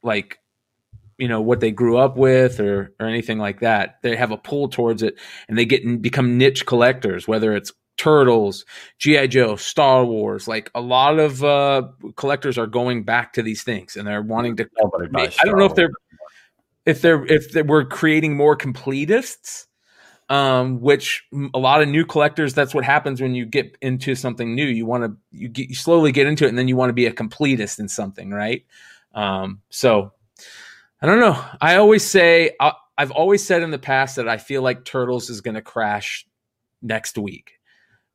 like 0.02 0.40
you 1.18 1.28
know 1.28 1.42
what 1.42 1.60
they 1.60 1.72
grew 1.72 1.98
up 1.98 2.18
with 2.18 2.60
or 2.60 2.94
or 3.00 3.06
anything 3.06 3.38
like 3.38 3.60
that 3.60 4.00
they 4.02 4.16
have 4.16 4.32
a 4.32 4.38
pull 4.38 4.70
towards 4.70 5.04
it 5.04 5.20
and 5.48 5.58
they 5.58 5.66
get 5.66 6.02
become 6.02 6.38
niche 6.38 6.66
collectors 6.66 7.28
whether 7.28 7.56
it's 7.56 7.72
turtles 7.98 8.66
gi 8.98 9.28
joe 9.28 9.56
star 9.56 10.06
wars 10.06 10.48
like 10.48 10.72
a 10.74 10.82
lot 10.82 11.20
of 11.20 11.44
uh 11.44 11.84
collectors 12.16 12.58
are 12.58 12.68
going 12.68 13.04
back 13.04 13.34
to 13.34 13.44
these 13.44 13.62
things 13.62 13.96
and 13.96 14.08
they're 14.08 14.22
wanting 14.22 14.56
to 14.56 14.68
I 15.42 15.46
don't 15.46 15.60
know 15.60 15.66
if 15.66 15.76
they're. 15.76 15.92
If 16.86 17.02
they're 17.02 17.26
if 17.26 17.52
they 17.52 17.62
we're 17.62 17.86
creating 17.86 18.36
more 18.36 18.58
completists 18.58 19.66
um 20.30 20.80
which 20.80 21.26
a 21.54 21.60
lot 21.60 21.82
of 21.82 21.88
new 21.88 22.06
collectors 22.06 22.54
that's 22.54 22.74
what 22.74 22.84
happens 22.84 23.22
when 23.22 23.34
you 23.34 23.46
get 23.46 23.76
into 23.82 24.14
something 24.16 24.54
new. 24.54 24.66
You 24.66 24.86
want 24.86 25.04
to 25.04 25.18
you, 25.32 25.52
you 25.56 25.76
slowly 25.76 26.12
get 26.12 26.28
into 26.28 26.46
it 26.46 26.50
and 26.50 26.58
then 26.58 26.68
you 26.68 26.76
want 26.76 26.90
to 26.90 26.94
be 26.94 27.08
a 27.08 27.14
completist 27.14 27.80
in 27.80 27.88
something 27.88 28.32
right? 28.32 28.66
Um 29.14 29.62
so 29.70 30.14
i 31.02 31.06
don't 31.08 31.20
know. 31.20 31.44
I 31.62 31.76
always 31.78 32.06
say 32.06 32.52
I, 32.60 32.74
i've 32.98 33.12
always 33.12 33.46
said 33.46 33.64
in 33.64 33.72
the 33.72 33.80
past 33.80 34.18
that 34.18 34.28
i 34.28 34.38
feel 34.38 34.62
like 34.62 34.86
turtles 34.86 35.30
is 35.30 35.42
going 35.42 35.56
to 35.56 35.62
crash 35.62 36.28
next 36.82 37.18
week 37.18 37.54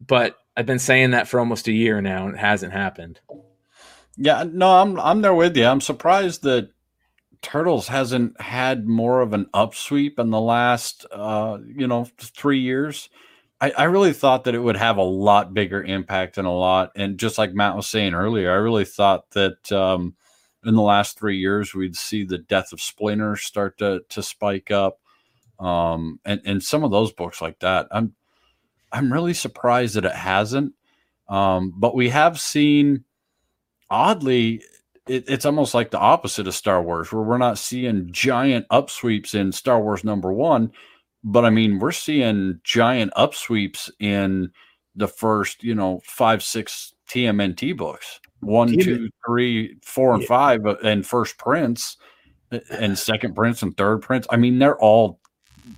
but 0.07 0.37
i've 0.57 0.67
been 0.67 0.79
saying 0.79 1.13
that 1.13 1.27
for 1.27 1.41
almost 1.41 1.69
a 1.69 1.73
year 1.73 2.01
now 2.01 2.27
and 2.27 2.35
it 2.35 2.41
hasn't 2.41 2.73
happened. 2.73 3.21
Yeah, 4.17 4.45
no, 4.47 4.71
I'm 4.71 5.01
I'm 5.01 5.23
there 5.23 5.35
with 5.35 5.57
you. 5.57 5.67
I'm 5.67 5.81
surprised 5.81 6.43
that 6.43 6.71
Turtles 7.45 7.89
hasn't 7.89 8.41
had 8.41 8.89
more 8.89 9.21
of 9.21 9.35
an 9.35 9.47
upsweep 9.53 10.19
in 10.19 10.31
the 10.31 10.41
last 10.41 11.05
uh, 11.13 11.59
you 11.67 11.87
know, 11.87 12.09
three 12.19 12.59
years. 12.59 13.11
I, 13.61 13.71
I 13.71 13.85
really 13.85 14.15
thought 14.15 14.45
that 14.45 14.55
it 14.55 14.61
would 14.61 14.79
have 14.79 14.97
a 14.97 15.03
lot 15.03 15.53
bigger 15.53 15.83
impact 15.83 16.39
and 16.39 16.47
a 16.47 16.51
lot 16.51 16.91
and 16.97 17.19
just 17.19 17.37
like 17.37 17.53
Matt 17.53 17.77
was 17.77 17.87
saying 17.87 18.15
earlier, 18.15 18.51
I 18.51 18.57
really 18.57 18.87
thought 18.87 19.31
that 19.33 19.71
um 19.71 20.17
in 20.65 20.75
the 20.75 20.83
last 20.83 21.19
three 21.19 21.37
years 21.37 21.75
we'd 21.75 21.97
see 21.97 22.25
the 22.25 22.39
death 22.39 22.73
of 22.73 22.81
Splinter 22.81 23.37
start 23.37 23.79
to 23.79 24.01
to 24.09 24.23
spike 24.23 24.71
up. 24.71 25.01
Um 25.61 26.21
and, 26.25 26.41
and 26.47 26.63
some 26.63 26.83
of 26.83 26.91
those 26.91 27.13
books 27.13 27.43
like 27.43 27.61
that. 27.61 27.89
I'm 27.91 28.15
I'm 28.91 29.13
really 29.13 29.35
surprised 29.35 29.97
that 29.97 30.07
it 30.07 30.15
hasn't. 30.15 30.73
Um, 31.29 31.75
but 31.77 31.95
we 31.95 32.09
have 32.09 32.41
seen 32.41 33.05
oddly 33.91 34.63
it, 35.07 35.25
it's 35.29 35.45
almost 35.45 35.75
like 35.75 35.91
the 35.91 35.99
opposite 35.99 36.47
of 36.49 36.55
star 36.55 36.83
wars 36.83 37.13
where 37.13 37.23
we're 37.23 37.39
not 37.39 37.59
seeing 37.59 38.11
giant 38.13 38.67
upsweeps 38.69 39.35
in 39.35 39.53
star 39.53 39.81
wars 39.81 40.05
number 40.05 40.33
one 40.33 40.71
but 41.23 41.45
i 41.45 41.51
mean 41.51 41.79
we're 41.79 41.93
seeing 41.93 42.59
giant 42.65 43.13
upsweeps 43.17 43.91
in 44.01 44.51
the 44.97 45.09
first 45.09 45.63
you 45.63 45.75
know 45.75 46.01
five 46.05 46.43
six 46.43 46.95
tmnt 47.09 47.77
books 47.77 48.21
one 48.41 48.69
TMNT. 48.69 48.85
two 48.85 49.11
three 49.27 49.77
four 49.83 50.15
and 50.15 50.23
Yeah. 50.23 50.29
five 50.29 50.67
uh, 50.67 50.77
and 50.83 51.07
first 51.07 51.39
prince 51.39 51.97
uh, 52.53 52.61
and 52.71 52.99
second 52.99 53.35
prince 53.35 53.63
and 53.63 53.77
third 53.77 53.99
prince 54.03 54.27
i 54.31 54.37
mean 54.37 54.59
they're 54.59 54.79
all 54.79 55.19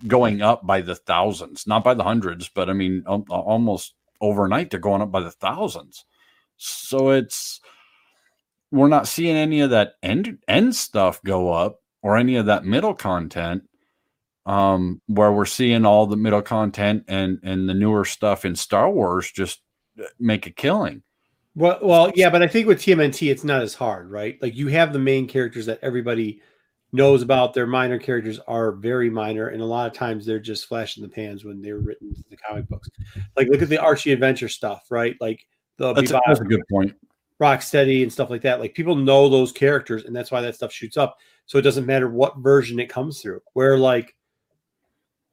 going 0.08 0.42
up 0.42 0.66
by 0.66 0.80
the 0.80 0.96
thousands 0.96 1.66
not 1.66 1.84
by 1.84 1.94
the 1.94 2.02
hundreds 2.02 2.48
but 2.48 2.68
i 2.68 2.72
mean 2.72 3.04
al- 3.06 3.24
almost 3.30 3.94
overnight 4.20 4.70
they're 4.70 4.80
going 4.80 5.02
up 5.02 5.10
by 5.12 5.20
the 5.20 5.30
thousands 5.30 6.04
so 6.56 7.10
it's 7.10 7.60
we're 8.70 8.88
not 8.88 9.08
seeing 9.08 9.36
any 9.36 9.60
of 9.60 9.70
that 9.70 9.94
end 10.02 10.38
end 10.48 10.74
stuff 10.74 11.22
go 11.22 11.52
up 11.52 11.80
or 12.02 12.16
any 12.16 12.36
of 12.36 12.46
that 12.46 12.64
middle 12.64 12.94
content 12.94 13.62
um 14.44 15.00
where 15.06 15.32
we're 15.32 15.44
seeing 15.44 15.84
all 15.84 16.06
the 16.06 16.16
middle 16.16 16.42
content 16.42 17.04
and 17.08 17.38
and 17.42 17.68
the 17.68 17.74
newer 17.74 18.04
stuff 18.04 18.44
in 18.44 18.54
Star 18.54 18.90
Wars 18.90 19.30
just 19.30 19.60
uh, 20.00 20.04
make 20.18 20.46
a 20.46 20.50
killing. 20.50 21.02
Well, 21.54 21.78
well, 21.80 22.12
yeah, 22.14 22.28
but 22.28 22.42
I 22.42 22.48
think 22.48 22.66
with 22.66 22.78
TMNT, 22.78 23.30
it's 23.30 23.42
not 23.42 23.62
as 23.62 23.72
hard, 23.72 24.10
right? 24.10 24.38
Like 24.42 24.54
you 24.54 24.68
have 24.68 24.92
the 24.92 24.98
main 24.98 25.26
characters 25.26 25.64
that 25.66 25.78
everybody 25.80 26.42
knows 26.92 27.22
about. 27.22 27.54
Their 27.54 27.66
minor 27.66 27.98
characters 27.98 28.38
are 28.46 28.72
very 28.72 29.08
minor, 29.08 29.48
and 29.48 29.62
a 29.62 29.66
lot 29.66 29.86
of 29.86 29.94
times 29.94 30.26
they're 30.26 30.38
just 30.38 30.66
flash 30.66 30.98
in 30.98 31.02
the 31.02 31.08
pans 31.08 31.46
when 31.46 31.62
they're 31.62 31.78
written 31.78 32.12
in 32.14 32.24
the 32.28 32.36
comic 32.36 32.68
books. 32.68 32.90
Like 33.36 33.48
look 33.48 33.62
at 33.62 33.70
the 33.70 33.78
Archie 33.78 34.12
Adventure 34.12 34.50
stuff, 34.50 34.84
right? 34.90 35.16
Like 35.18 35.46
the 35.78 35.94
That's 35.94 36.10
a, 36.10 36.20
that's 36.26 36.40
a 36.40 36.44
good 36.44 36.62
point. 36.70 36.94
Rocksteady 37.40 38.02
and 38.02 38.12
stuff 38.12 38.30
like 38.30 38.42
that. 38.42 38.60
Like 38.60 38.74
people 38.74 38.96
know 38.96 39.28
those 39.28 39.52
characters, 39.52 40.04
and 40.04 40.14
that's 40.14 40.30
why 40.30 40.40
that 40.40 40.54
stuff 40.54 40.72
shoots 40.72 40.96
up. 40.96 41.18
So 41.46 41.58
it 41.58 41.62
doesn't 41.62 41.86
matter 41.86 42.08
what 42.08 42.38
version 42.38 42.80
it 42.80 42.88
comes 42.88 43.20
through. 43.20 43.40
Where 43.52 43.78
like, 43.78 44.14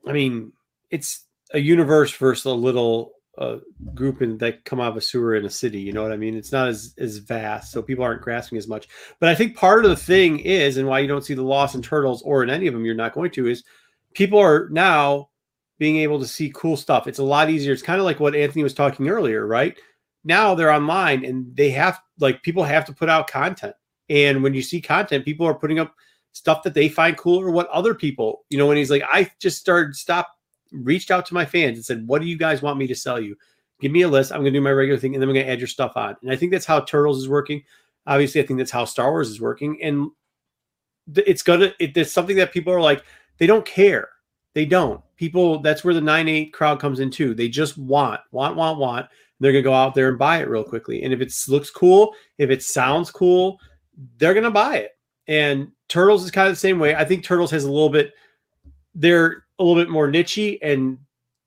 I 0.05 0.11
mean, 0.11 0.51
it's 0.91 1.25
a 1.53 1.59
universe 1.59 2.11
versus 2.11 2.45
a 2.45 2.51
little 2.51 3.13
uh, 3.37 3.57
group 3.95 4.21
in, 4.21 4.37
that 4.37 4.63
come 4.63 4.79
out 4.79 4.91
of 4.91 4.97
a 4.97 5.01
sewer 5.01 5.35
in 5.35 5.45
a 5.45 5.49
city. 5.49 5.79
You 5.79 5.93
know 5.93 6.03
what 6.03 6.11
I 6.11 6.17
mean? 6.17 6.35
It's 6.35 6.51
not 6.51 6.67
as 6.67 6.93
as 6.97 7.17
vast, 7.17 7.71
so 7.71 7.81
people 7.81 8.03
aren't 8.03 8.21
grasping 8.21 8.57
as 8.57 8.67
much. 8.67 8.87
But 9.19 9.29
I 9.29 9.35
think 9.35 9.55
part 9.55 9.85
of 9.85 9.89
the 9.89 9.97
thing 9.97 10.39
is, 10.39 10.77
and 10.77 10.87
why 10.87 10.99
you 10.99 11.07
don't 11.07 11.25
see 11.25 11.33
the 11.33 11.41
loss 11.41 11.73
in 11.73 11.81
turtles 11.81 12.21
or 12.23 12.43
in 12.43 12.49
any 12.49 12.67
of 12.67 12.73
them, 12.73 12.85
you're 12.85 12.95
not 12.95 13.13
going 13.13 13.31
to, 13.31 13.47
is 13.47 13.63
people 14.13 14.39
are 14.39 14.69
now 14.69 15.29
being 15.79 15.97
able 15.97 16.19
to 16.19 16.27
see 16.27 16.51
cool 16.53 16.77
stuff. 16.77 17.07
It's 17.07 17.19
a 17.19 17.23
lot 17.23 17.49
easier. 17.49 17.73
It's 17.73 17.81
kind 17.81 17.99
of 17.99 18.05
like 18.05 18.19
what 18.19 18.35
Anthony 18.35 18.63
was 18.63 18.73
talking 18.73 19.09
earlier, 19.09 19.47
right? 19.47 19.75
Now 20.23 20.55
they're 20.55 20.71
online 20.71 21.25
and 21.25 21.55
they 21.55 21.69
have 21.71 21.99
like 22.19 22.43
people 22.43 22.63
have 22.63 22.85
to 22.85 22.93
put 22.93 23.09
out 23.09 23.27
content. 23.27 23.75
And 24.09 24.43
when 24.43 24.53
you 24.53 24.61
see 24.61 24.81
content, 24.81 25.25
people 25.25 25.45
are 25.45 25.53
putting 25.53 25.79
up 25.79 25.93
stuff 26.33 26.63
that 26.63 26.73
they 26.73 26.89
find 26.89 27.17
cool 27.17 27.39
or 27.39 27.51
what 27.51 27.69
other 27.69 27.93
people, 27.93 28.45
you 28.49 28.57
know, 28.57 28.67
when 28.67 28.77
he's 28.77 28.91
like, 28.91 29.03
I 29.11 29.31
just 29.39 29.59
started 29.59 29.95
stop 29.95 30.29
reached 30.73 31.11
out 31.11 31.25
to 31.27 31.33
my 31.33 31.45
fans 31.45 31.77
and 31.77 31.85
said, 31.85 32.07
What 32.07 32.21
do 32.21 32.27
you 32.27 32.37
guys 32.37 32.61
want 32.61 32.77
me 32.77 32.87
to 32.87 32.95
sell 32.95 33.19
you? 33.19 33.37
Give 33.79 33.91
me 33.91 34.01
a 34.01 34.07
list. 34.07 34.31
I'm 34.31 34.39
gonna 34.39 34.51
do 34.51 34.61
my 34.61 34.71
regular 34.71 34.99
thing, 34.99 35.13
and 35.13 35.21
then 35.21 35.29
I'm 35.29 35.35
gonna 35.35 35.47
add 35.47 35.59
your 35.59 35.67
stuff 35.67 35.93
on. 35.95 36.15
And 36.21 36.31
I 36.31 36.35
think 36.35 36.51
that's 36.51 36.65
how 36.65 36.81
Turtles 36.81 37.19
is 37.19 37.29
working. 37.29 37.63
Obviously, 38.07 38.41
I 38.41 38.45
think 38.45 38.57
that's 38.57 38.71
how 38.71 38.85
Star 38.85 39.11
Wars 39.11 39.29
is 39.29 39.41
working. 39.41 39.81
And 39.81 40.09
it's 41.15 41.43
gonna 41.43 41.73
it, 41.79 41.95
it's 41.95 42.11
something 42.11 42.35
that 42.37 42.53
people 42.53 42.73
are 42.73 42.81
like, 42.81 43.03
they 43.37 43.47
don't 43.47 43.65
care. 43.65 44.09
They 44.53 44.65
don't. 44.65 45.01
People, 45.17 45.59
that's 45.59 45.83
where 45.83 45.93
the 45.93 45.99
9-8 45.99 46.53
crowd 46.53 46.79
comes 46.79 46.99
in 46.99 47.09
too. 47.09 47.33
They 47.33 47.49
just 47.49 47.77
want, 47.77 48.21
want, 48.31 48.55
want, 48.55 48.77
want. 48.77 49.07
They're 49.39 49.51
gonna 49.51 49.61
go 49.61 49.73
out 49.73 49.95
there 49.95 50.09
and 50.09 50.17
buy 50.17 50.39
it 50.39 50.49
real 50.49 50.63
quickly. 50.63 51.03
And 51.03 51.13
if 51.13 51.21
it 51.21 51.33
looks 51.47 51.69
cool, 51.69 52.15
if 52.37 52.49
it 52.49 52.63
sounds 52.63 53.11
cool, 53.11 53.59
they're 54.17 54.33
gonna 54.33 54.51
buy 54.51 54.77
it. 54.77 54.91
And 55.27 55.71
Turtles 55.89 56.23
is 56.23 56.31
kind 56.31 56.47
of 56.47 56.53
the 56.53 56.59
same 56.59 56.79
way. 56.79 56.95
I 56.95 57.05
think 57.05 57.23
Turtles 57.23 57.51
has 57.51 57.63
a 57.63 57.71
little 57.71 57.89
bit, 57.89 58.13
they're 58.95 59.45
a 59.59 59.63
little 59.63 59.81
bit 59.81 59.89
more 59.89 60.07
nichey, 60.07 60.57
and 60.61 60.97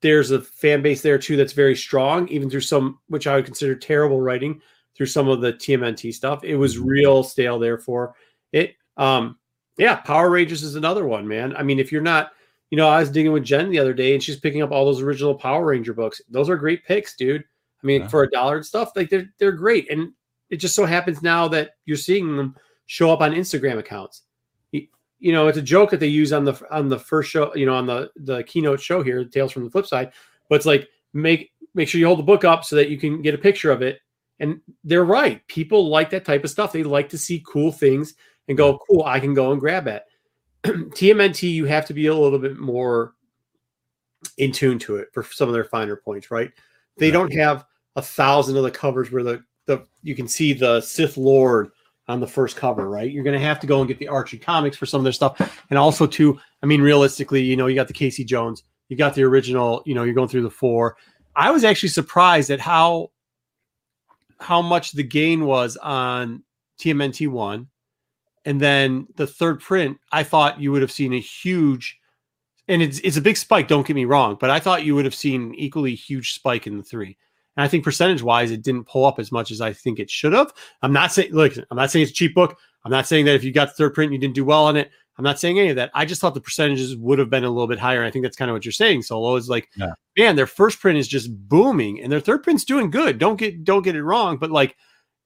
there's 0.01 0.31
a 0.31 0.41
fan 0.41 0.81
base 0.81 1.01
there 1.01 1.17
too 1.17 1.35
that's 1.35 1.53
very 1.53 1.75
strong, 1.75 2.27
even 2.29 2.49
through 2.49 2.61
some, 2.61 2.99
which 3.07 3.27
I 3.27 3.35
would 3.35 3.45
consider 3.45 3.75
terrible 3.75 4.21
writing 4.21 4.61
through 4.95 5.07
some 5.07 5.27
of 5.27 5.41
the 5.41 5.53
TMNT 5.53 6.13
stuff. 6.13 6.43
It 6.43 6.55
was 6.55 6.79
real 6.79 7.23
stale, 7.23 7.59
therefore. 7.59 8.15
It, 8.51 8.75
um, 8.97 9.37
yeah, 9.77 9.95
Power 9.97 10.29
Rangers 10.29 10.63
is 10.63 10.75
another 10.75 11.05
one, 11.05 11.27
man. 11.27 11.55
I 11.55 11.63
mean, 11.63 11.79
if 11.79 11.91
you're 11.91 12.01
not, 12.01 12.31
you 12.71 12.77
know, 12.77 12.89
I 12.89 12.99
was 12.99 13.11
digging 13.11 13.31
with 13.31 13.43
Jen 13.43 13.69
the 13.69 13.79
other 13.79 13.93
day 13.93 14.13
and 14.13 14.21
she's 14.21 14.39
picking 14.39 14.61
up 14.61 14.71
all 14.71 14.85
those 14.85 15.01
original 15.01 15.35
Power 15.35 15.65
Ranger 15.65 15.93
books. 15.93 16.21
Those 16.29 16.49
are 16.49 16.57
great 16.57 16.83
picks, 16.83 17.15
dude. 17.15 17.43
I 17.83 17.87
mean, 17.87 18.01
Yeah. 18.01 18.07
for 18.07 18.23
a 18.23 18.29
dollar 18.29 18.57
and 18.57 18.65
stuff, 18.65 18.91
like 18.95 19.09
they're 19.09 19.29
they're 19.39 19.51
great. 19.51 19.89
And 19.91 20.13
it 20.49 20.57
just 20.57 20.75
so 20.75 20.85
happens 20.85 21.21
now 21.21 21.47
that 21.49 21.71
you're 21.85 21.97
seeing 21.97 22.35
them 22.35 22.55
show 22.85 23.11
up 23.11 23.21
on 23.21 23.33
Instagram 23.33 23.77
accounts. 23.77 24.23
You, 24.71 24.87
you 25.19 25.33
know, 25.33 25.47
it's 25.47 25.57
a 25.57 25.61
joke 25.61 25.89
that 25.91 25.99
they 25.99 26.07
use 26.07 26.33
on 26.33 26.45
the 26.45 26.59
on 26.71 26.87
the 26.89 26.99
first 26.99 27.29
show, 27.29 27.53
you 27.55 27.65
know, 27.65 27.75
on 27.75 27.85
the 27.85 28.09
the 28.15 28.43
keynote 28.43 28.81
show 28.81 29.03
here, 29.03 29.23
Tales 29.25 29.51
from 29.51 29.63
the 29.65 29.69
Flip 29.71 29.85
Side. 29.85 30.11
But 30.49 30.55
it's 30.55 30.65
like 30.65 30.87
make 31.13 31.51
make 31.75 31.87
sure 31.89 31.99
you 31.99 32.07
hold 32.07 32.19
the 32.19 32.23
book 32.23 32.43
up 32.43 32.63
so 32.63 32.75
that 32.75 32.89
you 32.89 32.97
can 32.97 33.21
get 33.21 33.35
a 33.35 33.37
picture 33.37 33.71
of 33.71 33.81
it. 33.81 33.99
And 34.39 34.61
they're 34.83 35.05
right. 35.05 35.45
People 35.47 35.89
like 35.89 36.09
that 36.11 36.25
type 36.25 36.43
of 36.43 36.49
stuff. 36.49 36.71
They 36.71 36.83
like 36.83 37.09
to 37.09 37.17
see 37.17 37.43
cool 37.45 37.71
things 37.71 38.13
and 38.47 38.57
go, 38.57 38.79
cool, 38.89 39.03
I 39.03 39.19
can 39.19 39.33
go 39.33 39.51
and 39.51 39.59
grab 39.59 39.87
it. 39.87 40.03
TMNT, 40.63 41.51
you 41.51 41.65
have 41.65 41.85
to 41.87 41.93
be 41.93 42.07
a 42.07 42.15
little 42.15 42.39
bit 42.39 42.57
more 42.57 43.13
in 44.37 44.51
tune 44.51 44.79
to 44.79 44.97
it 44.97 45.09
for 45.13 45.23
some 45.23 45.49
of 45.49 45.53
their 45.53 45.63
finer 45.65 45.95
points, 45.95 46.31
right? 46.31 46.51
They 46.97 47.11
don't 47.11 47.33
have 47.33 47.65
a 47.95 48.01
thousand 48.01 48.57
of 48.57 48.63
the 48.63 48.71
covers 48.71 49.11
where 49.11 49.23
the, 49.23 49.43
the 49.65 49.85
you 50.03 50.15
can 50.15 50.27
see 50.27 50.53
the 50.53 50.81
Sith 50.81 51.17
Lord 51.17 51.69
on 52.07 52.19
the 52.19 52.27
first 52.27 52.55
cover, 52.55 52.89
right? 52.89 53.11
You're 53.11 53.23
gonna 53.23 53.39
have 53.39 53.59
to 53.59 53.67
go 53.67 53.79
and 53.79 53.87
get 53.87 53.99
the 53.99 54.07
Archie 54.07 54.37
comics 54.37 54.77
for 54.77 54.85
some 54.85 54.99
of 54.99 55.03
their 55.03 55.13
stuff. 55.13 55.63
And 55.69 55.77
also 55.77 56.07
too, 56.07 56.39
I 56.63 56.65
mean, 56.65 56.81
realistically, 56.81 57.41
you 57.41 57.55
know, 57.55 57.67
you 57.67 57.75
got 57.75 57.87
the 57.87 57.93
Casey 57.93 58.23
Jones, 58.23 58.63
you 58.89 58.97
got 58.97 59.13
the 59.15 59.23
original, 59.23 59.83
you 59.85 59.93
know, 59.93 60.03
you're 60.03 60.15
going 60.15 60.29
through 60.29 60.43
the 60.43 60.49
four. 60.49 60.95
I 61.35 61.51
was 61.51 61.63
actually 61.63 61.89
surprised 61.89 62.49
at 62.49 62.59
how 62.59 63.11
how 64.39 64.61
much 64.61 64.91
the 64.91 65.03
gain 65.03 65.45
was 65.45 65.77
on 65.77 66.43
TMNT 66.79 67.27
one. 67.27 67.67
And 68.45 68.61
then 68.61 69.07
the 69.15 69.27
third 69.27 69.59
print, 69.59 69.97
I 70.11 70.23
thought 70.23 70.61
you 70.61 70.71
would 70.71 70.81
have 70.81 70.91
seen 70.91 71.13
a 71.13 71.19
huge 71.19 71.96
and 72.67 72.81
it's 72.81 72.99
it's 72.99 73.17
a 73.17 73.21
big 73.21 73.37
spike, 73.37 73.67
don't 73.67 73.85
get 73.85 73.95
me 73.95 74.05
wrong, 74.05 74.37
but 74.39 74.49
I 74.49 74.59
thought 74.59 74.83
you 74.85 74.95
would 74.95 75.05
have 75.05 75.15
seen 75.15 75.53
equally 75.55 75.95
huge 75.95 76.33
spike 76.33 76.67
in 76.67 76.77
the 76.77 76.83
three. 76.83 77.17
And 77.55 77.63
I 77.63 77.67
think 77.67 77.83
percentage 77.83 78.21
wise, 78.21 78.51
it 78.51 78.61
didn't 78.61 78.85
pull 78.85 79.05
up 79.05 79.17
as 79.19 79.31
much 79.31 79.49
as 79.51 79.61
I 79.61 79.73
think 79.73 79.99
it 79.99 80.09
should 80.11 80.33
have. 80.33 80.53
I'm 80.83 80.93
not 80.93 81.11
saying, 81.11 81.31
look, 81.33 81.53
I'm 81.71 81.77
not 81.77 81.89
saying 81.89 82.03
it's 82.03 82.11
a 82.11 82.15
cheap 82.15 82.35
book. 82.35 82.57
I'm 82.85 82.91
not 82.91 83.07
saying 83.07 83.25
that 83.25 83.35
if 83.35 83.43
you 83.43 83.51
got 83.51 83.69
the 83.69 83.73
third 83.73 83.95
print, 83.95 84.13
you 84.13 84.19
didn't 84.19 84.35
do 84.35 84.45
well 84.45 84.65
on 84.65 84.77
it. 84.77 84.91
I'm 85.17 85.23
not 85.23 85.39
saying 85.39 85.57
any 85.57 85.69
of 85.69 85.75
that. 85.77 85.89
I 85.95 86.05
just 86.05 86.21
thought 86.21 86.35
the 86.35 86.41
percentages 86.41 86.95
would 86.95 87.17
have 87.17 87.31
been 87.31 87.43
a 87.43 87.49
little 87.49 87.65
bit 87.67 87.79
higher. 87.79 88.03
I 88.03 88.11
think 88.11 88.21
that's 88.23 88.37
kind 88.37 88.51
of 88.51 88.55
what 88.55 88.63
you're 88.63 88.71
saying. 88.71 89.01
Solo 89.01 89.35
is 89.35 89.49
like, 89.49 89.69
Yeah. 89.75 89.93
man, 90.15 90.35
their 90.35 90.45
first 90.45 90.79
print 90.79 90.99
is 90.99 91.07
just 91.07 91.35
booming, 91.49 91.99
and 91.99 92.11
their 92.11 92.19
third 92.19 92.43
print's 92.43 92.63
doing 92.63 92.91
good. 92.91 93.17
Don't 93.17 93.37
get 93.37 93.63
don't 93.63 93.81
get 93.81 93.95
it 93.95 94.03
wrong, 94.03 94.37
but 94.37 94.51
like, 94.51 94.75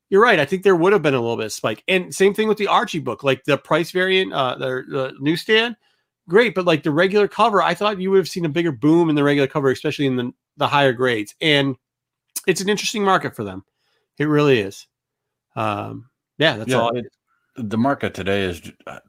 you're 0.09 0.22
right. 0.22 0.39
I 0.39 0.45
think 0.45 0.63
there 0.63 0.77
would 0.77 0.93
have 0.93 1.01
been 1.01 1.13
a 1.13 1.19
little 1.19 1.35
bit 1.35 1.47
of 1.47 1.51
spike, 1.53 1.84
and 1.89 2.15
same 2.15 2.34
thing 2.34 2.47
with 2.47 2.57
the 2.57 2.68
Archie 2.68 2.99
book, 2.99 3.22
like 3.23 3.43
the 3.43 3.57
price 3.57 3.91
variant, 3.91 4.31
uh, 4.31 4.55
the, 4.55 4.65
the 4.88 5.13
newsstand, 5.19 5.76
great, 6.31 6.55
but 6.55 6.65
like 6.65 6.81
the 6.81 6.89
regular 6.91 7.27
cover, 7.27 7.61
I 7.61 7.75
thought 7.75 7.99
you 8.01 8.09
would 8.11 8.17
have 8.17 8.27
seen 8.27 8.45
a 8.45 8.49
bigger 8.49 8.71
boom 8.71 9.09
in 9.09 9.15
the 9.15 9.23
regular 9.23 9.47
cover, 9.47 9.69
especially 9.69 10.07
in 10.07 10.15
the 10.15 10.31
the 10.57 10.67
higher 10.67 10.93
grades, 10.93 11.35
and 11.41 11.75
it's 12.47 12.61
an 12.61 12.69
interesting 12.69 13.03
market 13.03 13.35
for 13.35 13.43
them. 13.43 13.63
It 14.17 14.25
really 14.25 14.59
is. 14.59 14.87
Um, 15.55 16.09
yeah, 16.37 16.57
that's 16.57 16.71
Yeah, 16.71 16.79
all. 16.81 16.95
it- 16.97 17.11
the 17.55 17.77
market 17.77 18.13
today 18.13 18.43
is 18.43 18.61
uh, 18.87 18.99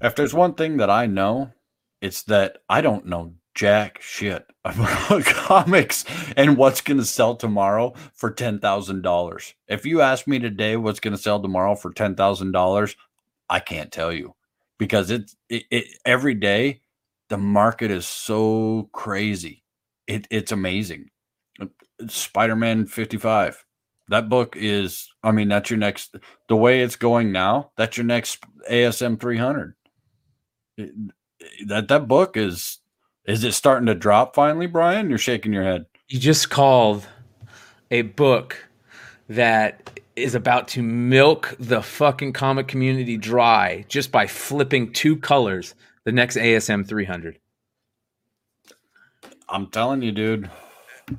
if 0.00 0.14
there's 0.16 0.32
one 0.34 0.54
thing 0.54 0.78
that 0.78 0.88
I 0.90 1.06
know, 1.06 1.52
it's 2.00 2.22
that 2.24 2.58
I 2.68 2.80
don't 2.80 3.06
know 3.06 3.34
jack 3.54 4.00
shit 4.00 4.46
about 4.64 5.24
comics 5.24 6.04
and 6.36 6.56
what's 6.56 6.80
going 6.80 6.98
to 6.98 7.04
sell 7.04 7.34
tomorrow 7.36 7.92
for 8.14 8.30
$10,000. 8.32 9.52
If 9.68 9.84
you 9.84 10.00
ask 10.00 10.26
me 10.26 10.38
today 10.38 10.76
what's 10.76 11.00
going 11.00 11.14
to 11.16 11.22
sell 11.22 11.40
tomorrow 11.42 11.74
for 11.74 11.92
$10,000, 11.92 12.96
I 13.50 13.60
can't 13.60 13.90
tell 13.92 14.12
you 14.12 14.34
because 14.78 15.10
it's 15.10 15.36
it, 15.48 15.64
it 15.70 15.84
every 16.04 16.34
day 16.34 16.80
the 17.28 17.38
market 17.38 17.90
is 17.90 18.06
so 18.06 18.88
crazy. 18.92 19.62
It, 20.06 20.26
it's 20.30 20.52
amazing. 20.52 21.10
Spider-Man 22.06 22.86
55. 22.86 23.64
That 24.08 24.28
book 24.28 24.56
is 24.56 25.08
I 25.22 25.32
mean 25.32 25.48
that's 25.48 25.70
your 25.70 25.78
next 25.78 26.16
the 26.48 26.56
way 26.56 26.80
it's 26.82 26.96
going 26.96 27.32
now, 27.32 27.72
that's 27.76 27.96
your 27.96 28.06
next 28.06 28.38
ASM 28.70 29.20
300. 29.20 29.74
It- 30.76 30.92
that 31.66 31.88
that 31.88 32.08
book 32.08 32.36
is 32.36 32.78
is 33.24 33.44
it 33.44 33.52
starting 33.52 33.86
to 33.86 33.94
drop 33.94 34.34
finally, 34.34 34.66
Brian? 34.66 35.08
You're 35.08 35.18
shaking 35.18 35.52
your 35.52 35.62
head. 35.62 35.86
You 36.08 36.18
just 36.18 36.50
called 36.50 37.06
a 37.90 38.02
book 38.02 38.56
that 39.28 40.00
is 40.18 40.34
about 40.34 40.68
to 40.68 40.82
milk 40.82 41.54
the 41.58 41.82
fucking 41.82 42.32
comic 42.32 42.68
community 42.68 43.16
dry 43.16 43.84
just 43.88 44.12
by 44.12 44.26
flipping 44.26 44.92
two 44.92 45.16
colors 45.16 45.74
the 46.04 46.12
next 46.12 46.36
ASM 46.36 46.86
300. 46.86 47.38
I'm 49.48 49.66
telling 49.68 50.02
you, 50.02 50.12
dude. 50.12 50.50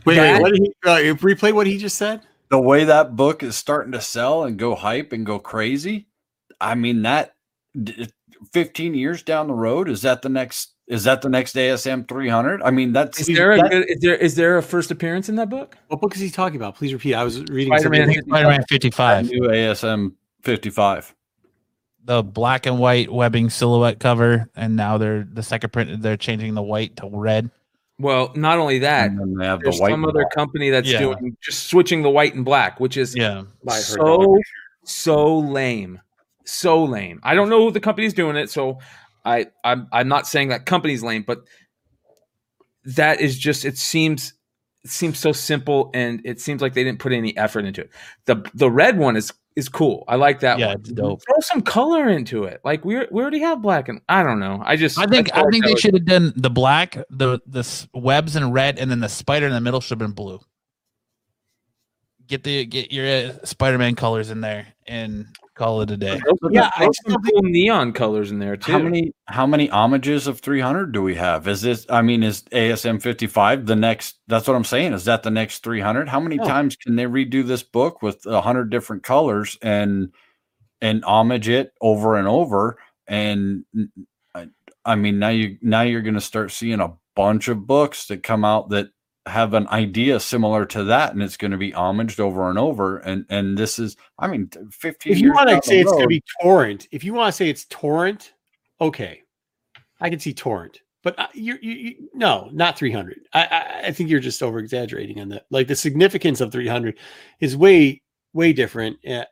Wait, 0.05 0.15
That- 0.15 0.33
wait, 0.33 0.41
what 0.41 0.51
did 0.53 0.61
he 0.61 0.73
uh, 0.85 1.15
replay? 1.15 1.53
What 1.53 1.67
he 1.67 1.77
just 1.77 1.97
said? 1.97 2.21
The 2.49 2.59
way 2.59 2.83
that 2.83 3.15
book 3.15 3.43
is 3.43 3.55
starting 3.55 3.91
to 3.91 4.01
sell 4.01 4.43
and 4.43 4.57
go 4.57 4.75
hype 4.75 5.13
and 5.13 5.25
go 5.25 5.37
crazy, 5.39 6.07
I 6.59 6.75
mean 6.75 7.03
that 7.03 7.35
15 8.53 8.95
years 8.95 9.21
down 9.21 9.47
the 9.47 9.53
road 9.53 9.89
is 9.89 10.01
that 10.01 10.21
the 10.21 10.29
next 10.29 10.73
is 10.89 11.03
that 11.05 11.21
the 11.21 11.29
next 11.29 11.55
ASM 11.55 12.07
300? 12.07 12.61
I 12.63 12.71
mean 12.71 12.91
that's 12.91 13.21
Is 13.21 13.27
there 13.27 13.53
a 13.53 13.57
that- 13.57 13.71
good, 13.71 13.89
is 13.89 13.99
there 14.01 14.15
is 14.15 14.35
there 14.35 14.57
a 14.57 14.63
first 14.63 14.91
appearance 14.91 15.29
in 15.29 15.35
that 15.35 15.49
book? 15.49 15.77
What 15.87 16.01
book 16.01 16.15
is 16.15 16.21
he 16.21 16.29
talking 16.29 16.57
about? 16.57 16.75
Please 16.75 16.91
repeat. 16.91 17.13
I 17.15 17.23
was 17.23 17.41
reading 17.45 17.71
Spider-Man. 17.77 18.11
Spider-Man 18.27 18.63
55. 18.67 19.29
new 19.29 19.47
ASM 19.49 20.13
55. 20.43 21.15
the 22.05 22.23
black 22.23 22.65
and 22.65 22.79
white 22.79 23.11
webbing 23.11 23.49
silhouette 23.51 23.99
cover, 23.99 24.49
and 24.55 24.75
now 24.75 24.97
they're 24.97 25.27
the 25.31 25.43
second 25.43 25.71
print. 25.71 26.01
They're 26.01 26.17
changing 26.17 26.55
the 26.55 26.61
white 26.63 26.95
to 26.97 27.09
red. 27.11 27.51
Well, 27.99 28.31
not 28.35 28.57
only 28.57 28.79
that, 28.79 29.11
And 29.11 29.39
they 29.39 29.45
have 29.45 29.59
the 29.59 29.65
there's 29.65 29.79
white 29.79 29.91
some 29.91 30.05
other 30.05 30.13
black. 30.21 30.31
company 30.33 30.69
that's 30.71 30.89
Yeah. 30.89 30.99
doing 30.99 31.37
just 31.43 31.67
switching 31.67 32.01
the 32.01 32.09
white 32.09 32.33
and 32.33 32.43
black, 32.45 32.79
which 32.79 32.95
is 32.97 33.15
Yeah, 33.15 33.43
so 33.69 34.39
so 34.85 35.37
lame, 35.37 35.99
so 36.45 36.83
lame. 36.83 37.19
I 37.21 37.35
don't 37.35 37.49
know 37.49 37.65
who 37.65 37.71
the 37.71 37.81
company's 37.81 38.13
doing 38.13 38.37
it, 38.37 38.49
so 38.49 38.79
I 39.29 39.45
I'm 39.63 39.87
I'm 39.91 40.07
not 40.07 40.27
saying 40.27 40.49
that 40.49 40.65
company's 40.65 41.03
lame, 41.03 41.23
but 41.25 41.39
that 42.85 43.21
is 43.21 43.37
just 43.37 43.65
it 43.65 43.77
seems 43.77 44.33
it 44.83 44.89
seems 44.89 45.19
so 45.19 45.31
simple 45.31 45.91
and 45.93 46.21
it 46.25 46.39
seems 46.41 46.61
like 46.61 46.73
they 46.73 46.83
didn't 46.83 46.99
put 46.99 47.11
any 47.11 47.35
effort 47.37 47.65
into 47.65 47.81
it. 47.81 47.91
The 48.25 48.43
the 48.53 48.71
red 48.71 48.97
one 48.97 49.15
is 49.15 49.31
is 49.55 49.69
cool. 49.69 50.03
I 50.07 50.15
like 50.15 50.39
that 50.39 50.57
Yeah, 50.57 50.67
one. 50.67 50.79
it's 50.79 50.91
dope. 50.91 51.21
Throw 51.25 51.39
some 51.41 51.61
color 51.61 52.07
into 52.09 52.45
it. 52.45 52.61
Like 52.63 52.85
we 52.85 52.95
we 53.11 53.21
already 53.21 53.39
have 53.41 53.61
black 53.61 53.89
and 53.89 54.01
I 54.09 54.23
don't 54.23 54.39
know. 54.39 54.61
I 54.65 54.75
just 54.77 54.97
I 54.97 55.05
think 55.05 55.35
I 55.35 55.43
think 55.51 55.65
they 55.65 55.75
should 55.75 55.93
have 55.93 56.05
done 56.05 56.33
the 56.35 56.49
black, 56.49 56.97
the 57.09 57.39
the 57.45 57.87
webs 57.93 58.35
in 58.35 58.51
red, 58.51 58.79
and 58.79 58.89
then 58.89 58.99
the 59.01 59.09
spider 59.09 59.45
in 59.45 59.53
the 59.53 59.61
middle 59.61 59.81
should 59.81 59.99
have 59.99 59.99
been 59.99 60.15
blue. 60.15 60.39
Get 62.27 62.43
the 62.43 62.65
get 62.65 62.91
your 62.91 63.07
uh, 63.07 63.33
Spider-Man 63.43 63.95
colors 63.95 64.29
in 64.29 64.41
there 64.41 64.67
and 64.85 65.25
call 65.59 65.81
it 65.81 65.91
a 65.91 65.97
day. 65.97 66.19
Yeah, 66.49 66.69
I 66.77 66.89
still 66.91 67.11
some 67.11 67.21
cool 67.21 67.43
neon 67.43 67.91
colors 67.91 68.31
in 68.31 68.39
there 68.39 68.55
too. 68.55 68.71
How 68.71 68.79
many 68.79 69.11
how 69.25 69.45
many 69.45 69.67
homages 69.67 70.25
of 70.25 70.39
300 70.39 70.93
do 70.93 71.03
we 71.03 71.15
have? 71.15 71.47
Is 71.49 71.61
this 71.61 71.85
I 71.89 72.01
mean 72.01 72.23
is 72.23 72.43
ASM 72.43 73.01
55 73.01 73.65
the 73.65 73.75
next 73.75 74.19
that's 74.27 74.47
what 74.47 74.55
I'm 74.55 74.63
saying 74.63 74.93
is 74.93 75.05
that 75.05 75.21
the 75.23 75.29
next 75.29 75.61
300? 75.63 76.07
How 76.07 76.21
many 76.21 76.37
No. 76.37 76.45
times 76.45 76.77
can 76.77 76.95
they 76.95 77.03
redo 77.03 77.45
this 77.45 77.61
book 77.61 78.01
with 78.01 78.25
a 78.25 78.31
100 78.35 78.69
different 78.69 79.03
colors 79.03 79.57
and 79.61 80.13
and 80.81 81.03
homage 81.03 81.49
it 81.49 81.73
over 81.81 82.15
and 82.15 82.27
over 82.27 82.77
and 83.07 83.65
I, 84.33 84.47
I 84.85 84.95
mean 84.95 85.19
now 85.19 85.29
you 85.29 85.57
now 85.61 85.81
you're 85.81 86.01
going 86.01 86.13
to 86.13 86.21
start 86.21 86.51
seeing 86.51 86.79
a 86.79 86.93
bunch 87.17 87.49
of 87.49 87.67
books 87.67 88.07
that 88.07 88.23
come 88.23 88.45
out 88.45 88.69
that 88.69 88.91
have 89.29 89.53
an 89.53 89.67
idea 89.69 90.19
similar 90.19 90.65
to 90.65 90.83
that 90.85 91.13
and 91.13 91.21
it's 91.21 91.37
going 91.37 91.51
to 91.51 91.57
be 91.57 91.71
homaged 91.71 92.19
over 92.19 92.49
and 92.49 92.59
over 92.59 92.97
and 92.97 93.25
and 93.29 93.57
this 93.57 93.79
is 93.79 93.95
I 94.17 94.27
mean 94.27 94.49
15 94.71 95.11
If 95.11 95.19
you 95.19 95.33
want 95.33 95.49
to 95.49 95.61
say 95.63 95.79
it's 95.79 95.91
going 95.91 96.03
to 96.03 96.07
be 96.07 96.23
Torment, 96.41 96.87
if 96.91 97.03
you 97.03 97.13
want 97.13 97.33
to 97.33 97.37
say 97.37 97.49
it's 97.49 97.65
Torment, 97.65 98.33
okay, 98.81 99.21
I 100.01 100.09
can 100.09 100.19
see 100.19 100.33
Torment. 100.33 100.81
But 101.01 101.17
uh, 101.17 101.27
you, 101.33 101.57
you, 101.61 102.09
no, 102.13 102.49
not 102.51 102.77
300. 102.77 103.21
I, 103.33 103.45
I, 103.45 103.81
I 103.87 103.91
think 103.91 104.09
you're 104.09 104.19
just 104.19 104.43
over 104.43 104.59
exaggerating 104.59 105.21
on 105.21 105.29
that. 105.29 105.45
Like 105.49 105.67
the 105.67 105.75
significance 105.75 106.41
of 106.41 106.51
300 106.51 106.97
is 107.39 107.55
way, 107.55 108.01
way 108.33 108.51
different. 108.51 108.97
Uh, 109.07 109.25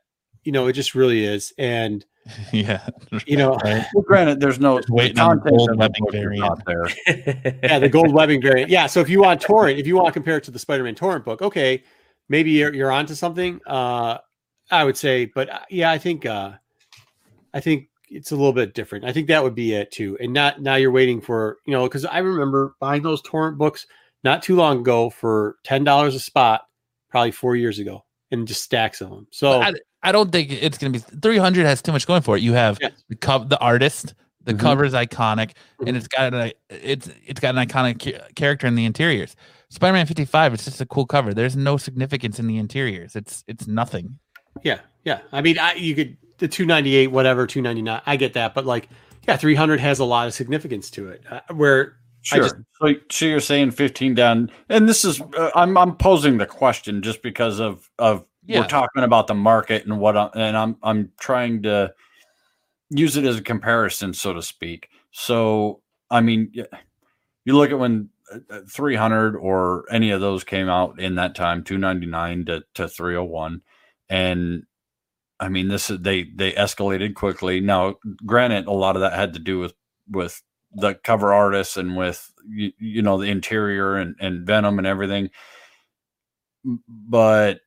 you 0.44 0.52
know, 0.54 0.68
it 0.68 0.74
just 0.74 0.96
really 0.96 1.26
is. 1.26 1.54
And 1.58 2.06
yeah, 2.52 2.88
you 3.26 3.38
know, 3.38 3.56
right. 3.64 3.86
Well, 3.94 4.04
granted, 4.04 4.40
there's 4.40 4.60
no 4.60 4.78
Just 4.78 4.90
waiting 4.90 5.20
on 5.20 5.40
the 5.44 5.50
gold 5.50 5.78
webbing 5.78 6.06
variant. 6.12 6.40
not 6.40 6.64
there. 6.66 6.88
yeah, 7.64 7.80
the 7.80 7.90
gold 7.90 8.14
webbing 8.14 8.42
variant. 8.42 8.70
Yeah. 8.70 8.88
So 8.88 9.00
if 9.00 9.10
you 9.10 9.22
want 9.22 9.42
Torment, 9.42 9.80
if 9.80 9.88
you 9.88 9.96
want 9.96 10.08
to 10.08 10.14
compare 10.14 10.38
it 10.38 10.44
to 10.46 10.52
the 10.52 10.60
Spider-Man 10.60 10.96
Torment 10.96 11.26
book, 11.26 11.42
okay, 11.42 11.84
maybe 12.30 12.52
you're 12.52 12.74
you're 12.74 12.92
onto 12.92 13.16
something. 13.16 13.60
Uh, 13.66 14.18
I 14.70 14.84
would 14.84 14.98
say, 14.98 15.26
but 15.26 15.50
uh, 15.50 15.60
yeah, 15.70 15.92
I 15.92 15.98
think 15.98 16.26
uh, 16.26 16.54
I 17.54 17.60
think 17.60 17.90
it's 18.10 18.32
a 18.32 18.36
little 18.36 18.54
bit 18.54 18.74
different. 18.74 19.06
I 19.06 19.12
think 19.14 19.28
that 19.28 19.44
would 19.44 19.56
be 19.56 19.74
it 19.74 19.92
too, 19.92 20.18
and 20.20 20.34
not 20.34 20.62
now 20.62 20.76
you're 20.76 20.92
waiting 20.92 21.22
for 21.22 21.58
you 21.66 21.74
know 21.74 21.84
because 21.84 22.06
I 22.06 22.20
remember 22.20 22.76
buying 22.80 23.02
those 23.02 23.22
Torment 23.22 23.58
books 23.58 23.86
not 24.24 24.44
too 24.44 24.56
long 24.56 24.80
ago 24.80 25.10
for 25.10 25.58
ten 25.64 25.84
dollars 25.84 26.16
a 26.16 26.20
spot, 26.20 26.62
probably 27.10 27.32
four 27.32 27.56
years 27.56 27.80
ago, 27.80 28.04
and 28.32 28.48
just 28.48 28.64
stacks 28.64 29.02
of 29.02 29.10
them. 29.10 29.28
So 29.32 29.62
I, 29.62 29.74
I 30.04 30.12
don't 30.12 30.32
think 30.32 30.52
it's 30.52 30.78
gonna 30.78 30.92
be 30.92 31.00
300 31.00 31.66
has 31.66 31.82
too 31.82 31.92
much 31.92 32.06
going 32.08 32.22
for 32.22 32.38
it. 32.38 32.44
You 32.44 32.54
have 32.54 32.78
Yes. 32.82 32.92
the 33.10 33.16
co- 33.16 33.44
the 33.44 33.60
artist, 33.60 34.14
the 34.44 34.54
Mhm. 34.54 34.60
cover 34.60 34.86
is 34.86 34.94
iconic, 34.94 35.52
Mhm. 35.82 35.88
and 35.88 35.98
it's 35.98 36.08
got 36.08 36.34
a 36.34 36.54
it's 36.70 37.10
it's 37.26 37.40
got 37.40 37.56
an 37.58 37.68
iconic 37.68 38.00
ca- 38.04 38.28
character 38.36 38.68
in 38.68 38.76
the 38.76 38.86
interiors. 38.86 39.36
Spider-Man 39.70 40.06
55, 40.06 40.54
it's 40.54 40.64
just 40.66 40.80
a 40.80 40.86
cool 40.86 41.06
cover. 41.06 41.34
There's 41.34 41.56
no 41.58 41.76
significance 41.78 42.40
in 42.40 42.48
the 42.48 42.58
interiors. 42.58 43.16
It's 43.16 43.44
it's 43.48 43.68
nothing. 43.68 44.20
yeah, 44.64 44.80
yeah. 45.04 45.20
I 45.32 45.42
mean, 45.42 45.60
I, 45.60 45.74
you 45.74 45.94
could 45.96 46.18
the 46.38 46.48
two 46.48 46.66
ninety 46.66 46.96
eight, 46.96 47.08
whatever, 47.08 47.46
two 47.48 47.62
ninety 47.62 47.82
nine. 47.82 48.02
I 48.06 48.16
get 48.16 48.34
that, 48.34 48.54
but 48.54 48.66
like, 48.66 48.88
yeah, 49.28 49.36
three 49.36 49.56
hundred 49.56 49.80
has 49.80 50.00
a 50.00 50.06
lot 50.06 50.28
of 50.28 50.34
significance 50.34 50.90
to 50.92 51.10
it. 51.10 51.24
Uh, 51.30 51.42
where 51.54 51.98
I 52.32 52.36
Sure. 52.36 52.44
just- 52.44 52.56
so, 52.82 52.94
so 53.12 53.26
you're 53.26 53.40
saying 53.40 53.72
15 53.72 54.14
down, 54.14 54.52
and 54.70 54.88
this 54.88 55.04
is 55.06 55.20
uh, 55.38 55.50
I'm 55.56 55.78
I'm 55.78 55.96
posing 55.96 56.38
the 56.38 56.46
question 56.46 57.02
just 57.02 57.22
because 57.24 57.60
of 57.60 57.90
of 58.00 58.24
Yeah. 58.48 58.62
we're 58.62 58.68
talking 58.68 59.04
about 59.04 59.28
the 59.28 59.36
market 59.36 59.86
and 59.86 60.00
what, 60.00 60.18
I, 60.18 60.30
and 60.34 60.58
I'm 60.58 60.78
I'm 60.82 61.12
trying 61.20 61.64
to 61.64 61.94
use 62.90 63.18
it 63.18 63.26
as 63.26 63.38
a 63.38 63.42
comparison, 63.42 64.14
so 64.14 64.34
to 64.34 64.42
speak. 64.42 64.90
So, 65.12 65.82
I 66.10 66.22
mean, 66.22 66.54
you 67.46 67.56
look 67.58 67.72
at 67.72 67.80
when 67.80 68.10
uh, 68.32 68.40
uh, 68.50 68.62
300 68.70 69.36
or 69.36 69.86
any 69.92 70.12
of 70.12 70.22
those 70.22 70.44
came 70.44 70.70
out 70.70 71.00
in 71.00 71.16
that 71.16 71.36
time, 71.36 71.64
299 71.64 72.46
to, 72.46 72.64
to 72.76 72.88
301. 72.88 73.62
And 74.10 74.64
I 75.40 75.50
mean, 75.50 75.68
this 75.68 75.90
is, 75.90 76.00
they, 76.00 76.24
they 76.24 76.54
escalated 76.54 77.16
quickly. 77.16 77.60
Now, 77.60 77.96
granted, 78.26 78.68
a 78.68 78.72
lot 78.72 78.96
of 78.96 79.02
that 79.02 79.14
had 79.14 79.34
to 79.34 79.40
do 79.40 79.60
with, 79.60 79.74
with 80.10 80.42
the 80.74 80.96
cover 80.96 81.34
artists 81.34 81.78
and 81.78 81.98
with, 81.98 82.32
you, 82.48 82.72
you 82.80 83.02
know, 83.02 83.18
the 83.18 83.30
interior 83.30 83.96
and, 83.98 84.16
and 84.20 84.46
Venom 84.46 84.78
and 84.78 84.88
everything. 84.88 85.30
But 86.88 87.60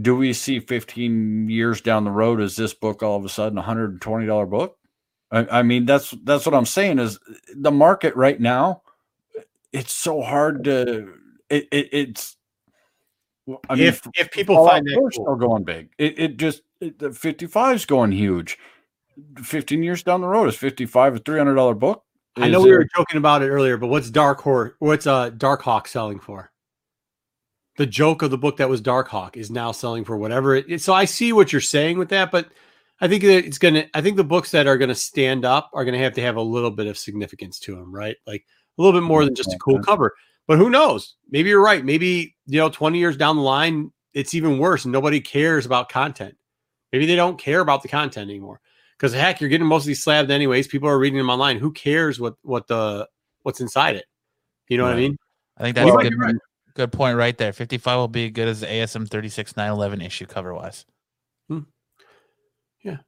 do 0.00 0.16
we 0.16 0.32
see 0.32 0.60
15 0.60 1.48
years 1.48 1.80
down 1.80 2.04
the 2.04 2.10
road 2.10 2.40
is 2.40 2.56
this 2.56 2.74
book 2.74 3.02
all 3.02 3.16
of 3.16 3.24
a 3.24 3.28
sudden 3.28 3.58
a 3.58 3.62
$120 3.62 4.50
book? 4.50 4.76
I, 5.30 5.58
I 5.58 5.62
mean, 5.62 5.86
that's 5.86 6.10
that's 6.24 6.46
what 6.46 6.54
I'm 6.54 6.66
saying 6.66 6.98
is 6.98 7.18
the 7.54 7.70
market 7.70 8.14
right 8.16 8.40
now. 8.40 8.82
It's 9.72 9.92
so 9.92 10.22
hard 10.22 10.64
to. 10.64 11.14
It, 11.50 11.68
it 11.70 11.88
it's. 11.92 12.36
I 13.68 13.74
mean, 13.74 13.86
if 13.86 14.06
if 14.14 14.30
people 14.30 14.66
find 14.66 14.86
that 14.86 14.94
4 14.94 15.10
's 15.10 15.16
cool. 15.16 15.24
still 15.24 15.48
going 15.48 15.64
big. 15.64 15.90
It, 15.98 16.18
it 16.18 16.36
just 16.36 16.62
it, 16.80 16.98
the 16.98 17.12
55 17.12 17.76
is 17.76 17.86
going 17.86 18.12
huge. 18.12 18.58
15 19.42 19.82
years 19.82 20.02
down 20.02 20.20
the 20.20 20.28
road 20.28 20.48
is 20.48 20.56
55 20.56 21.16
a 21.16 21.20
$300 21.20 21.78
book. 21.78 22.04
I 22.36 22.48
know 22.48 22.60
we 22.60 22.72
were 22.72 22.86
joking 22.96 23.16
about 23.16 23.42
it 23.42 23.48
earlier, 23.48 23.76
but 23.76 23.86
what's 23.86 24.10
Dark 24.10 24.40
Horse? 24.40 24.72
What's 24.80 25.06
uh 25.06 25.30
Dark 25.30 25.62
Hawk 25.62 25.86
selling 25.86 26.18
for? 26.18 26.50
The 27.76 27.86
joke 27.86 28.22
of 28.22 28.30
the 28.30 28.38
book 28.38 28.58
that 28.58 28.68
was 28.68 28.80
Darkhawk 28.80 29.36
is 29.36 29.50
now 29.50 29.72
selling 29.72 30.04
for 30.04 30.16
whatever 30.16 30.54
it. 30.54 30.80
So 30.80 30.92
I 30.92 31.06
see 31.06 31.32
what 31.32 31.52
you're 31.52 31.60
saying 31.60 31.98
with 31.98 32.10
that, 32.10 32.30
but 32.30 32.48
I 33.00 33.08
think 33.08 33.22
that 33.24 33.44
it's 33.44 33.58
gonna. 33.58 33.86
I 33.94 34.00
think 34.00 34.16
the 34.16 34.24
books 34.24 34.52
that 34.52 34.66
are 34.66 34.78
gonna 34.78 34.94
stand 34.94 35.44
up 35.44 35.70
are 35.72 35.84
gonna 35.84 35.98
have 35.98 36.14
to 36.14 36.22
have 36.22 36.36
a 36.36 36.42
little 36.42 36.70
bit 36.70 36.86
of 36.86 36.96
significance 36.96 37.58
to 37.60 37.74
them, 37.74 37.92
right? 37.92 38.16
Like 38.26 38.44
a 38.78 38.82
little 38.82 38.98
bit 38.98 39.04
more 39.04 39.24
than 39.24 39.34
just 39.34 39.52
a 39.52 39.58
cool 39.58 39.80
cover. 39.80 40.14
But 40.46 40.58
who 40.58 40.70
knows? 40.70 41.16
Maybe 41.30 41.48
you're 41.48 41.62
right. 41.62 41.84
Maybe 41.84 42.36
you 42.46 42.60
know, 42.60 42.68
20 42.68 42.98
years 42.98 43.16
down 43.16 43.36
the 43.36 43.42
line, 43.42 43.90
it's 44.12 44.34
even 44.34 44.58
worse, 44.58 44.86
nobody 44.86 45.20
cares 45.20 45.66
about 45.66 45.88
content. 45.88 46.36
Maybe 46.92 47.06
they 47.06 47.16
don't 47.16 47.38
care 47.38 47.60
about 47.60 47.82
the 47.82 47.88
content 47.88 48.30
anymore 48.30 48.60
because 48.96 49.12
heck, 49.12 49.40
you're 49.40 49.50
getting 49.50 49.66
most 49.66 49.82
of 49.82 49.88
these 49.88 50.02
slabbed 50.02 50.30
anyways. 50.30 50.68
People 50.68 50.88
are 50.88 50.98
reading 50.98 51.18
them 51.18 51.30
online. 51.30 51.58
Who 51.58 51.72
cares 51.72 52.20
what 52.20 52.34
what 52.42 52.68
the 52.68 53.08
what's 53.42 53.60
inside 53.60 53.96
it? 53.96 54.06
You 54.68 54.78
know 54.78 54.84
what 54.84 54.94
I 54.94 54.96
mean? 54.96 55.16
I 55.58 55.62
think 55.62 55.76
that's 55.76 55.90
a 55.90 55.96
good, 55.96 56.18
right. 56.18 56.34
Good 56.74 56.92
point 56.92 57.16
right 57.16 57.36
there. 57.36 57.52
55 57.52 57.96
will 57.98 58.08
be 58.08 58.26
as 58.26 58.32
good 58.32 58.48
as 58.48 58.60
the 58.60 58.66
ASM 58.66 59.08
36 59.08 59.56
911 59.56 60.00
issue 60.00 60.26
cover 60.26 60.54
wise. 60.54 60.84
Hmm. 61.48 61.60
Yeah. 62.82 62.98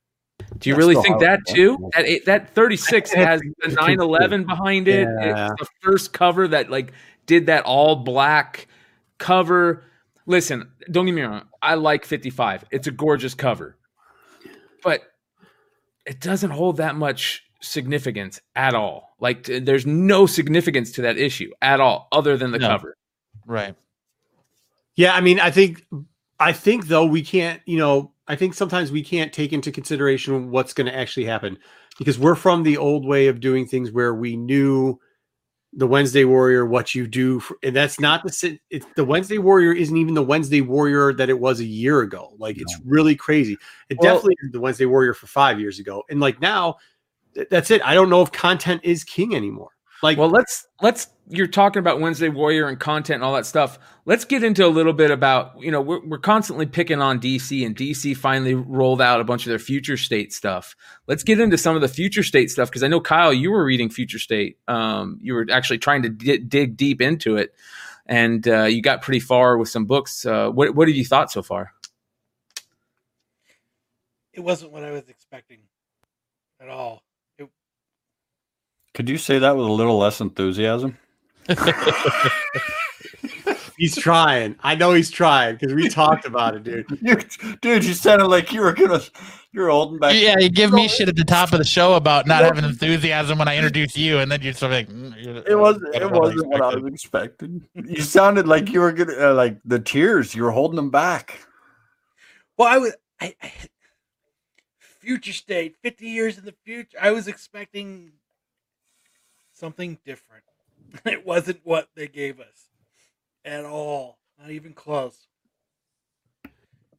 Do 0.58 0.68
you 0.68 0.74
That's 0.74 0.86
really 0.86 1.02
think 1.02 1.20
that 1.20 1.40
too? 1.48 1.90
That 1.94 2.04
eight, 2.06 2.24
that 2.26 2.54
36 2.54 3.12
has 3.14 3.40
think 3.40 3.56
the 3.58 3.66
it's 3.68 3.74
911 3.76 4.44
behind 4.46 4.88
it. 4.88 5.08
Yeah. 5.08 5.48
It's 5.50 5.60
the 5.60 5.66
first 5.82 6.12
cover 6.12 6.48
that 6.48 6.70
like 6.70 6.92
did 7.26 7.46
that 7.46 7.64
all 7.64 7.96
black 7.96 8.68
cover. 9.18 9.84
Listen, 10.26 10.70
don't 10.90 11.06
get 11.06 11.12
me 11.12 11.22
wrong. 11.22 11.42
I 11.62 11.74
like 11.74 12.04
55. 12.04 12.64
It's 12.70 12.86
a 12.86 12.90
gorgeous 12.90 13.34
cover. 13.34 13.76
But 14.82 15.02
it 16.04 16.20
doesn't 16.20 16.50
hold 16.50 16.76
that 16.76 16.94
much 16.96 17.42
significance 17.60 18.40
at 18.54 18.74
all. 18.74 19.14
Like 19.18 19.44
t- 19.44 19.58
there's 19.58 19.86
no 19.86 20.26
significance 20.26 20.92
to 20.92 21.02
that 21.02 21.16
issue 21.18 21.50
at 21.62 21.80
all 21.80 22.08
other 22.12 22.36
than 22.36 22.52
the 22.52 22.58
No. 22.58 22.68
cover. 22.68 22.96
Right. 23.46 23.74
Yeah, 24.96 25.14
I 25.14 25.20
mean, 25.20 25.40
I 25.40 25.50
think 25.50 25.86
I 26.40 26.52
think 26.52 26.88
though 26.88 27.06
we 27.06 27.22
can't, 27.22 27.62
you 27.66 27.78
know, 27.78 28.12
I 28.28 28.36
think 28.36 28.54
sometimes 28.54 28.90
we 28.90 29.02
can't 29.02 29.32
take 29.32 29.52
into 29.52 29.70
consideration 29.70 30.50
what's 30.50 30.72
going 30.72 30.86
to 30.86 30.94
actually 30.96 31.26
happen 31.26 31.58
because 31.98 32.18
we're 32.18 32.34
from 32.34 32.62
the 32.62 32.76
old 32.76 33.06
way 33.06 33.28
of 33.28 33.40
doing 33.40 33.66
things 33.66 33.92
where 33.92 34.14
we 34.14 34.36
knew 34.36 34.98
the 35.72 35.86
Wednesday 35.86 36.24
Warrior 36.24 36.64
what 36.64 36.94
you 36.94 37.06
do 37.06 37.38
for, 37.40 37.56
and 37.62 37.76
that's 37.76 38.00
not 38.00 38.22
the 38.24 38.58
it's 38.70 38.86
the 38.96 39.04
Wednesday 39.04 39.38
Warrior 39.38 39.72
isn't 39.72 39.96
even 39.96 40.14
the 40.14 40.22
Wednesday 40.22 40.62
Warrior 40.62 41.12
that 41.12 41.28
it 41.28 41.38
was 41.38 41.60
a 41.60 41.64
year 41.64 42.00
ago. 42.00 42.34
Like 42.38 42.56
it's 42.58 42.78
really 42.84 43.14
crazy. 43.14 43.58
It 43.90 43.98
Well- 44.00 44.14
definitely 44.14 44.36
is 44.42 44.52
the 44.52 44.60
Wednesday 44.60 44.86
Warrior 44.86 45.12
for 45.14 45.26
5 45.26 45.60
years 45.60 45.78
ago. 45.78 46.02
And 46.08 46.18
like 46.20 46.40
now 46.40 46.76
th- 47.34 47.48
that's 47.50 47.70
it. 47.70 47.82
I 47.84 47.92
don't 47.92 48.08
know 48.08 48.22
if 48.22 48.32
content 48.32 48.80
is 48.84 49.04
king 49.04 49.34
anymore. 49.36 49.75
Like 50.02 50.18
Well, 50.18 50.28
let's 50.28 50.66
let's 50.82 51.08
you're 51.28 51.46
talking 51.46 51.80
about 51.80 52.00
Wednesday 52.00 52.28
Warrior 52.28 52.68
and 52.68 52.78
content 52.78 53.16
and 53.16 53.24
all 53.24 53.34
that 53.34 53.46
stuff. 53.46 53.78
Let's 54.04 54.24
get 54.24 54.44
into 54.44 54.64
a 54.64 54.68
little 54.68 54.92
bit 54.92 55.10
about 55.10 55.60
you 55.60 55.70
know 55.70 55.80
we're 55.80 56.04
we're 56.06 56.18
constantly 56.18 56.66
picking 56.66 57.00
on 57.00 57.20
DC 57.20 57.64
and 57.64 57.74
DC 57.74 58.16
finally 58.16 58.54
rolled 58.54 59.00
out 59.00 59.20
a 59.20 59.24
bunch 59.24 59.46
of 59.46 59.50
their 59.50 59.58
future 59.58 59.96
state 59.96 60.32
stuff. 60.32 60.76
Let's 61.06 61.22
get 61.22 61.40
into 61.40 61.58
some 61.58 61.74
of 61.74 61.82
the 61.82 61.88
future 61.88 62.22
state 62.22 62.50
stuff 62.50 62.68
because 62.68 62.82
I 62.82 62.88
know 62.88 63.00
Kyle, 63.00 63.32
you 63.32 63.50
were 63.50 63.64
reading 63.64 63.88
future 63.88 64.18
state. 64.18 64.58
Um, 64.68 65.18
you 65.20 65.34
were 65.34 65.46
actually 65.50 65.78
trying 65.78 66.02
to 66.02 66.10
di- 66.10 66.38
dig 66.38 66.76
deep 66.76 67.00
into 67.00 67.36
it, 67.36 67.54
and 68.06 68.46
uh, 68.46 68.64
you 68.64 68.82
got 68.82 69.02
pretty 69.02 69.20
far 69.20 69.56
with 69.56 69.68
some 69.68 69.86
books. 69.86 70.26
Uh, 70.26 70.50
what 70.50 70.74
what 70.74 70.88
have 70.88 70.96
you 70.96 71.04
thought 71.04 71.32
so 71.32 71.42
far? 71.42 71.72
It 74.32 74.40
wasn't 74.40 74.72
what 74.72 74.84
I 74.84 74.90
was 74.90 75.08
expecting 75.08 75.60
at 76.60 76.68
all. 76.68 77.05
It, 78.96 78.96
Could 78.96 79.08
you 79.08 79.18
say 79.18 79.38
that 79.38 79.56
with 79.56 79.66
a 79.66 79.72
little 79.72 79.98
less 79.98 80.20
enthusiasm? 80.20 80.98
he's 83.76 83.96
trying. 83.96 84.56
I 84.62 84.74
know 84.74 84.92
he's 84.92 85.10
trying 85.10 85.56
because 85.56 85.74
we 85.74 85.88
talked 85.88 86.24
about 86.24 86.54
it, 86.56 86.64
dude. 86.64 86.86
You, 87.02 87.16
dude, 87.60 87.84
you 87.84 87.92
sounded 87.94 88.26
like 88.28 88.52
you 88.52 88.62
were 88.62 88.72
gonna. 88.72 89.00
You're 89.52 89.70
holding 89.70 89.98
back. 89.98 90.14
Yeah, 90.14 90.38
you 90.38 90.48
give 90.50 90.72
me 90.72 90.88
shit 90.88 91.08
at 91.08 91.16
the 91.16 91.24
top 91.24 91.52
of 91.52 91.58
the 91.58 91.64
show 91.64 91.94
about 91.94 92.26
not 92.26 92.42
having 92.42 92.64
enthusiasm 92.64 93.38
when 93.38 93.48
I 93.48 93.56
introduce 93.56 93.96
you, 93.96 94.18
and 94.18 94.30
then 94.30 94.42
you're 94.42 94.52
sort 94.52 94.72
of 94.72 94.78
like, 94.78 94.88
mm, 94.88 95.46
It 95.46 95.56
wasn't. 95.56 95.94
It 95.94 96.10
wasn't 96.10 96.48
what 96.48 96.60
I 96.62 96.74
was 96.76 96.92
expecting. 96.92 97.64
You 97.74 98.02
sounded 98.02 98.48
like 98.48 98.70
you 98.70 98.80
were 98.80 98.92
gonna 98.92 99.30
uh, 99.30 99.34
like 99.34 99.58
the 99.64 99.78
tears. 99.78 100.34
You 100.34 100.42
were 100.42 100.50
holding 100.50 100.76
them 100.76 100.90
back. 100.90 101.46
well, 102.58 102.68
I 102.68 102.78
was 102.78 102.94
I, 103.20 103.34
I 103.42 103.52
future 105.00 105.32
state, 105.32 105.76
fifty 105.82 106.08
years 106.08 106.36
in 106.38 106.44
the 106.44 106.54
future. 106.64 106.98
I 107.00 107.12
was 107.12 107.28
expecting 107.28 108.12
something 109.56 109.98
different. 110.04 110.44
It 111.04 111.26
wasn't 111.26 111.60
what 111.64 111.88
they 111.94 112.06
gave 112.06 112.38
us 112.38 112.68
at 113.44 113.64
all. 113.64 114.18
Not 114.40 114.50
even 114.50 114.72
close. 114.72 115.26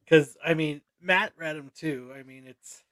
Because 0.04 0.36
I 0.44 0.54
mean, 0.54 0.82
Matt 1.00 1.32
read 1.36 1.56
them 1.56 1.70
too. 1.74 2.12
I 2.16 2.22
mean, 2.22 2.44
it's 2.46 2.84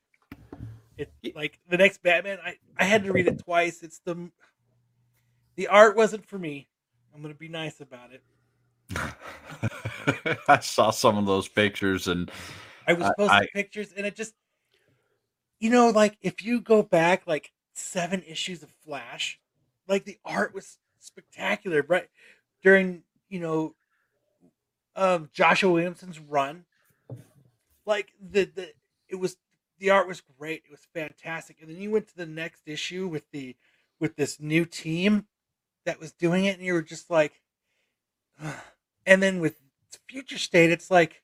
it's 0.97 1.12
like 1.34 1.60
the 1.68 1.76
next 1.76 2.02
Batman. 2.02 2.38
I 2.44 2.56
I 2.78 2.84
had 2.84 3.05
to 3.05 3.12
read 3.12 3.26
it 3.26 3.44
twice. 3.44 3.82
It's 3.82 3.98
the 4.01 4.30
the 5.56 5.68
art 5.68 5.97
wasn't 5.97 6.26
for 6.26 6.38
me. 6.38 6.66
I'm 7.14 7.22
gonna 7.22 7.34
be 7.34 7.48
nice 7.48 7.80
about 7.80 8.10
it. 8.12 8.22
I 10.48 10.59
saw 10.60 10.90
some 10.90 11.18
of 11.18 11.26
those 11.26 11.48
pictures, 11.48 12.09
and 12.09 12.30
I 12.86 12.94
was 12.94 13.10
posting 13.16 13.30
I- 13.30 13.48
pictures, 13.52 13.93
and 13.97 14.06
it 14.06 14.16
just, 14.16 14.34
you 15.60 15.70
know, 15.70 15.90
like 15.90 16.16
if 16.20 16.44
you 16.44 16.60
go 16.60 16.82
back 16.82 17.26
like 17.26 17.52
seven 17.74 18.22
issues 18.26 18.62
of 18.62 18.70
Flash, 18.84 19.38
like 19.88 20.04
the 20.04 20.18
art 20.24 20.54
was 20.54 20.78
spectacular, 20.98 21.84
right? 21.86 22.08
During 22.62 23.02
you 23.28 23.40
know, 23.40 23.74
um, 24.94 25.30
Joshua 25.32 25.70
Williamson's 25.70 26.20
run, 26.20 26.64
like 27.84 28.12
the 28.20 28.44
the 28.44 28.72
it 29.08 29.16
was 29.16 29.36
the 29.78 29.90
art 29.90 30.08
was 30.08 30.22
great, 30.38 30.62
it 30.64 30.70
was 30.70 30.86
fantastic, 30.94 31.58
and 31.60 31.70
then 31.70 31.80
you 31.80 31.90
went 31.90 32.08
to 32.08 32.16
the 32.16 32.26
next 32.26 32.62
issue 32.66 33.06
with 33.06 33.30
the 33.30 33.56
with 34.00 34.16
this 34.16 34.40
new 34.40 34.64
team 34.64 35.26
that 35.84 36.00
was 36.00 36.12
doing 36.12 36.44
it, 36.44 36.56
and 36.56 36.66
you 36.66 36.72
were 36.72 36.82
just 36.82 37.10
like, 37.10 37.40
and 39.06 39.22
then 39.22 39.40
with 39.40 39.60
Future 40.08 40.38
State, 40.38 40.70
it's 40.70 40.90
like 40.90 41.22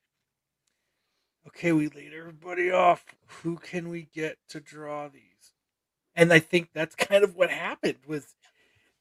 okay, 1.47 1.73
we 1.73 1.89
laid 1.89 2.13
everybody 2.13 2.71
off. 2.71 3.05
Who 3.43 3.57
can 3.57 3.89
we 3.89 4.09
get 4.15 4.39
to 4.49 4.61
draw 4.61 5.09
these? 5.09 5.53
And 6.15 6.33
I 6.33 6.39
think 6.39 6.71
that's 6.73 6.95
kind 6.97 7.25
of 7.25 7.35
what 7.37 7.51
happened 7.51 7.99
was 8.07 8.35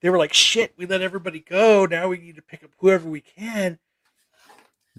they 0.01 0.09
were 0.09 0.17
like, 0.17 0.33
shit, 0.33 0.73
we 0.77 0.85
let 0.85 1.01
everybody 1.01 1.39
go. 1.39 1.85
Now 1.85 2.07
we 2.07 2.17
need 2.17 2.35
to 2.35 2.41
pick 2.41 2.63
up 2.63 2.71
whoever 2.79 3.09
we 3.09 3.21
can. 3.21 3.79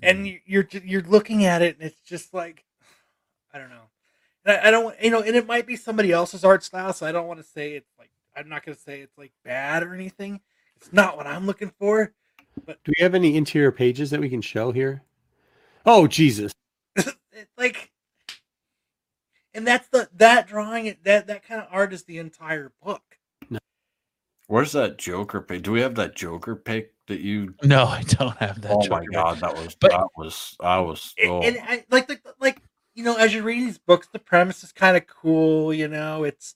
And 0.00 0.20
mm. 0.20 0.26
you- 0.26 0.40
you're 0.46 0.68
you're 0.84 1.02
looking 1.02 1.44
at 1.44 1.62
it, 1.62 1.76
and 1.76 1.86
it's 1.86 2.00
just 2.00 2.32
like, 2.32 2.64
I 3.52 3.58
don't 3.58 3.70
know. 3.70 3.90
I, 4.46 4.68
I 4.68 4.70
don't, 4.70 5.00
you 5.00 5.10
know, 5.10 5.20
and 5.20 5.36
it 5.36 5.46
might 5.46 5.66
be 5.66 5.76
somebody 5.76 6.12
else's 6.12 6.44
art 6.44 6.64
style, 6.64 6.92
so 6.92 7.06
I 7.06 7.12
don't 7.12 7.26
want 7.26 7.40
to 7.40 7.46
say 7.46 7.72
it's 7.72 7.90
like 7.98 8.10
I'm 8.36 8.48
not 8.48 8.64
going 8.64 8.74
to 8.74 8.80
say 8.80 9.00
it's 9.00 9.18
like 9.18 9.32
bad 9.44 9.82
or 9.82 9.94
anything. 9.94 10.40
It's 10.76 10.92
not 10.92 11.16
what 11.16 11.26
I'm 11.26 11.46
looking 11.46 11.72
for. 11.78 12.12
But 12.66 12.82
Do 12.84 12.92
we 12.96 13.02
have 13.02 13.14
any 13.14 13.36
interior 13.36 13.72
pages 13.72 14.10
that 14.10 14.20
we 14.20 14.28
can 14.28 14.40
show 14.40 14.72
here? 14.72 15.02
Oh 15.86 16.06
Jesus! 16.06 16.52
like 17.58 17.90
and 19.54 19.66
that's 19.66 19.88
the 19.88 20.08
that 20.16 20.46
drawing 20.46 20.96
that 21.04 21.26
that 21.26 21.46
kind 21.46 21.60
of 21.60 21.68
art 21.70 21.92
is 21.92 22.04
the 22.04 22.18
entire 22.18 22.72
book 22.82 23.11
where's 24.46 24.72
that 24.72 24.98
Joker 24.98 25.40
pic? 25.40 25.62
Do 25.62 25.72
we 25.72 25.80
have 25.80 25.94
that 25.96 26.14
Joker 26.14 26.56
pick 26.56 26.92
that 27.06 27.20
you? 27.20 27.54
No, 27.62 27.84
I 27.84 28.02
don't 28.02 28.36
have 28.38 28.60
that. 28.62 28.72
oh 28.72 28.78
my 28.88 29.00
Joker. 29.00 29.06
god, 29.12 29.40
that 29.40 29.54
was 29.56 29.74
But- 29.74 29.90
that 29.92 30.08
was 30.16 30.56
I 30.60 30.78
was. 30.80 31.14
and, 31.18 31.30
Oh. 31.30 31.42
and 31.42 31.58
I, 31.62 31.84
like 31.90 32.06
the 32.08 32.20
like 32.40 32.60
you 32.94 33.04
know 33.04 33.16
as 33.16 33.32
you're 33.34 33.42
reading 33.42 33.64
these 33.66 33.78
books 33.78 34.08
the 34.12 34.18
premise 34.18 34.62
is 34.62 34.70
kind 34.72 34.96
of 34.96 35.06
cool 35.06 35.72
you 35.72 35.88
know 35.88 36.24
it's 36.24 36.54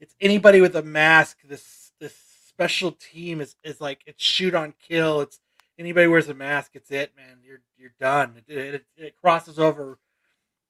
it's 0.00 0.14
anybody 0.20 0.60
with 0.60 0.74
a 0.76 0.82
mask. 0.82 1.38
This 1.44 1.92
this 2.00 2.14
special 2.48 2.92
team 2.92 3.40
is 3.40 3.54
is 3.62 3.80
like 3.80 4.02
it's 4.06 4.22
shoot 4.22 4.54
on 4.54 4.72
kill. 4.88 5.20
It's 5.20 5.40
anybody 5.78 6.06
wears 6.06 6.28
a 6.28 6.34
mask. 6.34 6.70
It's 6.74 6.90
it, 6.90 7.12
man. 7.16 7.38
You're 7.44 7.60
you're 7.76 7.92
done. 8.00 8.42
It, 8.48 8.56
it, 8.56 8.84
it 8.96 9.16
crosses 9.20 9.58
over. 9.58 9.98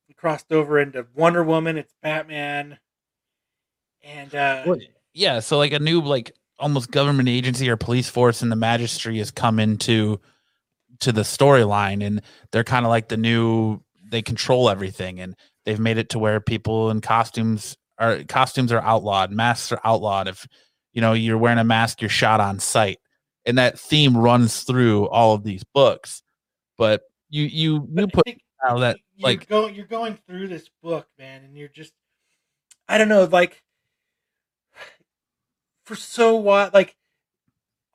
It 0.08 0.16
crossed 0.16 0.50
over 0.52 0.80
into 0.80 1.06
Wonder 1.14 1.44
Woman. 1.44 1.76
It's 1.78 1.94
Batman. 2.02 2.78
And 4.02 4.34
uh, 4.34 4.64
What- 4.64 4.80
yeah, 5.12 5.38
so 5.40 5.58
like 5.58 5.72
a 5.72 5.78
new 5.78 6.00
like 6.00 6.32
almost 6.60 6.90
government 6.90 7.28
agency 7.28 7.68
or 7.68 7.76
police 7.76 8.08
force 8.08 8.42
and 8.42 8.52
the 8.52 8.56
magistracy 8.56 9.18
has 9.18 9.30
come 9.30 9.58
into 9.58 10.20
to 11.00 11.12
the 11.12 11.22
storyline 11.22 12.04
and 12.04 12.20
they're 12.52 12.64
kind 12.64 12.84
of 12.84 12.90
like 12.90 13.08
the 13.08 13.16
new 13.16 13.80
they 14.10 14.22
control 14.22 14.68
everything 14.68 15.20
and 15.20 15.34
they've 15.64 15.80
made 15.80 15.98
it 15.98 16.10
to 16.10 16.18
where 16.18 16.40
people 16.40 16.90
in 16.90 17.00
costumes 17.00 17.76
are 17.98 18.24
costumes 18.24 18.72
are 18.72 18.80
outlawed, 18.80 19.30
masks 19.30 19.70
are 19.72 19.80
outlawed. 19.84 20.26
If 20.26 20.46
you 20.92 21.00
know 21.00 21.12
you're 21.12 21.38
wearing 21.38 21.58
a 21.58 21.64
mask, 21.64 22.00
you're 22.00 22.08
shot 22.08 22.40
on 22.40 22.58
sight. 22.58 22.98
And 23.46 23.58
that 23.58 23.78
theme 23.78 24.16
runs 24.16 24.62
through 24.62 25.08
all 25.08 25.34
of 25.34 25.44
these 25.44 25.64
books. 25.74 26.22
But 26.76 27.02
you 27.28 27.44
you 27.44 27.88
you 27.94 28.06
put 28.08 28.28
out 28.66 28.80
that 28.80 28.98
you're 29.16 29.30
like 29.30 29.48
going 29.48 29.74
you're 29.74 29.86
going 29.86 30.18
through 30.26 30.48
this 30.48 30.68
book, 30.82 31.06
man, 31.18 31.44
and 31.44 31.56
you're 31.56 31.68
just 31.68 31.92
I 32.88 32.98
don't 32.98 33.08
know, 33.08 33.24
like 33.24 33.62
for 35.90 35.96
so 35.96 36.36
what 36.36 36.72
like 36.72 36.94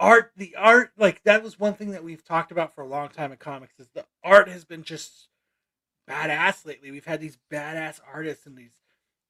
art 0.01 0.33
the 0.35 0.53
art 0.57 0.91
like 0.97 1.23
that 1.23 1.41
was 1.41 1.57
one 1.57 1.73
thing 1.73 1.91
that 1.91 2.03
we've 2.03 2.25
talked 2.25 2.51
about 2.51 2.75
for 2.75 2.81
a 2.81 2.85
long 2.85 3.07
time 3.07 3.31
in 3.31 3.37
comics 3.37 3.79
is 3.79 3.87
the 3.95 4.03
art 4.21 4.49
has 4.49 4.65
been 4.65 4.83
just 4.83 5.29
badass 6.09 6.65
lately. 6.65 6.91
We've 6.91 7.05
had 7.05 7.21
these 7.21 7.37
badass 7.49 8.01
artists 8.13 8.45
and 8.45 8.57
these 8.57 8.73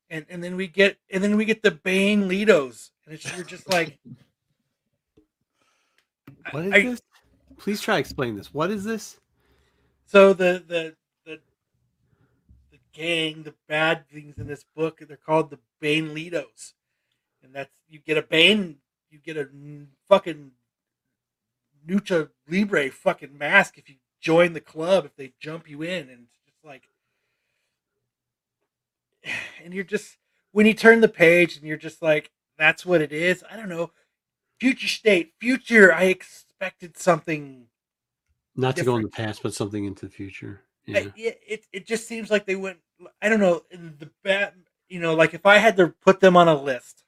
and 0.10 0.26
and 0.30 0.44
then 0.44 0.56
we 0.56 0.66
get 0.66 0.98
and 1.12 1.24
then 1.24 1.38
we 1.38 1.46
get 1.46 1.62
the 1.62 1.70
Bane 1.70 2.28
Litos 2.28 2.90
and 3.06 3.14
it's 3.14 3.36
you're 3.36 3.46
just 3.46 3.72
like 3.72 4.00
What 6.52 6.66
is 6.66 6.74
I- 6.74 6.82
this? 6.82 7.02
Please 7.60 7.82
try 7.82 7.98
to 7.98 8.00
explain 8.00 8.36
this. 8.36 8.52
What 8.52 8.72
is 8.72 8.84
this? 8.84 9.20
So 10.08 10.34
the 10.34 10.64
the 10.68 10.96
the 11.24 11.40
the 12.72 12.80
gang, 12.94 13.44
the 13.44 13.54
bad 13.68 14.10
things 14.10 14.40
in 14.40 14.48
this 14.48 14.66
book, 14.76 15.02
they're 15.08 15.18
called 15.18 15.52
the 15.52 15.60
Bane 15.80 16.16
Litos, 16.16 16.74
and 17.46 17.54
that's 17.54 17.72
you 17.90 18.00
get 18.00 18.18
a 18.18 18.22
Bane, 18.22 18.78
you 19.10 19.20
get 19.20 19.38
a 19.38 19.48
fucking 20.10 20.52
Lucha 21.88 22.30
Libre 22.50 22.90
fucking 22.90 23.38
mask 23.38 23.78
if 23.78 23.90
you 23.90 23.96
join 24.20 24.54
the 24.54 24.62
club 24.62 25.06
if 25.06 25.16
they 25.16 25.34
jump 25.40 25.70
you 25.70 25.84
in, 25.84 26.10
and 26.10 26.26
it's 26.26 26.40
just 26.46 26.66
like, 26.66 26.90
and 29.64 29.74
you're 29.74 29.84
just 29.84 30.18
when 30.52 30.66
you 30.66 30.74
turn 30.74 31.02
the 31.02 31.08
page 31.08 31.58
and 31.58 31.68
you're 31.68 31.78
just 31.78 32.02
like, 32.02 32.32
that's 32.58 32.86
what 32.86 33.02
it 33.02 33.12
is. 33.12 33.44
I 33.50 33.56
don't 33.56 33.70
know. 33.70 33.92
Future 34.60 34.88
state, 34.88 35.34
future. 35.40 35.94
I 35.94 36.04
expected 36.04 36.98
something 36.98 37.68
Not 38.56 38.78
to 38.78 38.86
go 38.86 38.96
in 38.96 39.04
the 39.04 39.10
past, 39.10 39.44
but 39.44 39.54
something 39.54 39.86
into 39.86 40.06
the 40.06 40.12
future. 40.12 40.62
Yeah. 40.86 41.06
yeah, 41.16 41.32
it 41.48 41.66
it 41.74 41.88
just 41.88 42.08
seems 42.08 42.30
like 42.30 42.46
they 42.46 42.56
went. 42.56 42.78
I 43.22 43.30
don't 43.30 43.40
know. 43.40 43.64
In 43.72 43.96
the 44.00 44.10
bat, 44.24 44.56
you 44.88 45.00
know, 45.00 45.16
like 45.16 45.34
if 45.34 45.46
I 45.46 45.58
had 45.58 45.76
to 45.78 45.90
put 45.90 46.20
them 46.20 46.38
on 46.38 46.48
a 46.48 46.56
list. 46.56 47.05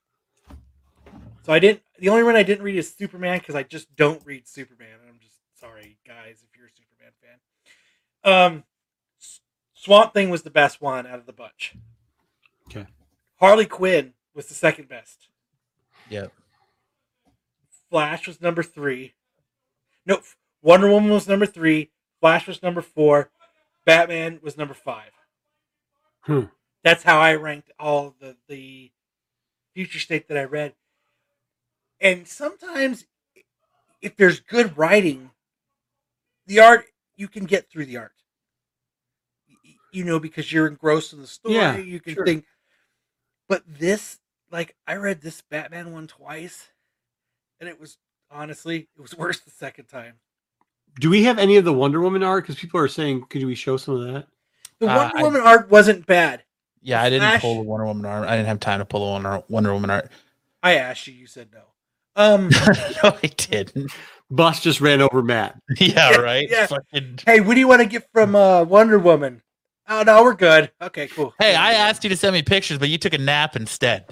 So 1.47 1.53
I 1.53 1.59
didn't. 1.59 1.81
The 1.97 2.09
only 2.09 2.23
one 2.23 2.35
I 2.35 2.43
didn't 2.43 2.65
read 2.65 2.75
is 2.77 2.93
Superman 2.93 3.39
because 3.39 3.55
I 3.55 3.63
just 3.63 3.95
don't 3.95 4.21
read 4.25 4.49
Superman. 4.49 4.99
and 5.01 5.09
I'm 5.09 5.19
just 5.21 5.37
sorry, 5.57 5.97
guys, 6.05 6.43
if 6.43 6.57
you're 6.57 6.67
a 6.67 6.71
Superman 6.71 7.13
fan. 7.21 8.53
Um, 8.53 8.63
Swamp 9.73 10.13
Thing 10.13 10.29
was 10.29 10.41
the 10.41 10.49
best 10.49 10.81
one 10.81 11.07
out 11.07 11.19
of 11.19 11.25
the 11.25 11.31
bunch. 11.31 11.73
Okay. 12.69 12.85
Harley 13.39 13.65
Quinn 13.65 14.11
was 14.35 14.47
the 14.47 14.55
second 14.55 14.89
best. 14.89 15.29
yeah. 16.09 16.27
Flash 17.89 18.27
was 18.27 18.41
number 18.41 18.61
three. 18.61 19.13
No, 20.05 20.19
Wonder 20.61 20.89
Woman 20.89 21.11
was 21.11 21.29
number 21.29 21.45
three. 21.45 21.91
Flash 22.19 22.45
was 22.45 22.61
number 22.61 22.81
four. 22.81 23.29
Batman 23.85 24.39
was 24.43 24.57
number 24.57 24.73
five. 24.73 25.11
Hmm. 26.23 26.41
That's 26.83 27.03
how 27.03 27.21
I 27.21 27.35
ranked 27.35 27.71
all 27.79 28.15
the 28.19 28.35
the 28.49 28.91
future 29.73 29.99
state 29.99 30.27
that 30.27 30.37
I 30.37 30.43
read. 30.43 30.73
And 31.99 32.27
sometimes, 32.27 33.05
if 34.01 34.15
there's 34.15 34.39
good 34.39 34.77
writing, 34.77 35.31
the 36.45 36.59
art 36.59 36.85
you 37.15 37.27
can 37.27 37.45
get 37.45 37.69
through 37.69 37.85
the 37.85 37.97
art. 37.97 38.11
You 39.91 40.03
know, 40.03 40.19
because 40.19 40.51
you're 40.51 40.67
engrossed 40.67 41.13
in 41.13 41.21
the 41.21 41.27
story. 41.27 41.55
Yeah, 41.55 41.77
you 41.77 41.99
can 41.99 42.13
sure. 42.13 42.25
think. 42.25 42.45
But 43.49 43.63
this, 43.65 44.19
like, 44.51 44.75
I 44.85 44.95
read 44.95 45.21
this 45.21 45.41
Batman 45.49 45.91
one 45.93 46.07
twice, 46.07 46.67
and 47.59 47.67
it 47.69 47.79
was 47.79 47.97
honestly 48.29 48.89
it 48.95 49.01
was 49.01 49.15
worse 49.17 49.39
the 49.39 49.51
second 49.51 49.85
time. 49.85 50.15
Do 50.99 51.09
we 51.09 51.23
have 51.23 51.39
any 51.39 51.57
of 51.57 51.65
the 51.65 51.73
Wonder 51.73 52.01
Woman 52.01 52.21
art? 52.23 52.43
Because 52.43 52.59
people 52.59 52.79
are 52.79 52.87
saying, 52.87 53.25
could 53.29 53.43
we 53.45 53.55
show 53.55 53.77
some 53.77 53.95
of 53.95 54.13
that? 54.13 54.27
The 54.79 54.87
Uh, 54.87 54.95
Wonder 54.97 55.17
I- 55.17 55.21
Woman 55.23 55.41
art 55.41 55.69
wasn't 55.71 56.05
bad. 56.05 56.43
Yeah, 56.81 57.01
I 57.01 57.09
didn't 57.09 57.27
Flash- 57.29 57.41
pull 57.41 57.55
the 57.55 57.61
Wonder 57.63 57.85
Woman 57.87 58.05
art. 58.05 58.27
I 58.27 58.35
didn't 58.35 58.47
have 58.47 58.59
time 58.59 58.79
to 58.79 58.85
pull 58.85 59.05
the 59.05 59.11
Wonder, 59.11 59.43
Wonder 59.49 59.73
Woman 59.73 59.89
art. 59.89 60.11
I 60.61 60.75
asked 60.75 61.07
you, 61.07 61.13
you 61.13 61.27
said 61.27 61.49
no. 61.53 61.63
Um, 62.17 62.49
no, 63.03 63.17
I 63.23 63.27
didn't. 63.37 63.91
Bus 64.29 64.59
just 64.59 64.81
ran 64.81 65.01
over 65.01 65.23
Matt. 65.23 65.57
Yeah, 65.79 66.11
Yeah, 66.11 66.17
right. 66.17 66.47
yeah. 66.49 66.65
Fucking- 66.67 67.19
hey, 67.25 67.39
what 67.39 67.53
do 67.53 67.59
you 67.61 67.67
want 67.67 67.81
to 67.81 67.87
get 67.87 68.05
from 68.11 68.35
uh, 68.35 68.63
Wonder 68.63 68.99
Woman? 68.99 69.41
Oh 69.89 70.03
no, 70.05 70.21
we're 70.21 70.33
good. 70.33 70.69
Okay, 70.81 71.07
cool. 71.07 71.33
Hey, 71.39 71.55
I 71.55 71.71
asked 71.71 72.03
you 72.03 72.09
to 72.09 72.17
send 72.17 72.33
me 72.33 72.41
pictures, 72.41 72.77
but 72.77 72.89
you 72.89 72.97
took 72.97 73.13
a 73.13 73.17
nap 73.17 73.55
instead. 73.55 74.03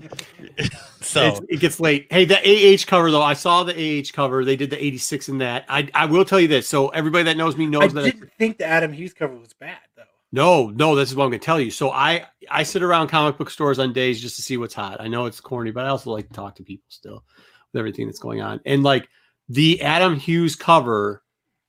so 1.02 1.22
It's- 1.26 1.41
it 1.49 1.60
gets 1.60 1.82
late. 1.82 2.07
Hey, 2.10 2.23
the 2.23 2.38
AH 2.38 2.86
cover 2.88 3.11
though, 3.11 3.22
I 3.22 3.34
saw 3.34 3.64
the 3.65 3.73
AH 3.99 4.14
cover. 4.14 4.45
They 4.45 4.56
did 4.56 4.69
the 4.69 4.82
86 4.82 5.27
in 5.27 5.38
that. 5.40 5.65
I 5.68 5.90
I 5.94 6.06
will 6.06 6.23
tell 6.23 6.40
you 6.40 6.48
this. 6.48 6.65
So 6.69 6.88
everybody 6.90 7.23
that 7.26 7.36
knows 7.36 7.57
me 7.57 7.65
I 7.65 7.69
knows 7.69 7.94
that. 7.94 8.06
I- 8.06 8.11
didn't 8.11 8.32
think 8.38 8.57
the 8.60 8.65
Adam 8.65 8.94
Hughes 8.94 9.14
cover 9.14 9.36
was 9.36 9.52
bad 9.53 9.77
though. 9.98 10.03
no, 10.32 10.69
no, 10.69 10.95
this 10.95 11.10
is 11.10 11.15
what 11.18 11.26
I'm 11.26 11.30
going 11.32 11.41
to 11.41 11.45
tell 11.45 11.60
you. 11.60 11.72
So 11.72 11.91
I 11.91 12.26
I 12.49 12.64
sit 12.64 12.82
around 12.82 13.10
comic 13.10 13.38
book 13.38 13.49
stores 13.49 13.77
on 13.77 13.91
days 13.91 14.22
just 14.22 14.38
to 14.38 14.44
see 14.44 14.56
what's 14.56 14.73
hot. 14.73 15.02
I 15.02 15.10
know 15.10 15.26
it's 15.26 15.41
corny, 15.41 15.72
but 15.72 15.84
I 15.86 15.90
also 15.90 16.11
like 16.11 16.27
to 16.30 16.34
talk 16.34 16.56
to 16.56 16.64
people 16.64 16.86
still 16.88 17.26
with 17.76 17.80
everything 17.80 18.07
that's 18.07 18.19
going 18.19 18.41
on. 18.41 18.61
And 18.65 18.84
like 18.84 19.07
the 19.49 19.81
Adam 19.81 20.15
Hughes 20.15 20.56
cover 20.56 21.22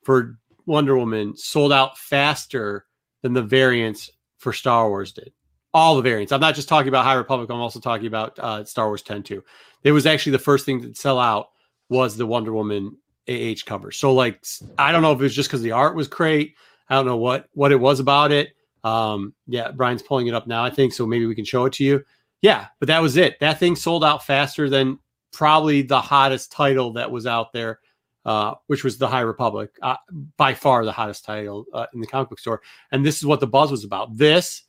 for 0.03 0.39
Wonder 0.65 0.97
Woman 0.97 1.35
sold 1.35 1.73
out 1.73 1.97
faster 1.97 2.85
than 3.21 3.33
the 3.33 3.43
variants 3.43 4.09
for 4.37 4.53
Star 4.53 4.89
Wars 4.89 5.11
did. 5.11 5.31
All 5.73 5.95
the 5.95 6.01
variants. 6.01 6.31
I'm 6.31 6.41
not 6.41 6.55
just 6.55 6.69
talking 6.69 6.87
about 6.87 7.03
High 7.03 7.13
Republic. 7.13 7.49
I'm 7.49 7.59
also 7.59 7.79
talking 7.79 8.07
about 8.07 8.39
uh, 8.39 8.63
Star 8.63 8.87
Wars 8.87 9.03
10 9.03 9.23
too. 9.23 9.43
It 9.83 9.91
was 9.91 10.05
actually 10.05 10.31
the 10.31 10.39
first 10.39 10.65
thing 10.65 10.81
to 10.81 10.95
sell 10.95 11.19
out 11.19 11.49
was 11.89 12.17
the 12.17 12.25
Wonder 12.25 12.53
Woman 12.53 12.97
AH 13.29 13.63
cover. 13.65 13.91
So 13.91 14.13
like 14.13 14.43
I 14.77 14.91
don't 14.91 15.01
know 15.01 15.11
if 15.11 15.19
it 15.19 15.23
was 15.23 15.35
just 15.35 15.49
because 15.49 15.61
the 15.61 15.73
art 15.73 15.95
was 15.95 16.07
great. 16.07 16.55
I 16.89 16.95
don't 16.95 17.05
know 17.05 17.17
what 17.17 17.49
what 17.53 17.71
it 17.71 17.79
was 17.79 17.99
about 17.99 18.31
it. 18.31 18.53
Um, 18.83 19.33
yeah, 19.45 19.71
Brian's 19.71 20.01
pulling 20.01 20.27
it 20.27 20.33
up 20.33 20.47
now. 20.47 20.63
I 20.63 20.69
think 20.69 20.93
so. 20.93 21.05
Maybe 21.05 21.25
we 21.25 21.35
can 21.35 21.45
show 21.45 21.65
it 21.65 21.73
to 21.73 21.83
you. 21.83 22.03
Yeah, 22.41 22.67
but 22.79 22.87
that 22.87 23.01
was 23.01 23.17
it. 23.17 23.39
That 23.39 23.59
thing 23.59 23.75
sold 23.75 24.03
out 24.03 24.25
faster 24.25 24.69
than 24.69 24.99
probably 25.37 25.83
the 25.83 26.01
hottest 26.01 26.51
title 26.51 26.93
that 26.93 27.11
was 27.11 27.27
out 27.27 27.53
there, 27.53 27.79
uh, 28.25 28.55
which 28.65 28.83
was 28.83 28.97
the 28.97 29.07
High 29.07 29.21
Republic, 29.21 29.69
uh, 29.83 29.95
by 30.35 30.55
far 30.55 30.83
the 30.83 30.91
hottest 30.91 31.25
title 31.25 31.63
uh, 31.75 31.85
in 31.93 32.01
the 32.01 32.07
comic 32.07 32.29
book 32.29 32.39
store. 32.39 32.59
And 32.91 33.05
this 33.05 33.17
is 33.17 33.25
what 33.25 33.39
the 33.39 33.45
buzz 33.45 33.69
was 33.69 33.83
about. 33.83 34.17
This 34.17 34.63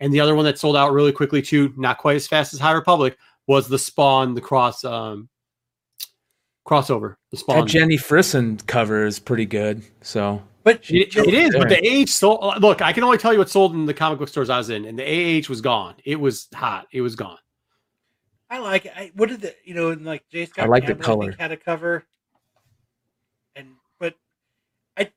and 0.00 0.14
the 0.14 0.20
other 0.20 0.34
one 0.34 0.46
that 0.46 0.58
sold 0.58 0.78
out 0.78 0.94
really 0.94 1.12
quickly 1.12 1.42
too, 1.42 1.74
not 1.76 1.98
quite 1.98 2.16
as 2.16 2.26
fast 2.26 2.54
as 2.54 2.58
High 2.58 2.72
Republic, 2.72 3.18
was 3.46 3.68
the 3.68 3.78
Spawn, 3.78 4.34
the 4.34 4.40
cross 4.40 4.82
um, 4.82 5.28
crossover. 6.66 7.16
The 7.30 7.36
Spawn. 7.36 7.60
That 7.60 7.66
Jenny 7.66 7.98
Frison 7.98 8.66
cover 8.66 9.04
is 9.04 9.18
pretty 9.18 9.44
good. 9.44 9.82
So 10.00 10.42
But 10.62 10.88
It, 10.88 11.14
it 11.14 11.34
is, 11.34 11.54
but 11.54 11.68
the 11.68 12.02
AH 12.02 12.06
sold. 12.06 12.62
Look, 12.62 12.80
I 12.80 12.94
can 12.94 13.04
only 13.04 13.18
tell 13.18 13.34
you 13.34 13.38
what 13.38 13.50
sold 13.50 13.74
in 13.74 13.84
the 13.84 13.92
comic 13.92 14.18
book 14.18 14.30
stores 14.30 14.48
I 14.48 14.56
was 14.56 14.70
in, 14.70 14.86
and 14.86 14.98
the 14.98 15.04
AH 15.04 15.50
was 15.50 15.60
gone. 15.60 15.96
It 16.06 16.18
was 16.18 16.48
hot. 16.54 16.86
It 16.92 17.02
was 17.02 17.14
gone. 17.14 17.36
I 18.50 18.58
like 18.58 18.86
it. 18.86 18.92
I, 18.94 19.10
what 19.14 19.28
did 19.28 19.40
the 19.40 19.54
you 19.64 19.74
know 19.74 19.90
and 19.90 20.04
like 20.04 20.28
J. 20.30 20.46
Scott 20.46 20.66
I 20.66 20.68
like 20.68 20.86
the 20.86 20.94
color. 20.94 21.26
think, 21.26 21.40
had 21.40 21.52
a 21.52 21.56
cover, 21.56 22.04
and 23.56 23.68
but 23.98 24.14
I 24.96 25.10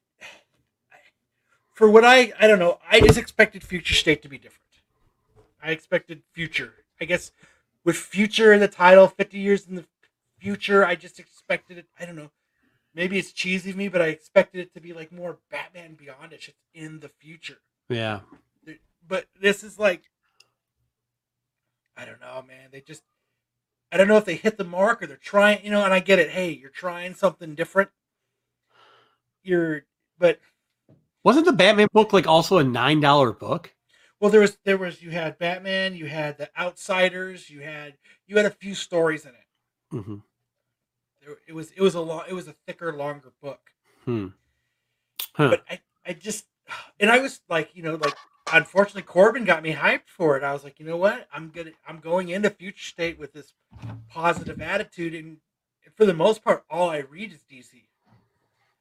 for 1.74 1.90
what 1.90 2.06
I 2.06 2.34
I 2.40 2.48
don't 2.48 2.60
know. 2.60 2.80
I 2.90 3.00
just 3.02 3.18
expected 3.18 3.64
Future 3.64 3.94
State 3.94 4.22
to 4.24 4.30
be 4.30 4.38
different. 4.38 4.64
I 5.62 5.72
expected 5.72 6.22
Future. 6.34 6.74
I 7.00 7.06
guess 7.06 7.32
with 7.84 7.98
Future 7.98 8.54
in 8.54 8.60
the 8.60 8.68
title, 8.68 9.08
fifty 9.08 9.40
years 9.40 9.68
in 9.68 9.76
the 9.76 9.86
future, 10.40 10.86
I 10.86 10.96
just 10.96 11.20
expected 11.20 11.78
it. 11.78 11.88
I 12.00 12.06
don't 12.06 12.16
know. 12.16 12.32
Maybe 12.94 13.20
it's 13.20 13.32
cheesy 13.32 13.72
of 13.72 13.76
me, 13.76 13.90
but 13.90 14.02
I 14.02 14.08
expected 14.08 14.62
it 14.62 14.74
to 14.74 14.82
be 14.82 14.94
like 14.94 15.12
more 15.12 15.38
Batman 15.52 15.94
Beyond. 15.96 16.34
It's 16.34 16.46
just 16.46 16.58
in 16.74 17.00
the 17.02 17.10
future 17.10 17.60
Yeah, 17.90 18.22
but 19.08 19.28
this 19.40 19.64
is 19.64 19.78
like 19.78 20.10
I 21.96 22.06
don't 22.06 22.22
know, 22.22 22.44
man. 22.48 22.70
They 22.72 22.82
just 22.82 23.04
I 23.92 23.98
don't 23.98 24.08
know 24.08 24.18
if 24.18 24.26
they 24.26 24.36
hit 24.36 24.58
the 24.58 24.64
mark 24.64 25.02
or 25.02 25.08
they're 25.08 25.18
trying, 25.18 25.64
you 25.64 25.72
know, 25.72 25.84
and 25.84 25.94
I 25.94 26.00
get 26.00 26.20
it. 26.20 26.30
Hey, 26.30 26.52
you're 26.52 26.70
trying 26.70 27.14
something 27.14 27.56
different. 27.56 27.90
You're 29.44 29.84
but 30.20 30.40
wasn't 31.24 31.46
the 31.46 31.54
Batman 31.54 31.88
book 31.94 32.12
like 32.12 32.28
also 32.28 32.58
a 32.58 32.64
nine 32.64 33.00
dollar 33.00 33.32
book? 33.32 33.74
Well, 34.20 34.32
there 34.32 34.42
was 34.42 34.58
there 34.66 34.78
was 34.78 35.02
you 35.02 35.12
had 35.12 35.38
Batman, 35.38 35.96
you 35.96 36.08
had 36.08 36.38
the 36.38 36.50
Outsiders, 36.60 37.50
you 37.50 37.62
had 37.62 37.94
you 38.26 38.36
had 38.36 38.46
a 38.46 38.52
few 38.52 38.76
stories 38.76 39.26
in 39.26 39.32
it. 39.32 39.96
Mhm. 39.96 40.24
There, 41.22 41.38
it 41.48 41.54
was 41.54 41.72
it 41.72 41.82
was 41.82 41.96
a 41.96 42.02
long 42.02 42.24
it 42.28 42.34
was 42.34 42.48
a 42.48 42.56
thicker, 42.66 42.94
longer 42.94 43.32
book. 43.42 43.72
Hmm. 44.04 44.28
Huh. 45.34 45.50
But 45.50 45.64
I 45.70 45.80
I 46.06 46.14
just 46.14 46.46
and 47.00 47.10
I 47.10 47.20
was 47.20 47.40
like 47.48 47.70
you 47.74 47.84
know 47.84 47.96
like 47.96 48.16
unfortunately 48.54 49.04
Corbin 49.04 49.46
got 49.46 49.64
me 49.64 49.74
hyped 49.74 50.08
for 50.08 50.38
it. 50.38 50.44
I 50.44 50.54
was 50.54 50.64
like 50.64 50.80
you 50.80 50.86
know 50.86 50.98
what 50.98 51.28
I'm 51.34 51.50
gonna 51.50 51.72
I'm 51.88 52.00
going 52.00 52.30
into 52.30 52.50
Future 52.50 52.86
State 52.86 53.20
with 53.20 53.34
this 53.34 53.54
positive 54.10 54.62
attitude 54.62 55.14
and 55.14 55.38
for 55.96 56.06
the 56.06 56.14
most 56.14 56.44
part 56.44 56.64
all 56.70 56.90
I 56.90 57.00
read 57.00 57.34
is 57.34 57.44
DC. 57.50 57.84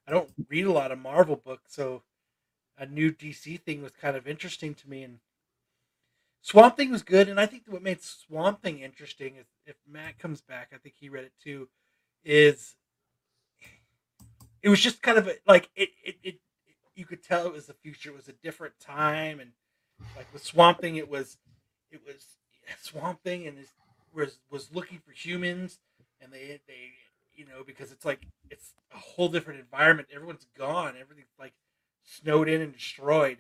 I 0.07 0.13
don't 0.13 0.31
read 0.49 0.67
a 0.67 0.73
lot 0.73 0.93
of 0.93 0.99
Marvel 0.99 1.37
books, 1.37 1.75
so 1.75 2.03
a 2.79 2.87
new 2.87 3.11
DC 3.11 3.61
thing 3.63 3.83
was 3.83 3.93
kind 3.93 4.17
of 4.17 4.29
interesting 4.29 4.75
to 4.75 4.89
me. 4.89 5.03
And 5.03 5.19
Swamp 6.43 6.77
Thing 6.77 6.91
was 6.91 7.03
good, 7.03 7.29
and 7.29 7.41
I 7.41 7.47
think 7.47 7.65
what 7.67 7.83
made 7.83 8.03
Swamp 8.03 8.63
Thing 8.63 8.79
interesting 8.81 9.35
is 9.37 9.47
if 9.67 9.77
Matt 9.91 10.19
comes 10.19 10.41
back, 10.41 10.71
I 10.73 10.79
think 10.79 10.95
he 10.99 11.09
read 11.09 11.25
it 11.25 11.33
too. 11.43 11.69
Is 12.25 12.77
it 14.63 14.69
was 14.69 14.81
just 14.81 15.03
kind 15.03 15.19
of 15.19 15.29
a, 15.29 15.35
like 15.47 15.71
it, 15.75 15.91
it, 16.05 16.17
it, 16.23 16.35
you 16.97 17.05
could 17.05 17.23
tell 17.23 17.47
it 17.47 17.53
was 17.53 17.67
the 17.67 17.75
future. 17.75 18.11
It 18.11 18.17
was 18.17 18.29
a 18.29 18.33
different 18.33 18.81
time, 18.81 19.41
and 19.41 19.53
like 20.17 20.27
with 20.33 20.45
Swamp 20.45 20.81
Thing, 20.81 20.97
it 20.97 21.09
was 21.09 21.39
it 21.91 22.01
was 22.07 22.37
Swamp 22.81 23.23
Thing, 23.23 23.47
and 23.47 23.59
was 24.15 24.39
was 24.51 24.69
looking 24.73 24.99
for 24.99 25.13
humans, 25.13 25.79
and 26.21 26.33
they 26.33 26.61
they 26.67 26.93
you 27.35 27.45
know 27.45 27.63
because 27.65 27.93
it's 27.93 28.05
like 28.05 28.27
it's 28.51 28.73
a 28.95 28.99
whole 28.99 29.29
different 29.29 29.61
environment. 29.61 30.09
Everyone's 30.15 30.47
gone. 30.57 30.95
Everything's 31.01 31.35
like 31.39 31.55
snowed 32.05 32.49
in 32.49 32.61
and 32.61 32.73
destroyed. 32.73 33.39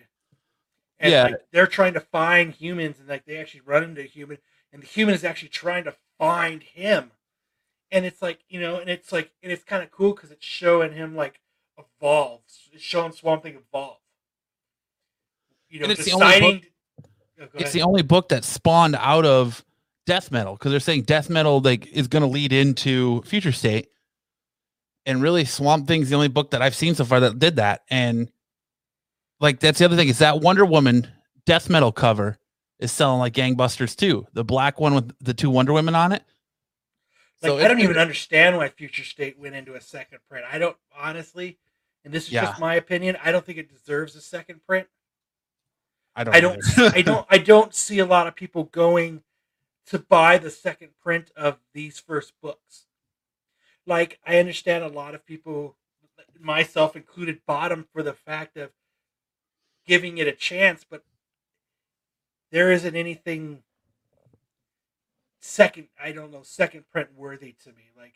And 0.98 1.12
Yeah. 1.12 1.24
like, 1.24 1.46
they're 1.50 1.66
trying 1.66 1.94
to 1.94 2.00
find 2.00 2.52
humans, 2.52 2.98
and 2.98 3.08
like 3.08 3.24
they 3.26 3.36
actually 3.38 3.60
run 3.60 3.84
into 3.84 4.00
a 4.02 4.04
human, 4.04 4.38
and 4.72 4.82
the 4.82 4.86
human 4.86 5.14
is 5.14 5.24
actually 5.24 5.50
trying 5.50 5.84
to 5.84 5.94
find 6.18 6.62
him. 6.62 7.12
And 7.90 8.04
it's 8.04 8.22
like 8.22 8.40
you 8.48 8.60
know, 8.60 8.78
and 8.78 8.90
it's 8.90 9.12
like, 9.12 9.32
and 9.42 9.52
it's 9.52 9.64
kind 9.64 9.82
of 9.82 9.90
cool 9.90 10.12
because 10.14 10.30
it's 10.30 10.44
showing 10.44 10.92
him 10.92 11.14
like 11.16 11.40
evolve. 11.78 12.40
It's 12.72 12.82
showing 12.82 13.12
Swamp 13.12 13.42
Thing 13.42 13.56
evolve. 13.56 13.98
You 15.68 15.80
know, 15.80 15.84
And 15.84 15.92
it's 15.92 16.04
the 16.04 16.12
only 16.12 16.26
deciding. 16.26 16.62
Oh, 17.40 17.44
It's 17.54 17.62
ahead. 17.62 17.72
the 17.72 17.82
only 17.82 18.02
book 18.02 18.28
that 18.30 18.44
spawned 18.44 18.96
out 18.98 19.26
of 19.26 19.64
death 20.06 20.30
metal 20.30 20.54
because 20.54 20.70
they're 20.70 20.80
saying 20.80 21.02
death 21.02 21.28
metal 21.28 21.60
like 21.60 21.86
is 21.88 22.06
going 22.08 22.22
to 22.22 22.28
lead 22.28 22.52
into 22.52 23.22
future 23.22 23.52
state 23.52 23.88
and 25.04 25.20
really 25.20 25.44
swamp 25.44 25.86
thing's 25.88 26.08
the 26.08 26.14
only 26.14 26.28
book 26.28 26.52
that 26.52 26.62
i've 26.62 26.76
seen 26.76 26.94
so 26.94 27.04
far 27.04 27.18
that 27.18 27.40
did 27.40 27.56
that 27.56 27.82
and 27.90 28.30
like 29.40 29.58
that's 29.58 29.80
the 29.80 29.84
other 29.84 29.96
thing 29.96 30.06
is 30.08 30.20
that 30.20 30.40
wonder 30.40 30.64
woman 30.64 31.08
death 31.44 31.68
metal 31.68 31.90
cover 31.90 32.38
is 32.78 32.92
selling 32.92 33.18
like 33.18 33.34
gangbusters 33.34 33.96
too 33.96 34.24
the 34.32 34.44
black 34.44 34.78
one 34.78 34.94
with 34.94 35.12
the 35.20 35.34
two 35.34 35.50
wonder 35.50 35.72
women 35.72 35.96
on 35.96 36.12
it 36.12 36.22
Like, 37.42 37.50
So 37.50 37.58
I 37.58 37.66
don't 37.66 37.80
even 37.80 37.98
understand 37.98 38.56
why 38.56 38.68
Future 38.68 39.02
State 39.04 39.38
went 39.40 39.56
into 39.56 39.74
a 39.74 39.80
second 39.80 40.20
print. 40.30 40.46
I 40.50 40.58
don't 40.58 40.76
honestly, 40.96 41.58
and 42.06 42.14
this 42.14 42.26
is 42.28 42.32
Yeah. 42.32 42.44
just 42.44 42.60
my 42.60 42.76
opinion. 42.76 43.18
I 43.22 43.32
don't 43.32 43.44
think 43.44 43.58
it 43.58 43.68
deserves 43.68 44.14
a 44.14 44.20
second 44.20 44.64
print. 44.64 44.86
i 46.14 46.22
don't 46.24 46.34
I 46.34 46.40
don't. 46.40 46.78
I 46.78 47.02
don't. 47.02 47.26
I 47.28 47.38
don't 47.38 47.74
see 47.74 47.98
a 47.98 48.06
lot 48.06 48.28
of 48.28 48.36
people 48.36 48.64
going 48.64 49.22
to 49.86 49.98
buy 49.98 50.38
the 50.38 50.50
second 50.50 50.90
print 51.02 51.32
of 51.36 51.58
these 51.74 51.98
first 51.98 52.32
books. 52.40 52.86
Like 53.86 54.20
I 54.24 54.38
understand 54.38 54.84
a 54.84 54.88
lot 54.88 55.16
of 55.16 55.26
people, 55.26 55.76
myself 56.40 56.94
included, 56.94 57.40
bought 57.44 57.70
them 57.70 57.86
for 57.92 58.04
the 58.04 58.14
fact 58.14 58.56
of 58.56 58.70
giving 59.84 60.18
it 60.18 60.28
a 60.28 60.32
chance, 60.32 60.84
but 60.88 61.04
there 62.52 62.70
isn't 62.70 62.94
anything 62.94 63.64
second. 65.40 65.88
I 66.00 66.12
don't 66.12 66.30
know 66.30 66.42
second 66.44 66.84
print 66.92 67.08
worthy 67.16 67.56
to 67.64 67.70
me. 67.70 67.90
Like 67.96 68.14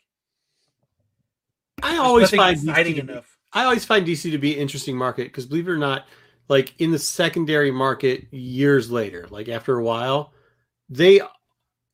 I 1.83 1.97
always 1.97 2.29
find 2.31 2.57
DC 2.57 2.69
exciting 2.69 2.95
to 2.95 3.03
be- 3.03 3.11
enough. 3.11 3.37
I 3.53 3.63
always 3.63 3.85
find 3.85 4.05
DC 4.05 4.31
to 4.31 4.37
be 4.37 4.53
an 4.53 4.59
interesting 4.59 4.95
market 4.95 5.25
because 5.25 5.45
believe 5.45 5.67
it 5.67 5.71
or 5.71 5.77
not, 5.77 6.05
like 6.47 6.73
in 6.79 6.91
the 6.91 6.99
secondary 6.99 7.71
market 7.71 8.27
years 8.31 8.89
later, 8.89 9.27
like 9.29 9.49
after 9.49 9.77
a 9.77 9.83
while, 9.83 10.33
they 10.89 11.21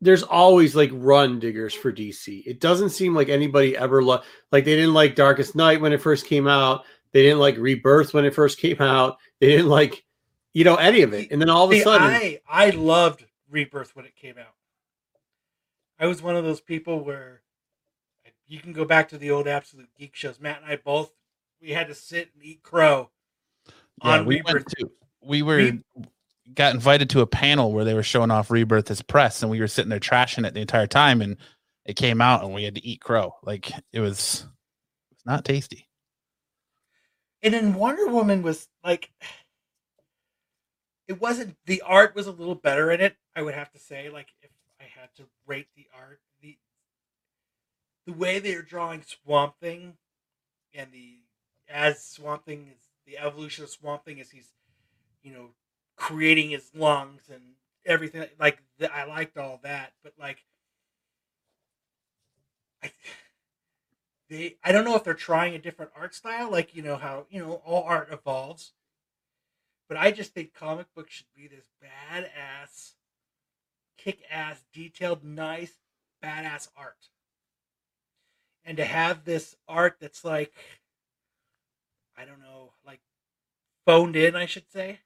there's 0.01 0.23
always 0.23 0.75
like 0.75 0.91
run 0.93 1.39
diggers 1.39 1.73
for 1.73 1.91
DC. 1.91 2.43
It 2.45 2.59
doesn't 2.59 2.89
seem 2.89 3.15
like 3.15 3.29
anybody 3.29 3.75
ever 3.75 4.03
lo- 4.03 4.21
like 4.51 4.65
they 4.65 4.75
didn't 4.75 4.93
like 4.93 5.15
Darkest 5.15 5.55
Night 5.55 5.81
when 5.81 5.93
it 5.93 6.01
first 6.01 6.25
came 6.27 6.47
out. 6.47 6.85
They 7.11 7.23
didn't 7.23 7.39
like 7.39 7.57
Rebirth 7.57 8.13
when 8.13 8.25
it 8.25 8.35
first 8.35 8.59
came 8.59 8.81
out. 8.81 9.17
They 9.39 9.47
didn't 9.47 9.69
like 9.69 10.03
you 10.53 10.63
know 10.63 10.75
any 10.75 11.01
of 11.01 11.13
it. 11.13 11.31
And 11.31 11.41
then 11.41 11.49
all 11.49 11.65
of 11.65 11.71
a 11.71 11.77
See, 11.77 11.83
sudden, 11.83 12.07
I 12.07 12.39
I 12.47 12.69
loved 12.71 13.25
Rebirth 13.49 13.95
when 13.95 14.05
it 14.05 14.15
came 14.15 14.37
out. 14.37 14.53
I 15.99 16.05
was 16.05 16.21
one 16.21 16.35
of 16.35 16.43
those 16.43 16.61
people 16.61 17.03
where 17.03 17.41
you 18.47 18.59
can 18.59 18.73
go 18.73 18.85
back 18.85 19.09
to 19.09 19.17
the 19.17 19.31
old 19.31 19.47
Absolute 19.47 19.89
Geek 19.97 20.15
shows. 20.15 20.39
Matt 20.39 20.61
and 20.61 20.71
I 20.71 20.77
both 20.77 21.11
we 21.61 21.71
had 21.71 21.87
to 21.87 21.95
sit 21.95 22.29
and 22.33 22.43
eat 22.43 22.63
crow 22.63 23.09
Yeah, 24.03 24.19
on 24.19 24.25
we 24.25 24.35
Rebirth. 24.37 24.53
went 24.53 24.67
to 24.79 24.91
we 25.21 25.41
were 25.41 25.57
Re- 25.57 25.83
got 26.53 26.73
invited 26.73 27.09
to 27.11 27.21
a 27.21 27.27
panel 27.27 27.73
where 27.73 27.83
they 27.83 27.93
were 27.93 28.03
showing 28.03 28.31
off 28.31 28.49
rebirth 28.49 28.89
as 28.89 29.01
press 29.01 29.41
and 29.41 29.51
we 29.51 29.59
were 29.59 29.67
sitting 29.67 29.89
there 29.89 29.99
trashing 29.99 30.45
it 30.47 30.53
the 30.53 30.61
entire 30.61 30.87
time 30.87 31.21
and 31.21 31.35
it 31.85 31.95
came 31.95 32.21
out 32.21 32.43
and 32.43 32.53
we 32.53 32.63
had 32.63 32.75
to 32.75 32.85
eat 32.85 33.01
crow 33.01 33.33
like 33.43 33.71
it 33.91 33.99
was 33.99 34.45
it 35.11 35.15
was 35.15 35.25
not 35.25 35.43
tasty 35.43 35.87
And 37.43 37.53
then 37.53 37.73
Wonder 37.73 38.07
Woman 38.07 38.41
was 38.43 38.67
like 38.83 39.11
it 41.07 41.19
wasn't 41.21 41.55
the 41.65 41.81
art 41.85 42.15
was 42.15 42.27
a 42.27 42.31
little 42.31 42.55
better 42.55 42.91
in 42.91 42.99
it, 43.01 43.15
I 43.35 43.41
would 43.41 43.53
have 43.53 43.71
to 43.71 43.79
say. 43.79 44.09
Like 44.09 44.27
if 44.41 44.49
I 44.79 44.83
had 44.83 45.09
to 45.17 45.23
rate 45.45 45.67
the 45.75 45.87
art, 45.97 46.19
the 46.41 46.57
the 48.05 48.13
way 48.13 48.39
they 48.39 48.53
are 48.55 48.61
drawing 48.61 49.03
Swamp 49.03 49.55
Thing 49.61 49.93
and 50.73 50.91
the 50.91 51.19
as 51.69 52.03
Swamp 52.03 52.45
Thing 52.45 52.67
is 52.71 52.81
the 53.05 53.17
evolution 53.17 53.63
of 53.63 53.69
Swamp 53.69 54.05
Thing 54.05 54.19
as 54.19 54.31
he's 54.31 54.49
you 55.23 55.33
know 55.33 55.49
creating 55.95 56.51
his 56.51 56.71
lungs 56.75 57.23
and 57.31 57.41
everything 57.85 58.25
like 58.39 58.61
the, 58.77 58.93
I 58.93 59.05
liked 59.05 59.37
all 59.37 59.59
that, 59.63 59.93
but 60.03 60.13
like 60.19 60.43
I 62.83 62.91
they 64.29 64.57
I 64.63 64.71
don't 64.71 64.85
know 64.85 64.95
if 64.95 65.03
they're 65.03 65.13
trying 65.13 65.55
a 65.55 65.59
different 65.59 65.91
art 65.95 66.13
style, 66.13 66.51
like 66.51 66.75
you 66.75 66.81
know 66.81 66.97
how 66.97 67.25
you 67.29 67.39
know 67.39 67.61
all 67.65 67.83
art 67.83 68.09
evolves. 68.11 68.73
But 69.87 69.97
I 69.97 70.11
just 70.11 70.33
think 70.33 70.53
comic 70.53 70.87
books 70.93 71.13
should 71.13 71.33
be 71.33 71.47
this 71.47 71.65
badass, 71.81 72.91
kick 73.97 74.21
ass, 74.29 74.63
detailed, 74.73 75.23
nice, 75.23 75.73
badass 76.23 76.67
art. 76.75 77.07
And 78.65 78.75
to 78.77 78.83
have 78.83 79.23
this 79.23 79.55
art 79.65 79.95
that's 80.01 80.25
like 80.25 80.53
I 82.17 82.25
don't 82.25 82.39
know, 82.39 82.71
like 82.85 82.99
phoned 83.85 84.15
in, 84.15 84.35
I 84.35 84.45
should 84.45 84.69
say. 84.71 84.99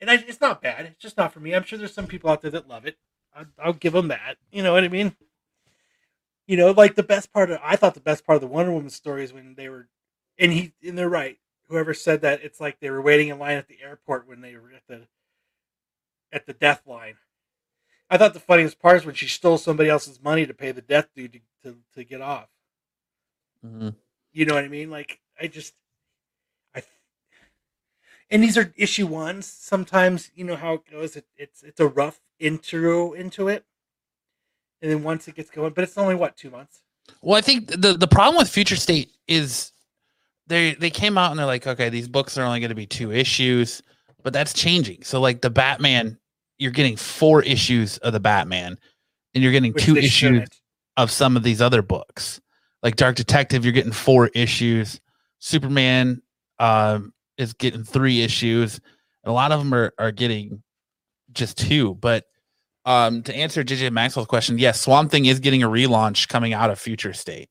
And 0.00 0.10
I, 0.10 0.14
it's 0.14 0.40
not 0.40 0.62
bad. 0.62 0.86
It's 0.86 1.02
just 1.02 1.16
not 1.16 1.32
for 1.32 1.40
me. 1.40 1.54
I'm 1.54 1.64
sure 1.64 1.78
there's 1.78 1.94
some 1.94 2.06
people 2.06 2.30
out 2.30 2.42
there 2.42 2.50
that 2.50 2.68
love 2.68 2.86
it. 2.86 2.96
I'll, 3.34 3.46
I'll 3.62 3.72
give 3.72 3.92
them 3.92 4.08
that. 4.08 4.36
You 4.50 4.62
know 4.62 4.72
what 4.72 4.84
I 4.84 4.88
mean? 4.88 5.14
you 6.50 6.56
know, 6.56 6.72
like 6.72 6.96
the 6.96 7.04
best 7.04 7.32
part 7.32 7.52
of 7.52 7.60
I 7.62 7.76
thought 7.76 7.94
the 7.94 8.00
best 8.00 8.26
part 8.26 8.34
of 8.34 8.40
the 8.40 8.48
Wonder 8.48 8.72
Woman 8.72 8.90
story 8.90 9.22
is 9.22 9.32
when 9.32 9.54
they 9.54 9.68
were, 9.68 9.86
and 10.36 10.52
he 10.52 10.72
and 10.84 10.98
they're 10.98 11.08
right. 11.08 11.38
Whoever 11.68 11.94
said 11.94 12.22
that, 12.22 12.42
it's 12.42 12.60
like 12.60 12.80
they 12.80 12.90
were 12.90 13.00
waiting 13.00 13.28
in 13.28 13.38
line 13.38 13.56
at 13.56 13.68
the 13.68 13.78
airport 13.80 14.26
when 14.26 14.40
they 14.40 14.56
were 14.56 14.72
at 14.74 14.82
the 14.88 15.06
at 16.32 16.46
the 16.46 16.52
death 16.52 16.82
line. 16.88 17.14
I 18.10 18.18
thought 18.18 18.34
the 18.34 18.40
funniest 18.40 18.80
part 18.80 18.96
is 18.96 19.06
when 19.06 19.14
she 19.14 19.28
stole 19.28 19.58
somebody 19.58 19.88
else's 19.88 20.20
money 20.20 20.44
to 20.44 20.52
pay 20.52 20.72
the 20.72 20.82
death 20.82 21.06
due 21.14 21.28
to 21.28 21.38
to, 21.62 21.76
to 21.94 22.02
get 22.02 22.20
off. 22.20 22.48
Mm-hmm. 23.64 23.90
You 24.32 24.44
know 24.44 24.54
what 24.54 24.64
I 24.64 24.68
mean? 24.68 24.90
Like 24.90 25.20
I 25.40 25.46
just, 25.46 25.74
I, 26.74 26.82
and 28.30 28.42
these 28.42 28.58
are 28.58 28.72
issue 28.76 29.06
ones. 29.06 29.46
Sometimes 29.46 30.30
you 30.34 30.44
know 30.44 30.56
how 30.56 30.74
it 30.74 30.90
goes. 30.90 31.16
It, 31.16 31.26
it's 31.36 31.62
it's 31.62 31.80
a 31.80 31.88
rough 31.88 32.20
intro 32.38 33.12
into 33.12 33.48
it, 33.48 33.64
and 34.82 34.90
then 34.90 35.02
once 35.02 35.28
it 35.28 35.34
gets 35.34 35.50
going, 35.50 35.72
but 35.72 35.84
it's 35.84 35.98
only 35.98 36.14
what 36.14 36.36
two 36.36 36.50
months. 36.50 36.82
well 37.22 37.36
i 37.36 37.40
think 37.40 37.68
the 37.68 37.94
the 37.94 38.06
problem 38.08 38.38
with 38.38 38.48
future 38.48 38.76
state 38.76 39.10
is 39.26 39.72
they 40.46 40.74
they 40.74 40.90
came 40.90 41.18
out 41.18 41.30
and 41.30 41.38
they're 41.38 41.46
like 41.46 41.66
okay 41.66 41.88
these 41.88 42.08
books 42.08 42.38
are 42.38 42.44
only 42.44 42.60
going 42.60 42.68
to 42.68 42.74
be 42.74 42.86
two 42.86 43.10
issues 43.12 43.82
but 44.22 44.32
that's 44.32 44.52
changing 44.52 45.02
so 45.02 45.20
like 45.20 45.40
the 45.40 45.50
batman 45.50 46.16
you're 46.58 46.70
getting 46.70 46.96
four 46.96 47.42
issues 47.42 47.98
of 47.98 48.12
the 48.12 48.20
batman 48.20 48.78
and 49.34 49.42
you're 49.42 49.52
getting 49.52 49.72
which 49.72 49.84
two 49.84 49.96
issues 49.96 50.10
shouldn't. 50.10 50.60
of 50.96 51.10
some 51.10 51.36
of 51.36 51.42
these 51.42 51.60
other 51.60 51.82
books. 51.82 52.40
Like 52.82 52.96
Dark 52.96 53.16
Detective, 53.16 53.64
you're 53.64 53.72
getting 53.72 53.92
four 53.92 54.28
issues. 54.28 55.00
Superman 55.40 56.22
um, 56.58 57.12
is 57.36 57.52
getting 57.54 57.82
three 57.84 58.22
issues. 58.22 58.80
A 59.24 59.32
lot 59.32 59.52
of 59.52 59.58
them 59.58 59.74
are, 59.74 59.92
are 59.98 60.12
getting 60.12 60.62
just 61.32 61.58
two. 61.58 61.94
But 61.96 62.24
um, 62.84 63.22
to 63.24 63.34
answer 63.34 63.64
JJ 63.64 63.90
Maxwell's 63.90 64.28
question, 64.28 64.58
yes, 64.58 64.80
Swamp 64.80 65.10
Thing 65.10 65.26
is 65.26 65.40
getting 65.40 65.62
a 65.62 65.68
relaunch 65.68 66.28
coming 66.28 66.52
out 66.54 66.70
of 66.70 66.78
Future 66.78 67.12
State. 67.12 67.48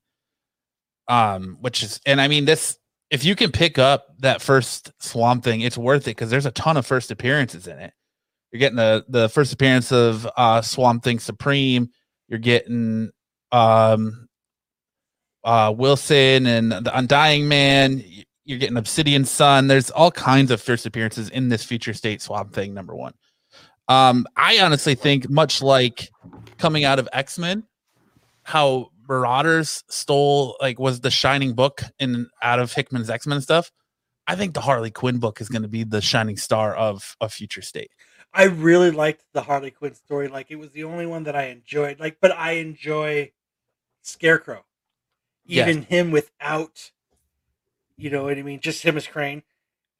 Um, 1.08 1.58
which 1.60 1.82
is, 1.82 2.00
and 2.06 2.20
I 2.20 2.28
mean, 2.28 2.44
this 2.44 2.78
if 3.10 3.24
you 3.24 3.34
can 3.34 3.50
pick 3.50 3.78
up 3.78 4.06
that 4.20 4.40
first 4.40 4.92
Swamp 5.00 5.42
Thing, 5.42 5.60
it's 5.60 5.76
worth 5.76 6.02
it 6.02 6.12
because 6.12 6.30
there's 6.30 6.46
a 6.46 6.52
ton 6.52 6.76
of 6.76 6.86
first 6.86 7.10
appearances 7.10 7.66
in 7.66 7.78
it. 7.78 7.92
You're 8.52 8.60
getting 8.60 8.76
the 8.76 9.04
the 9.08 9.28
first 9.28 9.52
appearance 9.52 9.92
of 9.92 10.28
uh, 10.36 10.62
Swamp 10.62 11.02
Thing 11.02 11.18
Supreme. 11.18 11.90
You're 12.28 12.38
getting 12.38 13.10
um, 13.50 14.28
uh, 15.44 15.72
Wilson 15.76 16.46
and 16.46 16.72
the 16.72 16.96
Undying 16.96 17.48
Man. 17.48 18.04
You're 18.44 18.58
getting 18.58 18.76
Obsidian 18.76 19.24
Sun. 19.24 19.68
There's 19.68 19.90
all 19.90 20.10
kinds 20.10 20.50
of 20.50 20.60
first 20.60 20.86
appearances 20.86 21.30
in 21.30 21.48
this 21.48 21.64
future 21.64 21.94
state 21.94 22.20
Swamp 22.20 22.52
Thing 22.52 22.74
number 22.74 22.94
one. 22.96 23.14
Um, 23.88 24.26
I 24.36 24.60
honestly 24.60 24.94
think, 24.94 25.28
much 25.28 25.62
like 25.62 26.10
coming 26.58 26.84
out 26.84 26.98
of 26.98 27.08
X 27.12 27.38
Men, 27.38 27.64
how 28.42 28.90
Marauders 29.08 29.82
stole 29.88 30.56
like 30.60 30.78
was 30.78 31.00
the 31.00 31.10
shining 31.10 31.54
book 31.54 31.82
in 31.98 32.28
out 32.42 32.60
of 32.60 32.72
Hickman's 32.72 33.10
X 33.10 33.26
Men 33.26 33.40
stuff. 33.40 33.72
I 34.26 34.36
think 34.36 34.54
the 34.54 34.60
Harley 34.60 34.92
Quinn 34.92 35.18
book 35.18 35.40
is 35.40 35.48
going 35.48 35.62
to 35.62 35.68
be 35.68 35.82
the 35.82 36.00
shining 36.00 36.36
star 36.36 36.74
of 36.76 37.16
a 37.20 37.28
future 37.28 37.62
state. 37.62 37.90
I 38.32 38.44
really 38.44 38.92
liked 38.92 39.24
the 39.32 39.42
Harley 39.42 39.72
Quinn 39.72 39.94
story. 39.94 40.28
Like 40.28 40.50
it 40.50 40.56
was 40.56 40.70
the 40.70 40.84
only 40.84 41.06
one 41.06 41.24
that 41.24 41.34
I 41.34 41.46
enjoyed. 41.46 41.98
Like, 41.98 42.18
but 42.20 42.30
I 42.30 42.52
enjoy 42.52 43.32
Scarecrow, 44.02 44.64
Even 45.50 45.82
him 45.82 46.10
without, 46.10 46.90
you 47.96 48.10
know 48.10 48.24
what 48.24 48.38
I 48.38 48.42
mean, 48.42 48.60
just 48.60 48.82
him 48.82 48.96
as 48.96 49.06
Crane. 49.06 49.42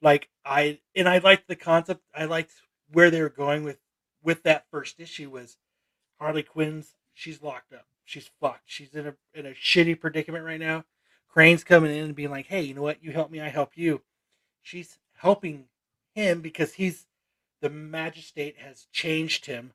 Like 0.03 0.29
I 0.45 0.79
and 0.95 1.09
I 1.09 1.19
liked 1.19 1.49
the 1.49 1.57
concept. 1.57 2.03
I 2.15 2.25
liked 2.25 2.53
where 2.93 3.11
they 3.11 3.21
were 3.21 3.29
going 3.29 3.65
with 3.65 3.79
with 4.23 4.43
that 4.45 4.67
first 4.71 5.01
issue 5.01 5.31
was 5.31 5.57
Harley 6.19 6.43
Quinn's. 6.43 6.95
She's 7.13 7.43
locked 7.43 7.73
up. 7.73 7.87
She's 8.05 8.31
fucked. 8.41 8.65
She's 8.67 8.95
in 8.95 9.07
a 9.09 9.15
in 9.35 9.47
a 9.47 9.51
shitty 9.51 10.01
predicament 10.01 10.45
right 10.45 10.61
now. 10.61 10.85
Crane's 11.29 11.65
coming 11.65 11.97
in 11.97 12.05
and 12.05 12.15
being 12.15 12.31
like, 12.31 12.47
"Hey, 12.47 12.63
you 12.63 12.75
know 12.75 12.83
what? 12.83 13.03
You 13.05 13.13
help 13.13 13.31
me, 13.31 13.41
I 13.41 13.49
help 13.49 13.73
you." 13.77 14.03
She's 14.63 14.99
helping 15.19 15.67
him 16.15 16.41
because 16.41 16.75
he's 16.75 17.07
the 17.61 17.71
magistrate 17.71 18.57
has 18.59 18.87
changed 18.91 19.47
him 19.47 19.73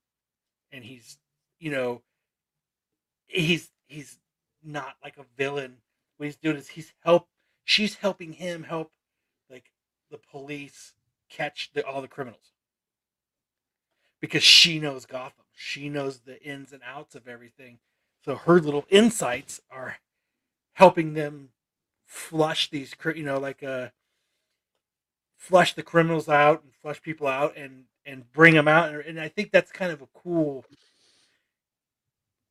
and 0.71 0.83
he's 0.83 1.17
you 1.59 1.71
know 1.71 2.01
he's 3.27 3.71
he's 3.87 4.17
not 4.65 4.95
like 5.03 5.17
a 5.17 5.25
villain. 5.37 5.77
What 6.17 6.25
he's 6.25 6.35
doing 6.35 6.57
is 6.57 6.69
he's 6.69 6.93
help 7.03 7.27
she's 7.63 7.95
helping 7.95 8.33
him 8.33 8.63
help 8.63 8.91
like 9.49 9.71
the 10.09 10.17
police 10.17 10.93
catch 11.29 11.71
the, 11.73 11.85
all 11.85 12.01
the 12.01 12.07
criminals. 12.07 12.53
Because 14.21 14.43
she 14.43 14.79
knows 14.79 15.05
gotham. 15.05 15.45
She 15.53 15.89
knows 15.89 16.19
the 16.19 16.41
ins 16.41 16.73
and 16.73 16.81
outs 16.85 17.15
of 17.15 17.27
everything. 17.27 17.79
So 18.23 18.35
her 18.35 18.59
little 18.59 18.85
insights 18.89 19.61
are 19.69 19.97
helping 20.73 21.13
them 21.13 21.49
flush 22.05 22.69
these 22.69 22.93
you 23.15 23.23
know 23.23 23.39
like 23.39 23.63
uh 23.63 23.87
flush 25.37 25.73
the 25.73 25.83
criminals 25.83 26.29
out 26.29 26.63
and 26.63 26.71
flush 26.81 27.01
people 27.01 27.27
out 27.27 27.57
and 27.57 27.85
and 28.05 28.31
bring 28.31 28.53
them 28.53 28.67
out. 28.67 28.89
And, 28.89 29.01
and 29.01 29.19
i 29.19 29.27
think 29.27 29.51
that's 29.51 29.71
kind 29.71 29.91
of 29.91 30.01
a 30.01 30.07
cool 30.13 30.65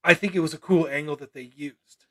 i 0.05 0.15
think 0.15 0.35
it 0.35 0.41
was 0.41 0.55
a 0.55 0.59
cool 0.59 0.87
angle 0.87 1.17
that 1.17 1.33
they 1.33 1.51
used 1.57 2.07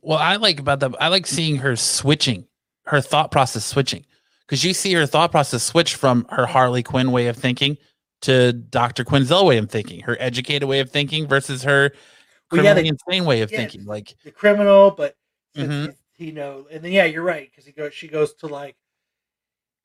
Well, 0.00 0.18
I 0.18 0.36
like 0.36 0.58
about 0.60 0.80
the 0.80 0.90
I 1.00 1.08
like 1.08 1.26
seeing 1.26 1.56
her 1.56 1.76
switching, 1.76 2.46
her 2.86 3.00
thought 3.00 3.30
process 3.30 3.64
switching, 3.64 4.04
because 4.46 4.64
you 4.64 4.72
see 4.74 4.92
her 4.94 5.06
thought 5.06 5.30
process 5.30 5.62
switch 5.62 5.94
from 5.94 6.26
her 6.30 6.46
Harley 6.46 6.82
Quinn 6.82 7.12
way 7.12 7.28
of 7.28 7.36
thinking 7.36 7.76
to 8.22 8.52
Doctor 8.52 9.04
Quinzel 9.04 9.46
way 9.46 9.58
of 9.58 9.68
thinking, 9.70 10.00
her 10.00 10.16
educated 10.20 10.68
way 10.68 10.80
of 10.80 10.90
thinking 10.90 11.26
versus 11.28 11.62
her 11.64 11.92
Well, 12.50 12.64
yeah, 12.64 12.74
they- 12.74 12.86
insane 12.86 13.24
way 13.24 13.42
of 13.42 13.50
yeah, 13.50 13.58
thinking. 13.58 13.84
Like, 13.84 14.14
the 14.24 14.30
criminal 14.30 14.90
but 14.90 15.16
since 15.54 15.68
Mhm. 15.72 15.82
he's- 15.84 15.96
he 16.14 16.30
know 16.32 16.66
and 16.70 16.82
then 16.84 16.92
yeah 16.92 17.04
you're 17.04 17.22
right 17.24 17.50
because 17.50 17.66
he 17.66 17.72
goes 17.72 17.92
she 17.94 18.06
goes 18.08 18.32
to 18.34 18.46
like 18.46 18.76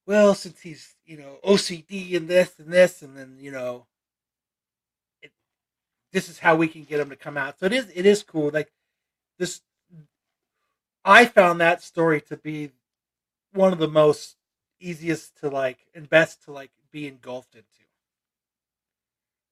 well 0.06 0.36
since 0.36 0.60
he's 0.62 0.96
you 1.06 1.18
know 1.18 1.40
ocd 1.44 2.16
and 2.16 2.28
this 2.28 2.60
and 2.60 2.72
this 2.72 3.02
and 3.02 3.18
then 3.18 3.38
you 3.40 3.52
know 3.52 3.88
this 6.14 6.30
is 6.30 6.40
how 6.40 6.56
we 6.56 6.68
can 6.68 6.84
get 6.84 6.98
them 6.98 7.10
to 7.10 7.16
come 7.16 7.38
out 7.38 7.60
so 7.60 7.66
it 7.66 7.74
is 7.74 7.92
it 7.94 8.06
is 8.06 8.24
cool 8.24 8.50
like 8.54 8.72
this 9.38 9.62
i 11.06 11.26
found 11.26 11.62
that 11.62 11.82
story 11.82 12.22
to 12.22 12.38
be 12.38 12.72
one 13.54 13.74
of 13.74 13.80
the 13.80 13.88
most 13.88 14.36
easiest 14.80 15.38
to 15.38 15.50
like 15.50 15.80
and 15.96 16.10
best 16.10 16.44
to 16.44 16.52
like 16.52 16.72
be 16.92 17.08
engulfed 17.08 17.56
into 17.56 17.68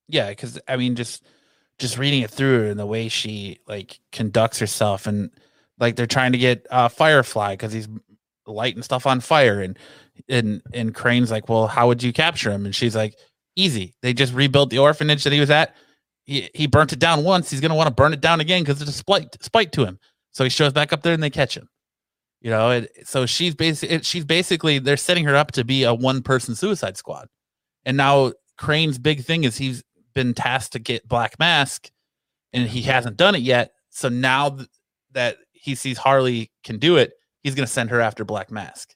yeah, 0.07 0.29
because 0.29 0.59
I 0.67 0.77
mean, 0.77 0.95
just 0.95 1.23
just 1.77 1.97
reading 1.97 2.21
it 2.21 2.31
through 2.31 2.69
and 2.69 2.79
the 2.79 2.85
way 2.85 3.09
she 3.09 3.59
like 3.67 3.99
conducts 4.11 4.59
herself, 4.59 5.07
and 5.07 5.31
like 5.79 5.95
they're 5.95 6.05
trying 6.05 6.33
to 6.33 6.37
get 6.37 6.65
uh, 6.69 6.87
Firefly 6.89 7.53
because 7.53 7.73
he's 7.73 7.87
lighting 8.45 8.83
stuff 8.83 9.07
on 9.07 9.19
fire, 9.19 9.61
and 9.61 9.77
and 10.29 10.61
and 10.73 10.93
Crane's 10.93 11.31
like, 11.31 11.49
well, 11.49 11.67
how 11.67 11.87
would 11.87 12.03
you 12.03 12.13
capture 12.13 12.51
him? 12.51 12.65
And 12.65 12.75
she's 12.75 12.95
like, 12.95 13.15
easy. 13.55 13.93
They 14.01 14.13
just 14.13 14.33
rebuilt 14.33 14.69
the 14.69 14.79
orphanage 14.79 15.23
that 15.23 15.33
he 15.33 15.39
was 15.39 15.49
at. 15.49 15.75
He 16.25 16.49
he 16.53 16.67
burnt 16.67 16.91
it 16.91 16.99
down 16.99 17.23
once. 17.23 17.49
He's 17.49 17.61
gonna 17.61 17.75
want 17.75 17.87
to 17.87 17.93
burn 17.93 18.13
it 18.13 18.21
down 18.21 18.41
again 18.41 18.63
because 18.63 18.81
it's 18.81 18.89
a 18.89 18.93
spite 18.93 19.41
spite 19.41 19.71
to 19.73 19.85
him. 19.85 19.99
So 20.31 20.43
he 20.43 20.49
shows 20.49 20.73
back 20.73 20.91
up 20.91 21.01
there 21.01 21.13
and 21.13 21.23
they 21.23 21.29
catch 21.29 21.55
him. 21.55 21.69
You 22.41 22.51
know, 22.51 22.69
it, 22.71 22.91
so 23.05 23.25
she's 23.25 23.55
basically 23.55 24.01
she's 24.01 24.25
basically 24.25 24.79
they're 24.79 24.97
setting 24.97 25.25
her 25.25 25.35
up 25.35 25.51
to 25.53 25.63
be 25.63 25.83
a 25.83 25.93
one 25.93 26.21
person 26.21 26.55
suicide 26.55 26.97
squad, 26.97 27.27
and 27.85 27.95
now 27.95 28.33
Crane's 28.57 28.97
big 28.97 29.23
thing 29.23 29.43
is 29.43 29.57
he's 29.57 29.83
been 30.13 30.33
tasked 30.33 30.73
to 30.73 30.79
get 30.79 31.07
Black 31.07 31.39
Mask, 31.39 31.89
and 32.53 32.67
he 32.67 32.81
hasn't 32.83 33.17
done 33.17 33.35
it 33.35 33.41
yet. 33.41 33.71
So 33.89 34.09
now 34.09 34.49
th- 34.49 34.69
that 35.11 35.37
he 35.51 35.75
sees 35.75 35.97
Harley 35.97 36.51
can 36.63 36.77
do 36.77 36.97
it, 36.97 37.13
he's 37.43 37.55
going 37.55 37.65
to 37.65 37.71
send 37.71 37.89
her 37.89 38.01
after 38.01 38.25
Black 38.25 38.51
Mask. 38.51 38.93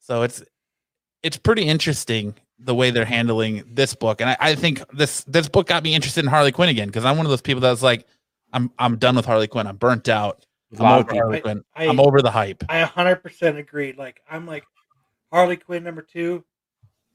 So 0.00 0.22
it's 0.22 0.42
it's 1.22 1.36
pretty 1.36 1.62
interesting 1.62 2.34
the 2.62 2.74
way 2.74 2.90
they're 2.90 3.04
handling 3.04 3.64
this 3.66 3.94
book, 3.94 4.20
and 4.20 4.30
I, 4.30 4.36
I 4.38 4.54
think 4.54 4.82
this 4.92 5.24
this 5.24 5.48
book 5.48 5.66
got 5.66 5.82
me 5.82 5.94
interested 5.94 6.24
in 6.24 6.30
Harley 6.30 6.52
Quinn 6.52 6.68
again 6.68 6.88
because 6.88 7.04
I'm 7.04 7.16
one 7.16 7.26
of 7.26 7.30
those 7.30 7.42
people 7.42 7.60
that's 7.60 7.82
like, 7.82 8.06
I'm 8.52 8.70
I'm 8.78 8.96
done 8.96 9.16
with 9.16 9.26
Harley 9.26 9.48
Quinn. 9.48 9.66
I'm 9.66 9.76
burnt 9.76 10.08
out. 10.08 10.44
I'm 10.78 10.86
over. 10.86 11.14
Harley 11.14 11.38
I- 11.38 11.40
Quinn. 11.40 11.64
I- 11.74 11.86
I'm 11.86 12.00
over 12.00 12.22
the 12.22 12.30
hype. 12.30 12.64
I 12.68 12.82
100% 12.84 13.58
agreed. 13.58 13.96
Like 13.96 14.20
I'm 14.30 14.46
like 14.46 14.64
Harley 15.32 15.56
Quinn 15.56 15.82
number 15.84 16.02
two 16.02 16.44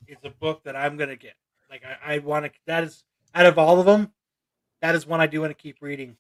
is 0.07 0.17
a 0.23 0.29
book 0.29 0.63
that 0.63 0.75
I'm 0.75 0.97
gonna 0.97 1.15
get. 1.15 1.35
Like 1.69 1.83
I, 1.85 2.15
I 2.15 2.17
want 2.19 2.45
to. 2.45 2.51
That 2.67 2.83
is 2.83 3.03
out 3.33 3.45
of 3.45 3.57
all 3.57 3.79
of 3.79 3.85
them, 3.85 4.11
that 4.81 4.95
is 4.95 5.05
one 5.05 5.19
I 5.21 5.27
do 5.27 5.41
want 5.41 5.51
to 5.51 5.61
keep 5.61 5.77
reading. 5.81 6.17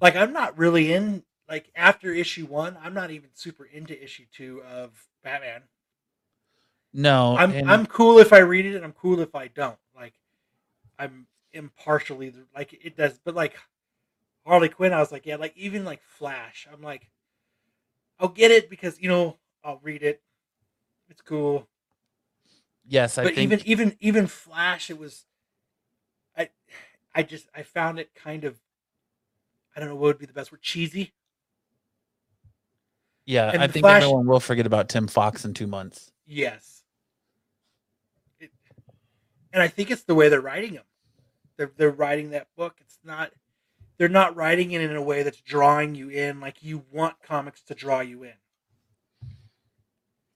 Like 0.00 0.16
I'm 0.16 0.32
not 0.32 0.58
really 0.58 0.92
in. 0.92 1.22
Like 1.48 1.70
after 1.76 2.12
issue 2.14 2.46
one, 2.46 2.78
I'm 2.82 2.94
not 2.94 3.10
even 3.10 3.30
super 3.34 3.64
into 3.64 4.00
issue 4.02 4.24
two 4.32 4.62
of 4.62 4.90
Batman. 5.22 5.62
No, 6.94 7.36
I'm 7.36 7.52
and- 7.52 7.70
I'm 7.70 7.86
cool 7.86 8.18
if 8.18 8.32
I 8.32 8.38
read 8.38 8.66
it, 8.66 8.76
and 8.76 8.84
I'm 8.84 8.92
cool 8.92 9.20
if 9.20 9.34
I 9.34 9.48
don't. 9.48 9.78
Like 9.96 10.14
I'm 10.98 11.26
impartially 11.52 12.32
like 12.54 12.72
it 12.84 12.96
does, 12.96 13.18
but 13.24 13.34
like 13.34 13.54
Harley 14.46 14.68
Quinn, 14.68 14.92
I 14.92 15.00
was 15.00 15.12
like, 15.12 15.24
yeah, 15.26 15.36
like 15.36 15.56
even 15.56 15.84
like 15.84 16.02
Flash, 16.02 16.66
I'm 16.72 16.82
like, 16.82 17.08
I'll 18.18 18.28
get 18.28 18.50
it 18.50 18.68
because 18.68 19.00
you 19.00 19.08
know 19.08 19.36
I'll 19.64 19.80
read 19.82 20.02
it. 20.02 20.20
It's 21.08 21.20
cool, 21.22 21.66
yes, 22.86 23.16
I 23.18 23.24
but 23.24 23.34
think 23.34 23.52
even 23.52 23.66
even 23.66 23.96
even 24.00 24.26
Flash, 24.26 24.90
it 24.90 24.98
was. 24.98 25.24
I 26.36 26.48
I 27.14 27.22
just 27.22 27.48
I 27.54 27.62
found 27.62 27.98
it 27.98 28.14
kind 28.14 28.44
of. 28.44 28.58
I 29.74 29.80
don't 29.80 29.88
know 29.88 29.94
what 29.94 30.08
would 30.08 30.18
be 30.18 30.26
the 30.26 30.32
best 30.34 30.52
word. 30.52 30.60
Cheesy. 30.62 31.12
yeah, 33.24 33.50
and 33.52 33.62
I 33.62 33.66
think 33.68 33.84
Flash- 33.84 34.02
everyone 34.02 34.26
will 34.26 34.40
forget 34.40 34.66
about 34.66 34.88
Tim 34.88 35.06
Fox 35.06 35.44
in 35.44 35.54
two 35.54 35.66
months. 35.66 36.12
Yes. 36.26 36.81
And 39.52 39.62
I 39.62 39.68
think 39.68 39.90
it's 39.90 40.04
the 40.04 40.14
way 40.14 40.28
they're 40.28 40.40
writing 40.40 40.74
them. 40.74 40.84
They're 41.56 41.70
they're 41.76 41.90
writing 41.90 42.30
that 42.30 42.48
book. 42.56 42.76
It's 42.80 42.98
not 43.04 43.30
they're 43.98 44.08
not 44.08 44.34
writing 44.34 44.72
it 44.72 44.80
in 44.80 44.96
a 44.96 45.02
way 45.02 45.22
that's 45.22 45.40
drawing 45.40 45.94
you 45.94 46.08
in 46.08 46.40
like 46.40 46.62
you 46.62 46.84
want 46.90 47.16
comics 47.22 47.62
to 47.64 47.74
draw 47.74 48.00
you 48.00 48.22
in. 48.24 48.32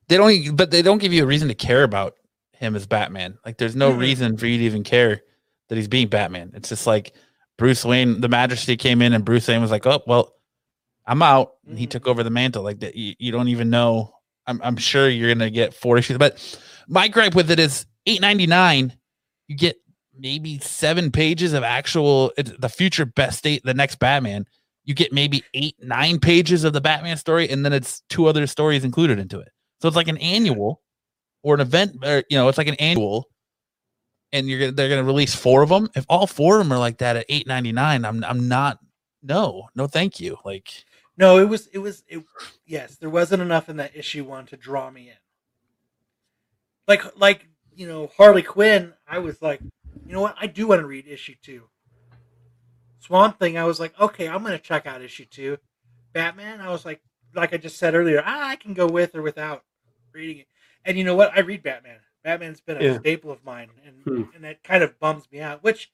they 0.08 0.16
don't 0.16 0.56
but 0.56 0.70
they 0.70 0.82
don't 0.82 0.98
give 0.98 1.12
you 1.12 1.22
a 1.22 1.26
reason 1.26 1.48
to 1.48 1.54
care 1.54 1.82
about 1.82 2.14
him 2.52 2.76
as 2.76 2.86
batman 2.86 3.38
like 3.44 3.58
there's 3.58 3.76
no 3.76 3.92
Mhm. 3.92 3.98
reason 3.98 4.36
for 4.36 4.46
you 4.46 4.58
to 4.58 4.64
even 4.64 4.82
care 4.84 5.22
that 5.68 5.76
he's 5.76 5.88
being 5.88 6.08
batman 6.08 6.52
it's 6.54 6.68
just 6.68 6.86
like 6.86 7.12
bruce 7.58 7.84
wayne 7.84 8.20
the 8.20 8.28
majesty 8.28 8.76
came 8.76 9.02
in 9.02 9.12
and 9.12 9.24
bruce 9.24 9.48
wayne 9.48 9.60
was 9.60 9.70
like 9.70 9.86
oh 9.86 10.02
well 10.06 10.32
i'm 11.06 11.22
out 11.22 11.54
and 11.68 11.78
he 11.78 11.86
took 11.86 12.06
over 12.06 12.22
the 12.22 12.30
mantle 12.30 12.62
like 12.62 12.80
that 12.80 12.94
you, 12.94 13.14
you 13.18 13.32
don't 13.32 13.48
even 13.48 13.68
know 13.70 14.12
I'm, 14.46 14.60
I'm 14.62 14.76
sure 14.76 15.08
you're 15.08 15.32
gonna 15.34 15.50
get 15.50 15.74
four 15.74 15.98
issues 15.98 16.18
but 16.18 16.38
my 16.88 17.08
gripe 17.08 17.34
with 17.34 17.50
it 17.50 17.58
is 17.58 17.84
899 18.06 18.96
you 19.48 19.56
get 19.56 19.76
maybe 20.18 20.58
seven 20.58 21.10
pages 21.10 21.52
of 21.52 21.62
actual 21.62 22.32
the 22.36 22.68
future 22.68 23.04
best 23.04 23.38
state 23.38 23.62
the 23.64 23.74
next 23.74 23.98
batman 23.98 24.46
you 24.84 24.94
get 24.94 25.12
maybe 25.12 25.42
eight 25.54 25.76
nine 25.80 26.18
pages 26.18 26.64
of 26.64 26.72
the 26.72 26.80
batman 26.80 27.16
story 27.16 27.48
and 27.50 27.64
then 27.64 27.72
it's 27.72 28.02
two 28.08 28.26
other 28.26 28.46
stories 28.46 28.84
included 28.84 29.18
into 29.18 29.38
it 29.38 29.48
so 29.80 29.88
it's 29.88 29.96
like 29.96 30.08
an 30.08 30.16
annual 30.18 30.80
or 31.46 31.54
an 31.54 31.60
event, 31.60 32.04
or 32.04 32.24
you 32.28 32.36
know, 32.36 32.48
it's 32.48 32.58
like 32.58 32.66
an 32.66 32.74
annual, 32.74 33.28
and 34.32 34.48
you're 34.48 34.72
they're 34.72 34.88
gonna 34.88 35.04
release 35.04 35.32
four 35.32 35.62
of 35.62 35.68
them. 35.68 35.88
If 35.94 36.04
all 36.08 36.26
four 36.26 36.58
of 36.58 36.64
them 36.64 36.72
are 36.72 36.78
like 36.78 36.98
that 36.98 37.16
at 37.16 37.26
eight 37.28 37.46
ninety 37.46 37.70
nine, 37.70 38.04
I'm 38.04 38.24
I'm 38.24 38.48
not. 38.48 38.78
No, 39.22 39.68
no, 39.76 39.86
thank 39.86 40.18
you. 40.18 40.36
Like 40.44 40.84
No, 41.16 41.38
it 41.38 41.48
was 41.48 41.68
it 41.68 41.78
was 41.78 42.02
it. 42.08 42.24
Yes, 42.64 42.96
there 42.96 43.10
wasn't 43.10 43.42
enough 43.42 43.68
in 43.68 43.76
that 43.76 43.94
issue 43.96 44.24
one 44.24 44.46
to 44.46 44.56
draw 44.56 44.90
me 44.90 45.08
in. 45.08 45.16
Like 46.88 47.04
like 47.16 47.46
you 47.76 47.86
know 47.86 48.10
Harley 48.16 48.42
Quinn, 48.42 48.92
I 49.06 49.18
was 49.18 49.40
like, 49.42 49.60
you 50.06 50.12
know 50.12 50.20
what, 50.22 50.36
I 50.40 50.46
do 50.46 50.68
want 50.68 50.80
to 50.80 50.86
read 50.86 51.06
issue 51.06 51.34
two. 51.42 51.64
Swamp 52.98 53.38
Thing, 53.38 53.56
I 53.56 53.64
was 53.64 53.78
like, 53.78 53.98
okay, 54.00 54.28
I'm 54.28 54.42
gonna 54.42 54.58
check 54.58 54.86
out 54.86 55.02
issue 55.02 55.26
two. 55.26 55.58
Batman, 56.12 56.60
I 56.60 56.70
was 56.70 56.84
like, 56.84 57.00
like 57.34 57.52
I 57.52 57.58
just 57.58 57.78
said 57.78 57.94
earlier, 57.94 58.22
ah, 58.24 58.48
I 58.48 58.56
can 58.56 58.74
go 58.74 58.86
with 58.86 59.14
or 59.14 59.22
without 59.22 59.62
reading 60.12 60.38
it. 60.38 60.48
And 60.84 60.96
you 60.96 61.04
know 61.04 61.14
what, 61.14 61.32
I 61.36 61.40
read 61.40 61.62
Batman. 61.62 61.98
Batman's 62.24 62.60
been 62.60 62.78
a 62.78 62.82
Yeah. 62.82 62.98
staple 62.98 63.30
of 63.30 63.44
mine, 63.44 63.70
and 63.84 64.02
Hmm. 64.04 64.34
and 64.34 64.44
that 64.44 64.64
kind 64.64 64.82
of 64.82 64.98
bums 64.98 65.30
me 65.30 65.40
out. 65.40 65.62
Which 65.62 65.92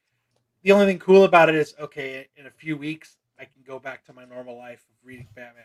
the 0.62 0.73
only 0.73 0.86
thing 0.86 0.99
cool 0.99 1.25
about 1.25 1.49
it 1.49 1.55
is, 1.55 1.75
okay, 1.78 2.28
in 2.36 2.47
a 2.47 2.51
few 2.51 2.77
weeks, 2.77 3.17
I 3.39 3.44
can 3.44 3.62
go 3.67 3.78
back 3.78 4.05
to 4.07 4.12
my 4.12 4.25
normal 4.25 4.57
life 4.57 4.81
of 4.89 5.07
reading 5.07 5.28
Batman. 5.35 5.65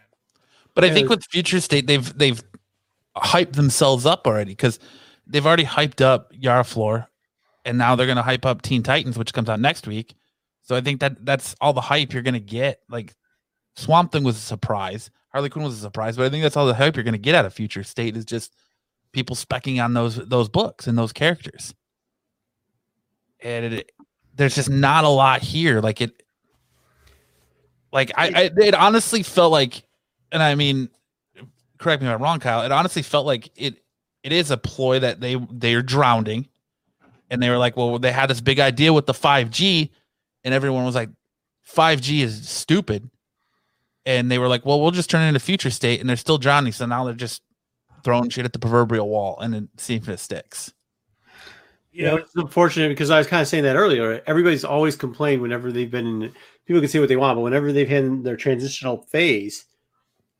But 0.73 0.83
I 0.83 0.89
think 0.89 1.09
with 1.09 1.23
Future 1.29 1.61
State, 1.61 1.87
they've 1.87 2.17
they've 2.17 2.41
hyped 3.15 3.53
themselves 3.53 4.05
up 4.05 4.27
already 4.27 4.51
because 4.51 4.79
they've 5.27 5.45
already 5.45 5.65
hyped 5.65 6.01
up 6.01 6.31
Yara 6.33 6.63
Flor, 6.63 7.07
and 7.65 7.77
now 7.77 7.95
they're 7.95 8.07
gonna 8.07 8.23
hype 8.23 8.45
up 8.45 8.61
Teen 8.61 8.83
Titans, 8.83 9.17
which 9.17 9.33
comes 9.33 9.49
out 9.49 9.59
next 9.59 9.87
week. 9.87 10.15
So 10.63 10.75
I 10.75 10.81
think 10.81 10.99
that 10.99 11.25
that's 11.25 11.55
all 11.61 11.73
the 11.73 11.81
hype 11.81 12.13
you're 12.13 12.23
gonna 12.23 12.39
get. 12.39 12.79
Like 12.89 13.15
Swamp 13.75 14.11
Thing 14.11 14.23
was 14.23 14.37
a 14.37 14.41
surprise, 14.41 15.09
Harley 15.31 15.49
Quinn 15.49 15.65
was 15.65 15.77
a 15.77 15.81
surprise, 15.81 16.17
but 16.17 16.25
I 16.25 16.29
think 16.29 16.43
that's 16.43 16.57
all 16.57 16.65
the 16.65 16.73
hype 16.73 16.95
you're 16.95 17.03
gonna 17.03 17.17
get 17.17 17.35
out 17.35 17.45
of 17.45 17.53
Future 17.53 17.83
State 17.83 18.17
is 18.17 18.25
just 18.25 18.55
people 19.11 19.35
specking 19.35 19.83
on 19.83 19.93
those 19.93 20.15
those 20.15 20.49
books 20.49 20.87
and 20.87 20.97
those 20.97 21.13
characters. 21.13 21.73
And 23.41 23.73
it, 23.73 23.91
there's 24.35 24.55
just 24.55 24.69
not 24.69 25.03
a 25.03 25.09
lot 25.09 25.41
here. 25.41 25.79
Like 25.79 26.01
it, 26.01 26.23
like 27.91 28.11
I, 28.15 28.27
I 28.27 28.61
it 28.61 28.73
honestly 28.73 29.23
felt 29.23 29.51
like 29.51 29.83
and 30.31 30.41
I 30.41 30.55
mean, 30.55 30.89
correct 31.77 32.01
me 32.01 32.07
if 32.07 32.13
I'm 32.15 32.21
wrong, 32.21 32.39
Kyle. 32.39 32.63
It 32.63 32.71
honestly 32.71 33.01
felt 33.01 33.25
like 33.25 33.49
it 33.55 33.83
it 34.23 34.31
is 34.31 34.51
a 34.51 34.57
ploy 34.57 34.99
that 34.99 35.19
they 35.21 35.37
they're 35.51 35.81
drowning, 35.81 36.47
and 37.29 37.41
they 37.41 37.49
were 37.49 37.57
like, 37.57 37.77
well, 37.77 37.99
they 37.99 38.11
had 38.11 38.29
this 38.29 38.41
big 38.41 38.59
idea 38.59 38.93
with 38.93 39.05
the 39.05 39.13
5G, 39.13 39.89
and 40.43 40.53
everyone 40.53 40.85
was 40.85 40.95
like, 40.95 41.09
5G 41.69 42.21
is 42.21 42.47
stupid, 42.47 43.09
and 44.05 44.31
they 44.31 44.39
were 44.39 44.47
like, 44.47 44.65
well, 44.65 44.81
we'll 44.81 44.91
just 44.91 45.09
turn 45.09 45.23
it 45.23 45.27
into 45.27 45.39
future 45.39 45.69
state, 45.69 45.99
and 45.99 46.09
they're 46.09 46.15
still 46.15 46.37
drowning, 46.37 46.73
so 46.73 46.85
now 46.85 47.03
they're 47.03 47.13
just 47.13 47.41
throwing 48.03 48.29
shit 48.29 48.45
at 48.45 48.53
the 48.53 48.59
proverbial 48.59 49.09
wall 49.09 49.37
and 49.41 49.53
then 49.53 49.69
seeing 49.77 50.01
if 50.01 50.07
it 50.07 50.19
sticks. 50.19 50.71
You 51.91 52.05
know, 52.05 52.17
it's 52.17 52.35
unfortunate 52.35 52.89
because 52.89 53.09
I 53.09 53.17
was 53.17 53.27
kind 53.27 53.41
of 53.41 53.47
saying 53.47 53.63
that 53.63 53.75
earlier. 53.75 54.21
Everybody's 54.27 54.63
always 54.63 54.95
complained 54.95 55.41
whenever 55.41 55.71
they've 55.71 55.89
been. 55.89 56.31
People 56.65 56.79
can 56.79 56.89
say 56.89 56.99
what 56.99 57.09
they 57.09 57.15
want, 57.15 57.37
but 57.37 57.41
whenever 57.41 57.73
they've 57.73 57.89
had 57.89 58.23
their 58.23 58.37
transitional 58.37 59.01
phase, 59.03 59.65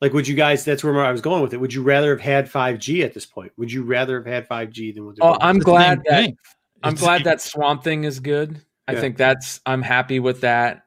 like 0.02 0.14
would 0.14 0.28
you 0.28 0.36
guys? 0.36 0.64
That's 0.66 0.84
where 0.84 1.04
I 1.04 1.12
was 1.12 1.22
going 1.22 1.42
with 1.42 1.54
it. 1.54 1.58
Would 1.58 1.74
you 1.74 1.82
rather 1.84 2.12
have 2.12 2.22
had 2.22 2.50
five 2.50 2.80
G 2.80 3.04
at 3.04 3.14
this 3.14 3.26
point? 3.26 3.52
Would 3.58 3.72
you 3.72 3.84
rather 3.84 4.18
have 4.18 4.26
had 4.32 4.48
five 4.48 4.70
G 4.72 4.92
than 4.92 5.06
what? 5.06 5.16
Oh. 5.22 5.38
I'm 5.42 5.60
glad 5.60 5.98
same 6.00 6.04
that 6.10 6.22
thing. 6.24 6.38
I'm 6.84 6.94
It's- 6.94 7.02
glad 7.04 7.24
that 7.24 7.42
Swamp 7.42 7.84
Thing 7.84 8.04
is 8.04 8.20
good. 8.20 8.62
I 8.88 8.94
Yeah. 8.94 9.02
think 9.02 9.18
that's 9.18 9.60
I'm 9.66 9.82
happy 9.82 10.20
with 10.20 10.42
that. 10.42 10.84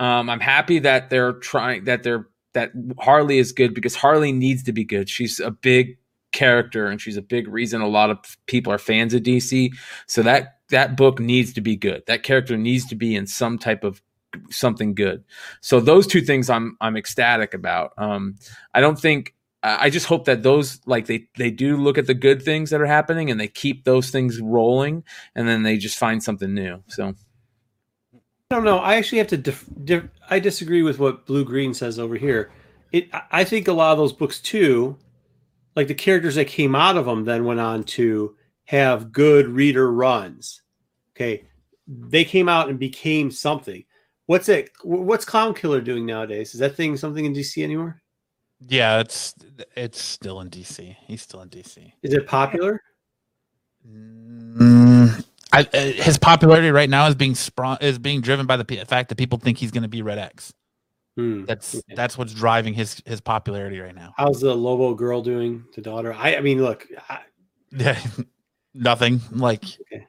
Um, 0.00 0.28
I'm 0.28 0.40
happy 0.40 0.78
that 0.80 1.10
they're 1.10 1.34
trying 1.34 1.84
that 1.84 2.02
they're 2.02 2.26
that 2.54 2.72
Harley 2.98 3.38
is 3.38 3.52
good 3.52 3.74
because 3.74 3.94
Harley 3.94 4.32
needs 4.32 4.62
to 4.64 4.72
be 4.72 4.84
good. 4.84 5.08
She's 5.10 5.38
a 5.40 5.50
big 5.50 5.98
character 6.32 6.86
and 6.86 7.00
she's 7.00 7.16
a 7.16 7.22
big 7.22 7.48
reason 7.48 7.80
a 7.82 7.88
lot 7.88 8.10
of 8.10 8.18
people 8.46 8.72
are 8.72 8.78
fans 8.78 9.14
of 9.14 9.22
DC. 9.22 9.70
So 10.06 10.22
that 10.22 10.54
that 10.70 10.96
book 10.96 11.20
needs 11.20 11.52
to 11.52 11.60
be 11.60 11.76
good. 11.76 12.02
That 12.06 12.22
character 12.22 12.56
needs 12.56 12.86
to 12.86 12.94
be 12.94 13.14
in 13.14 13.26
some 13.26 13.58
type 13.58 13.84
of 13.84 14.02
something 14.50 14.94
good. 14.94 15.24
So 15.60 15.80
those 15.80 16.06
two 16.06 16.20
things 16.20 16.50
I'm 16.50 16.76
I'm 16.80 16.96
ecstatic 16.96 17.54
about. 17.54 17.92
Um, 17.98 18.36
I 18.74 18.80
don't 18.80 18.98
think 18.98 19.34
I 19.62 19.90
just 19.90 20.06
hope 20.06 20.26
that 20.26 20.42
those 20.42 20.80
like 20.86 21.06
they 21.06 21.26
they 21.36 21.50
do 21.50 21.76
look 21.76 21.98
at 21.98 22.06
the 22.06 22.14
good 22.14 22.42
things 22.42 22.70
that 22.70 22.80
are 22.80 22.86
happening 22.86 23.30
and 23.30 23.40
they 23.40 23.48
keep 23.48 23.84
those 23.84 24.10
things 24.10 24.40
rolling 24.40 25.02
and 25.34 25.48
then 25.48 25.62
they 25.64 25.76
just 25.76 25.98
find 25.98 26.22
something 26.22 26.54
new. 26.54 26.82
So 26.86 27.14
I 28.50 28.54
don't 28.54 28.64
know. 28.64 28.78
I 28.78 28.94
actually 28.94 29.18
have 29.18 29.26
to. 29.28 29.36
Dif- 29.36 29.68
dif- 29.82 30.08
I 30.30 30.38
disagree 30.38 30.82
with 30.82 31.00
what 31.00 31.26
Blue 31.26 31.44
Green 31.44 31.74
says 31.74 31.98
over 31.98 32.14
here. 32.14 32.52
It. 32.92 33.08
I 33.32 33.42
think 33.42 33.66
a 33.66 33.72
lot 33.72 33.90
of 33.90 33.98
those 33.98 34.12
books 34.12 34.38
too, 34.40 34.96
like 35.74 35.88
the 35.88 35.94
characters 35.94 36.36
that 36.36 36.46
came 36.46 36.76
out 36.76 36.96
of 36.96 37.06
them, 37.06 37.24
then 37.24 37.44
went 37.44 37.58
on 37.58 37.82
to 37.84 38.36
have 38.66 39.10
good 39.10 39.48
reader 39.48 39.92
runs. 39.92 40.62
Okay, 41.16 41.42
they 41.88 42.24
came 42.24 42.48
out 42.48 42.68
and 42.68 42.78
became 42.78 43.32
something. 43.32 43.82
What's 44.26 44.48
it? 44.48 44.70
What's 44.82 45.24
Clown 45.24 45.54
Killer 45.54 45.80
doing 45.80 46.04
nowadays? 46.04 46.52
Is 46.54 46.60
that 46.60 46.74
thing 46.74 46.96
something 46.96 47.24
in 47.24 47.32
DC 47.32 47.62
anymore? 47.62 48.00
Yeah, 48.60 49.00
it's 49.00 49.34
it's 49.76 50.00
still 50.00 50.40
in 50.40 50.50
DC. 50.50 50.96
He's 51.06 51.22
still 51.22 51.42
in 51.42 51.48
DC. 51.48 51.92
Is 52.02 52.12
it 52.14 52.26
popular? 52.26 52.80
Mm, 53.88 55.24
I, 55.52 55.60
uh, 55.60 55.78
his 55.80 56.18
popularity 56.18 56.70
right 56.70 56.90
now 56.90 57.06
is 57.06 57.14
being 57.14 57.34
sprung 57.34 57.78
is 57.80 57.98
being 57.98 58.20
driven 58.20 58.46
by 58.46 58.56
the 58.56 58.64
p- 58.64 58.82
fact 58.84 59.10
that 59.10 59.16
people 59.16 59.38
think 59.38 59.58
he's 59.58 59.70
going 59.70 59.82
to 59.84 59.88
be 59.88 60.02
Red 60.02 60.18
X. 60.18 60.52
Hmm. 61.16 61.44
That's 61.44 61.76
Okay. 61.76 61.94
that's 61.94 62.18
what's 62.18 62.34
driving 62.34 62.74
his 62.74 63.00
his 63.06 63.20
popularity 63.20 63.78
right 63.78 63.94
now. 63.94 64.12
How's 64.16 64.40
the 64.40 64.54
Lobo 64.54 64.94
girl 64.94 65.22
doing? 65.22 65.64
The 65.74 65.82
daughter. 65.82 66.12
I. 66.12 66.36
I 66.36 66.40
mean, 66.40 66.62
look. 66.62 66.86
I, 67.08 67.20
Yeah, 67.70 67.98
nothing 68.74 69.20
like. 69.30 69.64
Okay. 69.92 70.06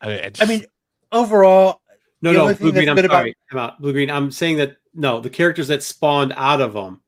I, 0.00 0.10
it's 0.10 0.42
I 0.42 0.44
mean, 0.44 0.66
overall, 1.10 1.80
No, 2.22 2.32
The 2.32 2.38
no, 2.38 2.54
Blue 2.54 2.72
Green. 2.72 2.88
I'm 2.88 2.96
good 2.96 3.04
about- 3.04 3.18
sorry. 3.18 3.36
I'm 3.52 3.58
out. 3.58 3.80
Blue 3.80 3.92
Green. 3.92 4.10
I'm 4.10 4.30
saying 4.30 4.56
that 4.56 4.76
no, 4.94 5.20
the 5.20 5.30
characters 5.30 5.68
that 5.68 5.82
spawned 5.82 6.32
out 6.36 6.60
of 6.60 6.72
them. 6.72 7.00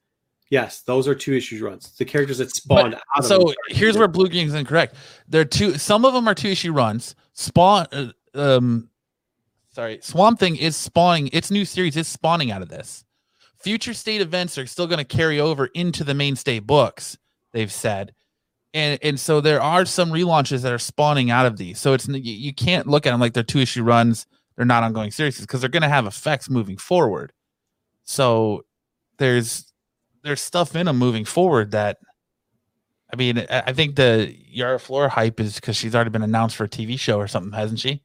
Yes, 0.51 0.81
those 0.81 1.07
are 1.07 1.15
two 1.15 1.35
issue 1.35 1.65
runs. 1.65 1.95
The 1.97 2.05
characters 2.05 2.39
that 2.39 2.55
spawned 2.55 2.95
out 2.95 3.03
of 3.19 3.25
so 3.27 3.53
here's 3.69 3.99
where 3.99 4.09
Blue 4.09 4.29
Green 4.29 4.47
is 4.47 4.55
incorrect. 4.55 4.95
There 5.29 5.43
are 5.43 5.47
two. 5.47 5.77
Some 5.77 6.05
of 6.05 6.15
them 6.15 6.27
are 6.29 6.35
two 6.35 6.49
issue 6.49 6.73
runs. 6.73 7.15
Spawn. 7.35 7.87
Uh, 7.93 8.13
um, 8.35 8.89
sorry, 9.71 9.99
Swamp 10.03 10.39
Thing 10.39 10.57
is 10.57 10.77
spawning. 10.77 11.29
Its 11.33 11.51
new 11.51 11.65
series 11.65 11.97
is 11.97 12.09
spawning 12.09 12.51
out 12.51 12.63
of 12.63 12.69
this. 12.69 13.05
Future 13.59 13.93
state 13.93 14.21
events 14.21 14.57
are 14.57 14.67
still 14.67 14.87
going 14.87 14.99
to 14.99 15.05
carry 15.05 15.41
over 15.41 15.67
into 15.67 16.05
the 16.05 16.15
mainstay 16.15 16.61
books. 16.61 17.19
They've 17.53 17.73
said, 17.73 18.15
and 18.73 18.99
and 19.03 19.21
so 19.21 19.41
there 19.41 19.61
are 19.61 19.85
some 19.85 20.11
relaunches 20.11 20.63
that 20.63 20.73
are 20.73 20.79
spawning 20.79 21.31
out 21.31 21.45
of 21.47 21.59
these. 21.59 21.79
So 21.79 21.93
it's 21.93 22.09
you, 22.09 22.21
you 22.21 22.55
can't 22.55 22.87
look 22.87 23.07
at 23.07 23.11
them 23.11 23.21
like 23.21 23.35
they're 23.35 23.43
two 23.43 23.61
issue 23.61 23.83
runs. 23.83 24.27
They're 24.59 24.67
not 24.67 24.83
ongoing 24.83 25.13
series 25.13 25.41
because 25.41 25.61
they're 25.61 25.71
going 25.71 25.85
to 25.85 25.89
have 25.89 26.05
effects 26.05 26.51
moving 26.51 26.77
forward. 26.77 27.33
So 28.03 28.65
there's 29.19 29.73
there's 30.25 30.41
stuff 30.41 30.75
in 30.75 30.87
them 30.87 30.99
moving 30.99 31.25
forward 31.25 31.71
that 31.71 31.99
I 33.13 33.17
mean, 33.17 33.47
I 33.49 33.73
think 33.73 33.95
the 33.95 34.35
Yara 34.51 34.81
Flora 34.81 35.09
hype 35.09 35.39
is 35.39 35.55
because 35.55 35.77
she's 35.77 35.95
already 35.95 36.11
been 36.11 36.25
announced 36.25 36.57
for 36.57 36.65
a 36.65 36.69
TV 36.69 36.99
show 36.99 37.19
or 37.19 37.29
something, 37.29 37.53
hasn't 37.53 37.79
she? 37.79 38.03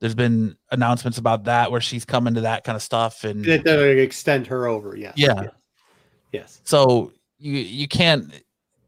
There's 0.00 0.14
been 0.14 0.56
announcements 0.70 1.18
about 1.18 1.44
that 1.44 1.70
where 1.70 1.82
she's 1.82 2.06
coming 2.06 2.32
to 2.34 2.40
that 2.40 2.64
kind 2.64 2.74
of 2.74 2.82
stuff, 2.82 3.24
and 3.24 3.44
that 3.44 3.62
they're 3.62 3.76
going 3.76 3.96
to 3.96 4.02
extend 4.02 4.46
her 4.46 4.66
over. 4.68 4.96
Yes. 4.96 5.12
Yeah. 5.16 5.42
Yes. 5.42 5.52
yes. 6.32 6.60
so 6.64 7.12
you 7.38 7.52
you 7.52 7.86
can't. 7.86 8.32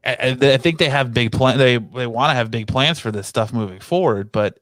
I, 0.03 0.37
I 0.41 0.53
I 0.53 0.57
think 0.57 0.79
they 0.79 0.89
have 0.89 1.13
big 1.13 1.31
plan. 1.31 1.59
They 1.59 1.77
they 1.77 2.07
want 2.07 2.31
to 2.31 2.35
have 2.35 2.49
big 2.49 2.65
plans 2.67 2.99
for 2.99 3.11
this 3.11 3.27
stuff 3.27 3.53
moving 3.53 3.79
forward, 3.79 4.31
but 4.31 4.57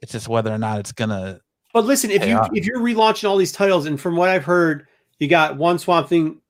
it's 0.00 0.12
just 0.12 0.28
whether 0.28 0.52
or 0.52 0.58
not 0.58 0.78
it's 0.78 0.92
gonna. 0.92 1.40
But 1.76 1.84
listen, 1.84 2.10
if 2.10 2.22
They 2.22 2.30
you 2.30 2.40
if 2.54 2.64
you're 2.64 2.78
relaunching 2.80 3.28
all 3.28 3.36
these 3.36 3.52
titles, 3.52 3.84
and 3.84 4.00
from 4.00 4.16
what 4.16 4.30
I've 4.30 4.46
heard, 4.46 4.86
you 5.18 5.28
got 5.28 5.58
one 5.58 5.78
Swamp 5.78 6.08
Thing, 6.08 6.40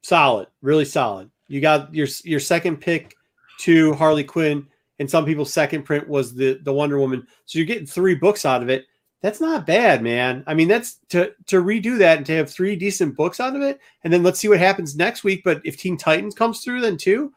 solid, 0.00 0.48
really 0.62 0.86
solid. 0.86 1.30
You 1.48 1.60
got 1.60 1.94
your 1.94 2.08
your 2.24 2.40
second 2.40 2.78
pick 2.78 3.14
to 3.58 3.92
Harley 3.92 4.24
Quinn, 4.24 4.66
and 4.98 5.10
some 5.10 5.26
people's 5.26 5.52
second 5.52 5.82
print 5.82 6.08
was 6.08 6.34
the 6.34 6.60
the 6.62 6.72
Wonder 6.72 6.98
Woman. 6.98 7.26
So 7.44 7.58
you're 7.58 7.66
getting 7.66 7.84
three 7.84 8.14
books 8.14 8.46
out 8.46 8.62
of 8.62 8.70
it. 8.70 8.86
That's 9.20 9.38
not 9.38 9.66
bad, 9.66 10.02
man. 10.02 10.44
I 10.46 10.54
mean, 10.54 10.68
that's 10.68 10.96
to 11.10 11.34
to 11.48 11.62
redo 11.62 11.98
that 11.98 12.16
and 12.16 12.24
to 12.24 12.36
have 12.36 12.48
three 12.48 12.74
decent 12.74 13.16
books 13.16 13.38
out 13.38 13.54
of 13.54 13.60
it, 13.60 13.80
and 14.04 14.10
then 14.10 14.22
let's 14.22 14.40
see 14.40 14.48
what 14.48 14.60
happens 14.60 14.96
next 14.96 15.24
week. 15.24 15.42
But 15.44 15.60
if 15.62 15.76
Teen 15.76 15.98
Titans 15.98 16.34
comes 16.34 16.64
through, 16.64 16.80
then 16.80 16.96
two. 16.96 17.34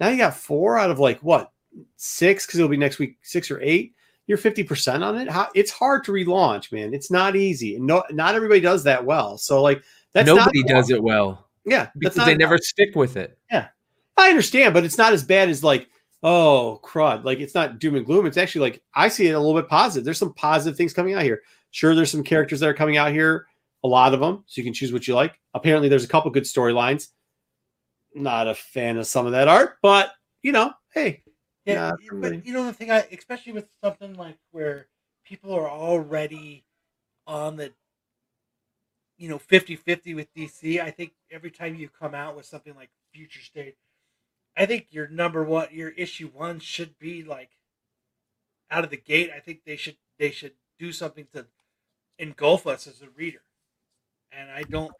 Now 0.00 0.08
you 0.08 0.16
got 0.16 0.34
four 0.34 0.78
out 0.78 0.90
of 0.90 0.98
like 0.98 1.20
what 1.20 1.52
six 1.96 2.46
because 2.46 2.58
it'll 2.58 2.70
be 2.70 2.78
next 2.78 2.98
week 2.98 3.18
six 3.20 3.50
or 3.50 3.60
eight 3.60 3.92
you're 4.26 4.38
50% 4.38 5.02
on 5.02 5.18
it? 5.18 5.30
How 5.30 5.48
it's 5.54 5.70
hard 5.70 6.04
to 6.04 6.12
relaunch 6.12 6.72
man. 6.72 6.92
It's 6.92 7.10
not 7.10 7.36
easy. 7.36 7.78
No 7.78 8.02
not 8.10 8.34
everybody 8.34 8.60
does 8.60 8.84
that 8.84 9.04
well. 9.04 9.38
So 9.38 9.62
like 9.62 9.82
that's 10.12 10.26
nobody 10.26 10.62
does 10.64 10.90
it 10.90 11.02
well. 11.02 11.46
Yeah 11.64 11.88
because 11.98 12.24
they 12.24 12.36
never 12.36 12.58
stick 12.58 12.94
with 12.94 13.16
it. 13.16 13.38
Yeah. 13.50 13.68
I 14.16 14.28
understand 14.28 14.74
but 14.74 14.84
it's 14.84 14.98
not 14.98 15.12
as 15.12 15.24
bad 15.24 15.48
as 15.48 15.62
like 15.62 15.88
oh 16.22 16.80
crud. 16.84 17.24
Like 17.24 17.38
it's 17.38 17.54
not 17.54 17.78
doom 17.78 17.94
and 17.96 18.06
gloom. 18.06 18.26
It's 18.26 18.36
actually 18.36 18.62
like 18.62 18.82
i 18.94 19.08
see 19.08 19.28
it 19.28 19.32
a 19.32 19.38
little 19.38 19.60
bit 19.60 19.68
positive. 19.68 20.04
There's 20.04 20.18
some 20.18 20.34
positive 20.34 20.76
things 20.76 20.92
coming 20.92 21.14
out 21.14 21.22
here. 21.22 21.42
Sure 21.70 21.94
there's 21.94 22.10
some 22.10 22.24
characters 22.24 22.60
that 22.60 22.68
are 22.68 22.74
coming 22.74 22.96
out 22.96 23.12
here 23.12 23.46
a 23.84 23.88
lot 23.88 24.14
of 24.14 24.20
them 24.20 24.42
so 24.46 24.60
you 24.60 24.64
can 24.64 24.72
choose 24.72 24.92
what 24.92 25.06
you 25.06 25.14
like. 25.14 25.38
Apparently 25.54 25.88
there's 25.88 26.04
a 26.04 26.08
couple 26.08 26.30
good 26.30 26.44
storylines. 26.44 27.08
Not 28.14 28.48
a 28.48 28.54
fan 28.54 28.96
of 28.96 29.06
some 29.06 29.26
of 29.26 29.32
that 29.32 29.46
art 29.46 29.76
but 29.82 30.12
you 30.42 30.50
know 30.50 30.72
hey 30.92 31.22
Yeah, 31.66 31.92
but 32.20 32.36
you 32.46 32.52
know 32.52 32.64
the 32.64 32.72
thing, 32.72 32.90
I 32.90 33.00
especially 33.12 33.52
with 33.52 33.68
something 33.82 34.14
like 34.14 34.38
where 34.52 34.88
people 35.24 35.52
are 35.54 35.68
already 35.68 36.64
on 37.26 37.56
the 37.56 37.74
you 39.18 39.28
know 39.28 39.38
50-50 39.38 40.14
with 40.14 40.32
DC. 40.34 40.80
I 40.80 40.90
think 40.90 41.12
every 41.30 41.50
time 41.50 41.74
you 41.74 41.88
come 41.88 42.14
out 42.14 42.36
with 42.36 42.46
something 42.46 42.74
like 42.74 42.90
Future 43.12 43.40
State, 43.40 43.76
I 44.56 44.66
think 44.66 44.88
your 44.90 45.08
number 45.08 45.44
one, 45.44 45.68
your 45.72 45.90
issue 45.90 46.28
one 46.28 46.60
should 46.60 46.98
be 46.98 47.22
like 47.24 47.50
out 48.70 48.84
of 48.84 48.90
the 48.90 48.96
gate. 48.96 49.30
I 49.34 49.40
think 49.40 49.62
they 49.64 49.76
should 49.76 49.96
they 50.18 50.30
should 50.30 50.54
do 50.78 50.92
something 50.92 51.26
to 51.32 51.46
engulf 52.18 52.66
us 52.66 52.86
as 52.86 53.02
a 53.02 53.10
reader. 53.10 53.42
And 54.32 54.50
I 54.50 54.64
don't, 54.64 54.92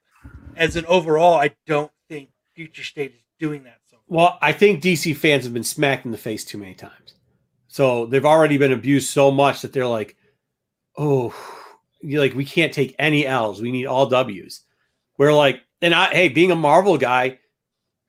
as 0.56 0.76
an 0.76 0.86
overall, 0.86 1.34
I 1.34 1.56
don't 1.66 1.92
think 2.08 2.30
Future 2.54 2.84
State 2.84 3.14
is 3.14 3.22
doing 3.38 3.64
that. 3.64 3.80
Well, 4.08 4.38
I 4.40 4.52
think 4.52 4.82
DC 4.82 5.16
fans 5.16 5.44
have 5.44 5.54
been 5.54 5.64
smacked 5.64 6.04
in 6.04 6.12
the 6.12 6.18
face 6.18 6.44
too 6.44 6.58
many 6.58 6.74
times. 6.74 7.14
So 7.66 8.06
they've 8.06 8.24
already 8.24 8.56
been 8.56 8.72
abused 8.72 9.10
so 9.10 9.30
much 9.30 9.62
that 9.62 9.72
they're 9.72 9.86
like, 9.86 10.16
oh, 10.96 11.34
you're 12.00 12.20
like, 12.20 12.34
we 12.34 12.44
can't 12.44 12.72
take 12.72 12.94
any 12.98 13.26
L's. 13.26 13.60
We 13.60 13.72
need 13.72 13.86
all 13.86 14.06
W's. 14.06 14.62
We're 15.18 15.32
like, 15.32 15.60
and 15.82 15.92
I, 15.92 16.06
hey, 16.06 16.28
being 16.28 16.52
a 16.52 16.56
Marvel 16.56 16.96
guy, 16.96 17.38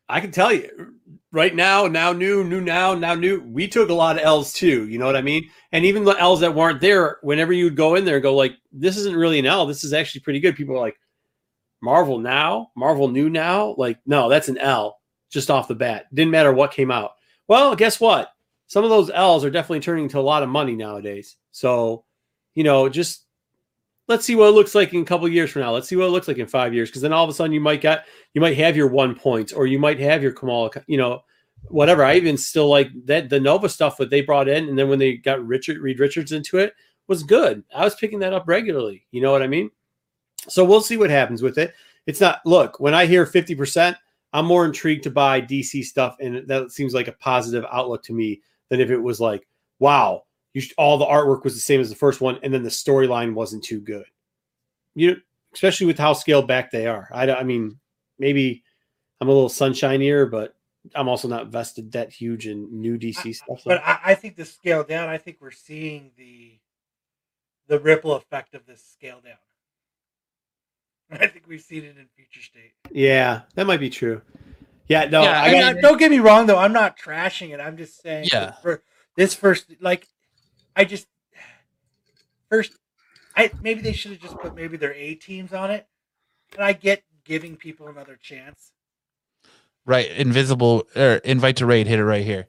I 0.08 0.22
can 0.22 0.32
tell 0.32 0.54
you 0.54 0.94
right 1.32 1.54
now, 1.54 1.88
now 1.88 2.14
new, 2.14 2.44
new 2.44 2.62
now, 2.62 2.94
now 2.94 3.16
new. 3.16 3.42
We 3.42 3.68
took 3.68 3.90
a 3.90 3.94
lot 3.94 4.18
of 4.18 4.24
L's 4.24 4.54
too. 4.54 4.88
You 4.88 5.00
know 5.00 5.06
what 5.06 5.18
I 5.18 5.22
mean? 5.22 5.50
And 5.72 5.84
even 5.84 6.06
the 6.06 6.12
L's 6.12 6.42
that 6.42 6.56
weren't 6.56 6.80
there, 6.80 7.18
whenever 7.24 7.54
you'd 7.54 7.76
go 7.76 7.96
in 7.96 8.06
there 8.06 8.18
and 8.18 8.24
go 8.24 8.36
like, 8.36 8.54
this 8.72 8.98
isn't 8.98 9.16
really 9.16 9.40
an 9.40 9.48
L. 9.48 9.66
This 9.66 9.84
is 9.84 9.94
actually 9.94 10.22
pretty 10.22 10.40
good. 10.40 10.56
People 10.56 10.76
are 10.76 10.82
like, 10.82 10.98
Marvel 11.82 12.20
now, 12.20 12.72
Marvel 12.76 13.08
new 13.08 13.30
now. 13.30 13.76
Like, 13.78 13.98
no, 14.06 14.30
that's 14.30 14.48
an 14.48 14.60
L 14.60 14.98
just 15.30 15.52
off 15.52 15.68
the 15.68 15.76
bat. 15.76 16.06
Didn't 16.14 16.32
matter 16.32 16.54
what 16.54 16.72
came 16.72 16.92
out. 16.92 17.12
Well, 17.48 17.76
guess 17.76 18.00
what? 18.00 18.32
Some 18.68 18.84
of 18.84 18.90
those 18.90 19.10
L's 19.10 19.46
are 19.46 19.50
definitely 19.50 19.80
turning 19.80 20.06
into 20.06 20.20
a 20.20 20.22
lot 20.22 20.44
of 20.44 20.50
money 20.50 20.76
nowadays. 20.76 21.38
So, 21.52 22.04
you 22.54 22.64
know, 22.64 22.90
just 22.90 23.26
let's 24.08 24.26
see 24.26 24.36
what 24.36 24.48
it 24.48 24.52
looks 24.52 24.76
like 24.76 24.94
in 24.94 25.02
a 25.02 25.06
couple 25.06 25.28
years 25.28 25.52
from 25.52 25.62
now. 25.62 25.72
Let's 25.72 25.88
see 25.88 25.96
what 25.96 26.06
it 26.06 26.12
looks 26.12 26.28
like 26.28 26.38
in 26.38 26.48
five 26.48 26.74
years. 26.74 26.90
Because 26.90 27.02
then 27.02 27.14
all 27.14 27.24
of 27.24 27.30
a 27.30 27.34
sudden 27.34 27.54
you 27.54 27.62
might 27.62 27.82
get 27.82 28.06
you 28.34 28.42
might 28.42 28.58
have 28.58 28.76
your 28.76 28.88
one 28.88 29.16
points 29.16 29.54
or 29.54 29.68
you 29.68 29.80
might 29.80 30.00
have 30.00 30.22
your 30.22 30.34
Kamala, 30.34 30.72
you 30.88 30.98
know, 30.98 31.22
whatever. 31.70 32.04
I 32.04 32.16
even 32.16 32.38
still 32.38 32.68
like 32.68 32.90
that 33.06 33.30
the 33.30 33.40
Nova 33.40 33.70
stuff 33.70 33.98
that 33.98 34.10
they 34.10 34.22
brought 34.22 34.48
in, 34.48 34.70
and 34.70 34.78
then 34.78 34.90
when 34.90 35.00
they 35.00 35.18
got 35.18 35.46
Richard 35.46 35.78
Reed 35.78 36.00
Richards 36.00 36.32
into 36.32 36.58
it 36.58 36.74
was 37.08 37.24
good. 37.24 37.64
I 37.74 37.84
was 37.84 37.96
picking 37.96 38.20
that 38.20 38.34
up 38.34 38.48
regularly. 38.48 39.06
You 39.12 39.22
know 39.22 39.32
what 39.32 39.44
I 39.44 39.48
mean? 39.48 39.72
So 40.50 40.64
we'll 40.66 40.82
see 40.82 40.98
what 40.98 41.10
happens 41.10 41.42
with 41.42 41.58
it. 41.58 41.74
It's 42.06 42.22
not 42.22 42.46
look 42.46 42.80
when 42.80 42.94
I 42.94 43.06
hear 43.06 43.26
fifty 43.26 43.56
percent. 43.56 43.98
I'm 44.34 44.46
more 44.46 44.66
intrigued 44.66 45.04
to 45.04 45.12
buy 45.12 45.42
DC 45.42 45.84
stuff, 45.86 46.18
and 46.20 46.48
that 46.48 46.72
seems 46.72 46.94
like 46.94 47.08
a 47.08 47.14
positive 47.14 47.66
outlook 47.72 48.04
to 48.04 48.14
me 48.14 48.42
than 48.70 48.82
if 48.82 48.90
it 48.90 48.98
was 48.98 49.20
like, 49.20 49.48
wow, 49.80 50.24
you 50.54 50.62
should, 50.62 50.74
all 50.78 50.98
the 50.98 51.06
artwork 51.06 51.44
was 51.44 51.54
the 51.54 51.62
same 51.62 51.80
as 51.80 51.90
the 51.90 51.96
first 51.96 52.20
one, 52.20 52.40
and 52.44 52.54
then 52.54 52.64
the 52.64 52.70
storyline 52.70 53.34
wasn't 53.34 53.64
too 53.64 53.80
good. 53.80 54.06
You, 54.96 55.18
especially 55.54 55.88
with 55.88 55.98
how 56.00 56.14
scaled 56.14 56.48
back 56.48 56.72
they 56.72 56.88
are. 56.88 57.10
I, 57.14 57.32
I 57.32 57.44
mean, 57.44 57.80
maybe 58.20 58.64
I'm 59.22 59.30
a 59.30 59.32
little 59.32 59.50
sunshinier, 59.50 60.30
but 60.30 60.56
I'm 60.96 61.08
also 61.08 61.28
not 61.28 61.48
vested 61.48 61.92
that 61.94 62.12
huge 62.12 62.48
in 62.48 62.68
new 62.82 62.98
DC 62.98 63.36
stuff. 63.36 63.62
but 63.66 63.82
I, 63.84 64.00
I 64.06 64.16
think 64.16 64.36
the 64.36 64.46
scale 64.46 64.84
down, 64.84 65.10
I 65.10 65.18
think 65.18 65.38
we're 65.40 65.52
seeing 65.52 66.12
the 66.18 66.60
the 67.68 67.80
ripple 67.80 68.14
effect 68.14 68.56
of 68.56 68.66
this 68.66 68.82
scale 68.82 69.20
down. 69.24 69.36
I 71.12 71.28
think 71.28 71.46
we've 71.48 71.62
seen 71.62 71.84
it 71.84 71.98
in 71.98 72.08
future 72.16 72.42
state. 72.42 72.74
yeah, 72.92 73.42
that 73.56 73.68
might 73.68 73.80
be 73.80 73.90
true. 73.90 74.22
Yeah, 74.88 75.06
no, 75.06 75.24
Yeah, 75.24 75.42
I 75.42 75.48
I 75.48 75.52
mean, 75.52 75.62
got, 75.62 75.78
uh, 75.78 75.82
don't 75.82 75.98
get 75.98 76.12
me 76.12 76.20
wrong 76.20 76.46
though. 76.46 76.58
I'm 76.58 76.74
not 76.74 76.98
trashing 76.98 77.54
it. 77.54 77.60
I'm 77.60 77.78
just 77.78 78.02
saying. 78.02 78.30
Yeah. 78.32 78.54
For 78.62 78.84
this 79.16 79.34
first, 79.34 79.66
like, 79.82 80.08
I 80.76 80.86
just 80.86 81.08
first, 82.50 82.74
I 83.36 83.52
maybe 83.62 83.82
they 83.82 83.94
should 83.94 84.12
have 84.12 84.22
just 84.22 84.38
put 84.38 84.56
maybe 84.56 84.78
their 84.78 84.94
A 84.94 85.16
teams 85.16 85.54
on 85.54 85.72
it. 85.72 85.88
And 86.56 86.64
I 86.64 86.74
get 86.74 87.04
giving 87.26 87.58
people 87.58 87.88
another 87.90 88.18
chance. 88.22 88.72
Right, 89.86 90.10
invisible 90.12 90.88
or 90.96 91.16
invite 91.24 91.58
to 91.58 91.66
raid 91.66 91.88
hit 91.88 92.00
it 92.00 92.06
right 92.06 92.26
here. 92.26 92.48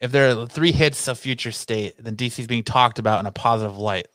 If 0.00 0.12
there 0.12 0.30
are 0.30 0.46
three 0.46 0.72
hits 0.72 1.08
of 1.08 1.18
future 1.18 1.52
state, 1.52 2.02
then 2.02 2.16
DC's 2.16 2.46
being 2.46 2.64
talked 2.64 2.98
about 2.98 3.20
in 3.20 3.26
a 3.26 3.32
positive 3.32 3.76
light. 3.76 4.08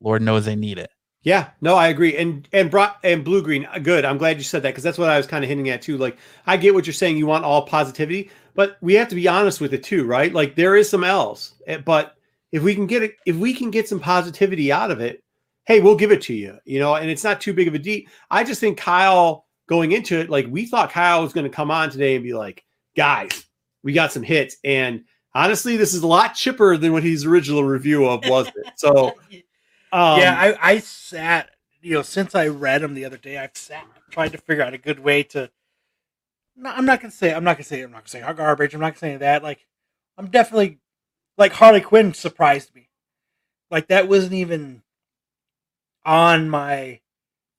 Lord 0.00 0.22
knows 0.22 0.44
they 0.44 0.54
need 0.56 0.78
it. 0.78 0.90
Yeah, 1.24 1.50
no, 1.60 1.76
I 1.76 1.88
agree. 1.88 2.16
And 2.16 2.48
and 2.52 2.70
brought 2.70 2.98
and 3.04 3.24
blue 3.24 3.42
green, 3.42 3.66
uh, 3.66 3.78
good. 3.78 4.04
I'm 4.04 4.18
glad 4.18 4.38
you 4.38 4.42
said 4.42 4.62
that 4.62 4.70
because 4.70 4.82
that's 4.82 4.98
what 4.98 5.08
I 5.08 5.16
was 5.16 5.26
kind 5.26 5.44
of 5.44 5.48
hinting 5.48 5.70
at 5.70 5.80
too. 5.80 5.96
Like, 5.96 6.18
I 6.46 6.56
get 6.56 6.74
what 6.74 6.86
you're 6.86 6.94
saying. 6.94 7.16
You 7.16 7.26
want 7.26 7.44
all 7.44 7.64
positivity, 7.64 8.30
but 8.54 8.76
we 8.80 8.94
have 8.94 9.08
to 9.08 9.14
be 9.14 9.28
honest 9.28 9.60
with 9.60 9.72
it 9.72 9.84
too, 9.84 10.04
right? 10.04 10.32
Like, 10.32 10.56
there 10.56 10.74
is 10.74 10.90
some 10.90 11.04
L's, 11.04 11.54
eh, 11.68 11.78
but 11.78 12.16
if 12.50 12.62
we 12.62 12.74
can 12.74 12.86
get 12.86 13.04
it, 13.04 13.16
if 13.24 13.36
we 13.36 13.54
can 13.54 13.70
get 13.70 13.88
some 13.88 14.00
positivity 14.00 14.72
out 14.72 14.90
of 14.90 15.00
it, 15.00 15.22
hey, 15.64 15.80
we'll 15.80 15.96
give 15.96 16.10
it 16.10 16.22
to 16.22 16.34
you. 16.34 16.58
You 16.64 16.80
know, 16.80 16.96
and 16.96 17.08
it's 17.08 17.24
not 17.24 17.40
too 17.40 17.52
big 17.52 17.68
of 17.68 17.74
a 17.74 17.78
deep. 17.78 18.08
I 18.30 18.42
just 18.42 18.60
think 18.60 18.76
Kyle 18.76 19.46
going 19.68 19.92
into 19.92 20.18
it, 20.18 20.28
like 20.28 20.46
we 20.50 20.66
thought 20.66 20.90
Kyle 20.90 21.22
was 21.22 21.32
going 21.32 21.48
to 21.48 21.56
come 21.56 21.70
on 21.70 21.88
today 21.90 22.16
and 22.16 22.24
be 22.24 22.34
like, 22.34 22.64
guys, 22.96 23.46
we 23.84 23.92
got 23.92 24.10
some 24.10 24.24
hits, 24.24 24.56
and 24.64 25.04
honestly, 25.36 25.76
this 25.76 25.94
is 25.94 26.02
a 26.02 26.06
lot 26.06 26.34
chipper 26.34 26.76
than 26.76 26.92
what 26.92 27.04
his 27.04 27.24
original 27.24 27.62
review 27.62 28.06
of 28.06 28.28
was. 28.28 28.48
It 28.48 28.72
so. 28.74 29.14
Um, 29.92 30.20
yeah, 30.20 30.34
I, 30.38 30.72
I 30.72 30.78
sat, 30.78 31.50
you 31.82 31.94
know, 31.94 32.02
since 32.02 32.34
I 32.34 32.48
read 32.48 32.80
them 32.80 32.94
the 32.94 33.04
other 33.04 33.18
day, 33.18 33.36
I've 33.38 33.54
sat 33.54 33.86
tried 34.10 34.32
to 34.32 34.38
figure 34.38 34.62
out 34.62 34.74
a 34.74 34.78
good 34.78 34.98
way 35.00 35.22
to. 35.24 35.50
No, 36.56 36.70
I'm 36.70 36.84
not 36.84 37.00
gonna 37.00 37.12
say. 37.12 37.34
I'm 37.34 37.44
not 37.44 37.56
gonna 37.56 37.64
say. 37.64 37.82
I'm 37.82 37.90
not 37.90 38.02
gonna 38.02 38.08
say 38.08 38.20
how 38.20 38.32
garbage. 38.32 38.74
I'm 38.74 38.80
not 38.80 38.90
gonna 38.90 39.12
say 39.12 39.16
that. 39.18 39.42
Like, 39.42 39.66
I'm 40.16 40.28
definitely 40.28 40.78
like 41.38 41.52
Harley 41.52 41.80
Quinn 41.80 42.14
surprised 42.14 42.74
me. 42.74 42.88
Like 43.70 43.88
that 43.88 44.08
wasn't 44.08 44.34
even 44.34 44.82
on 46.04 46.50
my 46.50 47.00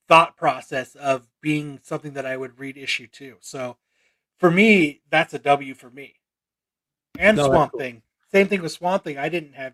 thought 0.08 0.38
process 0.38 0.96
of 0.96 1.28
being 1.42 1.80
something 1.84 2.14
that 2.14 2.26
I 2.26 2.38
would 2.38 2.60
read 2.60 2.78
issue 2.78 3.08
two. 3.08 3.38
So 3.40 3.78
for 4.40 4.52
me, 4.52 5.02
that's 5.10 5.34
a 5.34 5.40
W 5.40 5.74
for 5.74 5.90
me. 5.90 6.16
And 7.18 7.38
No, 7.38 7.48
Swamp 7.48 7.72
cool. 7.72 7.80
Thing. 7.80 8.02
Same 8.32 8.48
thing 8.48 8.62
with 8.62 8.72
Swamp 8.72 9.04
Thing. 9.04 9.18
I 9.18 9.30
didn't 9.30 9.54
have 9.54 9.74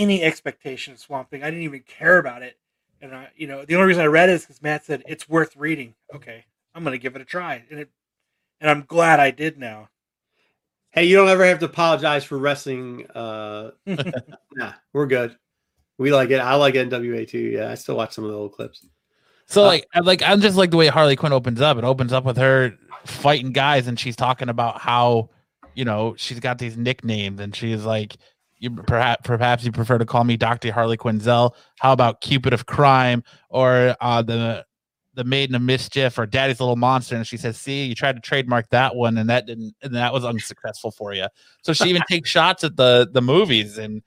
any 0.00 0.22
expectation 0.22 0.94
of 0.94 0.98
Swamp 0.98 1.30
Thing. 1.30 1.42
I 1.42 1.50
didn't 1.50 1.64
even 1.64 1.82
care 1.86 2.18
about 2.18 2.42
it. 2.42 2.56
And 3.02 3.14
I, 3.14 3.28
you 3.36 3.46
know, 3.46 3.64
the 3.64 3.74
only 3.76 3.86
reason 3.86 4.02
I 4.02 4.06
read 4.06 4.28
it 4.28 4.34
is 4.34 4.42
because 4.42 4.62
Matt 4.62 4.84
said 4.84 5.02
it's 5.06 5.28
worth 5.28 5.56
reading. 5.56 5.94
Okay, 6.14 6.44
I'm 6.74 6.84
gonna 6.84 6.98
give 6.98 7.16
it 7.16 7.22
a 7.22 7.24
try, 7.24 7.64
and 7.70 7.80
it, 7.80 7.90
and 8.60 8.70
I'm 8.70 8.82
glad 8.82 9.20
I 9.20 9.30
did 9.30 9.58
now. 9.58 9.88
Hey, 10.90 11.04
you 11.04 11.16
don't 11.16 11.28
ever 11.28 11.44
have 11.44 11.60
to 11.60 11.66
apologize 11.66 12.24
for 12.24 12.36
wrestling. 12.36 13.06
Uh, 13.14 13.70
nah, 13.86 14.72
we're 14.92 15.06
good. 15.06 15.36
We 15.98 16.12
like 16.12 16.30
it. 16.30 16.40
I 16.40 16.56
like 16.56 16.74
NWA 16.74 17.28
too. 17.28 17.38
Yeah, 17.38 17.70
I 17.70 17.74
still 17.74 17.96
watch 17.96 18.12
some 18.12 18.24
of 18.24 18.30
the 18.30 18.36
old 18.36 18.52
clips. 18.52 18.86
So 19.46 19.62
Uh, 19.64 19.66
like, 19.66 19.86
I 19.94 20.00
like 20.00 20.22
I 20.22 20.36
just 20.36 20.56
like 20.56 20.70
the 20.70 20.76
way 20.76 20.88
Harley 20.88 21.16
Quinn 21.16 21.32
opens 21.32 21.60
up. 21.60 21.78
It 21.78 21.84
opens 21.84 22.12
up 22.12 22.24
with 22.24 22.36
her 22.36 22.74
fighting 23.04 23.52
guys, 23.52 23.86
and 23.86 23.98
she's 23.98 24.16
talking 24.16 24.48
about 24.50 24.80
how 24.80 25.30
you 25.74 25.84
know 25.86 26.14
she's 26.18 26.40
got 26.40 26.58
these 26.58 26.76
nicknames, 26.76 27.40
and 27.40 27.56
she's 27.56 27.84
like, 27.84 28.16
"You 28.60 28.70
perhaps 28.70 29.22
perhaps 29.24 29.64
you 29.64 29.72
prefer 29.72 29.98
to 29.98 30.06
call 30.06 30.22
me 30.24 30.36
Doctor 30.36 30.72
Harley 30.72 30.96
Quinzel. 30.96 31.54
How 31.80 31.92
about 31.92 32.20
Cupid 32.20 32.52
of 32.52 32.66
Crime 32.66 33.24
or 33.48 33.96
uh, 34.00 34.22
the 34.22 34.64
the 35.14 35.24
Maiden 35.24 35.56
of 35.56 35.62
Mischief 35.62 36.18
or 36.18 36.26
Daddy's 36.26 36.60
Little 36.60 36.76
Monster?" 36.76 37.16
And 37.16 37.26
she 37.26 37.36
says, 37.36 37.58
"See, 37.58 37.86
you 37.86 37.94
tried 37.94 38.16
to 38.16 38.20
trademark 38.20 38.68
that 38.70 38.94
one, 38.94 39.18
and 39.18 39.28
that 39.30 39.46
didn't, 39.46 39.74
and 39.82 39.94
that 39.94 40.12
was 40.12 40.24
unsuccessful 40.24 40.90
for 40.90 41.12
you." 41.12 41.26
So 41.62 41.72
she 41.72 41.88
even 41.88 42.02
takes 42.08 42.30
shots 42.30 42.62
at 42.62 42.76
the 42.76 43.08
the 43.10 43.22
movies, 43.22 43.78
and 43.78 44.02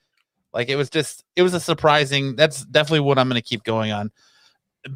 like 0.54 0.70
it 0.70 0.76
was 0.76 0.90
just 0.90 1.24
it 1.36 1.42
was 1.42 1.54
a 1.54 1.60
surprising. 1.60 2.36
That's 2.36 2.64
definitely 2.66 3.02
what 3.02 3.20
I'm 3.20 3.28
going 3.28 3.42
to 3.42 3.48
keep 3.48 3.64
going 3.64 3.92
on. 3.92 4.12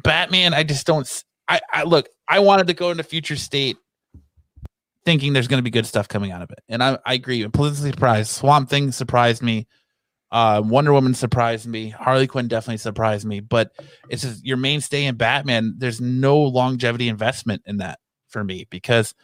Batman, 0.02 0.54
I 0.54 0.62
just 0.62 0.86
don't. 0.86 1.24
I 1.48 1.82
look. 1.84 2.08
I 2.28 2.40
wanted 2.40 2.66
to 2.66 2.74
go 2.74 2.90
into 2.90 3.02
future 3.02 3.36
state, 3.36 3.78
thinking 5.08 5.32
there's 5.32 5.48
going 5.48 5.58
to 5.58 5.64
be 5.64 5.70
good 5.70 5.86
stuff 5.86 6.06
coming 6.06 6.32
out 6.32 6.42
of 6.42 6.50
it, 6.50 6.58
and 6.68 6.82
I, 6.82 6.98
I 7.06 7.14
agree. 7.14 7.42
I'm 7.42 7.50
pleasantly 7.50 7.92
surprised. 7.92 8.28
Swamp 8.28 8.68
Thing 8.68 8.92
surprised 8.92 9.42
me. 9.42 9.66
Uh, 10.30 10.60
Wonder 10.62 10.92
Woman 10.92 11.14
surprised 11.14 11.66
me. 11.66 11.88
Harley 11.88 12.26
Quinn 12.26 12.46
definitely 12.46 12.76
surprised 12.76 13.26
me. 13.26 13.40
But 13.40 13.72
it's 14.10 14.20
just 14.20 14.44
your 14.44 14.58
mainstay 14.58 15.06
in 15.06 15.16
Batman. 15.16 15.76
There's 15.78 15.98
no 15.98 16.38
longevity 16.38 17.08
investment 17.08 17.62
in 17.64 17.78
that 17.78 18.00
for 18.28 18.44
me 18.44 18.66
because 18.68 19.14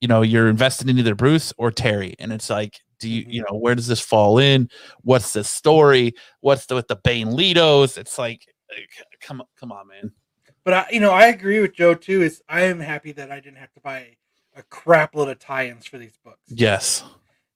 you 0.00 0.08
know 0.08 0.22
you're 0.22 0.48
invested 0.48 0.90
in 0.90 0.98
either 0.98 1.14
Bruce 1.14 1.52
or 1.58 1.70
Terry, 1.70 2.16
and 2.18 2.32
it's 2.32 2.50
like, 2.50 2.80
do 2.98 3.08
you 3.08 3.24
you 3.28 3.44
know 3.48 3.56
where 3.56 3.76
does 3.76 3.86
this 3.86 4.00
fall 4.00 4.38
in? 4.38 4.68
What's 5.02 5.32
the 5.32 5.44
story? 5.44 6.14
What's 6.40 6.66
the 6.66 6.74
with 6.74 6.88
the 6.88 6.96
Bane 6.96 7.28
Litos? 7.28 7.98
It's 7.98 8.18
like, 8.18 8.44
uh, 8.72 8.80
come 9.20 9.44
come 9.60 9.70
on, 9.70 9.86
man. 9.86 10.10
But 10.64 10.74
I, 10.74 10.86
you 10.90 10.98
know, 10.98 11.12
I 11.12 11.26
agree 11.26 11.60
with 11.60 11.76
Joe 11.76 11.94
too. 11.94 12.22
Is 12.22 12.42
I 12.48 12.62
am 12.62 12.80
happy 12.80 13.12
that 13.12 13.30
I 13.30 13.38
didn't 13.38 13.58
have 13.58 13.72
to 13.74 13.80
buy 13.80 14.16
a 14.56 14.62
crap 14.64 15.14
load 15.14 15.28
of 15.28 15.38
tie-ins 15.38 15.86
for 15.86 15.98
these 15.98 16.16
books. 16.24 16.40
Yes. 16.48 17.02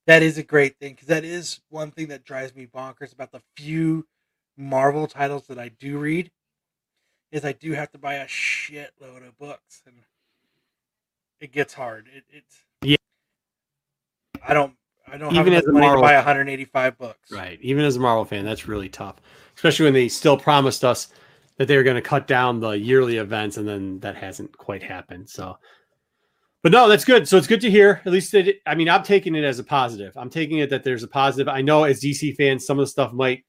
that 0.07 0.23
is 0.23 0.39
a 0.39 0.43
great 0.43 0.78
thing 0.78 0.94
because 0.94 1.09
that 1.09 1.25
is 1.25 1.60
one 1.68 1.91
thing 1.91 2.09
that 2.09 2.25
drives 2.25 2.55
me 2.55 2.67
bonkers 2.67 3.12
about 3.12 3.31
the 3.33 3.41
few 3.57 4.07
Marvel 4.57 5.07
titles 5.07 5.47
that 5.47 5.59
I 5.59 5.68
do 5.68 5.99
read. 5.99 6.31
Is 7.31 7.44
I 7.44 7.52
do 7.52 7.73
have 7.75 7.91
to 7.93 7.99
buy 7.99 8.15
a 8.15 8.27
shitload 8.27 9.27
of 9.27 9.39
books, 9.39 9.83
and 9.86 9.94
it 11.41 11.52
gets 11.52 11.75
hard. 11.75 12.09
It, 12.15 12.25
it's 12.31 12.57
Yeah. 12.83 12.97
I 14.47 14.55
don't. 14.55 14.75
I 15.10 15.17
don't 15.18 15.35
Even 15.35 15.52
have 15.52 15.62
as 15.62 15.65
enough 15.65 15.70
a 15.70 15.73
money 15.73 15.86
Marvel- 15.86 16.02
to 16.02 16.07
buy 16.09 16.15
185 16.17 16.99
books. 16.99 17.31
Right. 17.31 17.59
Even 17.62 17.85
as 17.85 17.97
a 17.97 18.01
Marvel 18.01 18.25
fan, 18.25 18.44
that's 18.44 18.67
really 18.67 18.89
tough, 18.89 19.17
especially 19.57 19.85
when 19.85 19.94
they 19.94 20.09
still 20.09 20.36
promised 20.39 20.85
us 20.85 21.09
that 21.57 21.67
they 21.68 21.77
were 21.77 21.83
going 21.83 21.97
to 21.97 22.02
cut 22.02 22.27
down 22.27 22.60
the 22.60 22.70
yearly 22.73 23.17
events, 23.18 23.57
and 23.59 23.68
then 23.68 24.01
that 24.01 24.17
hasn't 24.17 24.57
quite 24.57 24.83
happened. 24.83 25.28
So, 25.28 25.59
but 26.62 26.73
no, 26.73 26.89
that's 26.89 27.05
good. 27.05 27.28
So 27.28 27.37
it's 27.37 27.47
good 27.47 27.61
to 27.61 27.70
hear. 27.70 28.03
At 28.05 28.12
least, 28.12 28.35
I 28.67 28.75
mean, 28.75 28.89
I'm 28.89 29.03
taking 29.03 29.35
it 29.35 29.45
as 29.45 29.59
a 29.59 29.65
positive. 29.65 30.17
I'm 30.17 30.31
taking 30.31 30.59
it 30.59 30.70
that 30.70 30.85
there's 30.85 31.03
a 31.03 31.09
positive. 31.09 31.49
I 31.49 31.62
know 31.62 31.85
as 31.85 32.01
DC 32.01 32.37
fans, 32.37 32.67
some 32.67 32.78
of 32.78 32.83
the 32.83 32.91
stuff 32.91 33.12
might 33.12 33.45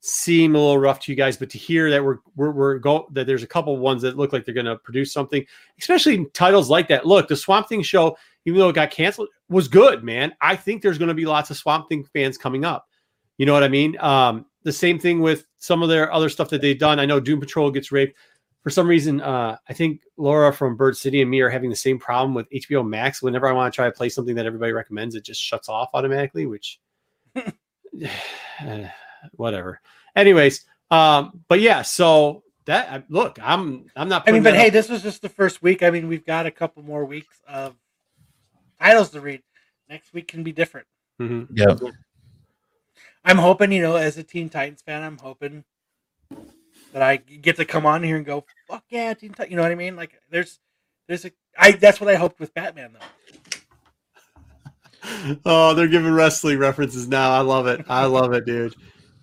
seem 0.00 0.54
a 0.54 0.58
little 0.58 0.78
rough 0.78 0.98
to 1.00 1.12
you 1.12 1.16
guys, 1.16 1.36
but 1.36 1.50
to 1.50 1.58
hear 1.58 1.90
that 1.90 2.02
we're 2.02 2.18
we're, 2.34 2.50
we're 2.50 2.78
go 2.78 3.06
that 3.12 3.26
there's 3.26 3.42
a 3.42 3.46
couple 3.46 3.76
ones 3.76 4.02
that 4.02 4.16
look 4.16 4.32
like 4.32 4.44
they're 4.44 4.54
going 4.54 4.66
to 4.66 4.76
produce 4.76 5.12
something, 5.12 5.44
especially 5.78 6.26
titles 6.32 6.70
like 6.70 6.88
that. 6.88 7.06
Look, 7.06 7.28
the 7.28 7.36
Swamp 7.36 7.68
Thing 7.68 7.82
show, 7.82 8.16
even 8.46 8.58
though 8.58 8.70
it 8.70 8.74
got 8.74 8.90
canceled, 8.90 9.28
was 9.48 9.68
good, 9.68 10.02
man. 10.02 10.32
I 10.40 10.56
think 10.56 10.82
there's 10.82 10.98
going 10.98 11.08
to 11.08 11.14
be 11.14 11.26
lots 11.26 11.50
of 11.50 11.56
Swamp 11.56 11.88
Thing 11.88 12.04
fans 12.12 12.36
coming 12.38 12.64
up. 12.64 12.86
You 13.38 13.46
know 13.46 13.52
what 13.52 13.64
I 13.64 13.68
mean? 13.68 13.98
Um, 14.00 14.46
the 14.64 14.72
same 14.72 14.98
thing 14.98 15.20
with 15.20 15.46
some 15.58 15.82
of 15.82 15.88
their 15.88 16.12
other 16.12 16.28
stuff 16.28 16.50
that 16.50 16.60
they've 16.60 16.78
done. 16.78 16.98
I 16.98 17.06
know 17.06 17.20
Doom 17.20 17.40
Patrol 17.40 17.70
gets 17.70 17.92
raped. 17.92 18.18
For 18.62 18.70
some 18.70 18.86
reason, 18.86 19.20
uh, 19.20 19.56
I 19.68 19.72
think 19.72 20.02
Laura 20.16 20.52
from 20.52 20.76
Bird 20.76 20.96
City 20.96 21.22
and 21.22 21.30
me 21.30 21.40
are 21.40 21.48
having 21.48 21.70
the 21.70 21.76
same 21.76 21.98
problem 21.98 22.34
with 22.34 22.50
HBO 22.50 22.86
Max. 22.86 23.22
Whenever 23.22 23.48
I 23.48 23.52
want 23.52 23.72
to 23.72 23.74
try 23.74 23.86
to 23.86 23.92
play 23.92 24.10
something 24.10 24.34
that 24.34 24.46
everybody 24.46 24.72
recommends, 24.72 25.14
it 25.14 25.24
just 25.24 25.40
shuts 25.40 25.68
off 25.68 25.90
automatically, 25.94 26.46
which 26.46 26.78
whatever. 29.32 29.80
Anyways, 30.14 30.64
um, 30.90 31.42
but 31.48 31.60
yeah, 31.60 31.82
so 31.82 32.42
that 32.66 33.04
look, 33.08 33.38
I'm 33.42 33.86
I'm 33.96 34.08
not. 34.08 34.28
I 34.28 34.32
mean, 34.32 34.42
but 34.42 34.54
hey, 34.54 34.64
that 34.64 34.72
this 34.72 34.88
was 34.88 35.02
just 35.02 35.22
the 35.22 35.28
first 35.28 35.62
week. 35.62 35.82
I 35.82 35.90
mean, 35.90 36.08
we've 36.08 36.26
got 36.26 36.46
a 36.46 36.50
couple 36.50 36.82
more 36.82 37.04
weeks 37.04 37.40
of 37.48 37.74
titles 38.80 39.10
to 39.10 39.20
read. 39.20 39.42
Next 39.88 40.12
week 40.12 40.28
can 40.28 40.42
be 40.42 40.52
different. 40.52 40.86
up. 41.20 41.26
Mhm. 41.26 41.48
Yeah. 41.52 41.90
I'm 43.24 43.38
hoping, 43.38 43.72
you 43.72 43.82
know, 43.82 43.96
as 43.96 44.16
a 44.16 44.22
Teen 44.22 44.48
Titans 44.48 44.82
fan, 44.82 45.02
I'm 45.02 45.18
hoping 45.18 45.64
that 46.92 47.02
I 47.02 47.16
get 47.16 47.56
to 47.56 47.64
come 47.64 47.86
on 47.86 48.02
here 48.02 48.16
and 48.16 48.26
go, 48.26 48.44
"Fuck 48.68 48.84
yeah, 48.88 49.14
Teen 49.14 49.30
Titans!" 49.30 49.50
You 49.50 49.56
know 49.56 49.62
what 49.62 49.72
I 49.72 49.76
mean? 49.76 49.96
Like, 49.96 50.12
there's, 50.30 50.58
there's 51.08 51.24
a, 51.24 51.32
I. 51.58 51.72
That's 51.72 52.00
what 52.00 52.10
I 52.10 52.16
hoped 52.16 52.40
with 52.40 52.54
Batman, 52.54 52.92
though. 52.92 53.06
oh, 55.44 55.74
they're 55.74 55.88
giving 55.88 56.12
wrestling 56.12 56.58
references 56.58 57.08
now. 57.08 57.32
I 57.32 57.40
love 57.40 57.66
it. 57.66 57.84
I 57.88 58.04
love 58.06 58.32
it, 58.32 58.44
dude. 58.46 58.74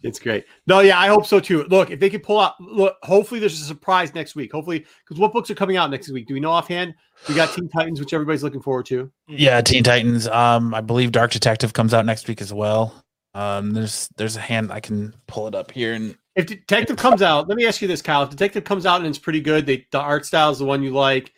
It's 0.03 0.19
great. 0.19 0.45
No, 0.67 0.79
yeah, 0.79 0.99
I 0.99 1.07
hope 1.07 1.25
so 1.25 1.39
too. 1.39 1.63
Look, 1.65 1.89
if 1.89 1.99
they 1.99 2.09
can 2.09 2.21
pull 2.21 2.39
out, 2.39 2.53
look, 2.59 2.95
hopefully 3.03 3.39
there's 3.39 3.59
a 3.59 3.65
surprise 3.65 4.13
next 4.13 4.35
week. 4.35 4.51
Hopefully, 4.51 4.85
because 5.03 5.19
what 5.19 5.33
books 5.33 5.49
are 5.49 5.55
coming 5.55 5.75
out 5.75 5.89
next 5.89 6.09
week? 6.11 6.27
Do 6.27 6.33
we 6.33 6.39
know 6.39 6.51
offhand? 6.51 6.93
We 7.27 7.35
got 7.35 7.53
Teen 7.53 7.67
Titans, 7.69 7.99
which 7.99 8.13
everybody's 8.13 8.43
looking 8.43 8.61
forward 8.61 8.85
to. 8.87 9.11
Yeah, 9.27 9.59
Teen 9.61 9.83
Titans. 9.83 10.27
Um, 10.27 10.73
I 10.73 10.81
believe 10.81 11.11
Dark 11.11 11.31
Detective 11.31 11.73
comes 11.73 11.93
out 11.93 12.05
next 12.05 12.27
week 12.27 12.41
as 12.41 12.53
well. 12.53 13.03
Um, 13.33 13.71
there's 13.71 14.07
there's 14.17 14.35
a 14.35 14.41
hand 14.41 14.71
I 14.71 14.79
can 14.79 15.13
pull 15.27 15.47
it 15.47 15.55
up 15.55 15.71
here 15.71 15.93
and 15.93 16.15
If 16.37 16.45
Detective 16.45 16.97
comes 16.97 17.23
out, 17.23 17.47
let 17.47 17.57
me 17.57 17.65
ask 17.65 17.81
you 17.81 17.87
this, 17.87 18.03
Kyle. 18.03 18.21
If 18.21 18.29
Detective 18.29 18.63
comes 18.63 18.85
out 18.85 18.99
and 18.99 19.07
it's 19.07 19.17
pretty 19.17 19.41
good, 19.41 19.65
they, 19.65 19.87
the 19.91 19.99
art 19.99 20.23
style 20.23 20.51
is 20.51 20.59
the 20.59 20.65
one 20.65 20.83
you 20.83 20.91
like, 20.91 21.33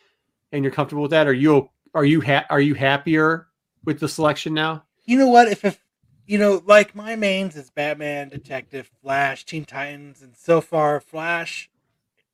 and 0.51 0.61
you're 0.61 0.73
comfortable 0.73 1.03
with 1.03 1.11
that. 1.11 1.25
Are 1.25 1.33
you 1.33 1.69
are 1.93 2.03
you 2.03 2.19
ha- 2.19 2.45
are 2.49 2.59
you 2.59 2.73
happier 2.73 3.47
with 3.85 3.99
the 4.01 4.09
selection 4.09 4.53
now? 4.53 4.83
You 5.05 5.17
know 5.17 5.29
what? 5.29 5.47
If, 5.47 5.63
if 5.63 5.81
you 6.27 6.37
know, 6.37 6.61
like 6.65 6.95
my 6.95 7.15
mains 7.15 7.55
is 7.55 7.69
Batman, 7.69 8.27
Detective, 8.27 8.91
Flash, 9.01 9.45
Teen 9.45 9.63
Titans, 9.63 10.21
and 10.21 10.35
so 10.35 10.59
far 10.59 10.99
Flash, 10.99 11.69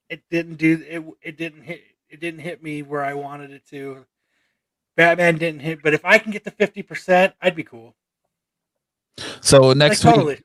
it 0.10 0.24
didn't 0.32 0.56
do 0.56 0.84
it. 0.88 1.04
It 1.22 1.38
didn't 1.38 1.62
hit. 1.62 1.84
It 2.10 2.20
didn't 2.20 2.40
hit 2.40 2.64
me 2.64 2.82
where 2.82 3.06
I 3.06 3.14
wanted 3.14 3.52
it 3.52 3.68
to. 3.70 4.06
Batman 4.96 5.38
didn't 5.38 5.62
hit, 5.62 5.84
but 5.84 5.94
if 5.94 6.04
I 6.04 6.18
can 6.18 6.32
get 6.32 6.44
to 6.46 6.52
fifty 6.52 6.82
percent, 6.82 7.36
I'd 7.42 7.56
be 7.56 7.64
cool. 7.64 7.96
so 9.40 9.68
Like, 9.68 9.78
next 9.78 10.04
week 10.04 10.16
totally. 10.16 10.40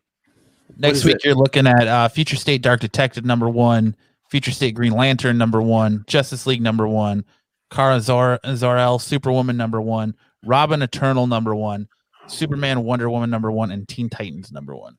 Next 0.81 1.05
week 1.05 1.17
it? 1.17 1.25
you're 1.25 1.35
looking 1.35 1.67
at 1.67 1.87
uh, 1.87 2.09
Future 2.09 2.37
State 2.37 2.63
Dark 2.63 2.81
Detective 2.81 3.25
number 3.25 3.49
one, 3.49 3.95
Future 4.29 4.51
State 4.51 4.75
Green 4.75 4.93
Lantern 4.93 5.39
number 5.39 5.61
one, 5.61 6.05
Justice 6.07 6.47
League 6.47 6.63
number 6.63 6.87
one, 6.89 7.25
Kara 7.71 8.01
Zor- 8.01 8.41
Zor-El 8.55 8.99
Superwoman 8.99 9.57
number 9.57 9.81
one, 9.81 10.15
Robin 10.45 10.83
Eternal 10.83 11.27
number 11.27 11.55
one, 11.55 11.89
Superman 12.27 12.83
Wonder 12.85 13.11
Woman 13.11 13.31
number 13.31 13.51
one, 13.51 13.71
and 13.71 13.89
Teen 13.89 14.09
Titans 14.09 14.53
number 14.53 14.75
one. 14.75 14.97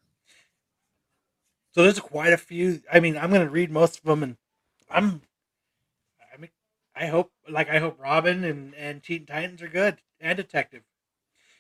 So 1.74 1.84
there's 1.84 2.00
quite 2.00 2.34
a 2.34 2.38
few. 2.38 2.82
I 2.92 3.00
mean, 3.00 3.18
I'm 3.18 3.30
going 3.30 3.45
to 3.45 3.50
read 3.50 3.72
most 3.72 4.00
of 4.00 4.03
them, 4.03 4.24
and 4.24 4.38
I'm. 4.90 5.22
I 6.34 6.38
mean, 6.38 6.50
I 6.95 7.08
hope, 7.08 7.32
like, 7.50 7.69
I 7.69 7.80
hope 7.80 7.98
Robin 8.00 8.43
and 8.43 8.76
and 8.76 9.01
Teen 9.01 9.26
Titans 9.26 9.61
are 9.61 9.69
good 9.69 9.98
and 10.19 10.35
Detective. 10.35 10.84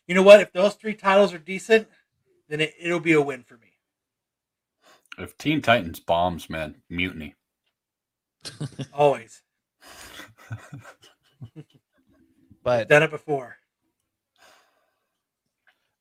You 0.07 0.15
know 0.15 0.23
what? 0.23 0.41
If 0.41 0.51
those 0.51 0.75
three 0.75 0.93
titles 0.93 1.33
are 1.33 1.37
decent, 1.37 1.87
then 2.49 2.59
it, 2.59 2.73
it'll 2.79 2.99
be 2.99 3.13
a 3.13 3.21
win 3.21 3.43
for 3.43 3.55
me. 3.55 3.70
If 5.23 5.37
Teen 5.37 5.61
Titans 5.61 5.99
bombs, 5.99 6.49
man, 6.49 6.75
mutiny. 6.89 7.35
Always 8.93 9.41
But 12.63 12.89
done 12.89 13.03
it 13.03 13.11
before. 13.11 13.55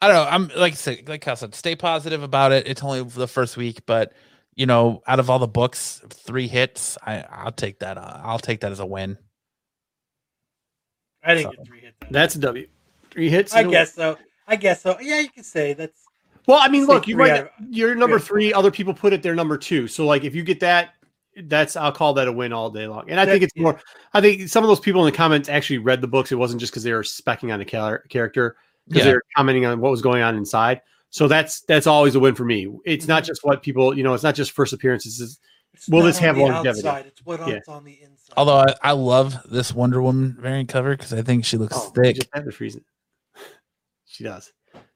I 0.03 0.09
don't 0.09 0.17
know. 0.17 0.31
I'm 0.31 0.49
like 0.61 0.73
I 0.73 0.77
said, 0.77 1.09
like 1.09 1.27
I 1.29 1.35
said, 1.35 1.55
stay 1.55 1.75
positive 1.77 2.23
about 2.23 2.53
it. 2.53 2.67
It's 2.67 2.83
only 2.83 3.03
the 3.03 3.29
first 3.29 3.57
week, 3.57 3.85
but 3.87 4.13
you 4.55 4.67
know, 4.67 5.03
out 5.07 5.21
of 5.21 5.31
all 5.31 5.39
the 5.39 5.47
books, 5.47 6.03
three 6.11 6.49
hits, 6.49 6.99
I 7.07 7.25
I'll 7.31 7.53
take 7.53 7.79
that. 7.81 7.97
Uh, 7.99 8.21
I'll 8.23 8.39
take 8.39 8.61
that 8.61 8.73
as 8.73 8.81
a 8.81 8.87
win. 8.87 9.17
I 11.23 11.35
didn't 11.35 11.53
So- 11.53 11.57
get 11.59 11.67
three 11.67 11.81
hits. 11.81 11.97
That's 12.11 12.35
a 12.35 12.39
W. 12.41 12.67
Three 13.11 13.29
hits. 13.31 13.55
I 13.55 13.61
in 13.61 13.69
a- 13.69 13.71
guess 13.71 13.95
so. 13.95 14.19
I 14.47 14.57
guess 14.57 14.83
so. 14.83 14.99
Yeah, 15.01 15.21
you 15.21 15.29
can 15.31 15.45
say 15.45 15.73
that's. 15.75 16.01
Well, 16.51 16.59
I 16.61 16.69
mean, 16.69 16.87
Say 16.87 16.93
look, 16.93 17.07
you 17.09 17.17
might, 17.17 17.49
you're 17.69 17.95
number 17.95 18.17
out 18.17 18.23
three. 18.23 18.53
Other 18.53 18.71
people 18.71 18.93
put 18.93 19.13
it 19.13 19.23
their 19.23 19.35
number 19.35 19.57
two. 19.57 19.87
So, 19.87 20.05
like, 20.05 20.25
if 20.25 20.35
you 20.35 20.43
get 20.43 20.61
that, 20.61 20.95
that's 21.45 21.77
I'll 21.77 21.93
call 21.93 22.13
that 22.15 22.27
a 22.27 22.33
win 22.33 22.53
all 22.53 22.71
day 22.71 22.87
long. 22.89 23.09
And 23.09 23.21
I 23.21 23.25
think 23.25 23.41
That- 23.41 23.47
it's 23.47 23.57
more. 23.57 23.81
I 24.15 24.21
think 24.21 24.49
some 24.49 24.65
of 24.65 24.69
those 24.69 24.81
people 24.81 25.07
in 25.07 25.13
the 25.13 25.17
comments 25.17 25.49
actually 25.49 25.79
read 25.79 26.01
the 26.01 26.09
books. 26.09 26.33
It 26.33 26.35
wasn't 26.37 26.61
just 26.61 26.73
because 26.73 26.83
they 26.83 26.93
were 26.93 27.03
specking 27.03 27.53
on 27.53 27.61
the 27.61 27.65
char- 27.65 28.01
character, 28.09 28.57
because 28.89 29.05
Yeah. 29.05 29.11
they 29.11 29.15
were 29.15 29.25
commenting 29.37 29.65
on 29.65 29.81
what 29.81 29.91
was 29.91 30.03
going 30.03 30.23
on 30.23 30.37
inside. 30.37 30.83
So 31.11 31.29
that's 31.29 31.61
that's 31.63 31.87
always 31.87 32.15
a 32.17 32.21
win 32.21 32.35
for 32.35 32.45
me. 32.45 32.69
It's 32.85 33.07
not 33.07 33.23
mm-hmm. 33.23 33.29
just 33.29 33.45
what 33.45 33.63
people, 33.63 33.97
you 33.97 34.03
know, 34.03 34.15
it's 34.15 34.25
not 34.25 34.35
just 34.35 34.51
first 34.53 34.73
appearances. 34.73 35.21
It's, 35.21 35.39
It's 35.73 35.89
Will 35.89 36.03
this 36.03 36.19
have 36.19 36.35
the 36.35 36.43
longevity? 36.43 36.87
outside, 36.87 37.07
It's 37.07 37.25
what 37.25 37.47
Yeah. 37.47 37.61
on 37.69 37.85
the 37.85 37.93
inside. 38.03 38.35
Although 38.37 38.59
I, 38.59 38.75
I 38.83 38.93
love 38.93 39.37
this 39.49 39.73
Wonder 39.73 40.03
Woman 40.03 40.37
variant 40.41 40.69
cover 40.69 40.97
because 40.97 41.13
I 41.13 41.23
think 41.23 41.45
she 41.45 41.57
looks 41.57 41.77
oh, 41.77 41.93
you 41.97 42.03
thick. 42.03 42.17
just 42.17 42.29
had 42.35 42.45
the 42.45 42.53
freezing. 42.53 42.85
She 44.07 44.25
does. 44.25 44.53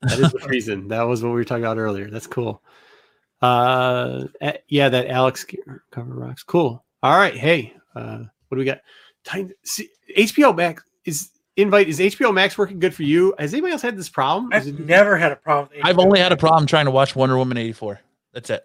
That 0.09 0.19
is 0.19 0.33
the 0.33 0.39
reason. 0.49 0.89
That 0.89 1.03
was 1.03 1.23
what 1.23 1.31
we 1.31 1.35
were 1.37 1.45
talking 1.45 1.65
about 1.65 1.79
earlier. 1.79 2.11
That's 2.11 2.27
cool. 2.27 2.63
Uh, 3.43 4.25
eh, 4.41 4.57
yeah, 4.69 4.89
that 4.89 5.09
Alex 5.09 5.45
cover 5.91 6.15
rocks. 6.15 6.43
Cool. 6.43 6.83
All 7.03 7.17
right. 7.17 7.35
Hey, 7.37 7.75
uh, 7.95 8.19
what 8.49 8.57
do 8.57 8.59
we 8.59 8.65
got? 8.65 8.81
Time, 9.25 9.51
see, 9.65 9.89
HBO 10.17 10.55
Max 10.57 10.83
is 11.05 11.31
invite. 11.57 11.89
Is 11.89 11.99
HBO 11.99 12.33
Max 12.33 12.57
working 12.57 12.79
good 12.79 12.95
for 12.95 13.03
you? 13.03 13.35
Has 13.39 13.53
anybody 13.53 13.73
else 13.73 13.83
had 13.83 13.97
this 13.97 14.09
problem? 14.09 14.51
I've 14.53 14.67
it- 14.67 14.81
never 14.81 15.17
had 15.17 15.33
a 15.33 15.37
problem. 15.37 15.69
With 15.77 15.85
I've 15.85 15.99
only 15.99 16.21
had 16.21 16.33
a 16.33 16.37
problem 16.37 16.67
trying 16.67 16.85
to 16.87 16.91
watch 16.91 17.15
Wonder 17.17 17.37
Woman 17.37 17.57
eighty 17.59 17.73
four. 17.73 18.01
That's 18.33 18.51
it. 18.51 18.65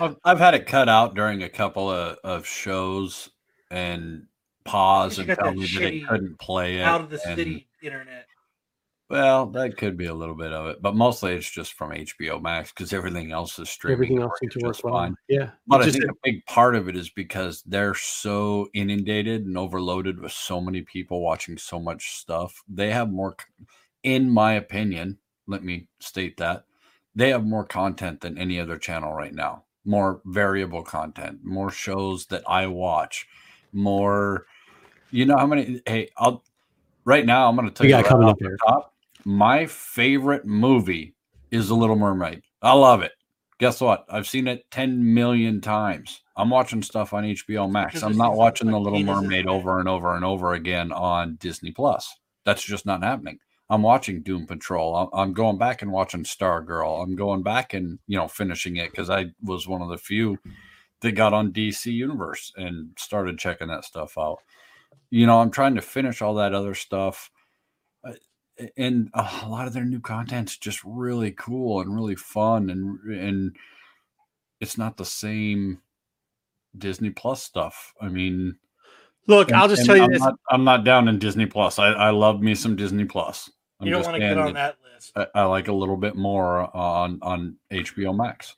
I've, 0.00 0.16
I've 0.24 0.38
had 0.38 0.54
it 0.54 0.66
cut 0.66 0.88
out 0.88 1.14
during 1.14 1.42
a 1.42 1.48
couple 1.48 1.90
of, 1.90 2.16
of 2.24 2.46
shows 2.46 3.28
and 3.70 4.26
pause 4.64 5.18
and 5.18 5.28
tell 5.28 5.52
me 5.52 5.66
that 5.66 5.82
it 5.82 6.08
couldn't 6.08 6.38
play 6.38 6.78
it. 6.78 6.82
out 6.82 7.02
of 7.02 7.10
the 7.10 7.20
and- 7.26 7.36
city 7.36 7.68
internet. 7.82 8.26
Well, 9.10 9.46
that 9.46 9.78
could 9.78 9.96
be 9.96 10.06
a 10.06 10.14
little 10.14 10.34
bit 10.34 10.52
of 10.52 10.66
it, 10.66 10.82
but 10.82 10.94
mostly 10.94 11.32
it's 11.32 11.50
just 11.50 11.72
from 11.72 11.92
HBO 11.92 12.42
Max 12.42 12.72
because 12.72 12.92
everything 12.92 13.32
else 13.32 13.58
is 13.58 13.70
streaming. 13.70 13.94
everything 13.94 14.20
else 14.20 14.38
seems 14.38 14.52
to 14.54 14.66
work 14.66 14.76
fine. 14.76 15.16
Yeah, 15.28 15.50
But 15.66 15.82
I 15.82 15.90
think 15.90 16.04
a 16.04 16.14
big 16.22 16.44
part 16.44 16.74
of 16.74 16.88
it 16.88 16.96
is 16.96 17.08
because 17.08 17.62
they're 17.62 17.94
so 17.94 18.68
inundated 18.74 19.46
and 19.46 19.56
overloaded 19.56 20.20
with 20.20 20.32
so 20.32 20.60
many 20.60 20.82
people 20.82 21.22
watching 21.22 21.56
so 21.56 21.80
much 21.80 22.16
stuff. 22.16 22.62
They 22.68 22.90
have 22.90 23.10
more, 23.10 23.34
in 24.02 24.30
my 24.30 24.54
opinion, 24.54 25.16
let 25.46 25.64
me 25.64 25.88
state 26.00 26.36
that 26.36 26.64
they 27.14 27.30
have 27.30 27.46
more 27.46 27.64
content 27.64 28.20
than 28.20 28.36
any 28.36 28.60
other 28.60 28.76
channel 28.76 29.14
right 29.14 29.34
now. 29.34 29.64
More 29.86 30.20
variable 30.26 30.82
content, 30.82 31.40
more 31.42 31.70
shows 31.70 32.26
that 32.26 32.42
I 32.46 32.66
watch, 32.66 33.26
more. 33.72 34.46
You 35.10 35.24
know 35.24 35.38
how 35.38 35.46
many? 35.46 35.80
Hey, 35.86 36.10
I'll 36.18 36.44
right 37.06 37.24
now. 37.24 37.48
I'm 37.48 37.56
going 37.56 37.66
to 37.66 37.74
tell 37.74 37.84
We 37.84 37.90
you 37.90 37.96
right 37.96 38.04
coming 38.04 38.28
up 38.28 38.36
here. 38.38 38.58
top. 38.66 38.94
My 39.28 39.66
favorite 39.66 40.46
movie 40.46 41.14
is 41.50 41.68
The 41.68 41.74
Little 41.74 41.96
Mermaid. 41.96 42.40
I 42.62 42.72
love 42.72 43.02
it. 43.02 43.12
Guess 43.58 43.82
what? 43.82 44.06
I've 44.08 44.26
seen 44.26 44.48
it 44.48 44.64
10 44.70 45.12
million 45.12 45.60
times. 45.60 46.22
I'm 46.34 46.48
watching 46.48 46.80
stuff 46.80 47.12
on 47.12 47.24
HBO 47.24 47.70
Max. 47.70 48.02
I'm 48.02 48.16
not 48.16 48.36
watching 48.36 48.70
The 48.70 48.80
Little 48.80 49.02
Mermaid 49.02 49.46
over 49.46 49.80
and 49.80 49.86
over 49.86 50.16
and 50.16 50.24
over 50.24 50.54
again 50.54 50.92
on 50.92 51.36
Disney 51.40 51.72
Plus. 51.72 52.16
That's 52.46 52.64
just 52.64 52.86
not 52.86 53.02
happening. 53.02 53.38
I'm 53.68 53.82
watching 53.82 54.22
Doom 54.22 54.46
Patrol. 54.46 55.10
I'm, 55.12 55.34
going 55.34 55.58
back 55.58 55.82
and 55.82 55.92
watching 55.92 56.24
Stargirl. 56.24 57.02
I'm 57.02 57.14
going 57.14 57.42
back 57.42 57.74
and, 57.74 57.98
you 58.06 58.16
know, 58.16 58.28
finishing 58.28 58.76
it 58.76 58.92
because 58.92 59.10
I 59.10 59.26
was 59.42 59.68
one 59.68 59.82
of 59.82 59.90
the 59.90 59.98
few 59.98 60.38
that 61.02 61.12
got 61.12 61.34
on 61.34 61.52
DC 61.52 61.92
Universe 61.92 62.50
and 62.56 62.96
started 62.96 63.38
checking 63.38 63.68
that 63.68 63.84
stuff 63.84 64.16
out. 64.16 64.38
You 65.10 65.26
know, 65.26 65.38
I'm 65.38 65.50
trying 65.50 65.74
to 65.74 65.82
finish 65.82 66.22
all 66.22 66.36
that 66.36 66.54
other 66.54 66.74
stuff 66.74 67.30
and 68.76 69.10
uh, 69.14 69.40
a 69.44 69.48
lot 69.48 69.66
of 69.66 69.72
their 69.72 69.84
new 69.84 70.00
content's 70.00 70.56
just 70.56 70.80
really 70.84 71.32
cool 71.32 71.80
and 71.80 71.94
really 71.94 72.16
fun 72.16 72.70
and 72.70 72.98
and 73.12 73.56
it's 74.60 74.76
not 74.76 74.96
the 74.96 75.04
same 75.04 75.80
Disney 76.76 77.10
Plus 77.10 77.42
stuff. 77.42 77.94
I 78.00 78.08
mean, 78.08 78.56
Look, 79.26 79.48
and- 79.48 79.56
I'll 79.56 79.68
just 79.68 79.84
tell 79.84 79.96
you 79.96 80.04
I'm 80.04 80.12
this. 80.12 80.20
Not, 80.20 80.34
I'm 80.50 80.64
not 80.64 80.84
down 80.84 81.08
in 81.08 81.18
Disney 81.18 81.46
Plus. 81.46 81.78
I, 81.78 81.88
I 81.88 82.10
love 82.10 82.40
me 82.40 82.54
some 82.54 82.76
Disney 82.76 83.04
Plus. 83.04 83.50
I'm 83.80 83.86
you 83.86 83.92
don't 83.92 84.02
want 84.02 84.14
to 84.14 84.20
get 84.20 84.38
on 84.38 84.54
that 84.54 84.76
list. 84.92 85.12
I, 85.14 85.26
I 85.34 85.44
like 85.44 85.68
a 85.68 85.72
little 85.72 85.96
bit 85.96 86.16
more 86.16 86.74
on 86.76 87.18
on 87.22 87.56
HBO 87.70 88.16
Max. 88.16 88.56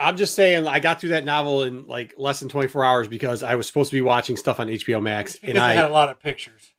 I'm 0.00 0.16
just 0.16 0.34
saying 0.34 0.66
I 0.68 0.78
got 0.78 1.00
through 1.00 1.10
that 1.10 1.24
novel 1.24 1.64
in 1.64 1.86
like 1.86 2.14
less 2.16 2.38
than 2.38 2.48
24 2.48 2.84
hours 2.84 3.08
because 3.08 3.42
I 3.42 3.56
was 3.56 3.66
supposed 3.66 3.90
to 3.90 3.96
be 3.96 4.00
watching 4.00 4.36
stuff 4.36 4.60
on 4.60 4.68
HBO 4.68 5.02
Max. 5.02 5.36
And 5.42 5.58
I 5.58 5.72
had 5.74 5.86
a 5.86 5.92
lot 5.92 6.08
of 6.08 6.20
pictures. 6.20 6.72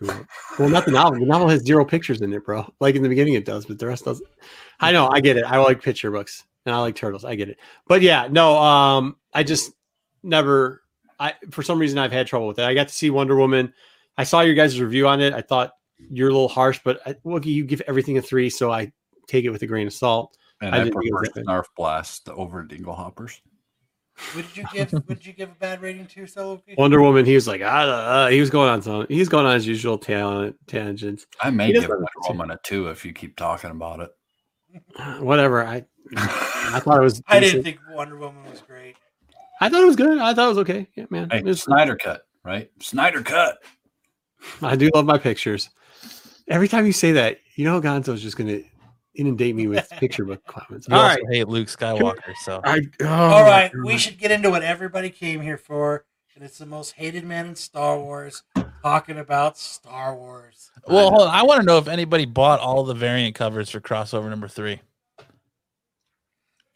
Well, 0.00 0.68
not 0.68 0.84
the 0.84 0.92
novel. 0.92 1.20
The 1.20 1.26
novel 1.26 1.48
has 1.48 1.62
zero 1.62 1.84
pictures 1.84 2.20
in 2.20 2.32
it, 2.32 2.44
bro. 2.44 2.66
Like 2.80 2.94
in 2.94 3.02
the 3.02 3.08
beginning 3.08 3.34
it 3.34 3.44
does, 3.44 3.66
but 3.66 3.78
the 3.78 3.86
rest 3.86 4.04
doesn't. 4.04 4.26
I 4.80 4.92
know, 4.92 5.08
I 5.10 5.20
get 5.20 5.36
it. 5.36 5.44
I 5.44 5.58
like 5.58 5.82
picture 5.82 6.10
books 6.10 6.44
and 6.66 6.74
I 6.74 6.78
like 6.78 6.94
turtles. 6.94 7.24
I 7.24 7.34
get 7.34 7.48
it. 7.48 7.58
But 7.86 8.02
yeah, 8.02 8.28
no, 8.30 8.56
um, 8.56 9.16
I 9.32 9.42
just 9.42 9.72
never, 10.22 10.82
I, 11.18 11.34
for 11.50 11.62
some 11.62 11.78
reason 11.78 11.98
I've 11.98 12.12
had 12.12 12.26
trouble 12.26 12.46
with 12.46 12.58
it. 12.58 12.64
I 12.64 12.74
got 12.74 12.88
to 12.88 12.94
see 12.94 13.10
Wonder 13.10 13.36
Woman. 13.36 13.72
I 14.16 14.24
saw 14.24 14.40
your 14.40 14.54
guys' 14.54 14.80
review 14.80 15.06
on 15.06 15.20
it. 15.20 15.32
I 15.34 15.42
thought 15.42 15.72
you're 16.10 16.28
a 16.28 16.32
little 16.32 16.48
harsh, 16.48 16.80
but 16.84 17.00
I, 17.06 17.12
Wookie, 17.24 17.46
you 17.46 17.64
give 17.64 17.82
everything 17.86 18.18
a 18.18 18.22
three. 18.22 18.50
So 18.50 18.72
I 18.72 18.92
take 19.26 19.44
it 19.44 19.50
with 19.50 19.62
a 19.62 19.66
grain 19.66 19.86
of 19.86 19.92
salt. 19.92 20.36
And 20.62 20.74
I 20.74 20.78
I, 20.78 20.84
didn't 20.84 20.94
think 20.94 21.10
it 21.10 21.14
was 21.14 21.28
prefer. 21.30 21.44
Snarf 21.44 21.64
Blast 21.76 22.28
over 22.28 22.62
Dingle 22.64 22.94
Hoppers. 22.94 23.40
What 24.34 24.46
did 24.46 24.56
you 24.56 24.64
give? 24.72 24.92
what 24.92 25.06
did 25.08 25.26
you 25.26 25.32
give 25.32 25.50
a 25.50 25.54
bad 25.54 25.80
rating 25.82 26.06
to, 26.06 26.26
Solo? 26.26 26.62
Wonder 26.78 27.00
Woman, 27.02 27.24
he 27.24 27.34
was 27.34 27.48
like, 27.48 27.62
ah, 27.64 28.24
uh, 28.24 28.28
he 28.28 28.38
was 28.40 28.50
going 28.50 28.68
on 28.68 28.82
some, 28.82 29.06
he's 29.08 29.28
going 29.28 29.46
on 29.46 29.54
his 29.54 29.66
usual 29.66 29.98
talent 29.98 30.56
tangents. 30.66 31.26
I 31.40 31.50
may 31.50 31.66
He 31.68 31.72
give 31.72 31.82
doesn't 31.82 31.96
Wonder 31.96 32.08
have. 32.24 32.36
Woman 32.36 32.50
a 32.52 32.58
two 32.62 32.88
if 32.88 33.04
you 33.04 33.12
keep 33.12 33.36
talking 33.36 33.70
about 33.70 34.00
it. 34.00 34.10
Whatever. 35.22 35.64
I, 35.66 35.84
I 36.16 36.80
thought 36.80 36.98
it 36.98 37.02
was. 37.02 37.22
I 37.28 37.40
didn't 37.40 37.62
think 37.64 37.78
Wonder 37.90 38.16
Woman 38.16 38.44
was 38.50 38.60
great. 38.60 38.96
I 39.60 39.68
thought 39.68 39.82
it 39.82 39.86
was 39.86 39.96
good. 39.96 40.18
I 40.18 40.32
thought 40.32 40.46
it 40.46 40.48
was 40.48 40.58
okay. 40.58 40.86
Yeah, 40.96 41.06
man. 41.10 41.28
Hey, 41.30 41.38
It 41.38 41.44
was- 41.44 41.62
Snyder 41.62 41.96
cut, 41.96 42.22
right? 42.44 42.70
Snyder 42.80 43.22
cut. 43.22 43.58
I 44.62 44.76
do 44.76 44.90
love 44.94 45.04
my 45.04 45.18
pictures. 45.18 45.68
Every 46.48 46.66
time 46.68 46.86
you 46.86 46.92
say 46.92 47.12
that, 47.12 47.38
you 47.56 47.64
know 47.64 47.80
Gonzo's 47.80 48.22
just 48.22 48.36
gonna 48.36 48.60
inundate 49.14 49.56
me 49.56 49.66
with 49.66 49.88
picture 49.90 50.24
book 50.24 50.44
comments. 50.46 50.86
You 50.88 50.94
All 50.96 51.02
right. 51.02 51.20
hate 51.30 51.48
Luke 51.48 51.68
Skywalker, 51.68 52.34
so 52.42 52.60
I, 52.64 52.80
oh 53.02 53.06
All 53.08 53.42
my 53.42 53.48
right, 53.50 53.72
God. 53.72 53.84
we 53.84 53.98
should 53.98 54.18
get 54.18 54.30
into 54.30 54.50
what 54.50 54.62
everybody 54.62 55.10
came 55.10 55.40
here 55.40 55.58
for, 55.58 56.04
and 56.34 56.44
it's 56.44 56.58
the 56.58 56.66
most 56.66 56.92
hated 56.92 57.24
man 57.24 57.46
in 57.46 57.54
Star 57.56 57.98
Wars, 57.98 58.42
talking 58.82 59.18
about 59.18 59.58
Star 59.58 60.14
Wars. 60.14 60.70
well, 60.86 61.10
hold 61.10 61.22
on. 61.28 61.34
I 61.34 61.42
want 61.42 61.60
to 61.60 61.66
know 61.66 61.78
if 61.78 61.88
anybody 61.88 62.24
bought 62.24 62.60
all 62.60 62.84
the 62.84 62.94
variant 62.94 63.34
covers 63.34 63.68
for 63.70 63.80
crossover 63.80 64.28
number 64.30 64.48
three. 64.48 64.80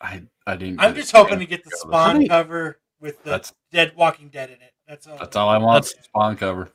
I 0.01 0.23
I 0.47 0.57
didn't. 0.57 0.81
I'm 0.81 0.95
just 0.95 1.13
hoping 1.13 1.39
to 1.39 1.47
get 1.47 1.65
the 1.65 1.71
Spawn 1.77 2.15
many- 2.15 2.29
cover 2.29 2.79
with 3.01 3.23
the 3.25 3.31
That's 3.31 3.53
Dead 3.73 3.93
Walking 3.97 4.29
Dead 4.29 4.51
in 4.51 4.57
it. 4.57 4.73
That's 4.87 5.07
all. 5.07 5.17
that's 5.19 5.37
all 5.37 5.49
I 5.49 5.59
want. 5.59 5.85
That's- 5.85 6.05
Spawn 6.05 6.37
cover. 6.37 6.71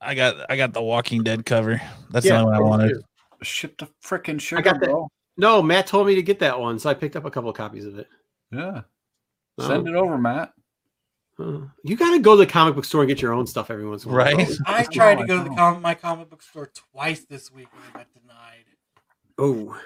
I 0.00 0.14
got 0.14 0.50
I 0.50 0.56
got 0.56 0.72
the 0.72 0.80
Walking 0.82 1.22
Dead 1.22 1.44
cover. 1.44 1.80
That's 2.10 2.24
Yeah, 2.24 2.38
the 2.38 2.44
only 2.44 2.52
one 2.52 2.54
I 2.54 2.60
wanted. 2.60 3.02
Ship 3.42 3.76
the 3.78 3.88
freaking 4.04 4.40
sugar, 4.40 4.62
got 4.62 4.80
that. 4.80 4.86
bro. 4.90 5.08
No, 5.36 5.62
Matt 5.62 5.86
told 5.86 6.06
me 6.06 6.14
to 6.16 6.22
get 6.22 6.38
that 6.40 6.58
one, 6.60 6.78
so 6.78 6.90
I 6.90 6.94
picked 6.94 7.16
up 7.16 7.24
a 7.24 7.30
couple 7.30 7.48
of 7.50 7.56
copies 7.56 7.86
of 7.86 7.98
it. 7.98 8.08
Yeah. 8.52 8.82
Oh. 9.58 9.68
Send 9.68 9.88
it 9.88 9.94
over, 9.94 10.18
Matt. 10.18 10.52
Uh, 11.38 11.60
you 11.84 11.96
got 11.96 12.10
to 12.10 12.18
go 12.18 12.32
to 12.36 12.44
the 12.44 12.50
comic 12.50 12.74
book 12.74 12.84
store 12.84 13.00
and 13.02 13.08
get 13.08 13.22
your 13.22 13.32
own 13.32 13.46
stuff 13.46 13.70
every 13.70 13.88
once 13.88 14.04
in 14.04 14.10
a 14.10 14.14
while. 14.14 14.24
Right. 14.34 14.48
I 14.66 14.82
tried 14.84 15.16
to 15.20 15.26
go 15.26 15.42
to 15.42 15.48
the 15.48 15.54
com- 15.56 15.80
my 15.80 15.94
comic 15.94 16.28
book 16.28 16.42
store 16.42 16.70
twice 16.92 17.24
this 17.24 17.50
week 17.50 17.68
and 17.72 17.82
I 17.94 17.98
got 17.98 18.06
denied. 18.12 18.64
Oh, 19.38 19.80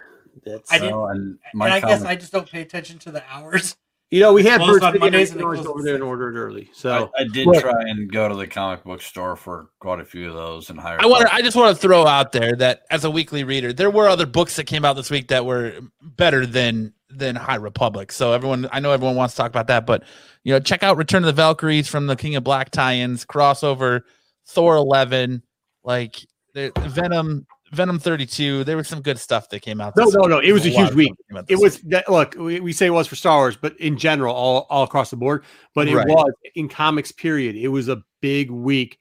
that's. 0.45 0.73
I 0.73 0.79
didn't- 0.79 0.95
Oh, 0.95 1.07
and 1.07 1.21
And 1.21 1.39
my 1.55 1.71
I 1.71 1.81
guess 1.81 2.03
I 2.03 2.17
just 2.17 2.33
don't 2.33 2.51
pay 2.51 2.61
attention 2.63 2.99
to 3.01 3.13
the 3.13 3.23
hours. 3.31 3.77
You 4.15 4.21
know, 4.21 4.33
we 4.33 4.45
had 4.45 4.61
closed 4.61 4.75
Bird 4.81 4.83
on 4.85 4.93
City, 4.93 5.01
Mondays 5.01 5.31
and 5.33 5.41
and 5.41 5.45
it 5.45 5.45
I 5.45 5.49
was 5.49 5.59
closed 5.59 5.71
over 5.71 5.83
there 5.83 5.95
and 5.95 6.03
six. 6.03 6.07
ordered 6.07 6.37
early. 6.37 6.71
So 6.73 7.11
I, 7.19 7.23
I 7.23 7.25
did 7.25 7.49
Look. 7.49 7.63
try 7.63 7.81
and 7.81 8.13
go 8.13 8.29
to 8.29 8.37
the 8.37 8.47
comic 8.47 8.85
book 8.85 9.03
store 9.03 9.35
for 9.35 9.71
quite 9.81 9.99
a 9.99 10.05
few 10.05 10.29
of 10.29 10.35
those 10.35 10.71
and 10.71 10.79
hire. 10.79 10.99
I 11.01 11.07
want. 11.07 11.35
I 11.35 11.43
just 11.43 11.57
want 11.57 11.75
to 11.75 11.83
throw 11.83 12.07
out 12.07 12.31
there 12.31 12.55
that 12.57 12.83
as 12.93 13.05
a 13.05 13.11
weekly 13.11 13.43
reader, 13.43 13.73
there 13.73 13.91
were 13.91 14.07
other 14.07 14.25
books 14.25 14.55
that 14.55 14.65
came 14.65 14.85
out 14.85 14.95
this 14.95 15.11
week 15.11 15.27
that 15.29 15.45
were 15.45 15.81
better 16.01 16.47
than 16.47 16.93
than 17.11 17.35
High 17.35 17.57
Republic. 17.57 18.13
So 18.13 18.33
everyone, 18.33 18.69
I 18.71 18.79
know 18.79 18.93
everyone 18.93 19.17
wants 19.17 19.35
to 19.35 19.39
talk 19.39 19.51
about 19.51 19.67
that, 19.67 19.85
but 19.85 20.05
you 20.45 20.53
know, 20.53 20.61
check 20.61 20.85
out 20.85 20.97
Return 20.97 21.25
of 21.25 21.27
the 21.27 21.33
Valkyries 21.33 21.89
from 21.89 22.07
the 22.07 22.15
King 22.15 22.37
of 22.37 22.45
Black 22.45 22.71
tie-ins, 22.71 23.25
crossover, 23.25 24.03
Thor 24.47 24.77
eleven, 24.77 25.43
like 25.83 26.25
the 26.53 26.71
Venom, 26.87 27.49
Venom 27.75 27.99
thirty 27.99 28.27
two. 28.27 28.65
There 28.65 28.77
was 28.77 28.89
some 28.89 29.03
good 29.03 29.19
stuff 29.19 29.49
that 29.51 29.61
came 29.61 29.81
out. 29.81 29.97
No, 29.97 30.05
no, 30.07 30.21
week. 30.21 30.29
no, 30.31 30.39
it 30.39 30.53
was 30.53 30.65
a 30.67 30.71
lot 30.71 30.87
huge 30.87 30.95
week. 30.95 31.09
stuff 31.09 31.17
that 31.19 31.29
came 31.35 31.37
out 31.39 31.45
it 31.49 31.59
was 31.59 31.83
week. 31.83 31.91
that 31.93 32.09
look 32.11 32.35
we, 32.39 32.61
we 32.61 32.73
say 32.73 32.87
it 32.87 32.91
was 32.91 33.07
for 33.07 33.17
star 33.17 33.39
wars 33.39 33.57
but 33.57 33.79
in 33.81 33.97
general 33.99 34.35
all, 34.35 34.67
all 34.71 34.85
across 34.85 35.11
the 35.11 35.17
board 35.17 35.45
but 35.75 35.89
it 35.89 35.95
Right. 35.97 36.07
was 36.07 36.33
in 36.55 36.69
comics 36.69 37.13
period 37.13 37.57
it 37.57 37.69
was 37.69 37.89
a 37.89 38.03
big 38.21 38.51
week 38.51 38.99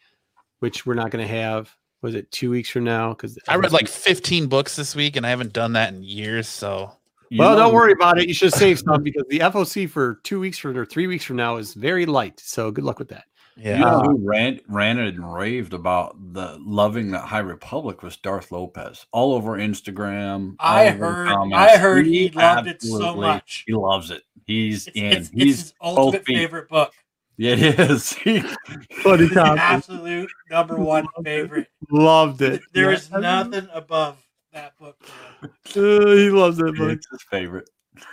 which 0.59 0.85
we're 0.85 0.93
not 0.95 1.11
going 1.11 1.25
to 1.25 1.33
have 1.33 1.73
was 2.01 2.15
it 2.15 2.29
two 2.31 2.51
weeks 2.51 2.69
from 2.69 2.83
now 2.83 3.09
because 3.13 3.37
I 3.47 3.55
read 3.55 3.71
like 3.71 3.87
fifteen 4.07 4.47
books 4.47 4.75
this 4.75 4.95
week, 4.95 5.15
and 5.15 5.25
I 5.25 5.29
haven't 5.29 5.53
done 5.53 5.73
that 5.73 5.93
in 5.93 6.03
years. 6.03 6.47
So 6.49 6.91
well 7.37 7.51
know 7.51 7.63
don't 7.63 7.73
worry 7.73 7.93
about 7.93 8.19
it 8.19 8.27
you 8.27 8.33
should 8.33 8.53
save 8.53 8.77
some 8.79 9.01
because 9.01 9.23
the 9.29 9.39
foc 9.39 9.89
for 9.89 10.19
two 10.23 10.39
weeks 10.39 10.57
from 10.57 10.77
or 10.77 10.85
three 10.85 11.07
weeks 11.07 11.23
from 11.23 11.35
now 11.37 11.55
is 11.57 11.73
very 11.73 12.05
light 12.05 12.39
so 12.39 12.69
good 12.71 12.83
luck 12.83 12.99
with 12.99 13.07
that 13.09 13.23
yeah, 13.57 13.77
You 13.77 13.85
know 13.85 14.01
who 14.01 14.17
ran, 14.27 14.59
ranted 14.67 15.15
and 15.15 15.33
raved 15.33 15.73
about 15.73 16.15
the 16.33 16.57
loving 16.61 17.11
that 17.11 17.25
High 17.25 17.39
Republic 17.39 18.01
was 18.03 18.17
Darth 18.17 18.51
Lopez 18.51 19.05
all 19.11 19.33
over 19.33 19.51
Instagram. 19.57 20.55
I 20.59 20.89
over 20.89 20.97
heard. 21.13 21.27
comments. 21.29 21.57
I 21.73 21.77
heard 21.77 22.05
he 22.05 22.29
loved 22.29 22.67
it 22.67 22.81
so 22.81 23.15
much. 23.15 23.63
He 23.67 23.73
loves 23.73 24.11
it. 24.11 24.23
He's 24.45 24.87
It's, 24.87 24.95
in. 24.97 25.05
it's, 25.05 25.15
it's 25.29 25.29
He's 25.33 25.59
his 25.61 25.73
ultimate 25.81 26.25
feet. 26.25 26.35
favorite 26.37 26.69
book. 26.69 26.93
It 27.37 27.59
is. 27.79 28.13
He- 28.23 28.39
Funny 28.41 29.25
It's 29.25 29.35
absolute 29.37 30.29
number 30.51 30.75
one 30.77 31.07
favorite. 31.23 31.67
loved 31.89 32.41
it 32.43 32.61
There 32.73 32.91
Yeah. 32.91 32.97
is 32.97 33.09
nothing 33.11 33.67
above 33.73 34.17
that 34.53 34.77
book. 34.77 34.97
Uh, 35.75 36.15
he 36.15 36.29
loves 36.29 36.57
that 36.57 36.75
book 36.77 36.91
it's 36.91 37.07
his 37.09 37.21
favorite. 37.23 37.69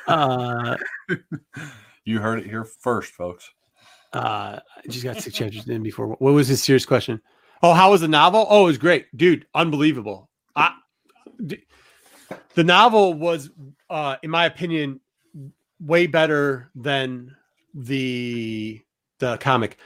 uh, 0.08 0.76
You 2.04 2.18
heard 2.18 2.40
it 2.40 2.46
here 2.46 2.64
first, 2.64 3.12
folks. 3.12 3.50
Uh 4.12 4.60
I 4.76 4.88
just 4.88 5.04
got 5.04 5.20
six 5.20 5.36
chapters 5.38 5.68
in 5.68 5.82
before. 5.82 6.08
What 6.08 6.32
was 6.32 6.48
his 6.48 6.62
serious 6.62 6.86
question? 6.86 7.20
Oh 7.62 7.72
how 7.72 7.90
was 7.90 8.00
the 8.00 8.08
novel? 8.08 8.46
Oh 8.48 8.64
it 8.64 8.66
was 8.66 8.78
great. 8.78 9.14
Dude 9.16 9.46
unbelievable. 9.54 10.28
I, 10.56 10.74
the 11.38 12.64
novel 12.64 13.14
was 13.14 13.50
uh 13.88 14.16
in 14.22 14.30
my 14.30 14.46
opinion 14.46 15.00
way 15.80 16.06
better 16.06 16.70
than 16.74 17.34
the 17.74 18.80
the 19.18 19.36
comic. 19.38 19.78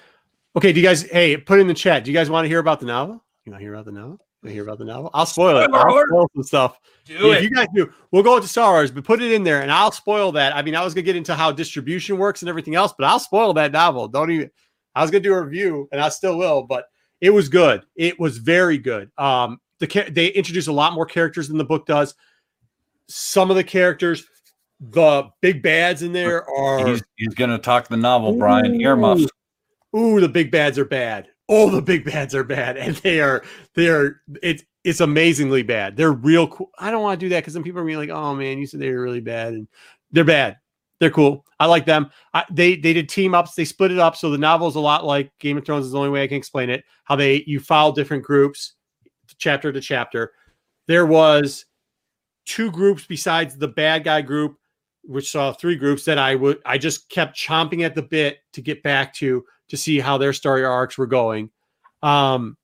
Okay 0.57 0.73
do 0.73 0.81
you 0.81 0.87
guys 0.87 1.03
hey 1.03 1.37
put 1.37 1.61
in 1.61 1.67
the 1.67 1.75
chat. 1.75 2.05
Do 2.05 2.11
you 2.11 2.17
guys 2.17 2.31
want 2.31 2.45
to 2.45 2.49
hear 2.49 2.61
about 2.61 2.81
the 2.81 2.87
novel? 2.87 3.23
You 3.45 3.53
want 3.53 3.61
to 3.61 3.65
hear 3.65 3.75
about 3.75 3.85
the 3.85 3.93
novel 3.93 4.21
you 4.45 4.49
wanna 4.49 4.55
hear 4.55 4.63
about 4.63 4.79
the 4.79 4.85
novel 4.85 5.11
i'll 5.15 5.27
spoil 5.27 5.57
it 5.59 5.71
I'll 5.73 5.93
alert. 5.93 6.09
spoil 6.09 6.31
some 6.35 6.43
stuff 6.43 6.79
Do 7.07 7.33
if 7.33 7.39
it. 7.39 7.45
you 7.45 7.51
guys 7.51 7.67
do, 7.75 7.91
we'll 8.13 8.23
go 8.23 8.37
into 8.37 8.49
Star 8.49 8.73
Wars, 8.73 8.91
but 8.91 9.05
put 9.05 9.21
it 9.23 9.33
in 9.33 9.43
there, 9.45 9.63
and 9.63 9.71
I'll 9.73 9.91
spoil 9.93 10.33
that. 10.33 10.55
I 10.57 10.63
mean, 10.63 10.75
I 10.77 10.83
was 10.85 10.95
gonna 10.95 11.03
get 11.03 11.17
into 11.17 11.35
how 11.35 11.51
distribution 11.53 12.17
works 12.19 12.43
and 12.43 12.49
everything 12.49 12.75
else, 12.75 12.95
but 12.97 13.07
I'll 13.07 13.19
spoil 13.19 13.53
that 13.55 13.73
novel. 13.73 14.09
Don't 14.09 14.31
even. 14.31 14.51
I 14.95 15.03
was 15.03 15.11
gonna 15.11 15.23
do 15.23 15.35
a 15.35 15.43
review, 15.43 15.87
and 15.93 16.01
I 16.01 16.09
still 16.09 16.39
will, 16.39 16.63
but 16.63 16.87
it 17.21 17.29
was 17.31 17.49
good. 17.51 17.83
It 17.97 18.19
was 18.19 18.39
very 18.39 18.79
good. 18.79 19.11
Um, 19.19 19.61
the 19.81 19.87
they 20.11 20.29
introduce 20.29 20.67
a 20.69 20.73
lot 20.73 20.95
more 20.95 21.05
characters 21.07 21.49
than 21.49 21.59
the 21.59 21.65
book 21.65 21.85
does. 21.87 22.15
Some 23.09 23.51
of 23.51 23.57
the 23.57 23.65
characters, 23.65 24.25
the 24.81 25.29
big 25.43 25.63
bads 25.63 26.03
in 26.03 26.13
there 26.13 26.49
are 26.49 26.87
He's, 26.87 27.03
he's 27.17 27.35
going 27.35 27.51
to 27.51 27.59
talk 27.59 27.89
the 27.89 27.97
novel, 27.99 28.35
Brian. 28.35 28.81
Earmuffs. 28.81 29.27
Ooh, 29.95 30.21
the 30.21 30.29
big 30.29 30.51
bads 30.51 30.79
are 30.79 30.85
bad. 30.87 31.29
Oh, 31.49 31.69
the 31.71 31.83
big 31.83 32.05
bads 32.05 32.35
are 32.35 32.45
bad, 32.45 32.77
and 32.77 32.97
they 32.97 33.21
are 33.21 33.45
they 33.75 33.89
are 33.89 34.21
it's 34.43 34.65
it's 34.83 35.01
amazingly 35.01 35.63
bad. 35.63 35.97
They're 35.97 36.13
real 36.13 36.49
cool. 36.49 36.71
I 36.79 36.91
don't 36.91 37.03
want 37.03 37.19
to 37.19 37.27
do 37.27 37.31
that 37.31 37.41
because 37.41 37.55
then 37.55 37.63
people 37.63 37.81
are 37.81 37.85
being 37.85 37.99
like, 37.99 38.11
"Oh 38.11 38.35
man, 38.35 38.59
you 38.59 38.67
said 38.67 38.81
they 38.81 38.91
were 38.91 39.03
really 39.03 39.21
bad," 39.21 39.55
and 39.55 39.69
they're 40.11 40.25
bad. 40.25 40.59
They're 41.01 41.11
cool. 41.11 41.45
I 41.61 41.67
like 41.67 41.85
them. 41.87 42.11
I, 42.33 42.45
they 42.51 42.77
they 42.77 42.93
did 42.93 43.09
team 43.09 43.35
ups. 43.35 43.55
They 43.55 43.65
split 43.65 43.93
it 43.93 43.99
up, 43.99 44.17
so 44.17 44.31
the 44.31 44.39
novel 44.39 44.69
is 44.69 44.77
a 44.77 44.81
lot 44.81 45.05
like 45.05 45.33
Game 45.39 45.59
of 45.59 45.67
Thrones. 45.67 45.87
Is 45.87 45.93
the 45.93 45.99
only 45.99 46.11
way 46.11 46.23
I 46.23 46.29
can 46.29 46.37
explain 46.37 46.71
it. 46.71 46.85
How 47.05 47.17
they 47.17 47.45
you 47.47 47.61
follow 47.61 47.95
different 47.95 48.23
groups, 48.23 48.75
chapter 49.39 49.73
to 49.73 49.81
chapter. 49.81 50.33
There 50.87 51.07
was 51.07 51.67
two 52.47 52.71
groups 52.71 53.07
besides 53.07 53.57
the 53.57 53.69
bad 53.69 54.05
guy 54.05 54.23
group, 54.23 54.57
which 55.03 55.31
saw 55.31 55.53
three 55.53 55.77
groups 55.77 56.05
that 56.05 56.19
I 56.19 56.35
would 56.35 56.61
I 56.65 56.79
just 56.79 57.09
kept 57.09 57.37
chomping 57.37 57.85
at 57.85 57.95
the 57.95 58.03
bit 58.03 58.39
to 58.53 58.63
get 58.63 58.83
back 58.83 59.13
to 59.15 59.45
to 59.69 59.77
see 59.77 60.01
how 60.01 60.19
their 60.19 60.33
story 60.33 60.65
arcs 60.65 60.99
were 60.99 61.07
going. 61.07 61.51
Um, 62.03 62.57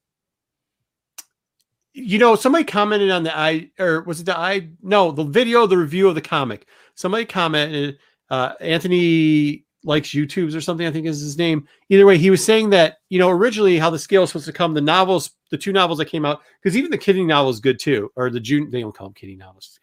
you 1.93 2.19
know, 2.19 2.37
somebody 2.37 2.65
commented 2.65 3.11
on 3.11 3.23
the 3.23 3.37
I 3.37 3.71
or 3.79 4.03
was 4.03 4.21
it 4.21 4.27
the 4.27 4.39
I 4.39 4.69
no 4.83 5.11
the 5.11 5.25
video, 5.25 5.67
the 5.67 5.79
review 5.79 6.09
of 6.09 6.15
the 6.15 6.21
comic. 6.21 6.67
Somebody 6.95 7.25
commented, 7.25 7.99
uh, 8.31 8.53
Anthony 8.61 9.65
likes 9.83 10.11
YouTubes 10.11 10.55
or 10.55 10.61
something, 10.61 10.87
I 10.87 10.91
think 10.91 11.07
is 11.07 11.21
his 11.21 11.39
name. 11.39 11.67
Either 11.89 12.05
way, 12.05 12.19
he 12.19 12.31
was 12.31 12.45
saying 12.45 12.71
that, 12.71 12.99
you 13.09 13.19
know, 13.19 13.31
originally 13.31 13.79
how 13.79 13.89
the 13.91 13.99
scale 13.99 14.21
was 14.21 14.31
supposed 14.31 14.47
to 14.47 14.53
come, 14.53 14.75
the 14.75 14.81
novels, 14.81 15.31
the 15.51 15.57
two 15.57 15.73
novels 15.73 15.99
that 15.99 16.07
came 16.07 16.27
out, 16.27 16.43
because 16.63 16.77
even 16.77 16.91
the 16.91 16.99
kidding 16.99 17.27
novel 17.27 17.51
is 17.51 17.61
good 17.61 17.79
too, 17.79 18.13
or 18.17 18.31
the 18.31 18.41
June, 18.41 18.71
they 18.71 18.83
don't 18.83 18.95
call 18.95 19.09
them 19.09 19.15
kidding 19.15 19.39
novels. 19.39 19.79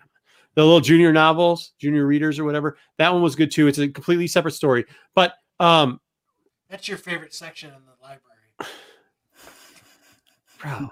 The 0.54 0.64
little 0.64 0.80
junior 0.80 1.12
novels, 1.12 1.74
junior 1.80 2.06
readers 2.06 2.40
or 2.40 2.44
whatever, 2.44 2.78
that 2.98 3.12
one 3.12 3.22
was 3.22 3.36
good 3.36 3.52
too. 3.52 3.68
It's 3.68 3.80
a 3.80 3.88
completely 3.88 4.28
separate 4.28 4.54
story. 4.54 4.86
But 5.14 5.34
um 5.60 6.00
That's 6.70 6.88
your 6.88 6.98
favorite 6.98 7.34
section 7.34 7.70
in 7.70 7.82
the 7.86 7.94
library. 8.02 8.74
bro. 10.60 10.90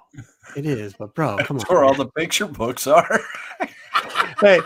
It 0.56 0.66
is, 0.66 0.94
but 0.94 1.14
bro, 1.16 1.38
come 1.44 1.58
on. 1.58 1.64
Where 1.68 1.84
on. 1.84 1.90
all 1.90 1.96
the 1.96 2.08
picture 2.08 2.48
books 2.48 2.88
are. 2.88 3.22
Hey, 4.42 4.60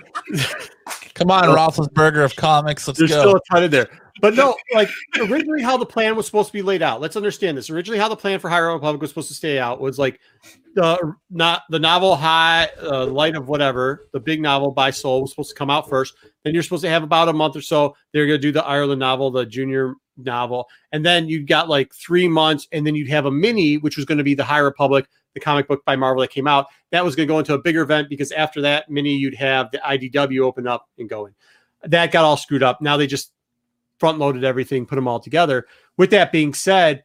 Come 1.20 1.32
on, 1.32 1.44
Roethlisberger 1.44 2.24
of 2.24 2.34
comics. 2.38 2.88
Let's 2.88 2.98
there's 2.98 3.12
go. 3.12 3.20
still 3.20 3.36
a 3.36 3.42
ton 3.52 3.64
in 3.64 3.72
there. 3.72 3.90
But 4.22 4.36
no, 4.36 4.56
like 4.74 4.90
originally 5.20 5.62
how 5.62 5.76
the 5.76 5.86
plan 5.86 6.16
was 6.16 6.26
supposed 6.26 6.48
to 6.48 6.54
be 6.54 6.62
laid 6.62 6.82
out. 6.82 7.02
Let's 7.02 7.18
understand 7.18 7.58
this. 7.58 7.70
Originally, 7.70 8.00
how 8.00 8.08
the 8.08 8.16
plan 8.16 8.40
for 8.40 8.50
High 8.50 8.60
Republic 8.60 9.02
was 9.02 9.12
supposed 9.12 9.28
to 9.28 9.34
stay 9.34 9.60
out 9.60 9.82
was 9.82 10.00
like 10.00 10.20
the 10.76 11.14
not 11.30 11.64
the 11.70 11.80
novel 11.80 12.16
High 12.16 12.70
uh, 12.82 13.06
Light 13.06 13.36
of 13.36 13.50
whatever, 13.50 14.08
the 14.14 14.20
big 14.20 14.42
novel 14.42 14.72
by 14.72 14.92
Soule 14.92 15.22
was 15.22 15.32
supposed 15.32 15.50
to 15.50 15.56
come 15.56 15.70
out 15.70 15.90
first. 15.90 16.16
Then 16.44 16.54
you're 16.54 16.64
supposed 16.64 16.84
to 16.84 16.90
have 16.90 17.04
about 17.04 17.28
a 17.28 17.34
month 17.34 17.58
or 17.58 17.62
so. 17.62 17.96
They're 18.14 18.26
going 18.28 18.40
to 18.40 18.48
do 18.48 18.54
the 18.54 18.64
Ireland 18.64 19.00
novel, 19.00 19.30
the 19.30 19.46
junior 19.46 19.96
novel, 20.26 20.68
and 20.92 21.06
then 21.06 21.28
you 21.28 21.44
got 21.46 21.70
like 21.70 21.94
three 21.94 22.28
months, 22.28 22.68
and 22.72 22.86
then 22.86 22.96
you'd 22.96 23.10
have 23.10 23.26
a 23.26 23.32
mini, 23.32 23.78
which 23.78 23.98
was 23.98 24.06
going 24.06 24.18
to 24.18 24.24
be 24.24 24.34
the 24.34 24.44
High 24.44 24.60
Republic, 24.60 25.08
the 25.34 25.40
comic 25.40 25.68
book 25.68 25.84
by 25.86 25.96
Marvel 25.96 26.22
that 26.22 26.32
came 26.32 26.48
out. 26.48 26.68
That 26.92 27.04
was 27.06 27.16
going 27.16 27.28
to 27.28 27.34
go 27.34 27.40
into 27.40 27.54
a 27.54 27.60
bigger 27.60 27.82
event 27.82 28.10
because 28.10 28.32
after 28.32 28.62
that 28.62 28.90
mini, 28.90 29.16
you'd 29.16 29.36
have 29.36 29.72
the 29.72 29.80
IDW 29.80 30.42
open 30.42 30.68
up 30.68 30.90
and 30.98 31.10
going. 31.10 31.34
That 31.84 32.12
got 32.12 32.26
all 32.26 32.38
screwed 32.38 32.64
up. 32.64 32.82
Now 32.82 32.98
they 32.98 33.08
just 33.08 33.32
front 34.00 34.18
loaded 34.18 34.44
everything, 34.44 34.86
put 34.86 34.96
them 34.96 35.08
all 35.08 35.20
together. 35.20 35.68
With 35.98 36.10
that 36.12 36.32
being 36.32 36.54
said, 36.54 37.04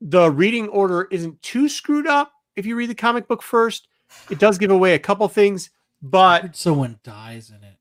the 0.00 0.30
reading 0.30 0.68
order 0.68 1.08
isn't 1.10 1.42
too 1.42 1.68
screwed 1.68 2.06
up 2.06 2.32
if 2.56 2.66
you 2.66 2.76
read 2.76 2.90
the 2.90 2.94
comic 2.94 3.26
book 3.26 3.42
first. 3.42 3.88
It 4.30 4.38
does 4.38 4.58
give 4.58 4.70
away 4.70 4.94
a 4.94 4.98
couple 4.98 5.28
things, 5.28 5.70
but 6.00 6.54
someone 6.54 6.98
dies 7.02 7.50
in 7.50 7.62
it. 7.66 7.76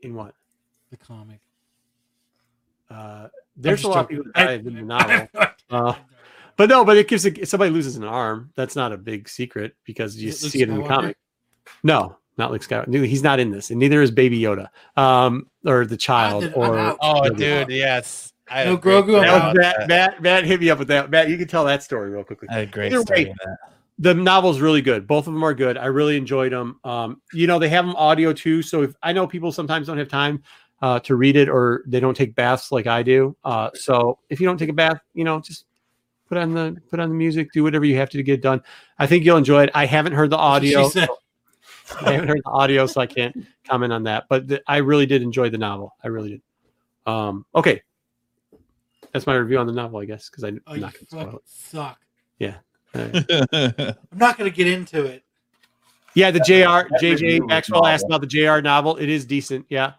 in 0.00 0.14
what? 0.14 0.34
The 0.90 0.96
comic. 0.96 1.40
Uh, 2.90 3.28
there's 3.56 3.80
a 3.80 3.82
just 3.82 3.94
lot 3.94 4.04
of 4.04 4.08
people 4.08 4.24
that 4.34 4.36
I- 4.36 4.44
died 4.56 4.66
in 4.66 4.74
the 4.74 4.82
novel. 4.82 5.28
Uh, 5.70 5.94
But 6.56 6.68
no, 6.68 6.84
but 6.84 6.96
it 6.98 7.08
gives 7.08 7.24
a, 7.24 7.46
somebody 7.46 7.70
loses 7.70 7.96
an 7.96 8.04
arm. 8.04 8.50
That's 8.56 8.76
not 8.76 8.92
a 8.92 8.98
big 8.98 9.26
secret 9.28 9.74
because 9.84 10.16
you 10.16 10.28
it 10.28 10.32
see 10.34 10.60
it 10.62 10.68
in 10.68 10.78
the 10.82 10.86
comic. 10.86 11.16
No, 11.82 12.16
not 12.36 12.50
Luke 12.52 12.60
Skywalker. 12.62 13.06
He's 13.06 13.22
not 13.22 13.40
in 13.40 13.50
this, 13.50 13.70
and 13.70 13.80
neither 13.80 14.02
is 14.02 14.10
Baby 14.10 14.38
Yoda, 14.38 14.68
um, 14.96 15.46
or 15.64 15.86
the 15.86 15.96
child, 15.96 16.42
then 16.44 16.52
I'm 16.54 16.60
or. 16.60 16.96
Oh, 17.00 17.24
Yeah. 17.24 17.64
dude, 17.64 17.70
yes. 17.70 18.32
I 18.50 18.64
No 18.64 18.76
Grogu, 18.76 19.18
That 19.22 19.56
Matt, 19.56 19.76
that. 19.78 19.88
Matt, 19.88 20.22
Matt 20.22 20.44
hit 20.44 20.60
me 20.60 20.68
up 20.68 20.78
with 20.78 20.88
that. 20.88 21.08
Matt, 21.10 21.30
you 21.30 21.38
can 21.38 21.48
tell 21.48 21.64
that 21.64 21.82
story 21.82 22.10
real 22.10 22.22
quickly. 22.22 22.48
I 22.50 22.58
had 22.58 22.70
great 22.70 22.92
Either 22.92 23.00
story 23.02 23.24
way, 23.24 23.28
with 23.30 23.38
that. 23.44 23.56
The 23.98 24.12
novel's 24.14 24.60
really 24.60 24.82
good. 24.82 25.06
Both 25.06 25.26
of 25.26 25.32
them 25.32 25.42
are 25.42 25.54
good. 25.54 25.78
I 25.78 25.86
really 25.86 26.16
enjoyed 26.18 26.52
them. 26.52 26.78
Um, 26.84 27.22
you 27.32 27.46
know, 27.46 27.58
they 27.58 27.68
have 27.70 27.86
them 27.86 27.96
audio 27.96 28.32
too. 28.34 28.60
So 28.60 28.82
if 28.82 28.94
I 29.02 29.12
know 29.14 29.26
people 29.26 29.52
sometimes 29.52 29.86
don't 29.86 29.96
have 29.98 30.08
time 30.08 30.42
uh, 30.82 30.98
to 31.00 31.14
read 31.14 31.36
it 31.36 31.48
or 31.48 31.82
they 31.86 32.00
don't 32.00 32.16
take 32.16 32.34
baths 32.34 32.72
like 32.72 32.86
I 32.86 33.02
do. 33.02 33.36
Uh, 33.44 33.70
so 33.74 34.18
if 34.28 34.40
you 34.40 34.46
don't 34.46 34.58
take 34.58 34.68
a 34.68 34.74
bath, 34.74 35.00
you 35.14 35.24
know, 35.24 35.40
just 35.40 35.64
put 36.28 36.36
on 36.36 36.52
the 36.52 36.76
put 36.90 36.98
on 36.98 37.08
the 37.08 37.14
music, 37.14 37.52
do 37.52 37.62
whatever 37.62 37.84
you 37.84 37.96
have 37.96 38.10
to, 38.10 38.16
to 38.16 38.22
get 38.22 38.34
it 38.34 38.42
done. 38.42 38.62
I 38.98 39.06
think 39.06 39.24
you'll 39.24 39.36
enjoy 39.36 39.62
it. 39.62 39.70
I 39.74 39.86
haven't 39.86 40.12
heard 40.12 40.30
the 40.30 40.36
audio. 40.38 40.84
She 40.84 40.90
said, 40.90 41.08
I 42.00 42.12
haven't 42.12 42.28
heard 42.28 42.42
the 42.44 42.50
audio, 42.50 42.86
so 42.86 43.00
I 43.00 43.06
can't 43.06 43.46
comment 43.64 43.92
on 43.92 44.02
that. 44.04 44.24
But 44.28 44.48
the, 44.48 44.62
I 44.66 44.78
really 44.78 45.06
did 45.06 45.22
enjoy 45.22 45.50
the 45.50 45.58
novel. 45.58 45.94
I 46.02 46.08
really 46.08 46.30
did. 46.30 46.42
Um, 47.06 47.46
okay, 47.54 47.82
that's 49.12 49.26
my 49.26 49.34
review 49.34 49.58
on 49.58 49.66
the 49.66 49.72
novel, 49.72 50.00
I 50.00 50.04
guess, 50.04 50.28
because 50.28 50.42
I'm 50.42 50.60
"Oh, 50.66 50.74
not 50.74 50.94
going 50.94 51.04
to 51.04 51.06
spoil 51.06 51.24
fucking 51.24 51.40
suck." 51.44 51.98
it. 52.40 52.54
Uh, 52.94 53.92
I'm 54.12 54.18
not 54.18 54.36
going 54.36 54.50
to 54.50 54.54
get 54.54 54.66
into 54.66 55.04
it. 55.04 55.22
yeah, 56.14 56.30
the 56.30 56.40
Jr. 56.40 56.92
JJ 57.02 57.46
Maxwell 57.46 57.86
asked 57.86 58.04
about 58.04 58.20
the 58.20 58.26
Jr. 58.26 58.60
novel. 58.60 58.96
It 58.96 59.08
is 59.08 59.24
decent. 59.24 59.64
Yeah. 59.68 59.92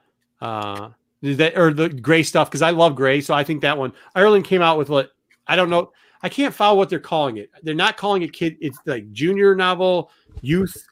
Uh, 0.44 0.90
that 1.22 1.58
or 1.58 1.74
the 1.74 1.88
gray 1.88 2.22
stuff 2.22 2.50
because 2.50 2.62
I 2.62 2.72
love 2.72 2.96
gray, 2.96 3.22
so 3.22 3.34
I 3.34 3.46
think 3.46 3.62
that 3.62 3.78
one. 3.78 3.94
Ireland 4.14 4.44
came 4.44 4.62
out 4.62 4.78
with 4.78 4.90
what 4.90 5.12
I 5.48 5.56
don't 5.56 5.70
know. 5.70 5.94
I 6.22 6.28
can't 6.28 6.54
follow 6.54 6.78
what 6.78 6.90
they're 6.90 7.00
calling 7.00 7.38
it. 7.38 7.50
They're 7.64 7.74
not 7.74 7.96
calling 7.96 8.24
it 8.24 8.34
kid. 8.34 8.58
It's 8.60 8.78
like 8.86 9.10
junior 9.14 9.56
novel, 9.56 10.12
youth, 10.42 10.86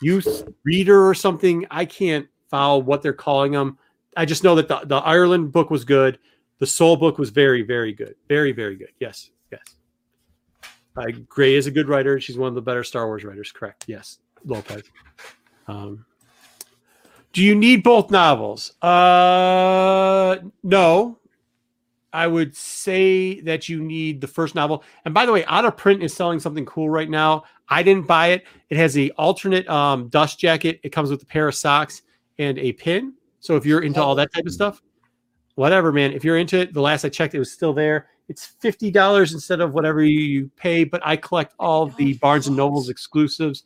youth 0.00 0.48
reader 0.64 1.04
or 1.04 1.14
something. 1.14 1.66
I 1.68 1.84
can't 1.84 2.28
follow 2.48 2.78
what 2.78 3.02
they're 3.02 3.12
calling 3.12 3.52
them. 3.52 3.76
I 4.16 4.24
just 4.24 4.44
know 4.44 4.54
that 4.54 4.68
the, 4.68 4.82
the 4.84 4.96
Ireland 4.98 5.50
book 5.50 5.70
was 5.70 5.84
good. 5.84 6.20
The 6.60 6.66
Soule 6.66 6.96
book 6.96 7.18
was 7.18 7.30
very, 7.30 7.62
very 7.62 7.92
good. 7.92 8.14
Very, 8.28 8.52
very 8.52 8.76
good. 8.76 8.92
Yes, 9.00 9.30
yes. 9.50 9.62
Uh, 10.96 11.06
Gray 11.28 11.54
is 11.54 11.66
a 11.66 11.72
good 11.72 11.88
writer. 11.88 12.20
She's 12.20 12.38
one 12.38 12.48
of 12.48 12.54
the 12.54 12.62
better 12.62 12.84
Star 12.84 13.06
Wars 13.06 13.24
writers. 13.24 13.50
Correct. 13.50 13.84
Yes, 13.88 14.18
Lopez. 14.44 14.84
Um, 15.66 16.04
do 17.32 17.42
you 17.42 17.54
need 17.54 17.82
both 17.82 18.10
novels? 18.10 18.72
Uh, 18.82 20.36
no. 20.62 21.18
I 22.14 22.26
would 22.26 22.54
say 22.54 23.40
that 23.40 23.70
you 23.70 23.82
need 23.82 24.20
the 24.20 24.26
first 24.26 24.54
novel. 24.54 24.84
And 25.06 25.14
by 25.14 25.24
the 25.24 25.32
way, 25.32 25.46
Out 25.46 25.64
of 25.64 25.78
Print 25.78 26.02
is 26.02 26.12
selling 26.12 26.40
something 26.40 26.66
cool 26.66 26.90
right 26.90 27.08
now. 27.08 27.44
I 27.70 27.82
didn't 27.82 28.06
buy 28.06 28.28
it. 28.28 28.44
It 28.68 28.76
has 28.76 28.98
a 28.98 29.08
alternate 29.12 29.66
um, 29.66 30.08
dust 30.08 30.38
jacket. 30.38 30.78
It 30.82 30.90
comes 30.90 31.10
with 31.10 31.22
a 31.22 31.26
pair 31.26 31.48
of 31.48 31.54
socks 31.54 32.02
and 32.38 32.58
a 32.58 32.72
pin. 32.72 33.14
So 33.40 33.56
if 33.56 33.64
you're 33.64 33.80
into 33.80 34.02
all 34.02 34.14
that 34.16 34.32
type 34.34 34.44
of 34.44 34.52
stuff, 34.52 34.82
whatever, 35.54 35.90
man. 35.90 36.12
If 36.12 36.22
you're 36.22 36.36
into 36.36 36.58
it, 36.58 36.74
the 36.74 36.82
last 36.82 37.04
I 37.04 37.08
checked, 37.08 37.34
it 37.34 37.38
was 37.38 37.50
still 37.50 37.72
there. 37.72 38.08
It's 38.28 38.44
fifty 38.44 38.90
dollars 38.90 39.32
instead 39.32 39.60
of 39.60 39.72
whatever 39.72 40.02
you 40.02 40.50
pay. 40.56 40.84
But 40.84 41.00
I 41.04 41.16
collect 41.16 41.54
all 41.58 41.86
the 41.86 42.12
Barnes 42.14 42.46
and 42.46 42.56
Nobles 42.56 42.90
exclusives, 42.90 43.64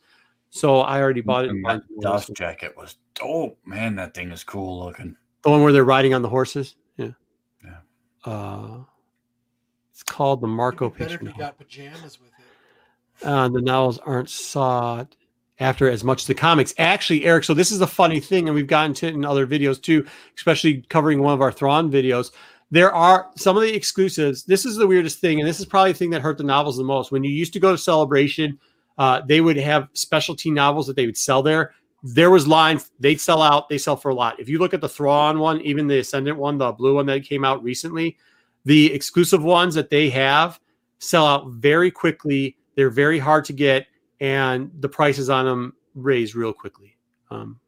so 0.57 0.81
I 0.81 1.01
already 1.01 1.21
bought 1.21 1.45
it. 1.45 1.51
in 1.51 1.63
that 1.63 1.83
dust 2.01 2.31
jacket 2.35 2.75
was 2.77 2.97
dope, 3.15 3.59
man. 3.67 3.97
That 3.97 4.15
thing 4.15 4.31
is 4.31 4.43
cool 4.45 4.85
looking. 4.85 5.17
The 5.43 5.51
one 5.51 5.63
where 5.63 5.73
they're 5.73 5.85
riding 5.85 6.15
on 6.15 6.23
the 6.23 6.29
horses. 6.29 6.77
Yeah. 6.97 7.11
Yeah. 7.65 7.79
Uh, 8.25 8.79
it's 9.93 10.03
called 10.03 10.41
the 10.41 10.47
Marco 10.47 10.87
It'd 10.87 10.99
be 10.99 11.05
better 11.05 11.19
picture. 11.19 11.31
if 11.31 11.37
you 11.37 11.41
got 11.41 11.59
pajamas 11.59 12.19
with 12.21 12.31
it. 12.31 13.27
uh, 13.27 13.49
the 13.49 13.61
novels 13.63 13.99
aren't 13.99 14.29
sought 14.31 15.15
after 15.59 15.89
as 15.89 16.05
much 16.05 16.23
as 16.23 16.27
the 16.27 16.35
comics. 16.35 16.75
Actually, 16.79 17.25
Eric, 17.25 17.45
so 17.45 17.55
this 17.55 17.73
is 17.73 17.81
a 17.81 17.87
funny 17.87 18.21
thing, 18.21 18.49
and 18.49 18.55
we've 18.55 18.67
gotten 18.67 18.93
to 18.95 19.07
it 19.07 19.15
in 19.15 19.25
other 19.25 19.47
videos 19.47 19.81
too, 19.81 20.07
especially 20.37 20.83
covering 20.89 21.23
one 21.23 21.33
of 21.35 21.41
our 21.41 21.53
Thrawn 21.53 21.91
videos. 21.91 22.31
There 22.71 22.93
are 22.93 23.31
some 23.37 23.57
of 23.57 23.63
the 23.63 23.75
exclusives. 23.75 24.43
This 24.45 24.67
is 24.67 24.77
the 24.77 24.87
weirdest 24.87 25.21
thing, 25.21 25.39
and 25.41 25.49
this 25.49 25.61
is 25.61 25.67
probably 25.67 25.93
the 25.93 25.99
thing 25.99 26.11
that 26.11 26.21
hurt 26.21 26.37
the 26.37 26.45
novels 26.45 26.77
the 26.77 26.85
most. 26.85 27.13
When 27.13 27.25
you 27.25 27.31
used 27.31 27.53
to 27.53 27.61
go 27.61 27.73
to 27.73 27.79
Celebration, 27.79 28.59
uh, 28.99 29.23
they 29.27 29.41
would 29.41 29.57
have 29.57 29.89
specialty 29.93 30.51
novels 30.51 30.87
that 30.87 30.97
they 30.97 31.07
would 31.07 31.17
sell 31.17 31.43
there. 31.43 31.75
There 32.03 32.31
was 32.31 32.47
lines 32.47 32.91
they'd 33.01 33.21
sell 33.21 33.43
out. 33.43 33.69
They 33.69 33.79
sell 33.79 33.97
for 33.97 34.11
a 34.11 34.15
lot. 34.15 34.39
If 34.39 34.49
you 34.49 34.59
look 34.59 34.75
at 34.75 34.81
the 34.81 34.89
Thrawn 34.89 35.39
one, 35.39 35.61
even 35.63 35.87
the 35.87 35.99
Ascendant 35.99 36.39
one, 36.39 36.59
the 36.59 36.73
blue 36.73 36.95
one 36.95 37.07
that 37.07 37.25
came 37.25 37.45
out 37.45 37.63
recently, 37.63 38.17
the 38.65 38.93
exclusive 38.93 39.43
ones 39.43 39.75
that 39.75 39.91
they 39.91 40.11
have 40.11 40.61
sell 40.99 41.27
out 41.27 41.49
very 41.49 41.91
quickly. 41.91 42.57
They're 42.75 42.91
very 42.91 43.19
hard 43.19 43.45
to 43.47 43.53
get, 43.53 43.87
and 44.21 44.71
the 44.81 44.89
prices 44.89 45.31
on 45.31 45.47
them 45.47 45.75
raise 45.95 46.35
real 46.35 46.53
quickly. 46.53 46.97
Um, 47.31 47.59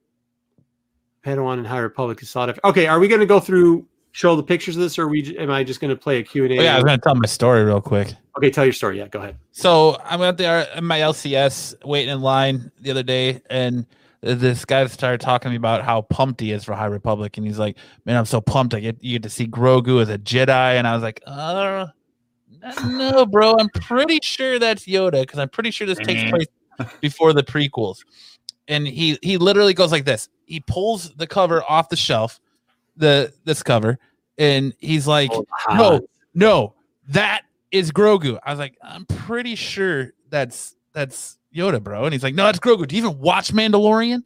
Padawan 1.25 1.59
and 1.59 1.67
High 1.67 1.79
Republic 1.79 2.23
is 2.23 2.31
sought 2.31 2.49
after. 2.49 2.61
Okay, 2.65 2.87
are 2.87 2.99
we 2.99 3.09
going 3.09 3.21
to 3.21 3.27
go 3.27 3.41
through 3.41 3.87
show 4.13 4.37
the 4.37 4.43
pictures 4.43 4.77
of 4.77 4.83
this, 4.83 4.99
or 4.99 5.09
we? 5.09 5.37
Am 5.39 5.51
I 5.51 5.65
just 5.65 5.81
going 5.81 5.91
to 5.91 5.97
play 5.97 6.19
a 6.19 6.23
Q 6.23 6.45
and 6.45 6.53
A? 6.53 6.59
Oh, 6.59 6.63
yeah, 6.63 6.73
I 6.73 6.77
was 6.77 6.85
going 6.85 6.99
to 6.99 7.03
tell 7.03 7.15
my 7.15 7.27
story 7.27 7.65
real 7.65 7.81
quick. 7.81 8.15
Okay, 8.37 8.51
tell 8.51 8.65
your 8.65 8.73
story. 8.73 8.99
Yeah, 8.99 9.09
go 9.09 9.21
ahead. 9.21 9.37
So 9.53 9.99
I'm 10.05 10.23
out 10.23 10.37
there 10.37 10.67
in 10.77 10.85
my 10.85 11.01
LCS 11.01 11.75
waiting 11.85 12.13
in 12.13 12.21
line 12.21 12.71
the 12.81 12.91
other 12.91 13.03
day, 13.03 13.43
and 13.51 13.87
this 14.21 14.65
guy 14.65 14.87
started 14.87 15.21
talking 15.21 15.49
to 15.49 15.51
me 15.51 15.57
about 15.57 15.85
how 15.85 16.03
pumped 16.03 16.41
he 16.41 16.53
is 16.53 16.65
for 16.65 16.75
High 16.75 16.87
Republic, 16.87 17.37
and 17.37 17.47
he's 17.47 17.59
like, 17.59 17.77
"Man, 18.05 18.17
I'm 18.17 18.27
so 18.27 18.41
pumped! 18.41 18.75
I 18.75 18.81
get 18.81 19.03
you 19.03 19.13
get 19.19 19.23
to 19.25 19.31
see 19.31 19.47
Grogu 19.47 20.01
as 20.03 20.09
a 20.09 20.19
Jedi," 20.19 20.49
and 20.77 20.87
I 20.87 20.95
was 20.95 21.03
like, 21.03 21.21
"Uh, 21.27 21.87
no, 22.85 23.25
bro, 23.27 23.55
I'm 23.59 23.69
pretty 23.71 24.19
sure 24.23 24.59
that's 24.59 24.87
Yoda 24.87 25.21
because 25.23 25.39
I'm 25.39 25.49
pretty 25.49 25.71
sure 25.71 25.87
this 25.87 25.99
takes 25.99 26.23
Mhm. 26.23 26.31
place 26.31 26.47
before 27.01 27.33
the 27.33 27.43
prequels." 27.43 27.99
And 28.67 28.87
he 28.87 29.19
he 29.23 29.37
literally 29.37 29.75
goes 29.75 29.93
like 29.93 30.05
this. 30.05 30.29
He 30.47 30.61
pulls 30.61 31.11
the 31.15 31.27
cover 31.27 31.63
off 31.69 31.89
the 31.89 31.97
shelf, 31.97 32.41
the 32.99 33.33
this 33.45 33.63
cover, 33.63 33.99
and 34.37 34.75
he's 34.79 35.07
like, 35.07 35.31
oh, 35.33 35.47
no, 35.71 36.01
no, 36.35 36.75
that 37.09 37.43
is 37.73 37.91
Grogu. 37.91 38.39
I 38.43 38.51
was 38.51 38.59
like, 38.59 38.77
I'm 38.83 39.07
pretty 39.07 39.55
sure 39.55 40.13
that's 40.29 40.77
that's 40.93 41.39
Yoda, 41.55 41.83
bro. 41.83 42.05
And 42.05 42.13
he's 42.13 42.23
like, 42.23 42.35
No, 42.35 42.45
that's 42.45 42.59
Grogu. 42.59 42.87
Do 42.87 42.97
you 42.97 43.05
even 43.05 43.19
watch 43.19 43.53
Mandalorian? 43.53 44.23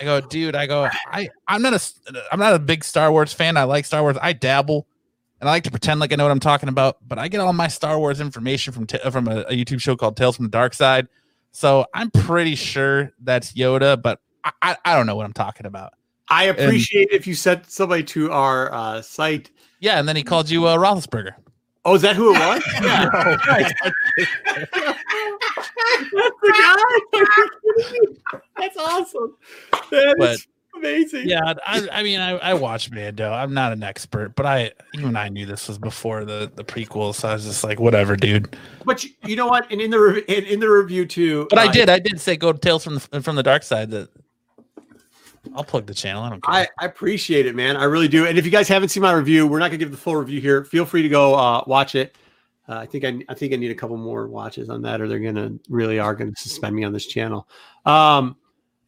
I 0.00 0.04
go, 0.04 0.20
dude. 0.20 0.54
I 0.54 0.66
go, 0.66 0.88
I 1.06 1.28
I'm 1.46 1.62
not 1.62 1.74
a 1.74 2.22
I'm 2.30 2.38
not 2.38 2.54
a 2.54 2.58
big 2.58 2.84
Star 2.84 3.10
Wars 3.10 3.32
fan. 3.32 3.56
I 3.56 3.64
like 3.64 3.84
Star 3.84 4.02
Wars. 4.02 4.16
I 4.20 4.32
dabble, 4.32 4.86
and 5.40 5.48
I 5.48 5.52
like 5.52 5.64
to 5.64 5.70
pretend 5.70 5.98
like 5.98 6.12
I 6.12 6.16
know 6.16 6.24
what 6.24 6.30
I'm 6.30 6.40
talking 6.40 6.68
about. 6.68 6.98
But 7.06 7.18
I 7.18 7.28
get 7.28 7.40
all 7.40 7.52
my 7.52 7.68
Star 7.68 7.98
Wars 7.98 8.20
information 8.20 8.72
from 8.72 8.86
t- 8.86 8.98
from 9.10 9.26
a, 9.26 9.40
a 9.40 9.52
YouTube 9.52 9.80
show 9.80 9.96
called 9.96 10.16
Tales 10.16 10.36
from 10.36 10.44
the 10.44 10.50
Dark 10.50 10.74
Side. 10.74 11.08
So 11.50 11.86
I'm 11.94 12.10
pretty 12.10 12.54
sure 12.54 13.12
that's 13.20 13.52
Yoda, 13.54 14.00
but 14.00 14.20
I, 14.44 14.52
I, 14.62 14.76
I 14.84 14.96
don't 14.96 15.06
know 15.06 15.16
what 15.16 15.26
I'm 15.26 15.32
talking 15.32 15.66
about. 15.66 15.94
I 16.30 16.44
appreciate 16.44 17.08
if 17.10 17.26
you 17.26 17.34
sent 17.34 17.70
somebody 17.70 18.02
to 18.04 18.30
our 18.30 18.72
uh, 18.72 19.02
site. 19.02 19.50
Yeah, 19.80 19.98
and 19.98 20.08
then 20.08 20.16
he 20.16 20.22
called 20.22 20.50
you 20.50 20.66
uh, 20.66 20.76
Roethlisberger. 20.76 21.32
Oh, 21.84 21.94
is 21.94 22.02
that 22.02 22.16
who 22.16 22.34
it 22.34 22.38
was? 22.38 22.62
yeah. 22.82 23.08
Right. 23.46 23.72
That's 26.12 26.36
the 26.42 26.52
guy. 28.32 28.40
That's 28.56 28.76
awesome. 28.76 29.36
That 29.90 30.16
But- 30.18 30.30
is 30.32 30.46
Amazing. 30.78 31.28
Yeah, 31.28 31.54
I, 31.66 31.88
I 31.90 32.02
mean, 32.02 32.20
I, 32.20 32.32
I 32.38 32.54
watched 32.54 32.92
Mando. 32.92 33.32
I'm 33.32 33.52
not 33.52 33.72
an 33.72 33.82
expert, 33.82 34.36
but 34.36 34.46
I 34.46 34.72
even 34.94 35.16
I 35.16 35.28
knew 35.28 35.44
this 35.44 35.66
was 35.66 35.78
before 35.78 36.24
the 36.24 36.50
the 36.54 36.62
prequel, 36.64 37.14
so 37.14 37.28
I 37.28 37.32
was 37.34 37.44
just 37.44 37.64
like, 37.64 37.80
whatever, 37.80 38.16
dude. 38.16 38.56
But 38.84 39.02
you, 39.02 39.10
you 39.24 39.34
know 39.34 39.48
what? 39.48 39.70
And 39.72 39.80
in 39.80 39.90
the 39.90 39.98
re- 39.98 40.24
in, 40.28 40.44
in 40.44 40.60
the 40.60 40.70
review 40.70 41.04
too. 41.06 41.46
But 41.50 41.58
I 41.58 41.66
uh, 41.66 41.72
did, 41.72 41.90
I 41.90 41.98
did 41.98 42.20
say 42.20 42.36
go 42.36 42.52
to 42.52 42.58
Tales 42.58 42.84
from 42.84 42.94
the 42.94 43.22
from 43.22 43.34
the 43.34 43.42
Dark 43.42 43.64
Side. 43.64 43.90
That 43.90 44.08
I'll 45.54 45.64
plug 45.64 45.86
the 45.86 45.94
channel. 45.94 46.22
I 46.22 46.30
don't 46.30 46.42
care. 46.42 46.54
I, 46.54 46.68
I 46.78 46.86
appreciate 46.86 47.46
it, 47.46 47.54
man. 47.54 47.76
I 47.76 47.84
really 47.84 48.08
do. 48.08 48.26
And 48.26 48.38
if 48.38 48.44
you 48.44 48.50
guys 48.50 48.68
haven't 48.68 48.88
seen 48.90 49.02
my 49.02 49.12
review, 49.12 49.46
we're 49.46 49.58
not 49.58 49.68
gonna 49.68 49.78
give 49.78 49.90
the 49.90 49.96
full 49.96 50.16
review 50.16 50.40
here. 50.40 50.64
Feel 50.64 50.84
free 50.84 51.02
to 51.02 51.08
go 51.08 51.34
uh, 51.34 51.64
watch 51.66 51.94
it. 51.94 52.16
Uh, 52.68 52.76
I 52.76 52.86
think 52.86 53.04
I, 53.04 53.18
I 53.28 53.34
think 53.34 53.52
I 53.52 53.56
need 53.56 53.70
a 53.70 53.74
couple 53.74 53.96
more 53.96 54.28
watches 54.28 54.68
on 54.68 54.82
that, 54.82 55.00
or 55.00 55.08
they're 55.08 55.18
gonna 55.18 55.52
really 55.68 55.98
are 55.98 56.14
gonna 56.14 56.32
suspend 56.36 56.76
me 56.76 56.84
on 56.84 56.92
this 56.92 57.06
channel. 57.06 57.48
Um, 57.86 58.36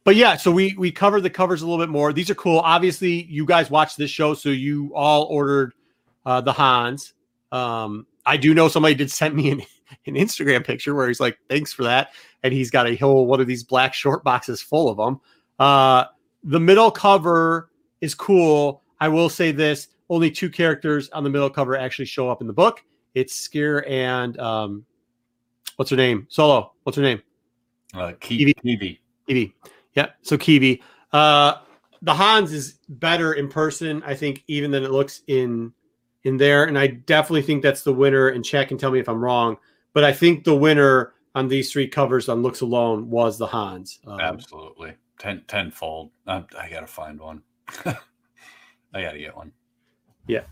but 0.03 0.15
yeah, 0.15 0.35
so 0.35 0.51
we 0.51 0.75
we 0.77 0.91
covered 0.91 1.21
the 1.21 1.29
covers 1.29 1.61
a 1.61 1.67
little 1.67 1.83
bit 1.83 1.89
more. 1.89 2.13
These 2.13 2.29
are 2.29 2.35
cool. 2.35 2.59
Obviously, 2.59 3.23
you 3.23 3.45
guys 3.45 3.69
watched 3.69 3.97
this 3.97 4.11
show, 4.11 4.33
so 4.33 4.49
you 4.49 4.91
all 4.95 5.23
ordered 5.25 5.73
uh, 6.25 6.41
the 6.41 6.53
Hans. 6.53 7.13
Um, 7.51 8.05
I 8.25 8.37
do 8.37 8.53
know 8.53 8.67
somebody 8.67 8.95
did 8.95 9.11
send 9.11 9.35
me 9.35 9.51
an, 9.51 9.61
an 10.05 10.15
Instagram 10.15 10.65
picture 10.65 10.93
where 10.93 11.07
he's 11.07 11.19
like, 11.19 11.37
"Thanks 11.49 11.73
for 11.73 11.83
that," 11.83 12.13
and 12.43 12.53
he's 12.53 12.71
got 12.71 12.87
a 12.87 12.95
whole 12.95 13.25
one 13.25 13.41
of 13.41 13.47
these 13.47 13.63
black 13.63 13.93
short 13.93 14.23
boxes 14.23 14.61
full 14.61 14.89
of 14.89 14.97
them. 14.97 15.19
Uh, 15.59 16.05
the 16.43 16.59
middle 16.59 16.91
cover 16.91 17.69
is 18.01 18.15
cool. 18.15 18.83
I 18.99 19.07
will 19.07 19.29
say 19.29 19.51
this: 19.51 19.89
only 20.09 20.29
two 20.29 20.49
characters 20.49 21.09
on 21.11 21.23
the 21.23 21.29
middle 21.29 21.49
cover 21.49 21.75
actually 21.75 22.05
show 22.05 22.29
up 22.29 22.41
in 22.41 22.47
the 22.47 22.53
book. 22.53 22.83
It's 23.13 23.47
Sskeer 23.47 23.89
and 23.89 24.39
um, 24.39 24.85
what's 25.75 25.89
her 25.89 25.97
name? 25.97 26.27
Solo. 26.29 26.73
What's 26.83 26.97
her 26.97 27.03
name? 27.03 27.21
Uh, 27.93 28.13
Kiwi. 28.19 28.53
Kiwi. 28.53 29.01
Kiwi. 29.27 29.53
Yeah. 29.95 30.07
So 30.21 30.37
Kiwi. 30.37 30.81
Uh, 31.11 31.55
the 32.01 32.13
Hans 32.13 32.51
is 32.51 32.79
better 32.89 33.33
in 33.33 33.47
person, 33.47 34.01
I 34.05 34.15
think, 34.15 34.43
even 34.47 34.71
than 34.71 34.83
it 34.83 34.91
looks 34.91 35.21
in 35.27 35.73
in 36.23 36.37
there. 36.37 36.65
And 36.65 36.77
I 36.77 36.87
definitely 36.87 37.41
think 37.41 37.63
that's 37.63 37.83
the 37.83 37.93
winner. 37.93 38.29
And 38.29 38.43
check 38.43 38.71
and 38.71 38.79
tell 38.79 38.91
me 38.91 38.99
if 38.99 39.09
I'm 39.09 39.23
wrong. 39.23 39.57
But 39.93 40.03
I 40.03 40.13
think 40.13 40.43
the 40.43 40.55
winner 40.55 41.13
on 41.35 41.47
these 41.47 41.71
three 41.71 41.87
covers 41.87 42.29
on 42.29 42.41
looks 42.41 42.61
alone 42.61 43.09
was 43.09 43.37
the 43.37 43.47
Hans. 43.47 43.99
Um, 44.05 44.19
Absolutely. 44.19 44.93
Ten 45.21 45.43
tenfold. 45.47 46.09
I, 46.25 46.43
I 46.59 46.67
gotta 46.67 46.87
find 46.87 47.19
one. 47.19 47.43
I 47.85 49.03
gotta 49.03 49.19
get 49.19 49.35
one. 49.35 49.51
Yeah. 50.25 50.45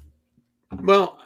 Well, 0.83 1.17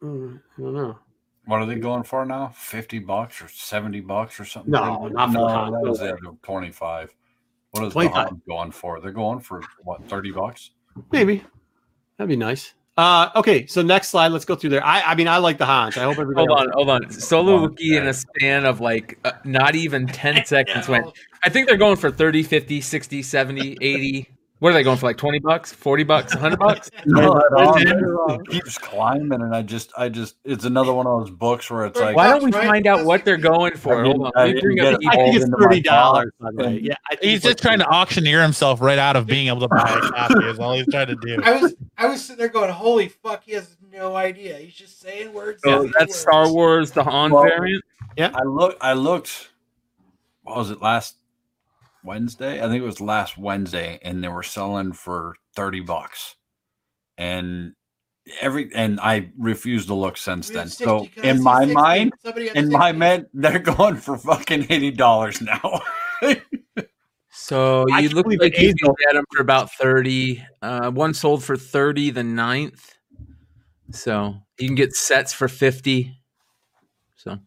mm, 0.00 0.40
I 0.56 0.62
don't 0.62 0.74
know. 0.74 0.98
What 1.46 1.62
are 1.62 1.66
they 1.66 1.74
going 1.74 2.04
for 2.04 2.24
now? 2.24 2.52
Fifty 2.54 3.00
bucks 3.00 3.42
or 3.42 3.48
seventy 3.48 3.98
bucks 3.98 4.38
or 4.38 4.44
something? 4.44 4.70
No, 4.70 5.08
not 5.08 5.32
for 5.32 5.38
no, 5.38 5.48
that 5.48 5.80
was 5.82 6.00
No 6.22 6.38
twenty-five. 6.44 7.12
What 7.72 7.86
is 7.86 7.92
25. 7.92 8.28
the 8.28 8.40
going 8.48 8.70
for? 8.70 9.00
They're 9.00 9.10
going 9.10 9.40
for 9.40 9.62
what? 9.82 10.08
Thirty 10.08 10.30
bucks? 10.30 10.70
Maybe 11.10 11.42
that'd 12.18 12.28
be 12.28 12.36
nice. 12.36 12.74
Uh, 13.00 13.30
okay, 13.34 13.64
so 13.66 13.80
next 13.80 14.08
slide. 14.08 14.28
Let's 14.28 14.44
go 14.44 14.54
through 14.54 14.68
there. 14.68 14.84
I, 14.84 15.00
I 15.00 15.14
mean, 15.14 15.26
I 15.26 15.38
like 15.38 15.56
the 15.56 15.64
Hans. 15.64 15.96
I 15.96 16.02
hope 16.02 16.18
everybody. 16.18 16.46
Hold 16.46 16.60
on, 16.60 16.70
hold 16.72 16.90
on. 16.90 17.10
Solo 17.10 17.56
Hold 17.56 17.70
on. 17.70 17.74
Wookie 17.74 17.96
in 17.96 18.06
a 18.06 18.12
span 18.12 18.66
of 18.66 18.82
like 18.82 19.18
uh, 19.24 19.32
not 19.42 19.74
even 19.74 20.06
10 20.06 20.44
seconds 20.44 20.86
went. 20.86 21.06
I 21.42 21.48
think 21.48 21.66
they're 21.66 21.78
going 21.78 21.96
for 21.96 22.10
30, 22.10 22.42
50, 22.42 22.82
60, 22.82 23.22
70, 23.22 23.78
80. 23.80 24.28
What 24.60 24.70
are 24.70 24.72
they 24.74 24.82
going 24.82 24.98
for? 24.98 25.06
Like 25.06 25.16
20 25.16 25.38
bucks, 25.40 25.72
40 25.72 26.04
bucks, 26.04 26.34
100 26.34 26.58
bucks? 26.60 26.90
No, 27.06 27.34
Right 27.50 27.82
it 27.86 28.48
keeps 28.50 28.76
climbing, 28.78 29.40
and 29.40 29.54
I 29.54 29.62
just, 29.62 29.90
I 29.96 30.10
just, 30.10 30.36
it's 30.44 30.64
another 30.64 30.92
one 30.92 31.06
of 31.06 31.20
those 31.20 31.30
books 31.30 31.70
where 31.70 31.86
it's 31.86 31.98
like, 31.98 32.14
Why 32.14 32.28
don't 32.28 32.44
we 32.44 32.50
Right? 32.52 32.66
find 32.66 32.86
out 32.86 33.06
what 33.06 33.24
they're 33.24 33.38
going 33.38 33.74
for? 33.74 34.00
I 34.00 34.02
didn't- 34.04 34.20
Hold 34.20 34.26
on. 34.26 34.32
I 34.36 34.40
Let 34.40 34.46
me 34.48 34.52
didn't 34.60 34.64
bring 34.64 34.76
get 34.76 34.94
up 34.94 35.00
it. 35.02 35.08
I 35.08 35.16
think 35.16 35.36
it's 35.36 35.50
thirty 35.58 35.80
dollars. 35.80 36.30
By 36.38 36.50
the 36.50 36.56
way, 36.58 36.66
And- 36.76 36.80
yeah, 36.86 36.94
He's 37.22 37.40
just 37.42 37.46
like 37.46 37.56
trying 37.56 37.78
to 37.78 37.86
auctioneer 37.88 38.42
himself 38.42 38.80
right 38.82 38.98
out 38.98 39.16
of 39.16 39.26
being 39.26 39.48
able 39.48 39.60
to 39.60 39.68
buy 39.68 39.98
a 40.02 40.10
copy. 40.10 40.44
Is 40.46 40.58
all 40.58 40.74
he's 40.74 40.86
trying 40.90 41.06
to 41.08 41.16
do. 41.16 41.38
I 41.44 41.52
was 41.60 41.74
I 41.96 42.06
was 42.06 42.22
sitting 42.22 42.38
there 42.38 42.48
going, 42.48 42.70
"Holy 42.70 43.08
fuck!" 43.08 43.42
He 43.44 43.52
has 43.52 43.76
no 43.90 44.14
idea. 44.14 44.58
He's 44.58 44.74
just 44.74 45.00
saying 45.00 45.32
words. 45.32 45.62
So 45.64 45.84
that's 45.84 45.94
words. 46.10 46.16
Star 46.16 46.52
Wars, 46.52 46.90
the 46.90 47.02
Han 47.02 47.30
Well, 47.32 47.44
variant. 47.44 47.82
Yeah, 48.18 48.30
I 48.34 48.42
look, 48.42 48.76
I 48.82 48.92
looked. 48.92 49.48
What 50.42 50.56
was 50.58 50.70
it 50.70 50.82
last 50.82 51.16
Wednesday? 52.04 52.58
I 52.62 52.68
think 52.68 52.82
it 52.82 52.86
was 52.86 53.00
last 53.00 53.36
Wednesday, 53.38 53.98
and 54.02 54.22
they 54.22 54.28
were 54.28 54.42
selling 54.42 54.92
for 54.92 55.36
thirty 55.54 55.80
bucks, 55.80 56.36
and 57.18 57.74
every 58.40 58.70
and 58.74 59.00
I 59.00 59.30
refused 59.38 59.88
to 59.88 59.94
look 59.94 60.16
since 60.16 60.48
then. 60.50 60.68
have 60.68 60.72
So 60.72 60.98
60, 61.00 61.14
can 61.14 61.24
I 61.24 61.28
in 61.28 61.42
my 61.42 61.60
60? 61.60 61.74
mind, 61.74 62.12
Somebody 62.22 62.46
got 62.46 62.56
in 62.56 62.70
my 62.70 62.92
60? 62.92 62.98
mind, 62.98 63.26
they're 63.34 63.58
going 63.58 63.96
for 63.96 64.16
fucking 64.18 64.66
eighty 64.70 64.90
dollars 64.90 65.40
now. 65.40 65.80
So 67.32 67.86
you 67.88 67.94
can't 67.94 68.12
look 68.14 68.24
believe 68.24 68.40
like 68.40 68.58
you 68.58 68.68
is, 68.68 68.74
can 68.74 68.94
get 68.98 69.14
them 69.14 69.24
for 69.34 69.42
about 69.42 69.72
30. 69.72 70.44
Uh, 70.62 70.90
one 70.90 71.14
sold 71.14 71.44
for 71.44 71.56
30 71.56 72.10
the 72.10 72.24
ninth. 72.24 72.94
So 73.92 74.34
you 74.58 74.68
can 74.68 74.74
get 74.76 74.92
sets 74.94 75.32
for 75.32 75.48
50. 75.48 76.16
So 77.16 77.38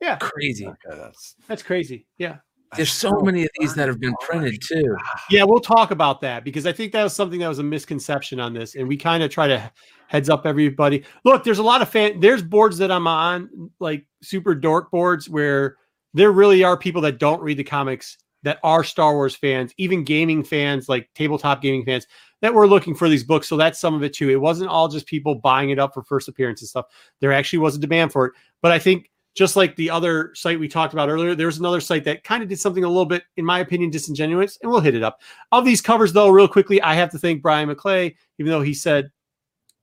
Yeah. 0.00 0.16
crazy. 0.18 0.66
okay, 0.66 0.96
that's 0.96 1.34
that's 1.48 1.62
crazy. 1.62 2.06
Yeah. 2.18 2.38
There's 2.76 2.92
so 2.92 3.12
many 3.20 3.42
of 3.42 3.50
these 3.58 3.74
that 3.74 3.88
have 3.88 4.00
been 4.00 4.14
printed 4.20 4.62
too. 4.62 4.96
Yeah, 5.28 5.44
we'll 5.44 5.60
talk 5.60 5.90
about 5.90 6.20
that 6.22 6.44
because 6.44 6.66
I 6.66 6.72
think 6.72 6.92
that 6.92 7.02
was 7.02 7.14
something 7.14 7.40
that 7.40 7.48
was 7.48 7.58
a 7.58 7.64
misconception 7.64 8.40
on 8.40 8.54
this, 8.54 8.74
and 8.74 8.88
we 8.88 8.96
kind 8.96 9.22
of 9.22 9.30
try 9.30 9.46
to 9.46 9.70
heads 10.08 10.30
up 10.30 10.46
everybody. 10.46 11.04
Look, 11.24 11.44
there's 11.44 11.58
a 11.58 11.62
lot 11.62 11.82
of 11.82 11.88
fan. 11.88 12.20
There's 12.20 12.42
boards 12.42 12.78
that 12.78 12.90
I'm 12.90 13.06
on, 13.06 13.70
like 13.78 14.06
super 14.22 14.54
dork 14.54 14.90
boards, 14.90 15.28
where 15.28 15.76
there 16.14 16.32
really 16.32 16.64
are 16.64 16.76
people 16.76 17.02
that 17.02 17.18
don't 17.18 17.42
read 17.42 17.58
the 17.58 17.64
comics 17.64 18.18
that 18.42 18.58
are 18.64 18.82
Star 18.82 19.14
Wars 19.14 19.36
fans, 19.36 19.72
even 19.76 20.02
gaming 20.02 20.42
fans, 20.42 20.88
like 20.88 21.08
tabletop 21.14 21.62
gaming 21.62 21.84
fans, 21.84 22.06
that 22.40 22.52
were 22.52 22.66
looking 22.66 22.94
for 22.94 23.08
these 23.08 23.22
books. 23.22 23.48
So 23.48 23.56
that's 23.56 23.78
some 23.78 23.94
of 23.94 24.02
it 24.02 24.12
too. 24.12 24.30
It 24.30 24.40
wasn't 24.40 24.70
all 24.70 24.88
just 24.88 25.06
people 25.06 25.36
buying 25.36 25.70
it 25.70 25.78
up 25.78 25.94
for 25.94 26.02
first 26.02 26.28
appearance 26.28 26.60
and 26.60 26.68
stuff. 26.68 26.86
There 27.20 27.32
actually 27.32 27.60
was 27.60 27.76
a 27.76 27.80
demand 27.80 28.12
for 28.12 28.26
it, 28.26 28.32
but 28.60 28.72
I 28.72 28.78
think 28.78 29.10
just 29.34 29.56
like 29.56 29.74
the 29.76 29.90
other 29.90 30.34
site 30.34 30.60
we 30.60 30.68
talked 30.68 30.92
about 30.92 31.08
earlier, 31.08 31.34
there's 31.34 31.58
another 31.58 31.80
site 31.80 32.04
that 32.04 32.22
kind 32.22 32.42
of 32.42 32.48
did 32.48 32.60
something 32.60 32.84
a 32.84 32.88
little 32.88 33.06
bit, 33.06 33.24
in 33.36 33.44
my 33.44 33.60
opinion, 33.60 33.90
disingenuous, 33.90 34.58
and 34.62 34.70
we'll 34.70 34.80
hit 34.80 34.94
it 34.94 35.02
up. 35.02 35.20
Of 35.52 35.64
these 35.64 35.80
covers, 35.80 36.12
though, 36.12 36.28
real 36.28 36.48
quickly, 36.48 36.80
I 36.82 36.94
have 36.94 37.10
to 37.12 37.18
thank 37.18 37.42
Brian 37.42 37.68
McClay, 37.68 38.14
even 38.38 38.50
though 38.50 38.62
he 38.62 38.74
said 38.74 39.10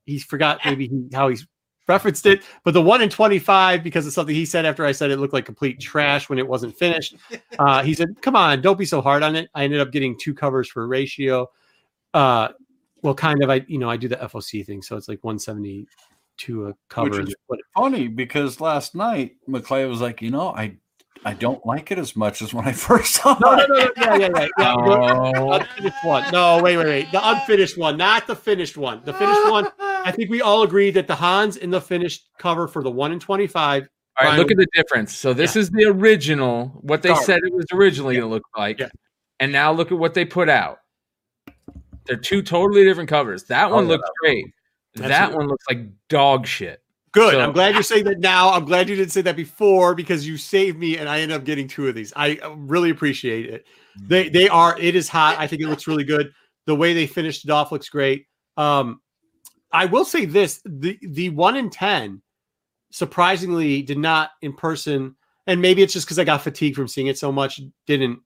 he 0.06 0.18
forgot 0.18 0.60
maybe 0.64 0.88
he, 0.88 1.08
how 1.12 1.28
he's 1.28 1.46
referenced 1.88 2.24
it, 2.26 2.42
but 2.62 2.72
the 2.72 2.80
one 2.80 3.02
in 3.02 3.10
25, 3.10 3.82
because 3.82 4.06
of 4.06 4.12
something 4.12 4.34
he 4.34 4.46
said 4.46 4.64
after 4.64 4.86
I 4.86 4.92
said 4.92 5.10
it 5.10 5.18
looked 5.18 5.32
like 5.34 5.44
complete 5.44 5.80
trash 5.80 6.28
when 6.28 6.38
it 6.38 6.46
wasn't 6.46 6.76
finished. 6.76 7.16
Uh, 7.58 7.82
he 7.82 7.92
said, 7.92 8.08
Come 8.22 8.36
on, 8.36 8.62
don't 8.62 8.78
be 8.78 8.86
so 8.86 9.02
hard 9.02 9.22
on 9.22 9.36
it. 9.36 9.50
I 9.54 9.64
ended 9.64 9.80
up 9.80 9.92
getting 9.92 10.16
two 10.16 10.32
covers 10.32 10.66
for 10.68 10.86
ratio. 10.86 11.50
Uh, 12.14 12.48
well, 13.02 13.12
kind 13.12 13.42
of, 13.42 13.50
I, 13.50 13.64
you 13.66 13.76
know, 13.76 13.90
I 13.90 13.98
do 13.98 14.08
the 14.08 14.16
FOC 14.16 14.64
thing, 14.64 14.80
so 14.80 14.96
it's 14.96 15.08
like 15.08 15.22
172 16.48 16.66
a 16.66 16.70
uh, 16.70 16.72
cover. 16.88 17.10
Which 17.10 17.28
is 17.30 17.34
But 17.48 17.58
funny 17.76 18.08
because 18.08 18.60
last 18.60 18.94
night 18.94 19.36
McClay 19.48 19.88
was 19.88 20.00
like, 20.00 20.22
you 20.22 20.30
know, 20.30 20.48
I 20.48 20.76
I 21.24 21.34
don't 21.34 21.64
like 21.66 21.90
it 21.90 21.98
as 21.98 22.16
much 22.16 22.40
as 22.40 22.54
when 22.54 22.66
I 22.66 22.72
first 22.88 23.14
saw 23.16 23.36
no, 23.40 23.54
no, 23.56 23.62
it. 23.62 23.68
no, 23.68 23.76
no, 23.76 23.90
yeah, 23.96 24.16
yeah, 24.16 24.28
yeah. 24.34 24.48
yeah. 24.58 24.74
the 24.74 25.32
Oh, 25.36 25.52
unfinished 25.52 25.96
one. 26.04 26.32
No, 26.32 26.62
wait, 26.62 26.76
wait, 26.78 26.86
wait. 26.86 27.12
The 27.12 27.20
unfinished 27.22 27.76
one, 27.76 27.96
not 27.96 28.26
the 28.26 28.36
finished 28.36 28.76
one. 28.76 29.02
The 29.04 29.12
finished 29.12 29.50
one. 29.50 29.68
I 29.80 30.12
think 30.12 30.30
we 30.30 30.40
all 30.40 30.62
agree 30.62 30.90
that 30.92 31.06
the 31.06 31.14
Hans 31.14 31.56
in 31.58 31.70
the 31.70 31.80
finished 31.80 32.30
cover 32.38 32.66
for 32.66 32.82
the 32.82 32.90
one 32.90 33.12
in 33.12 33.20
25. 33.20 33.86
all 34.20 34.26
right. 34.26 34.38
Look 34.38 34.50
at 34.50 34.56
the 34.56 34.66
difference. 34.74 35.14
So 35.14 35.34
this 35.34 35.56
is 35.56 35.70
the 35.70 35.84
original, 35.84 36.68
what 36.80 37.02
they 37.02 37.10
Sorry. 37.10 37.24
said 37.24 37.40
it 37.44 37.52
was 37.52 37.66
originally 37.74 38.14
going 38.14 38.26
to 38.26 38.30
look 38.34 38.44
like, 38.56 38.80
Yeah. 38.80 38.88
and 39.40 39.52
now 39.52 39.72
look 39.72 39.92
at 39.92 39.98
what 39.98 40.14
they 40.14 40.24
put 40.24 40.48
out. 40.48 40.78
They're 42.06 42.16
two 42.16 42.40
totally 42.40 42.82
different 42.82 43.10
covers. 43.10 43.44
That 43.44 43.70
oh, 43.70 43.74
one 43.74 43.84
yeah, 43.84 43.90
looks 43.90 44.08
great. 44.22 44.46
That 44.94 45.10
Absolutely. 45.10 45.36
one 45.36 45.48
looks 45.48 45.64
like 45.68 46.08
dog 46.08 46.46
shit. 46.46 46.82
Good. 47.12 47.32
So- 47.32 47.40
I'm 47.40 47.52
glad 47.52 47.74
you're 47.74 47.82
saying 47.82 48.04
that 48.04 48.20
now. 48.20 48.50
I'm 48.50 48.64
glad 48.64 48.88
you 48.88 48.96
didn't 48.96 49.12
say 49.12 49.22
that 49.22 49.36
before 49.36 49.94
because 49.94 50.26
you 50.26 50.36
saved 50.36 50.78
me 50.78 50.96
and 50.98 51.08
I 51.08 51.20
ended 51.20 51.36
up 51.36 51.44
getting 51.44 51.66
two 51.66 51.88
of 51.88 51.94
these. 51.94 52.12
I 52.14 52.36
uh, 52.42 52.50
really 52.50 52.90
appreciate 52.90 53.46
it. 53.46 53.66
They 54.00 54.28
they 54.28 54.48
are 54.48 54.78
it 54.78 54.94
is 54.94 55.08
hot. 55.08 55.36
I 55.38 55.46
think 55.46 55.62
it 55.62 55.68
looks 55.68 55.86
really 55.86 56.04
good. 56.04 56.32
The 56.66 56.74
way 56.74 56.94
they 56.94 57.06
finished 57.06 57.44
it 57.44 57.50
off 57.50 57.72
looks 57.72 57.88
great. 57.88 58.26
Um 58.56 59.00
I 59.72 59.86
will 59.86 60.04
say 60.04 60.24
this, 60.24 60.60
the 60.64 60.98
the 61.02 61.30
1 61.30 61.56
in 61.56 61.70
10 61.70 62.22
surprisingly 62.90 63.82
did 63.82 63.98
not 63.98 64.30
in 64.42 64.52
person 64.52 65.14
and 65.46 65.60
maybe 65.60 65.82
it's 65.82 65.92
just 65.92 66.06
cuz 66.06 66.18
I 66.18 66.24
got 66.24 66.42
fatigued 66.42 66.76
from 66.76 66.88
seeing 66.88 67.08
it 67.08 67.18
so 67.18 67.32
much 67.32 67.60
didn't 67.86 68.20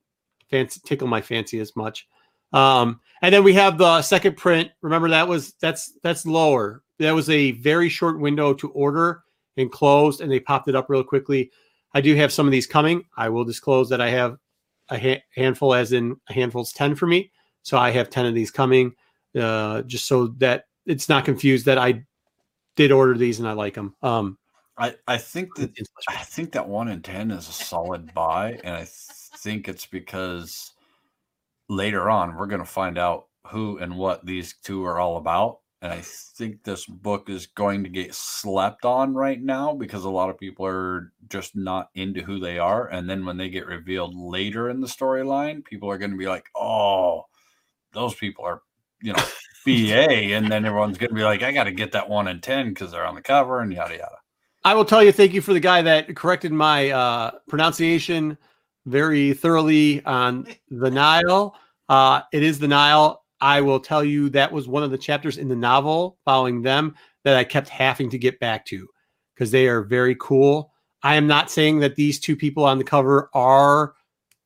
fancy 0.51 0.81
tickle 0.85 1.09
my 1.09 1.23
fancy 1.23 1.59
as 1.59 1.75
much. 1.75 2.07
Um 2.55 3.01
and 3.21 3.35
then 3.35 3.45
we 3.45 3.55
have 3.55 3.79
the 3.79 4.03
second 4.03 4.37
print. 4.37 4.71
Remember 4.81 5.09
that 5.11 5.29
was 5.29 5.55
that's 5.61 5.93
that's 6.03 6.25
lower. 6.25 6.83
That 6.99 7.13
was 7.13 7.29
a 7.31 7.53
very 7.53 7.89
short 7.89 8.21
window 8.21 8.55
to 8.55 8.71
order 8.71 9.23
and 9.57 9.71
closed, 9.71 10.21
and 10.21 10.31
they 10.31 10.41
popped 10.41 10.69
it 10.69 10.77
up 10.77 10.91
real 10.91 11.05
quickly. 11.05 11.51
I 11.95 12.01
do 12.01 12.15
have 12.17 12.33
some 12.33 12.47
of 12.47 12.53
these 12.53 12.67
coming. 12.67 13.05
I 13.17 13.29
will 13.29 13.45
disclose 13.45 13.89
that 13.89 14.01
I 14.01 14.11
have 14.11 14.37
a 14.91 14.99
ha- 14.99 15.23
handful, 15.35 15.75
as 15.75 15.93
in 15.93 16.17
a 16.29 16.33
handful's 16.33 16.73
ten 16.73 16.95
for 16.95 17.07
me. 17.07 17.31
So 17.63 17.79
I 17.79 17.91
have 17.93 18.11
ten 18.11 18.27
of 18.27 18.35
these 18.35 18.51
coming, 18.51 18.95
uh, 19.39 19.83
just 19.83 20.07
so 20.07 20.29
that 20.39 20.67
it's 20.87 21.09
not 21.09 21.25
confused 21.25 21.67
that 21.67 21.79
I 21.79 22.05
did 22.77 22.93
order 22.93 23.17
these 23.17 23.39
and 23.39 23.49
I 23.49 23.53
like 23.53 23.75
them. 23.75 23.95
Um, 24.03 24.39
I, 24.77 24.97
I 25.07 25.17
think 25.17 25.55
that 25.57 25.71
I 26.09 26.17
think 26.17 26.53
that 26.53 26.69
one 26.69 26.89
in 26.89 27.01
ten 27.01 27.31
is 27.31 27.49
a 27.49 27.53
solid 27.53 28.13
buy, 28.13 28.59
and 28.65 28.75
I 28.77 28.87
think 28.87 29.69
it's 29.69 29.87
because 29.87 30.73
later 31.69 32.11
on 32.11 32.37
we're 32.37 32.47
going 32.47 32.61
to 32.61 32.67
find 32.67 32.99
out 32.99 33.27
who 33.47 33.79
and 33.79 33.97
what 33.97 34.25
these 34.25 34.55
two 34.63 34.85
are 34.85 34.99
all 34.99 35.17
about. 35.17 35.61
And 35.83 35.93
I 35.93 36.01
think 36.03 36.63
this 36.63 36.87
book 36.87 37.29
is 37.29 37.47
going 37.47 37.85
to 37.85 37.91
get 37.91 38.15
slept 38.15 38.87
on 38.87 39.13
right 39.13 39.41
now 39.41 39.75
because 39.75 40.05
a 40.05 40.11
lot 40.11 40.31
of 40.31 40.39
people 40.39 40.65
are 40.65 41.13
just 41.29 41.55
not 41.55 41.91
into 41.95 42.23
who 42.23 42.39
they 42.39 42.59
are. 42.59 42.89
And 42.89 43.09
then 43.09 43.27
when 43.27 43.37
they 43.37 43.51
get 43.51 43.67
revealed 43.67 44.17
later 44.17 44.71
in 44.71 44.81
the 44.81 44.87
storyline, 44.87 45.63
people 45.63 45.91
are 45.91 45.99
going 45.99 46.13
to 46.13 46.17
be 46.17 46.27
like, 46.27 46.47
oh, 46.57 47.27
those 47.93 48.15
people 48.15 48.47
are, 48.47 48.63
you 49.03 49.13
know, 49.13 49.23
BA. 49.67 50.33
And 50.35 50.51
then 50.51 50.65
everyone's 50.65 50.97
going 50.97 51.11
to 51.11 51.15
be 51.15 51.23
like, 51.23 51.43
I 51.43 51.53
got 51.53 51.65
to 51.65 51.73
get 51.73 51.93
that 51.93 52.09
one 52.09 52.29
in 52.29 52.41
10 52.41 52.71
because 52.71 52.91
they're 52.91 53.07
on 53.07 53.15
the 53.15 53.21
cover 53.21 53.61
and 53.61 53.71
yada, 53.71 53.99
yada. 53.99 54.17
I 54.65 54.73
will 54.73 54.87
tell 54.87 55.05
you, 55.05 55.13
thank 55.13 55.35
you 55.35 55.43
for 55.43 55.53
the 55.53 55.61
guy 55.61 55.83
that 55.83 56.17
corrected 56.17 56.51
my 56.51 56.89
uh, 56.91 57.33
pronunciation 57.47 58.39
very 58.87 59.33
thoroughly 59.33 60.05
on 60.05 60.47
the 60.71 60.91
Nihil. 60.91 61.55
Uh, 61.89 62.23
it 62.33 62.43
is 62.43 62.59
the 62.59 62.69
Nihil. 62.69 63.23
I 63.41 63.61
will 63.61 63.81
tell 63.81 64.05
you 64.05 64.31
that 64.31 64.53
was 64.53 64.69
one 64.69 64.83
of 64.83 64.91
the 64.91 64.99
chapters 64.99 65.39
in 65.39 65.49
the 65.49 65.57
novel 65.57 66.19
following 66.25 66.63
them 66.63 66.95
that 67.25 67.37
I 67.37 67.45
kept 67.45 67.69
having 67.69 68.11
to 68.11 68.19
get 68.19 68.41
back 68.41 68.65
to 68.67 68.89
because 69.35 69.51
they 69.51 69.69
are 69.69 69.83
very 69.83 70.17
cool. 70.19 70.73
I 71.03 71.17
am 71.17 71.27
not 71.27 71.51
saying 71.51 71.81
that 71.81 71.97
these 71.97 72.19
two 72.19 72.37
people 72.37 72.65
on 72.65 72.79
the 72.79 72.85
cover 72.85 73.29
are 73.35 73.95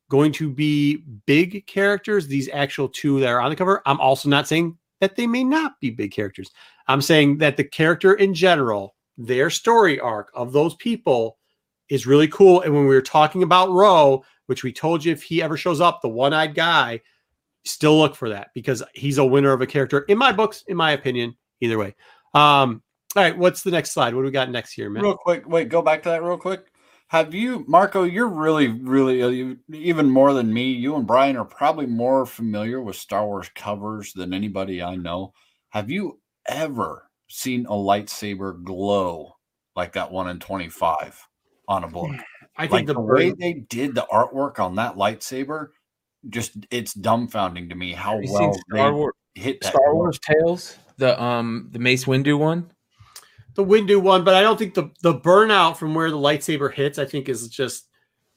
going 0.09 0.31
to 0.33 0.49
be 0.49 0.97
big 1.25 1.65
characters, 1.67 2.27
these 2.27 2.49
actual 2.51 2.89
two 2.89 3.19
that 3.21 3.29
are 3.29 3.39
on 3.39 3.49
the 3.49 3.55
cover. 3.55 3.81
I'm 3.85 4.01
also 4.01 4.27
not 4.27 4.47
saying 4.47 4.77
that 4.99 5.15
they 5.15 5.27
may 5.27 5.43
not 5.43 5.79
be 5.79 5.91
big 5.91 6.11
characters. 6.11 6.51
I'm 6.87 7.01
saying 7.01 7.37
that 7.37 7.55
the 7.55 7.63
character 7.63 8.15
in 8.15 8.33
general, 8.33 8.95
their 9.17 9.49
story 9.49 9.99
arc 9.99 10.31
of 10.33 10.51
those 10.51 10.75
people 10.75 11.37
is 11.89 12.07
really 12.07 12.27
cool. 12.27 12.61
And 12.61 12.73
when 12.73 12.87
we 12.87 12.95
were 12.95 13.01
talking 13.01 13.43
about 13.43 13.71
Ro, 13.71 14.23
which 14.45 14.63
we 14.63 14.71
told 14.71 15.03
you 15.03 15.11
if 15.11 15.23
he 15.23 15.41
ever 15.41 15.57
shows 15.57 15.81
up, 15.81 16.01
the 16.01 16.09
one 16.09 16.33
eyed 16.33 16.55
guy, 16.55 17.01
still 17.65 17.97
look 17.97 18.15
for 18.15 18.29
that 18.29 18.49
because 18.53 18.83
he's 18.93 19.17
a 19.17 19.25
winner 19.25 19.51
of 19.51 19.61
a 19.61 19.67
character 19.67 19.99
in 20.01 20.17
my 20.17 20.31
books, 20.31 20.63
in 20.67 20.77
my 20.77 20.91
opinion. 20.91 21.35
Either 21.61 21.77
way. 21.77 21.95
Um, 22.33 22.81
all 23.15 23.23
right, 23.23 23.37
what's 23.37 23.63
the 23.63 23.71
next 23.71 23.91
slide? 23.91 24.13
What 24.13 24.21
do 24.21 24.25
we 24.25 24.31
got 24.31 24.49
next 24.49 24.71
here, 24.71 24.89
man? 24.89 25.03
Real 25.03 25.17
quick, 25.17 25.47
wait, 25.47 25.69
go 25.69 25.81
back 25.81 26.03
to 26.03 26.09
that 26.09 26.23
real 26.23 26.37
quick. 26.37 26.71
Have 27.07 27.33
you, 27.33 27.65
Marco? 27.67 28.03
You're 28.03 28.29
really, 28.29 28.67
really, 28.67 29.23
uh, 29.23 29.55
even 29.73 30.07
more 30.07 30.31
than 30.31 30.53
me. 30.53 30.71
You 30.71 30.95
and 30.95 31.07
Brian 31.07 31.35
are 31.37 31.45
probably 31.45 31.87
more 31.87 32.25
familiar 32.27 32.81
with 32.81 32.95
Star 32.95 33.25
Wars 33.25 33.49
covers 33.55 34.13
than 34.13 34.31
anybody 34.31 34.83
I 34.83 34.95
know. 34.95 35.33
Have 35.69 35.89
you 35.89 36.19
ever 36.47 37.09
seen 37.27 37.65
a 37.65 37.71
lightsaber 37.71 38.63
glow 38.63 39.35
like 39.75 39.93
that 39.93 40.11
one 40.11 40.29
in 40.29 40.39
25 40.39 41.27
on 41.69 41.85
a 41.85 41.87
book? 41.87 42.11
I 42.57 42.63
think 42.63 42.71
like 42.71 42.85
the, 42.87 42.95
the 42.95 42.99
way 42.99 43.31
they 43.31 43.53
did 43.53 43.95
the 43.95 44.05
artwork 44.11 44.59
on 44.59 44.75
that 44.75 44.97
lightsaber, 44.97 45.69
just 46.27 46.57
it's 46.69 46.93
dumbfounding 46.93 47.69
to 47.69 47.75
me 47.75 47.93
how 47.93 48.17
well 48.17 48.53
Star 48.53 48.63
they 48.69 48.91
Wars, 48.91 49.13
hit 49.35 49.61
that. 49.61 49.69
Star 49.69 49.85
glow. 49.85 49.95
Wars 49.95 50.19
Tales? 50.19 50.77
The 50.97 51.21
um 51.23 51.69
the 51.71 51.79
Mace 51.79 52.03
Windu 52.03 52.37
one? 52.37 52.69
the 53.55 53.65
Windu 53.65 54.01
one, 54.01 54.23
but 54.23 54.35
I 54.35 54.41
don't 54.41 54.57
think 54.57 54.73
the 54.73 54.89
the 55.01 55.13
burnout 55.13 55.77
from 55.77 55.93
where 55.93 56.09
the 56.09 56.17
lightsaber 56.17 56.73
hits, 56.73 56.97
I 56.97 57.05
think 57.05 57.29
is 57.29 57.47
just 57.49 57.87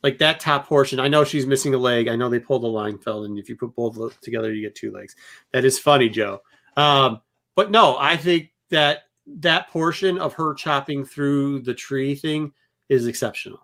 like 0.02 0.19
that 0.19 0.41
top 0.41 0.67
portion. 0.67 0.99
I 0.99 1.09
know 1.09 1.23
she's 1.23 1.47
missing 1.47 1.75
a 1.75 1.78
leg. 1.78 2.09
I 2.09 2.17
know 2.17 2.28
they 2.28 2.41
pulled 2.41 2.62
the 2.62 2.69
line 2.69 2.99
fell, 2.99 3.25
and 3.25 3.39
if 3.39 3.49
you 3.49 3.57
put 3.57 3.75
both 3.77 4.20
together, 4.20 4.52
you 4.52 4.62
get 4.62 4.75
two 4.75 4.91
legs. 4.91 5.15
That 5.52 5.65
is 5.65 5.78
funny, 5.78 6.09
Joe. 6.09 6.41
Um, 6.77 7.20
but 7.55 7.70
no, 7.70 7.97
I 7.99 8.17
think 8.17 8.51
that 8.70 9.05
that 9.27 9.69
portion 9.70 10.19
of 10.19 10.33
her 10.35 10.55
chopping 10.55 11.05
through 11.05 11.61
the 11.61 11.75
tree 11.75 12.17
thing 12.17 12.52
is 12.89 13.07
exceptional. 13.07 13.61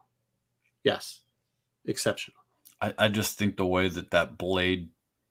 Yes, 0.85 1.21
exceptional. 1.87 2.39
I, 2.81 2.95
I 2.99 3.09
just 3.09 3.39
think 3.39 3.57
the 3.57 3.67
way 3.67 3.89
that 3.89 4.11
that 4.13 4.39
blade 4.39 4.89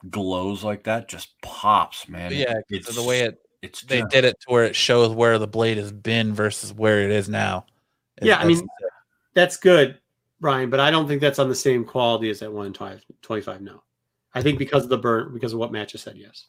glows 0.09 0.63
like 0.63 0.83
that 0.83 1.07
just 1.07 1.39
pops, 1.41 2.07
man. 2.09 2.31
Yeah, 2.33 2.55
it's 2.69 2.93
the 2.95 3.03
way 3.03 3.21
it 3.21 3.39
it's 3.61 3.81
they 3.81 3.99
just- 4.01 4.11
did 4.11 4.25
it 4.25 4.39
to 4.41 4.51
where 4.53 4.65
it 4.65 4.75
shows 4.75 5.15
where 5.15 5.39
the 5.39 5.47
blade 5.47 5.77
has 5.77 5.91
been 5.91 6.33
versus 6.33 6.73
where 6.73 7.01
it 7.01 7.11
is 7.11 7.27
now. 7.29 7.65
Yeah, 8.21 8.37
I 8.39 8.45
mean, 8.45 8.67
That's 9.33 9.57
good, 9.57 9.99
Brian, 10.39 10.69
but 10.69 10.79
I 10.79 10.89
don't 10.91 11.07
think 11.07 11.21
that's 11.21 11.39
on 11.39 11.49
the 11.49 11.55
same 11.55 11.85
quality 11.85 12.29
as 12.29 12.39
that 12.39 12.51
one 12.51 12.65
in 12.67 12.73
25, 12.73 13.03
25 13.21 13.61
no. 13.61 13.83
I 14.33 14.41
think 14.41 14.59
because 14.59 14.83
of 14.83 14.89
the 14.89 14.97
burn, 14.97 15.33
because 15.33 15.53
of 15.53 15.59
what 15.59 15.71
Matt 15.71 15.89
just 15.89 16.03
said, 16.03 16.17
yes. 16.17 16.45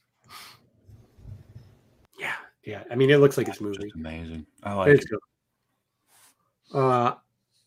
Yeah, 2.19 2.35
yeah. 2.65 2.85
I 2.91 2.95
mean, 2.97 3.11
it 3.11 3.19
looks 3.19 3.37
like 3.39 3.49
it's 3.49 3.57
it's 3.59 3.63
moving. 3.63 3.91
amazing. 3.95 4.47
I 4.63 4.75
like 4.75 4.89
It's 4.89 5.05
it. 5.05 5.11
good. 5.11 6.79
Uh, 6.79 7.15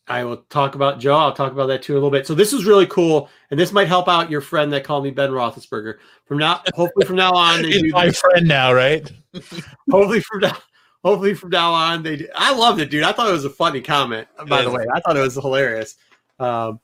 I 0.08 0.24
will 0.24 0.38
talk 0.50 0.76
about 0.76 1.00
Joe. 1.00 1.16
I'll 1.16 1.34
talk 1.34 1.52
about 1.52 1.68
that 1.68 1.84
too 1.84 1.94
a 1.94 1.96
little 1.96 2.12
bit. 2.12 2.28
So 2.28 2.34
this 2.34 2.54
is 2.54 2.66
really 2.66 2.88
cool, 2.88 3.30
and 3.50 3.60
this 3.60 3.72
might 3.72 3.88
help 3.88 4.08
out 4.08 4.32
your 4.32 4.42
friend 4.42 4.72
that 4.74 4.84
called 4.84 5.04
me 5.04 5.12
Ben 5.12 5.30
Roethlisberger. 5.30 5.98
From 6.26 6.40
now, 6.40 6.62
hopefully 6.74 7.06
from 7.06 7.16
now 7.16 7.34
on, 7.34 7.62
they 7.62 7.70
he's 7.70 7.82
do. 7.84 7.92
my 7.92 8.12
friend 8.12 8.48
now, 8.48 8.74
right? 8.74 9.10
Hopefully 9.90 10.20
from 10.20 10.42
now, 10.42 10.58
hopefully 11.04 11.34
from 11.34 11.52
now 11.52 11.72
on, 11.72 12.04
they. 12.04 12.18
Do. 12.18 12.28
I 12.36 12.54
loved 12.54 12.82
it, 12.82 12.90
dude. 12.90 13.04
I 13.04 13.14
thought 13.14 13.30
it 13.30 13.34
was 13.34 13.46
a 13.46 13.50
funny 13.50 13.80
comment. 13.80 14.28
By 14.48 14.62
the 14.64 14.72
way, 14.72 14.86
I 14.94 15.00
thought 15.00 15.16
it 15.16 15.22
was 15.22 15.36
hilarious. 15.36 15.96
Um, 16.40 16.80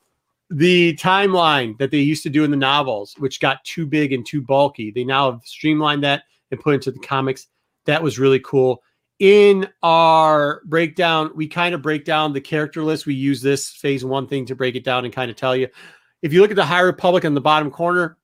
the 0.50 0.94
timeline 0.94 1.76
that 1.78 1.90
they 1.90 1.98
used 1.98 2.22
to 2.22 2.30
do 2.30 2.44
in 2.44 2.50
the 2.50 2.56
novels, 2.56 3.14
which 3.18 3.40
got 3.40 3.62
too 3.64 3.84
big 3.84 4.12
and 4.12 4.24
too 4.24 4.40
bulky, 4.40 4.90
they 4.90 5.04
now 5.04 5.30
have 5.30 5.42
streamlined 5.44 6.02
that 6.04 6.22
and 6.50 6.60
put 6.60 6.74
into 6.74 6.90
the 6.90 6.98
comics. 7.00 7.48
That 7.84 8.02
was 8.02 8.18
really 8.18 8.40
cool. 8.40 8.82
In 9.18 9.68
our 9.82 10.62
breakdown, 10.64 11.32
we 11.34 11.48
kind 11.48 11.74
of 11.74 11.82
break 11.82 12.04
down 12.04 12.32
the 12.32 12.40
character 12.40 12.84
list. 12.84 13.06
We 13.06 13.14
use 13.14 13.42
this 13.42 13.68
phase 13.70 14.04
one 14.04 14.28
thing 14.28 14.46
to 14.46 14.54
break 14.54 14.76
it 14.76 14.84
down 14.84 15.04
and 15.04 15.12
kind 15.12 15.30
of 15.30 15.36
tell 15.36 15.56
you. 15.56 15.68
If 16.22 16.32
you 16.32 16.40
look 16.40 16.50
at 16.50 16.56
the 16.56 16.64
High 16.64 16.80
Republic 16.80 17.24
in 17.24 17.34
the 17.34 17.40
bottom 17.40 17.70
corner, 17.70 18.16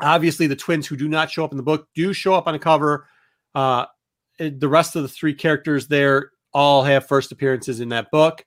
obviously 0.00 0.46
the 0.46 0.56
twins 0.56 0.86
who 0.86 0.96
do 0.96 1.08
not 1.08 1.30
show 1.30 1.44
up 1.44 1.52
in 1.52 1.56
the 1.56 1.62
book 1.62 1.88
do 1.94 2.12
show 2.12 2.34
up 2.34 2.46
on 2.46 2.54
the 2.54 2.58
cover. 2.58 3.06
Uh, 3.54 3.86
the 4.38 4.68
rest 4.68 4.96
of 4.96 5.02
the 5.02 5.08
three 5.08 5.34
characters 5.34 5.88
there 5.88 6.30
all 6.52 6.82
have 6.82 7.06
first 7.06 7.32
appearances 7.32 7.80
in 7.80 7.90
that 7.90 8.10
book. 8.10 8.44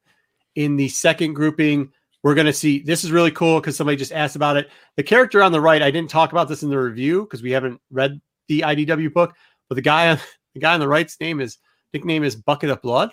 In 0.55 0.77
the 0.77 0.89
second 0.89 1.33
grouping, 1.33 1.91
we're 2.23 2.35
going 2.35 2.47
to 2.47 2.53
see 2.53 2.79
this 2.79 3.03
is 3.03 3.11
really 3.11 3.31
cool 3.31 3.59
because 3.59 3.77
somebody 3.77 3.97
just 3.97 4.11
asked 4.11 4.35
about 4.35 4.57
it. 4.57 4.69
The 4.97 5.03
character 5.03 5.41
on 5.43 5.51
the 5.51 5.61
right, 5.61 5.81
I 5.81 5.91
didn't 5.91 6.09
talk 6.09 6.31
about 6.31 6.47
this 6.47 6.63
in 6.63 6.69
the 6.69 6.79
review 6.79 7.23
because 7.23 7.43
we 7.43 7.51
haven't 7.51 7.79
read 7.91 8.19
the 8.47 8.61
IDW 8.61 9.13
book, 9.13 9.35
but 9.67 9.75
the 9.75 9.81
guy 9.81 10.09
on 10.09 10.19
the 10.53 10.59
guy 10.59 10.73
on 10.73 10.79
the 10.79 10.87
right's 10.87 11.19
name 11.19 11.39
is 11.39 11.57
nickname 11.93 12.23
is 12.23 12.35
Bucket 12.35 12.69
of 12.69 12.81
Blood, 12.81 13.11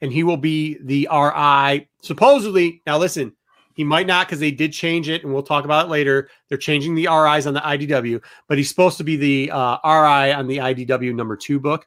and 0.00 0.12
he 0.12 0.22
will 0.22 0.36
be 0.36 0.78
the 0.82 1.08
RI 1.10 1.88
supposedly. 2.02 2.82
Now 2.86 2.98
listen, 2.98 3.32
he 3.74 3.84
might 3.84 4.06
not 4.06 4.26
because 4.26 4.40
they 4.40 4.50
did 4.50 4.72
change 4.72 5.08
it, 5.08 5.22
and 5.22 5.32
we'll 5.32 5.42
talk 5.42 5.64
about 5.64 5.86
it 5.86 5.88
later. 5.88 6.28
They're 6.48 6.58
changing 6.58 6.94
the 6.94 7.06
RIs 7.06 7.46
on 7.46 7.54
the 7.54 7.60
IDW, 7.60 8.22
but 8.48 8.58
he's 8.58 8.68
supposed 8.68 8.98
to 8.98 9.04
be 9.04 9.16
the 9.16 9.50
uh, 9.52 9.78
RI 9.84 10.32
on 10.32 10.48
the 10.48 10.58
IDW 10.58 11.14
number 11.14 11.36
two 11.36 11.60
book. 11.60 11.86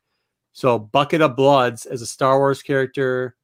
So 0.54 0.80
Bucket 0.80 1.22
of 1.22 1.36
Bloods 1.36 1.86
as 1.86 2.02
a 2.02 2.06
Star 2.06 2.38
Wars 2.38 2.62
character, 2.62 3.36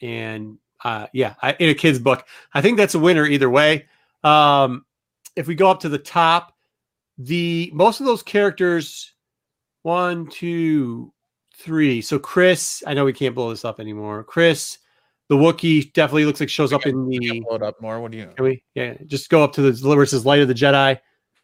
and 0.00 0.58
uh, 0.82 1.06
yeah, 1.12 1.34
I, 1.42 1.52
in 1.54 1.70
a 1.70 1.74
kid's 1.74 1.98
book, 1.98 2.26
I 2.52 2.60
think 2.62 2.76
that's 2.76 2.94
a 2.94 2.98
winner 2.98 3.26
either 3.26 3.50
way. 3.50 3.86
Um, 4.24 4.84
if 5.36 5.46
we 5.46 5.54
go 5.54 5.70
up 5.70 5.80
to 5.80 5.88
the 5.88 5.98
top, 5.98 6.52
the 7.18 7.70
most 7.72 8.00
of 8.00 8.06
those 8.06 8.22
characters, 8.22 9.12
one, 9.86 10.26
two, 10.26 11.12
three. 11.56 12.02
So 12.02 12.18
Chris, 12.18 12.82
I 12.88 12.92
know 12.92 13.04
we 13.04 13.12
can't 13.12 13.36
blow 13.36 13.50
this 13.50 13.64
up 13.64 13.78
anymore. 13.78 14.24
Chris, 14.24 14.78
the 15.28 15.36
Wookiee, 15.36 15.92
definitely 15.92 16.24
looks 16.24 16.40
like 16.40 16.48
shows 16.48 16.72
up 16.72 16.86
in 16.86 17.06
the. 17.08 17.40
Blow 17.46 17.54
it 17.54 17.62
up 17.62 17.80
more. 17.80 18.00
What 18.00 18.10
do 18.10 18.18
you? 18.18 18.26
Can 18.34 18.44
we? 18.44 18.64
Yeah, 18.74 18.94
just 19.06 19.30
go 19.30 19.44
up 19.44 19.52
to 19.52 19.62
the 19.62 19.88
it 19.88 20.26
Light 20.26 20.40
of 20.40 20.48
the 20.48 20.54
Jedi. 20.54 20.98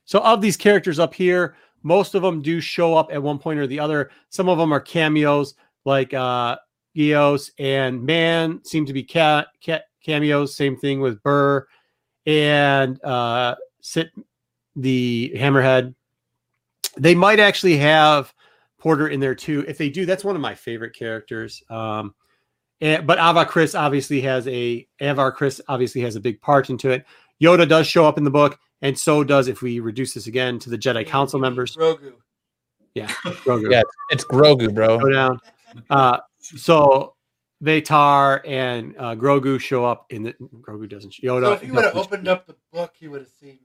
So 0.06 0.18
of 0.18 0.42
these 0.42 0.56
characters 0.56 0.98
up 0.98 1.14
here, 1.14 1.54
most 1.84 2.16
of 2.16 2.22
them 2.22 2.42
do 2.42 2.60
show 2.60 2.96
up 2.96 3.12
at 3.12 3.22
one 3.22 3.38
point 3.38 3.60
or 3.60 3.68
the 3.68 3.78
other. 3.78 4.10
Some 4.30 4.48
of 4.48 4.58
them 4.58 4.72
are 4.72 4.80
cameos, 4.80 5.54
like 5.84 6.12
uh 6.12 6.56
Gios 6.96 7.52
and 7.60 8.02
Mann 8.02 8.60
seem 8.64 8.86
to 8.86 8.92
be 8.92 9.04
cat, 9.04 9.46
cat 9.60 9.84
cameos. 10.04 10.56
Same 10.56 10.76
thing 10.76 11.00
with 11.00 11.22
Burr 11.22 11.64
and 12.26 13.02
uh 13.04 13.54
Sit 13.80 14.10
the 14.74 15.32
Hammerhead. 15.36 15.94
They 16.96 17.14
might 17.14 17.40
actually 17.40 17.76
have 17.78 18.32
Porter 18.78 19.08
in 19.08 19.20
there 19.20 19.34
too. 19.34 19.64
If 19.68 19.78
they 19.78 19.88
do, 19.88 20.06
that's 20.06 20.24
one 20.24 20.34
of 20.34 20.42
my 20.42 20.54
favorite 20.54 20.94
characters. 20.94 21.62
Um, 21.70 22.14
and, 22.80 23.06
but 23.06 23.18
Avar 23.18 23.46
Kriss 23.46 23.78
obviously 23.78 24.20
has 24.22 24.46
a 24.48 24.86
Avar 25.00 25.34
Kriss 25.34 25.60
obviously 25.68 26.00
has 26.02 26.16
a 26.16 26.20
big 26.20 26.40
part 26.40 26.68
into 26.68 26.90
it. 26.90 27.04
Yoda 27.40 27.68
does 27.68 27.86
show 27.86 28.06
up 28.06 28.18
in 28.18 28.24
the 28.24 28.30
book, 28.30 28.58
and 28.82 28.98
so 28.98 29.24
does 29.24 29.48
if 29.48 29.62
we 29.62 29.80
reduce 29.80 30.14
this 30.14 30.26
again 30.26 30.58
to 30.60 30.70
the 30.70 30.78
Jedi 30.78 31.06
Council 31.06 31.38
members. 31.38 31.76
Grogu. 31.76 32.12
Grogu. 32.96 33.70
Yeah. 33.70 33.82
It's 34.10 34.24
Grogu, 34.24 34.74
bro. 34.74 34.98
Go 34.98 35.10
down. 35.10 35.38
Uh, 35.88 36.18
so 36.40 37.14
Vatar 37.62 38.40
and 38.46 38.94
uh, 38.98 39.14
Grogu 39.14 39.60
show 39.60 39.84
up 39.84 40.06
in 40.10 40.24
the 40.24 40.34
Grogu 40.60 40.88
doesn't 40.88 41.14
Yoda. 41.14 41.44
So 41.44 41.52
if 41.52 41.64
you 41.64 41.72
would 41.72 41.84
have 41.84 41.96
opened 41.96 42.28
up 42.28 42.46
the 42.46 42.56
book, 42.72 42.92
he 42.98 43.08
would 43.08 43.20
have 43.20 43.30
seen 43.40 43.60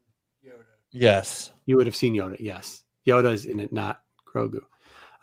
Yoda. 0.45 0.63
Yes. 0.91 1.51
you 1.65 1.75
would 1.77 1.87
have 1.87 1.95
seen 1.95 2.13
Yoda. 2.15 2.37
Yes, 2.39 2.83
Yoda 3.07 3.33
is 3.33 3.45
in 3.45 3.59
it, 3.59 3.71
not 3.71 4.01
Grogu. 4.25 4.61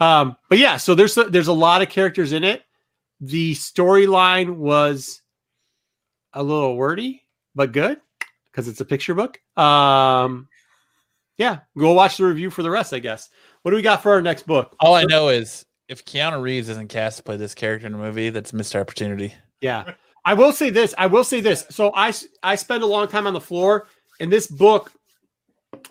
Um, 0.00 0.36
but 0.48 0.58
yeah, 0.58 0.76
so 0.76 0.94
there's 0.94 1.16
a, 1.16 1.24
there's 1.24 1.48
a 1.48 1.52
lot 1.52 1.82
of 1.82 1.88
characters 1.88 2.32
in 2.32 2.42
it. 2.42 2.64
The 3.20 3.54
storyline 3.54 4.56
was 4.56 5.22
a 6.32 6.42
little 6.42 6.76
wordy, 6.76 7.22
but 7.54 7.72
good. 7.72 8.00
because 8.54 8.68
it's 8.68 8.80
a 8.80 8.84
picture 8.84 9.14
book. 9.14 9.40
Um, 9.58 10.48
yeah, 11.36 11.60
go 11.76 11.92
watch 11.92 12.16
the 12.18 12.24
review 12.24 12.50
for 12.50 12.62
the 12.62 12.70
rest. 12.70 12.94
I 12.94 13.00
guess. 13.00 13.28
What 13.62 13.70
do 13.70 13.76
we 13.76 13.82
got 13.82 14.02
for 14.02 14.12
our 14.12 14.22
next 14.22 14.46
book? 14.46 14.76
All 14.80 14.94
I 14.94 15.04
know 15.04 15.28
is 15.28 15.64
if 15.88 16.04
Keanu 16.04 16.40
Reeves 16.40 16.68
isn't 16.68 16.88
cast 16.88 17.16
to 17.18 17.22
play 17.22 17.36
this 17.36 17.54
character 17.54 17.86
in 17.86 17.94
a 17.94 17.98
movie, 17.98 18.30
that's 18.30 18.52
a 18.52 18.56
missed 18.56 18.76
opportunity. 18.76 19.34
Yeah. 19.60 19.94
I 20.24 20.34
will 20.34 20.52
say 20.52 20.70
this. 20.70 20.94
I 20.96 21.06
will 21.06 21.24
say 21.24 21.40
this. 21.40 21.66
So 21.70 21.92
I 21.94 22.12
I 22.42 22.54
spend 22.54 22.82
a 22.82 22.86
long 22.86 23.08
time 23.08 23.26
on 23.26 23.34
the 23.34 23.40
floor, 23.40 23.88
and 24.20 24.32
this 24.32 24.46
book, 24.46 24.92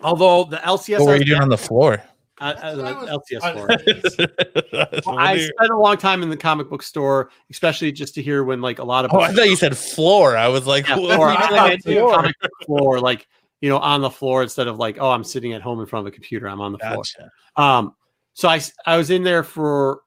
although 0.02 0.44
the 0.46 0.58
LCS, 0.58 1.00
What 1.00 1.08
were 1.08 1.16
you 1.18 1.26
doing 1.26 1.42
on 1.42 1.50
the 1.50 1.58
floor? 1.58 2.02
uh, 2.42 2.54
uh, 2.62 3.06
I 3.06 3.10
LCS 3.12 3.54
floor. 3.54 3.68
Well, 5.06 5.20
I 5.20 5.38
spent 5.38 5.72
a 5.72 5.78
long 5.78 5.98
time 5.98 6.24
in 6.24 6.30
the 6.30 6.38
comic 6.38 6.70
book 6.70 6.82
store, 6.84 7.30
especially 7.52 7.92
just 7.92 8.16
to 8.16 8.22
hear 8.22 8.44
when 8.44 8.62
like 8.62 8.80
a 8.80 8.84
lot 8.84 9.06
of 9.06 9.14
oh, 9.14 9.20
I 9.20 9.32
thought 9.32 9.48
you 9.50 9.56
said 9.56 9.78
floor. 9.78 10.36
I 10.36 10.48
was 10.48 10.66
like, 10.66 10.88
Yeah, 10.88 10.96
floor. 10.96 11.28
I 11.30 11.36
doing 11.48 11.50
thought 11.50 11.60
on 11.68 11.72
it's 11.72 11.86
the 11.86 11.94
the 11.96 12.00
floor? 12.00 12.16
comic 12.16 12.36
book 12.42 12.52
floor, 12.66 13.00
like 13.00 13.28
you 13.62 13.70
know, 13.70 13.78
on 13.78 14.02
the 14.02 14.10
floor 14.10 14.44
instead 14.44 14.68
of 14.68 14.78
like, 14.78 14.98
oh, 15.00 15.10
I'm 15.12 15.24
sitting 15.24 15.54
at 15.54 15.62
home 15.62 15.80
in 15.80 15.86
front 15.86 16.06
of 16.06 16.12
a 16.12 16.16
computer. 16.16 16.48
I'm 16.48 16.60
on 16.60 16.74
the 16.74 16.80
floor. 16.80 16.96
Gotcha. 16.98 17.32
Um, 17.56 17.96
so 18.34 18.50
I 18.50 18.58
s- 18.58 18.74
I 18.86 18.98
was 18.98 19.10
in 19.10 19.24
there 19.24 19.44
for, 19.44 20.02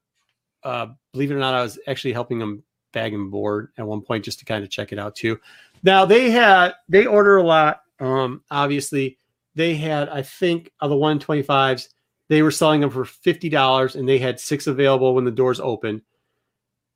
uh, 0.63 0.89
believe 1.13 1.31
it 1.31 1.35
or 1.35 1.39
not, 1.39 1.55
I 1.55 1.63
was 1.63 1.79
actually 1.87 2.13
helping 2.13 2.39
them 2.39 2.63
bag 2.93 3.15
and 3.15 3.31
board 3.31 3.71
at 3.79 3.87
one 3.87 4.01
point 4.03 4.25
just 4.25 4.41
to 4.41 4.45
kind 4.45 4.63
of 4.63 4.69
check 4.71 4.93
it 4.93 4.99
out 4.99 5.15
too. 5.15 5.39
Now 5.83 6.05
they 6.05 6.31
had 6.31 6.75
they 6.89 7.07
order 7.07 7.37
a 7.39 7.43
lot. 7.43 7.83
Um, 8.01 8.43
obviously 8.51 9.17
they 9.57 9.75
had 9.75 10.09
I 10.10 10.23
think 10.23 10.70
of 10.81 10.91
the 10.91 10.97
125s, 10.97 11.89
they 12.28 12.43
were 12.43 12.51
selling 12.51 12.81
them 12.81 12.91
for 12.91 13.05
fifty 13.05 13.49
dollars, 13.49 13.97
and 13.97 14.09
they 14.09 14.18
had 14.18 14.39
six 14.39 14.67
available 14.67 15.15
when 15.15 15.25
the 15.25 15.31
doors 15.31 15.59
opened. 15.59 16.02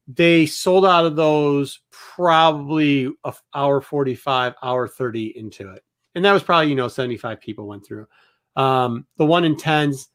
They 0.06 0.47
sold 0.47 0.84
out 0.84 1.06
of 1.06 1.16
those 1.16 1.80
probably 1.90 3.12
a 3.24 3.34
hour 3.55 3.80
45, 3.80 4.55
hour 4.62 4.89
30 4.89 5.39
into 5.39 5.72
it. 5.72 5.84
And 6.16 6.24
that 6.24 6.32
was 6.32 6.42
probably, 6.42 6.68
you 6.68 6.74
know, 6.74 6.89
75 6.89 7.40
people 7.40 7.68
went 7.68 7.86
through. 7.86 8.08
Um, 8.56 9.06
the 9.18 9.26
one 9.26 9.44
in 9.44 9.56
tens, 9.56 10.08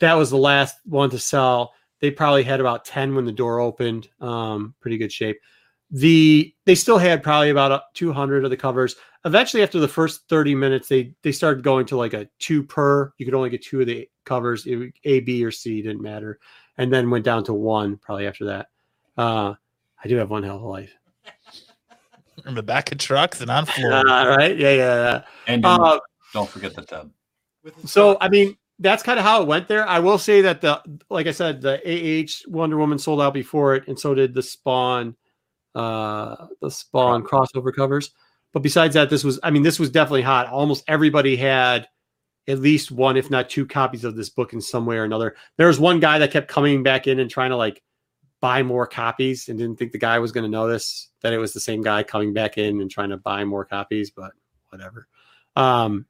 that 0.00 0.14
was 0.14 0.30
the 0.30 0.36
last 0.36 0.76
one 0.84 1.10
to 1.10 1.20
sell. 1.20 1.72
They 2.00 2.10
probably 2.10 2.42
had 2.42 2.58
about 2.58 2.84
10 2.84 3.14
when 3.14 3.24
the 3.24 3.32
door 3.32 3.60
opened. 3.60 4.08
Um, 4.20 4.74
pretty 4.80 4.98
good 4.98 5.12
shape. 5.12 5.38
The 5.90 6.52
they 6.64 6.74
still 6.74 6.98
had 6.98 7.22
probably 7.22 7.50
about 7.50 7.72
uh, 7.72 7.80
200 7.94 8.44
of 8.44 8.50
the 8.50 8.56
covers. 8.56 8.96
Eventually, 9.24 9.62
after 9.62 9.78
the 9.78 9.88
first 9.88 10.22
30 10.28 10.54
minutes, 10.54 10.88
they 10.88 11.12
they 11.22 11.32
started 11.32 11.62
going 11.62 11.86
to 11.86 11.96
like 11.96 12.12
a 12.12 12.28
two 12.38 12.62
per. 12.62 13.12
You 13.18 13.24
could 13.24 13.34
only 13.34 13.50
get 13.50 13.62
two 13.62 13.80
of 13.80 13.86
the 13.86 14.08
covers, 14.24 14.66
it, 14.66 14.92
A, 15.04 15.20
B, 15.20 15.44
or 15.44 15.50
C 15.50 15.82
didn't 15.82 16.02
matter, 16.02 16.38
and 16.76 16.92
then 16.92 17.10
went 17.10 17.24
down 17.24 17.44
to 17.44 17.54
one 17.54 17.96
probably 17.98 18.26
after 18.26 18.46
that. 18.46 18.68
Uh, 19.16 19.54
I 20.02 20.08
do 20.08 20.16
have 20.16 20.30
one 20.30 20.42
hell 20.42 20.56
of 20.56 20.62
a 20.62 20.66
life. 20.66 20.92
In 22.46 22.54
the 22.54 22.62
back 22.62 22.92
of 22.92 22.98
trucks 22.98 23.40
and 23.40 23.50
on 23.50 23.64
Uh, 23.68 23.72
floor. 23.72 24.04
right? 24.04 24.56
Yeah, 24.56 24.72
yeah. 24.74 25.22
And 25.46 25.62
yeah. 25.64 25.74
Uh, 25.76 25.98
don't 26.32 26.48
forget 26.48 26.74
the 26.74 26.82
tub. 26.82 27.10
So. 27.86 28.16
I 28.20 28.28
mean, 28.28 28.56
that's 28.78 29.02
kind 29.02 29.18
of 29.18 29.24
how 29.24 29.40
it 29.42 29.48
went 29.48 29.68
there. 29.68 29.88
I 29.88 29.98
will 30.00 30.18
say 30.18 30.42
that 30.42 30.60
the 30.60 30.82
like 31.08 31.26
I 31.26 31.32
said, 31.32 31.62
the 31.62 31.80
AH 31.84 32.48
Wonder 32.50 32.76
Woman 32.76 32.98
sold 32.98 33.20
out 33.20 33.34
before 33.34 33.74
it, 33.74 33.88
and 33.88 33.98
so 33.98 34.14
did 34.14 34.34
the 34.34 34.42
Spawn, 34.42 35.16
uh, 35.76 36.46
the 36.62 36.70
Spawn 36.70 37.22
crossover 37.22 37.72
covers. 37.74 38.10
But 38.52 38.62
besides 38.62 38.94
that, 38.94 39.10
this 39.10 39.22
was 39.22 39.38
I 39.42 39.50
mean, 39.50 39.62
this 39.62 39.78
was 39.78 39.90
definitely 39.90 40.22
hot. 40.22 40.48
Almost 40.48 40.84
everybody 40.88 41.36
had 41.36 41.86
at 42.48 42.60
least 42.60 42.90
one, 42.90 43.16
if 43.16 43.30
not 43.30 43.50
two, 43.50 43.66
copies 43.66 44.04
of 44.04 44.16
this 44.16 44.30
book 44.30 44.52
in 44.52 44.60
some 44.60 44.86
way 44.86 44.96
or 44.96 45.04
another. 45.04 45.36
There 45.58 45.66
was 45.66 45.78
one 45.78 46.00
guy 46.00 46.18
that 46.18 46.30
kept 46.30 46.48
coming 46.48 46.82
back 46.82 47.06
in 47.06 47.18
and 47.18 47.30
trying 47.30 47.50
to 47.50 47.56
like 47.56 47.82
buy 48.40 48.62
more 48.62 48.86
copies 48.86 49.48
and 49.48 49.58
didn't 49.58 49.76
think 49.78 49.92
the 49.92 49.98
guy 49.98 50.18
was 50.18 50.32
going 50.32 50.44
to 50.44 50.50
notice 50.50 51.10
that 51.22 51.32
it 51.32 51.38
was 51.38 51.52
the 51.52 51.60
same 51.60 51.82
guy 51.82 52.02
coming 52.02 52.32
back 52.32 52.56
in 52.56 52.80
and 52.80 52.90
trying 52.90 53.10
to 53.10 53.16
buy 53.16 53.44
more 53.44 53.64
copies, 53.64 54.10
but 54.10 54.32
whatever. 54.70 55.08
Um, 55.56 56.06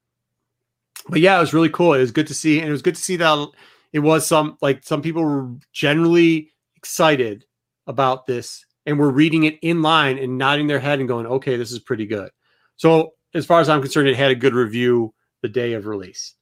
but 1.09 1.21
yeah, 1.21 1.37
it 1.37 1.41
was 1.41 1.55
really 1.55 1.71
cool. 1.71 1.95
It 1.95 2.01
was 2.01 2.13
good 2.13 2.27
to 2.29 2.35
see, 2.35 2.61
and 2.61 2.69
it 2.69 2.73
was 2.73 2.83
good 2.83 2.97
to 2.97 3.03
see 3.03 3.17
that 3.17 3.49
it 3.93 4.01
was 4.01 4.27
some 4.27 4.59
like 4.61 4.85
some 4.85 5.03
people 5.03 5.25
were 5.25 5.51
generally 5.73 6.53
excited 6.77 7.47
about 7.87 8.27
this 8.27 8.66
and 8.87 8.99
were 8.99 9.11
reading 9.11 9.45
it 9.45 9.59
in 9.63 9.83
line 9.83 10.19
and 10.19 10.39
nodding 10.39 10.67
their 10.67 10.81
head 10.81 10.99
and 11.01 11.09
going, 11.09 11.27
"Okay, 11.27 11.57
this 11.57 11.73
is 11.73 11.79
pretty 11.79 12.07
good." 12.07 12.31
So, 12.77 13.15
as 13.35 13.45
far 13.45 13.61
as 13.61 13.69
I'm 13.69 13.83
concerned, 13.83 14.09
it 14.09 14.17
had 14.17 14.31
a 14.31 14.35
good 14.35 14.55
review 14.55 15.13
the 15.43 15.49
day 15.49 15.75
of 15.75 15.87
release. 15.87 16.35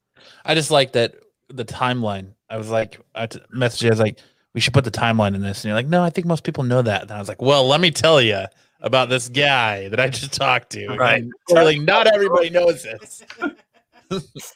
I 0.44 0.55
just 0.55 0.70
like 0.70 0.92
that 0.92 1.14
the 1.48 1.64
timeline. 1.64 2.34
I 2.48 2.56
was 2.56 2.70
like, 2.70 3.00
I 3.14 3.26
messaged 3.26 3.82
you. 3.82 3.89
I 3.89 3.90
was 3.90 4.00
like, 4.00 4.18
we 4.55 4.60
should 4.60 4.74
put 4.74 4.84
the 4.84 4.90
timeline 4.90 5.34
in 5.34 5.40
this, 5.40 5.64
and 5.64 5.68
you're 5.68 5.74
like, 5.74 5.89
no, 5.89 6.02
I 6.02 6.10
think 6.10 6.26
most 6.26 6.44
people 6.44 6.64
know 6.64 6.82
that. 6.82 7.02
And 7.02 7.10
I 7.10 7.18
was 7.18 7.28
like, 7.28 7.42
well, 7.42 7.66
let 7.66 7.81
me 7.81 7.90
tell 7.90 8.20
you 8.20 8.44
about 8.81 9.08
this 9.08 9.28
guy 9.28 9.89
that 9.89 9.98
I 9.98 10.08
just 10.08 10.32
talked 10.32 10.70
to. 10.70 10.89
Right. 10.89 11.23
And 11.23 11.32
Clearly, 11.48 11.78
not 11.78 12.06
everybody 12.06 12.50
knows 12.50 12.82
this. 12.82 13.24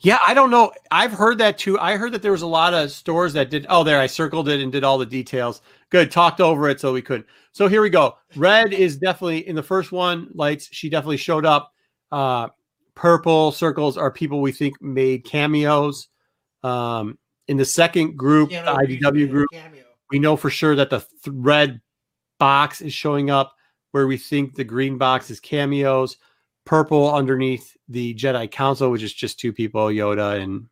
Yeah, 0.00 0.18
I 0.26 0.34
don't 0.34 0.50
know. 0.50 0.72
I've 0.90 1.12
heard 1.12 1.38
that 1.38 1.58
too. 1.58 1.78
I 1.78 1.96
heard 1.96 2.12
that 2.12 2.22
there 2.22 2.32
was 2.32 2.42
a 2.42 2.46
lot 2.46 2.74
of 2.74 2.90
stores 2.90 3.32
that 3.34 3.50
did. 3.50 3.66
Oh, 3.68 3.84
there, 3.84 4.00
I 4.00 4.06
circled 4.06 4.48
it 4.48 4.60
and 4.60 4.72
did 4.72 4.84
all 4.84 4.98
the 4.98 5.06
details. 5.06 5.62
Good, 5.90 6.10
talked 6.10 6.40
over 6.40 6.68
it 6.68 6.80
so 6.80 6.92
we 6.92 7.02
could. 7.02 7.24
So 7.52 7.66
here 7.66 7.80
we 7.80 7.90
go. 7.90 8.16
Red 8.36 8.72
is 8.72 8.98
definitely 8.98 9.46
in 9.48 9.56
the 9.56 9.62
first 9.62 9.90
one. 9.90 10.28
Lights, 10.34 10.68
she 10.70 10.90
definitely 10.90 11.16
showed 11.16 11.46
up. 11.46 11.72
Uh, 12.12 12.48
purple 12.94 13.52
circles 13.52 13.96
are 13.96 14.10
people 14.10 14.40
we 14.40 14.52
think 14.52 14.80
made 14.82 15.24
cameos. 15.24 16.08
Um, 16.62 17.18
in 17.46 17.56
the 17.56 17.64
second 17.64 18.16
group, 18.16 18.50
the 18.50 18.56
IDW 18.56 19.30
group, 19.30 19.48
we 20.10 20.18
know 20.18 20.36
for 20.36 20.50
sure 20.50 20.76
that 20.76 20.90
the 20.90 20.98
th- 20.98 21.08
red 21.26 21.80
box 22.38 22.80
is 22.80 22.92
showing 22.92 23.30
up 23.30 23.54
where 23.92 24.06
we 24.06 24.16
think 24.16 24.54
the 24.54 24.64
green 24.64 24.98
box 24.98 25.30
is 25.30 25.40
cameos 25.40 26.16
purple 26.64 27.12
underneath 27.12 27.76
the 27.88 28.14
jedi 28.14 28.50
council 28.50 28.90
which 28.90 29.02
is 29.02 29.12
just 29.12 29.40
two 29.40 29.52
people 29.52 29.86
yoda 29.86 30.40
and 30.40 30.66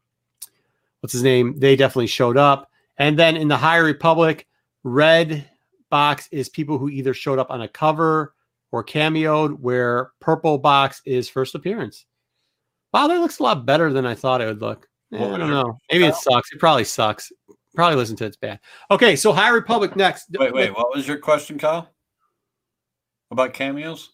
what's 1.00 1.12
his 1.12 1.22
name 1.22 1.58
they 1.58 1.74
definitely 1.74 2.06
showed 2.06 2.36
up 2.36 2.70
and 2.98 3.18
then 3.18 3.36
in 3.36 3.48
the 3.48 3.56
high 3.56 3.78
republic 3.78 4.46
red 4.86 5.44
box 5.90 6.28
is 6.30 6.48
people 6.48 6.78
who 6.78 6.88
either 6.88 7.12
showed 7.12 7.40
up 7.40 7.50
on 7.50 7.62
a 7.62 7.68
cover 7.68 8.34
or 8.70 8.84
cameoed 8.84 9.58
where 9.58 10.12
purple 10.20 10.58
box 10.58 11.02
is 11.04 11.28
first 11.28 11.56
appearance 11.56 12.06
wow 12.94 13.08
that 13.08 13.18
looks 13.18 13.40
a 13.40 13.42
lot 13.42 13.66
better 13.66 13.92
than 13.92 14.06
i 14.06 14.14
thought 14.14 14.40
it 14.40 14.46
would 14.46 14.60
look 14.62 14.88
Eh, 15.12 15.18
i 15.18 15.36
don't 15.36 15.50
know 15.50 15.76
maybe 15.90 16.04
it 16.04 16.14
sucks 16.14 16.52
it 16.52 16.60
probably 16.60 16.84
sucks 16.84 17.32
probably 17.74 17.96
listen 17.96 18.14
to 18.14 18.24
it's 18.24 18.36
bad 18.36 18.60
okay 18.90 19.16
so 19.16 19.32
high 19.32 19.48
republic 19.48 19.96
next 19.96 20.28
Wait, 20.38 20.54
wait. 20.54 20.70
What 20.74 20.94
was 20.94 21.06
your 21.06 21.18
question, 21.18 21.58
Kyle? 21.58 21.90
About 23.32 23.54
cameos? 23.54 24.12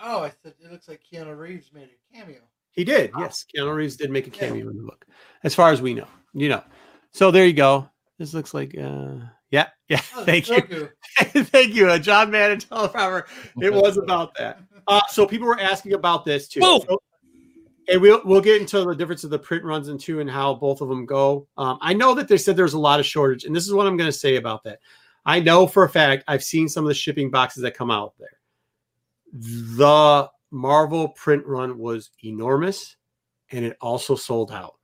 Oh, 0.00 0.22
I 0.22 0.32
said 0.42 0.54
it 0.64 0.72
looks 0.72 0.88
like 0.88 1.02
Keanu 1.12 1.36
Reeves 1.36 1.72
made 1.74 1.88
a 1.90 2.16
cameo. 2.16 2.40
He 2.70 2.84
did. 2.84 3.10
Yes, 3.18 3.44
Keanu 3.54 3.74
Reeves 3.74 3.96
did 3.96 4.10
make 4.10 4.26
a 4.26 4.30
cameo 4.30 4.70
in 4.70 4.76
the 4.76 4.82
book, 4.82 5.04
as 5.44 5.54
far 5.54 5.72
as 5.72 5.82
we 5.82 5.94
know. 5.94 6.06
You 6.32 6.48
know, 6.48 6.62
so 7.12 7.30
there 7.30 7.44
you 7.44 7.52
go. 7.52 7.90
This 8.18 8.34
looks 8.34 8.52
like, 8.52 8.76
uh, 8.76 9.16
yeah, 9.50 9.68
yeah. 9.88 10.00
Oh, 10.16 10.24
Thank 10.24 10.48
you, 10.48 10.90
thank 11.44 11.74
you, 11.74 11.88
uh, 11.90 11.98
John 11.98 12.30
Madden 12.30 12.58
teleprompter. 12.58 13.24
It 13.60 13.72
was 13.72 13.96
about 13.96 14.34
that. 14.36 14.60
Uh, 14.88 15.02
so 15.10 15.26
people 15.26 15.46
were 15.46 15.60
asking 15.60 15.92
about 15.92 16.24
this 16.24 16.48
too. 16.48 16.60
So- 16.60 17.02
and 17.88 18.00
we'll 18.00 18.22
we'll 18.24 18.40
get 18.40 18.58
into 18.58 18.82
the 18.84 18.94
difference 18.94 19.22
of 19.22 19.28
the 19.28 19.38
print 19.38 19.62
runs 19.62 19.88
and 19.88 20.00
two 20.00 20.20
and 20.20 20.30
how 20.30 20.54
both 20.54 20.80
of 20.80 20.88
them 20.88 21.04
go. 21.04 21.46
Um, 21.58 21.76
I 21.82 21.92
know 21.92 22.14
that 22.14 22.26
they 22.26 22.38
said 22.38 22.56
there's 22.56 22.72
a 22.72 22.78
lot 22.78 22.98
of 22.98 23.04
shortage, 23.04 23.44
and 23.44 23.54
this 23.54 23.66
is 23.66 23.72
what 23.74 23.86
I'm 23.86 23.98
going 23.98 24.08
to 24.10 24.18
say 24.18 24.36
about 24.36 24.64
that. 24.64 24.78
I 25.26 25.40
know 25.40 25.66
for 25.66 25.84
a 25.84 25.90
fact 25.90 26.24
I've 26.26 26.42
seen 26.42 26.70
some 26.70 26.84
of 26.84 26.88
the 26.88 26.94
shipping 26.94 27.30
boxes 27.30 27.62
that 27.64 27.74
come 27.76 27.90
out 27.90 28.14
there. 28.18 28.38
The 29.32 30.30
Marvel 30.50 31.10
print 31.10 31.44
run 31.46 31.76
was 31.78 32.10
enormous, 32.24 32.96
and 33.50 33.64
it 33.64 33.76
also 33.82 34.14
sold 34.14 34.52
out. 34.52 34.76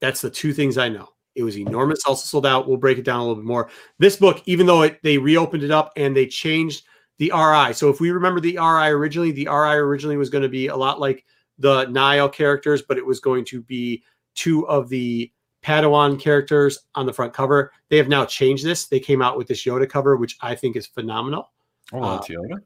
That's 0.00 0.20
the 0.20 0.30
two 0.30 0.52
things 0.52 0.76
I 0.76 0.90
know. 0.90 1.08
It 1.38 1.44
was 1.44 1.56
enormous, 1.56 2.00
also 2.04 2.26
sold 2.26 2.46
out. 2.46 2.66
We'll 2.66 2.76
break 2.76 2.98
it 2.98 3.04
down 3.04 3.20
a 3.20 3.22
little 3.22 3.36
bit 3.36 3.44
more. 3.44 3.70
This 3.98 4.16
book, 4.16 4.42
even 4.46 4.66
though 4.66 4.82
it, 4.82 4.98
they 5.04 5.18
reopened 5.18 5.62
it 5.62 5.70
up 5.70 5.92
and 5.96 6.16
they 6.16 6.26
changed 6.26 6.84
the 7.18 7.32
RI. 7.32 7.72
So 7.74 7.88
if 7.90 8.00
we 8.00 8.10
remember 8.10 8.40
the 8.40 8.56
RI 8.58 8.88
originally, 8.88 9.30
the 9.30 9.46
RI 9.46 9.76
originally 9.76 10.16
was 10.16 10.30
going 10.30 10.42
to 10.42 10.48
be 10.48 10.66
a 10.66 10.76
lot 10.76 10.98
like 10.98 11.24
the 11.58 11.86
Nihil 11.86 12.28
characters, 12.30 12.82
but 12.82 12.98
it 12.98 13.06
was 13.06 13.20
going 13.20 13.44
to 13.46 13.62
be 13.62 14.02
two 14.34 14.66
of 14.68 14.88
the 14.88 15.30
Padawan 15.62 16.20
characters 16.20 16.78
on 16.94 17.06
the 17.06 17.12
front 17.12 17.32
cover. 17.32 17.72
They 17.88 17.96
have 17.98 18.08
now 18.08 18.24
changed 18.24 18.64
this. 18.64 18.86
They 18.86 19.00
came 19.00 19.22
out 19.22 19.36
with 19.36 19.46
this 19.46 19.64
Yoda 19.64 19.88
cover, 19.88 20.16
which 20.16 20.36
I 20.40 20.54
think 20.54 20.76
is 20.76 20.86
phenomenal. 20.86 21.52
Oh, 21.92 22.02
Uh, 22.02 22.20
Yoda. 22.22 22.62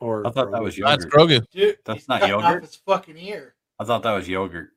Or 0.00 0.26
I 0.26 0.30
thought 0.30 0.52
that 0.52 0.62
was 0.62 0.76
Yoda. 0.76 0.88
That's. 0.98 1.06
Grogu. 1.06 1.42
Dude, 1.50 1.78
That's 1.84 2.08
not 2.08 2.20
cutting 2.20 2.36
yogurt? 2.36 2.62
Off 2.62 2.68
his 2.68 2.76
fucking 2.76 3.18
ear. 3.18 3.54
I 3.78 3.84
thought 3.84 4.02
that 4.04 4.12
was 4.14 4.28
yogurt. 4.28 4.70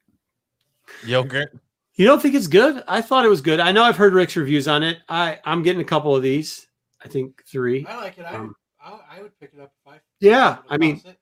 Yogurt. 1.05 1.57
You 1.95 2.05
don't 2.05 2.21
think 2.21 2.35
it's 2.35 2.47
good? 2.47 2.83
I 2.87 3.01
thought 3.01 3.25
it 3.25 3.29
was 3.29 3.41
good. 3.41 3.59
I 3.59 3.71
know 3.71 3.83
I've 3.83 3.97
heard 3.97 4.13
Rick's 4.13 4.35
reviews 4.35 4.67
on 4.67 4.83
it. 4.83 4.99
I 5.09 5.39
I'm 5.45 5.61
getting 5.63 5.81
a 5.81 5.85
couple 5.85 6.15
of 6.15 6.23
these. 6.23 6.67
I 7.03 7.07
think 7.07 7.43
three. 7.45 7.85
I 7.85 7.97
like 7.97 8.17
it. 8.17 8.25
I, 8.25 8.35
Um, 8.35 8.55
would, 8.83 9.01
I, 9.11 9.17
I 9.17 9.21
would 9.21 9.37
pick 9.39 9.51
it 9.53 9.59
up 9.61 9.71
if 9.85 9.93
I. 9.93 9.99
Yeah, 10.19 10.57
I 10.69 10.77
mean, 10.77 11.01
it. 11.03 11.17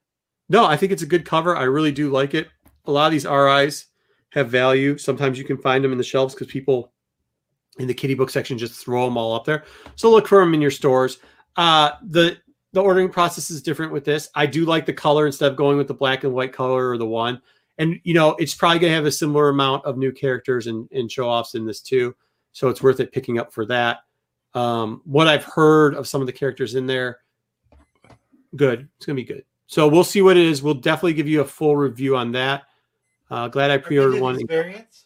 No, 0.50 0.66
I 0.66 0.78
think 0.78 0.92
it's 0.92 1.04
a 1.04 1.08
good 1.08 1.26
cover. 1.26 1.56
I 1.56 1.64
really 1.64 1.92
do 1.92 2.10
like 2.10 2.34
it. 2.34 2.48
A 2.86 2.92
lot 2.92 3.08
of 3.08 3.12
these 3.12 3.26
RIs 3.26 3.88
have 4.32 4.50
value. 4.50 4.98
Sometimes 4.98 5.38
you 5.38 5.44
can 5.44 5.58
find 5.58 5.84
them 5.84 5.92
in 5.92 5.98
the 5.98 6.04
shelves 6.04 6.34
because 6.34 6.48
people 6.48 6.94
in 7.80 7.88
the 7.88 7.94
kitty 7.94 8.14
book 8.14 8.30
section 8.30 8.58
just 8.58 8.84
throw 8.84 9.06
them 9.06 9.18
all 9.18 9.34
up 9.34 9.46
there. 9.46 9.64
So 9.96 10.12
look 10.12 10.28
for 10.28 10.40
them 10.40 10.54
in 10.54 10.62
your 10.62 10.72
stores. 10.72 11.20
Uh, 11.56 11.92
the 12.04 12.38
the 12.74 12.82
ordering 12.82 13.10
process 13.10 13.50
is 13.50 13.64
different 13.64 13.92
with 13.92 14.06
this. 14.06 14.30
I 14.36 14.46
do 14.46 14.66
like 14.66 14.86
the 14.86 14.94
color 14.94 15.26
instead 15.26 15.52
of 15.52 15.58
going 15.58 15.78
with 15.78 15.88
the 15.88 15.94
black 15.94 16.24
and 16.24 16.34
white 16.34 16.54
color 16.54 16.90
or 16.90 16.98
the 16.98 17.08
one. 17.08 17.42
And 17.80 18.00
you 18.04 18.14
know, 18.14 18.36
it's 18.36 18.54
probably 18.54 18.80
gonna 18.80 18.94
have 18.94 19.06
a 19.06 19.12
similar 19.12 19.50
amount 19.50 19.86
of 19.86 19.98
new 19.98 20.12
characters 20.12 20.68
and, 20.68 20.88
and 20.92 21.12
show 21.12 21.28
offs 21.28 21.56
in 21.56 21.66
this 21.66 21.82
too. 21.82 22.16
So 22.52 22.70
it's 22.70 22.84
worth 22.84 23.00
it 23.00 23.12
picking 23.12 23.40
up 23.40 23.52
for 23.52 23.66
that. 23.66 24.00
Um, 24.54 25.02
what 25.06 25.28
I've 25.28 25.46
heard 25.46 25.96
of 25.96 26.08
some 26.08 26.22
of 26.22 26.28
the 26.28 26.34
characters 26.34 26.76
in 26.76 26.86
there, 26.86 27.20
good. 28.56 28.88
It's 28.98 29.06
gonna 29.06 29.16
be 29.16 29.24
good. 29.24 29.46
So 29.66 29.88
we'll 29.88 30.04
see 30.04 30.22
what 30.22 30.36
it 30.36 30.46
is. 30.46 30.62
We'll 30.62 30.74
definitely 30.74 31.14
give 31.14 31.28
you 31.28 31.42
a 31.42 31.46
full 31.46 31.78
review 31.78 32.16
on 32.16 32.32
that. 32.34 32.64
Uh, 33.32 33.48
glad 33.48 33.72
I 33.72 33.78
pre-ordered 33.78 34.20
one. 34.20 34.46
Variants? 34.48 35.06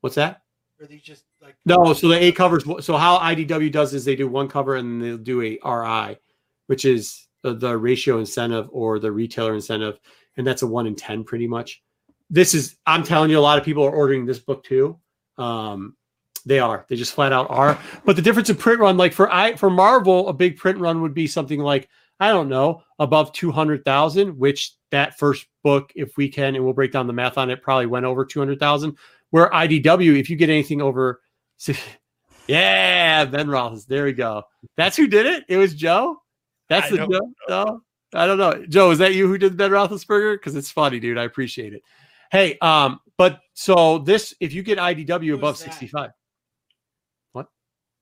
What's 0.00 0.16
that? 0.16 0.42
Are 0.80 0.86
these 0.86 1.02
just 1.02 1.24
like 1.40 1.56
No, 1.64 1.92
so 1.94 2.08
the 2.08 2.22
A 2.22 2.32
covers. 2.32 2.64
So 2.84 2.96
how 2.96 3.18
IDW 3.18 3.72
does 3.72 3.94
is 3.94 4.04
they 4.04 4.14
do 4.14 4.28
one 4.28 4.48
cover 4.48 4.76
and 4.76 5.02
they'll 5.02 5.16
do 5.16 5.42
a 5.42 5.58
RI, 5.64 6.18
which 6.66 6.84
is 6.84 7.26
the, 7.42 7.54
the 7.54 7.76
ratio 7.76 8.18
incentive 8.18 8.68
or 8.70 8.98
the 8.98 9.10
retailer 9.10 9.54
incentive, 9.54 9.98
and 10.36 10.46
that's 10.46 10.62
a 10.62 10.66
one 10.66 10.86
in 10.86 10.94
ten 10.94 11.24
pretty 11.24 11.46
much. 11.46 11.82
This 12.30 12.54
is 12.54 12.76
I'm 12.86 13.02
telling 13.02 13.30
you, 13.30 13.38
a 13.38 13.40
lot 13.40 13.58
of 13.58 13.64
people 13.64 13.84
are 13.84 13.90
ordering 13.90 14.26
this 14.26 14.38
book 14.38 14.64
too. 14.64 14.98
Um, 15.38 15.96
they 16.46 16.60
are. 16.60 16.86
They 16.88 16.96
just 16.96 17.12
flat 17.12 17.32
out 17.32 17.50
are. 17.50 17.78
But 18.04 18.16
the 18.16 18.22
difference 18.22 18.48
in 18.50 18.56
print 18.56 18.80
run, 18.80 18.96
like 18.96 19.12
for 19.12 19.32
I 19.32 19.56
for 19.56 19.68
Marvel, 19.68 20.28
a 20.28 20.32
big 20.32 20.56
print 20.56 20.78
run 20.78 21.02
would 21.02 21.14
be 21.14 21.26
something 21.26 21.60
like 21.60 21.88
I 22.20 22.28
don't 22.28 22.48
know 22.48 22.82
above 22.98 23.32
two 23.32 23.50
hundred 23.50 23.84
thousand, 23.84 24.38
which 24.38 24.72
that 24.90 25.18
first 25.18 25.46
book, 25.62 25.92
if 25.94 26.16
we 26.16 26.28
can, 26.28 26.54
and 26.54 26.64
we'll 26.64 26.72
break 26.72 26.92
down 26.92 27.08
the 27.08 27.12
math 27.12 27.36
on 27.36 27.50
it, 27.50 27.62
probably 27.62 27.86
went 27.86 28.06
over 28.06 28.24
two 28.24 28.38
hundred 28.38 28.60
thousand. 28.60 28.96
Where 29.30 29.50
IDW, 29.50 30.18
if 30.18 30.30
you 30.30 30.36
get 30.36 30.48
anything 30.48 30.80
over, 30.80 31.20
yeah, 32.46 33.24
Ben 33.24 33.50
Rollins, 33.50 33.86
there 33.86 34.04
we 34.04 34.12
go. 34.12 34.44
That's 34.76 34.96
who 34.96 35.08
did 35.08 35.26
it. 35.26 35.44
It 35.48 35.56
was 35.56 35.74
Joe. 35.74 36.22
That's 36.68 36.86
I 36.86 36.96
the 36.96 37.06
Joe. 37.08 37.32
No, 37.48 37.82
I 38.14 38.26
don't 38.26 38.38
know. 38.38 38.64
Joe, 38.68 38.92
is 38.92 38.98
that 38.98 39.14
you 39.14 39.26
who 39.26 39.36
did 39.36 39.56
Ben 39.56 39.72
Roethlisberger? 39.72 40.36
Because 40.36 40.54
it's 40.54 40.70
funny, 40.70 41.00
dude. 41.00 41.18
I 41.18 41.24
appreciate 41.24 41.74
it. 41.74 41.82
Hey, 42.30 42.58
um, 42.58 43.00
but 43.16 43.40
so 43.54 43.98
this, 43.98 44.34
if 44.40 44.52
you 44.52 44.62
get 44.62 44.78
IDW 44.78 45.26
Who's 45.26 45.38
above 45.38 45.58
that? 45.58 45.64
sixty-five, 45.64 46.10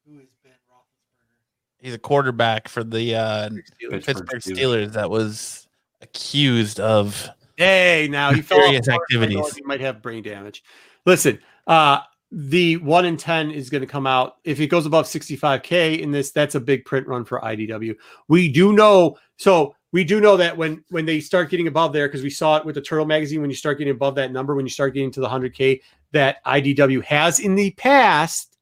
who 0.07 0.19
is 0.21 0.29
Ben 0.43 0.53
Roethlisberger? 0.71 1.81
He's 1.81 1.95
a 1.95 1.99
quarterback 1.99 2.69
for 2.69 2.85
the 2.85 3.15
uh, 3.15 3.51
Pittsburgh 3.91 4.41
Steelers 4.41 4.93
that 4.93 5.09
was 5.09 5.67
accused 6.03 6.81
of 6.81 7.31
Hey, 7.57 8.09
now 8.11 8.33
he 8.33 8.43
fell 8.43 8.59
off 8.59 8.65
Various 8.65 8.87
the 8.87 8.93
horse. 8.93 9.05
I 9.11 9.15
know 9.17 9.25
activities. 9.25 9.57
He 9.57 9.63
might 9.63 9.81
have 9.81 10.03
brain 10.03 10.23
damage. 10.23 10.65
Listen, 11.07 11.39
uh, 11.67 12.01
the 12.31 12.79
one 12.79 13.05
in 13.05 13.17
ten 13.17 13.51
is 13.51 13.71
going 13.71 13.83
to 13.83 13.87
come 13.87 14.07
out 14.07 14.37
if 14.45 14.61
it 14.61 14.67
goes 14.67 14.87
above 14.87 15.07
65k 15.07 16.01
in 16.01 16.11
this. 16.11 16.33
That's 16.33 16.57
a 16.57 16.61
big 16.61 16.85
print 16.85 17.07
run 17.07 17.25
for 17.25 17.41
IDW. 17.41 17.95
We 18.29 18.51
do 18.51 18.73
know, 18.73 19.17
so 19.37 19.77
we 19.95 20.03
do 20.03 20.21
know 20.21 20.37
that 20.37 20.57
when 20.57 20.83
when 20.91 21.07
they 21.07 21.21
start 21.21 21.51
getting 21.51 21.69
above 21.69 21.93
there, 21.93 22.09
because 22.09 22.25
we 22.25 22.29
saw 22.29 22.57
it 22.57 22.65
with 22.65 22.75
the 22.75 22.81
Turtle 22.81 23.07
magazine, 23.07 23.41
when 23.41 23.49
you 23.49 23.55
start 23.55 23.79
getting 23.79 23.93
above 23.93 24.17
that 24.17 24.33
number, 24.33 24.57
when 24.57 24.67
you 24.67 24.71
start 24.71 24.93
getting 24.93 25.13
to 25.13 25.21
the 25.21 25.29
100k, 25.29 25.81
that 26.11 26.45
IDW 26.45 27.01
has 27.05 27.39
in 27.39 27.55
the 27.55 27.71
past 27.71 28.59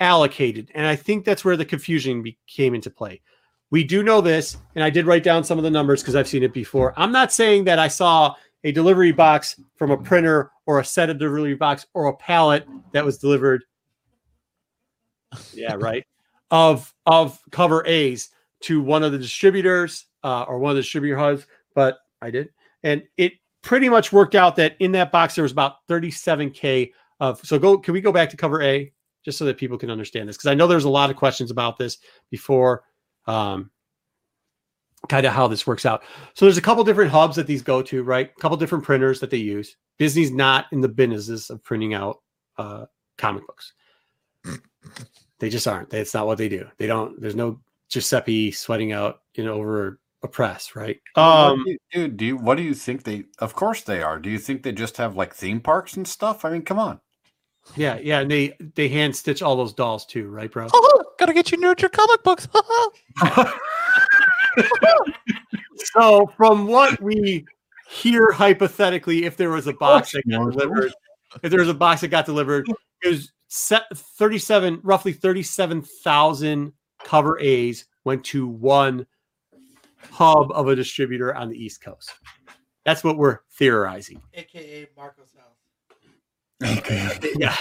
allocated, 0.00 0.72
and 0.74 0.84
I 0.84 0.96
think 0.96 1.24
that's 1.24 1.44
where 1.44 1.56
the 1.56 1.64
confusion 1.64 2.24
be, 2.24 2.36
came 2.48 2.74
into 2.74 2.90
play. 2.90 3.20
We 3.70 3.84
do 3.84 4.02
know 4.02 4.20
this, 4.20 4.56
and 4.74 4.82
I 4.82 4.90
did 4.90 5.06
write 5.06 5.22
down 5.22 5.44
some 5.44 5.58
of 5.58 5.64
the 5.64 5.70
numbers 5.70 6.02
because 6.02 6.16
I've 6.16 6.26
seen 6.26 6.42
it 6.42 6.52
before. 6.52 6.92
I'm 6.96 7.12
not 7.12 7.32
saying 7.32 7.62
that 7.66 7.78
I 7.78 7.86
saw 7.86 8.34
a 8.64 8.72
delivery 8.72 9.12
box 9.12 9.60
from 9.76 9.92
a 9.92 9.96
printer 9.96 10.50
or 10.66 10.80
a 10.80 10.84
set 10.84 11.08
of 11.08 11.20
delivery 11.20 11.54
box 11.54 11.86
or 11.94 12.06
a 12.06 12.16
pallet 12.16 12.66
that 12.92 13.04
was 13.04 13.18
delivered. 13.18 13.62
Yeah, 15.52 15.74
right. 15.74 16.04
Of 16.50 16.92
of 17.04 17.38
cover 17.50 17.86
A's 17.86 18.30
to 18.62 18.80
one 18.80 19.02
of 19.02 19.12
the 19.12 19.18
distributors 19.18 20.06
uh, 20.26 20.42
or 20.48 20.58
one 20.58 20.70
of 20.70 20.76
the 20.76 20.82
distributor 20.82 21.16
hubs, 21.16 21.46
but 21.74 21.98
I 22.20 22.30
did, 22.30 22.48
and 22.82 23.04
it 23.16 23.34
pretty 23.62 23.88
much 23.88 24.12
worked 24.12 24.34
out 24.34 24.56
that 24.56 24.74
in 24.80 24.90
that 24.92 25.12
box 25.12 25.36
there 25.36 25.44
was 25.44 25.52
about 25.52 25.86
37k 25.88 26.90
of. 27.20 27.40
So 27.44 27.58
go. 27.58 27.78
Can 27.78 27.94
we 27.94 28.00
go 28.00 28.12
back 28.12 28.28
to 28.30 28.36
cover 28.36 28.60
A 28.62 28.92
just 29.24 29.38
so 29.38 29.44
that 29.44 29.56
people 29.56 29.78
can 29.78 29.90
understand 29.90 30.28
this? 30.28 30.36
Because 30.36 30.50
I 30.50 30.54
know 30.54 30.66
there's 30.66 30.84
a 30.84 30.90
lot 30.90 31.10
of 31.10 31.16
questions 31.16 31.52
about 31.52 31.78
this 31.78 31.98
before 32.28 32.82
um, 33.26 33.70
kind 35.08 35.26
of 35.26 35.32
how 35.32 35.46
this 35.46 35.64
works 35.64 35.86
out. 35.86 36.02
So 36.34 36.44
there's 36.44 36.58
a 36.58 36.62
couple 36.62 36.82
different 36.82 37.12
hubs 37.12 37.36
that 37.36 37.46
these 37.46 37.62
go 37.62 37.80
to, 37.82 38.02
right? 38.02 38.32
A 38.36 38.40
couple 38.40 38.56
different 38.56 38.84
printers 38.84 39.20
that 39.20 39.30
they 39.30 39.36
use. 39.36 39.76
Disney's 39.98 40.32
not 40.32 40.66
in 40.72 40.80
the 40.80 40.88
business 40.88 41.50
of 41.50 41.62
printing 41.62 41.94
out 41.94 42.20
uh, 42.58 42.86
comic 43.16 43.46
books. 43.46 43.72
They 45.38 45.50
just 45.50 45.68
aren't. 45.68 45.90
That's 45.90 46.14
not 46.14 46.26
what 46.26 46.38
they 46.38 46.48
do. 46.48 46.66
They 46.78 46.86
don't. 46.86 47.20
There's 47.20 47.36
no 47.36 47.60
Giuseppe 47.88 48.50
sweating 48.52 48.92
out, 48.92 49.20
you 49.34 49.44
know, 49.44 49.54
over 49.54 50.00
a 50.22 50.28
press, 50.28 50.74
right? 50.74 51.00
Um, 51.14 51.64
dude, 51.92 52.16
do 52.16 52.24
you 52.24 52.36
what 52.36 52.56
do 52.56 52.62
you 52.62 52.74
think 52.74 53.04
they? 53.04 53.24
Of 53.38 53.54
course 53.54 53.82
they 53.82 54.02
are. 54.02 54.18
Do 54.18 54.30
you 54.30 54.38
think 54.38 54.62
they 54.62 54.72
just 54.72 54.96
have 54.96 55.16
like 55.16 55.34
theme 55.34 55.60
parks 55.60 55.96
and 55.96 56.06
stuff? 56.06 56.44
I 56.44 56.50
mean, 56.50 56.62
come 56.62 56.78
on. 56.78 57.00
yeah, 57.76 57.98
yeah, 57.98 58.20
and 58.20 58.30
they 58.30 58.56
they 58.74 58.88
hand 58.88 59.14
stitch 59.14 59.42
all 59.42 59.56
those 59.56 59.74
dolls 59.74 60.06
too, 60.06 60.28
right, 60.28 60.50
bro? 60.50 60.68
gotta 61.18 61.32
get 61.32 61.50
you 61.50 61.58
nurture 61.58 61.88
comic 61.88 62.22
books. 62.22 62.48
So 65.96 66.30
from 66.36 66.66
what 66.66 67.00
we 67.00 67.46
hear 67.88 68.30
hypothetically, 68.32 69.24
if 69.24 69.36
there 69.36 69.50
was 69.50 69.66
a 69.66 69.72
box 69.72 70.12
that 70.12 70.28
got 70.28 70.50
delivered, 70.50 70.92
if 71.42 71.50
there 71.50 71.60
was 71.60 71.68
a 71.68 71.74
box 71.74 72.00
that 72.00 72.08
got 72.08 72.26
delivered, 72.26 72.66
it 73.02 73.08
was 73.08 73.32
set 73.48 73.84
37, 73.94 74.80
roughly 74.82 75.12
37,000 75.12 76.72
cover 77.04 77.38
A's 77.40 77.86
went 78.04 78.24
to 78.24 78.46
one 78.46 79.06
hub 80.10 80.50
of 80.52 80.68
a 80.68 80.76
distributor 80.76 81.34
on 81.34 81.48
the 81.48 81.56
East 81.56 81.82
Coast. 81.82 82.12
That's 82.84 83.02
what 83.02 83.16
we're 83.18 83.40
theorizing. 83.58 84.20
AKA 84.34 84.88
Marco's 84.96 85.34
house. 85.36 86.78
Okay. 86.78 87.18
Yeah. 87.36 87.56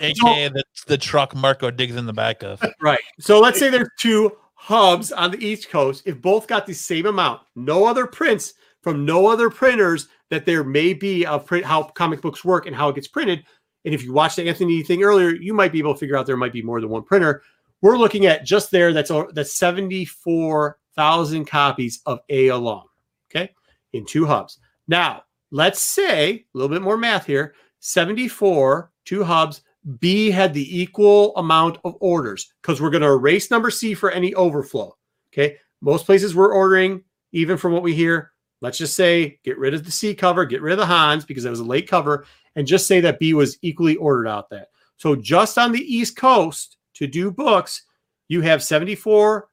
AKA 0.00 0.48
the, 0.48 0.64
the 0.86 0.98
truck 0.98 1.34
Marco 1.34 1.70
digs 1.70 1.96
in 1.96 2.06
the 2.06 2.12
back 2.12 2.42
of. 2.42 2.62
Right. 2.80 2.98
So 3.20 3.40
let's 3.40 3.58
say 3.58 3.70
there's 3.70 3.90
two 3.98 4.32
hubs 4.54 5.12
on 5.12 5.30
the 5.30 5.44
East 5.44 5.68
Coast. 5.68 6.02
If 6.06 6.20
both 6.20 6.46
got 6.46 6.66
the 6.66 6.72
same 6.72 7.06
amount, 7.06 7.42
no 7.54 7.84
other 7.84 8.06
prints 8.06 8.54
from 8.82 9.04
no 9.04 9.26
other 9.26 9.50
printers 9.50 10.08
that 10.30 10.44
there 10.46 10.64
may 10.64 10.92
be 10.92 11.24
of 11.26 11.46
print 11.46 11.64
how 11.64 11.84
comic 11.84 12.20
books 12.20 12.44
work 12.44 12.66
and 12.66 12.74
how 12.74 12.88
it 12.88 12.94
gets 12.94 13.08
printed. 13.08 13.44
And 13.84 13.94
if 13.94 14.02
you 14.02 14.12
watched 14.12 14.36
the 14.36 14.48
Anthony 14.48 14.82
thing 14.82 15.04
earlier, 15.04 15.30
you 15.30 15.54
might 15.54 15.70
be 15.70 15.78
able 15.78 15.94
to 15.94 16.00
figure 16.00 16.16
out 16.16 16.26
there 16.26 16.36
might 16.36 16.52
be 16.52 16.62
more 16.62 16.80
than 16.80 16.90
one 16.90 17.04
printer. 17.04 17.42
We're 17.82 17.98
looking 17.98 18.26
at 18.26 18.44
just 18.44 18.72
there. 18.72 18.92
That's 18.92 19.10
o- 19.12 19.30
that's 19.32 19.54
seventy 19.54 20.04
four 20.04 20.78
thousand 20.96 21.46
copies 21.46 22.00
of 22.06 22.20
A 22.28 22.48
alone. 22.48 22.84
Okay, 23.30 23.52
in 23.92 24.04
two 24.06 24.26
hubs. 24.26 24.58
Now 24.88 25.22
let's 25.50 25.80
say 25.80 26.30
a 26.30 26.44
little 26.54 26.68
bit 26.68 26.82
more 26.82 26.96
math 26.96 27.26
here. 27.26 27.54
Seventy 27.80 28.28
four 28.28 28.90
two 29.04 29.24
hubs. 29.24 29.62
B 30.00 30.30
had 30.32 30.52
the 30.52 30.80
equal 30.80 31.36
amount 31.36 31.78
of 31.84 31.96
orders 32.00 32.52
because 32.60 32.80
we're 32.80 32.90
going 32.90 33.02
to 33.02 33.08
erase 33.08 33.52
number 33.52 33.70
C 33.70 33.94
for 33.94 34.10
any 34.10 34.34
overflow. 34.34 34.96
Okay. 35.32 35.58
Most 35.80 36.06
places 36.06 36.34
we're 36.34 36.52
ordering, 36.52 37.04
even 37.32 37.56
from 37.56 37.72
what 37.72 37.84
we 37.84 37.94
hear, 37.94 38.32
let's 38.60 38.78
just 38.78 38.96
say 38.96 39.38
get 39.44 39.58
rid 39.58 39.74
of 39.74 39.84
the 39.84 39.92
C 39.92 40.14
cover, 40.14 40.44
get 40.44 40.62
rid 40.62 40.72
of 40.72 40.78
the 40.78 40.86
Hans 40.86 41.24
because 41.24 41.44
it 41.44 41.50
was 41.50 41.60
a 41.60 41.64
late 41.64 41.88
cover, 41.88 42.26
and 42.56 42.66
just 42.66 42.88
say 42.88 43.00
that 43.00 43.20
B 43.20 43.34
was 43.34 43.58
equally 43.62 43.96
ordered 43.96 44.26
out 44.26 44.50
that. 44.50 44.68
So 44.96 45.14
just 45.14 45.58
on 45.58 45.72
the 45.72 45.94
East 45.94 46.16
Coast 46.16 46.78
to 46.94 47.06
do 47.06 47.30
books, 47.30 47.82
you 48.28 48.40
have 48.40 48.62
74 48.62 49.48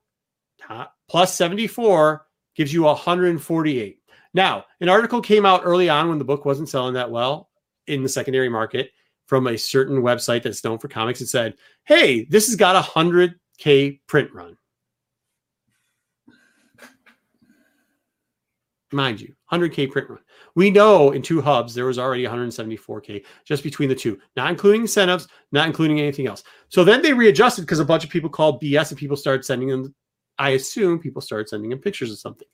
uh, 0.70 0.86
plus 1.10 1.36
74 1.36 2.26
gives 2.56 2.74
you 2.74 2.84
148. 2.84 4.00
Now, 4.34 4.66
an 4.82 4.90
article 4.90 5.22
came 5.22 5.46
out 5.46 5.62
early 5.64 5.90
on 5.90 6.10
when 6.10 6.18
the 6.18 6.26
book 6.26 6.46
wasn't 6.46 6.70
selling 6.70 6.94
that 6.96 7.12
well 7.12 7.50
in 7.88 8.04
the 8.04 8.10
secondary 8.10 8.50
market 8.50 8.92
from 9.26 9.48
a 9.48 9.58
certain 9.58 10.02
website 10.02 10.44
that's 10.44 10.64
known 10.64 10.80
for 10.80 10.88
comics. 10.88 11.20
and 11.20 11.30
said, 11.30 11.56
"Hey, 11.86 12.26
this 12.26 12.48
has 12.48 12.56
got 12.56 12.76
a 12.76 12.82
hundred 12.82 13.40
k 13.58 14.02
print 14.08 14.32
run." 14.34 14.58
Mind 18.92 19.22
you, 19.22 19.34
100k 19.52 19.92
print 19.92 20.10
run. 20.10 20.20
We 20.56 20.70
know 20.70 21.12
in 21.12 21.24
two 21.24 21.42
hubs 21.42 21.74
there 21.74 21.86
was 21.86 21.98
already 21.98 22.24
174k 22.26 23.26
just 23.44 23.64
between 23.64 23.90
the 23.90 23.96
two, 23.96 24.20
not 24.36 24.52
including 24.52 24.82
incentives, 24.82 25.28
not 25.52 25.66
including 25.66 26.00
anything 26.00 26.28
else. 26.28 26.44
So 26.70 26.84
then 26.84 27.02
they 27.02 27.14
readjusted 27.14 27.66
because 27.66 27.80
a 27.80 27.86
bunch 27.86 28.04
of 28.04 28.12
people 28.12 28.30
called 28.30 28.62
BS 28.62 28.92
and 28.92 29.00
people 29.00 29.18
started 29.18 29.44
sending 29.44 29.70
them. 29.70 29.96
I 30.38 30.52
assume 30.52 31.00
people 31.00 31.22
started 31.22 31.50
sending 31.50 31.72
him 31.72 31.80
pictures 31.80 32.12
of 32.12 32.20
something. 32.20 32.48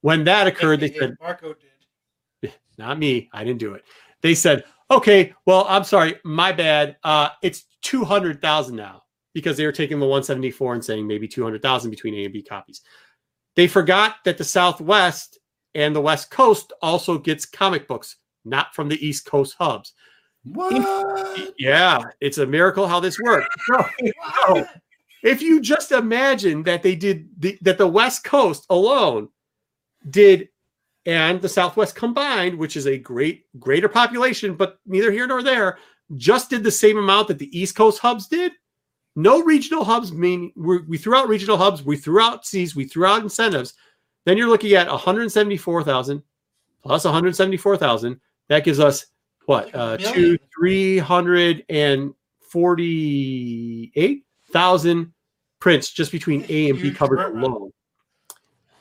When 0.00 0.24
that 0.24 0.46
occurred, 0.46 0.80
they 0.80 0.92
said, 0.92 1.16
Marco 1.20 1.54
did. 1.54 2.52
not 2.78 2.98
me. 2.98 3.28
I 3.32 3.44
didn't 3.44 3.60
do 3.60 3.74
it. 3.74 3.84
They 4.22 4.34
said, 4.34 4.64
okay, 4.90 5.34
well, 5.46 5.66
I'm 5.68 5.84
sorry, 5.84 6.16
my 6.24 6.52
bad. 6.52 6.96
Uh, 7.04 7.30
it's 7.42 7.66
200,000 7.82 8.74
now 8.74 9.02
because 9.34 9.56
they 9.56 9.66
were 9.66 9.72
taking 9.72 9.98
the 9.98 10.06
174 10.06 10.74
and 10.74 10.84
saying 10.84 11.06
maybe 11.06 11.28
200,000 11.28 11.90
between 11.90 12.14
A 12.14 12.24
and 12.24 12.32
B 12.32 12.42
copies. 12.42 12.82
They 13.56 13.66
forgot 13.66 14.16
that 14.24 14.38
the 14.38 14.44
Southwest 14.44 15.38
and 15.74 15.94
the 15.94 16.00
West 16.00 16.30
Coast 16.30 16.72
also 16.82 17.18
gets 17.18 17.46
comic 17.46 17.86
books, 17.86 18.16
not 18.44 18.74
from 18.74 18.88
the 18.88 19.06
East 19.06 19.26
Coast 19.26 19.54
hubs. 19.58 19.92
What? 20.44 21.52
Yeah, 21.58 22.02
it's 22.20 22.38
a 22.38 22.46
miracle 22.46 22.86
how 22.86 23.00
this 23.00 23.18
works. 23.20 23.46
So, 23.66 23.84
so 24.46 24.66
if 25.22 25.42
you 25.42 25.60
just 25.60 25.92
imagine 25.92 26.62
that 26.64 26.82
they 26.82 26.94
did 26.96 27.28
the, 27.38 27.58
that 27.62 27.78
the 27.78 27.86
West 27.86 28.24
Coast 28.24 28.66
alone 28.70 29.28
did 30.08 30.48
and 31.06 31.40
the 31.40 31.48
Southwest 31.48 31.94
combined, 31.94 32.56
which 32.56 32.76
is 32.76 32.86
a 32.86 32.98
great 32.98 33.44
greater 33.58 33.88
population, 33.88 34.54
but 34.54 34.78
neither 34.86 35.10
here 35.10 35.26
nor 35.26 35.42
there, 35.42 35.78
just 36.16 36.50
did 36.50 36.62
the 36.62 36.70
same 36.70 36.98
amount 36.98 37.28
that 37.28 37.38
the 37.38 37.58
East 37.58 37.74
Coast 37.74 37.98
hubs 37.98 38.26
did. 38.26 38.52
No 39.16 39.42
regional 39.42 39.84
hubs 39.84 40.12
mean 40.12 40.52
we 40.56 40.96
threw 40.96 41.16
out 41.16 41.28
regional 41.28 41.56
hubs, 41.56 41.82
we 41.82 41.96
threw 41.96 42.20
out 42.20 42.46
Cs, 42.46 42.76
we 42.76 42.84
threw 42.84 43.06
out 43.06 43.22
incentives. 43.22 43.74
Then 44.24 44.36
you're 44.36 44.48
looking 44.48 44.74
at 44.74 44.88
174,000 44.88 46.22
plus 46.82 47.04
174,000. 47.04 48.20
That 48.48 48.64
gives 48.64 48.80
us 48.80 49.06
what? 49.46 49.74
Uh, 49.74 49.96
two, 49.96 50.38
348,000 54.52 55.12
prints 55.60 55.90
just 55.90 56.12
between 56.12 56.44
A 56.48 56.70
and 56.70 56.80
B 56.80 56.92
covers 56.92 57.20
alone. 57.20 57.70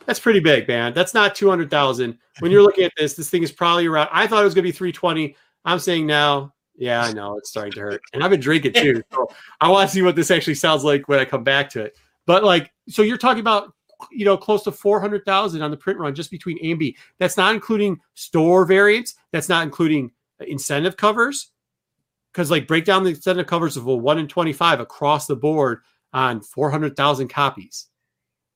That's 0.05 0.19
pretty 0.19 0.39
big, 0.39 0.67
man. 0.67 0.93
That's 0.93 1.13
not 1.13 1.35
200,000. 1.35 2.17
When 2.39 2.51
you're 2.51 2.63
looking 2.63 2.85
at 2.85 2.93
this, 2.97 3.13
this 3.13 3.29
thing 3.29 3.43
is 3.43 3.51
probably 3.51 3.85
around, 3.85 4.09
I 4.11 4.25
thought 4.25 4.41
it 4.41 4.45
was 4.45 4.55
going 4.55 4.63
to 4.63 4.71
be 4.71 4.75
320. 4.75 5.35
I'm 5.65 5.79
saying 5.79 6.07
now, 6.07 6.53
yeah, 6.75 7.03
I 7.03 7.11
know 7.11 7.37
it's 7.37 7.49
starting 7.49 7.73
to 7.73 7.81
hurt. 7.81 8.01
And 8.13 8.23
I've 8.23 8.31
been 8.31 8.39
drinking 8.39 8.73
too. 8.73 9.03
So 9.11 9.27
I 9.61 9.69
want 9.69 9.89
to 9.89 9.93
see 9.93 10.01
what 10.01 10.15
this 10.15 10.31
actually 10.31 10.55
sounds 10.55 10.83
like 10.83 11.07
when 11.07 11.19
I 11.19 11.25
come 11.25 11.43
back 11.43 11.69
to 11.71 11.81
it. 11.81 11.95
But 12.25 12.43
like, 12.43 12.71
so 12.87 13.01
you're 13.01 13.17
talking 13.17 13.41
about, 13.41 13.73
you 14.11 14.23
know, 14.23 14.37
close 14.37 14.63
to 14.63 14.71
400,000 14.71 15.61
on 15.61 15.71
the 15.71 15.77
print 15.77 15.99
run 15.99 16.15
just 16.15 16.31
between 16.31 16.57
A 16.63 16.71
and 16.71 16.79
B. 16.79 16.95
That's 17.19 17.35
not 17.35 17.53
including 17.53 17.99
store 18.13 18.65
variants. 18.65 19.15
That's 19.31 19.49
not 19.49 19.63
including 19.63 20.11
uh, 20.41 20.45
incentive 20.45 20.95
covers. 20.95 21.51
Because 22.33 22.51
like 22.51 22.67
break 22.67 22.85
down 22.85 23.03
the 23.03 23.11
incentive 23.11 23.47
covers 23.47 23.77
of 23.77 23.87
a 23.87 23.95
1 23.95 24.19
in 24.19 24.27
25 24.27 24.79
across 24.79 25.25
the 25.27 25.35
board 25.35 25.81
on 26.13 26.41
400,000 26.41 27.27
copies. 27.27 27.87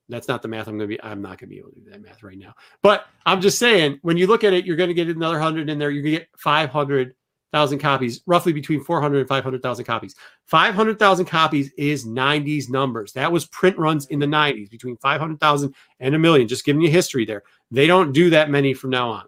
That's 0.08 0.28
not 0.28 0.42
the 0.42 0.48
math 0.48 0.68
I'm 0.68 0.76
going 0.76 0.88
to 0.90 0.96
be. 0.96 1.02
I'm 1.02 1.22
not 1.22 1.38
going 1.38 1.38
to 1.38 1.46
be 1.46 1.58
able 1.58 1.70
to 1.70 1.80
do 1.80 1.90
that 1.90 2.02
math 2.02 2.22
right 2.22 2.38
now. 2.38 2.54
But 2.82 3.06
I'm 3.24 3.40
just 3.40 3.58
saying, 3.58 4.00
when 4.02 4.16
you 4.16 4.26
look 4.26 4.44
at 4.44 4.52
it, 4.52 4.66
you're 4.66 4.76
going 4.76 4.88
to 4.88 4.94
get 4.94 5.08
another 5.08 5.38
hundred 5.38 5.70
in 5.70 5.78
there. 5.78 5.90
You're 5.90 6.02
going 6.02 6.16
to 6.16 6.20
get 6.20 6.28
500,000 6.36 7.78
copies, 7.78 8.20
roughly 8.26 8.52
between 8.52 8.84
400 8.84 9.20
and 9.20 9.28
500,000 9.28 9.84
copies. 9.86 10.14
500,000 10.46 11.24
copies 11.24 11.72
is 11.78 12.06
90s 12.06 12.68
numbers. 12.68 13.12
That 13.14 13.32
was 13.32 13.46
print 13.46 13.78
runs 13.78 14.06
in 14.06 14.18
the 14.18 14.26
90s, 14.26 14.70
between 14.70 14.98
500,000 14.98 15.74
and 16.00 16.14
a 16.14 16.18
million. 16.18 16.48
Just 16.48 16.66
giving 16.66 16.82
you 16.82 16.90
history 16.90 17.24
there. 17.24 17.42
They 17.70 17.86
don't 17.86 18.12
do 18.12 18.28
that 18.30 18.50
many 18.50 18.74
from 18.74 18.90
now 18.90 19.08
on. 19.08 19.24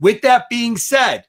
With 0.00 0.22
that 0.22 0.48
being 0.50 0.76
said, 0.76 1.27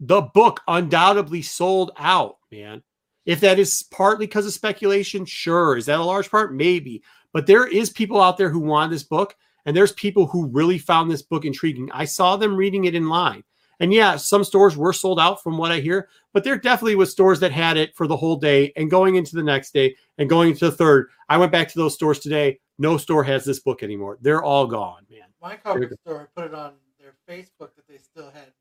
the 0.00 0.22
book 0.22 0.60
undoubtedly 0.68 1.42
sold 1.42 1.92
out, 1.98 2.36
man. 2.50 2.82
If 3.26 3.40
that 3.40 3.58
is 3.58 3.84
partly 3.90 4.26
because 4.26 4.46
of 4.46 4.52
speculation, 4.52 5.24
sure. 5.24 5.76
Is 5.76 5.86
that 5.86 6.00
a 6.00 6.04
large 6.04 6.30
part? 6.30 6.54
Maybe. 6.54 7.02
But 7.32 7.46
there 7.46 7.66
is 7.66 7.90
people 7.90 8.20
out 8.20 8.36
there 8.36 8.50
who 8.50 8.60
want 8.60 8.90
this 8.90 9.02
book, 9.02 9.34
and 9.64 9.76
there's 9.76 9.92
people 9.92 10.26
who 10.26 10.46
really 10.46 10.78
found 10.78 11.10
this 11.10 11.22
book 11.22 11.44
intriguing. 11.44 11.90
I 11.92 12.04
saw 12.04 12.36
them 12.36 12.54
reading 12.54 12.84
it 12.84 12.94
in 12.94 13.08
line. 13.08 13.42
And 13.80 13.92
yeah, 13.92 14.16
some 14.16 14.44
stores 14.44 14.76
were 14.76 14.92
sold 14.92 15.18
out 15.18 15.42
from 15.42 15.58
what 15.58 15.72
I 15.72 15.80
hear, 15.80 16.08
but 16.32 16.44
there 16.44 16.56
definitely 16.56 16.94
was 16.94 17.10
stores 17.10 17.40
that 17.40 17.50
had 17.50 17.76
it 17.76 17.94
for 17.96 18.06
the 18.06 18.16
whole 18.16 18.36
day 18.36 18.72
and 18.76 18.90
going 18.90 19.16
into 19.16 19.34
the 19.34 19.42
next 19.42 19.72
day 19.74 19.96
and 20.18 20.28
going 20.28 20.50
into 20.50 20.66
the 20.66 20.76
third. 20.76 21.10
I 21.28 21.38
went 21.38 21.50
back 21.50 21.68
to 21.68 21.78
those 21.78 21.94
stores 21.94 22.20
today. 22.20 22.60
No 22.78 22.96
store 22.96 23.24
has 23.24 23.44
this 23.44 23.60
book 23.60 23.82
anymore. 23.82 24.18
They're 24.20 24.44
all 24.44 24.66
gone, 24.66 25.06
man. 25.10 25.28
My 25.42 25.56
comic 25.56 25.90
store 26.06 26.30
put 26.36 26.46
it 26.46 26.54
on 26.54 26.74
their 27.00 27.14
Facebook 27.28 27.74
that 27.74 27.88
they 27.88 27.98
still 27.98 28.30
had 28.30 28.52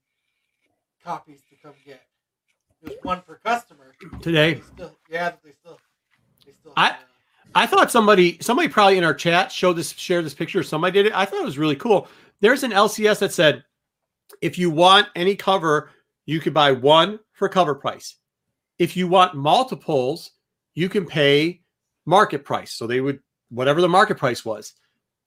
copies 1.03 1.41
to 1.49 1.56
come 1.61 1.73
get. 1.85 2.01
There's 2.82 2.98
one 3.03 3.22
per 3.22 3.35
customer. 3.35 3.93
Today. 4.22 4.61
Still, 4.73 4.98
yeah, 5.09 5.33
they 5.43 5.51
still, 5.51 5.80
they 6.45 6.51
still. 6.53 6.73
I- 6.75 6.88
had, 6.88 6.93
uh, 6.93 6.98
I 7.56 7.67
thought 7.67 7.91
somebody 7.91 8.38
somebody 8.41 8.67
probably 8.67 8.98
in 8.98 9.03
our 9.03 9.14
chat 9.14 9.51
showed 9.51 9.73
this 9.73 9.91
shared 9.91 10.25
this 10.25 10.33
picture. 10.33 10.64
Somebody 10.64 10.93
did 10.93 11.06
it. 11.07 11.14
I 11.15 11.25
thought 11.25 11.41
it 11.41 11.45
was 11.45 11.57
really 11.57 11.75
cool. 11.75 12.07
There's 12.40 12.64
an 12.64 12.72
LCS 12.72 13.19
that 13.19 13.32
said 13.32 13.64
if 14.41 14.57
you 14.57 14.72
want 14.72 15.07
any 15.15 15.35
cover, 15.35 15.91
you 16.25 16.40
could 16.40 16.53
buy 16.53 16.72
one 16.72 17.19
for 17.33 17.48
cover 17.48 17.75
price. 17.75 18.15
If 18.80 18.98
you 18.98 19.07
want 19.07 19.35
multiples, 19.35 20.32
you 20.73 20.90
can 20.90 21.06
pay 21.06 21.61
market 22.06 22.43
price. 22.43 22.73
So 22.73 22.88
they 22.88 23.01
would 23.01 23.19
whatever 23.49 23.82
the 23.82 23.90
market 23.90 24.17
price 24.17 24.43
was. 24.43 24.73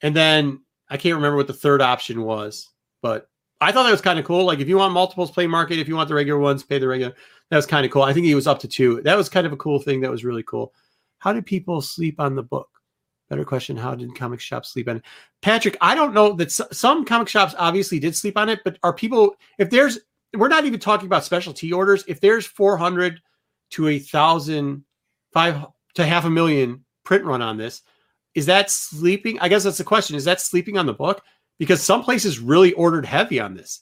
And 0.02 0.14
then 0.14 0.62
I 0.88 0.96
can't 0.96 1.14
remember 1.16 1.36
what 1.36 1.46
the 1.46 1.52
third 1.52 1.80
option 1.80 2.22
was, 2.22 2.68
but 3.02 3.28
I 3.60 3.72
thought 3.72 3.84
that 3.84 3.90
was 3.90 4.00
kind 4.00 4.18
of 4.18 4.24
cool. 4.24 4.44
Like 4.44 4.60
if 4.60 4.68
you 4.68 4.76
want 4.76 4.92
multiples, 4.92 5.30
play 5.30 5.46
market. 5.46 5.78
If 5.78 5.88
you 5.88 5.96
want 5.96 6.08
the 6.08 6.14
regular 6.14 6.40
ones, 6.40 6.62
pay 6.62 6.78
the 6.78 6.88
regular. 6.88 7.14
That 7.50 7.56
was 7.56 7.66
kind 7.66 7.86
of 7.86 7.92
cool. 7.92 8.02
I 8.02 8.12
think 8.12 8.26
he 8.26 8.34
was 8.34 8.46
up 8.46 8.58
to 8.60 8.68
two. 8.68 9.00
That 9.02 9.16
was 9.16 9.28
kind 9.28 9.46
of 9.46 9.52
a 9.52 9.56
cool 9.56 9.78
thing. 9.78 10.00
That 10.00 10.10
was 10.10 10.24
really 10.24 10.42
cool. 10.42 10.72
How 11.18 11.32
did 11.32 11.46
people 11.46 11.80
sleep 11.80 12.20
on 12.20 12.34
the 12.34 12.42
book? 12.42 12.68
Better 13.28 13.44
question. 13.44 13.76
How 13.76 13.94
did 13.94 14.14
comic 14.14 14.40
shops 14.40 14.70
sleep 14.70 14.88
on 14.88 14.98
it? 14.98 15.02
Patrick, 15.42 15.76
I 15.80 15.94
don't 15.94 16.14
know 16.14 16.32
that 16.34 16.48
s- 16.48 16.60
some 16.72 17.04
comic 17.04 17.28
shops 17.28 17.54
obviously 17.58 17.98
did 17.98 18.14
sleep 18.14 18.36
on 18.36 18.48
it, 18.48 18.60
but 18.64 18.78
are 18.82 18.92
people, 18.92 19.36
if 19.58 19.70
there's, 19.70 19.98
we're 20.34 20.48
not 20.48 20.64
even 20.64 20.78
talking 20.78 21.06
about 21.06 21.24
specialty 21.24 21.72
orders. 21.72 22.04
If 22.06 22.20
there's 22.20 22.46
400 22.46 23.20
to 23.70 23.88
a 23.88 23.98
thousand, 23.98 24.84
five 25.32 25.66
to 25.94 26.06
half 26.06 26.24
a 26.24 26.30
million 26.30 26.84
print 27.04 27.24
run 27.24 27.42
on 27.42 27.56
this, 27.56 27.82
is 28.34 28.46
that 28.46 28.70
sleeping? 28.70 29.40
I 29.40 29.48
guess 29.48 29.64
that's 29.64 29.78
the 29.78 29.84
question. 29.84 30.14
Is 30.14 30.24
that 30.24 30.40
sleeping 30.40 30.78
on 30.78 30.86
the 30.86 30.92
book? 30.92 31.22
Because 31.58 31.82
some 31.82 32.02
places 32.02 32.38
really 32.38 32.72
ordered 32.74 33.06
heavy 33.06 33.40
on 33.40 33.54
this. 33.54 33.80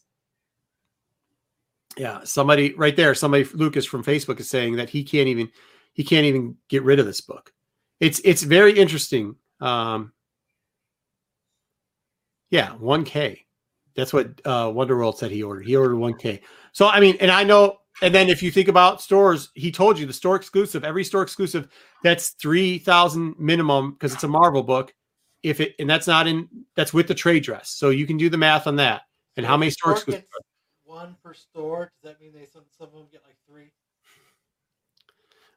Yeah, 1.97 2.21
somebody 2.25 2.75
right 2.75 2.97
there, 2.97 3.15
somebody 3.15 3.45
Lucas 3.45 3.87
from 3.87 4.05
Facebook 4.05 4.41
is 4.41 4.51
saying 4.51 4.77
that 4.77 4.91
he 4.91 5.05
can't 5.05 5.29
even 5.29 5.51
he 5.93 6.03
can't 6.05 6.27
even 6.27 6.57
get 6.69 6.83
rid 6.83 6.99
of 6.99 7.07
this 7.07 7.21
book. 7.21 7.53
It's 8.01 8.21
it's 8.25 8.43
very 8.43 8.77
interesting. 8.79 9.37
Um, 9.61 10.13
yeah, 12.51 12.73
one 12.73 13.05
K. 13.05 13.47
That's 13.97 14.13
what 14.13 14.41
uh, 14.45 14.67
Wonderworld 14.67 15.17
said 15.17 15.31
he 15.31 15.43
ordered. 15.43 15.67
He 15.67 15.77
ordered 15.77 15.97
one 15.97 16.15
K. 16.15 16.41
So 16.73 16.89
I 16.89 17.01
mean, 17.01 17.17
and 17.21 17.31
I 17.31 17.45
know. 17.45 17.79
And 18.03 18.13
then 18.13 18.29
if 18.29 18.43
you 18.43 18.51
think 18.51 18.67
about 18.67 19.01
stores, 19.01 19.51
he 19.55 19.71
told 19.71 20.01
you 20.01 20.05
the 20.05 20.13
store 20.13 20.35
exclusive. 20.35 20.83
Every 20.83 21.05
store 21.05 21.23
exclusive, 21.23 21.69
that's 22.03 22.31
three 22.31 22.79
thousand 22.79 23.37
minimum 23.39 23.93
because 23.93 24.13
it's 24.13 24.25
a 24.25 24.29
Marvel 24.29 24.65
book. 24.65 24.93
If 25.45 25.61
it 25.61 25.75
and 25.79 25.89
that's 25.89 26.07
not 26.07 26.27
in 26.27 26.49
that's 26.75 26.93
with 26.93 27.07
the 27.07 27.15
trade 27.15 27.45
dress, 27.45 27.71
so 27.71 27.91
you 27.91 28.07
can 28.07 28.17
do 28.17 28.29
the 28.29 28.39
math 28.39 28.67
on 28.67 28.77
that. 28.77 29.03
And 29.37 29.45
how 29.45 29.57
many 29.57 29.71
store 29.71 29.91
Store 29.91 29.97
exclusive? 29.97 30.23
gets 30.23 30.45
One 30.85 31.17
per 31.23 31.35
store. 31.35 31.93
Does 32.03 32.13
that 32.13 32.21
mean 32.21 32.33
they 32.33 32.47
some 32.47 32.63
some 32.77 32.89
of 32.89 32.95
them 32.95 33.07
get 33.13 33.23
like 33.27 33.37
three? 33.49 33.71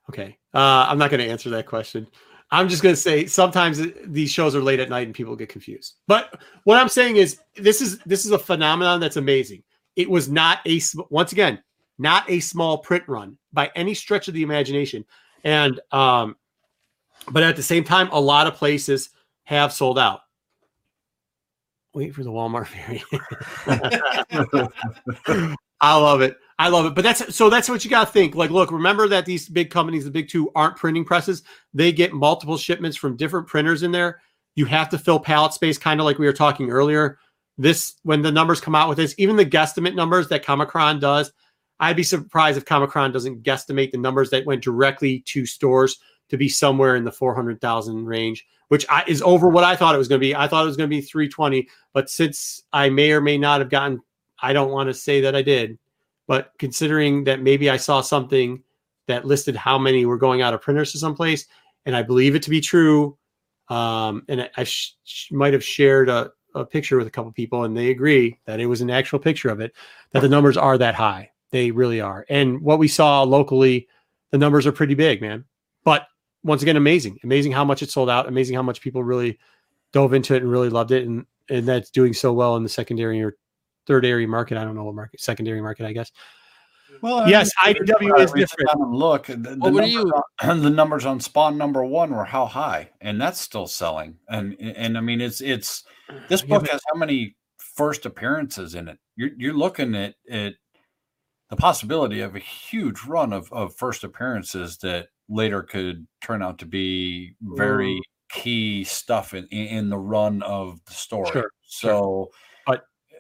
Okay. 0.09 0.37
Uh, 0.53 0.87
I'm 0.89 0.97
not 0.97 1.09
going 1.09 1.19
to 1.19 1.29
answer 1.29 1.49
that 1.51 1.65
question. 1.65 2.07
I'm 2.49 2.69
just 2.69 2.81
going 2.81 2.95
to 2.95 3.01
say 3.01 3.25
sometimes 3.25 3.81
these 4.05 4.31
shows 4.31 4.55
are 4.55 4.61
late 4.61 4.79
at 4.79 4.89
night 4.89 5.05
and 5.05 5.15
people 5.15 5.35
get 5.35 5.49
confused. 5.49 5.95
But 6.07 6.41
what 6.63 6.79
I'm 6.79 6.89
saying 6.89 7.17
is 7.17 7.39
this 7.55 7.81
is 7.81 7.99
this 7.99 8.25
is 8.25 8.31
a 8.31 8.39
phenomenon 8.39 8.99
that's 8.99 9.17
amazing. 9.17 9.63
It 9.95 10.09
was 10.09 10.29
not 10.29 10.59
a 10.65 10.81
once 11.09 11.31
again 11.31 11.61
not 11.97 12.29
a 12.29 12.39
small 12.39 12.77
print 12.77 13.03
run 13.07 13.37
by 13.53 13.71
any 13.75 13.93
stretch 13.93 14.27
of 14.27 14.33
the 14.33 14.43
imagination, 14.43 15.03
and 15.43 15.79
um, 15.91 16.35
but 17.31 17.43
at 17.43 17.55
the 17.55 17.63
same 17.63 17.83
time, 17.83 18.09
a 18.11 18.19
lot 18.19 18.47
of 18.47 18.55
places 18.55 19.09
have 19.47 19.71
sold 19.71 19.97
out. 19.97 20.19
Wait 21.93 22.13
for 22.13 22.23
the 22.23 22.29
Walmart 22.29 22.67
variant. 22.67 23.07
I 25.81 25.95
love 25.95 26.21
it. 26.21 26.35
I 26.59 26.67
love 26.67 26.85
it. 26.85 26.95
But 26.95 27.03
that's 27.03 27.33
so 27.33 27.49
that's 27.49 27.69
what 27.69 27.85
you 27.85 27.89
got 27.89 28.07
to 28.07 28.11
think. 28.11 28.35
Like, 28.35 28.49
look, 28.49 28.71
remember 28.71 29.07
that 29.07 29.25
these 29.25 29.47
big 29.47 29.69
companies, 29.69 30.03
the 30.03 30.11
big 30.11 30.27
two, 30.27 30.51
aren't 30.53 30.75
printing 30.75 31.05
presses. 31.05 31.43
They 31.73 31.93
get 31.93 32.13
multiple 32.13 32.57
shipments 32.57 32.97
from 32.97 33.15
different 33.15 33.47
printers 33.47 33.83
in 33.83 33.91
there. 33.91 34.21
You 34.55 34.65
have 34.65 34.89
to 34.89 34.97
fill 34.97 35.19
pallet 35.19 35.53
space, 35.53 35.77
kind 35.77 36.01
of 36.01 36.05
like 36.05 36.19
we 36.19 36.25
were 36.25 36.33
talking 36.33 36.69
earlier. 36.69 37.17
This, 37.57 37.95
when 38.03 38.21
the 38.21 38.31
numbers 38.31 38.59
come 38.59 38.75
out 38.75 38.89
with 38.89 38.97
this, 38.97 39.15
even 39.17 39.37
the 39.37 39.45
guesstimate 39.45 39.95
numbers 39.95 40.27
that 40.27 40.43
Comichron 40.43 40.99
does, 40.99 41.31
I'd 41.79 41.95
be 41.95 42.03
surprised 42.03 42.57
if 42.57 42.65
Comichron 42.65 43.13
doesn't 43.13 43.43
guesstimate 43.43 43.91
the 43.91 43.97
numbers 43.97 44.29
that 44.31 44.45
went 44.45 44.61
directly 44.61 45.23
to 45.27 45.45
stores 45.45 45.97
to 46.29 46.37
be 46.37 46.49
somewhere 46.49 46.95
in 46.95 47.03
the 47.03 47.11
400,000 47.11 48.05
range, 48.05 48.45
which 48.67 48.85
I, 48.89 49.03
is 49.07 49.21
over 49.21 49.47
what 49.49 49.63
I 49.63 49.75
thought 49.75 49.95
it 49.95 49.99
was 49.99 50.07
going 50.07 50.19
to 50.19 50.25
be. 50.25 50.35
I 50.35 50.47
thought 50.47 50.63
it 50.63 50.67
was 50.67 50.77
going 50.77 50.89
to 50.89 50.95
be 50.95 51.01
320, 51.01 51.67
but 51.93 52.09
since 52.09 52.63
I 52.73 52.89
may 52.89 53.11
or 53.11 53.21
may 53.21 53.37
not 53.37 53.61
have 53.61 53.69
gotten, 53.69 54.01
I 54.41 54.53
don't 54.53 54.71
want 54.71 54.87
to 54.87 54.93
say 54.93 55.21
that 55.21 55.35
I 55.35 55.41
did, 55.41 55.77
but 56.27 56.51
considering 56.59 57.23
that 57.25 57.41
maybe 57.41 57.69
I 57.69 57.77
saw 57.77 58.01
something 58.01 58.61
that 59.07 59.25
listed 59.25 59.55
how 59.55 59.77
many 59.77 60.05
were 60.05 60.17
going 60.17 60.41
out 60.41 60.53
of 60.53 60.61
printers 60.61 60.91
to 60.91 60.97
someplace, 60.97 61.47
and 61.85 61.95
I 61.95 62.03
believe 62.03 62.35
it 62.35 62.43
to 62.43 62.49
be 62.49 62.61
true, 62.61 63.17
um, 63.69 64.23
and 64.27 64.49
I, 64.55 64.63
sh- 64.63 64.95
might 65.31 65.53
have 65.53 65.63
shared 65.63 66.09
a, 66.09 66.31
a 66.55 66.65
picture 66.65 66.97
with 66.97 67.07
a 67.07 67.11
couple 67.11 67.31
people, 67.31 67.63
and 67.63 67.75
they 67.75 67.89
agree 67.89 68.39
that 68.45 68.59
it 68.59 68.65
was 68.65 68.81
an 68.81 68.89
actual 68.89 69.19
picture 69.19 69.49
of 69.49 69.59
it, 69.59 69.73
that 70.11 70.21
the 70.21 70.29
numbers 70.29 70.57
are 70.57 70.77
that 70.77 70.95
high. 70.95 71.31
They 71.51 71.71
really 71.71 72.01
are. 72.01 72.25
And 72.29 72.61
what 72.61 72.79
we 72.79 72.87
saw 72.87 73.23
locally, 73.23 73.87
the 74.31 74.37
numbers 74.37 74.67
are 74.67 74.71
pretty 74.71 74.95
big, 74.95 75.21
man. 75.21 75.45
But 75.83 76.07
once 76.47 76.61
again, 76.63 76.77
amazing, 76.77 77.19
amazing 77.23 77.51
how 77.51 77.63
much 77.65 77.83
it 77.83 77.91
sold 77.91 78.09
out, 78.09 78.27
amazing 78.27 78.55
how 78.55 78.63
much 78.63 78.81
people 78.81 79.03
really 79.03 79.37
dove 79.93 80.13
into 80.13 80.33
it 80.33 80.41
and 80.41 80.51
really 80.51 80.69
loved 80.69 80.91
it, 80.91 81.05
and 81.05 81.25
and 81.49 81.67
that's 81.67 81.91
doing 81.91 82.13
so 82.13 82.33
well 82.33 82.55
in 82.57 82.63
the 82.63 82.69
secondary 82.69 83.21
or 83.21 83.35
third 83.85 84.05
area 84.05 84.27
market. 84.27 84.57
I 84.57 84.63
don't 84.63 84.75
know 84.75 84.83
what 84.85 84.95
market, 84.95 85.21
secondary 85.21 85.61
market, 85.61 85.85
I 85.85 85.93
guess. 85.93 86.11
Well, 87.01 87.29
Yes, 87.29 87.51
I 87.59 87.73
mean, 87.73 87.83
IDW 87.83 88.19
is 88.23 88.31
different. 88.31 88.69
down 88.69 88.81
and 88.81 88.95
Look, 88.95 89.27
the, 89.27 89.35
the, 89.35 89.57
Well, 89.61 89.71
what 89.73 89.83
do 89.85 89.93
numbers 89.93 90.21
on, 90.41 90.61
the 90.63 90.69
numbers 90.69 91.05
on 91.05 91.19
Spawn 91.19 91.57
number 91.57 91.83
one 91.83 92.11
were 92.11 92.25
how 92.25 92.45
high, 92.45 92.89
and 93.01 93.21
that's 93.21 93.39
still 93.39 93.67
selling. 93.67 94.15
And 94.29 94.55
and 94.59 94.97
I 94.97 95.01
mean, 95.01 95.21
it's 95.21 95.41
it's 95.41 95.83
this 96.29 96.41
Yeah, 96.41 96.47
book 96.47 96.63
but- 96.63 96.71
has 96.71 96.81
how 96.91 96.97
many 96.97 97.35
first 97.57 98.05
appearances 98.05 98.73
in 98.75 98.87
it? 98.87 98.97
You're 99.15 99.31
you're 99.37 99.53
looking 99.53 99.95
at 99.95 100.15
at 100.29 100.53
the 101.49 101.55
possibility 101.55 102.19
of 102.21 102.35
a 102.35 102.39
huge 102.39 103.03
run 103.05 103.31
of 103.31 103.51
of 103.53 103.75
first 103.75 104.03
appearances 104.03 104.77
that 104.79 105.07
later 105.29 105.61
could 105.63 106.07
turn 106.21 106.41
out 106.41 106.57
to 106.59 106.65
be 106.65 107.35
very 107.41 107.99
key 108.29 108.83
stuff 108.83 109.33
in 109.33 109.45
in 109.51 109.67
in 109.67 109.89
the 109.89 109.97
run 109.97 110.41
of 110.43 110.79
the 110.85 110.93
story. 110.93 111.29
Sure, 111.31 111.51
so. 111.63 112.29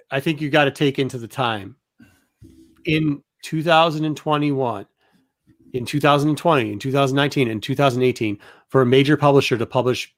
I 0.09 0.21
think 0.21 0.39
you 0.39 0.49
got 0.49 0.63
to 0.63 0.71
take 0.71 0.99
into 0.99 1.17
the 1.17 1.27
time 1.27 1.75
in 2.85 3.21
2021, 3.43 4.85
in 5.73 5.85
2020, 5.85 6.71
in 6.71 6.79
2019, 6.79 7.49
and 7.49 7.61
2018 7.61 8.39
for 8.69 8.81
a 8.81 8.85
major 8.85 9.17
publisher 9.17 9.57
to 9.57 9.65
publish 9.65 10.15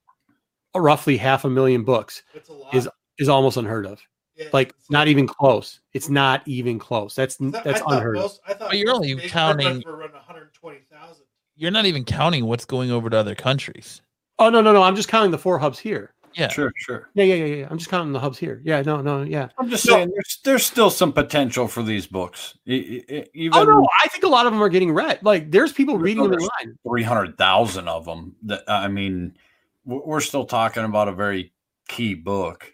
roughly 0.76 1.18
half 1.18 1.43
a 1.45 1.50
million 1.50 1.84
books 1.84 2.22
a. 2.35 2.76
Is- 2.77 2.90
is 3.18 3.30
almost 3.30 3.58
unheard 3.58 3.88
of. 3.88 4.00
Yeah, 4.35 4.50
Like 4.53 4.69
it's- 4.69 4.90
not 4.92 5.08
even 5.08 5.26
close. 5.27 5.80
It's 5.93 6.08
not 6.08 6.48
even 6.48 6.77
close. 6.77 7.16
That's 7.16 7.42
I 7.42 7.50
thought- 7.50 7.64
that's 7.64 7.82
I 7.82 7.84
thought 7.84 7.93
unheard 7.93 8.16
of. 8.18 8.22
most- 8.22 8.42
I 8.48 8.53
thought 8.53 8.69
But 8.69 8.77
you're 8.77 8.93
only 8.93 9.16
counting- 9.27 9.66
runs 9.68 9.85
around 9.85 10.14
120,000. 10.14 11.26
You're 11.60 11.72
not 11.72 11.86
even 11.86 12.06
counting 12.06 12.46
what's 12.46 12.64
going 12.64 12.90
over 12.90 13.10
to 13.10 13.18
other 13.18 13.36
countries. 13.36 14.02
Oh 14.40 14.50
no 14.50 14.62
no 14.62 14.72
no! 14.72 14.82
I'm 14.82 14.96
just 14.96 15.10
counting 15.10 15.32
the 15.32 15.38
four 15.38 15.60
hubs 15.60 15.78
here. 15.78 16.14
Yeah. 16.36 16.48
Sure, 16.48 16.72
sure. 16.78 17.10
Yeah 17.16 17.26
yeah 17.26 17.36
yeah 17.36 17.56
yeah. 17.56 17.68
I'm 17.70 17.78
just 17.78 17.90
counting 17.90 18.14
the 18.14 18.20
hubs 18.20 18.38
here. 18.38 18.62
Yeah 18.64 18.82
no 18.82 19.02
no 19.02 19.24
yeah. 19.24 19.50
I'm 19.58 19.70
just 19.70 19.86
No. 19.86 19.94
saying, 19.96 20.12
there's 20.14 20.40
there's 20.46 20.66
still 20.66 20.90
some 20.90 21.12
potential 21.12 21.68
for 21.68 21.84
these 21.84 22.08
books. 22.08 22.58
Even 22.66 23.52
Oh 23.54 23.64
no! 23.66 23.86
I 24.02 24.08
think 24.08 24.24
a 24.24 24.28
lot 24.30 24.46
of 24.46 24.54
them 24.54 24.64
are 24.64 24.70
getting 24.70 24.94
read. 24.94 25.20
Like 25.22 25.52
there's 25.52 25.74
people 25.74 25.96
Even 25.96 26.04
reading 26.04 26.24
though 26.24 26.30
them 26.30 26.34
in 26.36 26.40
there's- 26.40 26.66
line. 26.66 26.78
three 26.88 27.04
hundred 27.04 27.38
thousand 27.38 27.90
of 27.90 28.06
them. 28.06 28.36
That 28.44 28.64
I 28.70 28.88
mean, 28.88 29.36
we're 29.84 30.22
still 30.22 30.46
talking 30.46 30.86
about 30.86 31.10
a 31.10 31.12
very 31.14 31.52
key 31.90 32.14
book. 32.14 32.74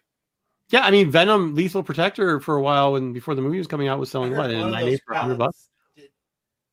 Yeah, 0.70 0.82
I 0.82 0.92
mean 0.92 1.10
Venom 1.10 1.56
Lethal 1.56 1.82
Protector 1.82 2.40
for 2.40 2.56
a 2.58 2.62
while 2.62 2.96
and 2.98 3.14
before 3.16 3.34
the 3.34 3.42
movie 3.42 3.58
was 3.58 3.68
coming 3.68 3.88
out 3.88 3.98
was 4.00 4.12
selling 4.12 4.32
heard 4.34 4.38
what 4.38 4.52
in 4.52 4.60
of 4.62 4.72
nine 4.72 4.86
those 4.86 5.00
for 5.08 5.16
hundred 5.16 5.38
bucks. 5.40 5.70
pallets 5.96 6.12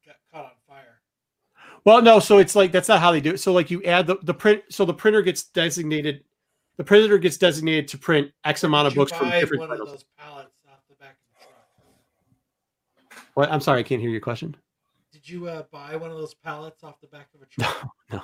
did- 0.04 0.06
got 0.06 0.16
caught 0.32 0.44
on 0.46 0.50
fire. 0.68 1.00
Well, 1.84 2.00
no, 2.02 2.20
so 2.20 2.38
it's 2.38 2.54
like 2.54 2.70
that's 2.72 2.88
not 2.88 3.00
how 3.00 3.10
they 3.12 3.20
do 3.20 3.30
it. 3.32 3.38
So 3.40 3.52
like 3.52 3.70
you 3.70 3.82
add 3.84 4.06
the, 4.06 4.16
the 4.22 4.34
print, 4.34 4.62
so 4.68 4.84
the 4.84 4.94
printer 4.94 5.20
gets 5.22 5.44
designated, 5.44 6.22
the 6.76 6.84
printer 6.84 7.18
gets 7.18 7.36
designated 7.36 7.88
to 7.88 7.98
print 7.98 8.30
X 8.44 8.62
amount 8.64 8.86
of 8.88 8.94
books 8.94 9.12
from 9.12 9.30
different 9.30 9.60
one 9.60 9.68
titles. 9.70 9.90
those 9.90 10.04
pallets 10.18 10.50
off 10.70 10.78
the 10.88 10.94
back 10.96 11.16
of 11.40 11.44
the 13.10 13.16
truck. 13.16 13.26
What? 13.34 13.50
I'm 13.50 13.60
sorry, 13.60 13.80
I 13.80 13.82
can't 13.82 14.00
hear 14.00 14.10
your 14.10 14.20
question. 14.20 14.54
Did 15.12 15.28
you 15.28 15.46
uh, 15.48 15.64
buy 15.72 15.96
one 15.96 16.10
of 16.10 16.16
those 16.18 16.34
pallets 16.34 16.82
off 16.84 17.00
the 17.00 17.06
back 17.08 17.28
of 17.34 17.42
a 17.42 17.46
truck? 17.50 17.90
No, 18.12 18.22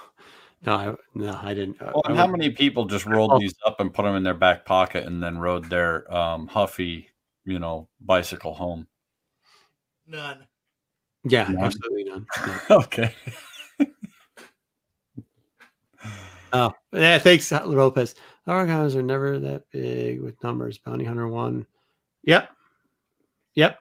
no, 0.64 0.72
I, 0.74 0.94
no, 1.14 1.40
I 1.42 1.54
didn't. 1.54 1.80
uh, 1.82 1.92
Well, 1.94 2.02
I 2.06 2.10
and 2.10 2.18
how 2.18 2.26
would- 2.26 2.38
many 2.38 2.50
people 2.50 2.84
just 2.86 3.06
rolled 3.06 3.40
these 3.40 3.54
up 3.66 3.80
and 3.80 3.92
put 3.92 4.04
them 4.04 4.14
in 4.16 4.22
their 4.22 4.34
back 4.34 4.64
pocket 4.64 5.04
and 5.04 5.22
then 5.22 5.38
rode 5.38 5.68
their 5.70 6.12
um, 6.14 6.46
Huffy, 6.48 7.08
you 7.44 7.58
know, 7.58 7.88
bicycle 8.00 8.54
home? 8.54 8.86
None. 10.06 10.46
Yeah, 11.28 11.52
absolutely 11.58 12.04
none. 12.04 12.26
No. 12.46 12.60
okay. 12.70 13.14
Oh, 16.50 16.72
yeah. 16.92 17.18
Thanks, 17.18 17.52
Lopez. 17.52 18.14
Our 18.46 18.66
guys 18.66 18.96
are 18.96 19.02
never 19.02 19.38
that 19.38 19.64
big 19.70 20.22
with 20.22 20.42
numbers. 20.42 20.78
Bounty 20.78 21.04
Hunter 21.04 21.28
one. 21.28 21.66
Yep. 22.24 22.50
Yep. 23.54 23.78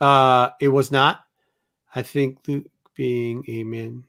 Uh, 0.00 0.50
it 0.58 0.68
was 0.68 0.90
not. 0.90 1.24
I 1.94 2.02
think 2.02 2.38
Luke 2.46 2.70
being 2.94 3.44
a 3.48 3.64
man. 3.64 4.04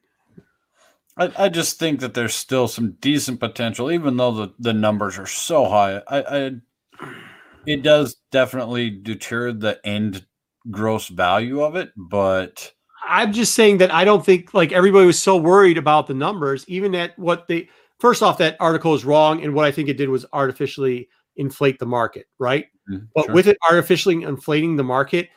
I, 1.17 1.31
I 1.37 1.49
just 1.49 1.79
think 1.79 1.99
that 1.99 2.13
there's 2.13 2.35
still 2.35 2.67
some 2.67 2.91
decent 3.01 3.39
potential, 3.39 3.91
even 3.91 4.17
though 4.17 4.31
the, 4.31 4.53
the 4.59 4.73
numbers 4.73 5.17
are 5.17 5.27
so 5.27 5.65
high. 5.65 6.01
I, 6.07 6.21
I 6.21 6.51
it 7.65 7.83
does 7.83 8.15
definitely 8.31 8.89
deter 8.89 9.51
the 9.51 9.85
end 9.85 10.25
gross 10.71 11.07
value 11.07 11.61
of 11.61 11.75
it, 11.75 11.91
but 11.97 12.73
I'm 13.07 13.33
just 13.33 13.55
saying 13.55 13.77
that 13.77 13.93
I 13.93 14.03
don't 14.05 14.25
think 14.25 14.53
like 14.53 14.71
everybody 14.71 15.05
was 15.05 15.19
so 15.19 15.37
worried 15.37 15.77
about 15.77 16.07
the 16.07 16.13
numbers, 16.13 16.65
even 16.67 16.93
at 16.95 17.17
what 17.17 17.47
they 17.47 17.69
first 17.99 18.21
off, 18.21 18.37
that 18.39 18.57
article 18.59 18.93
is 18.93 19.05
wrong. 19.05 19.43
And 19.43 19.53
what 19.53 19.65
I 19.65 19.71
think 19.71 19.89
it 19.89 19.97
did 19.97 20.09
was 20.09 20.25
artificially 20.33 21.09
inflate 21.35 21.79
the 21.79 21.85
market, 21.85 22.27
right? 22.39 22.65
Mm, 22.91 23.07
But 23.15 23.25
sure. 23.25 23.33
with 23.33 23.47
it 23.47 23.57
artificially 23.69 24.23
inflating 24.23 24.75
the 24.75 24.83
market, 24.83 25.29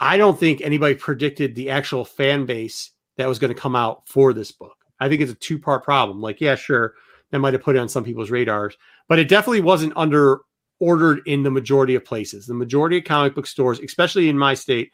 I 0.00 0.16
don't 0.16 0.38
think 0.38 0.60
anybody 0.60 0.94
predicted 0.94 1.54
the 1.54 1.70
actual 1.70 2.04
fan 2.04 2.46
base 2.46 2.92
that 3.16 3.28
was 3.28 3.38
going 3.38 3.52
to 3.52 3.60
come 3.60 3.76
out 3.76 4.08
for 4.08 4.32
this 4.32 4.52
book. 4.52 4.76
I 5.00 5.08
think 5.08 5.20
it's 5.20 5.32
a 5.32 5.36
two 5.36 5.58
part 5.58 5.84
problem. 5.84 6.20
Like, 6.20 6.40
yeah, 6.40 6.54
sure, 6.54 6.94
that 7.30 7.38
might 7.38 7.52
have 7.52 7.62
put 7.62 7.76
it 7.76 7.80
on 7.80 7.88
some 7.88 8.04
people's 8.04 8.30
radars, 8.30 8.76
but 9.08 9.18
it 9.18 9.28
definitely 9.28 9.60
wasn't 9.60 9.92
under 9.96 10.40
ordered 10.80 11.20
in 11.26 11.42
the 11.42 11.50
majority 11.50 11.96
of 11.96 12.04
places. 12.04 12.46
The 12.46 12.54
majority 12.54 12.98
of 12.98 13.04
comic 13.04 13.34
book 13.34 13.46
stores, 13.46 13.80
especially 13.80 14.28
in 14.28 14.38
my 14.38 14.54
state, 14.54 14.92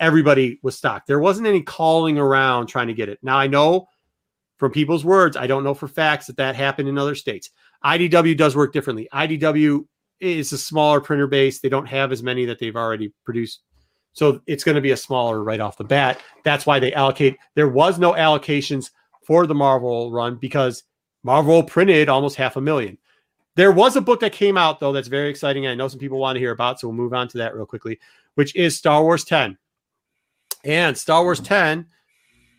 everybody 0.00 0.58
was 0.62 0.76
stocked. 0.76 1.06
There 1.06 1.20
wasn't 1.20 1.46
any 1.46 1.62
calling 1.62 2.18
around 2.18 2.66
trying 2.66 2.88
to 2.88 2.94
get 2.94 3.08
it. 3.08 3.18
Now 3.22 3.38
I 3.38 3.46
know 3.46 3.88
from 4.56 4.72
people's 4.72 5.04
words, 5.04 5.36
I 5.36 5.46
don't 5.46 5.64
know 5.64 5.74
for 5.74 5.88
facts 5.88 6.26
that 6.26 6.36
that 6.36 6.56
happened 6.56 6.88
in 6.88 6.98
other 6.98 7.14
states. 7.14 7.50
IDW 7.84 8.36
does 8.36 8.56
work 8.56 8.72
differently. 8.72 9.08
IDW 9.12 9.86
is 10.20 10.52
a 10.52 10.58
smaller 10.58 11.00
printer 11.00 11.28
base. 11.28 11.60
They 11.60 11.68
don't 11.68 11.86
have 11.86 12.10
as 12.10 12.22
many 12.22 12.44
that 12.46 12.58
they've 12.58 12.74
already 12.74 13.12
produced. 13.24 13.60
So 14.12 14.40
it's 14.46 14.64
going 14.64 14.74
to 14.74 14.80
be 14.80 14.90
a 14.90 14.96
smaller 14.96 15.44
right 15.44 15.60
off 15.60 15.78
the 15.78 15.84
bat. 15.84 16.20
That's 16.44 16.66
why 16.66 16.80
they 16.80 16.92
allocate. 16.92 17.36
There 17.54 17.68
was 17.68 18.00
no 18.00 18.14
allocations 18.14 18.90
for 19.24 19.46
the 19.46 19.54
Marvel 19.54 20.10
run 20.10 20.36
because 20.36 20.82
Marvel 21.22 21.62
printed 21.62 22.08
almost 22.08 22.34
half 22.34 22.56
a 22.56 22.60
million. 22.60 22.98
There 23.54 23.72
was 23.72 23.96
a 23.96 24.00
book 24.00 24.20
that 24.20 24.32
came 24.32 24.56
out 24.56 24.80
though 24.80 24.92
that's 24.92 25.08
very 25.08 25.30
exciting. 25.30 25.66
I 25.66 25.74
know 25.74 25.88
some 25.88 26.00
people 26.00 26.18
want 26.18 26.36
to 26.36 26.40
hear 26.40 26.52
about, 26.52 26.80
so 26.80 26.88
we'll 26.88 26.96
move 26.96 27.14
on 27.14 27.28
to 27.28 27.38
that 27.38 27.54
real 27.54 27.66
quickly, 27.66 27.98
which 28.34 28.56
is 28.56 28.76
Star 28.76 29.02
Wars 29.02 29.24
10. 29.24 29.56
And 30.68 30.96
Star 30.96 31.22
Wars 31.22 31.40
10, 31.40 31.86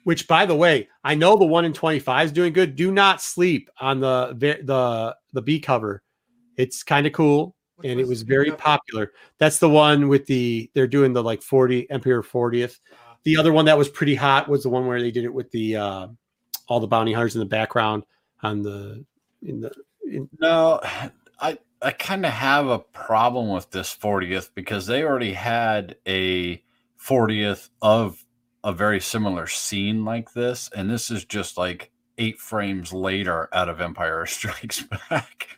which 0.03 0.27
by 0.27 0.45
the 0.47 0.55
way, 0.55 0.89
I 1.03 1.13
know 1.13 1.37
the 1.37 1.45
one 1.45 1.63
in 1.63 1.73
25 1.73 2.25
is 2.25 2.31
doing 2.31 2.51
good. 2.53 2.75
Do 2.75 2.91
not 2.91 3.21
sleep 3.21 3.69
on 3.79 3.99
the 3.99 4.33
the 4.63 5.15
the 5.31 5.41
B 5.41 5.59
cover. 5.59 6.01
It's 6.57 6.81
kind 6.81 7.05
of 7.05 7.13
cool 7.13 7.55
Which 7.75 7.89
and 7.91 7.99
it 7.99 8.07
was 8.07 8.23
very 8.23 8.51
popular. 8.51 9.11
That's 9.37 9.59
the 9.59 9.69
one 9.69 10.07
with 10.09 10.25
the 10.25 10.71
they're 10.73 10.87
doing 10.87 11.13
the 11.13 11.23
like 11.23 11.43
40 11.43 11.89
Emperor 11.91 12.23
40th. 12.23 12.79
Uh, 12.91 13.13
The 13.23 13.37
other 13.37 13.53
one 13.53 13.65
that 13.65 13.77
was 13.77 13.89
pretty 13.89 14.15
hot 14.15 14.49
was 14.49 14.63
the 14.63 14.69
one 14.69 14.87
where 14.87 14.99
they 14.99 15.11
did 15.11 15.23
it 15.23 15.33
with 15.33 15.51
the 15.51 15.75
uh 15.75 16.07
all 16.67 16.79
the 16.79 16.87
bounty 16.87 17.13
hunters 17.13 17.35
in 17.35 17.39
the 17.39 17.45
background 17.45 18.03
on 18.41 18.63
the 18.63 19.05
in 19.43 19.61
the 19.61 19.71
in, 20.03 20.27
No, 20.39 20.79
I 21.39 21.59
I 21.83 21.91
kind 21.91 22.25
of 22.25 22.33
have 22.33 22.67
a 22.67 22.79
problem 22.79 23.49
with 23.49 23.69
this 23.69 23.95
40th 23.95 24.49
because 24.55 24.87
they 24.87 25.03
already 25.03 25.33
had 25.33 25.95
a 26.07 26.63
40th 27.01 27.69
of 27.81 28.23
a 28.63 28.73
very 28.73 28.99
similar 28.99 29.47
scene 29.47 30.03
like 30.03 30.33
this, 30.33 30.69
and 30.75 30.89
this 30.89 31.09
is 31.09 31.25
just 31.25 31.57
like 31.57 31.91
eight 32.17 32.39
frames 32.39 32.91
later 32.91 33.49
out 33.53 33.69
of 33.69 33.81
Empire 33.81 34.25
Strikes 34.27 34.83
Back. 35.09 35.57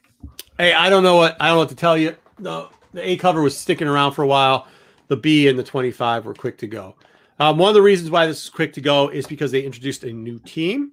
Hey, 0.57 0.73
I 0.73 0.89
don't 0.89 1.03
know 1.03 1.15
what 1.15 1.35
I 1.39 1.47
don't 1.47 1.55
know 1.55 1.59
what 1.59 1.69
to 1.69 1.75
tell 1.75 1.97
you. 1.97 2.15
The 2.39 2.67
the 2.93 3.09
A 3.09 3.17
cover 3.17 3.41
was 3.41 3.57
sticking 3.57 3.87
around 3.87 4.13
for 4.13 4.23
a 4.23 4.27
while. 4.27 4.67
The 5.07 5.17
B 5.17 5.47
and 5.47 5.57
the 5.57 5.63
25 5.63 6.25
were 6.25 6.33
quick 6.33 6.57
to 6.59 6.67
go. 6.67 6.95
Um, 7.39 7.57
one 7.57 7.69
of 7.69 7.75
the 7.75 7.81
reasons 7.81 8.11
why 8.11 8.27
this 8.27 8.43
is 8.43 8.49
quick 8.49 8.71
to 8.73 8.81
go 8.81 9.09
is 9.09 9.25
because 9.25 9.51
they 9.51 9.63
introduced 9.63 10.03
a 10.03 10.13
new 10.13 10.39
team, 10.39 10.91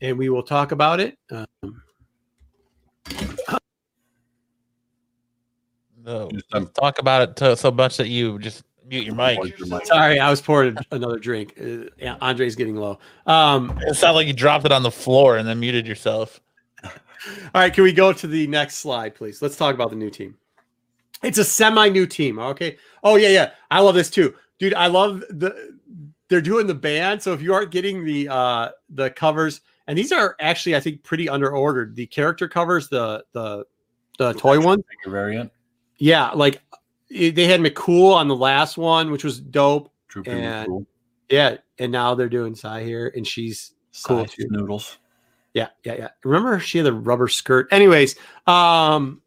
and 0.00 0.16
we 0.16 0.28
will 0.28 0.42
talk 0.42 0.72
about 0.72 0.98
it. 0.98 1.18
Um, 1.30 1.82
No, 6.04 6.28
Just, 6.30 6.52
um, 6.52 6.68
talk 6.68 6.98
about 6.98 7.28
it 7.28 7.36
to, 7.36 7.56
so 7.56 7.70
much 7.70 7.96
that 7.98 8.08
you 8.08 8.38
just 8.38 8.64
mute 8.92 9.06
your 9.06 9.14
mic. 9.14 9.86
sorry, 9.86 10.18
I 10.20 10.30
was 10.30 10.40
pouring 10.40 10.76
another 10.90 11.18
drink. 11.18 11.54
Uh, 11.60 11.88
yeah, 11.98 12.16
Andre's 12.20 12.54
getting 12.54 12.76
low. 12.76 12.98
Um, 13.26 13.78
It 13.82 13.94
sounded 13.94 14.14
like 14.16 14.26
you 14.26 14.32
dropped 14.32 14.64
it 14.64 14.72
on 14.72 14.82
the 14.82 14.90
floor 14.90 15.36
and 15.38 15.48
then 15.48 15.58
muted 15.58 15.86
yourself. 15.86 16.40
All 16.84 16.90
right, 17.54 17.72
can 17.72 17.84
we 17.84 17.92
go 17.92 18.12
to 18.12 18.26
the 18.26 18.46
next 18.48 18.76
slide, 18.76 19.14
please? 19.14 19.40
Let's 19.40 19.56
talk 19.56 19.74
about 19.74 19.90
the 19.90 19.96
new 19.96 20.10
team. 20.10 20.36
It's 21.22 21.38
a 21.38 21.44
semi-new 21.44 22.06
team. 22.08 22.38
Okay. 22.40 22.76
Oh 23.04 23.14
yeah, 23.16 23.28
yeah. 23.28 23.50
I 23.70 23.80
love 23.80 23.94
this 23.94 24.10
too, 24.10 24.34
dude. 24.58 24.74
I 24.74 24.88
love 24.88 25.20
the 25.30 25.76
they're 26.28 26.40
doing 26.40 26.66
the 26.66 26.74
band. 26.74 27.22
So 27.22 27.32
if 27.32 27.40
you 27.40 27.54
aren't 27.54 27.70
getting 27.70 28.04
the 28.04 28.28
uh 28.28 28.70
the 28.90 29.10
covers, 29.10 29.60
and 29.86 29.96
these 29.96 30.10
are 30.10 30.34
actually 30.40 30.74
I 30.74 30.80
think 30.80 31.04
pretty 31.04 31.28
underordered. 31.28 31.94
The 31.94 32.06
character 32.06 32.48
covers, 32.48 32.88
the 32.88 33.24
the 33.32 33.64
the 34.18 34.32
toy 34.32 34.58
one, 34.60 34.82
variant. 35.06 35.52
yeah. 35.98 36.30
Like 36.30 36.56
it- 36.56 36.62
they 37.12 37.46
had 37.46 37.60
McCool 37.60 38.14
on 38.14 38.28
the 38.28 38.36
last 38.36 38.76
one, 38.78 39.10
which 39.10 39.24
was 39.24 39.40
dope. 39.40 39.92
And- 40.26 40.66
cool. 40.66 40.86
Yeah, 41.28 41.56
and 41.78 41.90
now 41.90 42.14
they're 42.14 42.28
doing 42.28 42.54
Sai 42.54 42.84
here, 42.84 43.10
and 43.16 43.26
she's 43.26 43.72
cool, 44.04 44.26
too. 44.26 44.48
noodles. 44.50 44.98
Yeah, 45.54 45.68
yeah, 45.84 45.94
yeah. 45.94 46.08
Remember 46.24 46.58
she 46.60 46.78
had 46.78 46.86
the 46.86 46.92
rubber 46.92 47.28
skirt. 47.28 47.68
Anyways, 47.70 48.16
um 48.46 49.22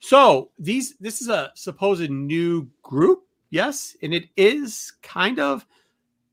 so 0.00 0.50
these 0.58 0.94
this 0.98 1.20
is 1.20 1.28
a 1.28 1.52
supposed 1.54 2.10
new 2.10 2.68
group 2.82 3.24
yes, 3.52 3.96
and 4.02 4.12
it 4.12 4.28
is 4.36 4.92
kind 5.02 5.38
of, 5.38 5.64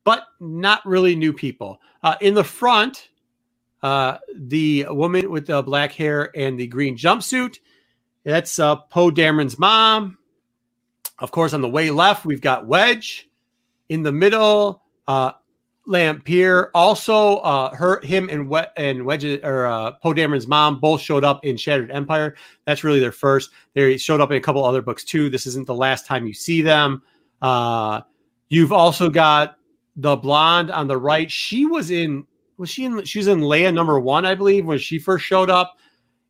but 0.03 0.23
not 0.39 0.83
really 0.85 1.15
new 1.15 1.31
people. 1.31 1.79
Uh, 2.01 2.15
in 2.21 2.33
the 2.33 2.43
front, 2.43 3.09
uh, 3.83 4.17
the 4.35 4.87
woman 4.89 5.29
with 5.29 5.45
the 5.45 5.61
black 5.61 5.91
hair 5.91 6.31
and 6.35 6.59
the 6.59 6.65
green 6.65 6.97
jumpsuit, 6.97 7.59
that's 8.23 8.57
uh, 8.57 8.77
Poe 8.77 9.11
Dameron's 9.11 9.59
mom. 9.59 10.17
Of 11.21 11.31
course, 11.31 11.53
on 11.53 11.61
the 11.61 11.69
way 11.69 11.91
left, 11.91 12.25
we've 12.25 12.41
got 12.41 12.65
Wedge. 12.65 13.29
In 13.89 14.03
the 14.03 14.11
middle, 14.11 14.83
uh, 15.07 15.31
Lampier. 15.87 16.69
Also, 16.75 17.37
uh, 17.37 17.75
her, 17.75 17.99
him, 18.01 18.29
and 18.29 18.47
we- 18.47 18.61
and 18.77 19.03
Wedge 19.03 19.25
or 19.43 19.65
uh, 19.65 19.91
Poe 19.93 20.13
Dameron's 20.13 20.47
mom 20.47 20.79
both 20.79 21.01
showed 21.01 21.23
up 21.23 21.43
in 21.43 21.57
Shattered 21.57 21.89
Empire. 21.91 22.35
That's 22.65 22.83
really 22.83 22.99
their 22.99 23.11
first. 23.11 23.49
They 23.73 23.97
showed 23.97 24.21
up 24.21 24.29
in 24.29 24.37
a 24.37 24.41
couple 24.41 24.63
other 24.63 24.83
books 24.83 25.03
too. 25.03 25.29
This 25.29 25.47
isn't 25.47 25.65
the 25.65 25.73
last 25.73 26.05
time 26.05 26.27
you 26.27 26.33
see 26.33 26.61
them. 26.61 27.01
Uh, 27.41 28.01
you've 28.49 28.71
also 28.71 29.09
got 29.09 29.57
the 29.95 30.15
blonde 30.15 30.69
on 30.69 30.87
the 30.87 30.97
right. 30.97 31.29
She 31.29 31.65
was 31.65 31.89
in. 31.89 32.25
Was 32.57 32.69
she 32.69 32.85
in? 32.85 33.03
She 33.05 33.17
was 33.19 33.27
in 33.27 33.39
Leia 33.39 33.73
number 33.73 33.99
one, 33.99 34.25
I 34.25 34.35
believe, 34.35 34.65
when 34.65 34.77
she 34.77 34.99
first 34.99 35.25
showed 35.25 35.49
up. 35.49 35.77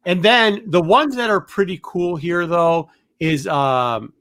And 0.05 0.23
then 0.23 0.63
the 0.67 0.81
ones 0.81 1.15
that 1.17 1.29
are 1.29 1.41
pretty 1.41 1.79
cool 1.83 2.15
here, 2.15 2.47
though, 2.47 2.89
is 3.19 3.45
um, 3.47 4.13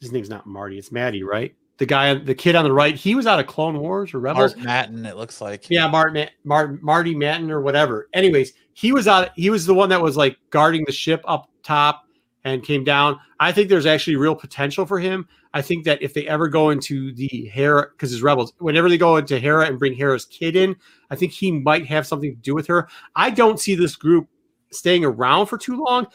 his 0.00 0.12
name's 0.12 0.30
not 0.30 0.46
Marty. 0.46 0.78
It's 0.78 0.92
Maddie, 0.92 1.22
right? 1.22 1.54
The 1.78 1.86
guy, 1.86 2.12
the 2.14 2.34
kid 2.34 2.56
on 2.56 2.64
the 2.64 2.72
right. 2.72 2.94
He 2.94 3.14
was 3.14 3.26
out 3.26 3.40
of 3.40 3.46
Clone 3.46 3.78
Wars 3.78 4.12
or 4.12 4.20
Rebels. 4.20 4.52
Art 4.52 4.62
Mattin, 4.62 5.06
it 5.06 5.16
looks 5.16 5.40
like. 5.40 5.70
Yeah, 5.70 5.86
Martin, 5.88 6.28
Martin, 6.44 6.78
Marty 6.82 7.14
Manton 7.14 7.50
or 7.50 7.62
whatever. 7.62 8.08
Anyways, 8.12 8.52
he 8.74 8.92
was 8.92 9.08
out. 9.08 9.30
He 9.34 9.48
was 9.48 9.64
the 9.64 9.74
one 9.74 9.88
that 9.88 10.02
was 10.02 10.16
like 10.16 10.36
guarding 10.50 10.84
the 10.86 10.92
ship 10.92 11.22
up 11.26 11.48
top 11.62 12.04
and 12.44 12.62
came 12.62 12.84
down. 12.84 13.18
I 13.38 13.52
think 13.52 13.68
there's 13.68 13.86
actually 13.86 14.16
real 14.16 14.34
potential 14.34 14.84
for 14.84 14.98
him. 14.98 15.26
I 15.52 15.62
think 15.62 15.84
that 15.84 16.02
if 16.02 16.14
they 16.14 16.26
ever 16.28 16.48
go 16.48 16.70
into 16.70 17.12
the 17.14 17.50
Hera, 17.52 17.88
because 17.90 18.10
his 18.10 18.22
rebels, 18.22 18.52
whenever 18.58 18.88
they 18.88 18.98
go 18.98 19.16
into 19.16 19.38
Hera 19.38 19.66
and 19.66 19.78
bring 19.78 19.94
Hera's 19.94 20.26
kid 20.26 20.56
in, 20.56 20.76
I 21.10 21.16
think 21.16 21.32
he 21.32 21.50
might 21.50 21.86
have 21.86 22.06
something 22.06 22.34
to 22.34 22.40
do 22.40 22.54
with 22.54 22.66
her. 22.68 22.88
I 23.16 23.30
don't 23.30 23.58
see 23.58 23.74
this 23.74 23.96
group 23.96 24.28
staying 24.70 25.04
around 25.04 25.46
for 25.46 25.58
too 25.58 25.82
long. 25.82 26.06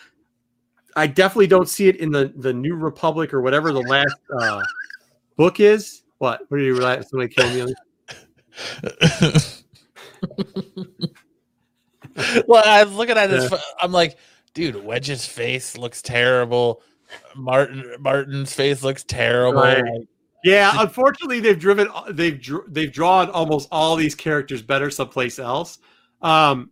I 0.96 1.08
definitely 1.08 1.48
don't 1.48 1.68
see 1.68 1.88
it 1.88 1.98
in 1.98 2.12
the 2.12 2.34
the 2.36 2.54
New 2.54 2.76
Republic 2.76 3.34
or 3.34 3.42
whatever 3.42 3.72
the 3.74 3.82
last 3.82 4.16
uh, 4.40 4.62
book 5.36 5.60
is. 5.60 6.04
What? 6.18 6.42
What 6.50 6.58
did 6.58 6.66
you? 6.66 6.76
Somebody 6.78 7.34
killed 7.34 7.68
me. 7.68 7.76
Well, 12.48 12.64
I 12.66 12.84
was 12.84 12.94
looking 12.94 13.18
at 13.18 13.28
this. 13.28 13.54
I'm 13.80 13.92
like, 13.92 14.18
dude, 14.54 14.84
Wedge's 14.84 15.26
face 15.26 15.78
looks 15.78 16.02
terrible. 16.02 16.82
Martin 17.36 17.96
Martin's 18.00 18.54
face 18.54 18.84
looks 18.84 19.04
terrible. 19.04 19.62
Right. 19.62 19.84
Yeah, 20.44 20.74
unfortunately, 20.78 21.40
they've 21.40 21.60
driven 21.60 21.88
they've 22.12 22.42
they've 22.68 22.92
drawn 22.92 23.30
almost 23.32 23.68
all 23.72 23.96
these 23.96 24.16
characters 24.16 24.62
better 24.62 24.90
someplace 24.90 25.40
else. 25.40 25.80
Um, 26.22 26.70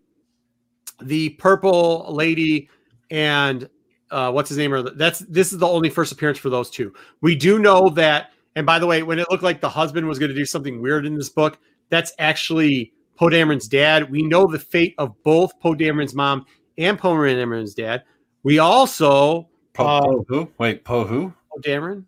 the 1.01 1.29
purple 1.31 2.05
lady 2.13 2.69
and 3.09 3.69
uh, 4.13 4.31
what's 4.31 4.49
his 4.49 4.57
name? 4.57 4.73
Or 4.73 4.81
that's 4.81 5.19
this 5.19 5.51
is 5.51 5.59
the 5.59 5.67
only 5.67 5.89
first 5.89 6.11
appearance 6.11 6.37
for 6.37 6.49
those 6.49 6.69
two. 6.69 6.93
We 7.21 7.35
do 7.35 7.59
know 7.59 7.89
that. 7.89 8.31
And 8.55 8.65
by 8.65 8.77
the 8.77 8.85
way, 8.85 9.01
when 9.01 9.17
it 9.17 9.25
looked 9.31 9.43
like 9.43 9.61
the 9.61 9.69
husband 9.69 10.07
was 10.07 10.19
going 10.19 10.29
to 10.29 10.35
do 10.35 10.45
something 10.45 10.81
weird 10.81 11.05
in 11.05 11.15
this 11.15 11.29
book, 11.29 11.57
that's 11.89 12.13
actually 12.19 12.93
Poe 13.17 13.27
Dameron's 13.27 13.67
dad. 13.67 14.11
We 14.11 14.21
know 14.21 14.45
the 14.45 14.59
fate 14.59 14.93
of 14.97 15.21
both 15.23 15.59
Poe 15.59 15.73
Dameron's 15.73 16.13
mom 16.13 16.45
and 16.77 16.97
Poe 16.97 17.15
Dameron's 17.15 17.73
dad. 17.73 18.03
We 18.43 18.59
also 18.59 19.49
Po, 19.73 19.85
Uh, 19.85 20.01
Po 20.01 20.25
who? 20.27 20.51
Wait, 20.59 20.83
Po 20.83 21.03
who? 21.03 21.33
Poe 21.49 21.61
Dameron. 21.61 22.05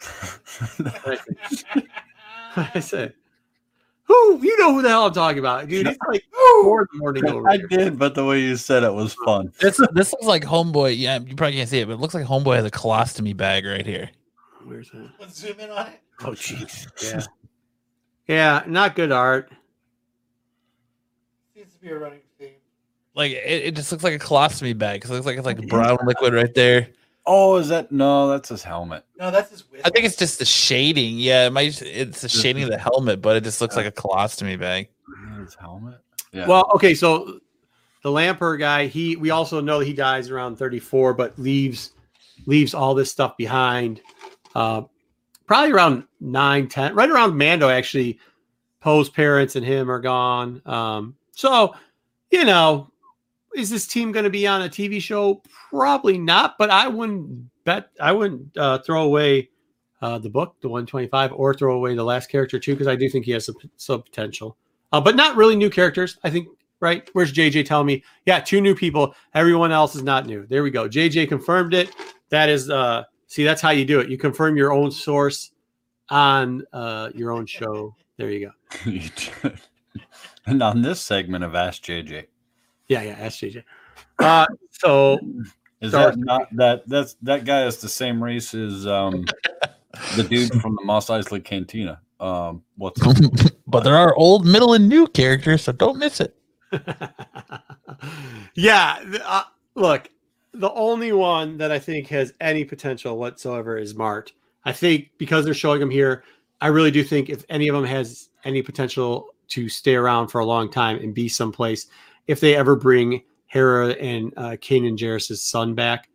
I 2.56 2.80
said, 2.80 3.14
who? 4.06 4.40
You 4.42 4.58
know 4.58 4.72
who 4.74 4.82
the 4.82 4.88
hell 4.88 5.06
I'm 5.06 5.12
talking 5.12 5.38
about, 5.38 5.68
dude? 5.68 5.86
It's 5.86 5.98
like 6.08 6.24
four 6.62 6.82
in 6.82 6.86
the 6.92 6.98
morning 6.98 7.28
over 7.28 7.48
I 7.48 7.56
here. 7.58 7.66
did, 7.68 7.98
but 7.98 8.14
the 8.14 8.24
way 8.24 8.40
you 8.40 8.56
said 8.56 8.82
it 8.84 8.92
was 8.94 9.14
fun. 9.24 9.52
This 9.60 9.80
this 9.92 10.12
looks 10.12 10.26
like 10.26 10.44
Homeboy. 10.44 10.96
Yeah, 10.98 11.18
you 11.18 11.34
probably 11.36 11.56
can't 11.56 11.68
see 11.68 11.80
it, 11.80 11.86
but 11.88 11.94
it 11.94 12.00
looks 12.00 12.14
like 12.14 12.24
Homeboy 12.26 12.56
has 12.56 12.64
a 12.64 12.70
colostomy 12.70 13.36
bag 13.36 13.64
right 13.64 13.86
here. 13.86 14.10
Where's 14.64 14.90
that? 14.90 15.10
Let's 15.20 15.38
zoom 15.38 15.58
in 15.60 15.70
on 15.70 15.86
it. 15.88 16.00
Oh, 16.22 16.30
jeez. 16.30 16.86
Yeah. 17.02 17.22
Yeah, 18.28 18.64
not 18.66 18.96
good 18.96 19.12
art. 19.12 19.52
Seems 21.54 21.72
to 21.74 21.78
be 21.80 21.90
a 21.90 21.96
running 21.98 22.18
theme. 22.40 22.50
Like 23.14 23.30
it, 23.30 23.66
it 23.66 23.76
just 23.76 23.92
looks 23.92 24.02
like 24.02 24.14
a 24.14 24.18
colostomy 24.18 24.76
bag. 24.76 25.00
'cause 25.00 25.10
It 25.10 25.14
looks 25.14 25.26
like 25.26 25.36
it's 25.36 25.46
like 25.46 25.64
brown 25.68 25.98
liquid 26.04 26.34
right 26.34 26.52
there. 26.52 26.88
Oh, 27.26 27.56
is 27.56 27.68
that 27.68 27.90
no? 27.90 28.28
That's 28.28 28.48
his 28.48 28.62
helmet. 28.62 29.04
No, 29.18 29.30
that's 29.30 29.50
his 29.50 29.68
whiskey. 29.70 29.84
I 29.84 29.90
think 29.90 30.04
it's 30.04 30.16
just 30.16 30.38
the 30.38 30.44
shading. 30.44 31.18
Yeah, 31.18 31.46
it 31.46 31.52
might. 31.52 31.82
It's 31.82 32.20
the 32.20 32.28
shading 32.28 32.62
of 32.62 32.70
the 32.70 32.78
helmet, 32.78 33.20
but 33.20 33.36
it 33.36 33.44
just 33.44 33.60
looks 33.60 33.76
like 33.76 33.86
a 33.86 33.92
colostomy 33.92 34.58
bag. 34.58 34.88
His 35.40 35.54
helmet. 35.54 35.98
Yeah. 36.32 36.46
Well, 36.46 36.70
okay, 36.74 36.94
so 36.94 37.40
the 38.02 38.10
Lamper 38.10 38.58
guy, 38.58 38.86
he 38.86 39.16
we 39.16 39.30
also 39.30 39.60
know 39.60 39.80
he 39.80 39.92
dies 39.92 40.30
around 40.30 40.56
34, 40.56 41.14
but 41.14 41.36
leaves 41.38 41.92
leaves 42.46 42.74
all 42.74 42.94
this 42.94 43.10
stuff 43.10 43.36
behind. 43.36 44.00
Uh, 44.54 44.82
probably 45.46 45.72
around 45.72 46.04
9, 46.20 46.68
10, 46.68 46.94
right 46.94 47.10
around 47.10 47.36
Mando 47.36 47.68
actually. 47.68 48.18
Poe's 48.80 49.08
parents 49.08 49.56
and 49.56 49.66
him 49.66 49.90
are 49.90 49.98
gone. 49.98 50.62
Um, 50.64 51.16
so 51.32 51.74
you 52.30 52.44
know, 52.44 52.92
is 53.56 53.70
this 53.70 53.86
team 53.86 54.12
going 54.12 54.24
to 54.24 54.30
be 54.30 54.46
on 54.46 54.62
a 54.62 54.68
TV 54.68 55.00
show? 55.00 55.42
Probably 55.70 56.18
not, 56.18 56.56
but 56.58 56.70
I 56.70 56.88
wouldn't 56.88 57.50
bet 57.64 57.90
I 58.00 58.12
wouldn't 58.12 58.56
uh, 58.56 58.78
throw 58.78 59.02
away 59.02 59.48
uh, 60.02 60.18
the 60.18 60.28
book, 60.28 60.56
the 60.60 60.68
125, 60.68 61.32
or 61.32 61.54
throw 61.54 61.74
away 61.74 61.94
the 61.94 62.04
last 62.04 62.30
character 62.30 62.58
too, 62.58 62.74
because 62.74 62.86
I 62.86 62.96
do 62.96 63.08
think 63.08 63.24
he 63.24 63.32
has 63.32 63.46
some, 63.46 63.56
some 63.76 64.02
potential. 64.02 64.56
Uh, 64.92 65.00
but 65.00 65.16
not 65.16 65.36
really 65.36 65.56
new 65.56 65.70
characters. 65.70 66.18
I 66.22 66.30
think 66.30 66.48
right. 66.80 67.08
Where's 67.12 67.32
JJ 67.32 67.66
telling 67.66 67.86
me? 67.86 68.04
Yeah, 68.26 68.40
two 68.40 68.60
new 68.60 68.74
people. 68.74 69.14
Everyone 69.34 69.72
else 69.72 69.94
is 69.94 70.02
not 70.02 70.26
new. 70.26 70.46
There 70.46 70.62
we 70.62 70.70
go. 70.70 70.88
JJ 70.88 71.28
confirmed 71.28 71.74
it. 71.74 71.94
That 72.28 72.48
is 72.48 72.70
uh 72.70 73.04
see, 73.26 73.44
that's 73.44 73.62
how 73.62 73.70
you 73.70 73.84
do 73.84 74.00
it. 74.00 74.08
You 74.08 74.18
confirm 74.18 74.56
your 74.56 74.72
own 74.72 74.90
source 74.90 75.52
on 76.10 76.64
uh 76.72 77.10
your 77.14 77.32
own 77.32 77.46
show. 77.46 77.94
There 78.16 78.30
you 78.30 78.50
go. 78.50 79.50
And 80.46 80.62
on 80.62 80.80
this 80.80 81.00
segment 81.00 81.42
of 81.42 81.56
Ask 81.56 81.82
JJ, 81.82 82.26
Yeah, 82.88 83.02
yeah, 83.02 83.16
ask 83.18 83.38
JJ. 83.40 83.64
Uh 84.18 84.46
so 84.70 85.18
is 85.80 85.92
Sorry. 85.92 86.12
that 86.12 86.18
not 86.18 86.56
that 86.56 86.88
that's 86.88 87.14
that 87.22 87.44
guy 87.44 87.64
is 87.66 87.78
the 87.78 87.88
same 87.88 88.22
race 88.22 88.54
as 88.54 88.86
um 88.86 89.24
the 90.16 90.22
dude 90.22 90.52
from 90.60 90.76
the 90.76 90.84
Mos 90.84 91.06
Eisley 91.06 91.42
Cantina. 91.44 92.00
Um, 92.20 92.62
what's 92.76 93.00
but 93.66 93.84
there 93.84 93.96
are 93.96 94.14
old, 94.16 94.46
middle, 94.46 94.74
and 94.74 94.88
new 94.88 95.06
characters, 95.06 95.64
so 95.64 95.72
don't 95.72 95.98
miss 95.98 96.20
it. 96.20 96.36
yeah, 98.54 98.98
uh, 99.24 99.42
look, 99.74 100.08
the 100.52 100.72
only 100.72 101.12
one 101.12 101.58
that 101.58 101.70
I 101.70 101.78
think 101.78 102.08
has 102.08 102.32
any 102.40 102.64
potential 102.64 103.18
whatsoever 103.18 103.76
is 103.76 103.94
Mart. 103.94 104.32
I 104.64 104.72
think 104.72 105.10
because 105.18 105.44
they're 105.44 105.54
showing 105.54 105.80
him 105.80 105.90
here, 105.90 106.24
I 106.60 106.68
really 106.68 106.90
do 106.90 107.04
think 107.04 107.28
if 107.28 107.44
any 107.48 107.68
of 107.68 107.74
them 107.74 107.84
has 107.84 108.30
any 108.44 108.62
potential 108.62 109.28
to 109.48 109.68
stay 109.68 109.94
around 109.94 110.28
for 110.28 110.40
a 110.40 110.46
long 110.46 110.70
time 110.70 110.96
and 110.96 111.14
be 111.14 111.28
someplace, 111.28 111.86
if 112.26 112.40
they 112.40 112.56
ever 112.56 112.76
bring 112.76 113.22
Hera 113.46 113.90
and 113.90 114.32
uh, 114.36 114.56
Kanan 114.56 114.96
Jarrus' 114.96 115.38
son 115.38 115.74
back, 115.74 116.08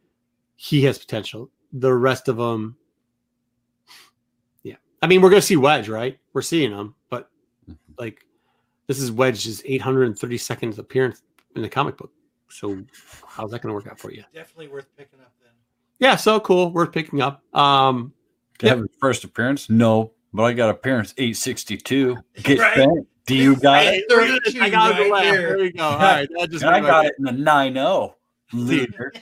he 0.56 0.84
has 0.84 1.00
potential. 1.00 1.50
The 1.74 1.94
rest 1.94 2.28
of 2.28 2.38
them, 2.38 2.76
yeah. 4.64 4.76
I 5.02 5.08
mean, 5.08 5.22
we're 5.22 5.30
going 5.30 5.42
to 5.42 5.46
see 5.48 5.56
Wedge, 5.56 5.90
right? 5.90 6.20
We're 6.34 6.42
seeing 6.42 6.72
him, 6.72 6.96
but 7.10 7.30
like 7.98 8.26
this 8.88 9.00
is 9.00 9.12
Wedge's 9.12 9.62
832nd 9.64 10.78
appearance 10.78 11.22
in 11.56 11.62
the 11.62 11.70
comic 11.70 11.98
book. 11.98 12.12
So 12.50 12.84
how's 13.26 13.52
that 13.52 13.62
going 13.62 13.70
to 13.70 13.74
work 13.74 13.88
out 13.88 14.00
for 14.00 14.12
you? 14.12 14.24
Definitely 14.34 14.68
worth 14.68 14.88
picking 14.98 15.20
up 15.22 15.32
then. 15.42 15.54
Yeah, 16.00 16.18
so 16.18 16.40
cool. 16.40 16.72
Worth 16.72 16.92
picking 16.92 17.22
up. 17.22 17.42
Um, 17.56 18.14
to 18.60 18.68
have 18.68 18.80
his 18.80 18.90
first 19.00 19.24
appearance? 19.24 19.70
No, 19.70 20.12
but 20.34 20.44
I 20.44 20.54
got 20.54 20.70
appearance 20.70 21.14
862. 21.18 22.18
Get 22.44 22.60
Right. 22.60 22.88
Bent. 23.26 23.28
Do 23.28 23.36
you 23.36 23.56
got 23.56 23.86
it? 23.86 24.04
I 24.62 24.70
got 24.70 24.92
right 24.92 25.04
the 25.04 25.10
laugh. 25.10 25.24
here. 25.24 25.48
There 25.58 25.66
you 25.66 25.74
go. 25.74 25.84
All 25.84 25.98
right, 25.98 26.30
that 26.38 26.52
just 26.52 26.64
And 26.64 26.76
I 26.76 26.80
made 26.82 26.88
got 26.88 27.02
day. 27.04 27.08
it 27.08 27.14
in 27.20 27.24
the 27.26 27.32
9 27.32 27.74
0. 27.74 28.16
Leader. 28.54 29.14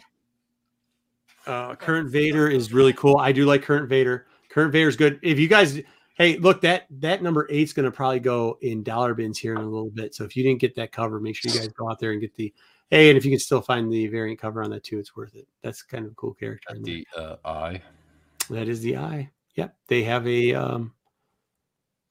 Uh, 1.45 1.75
Current 1.75 2.09
Vader 2.09 2.49
is 2.49 2.73
really 2.73 2.93
cool. 2.93 3.17
I 3.17 3.31
do 3.31 3.45
like 3.45 3.63
Current 3.63 3.89
Vader. 3.89 4.27
Current 4.49 4.71
Vader's 4.71 4.95
good. 4.95 5.19
If 5.21 5.39
you 5.39 5.47
guys, 5.47 5.79
hey, 6.15 6.37
look 6.37 6.61
that 6.61 6.85
that 6.99 7.21
number 7.23 7.47
eight's 7.49 7.73
going 7.73 7.85
to 7.85 7.91
probably 7.91 8.19
go 8.19 8.57
in 8.61 8.83
dollar 8.83 9.13
bins 9.13 9.37
here 9.37 9.53
in 9.53 9.61
a 9.61 9.69
little 9.69 9.89
bit. 9.91 10.13
So 10.15 10.23
if 10.23 10.35
you 10.35 10.43
didn't 10.43 10.59
get 10.61 10.75
that 10.75 10.91
cover, 10.91 11.19
make 11.19 11.35
sure 11.35 11.51
you 11.51 11.59
guys 11.59 11.69
go 11.69 11.89
out 11.89 11.99
there 11.99 12.11
and 12.11 12.21
get 12.21 12.35
the. 12.35 12.53
Hey, 12.89 13.09
and 13.09 13.17
if 13.17 13.23
you 13.25 13.31
can 13.31 13.39
still 13.39 13.61
find 13.61 13.91
the 13.91 14.07
variant 14.07 14.39
cover 14.39 14.63
on 14.63 14.71
that 14.71 14.83
too, 14.83 14.97
it's 14.97 15.15
worth 15.15 15.35
it. 15.35 15.47
That's 15.61 15.83
kind 15.83 16.05
of 16.05 16.11
a 16.11 16.15
cool 16.15 16.33
character. 16.33 16.75
The 16.81 17.05
uh, 17.15 17.35
eye. 17.45 17.81
That 18.49 18.67
is 18.67 18.81
the 18.81 18.97
eye. 18.97 19.29
Yep, 19.55 19.75
they 19.87 20.01
have 20.03 20.27
a 20.27 20.53
um, 20.55 20.93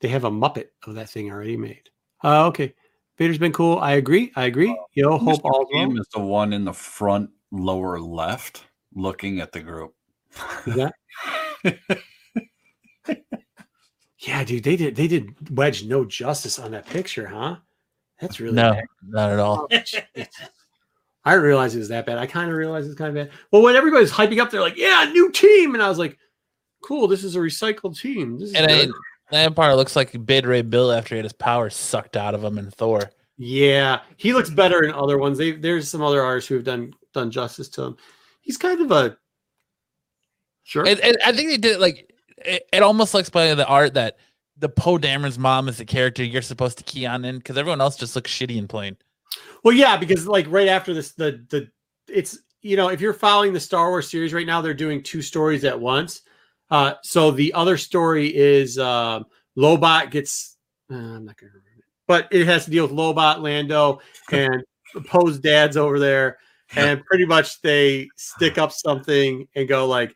they 0.01 0.09
have 0.09 0.25
a 0.25 0.31
Muppet 0.31 0.67
of 0.87 0.95
that 0.95 1.11
thing 1.11 1.31
already 1.31 1.57
made. 1.57 1.91
Uh, 2.25 2.47
okay, 2.47 2.75
Vader's 3.17 3.39
been 3.39 3.53
cool. 3.53 3.79
I 3.79 3.93
agree. 3.93 4.33
I 4.37 4.45
agree. 4.47 4.77
Yo, 4.95 5.19
hope 5.19 5.43
Mr. 5.43 5.51
all 5.51 5.67
game 5.73 5.91
well. 5.91 6.01
is 6.01 6.09
the 6.15 6.21
one 6.21 6.53
in 6.53 6.65
the 6.65 6.73
front 6.73 7.31
lower 7.51 7.99
left 8.01 8.65
looking 8.95 9.41
at 9.41 9.53
the 9.53 9.61
group. 9.61 9.95
Is 10.67 10.75
that 10.77 10.95
Yeah, 14.21 14.43
dude, 14.45 14.65
they 14.65 14.77
did 14.77 14.97
they 14.97 15.07
did 15.07 15.57
Wedge 15.57 15.85
no 15.85 16.05
justice 16.05 16.59
on 16.59 16.73
that 16.73 16.87
picture, 16.87 17.27
huh? 17.29 17.57
That's 18.21 18.41
really 18.41 18.57
No, 18.57 18.73
bad. 18.73 18.85
not 19.07 19.31
at 19.31 19.39
all. 19.39 19.69
I 21.25 21.33
didn't 21.33 21.45
realize 21.45 21.75
it 21.75 21.79
was 21.79 21.89
that 21.91 22.05
bad. 22.07 22.19
I 22.19 22.27
kind 22.27 22.51
of 22.51 22.57
realized 22.57 22.87
it's 22.89 22.99
kind 22.99 23.17
of 23.17 23.27
bad. 23.29 23.37
Well, 23.53 23.63
when 23.63 23.77
everybody's 23.77 24.11
hyping 24.11 24.41
up, 24.41 24.51
they're 24.51 24.61
like, 24.61 24.77
"Yeah, 24.77 25.05
new 25.13 25.31
team," 25.31 25.75
and 25.75 25.83
I 25.83 25.89
was 25.89 25.99
like, 25.99 26.19
"Cool, 26.83 27.07
this 27.07 27.23
is 27.23 27.37
a 27.37 27.39
recycled 27.39 27.99
team." 27.99 28.39
This 28.39 28.51
is 28.51 28.55
And 28.57 28.71
I, 28.71 28.87
good." 29.31 29.55
that 29.55 29.77
looks 29.77 29.97
like 29.97 30.27
Beta 30.27 30.49
Ray 30.49 30.63
Bill 30.63 30.93
after 30.93 31.15
he 31.15 31.19
had 31.19 31.25
his 31.25 31.33
power 31.33 31.71
sucked 31.71 32.17
out 32.17 32.35
of 32.35 32.43
him 32.43 32.59
in 32.59 32.71
Thor. 32.71 33.11
yeah, 33.37 34.01
he 34.17 34.33
looks 34.33 34.51
better 34.51 34.83
in 34.83 34.93
other 34.93 35.19
ones. 35.19 35.39
They, 35.39 35.53
there's 35.53 35.89
some 35.89 36.03
other 36.03 36.23
artists 36.23 36.49
who 36.49 36.55
have 36.55 36.65
done 36.65 36.93
done 37.15 37.31
justice 37.31 37.69
to 37.71 37.83
him. 37.83 37.97
He's 38.41 38.57
kind 38.57 38.81
of 38.81 38.91
a 38.91 39.17
sure. 40.65 40.87
And, 40.87 41.01
and 41.01 41.17
I 41.25 41.33
think 41.33 41.51
they 41.51 41.57
did 41.57 41.77
it 41.77 41.81
like 41.81 42.13
it, 42.39 42.69
it 42.73 42.83
almost 42.83 43.15
looks 43.15 43.31
by 43.31 43.55
the 43.55 43.67
art 43.67 43.95
that 43.95 44.19
the 44.59 44.69
Poe 44.69 44.99
Dameron's 44.99 45.39
mom 45.39 45.69
is 45.69 45.79
the 45.79 45.85
character 45.85 46.25
you're 46.25 46.43
supposed 46.43 46.79
to 46.79 46.85
key 46.85 47.07
on 47.07 47.25
in 47.25 47.39
because 47.39 47.57
everyone 47.57 47.81
else 47.81 47.97
just 47.97 48.17
looks 48.17 48.31
shitty 48.31 48.59
and 48.59 48.69
plain. 48.69 48.97
Well, 49.63 49.75
yeah, 49.75 49.97
because 49.97 50.27
like 50.27 50.47
right 50.49 50.69
after 50.69 50.95
this, 50.95 51.13
the 51.13 51.45
the 51.51 51.71
it's 52.09 52.39
you 52.63 52.77
know 52.77 52.89
if 52.89 53.01
you're 53.01 53.15
following 53.15 53.53
the 53.53 53.61
Star 53.61 53.91
Wars 53.91 54.11
series 54.11 54.33
right 54.33 54.47
now, 54.47 54.61
they're 54.61 54.75
doing 54.75 55.03
two 55.03 55.23
stories 55.23 55.65
at 55.65 55.79
once. 55.79 56.23
Uh, 56.71 56.95
so 57.03 57.31
the 57.31 57.53
other 57.55 57.77
story 57.77 58.35
is 58.35 58.79
um, 58.79 59.25
Lobot 59.57 60.11
gets. 60.11 60.57
Uh, 60.91 60.97
I'm 60.97 61.25
not 61.25 61.37
going 61.37 61.53
to 61.53 61.59
remember, 61.59 61.79
it, 61.79 61.85
but 62.07 62.29
it 62.31 62.47
has 62.47 62.65
to 62.65 62.71
deal 62.71 62.87
with 62.87 62.97
Lobot, 62.97 63.41
Lando, 63.41 64.01
and 64.33 64.63
Poe's 65.07 65.39
dad's 65.39 65.77
over 65.77 65.99
there, 65.99 66.39
and 66.77 67.05
pretty 67.05 67.27
much 67.27 67.61
they 67.63 68.09
stick 68.17 68.59
up 68.59 68.73
something 68.73 69.47
and 69.55 69.69
go 69.69 69.87
like, 69.87 70.15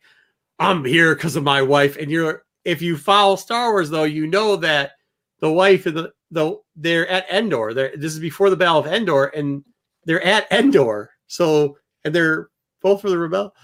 "I'm 0.59 0.85
here 0.85 1.15
because 1.15 1.37
of 1.37 1.45
my 1.45 1.63
wife," 1.63 1.97
and 1.97 2.11
you're 2.11 2.45
if 2.65 2.83
you 2.83 2.97
follow 2.97 3.37
Star 3.37 3.73
Wars 3.73 3.91
though, 3.91 4.05
you 4.05 4.27
know 4.27 4.57
that 4.57 4.93
the 5.41 5.51
wife 5.51 5.87
and 5.87 5.97
the 5.97 6.13
the 6.31 6.57
they're 6.77 7.09
at 7.09 7.31
Endor. 7.31 7.75
They're, 7.75 7.97
this 7.97 8.13
is 8.13 8.19
before 8.19 8.51
the 8.51 8.57
Battle 8.57 8.79
of 8.79 8.87
Endor, 8.87 9.27
and 9.27 9.65
they're 10.05 10.23
at 10.23 10.51
Endor. 10.51 11.11
So 11.27 11.79
and 12.05 12.15
they're 12.15 12.49
both 12.83 13.01
for 13.01 13.11
the 13.11 13.19
rebel. 13.19 13.55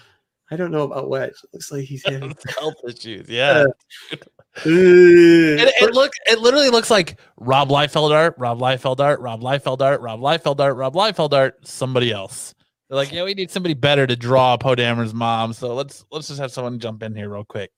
I 0.50 0.56
don't 0.56 0.70
know 0.70 0.82
about 0.84 1.08
Wedge. 1.10 1.32
It 1.44 1.50
looks 1.52 1.70
like 1.70 1.84
he's 1.84 2.04
having. 2.06 2.34
Health 2.58 2.74
issues, 2.88 3.28
yeah. 3.30 3.64
Ugh. 4.12 4.22
It, 4.64 5.72
it 5.82 5.94
look 5.94 6.10
it 6.26 6.40
literally 6.40 6.70
looks 6.70 6.90
like 6.90 7.20
Rob 7.36 7.68
Liefeld 7.68 8.10
art, 8.12 8.34
Rob 8.38 8.58
Liefeld 8.58 8.98
art, 9.00 9.20
Rob 9.20 9.40
Liefeld 9.40 9.80
art, 9.80 10.00
Rob 10.00 10.20
Liefeld 10.20 10.58
art, 10.60 10.76
Rob 10.76 10.94
Liefeld 10.94 11.32
art, 11.32 11.66
somebody 11.66 12.10
else. 12.12 12.54
They're 12.88 12.96
like, 12.96 13.12
yeah, 13.12 13.22
we 13.24 13.34
need 13.34 13.50
somebody 13.50 13.74
better 13.74 14.06
to 14.06 14.16
draw 14.16 14.56
Poe 14.56 14.74
Dameron's 14.74 15.14
mom. 15.14 15.52
So 15.52 15.74
let's 15.74 16.04
let's 16.10 16.26
just 16.28 16.40
have 16.40 16.50
someone 16.50 16.78
jump 16.80 17.02
in 17.02 17.14
here 17.14 17.28
real 17.28 17.44
quick. 17.44 17.70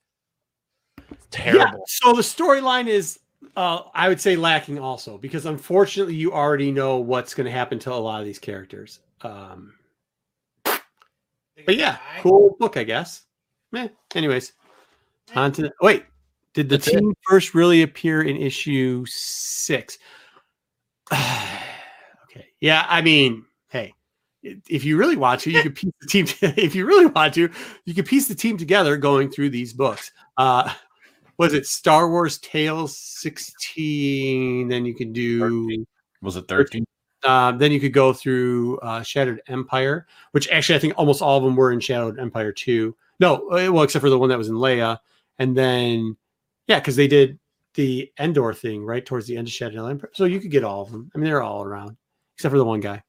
It's 0.97 1.37
Yeah, 1.37 1.53
terrible. 1.53 1.83
so 1.87 2.13
the 2.13 2.21
storyline 2.21 2.87
is, 2.87 3.19
uh, 3.57 3.81
I 3.93 4.07
would 4.07 4.21
say, 4.21 4.35
lacking 4.35 4.79
also 4.79 5.17
because 5.17 5.45
unfortunately, 5.45 6.15
you 6.15 6.31
already 6.33 6.71
know 6.71 6.97
what's 6.97 7.33
going 7.33 7.45
to 7.45 7.51
happen 7.51 7.77
to 7.79 7.91
a 7.91 7.95
lot 7.95 8.21
of 8.21 8.25
these 8.25 8.39
characters. 8.39 9.01
Um, 9.21 9.73
but 11.65 11.75
yeah, 11.75 11.97
cool 12.21 12.55
book, 12.59 12.77
I 12.77 12.83
guess. 12.83 13.23
Meh. 13.71 13.89
Anyways, 14.15 14.53
on 15.35 15.51
to 15.53 15.63
the, 15.63 15.71
wait. 15.81 16.05
Did 16.53 16.67
the 16.67 16.77
That's 16.77 16.89
it. 16.89 16.99
team 16.99 17.13
first 17.27 17.53
really 17.53 17.81
appear 17.81 18.23
in 18.23 18.35
issue 18.35 19.05
six? 19.07 19.97
okay. 21.13 22.47
Yeah, 22.59 22.85
I 22.89 23.01
mean, 23.01 23.45
hey, 23.69 23.93
if 24.43 24.83
you 24.83 24.97
really 24.97 25.15
want 25.15 25.41
to, 25.41 25.51
you 25.51 25.61
can 25.63 25.71
piece 25.71 25.93
the 26.01 26.07
team. 26.07 26.25
if 26.57 26.75
you 26.75 26.85
really 26.85 27.05
want 27.05 27.33
to, 27.35 27.49
you 27.85 27.93
can 27.93 28.03
piece 28.03 28.27
the 28.27 28.35
team 28.35 28.57
together 28.57 28.97
going 28.97 29.31
through 29.31 29.51
these 29.51 29.71
books. 29.71 30.11
Uh, 30.37 30.71
was 31.37 31.53
it 31.53 31.65
Star 31.65 32.09
Wars 32.09 32.37
Tales 32.39 32.97
sixteen? 32.97 34.67
Then 34.67 34.85
you 34.85 34.93
can 34.93 35.13
do. 35.13 35.85
Was 36.21 36.35
it 36.35 36.47
13? 36.47 36.85
Um, 37.23 37.57
then 37.57 37.71
you 37.71 37.79
could 37.79 37.93
go 37.93 38.13
through 38.13 38.79
uh, 38.79 39.03
Shattered 39.03 39.41
Empire, 39.47 40.07
which 40.31 40.49
actually 40.49 40.75
I 40.75 40.79
think 40.79 40.93
almost 40.97 41.21
all 41.21 41.37
of 41.37 41.43
them 41.43 41.55
were 41.55 41.71
in 41.71 41.79
Shattered 41.79 42.19
Empire 42.19 42.51
too. 42.51 42.95
No, 43.19 43.47
uh, 43.49 43.71
well, 43.71 43.83
except 43.83 44.01
for 44.01 44.09
the 44.09 44.17
one 44.17 44.29
that 44.29 44.37
was 44.37 44.49
in 44.49 44.55
Leia, 44.55 44.97
and 45.39 45.55
then 45.55 46.17
yeah, 46.67 46.79
because 46.79 46.95
they 46.95 47.07
did 47.07 47.37
the 47.75 48.11
Endor 48.19 48.53
thing 48.53 48.83
right 48.83 49.05
towards 49.05 49.27
the 49.27 49.37
end 49.37 49.47
of 49.47 49.53
Shattered 49.53 49.77
Empire, 49.77 50.09
so 50.13 50.25
you 50.25 50.39
could 50.39 50.51
get 50.51 50.63
all 50.63 50.81
of 50.81 50.91
them. 50.91 51.11
I 51.13 51.17
mean, 51.17 51.25
they're 51.25 51.43
all 51.43 51.63
around 51.63 51.95
except 52.35 52.51
for 52.51 52.57
the 52.57 52.65
one 52.65 52.79
guy. 52.79 53.03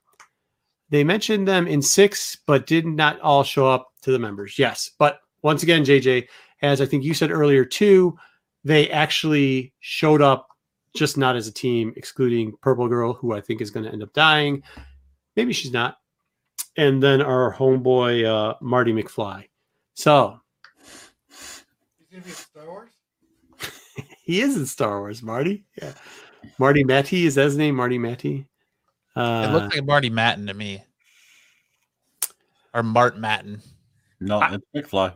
They 0.90 1.04
mentioned 1.04 1.48
them 1.48 1.66
in 1.66 1.80
six, 1.80 2.36
but 2.46 2.66
did 2.66 2.84
not 2.84 3.18
all 3.20 3.42
show 3.42 3.66
up 3.66 3.92
to 4.02 4.12
the 4.12 4.18
members. 4.18 4.58
Yes, 4.58 4.90
but 4.98 5.20
once 5.40 5.62
again, 5.62 5.84
JJ, 5.84 6.28
as 6.60 6.82
I 6.82 6.86
think 6.86 7.02
you 7.02 7.14
said 7.14 7.30
earlier 7.30 7.64
too, 7.64 8.18
they 8.62 8.90
actually 8.90 9.72
showed 9.80 10.20
up 10.20 10.48
just 10.94 11.16
not 11.16 11.36
as 11.36 11.46
a 11.48 11.52
team, 11.52 11.92
excluding 11.96 12.52
Purple 12.60 12.88
Girl, 12.88 13.12
who 13.14 13.32
I 13.34 13.40
think 13.40 13.60
is 13.60 13.70
going 13.70 13.84
to 13.86 13.92
end 13.92 14.02
up 14.02 14.12
dying. 14.12 14.62
Maybe 15.36 15.52
she's 15.52 15.72
not. 15.72 15.98
And 16.76 17.02
then 17.02 17.20
our 17.22 17.54
homeboy 17.54 18.24
uh, 18.24 18.54
Marty 18.60 18.92
McFly. 18.92 19.48
So 19.94 20.40
He's 21.28 21.64
gonna 22.10 22.22
be 22.24 22.30
in 22.30 22.36
Star 22.36 22.66
Wars. 22.66 22.90
he 24.22 24.40
is 24.40 24.56
in 24.56 24.66
Star 24.66 25.00
Wars, 25.00 25.22
Marty. 25.22 25.64
Yeah, 25.80 25.92
Marty 26.58 26.82
Matty 26.84 27.26
is 27.26 27.34
that 27.36 27.44
his 27.44 27.56
name? 27.56 27.74
Marty 27.74 27.98
Matty. 27.98 28.46
It 29.16 29.20
Uh, 29.20 29.50
looks 29.52 29.74
like 29.76 29.84
Marty 29.84 30.08
Mattin 30.10 30.46
to 30.46 30.54
me. 30.54 30.82
Or 32.74 32.82
Mart 32.82 33.18
Mattin. 33.18 33.60
No, 34.20 34.40
it's 34.42 34.64
McFly. 34.90 35.14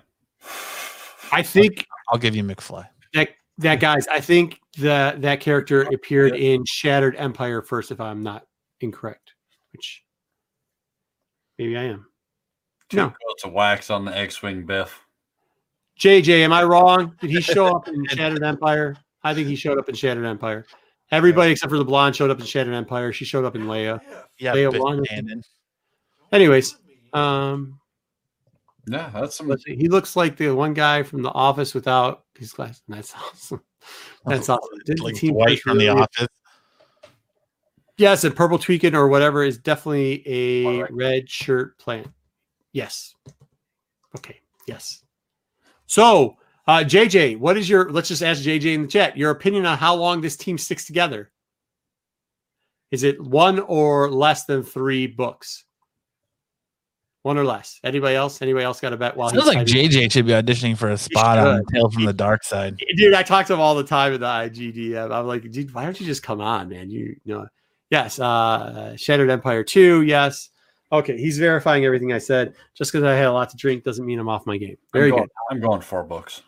I 1.32 1.42
think 1.42 1.86
I'll 2.10 2.18
give 2.18 2.36
you 2.36 2.44
McFly. 2.44 2.86
that 3.14 3.30
that 3.58 3.80
guys. 3.80 4.06
I 4.08 4.20
think 4.20 4.60
that 4.78 5.22
that 5.22 5.40
character 5.40 5.82
appeared 5.82 6.34
in 6.36 6.64
Shattered 6.66 7.16
Empire 7.16 7.62
first, 7.62 7.90
if 7.90 8.00
I'm 8.00 8.22
not 8.22 8.44
incorrect. 8.80 9.32
Which 9.72 10.02
maybe 11.58 11.76
I 11.76 11.84
am. 11.84 12.06
Two 12.88 12.98
No. 12.98 13.08
coats 13.08 13.44
of 13.44 13.52
wax 13.52 13.90
on 13.90 14.04
the 14.04 14.16
X-wing 14.16 14.64
Biff. 14.64 15.00
JJ, 15.98 16.40
am 16.44 16.52
I 16.52 16.62
wrong? 16.62 17.16
Did 17.20 17.30
he 17.30 17.40
show 17.40 17.66
up 17.74 17.88
in 17.88 18.04
Shattered 18.08 18.42
Empire? 18.42 18.96
I 19.22 19.34
think 19.34 19.48
he 19.48 19.56
showed 19.56 19.78
up 19.78 19.88
in 19.88 19.94
Shattered 19.94 20.26
Empire. 20.26 20.66
Everybody 21.10 21.52
except 21.52 21.70
for 21.70 21.78
the 21.78 21.84
blonde 21.84 22.14
showed 22.14 22.30
up 22.30 22.38
in 22.38 22.46
Shattered 22.46 22.74
Empire. 22.74 23.12
She 23.12 23.24
showed 23.24 23.44
up 23.44 23.54
in 23.56 23.62
Leia. 23.62 24.00
Yeah, 24.38 24.54
Leia 24.54 24.72
Biff 24.72 25.44
Anyways, 26.32 26.76
um, 27.12 27.78
Yeah, 28.89 29.10
that's 29.12 29.36
some. 29.36 29.52
he 29.66 29.89
looks 29.89 30.15
like 30.15 30.36
the 30.36 30.55
one 30.55 30.73
guy 30.73 31.02
from 31.02 31.23
The 31.23 31.31
Office 31.31 31.74
without 31.74 32.24
his 32.39 32.52
glasses. 32.52 32.82
That's 32.89 33.15
awesome. 33.15 33.60
That's 34.24 34.48
awesome. 34.48 34.78
Did 34.84 35.00
Like 35.00 35.16
team 35.16 35.32
Dwight 35.32 35.60
from 35.60 35.78
the 35.78 35.89
office. 35.89 36.28
Yes, 37.98 38.24
and 38.24 38.36
purple 38.36 38.58
tweaking 38.58 38.94
or 38.94 39.08
whatever 39.08 39.42
is 39.42 39.58
definitely 39.58 40.23
a 40.26 40.82
right. 40.82 40.92
red 40.92 41.31
shirt 41.31 41.78
plant. 41.78 42.08
Yes. 42.73 43.15
Okay. 44.16 44.40
Yes. 44.66 45.02
So, 45.86 46.36
uh, 46.66 46.78
JJ, 46.81 47.39
what 47.39 47.56
is 47.56 47.68
your? 47.68 47.90
Let's 47.90 48.08
just 48.08 48.23
ask 48.23 48.42
JJ 48.42 48.74
in 48.74 48.82
the 48.82 48.89
chat 48.89 49.16
your 49.16 49.31
opinion 49.31 49.66
on 49.66 49.78
how 49.78 49.94
long 49.94 50.20
this 50.20 50.36
team 50.36 50.58
sticks 50.58 50.84
together. 50.84 51.31
Is 52.90 53.02
it 53.02 53.20
one 53.20 53.60
or 53.60 54.10
less 54.10 54.44
than 54.44 54.62
three 54.62 55.06
books? 55.06 55.65
One 57.26 57.36
or 57.38 57.44
less. 57.44 57.80
Anybody 57.82 58.14
else? 58.14 58.40
Anybody 58.40 58.64
else 58.64 58.78
got 58.80 58.92
a 58.92 58.96
bet? 58.96 59.16
While 59.16 59.30
Sounds 59.30 59.42
he's 59.46 59.55
like 59.56 59.66
typing? 59.66 59.90
JJ 59.90 60.12
should 60.12 60.26
be 60.26 60.32
auditioning 60.32 60.78
for 60.78 60.90
a 60.90 60.96
spot 60.96 61.38
on 61.40 61.56
should. 61.56 61.68
Tale 61.74 61.90
from 61.90 62.05
the 62.05 62.12
Dark 62.12 62.44
Side. 62.44 62.76
dude 62.96 63.14
i 63.14 63.22
talk 63.24 63.46
to 63.46 63.52
him 63.52 63.58
all 63.58 63.74
the 63.74 63.82
time 63.82 64.12
in 64.12 64.20
the 64.20 64.26
igdm 64.26 65.10
i'm 65.10 65.26
like 65.26 65.50
dude 65.50 65.74
why 65.74 65.82
don't 65.82 65.98
you 65.98 66.06
just 66.06 66.22
come 66.22 66.40
on 66.40 66.68
man 66.68 66.88
you, 66.88 67.16
you 67.24 67.34
know 67.34 67.44
yes 67.90 68.20
uh 68.20 68.96
shattered 68.96 69.28
empire 69.28 69.64
2 69.64 70.02
yes 70.02 70.50
okay 70.92 71.16
he's 71.18 71.36
verifying 71.36 71.84
everything 71.84 72.12
i 72.12 72.18
said 72.18 72.55
just 72.74 72.92
because 72.92 73.02
i 73.05 73.12
had 73.12 73.26
a 73.26 73.32
lot 73.32 73.50
to 73.50 73.56
drink 73.56 73.82
doesn't 73.82 74.06
mean 74.06 74.20
i'm 74.20 74.28
off 74.28 74.46
my 74.46 74.56
game 74.56 74.76
very 74.92 75.06
I'm 75.06 75.16
going, 75.16 75.22
good 75.24 75.30
I'm 75.50 75.60
going 75.60 75.80
four 75.80 76.05
books. 76.05 76.42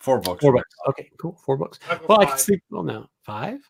Four 0.00 0.20
books. 0.20 0.42
four 0.42 0.52
books 0.52 0.74
okay 0.90 1.10
cool 1.18 1.38
four 1.46 1.56
books 1.56 1.78
I'll 1.88 1.96
go 1.98 2.04
well 2.10 2.20
i 2.20 2.24
can 2.26 2.32
five. 2.32 2.40
sleep 2.40 2.62
well 2.70 2.82
now 2.82 3.08
five 3.22 3.60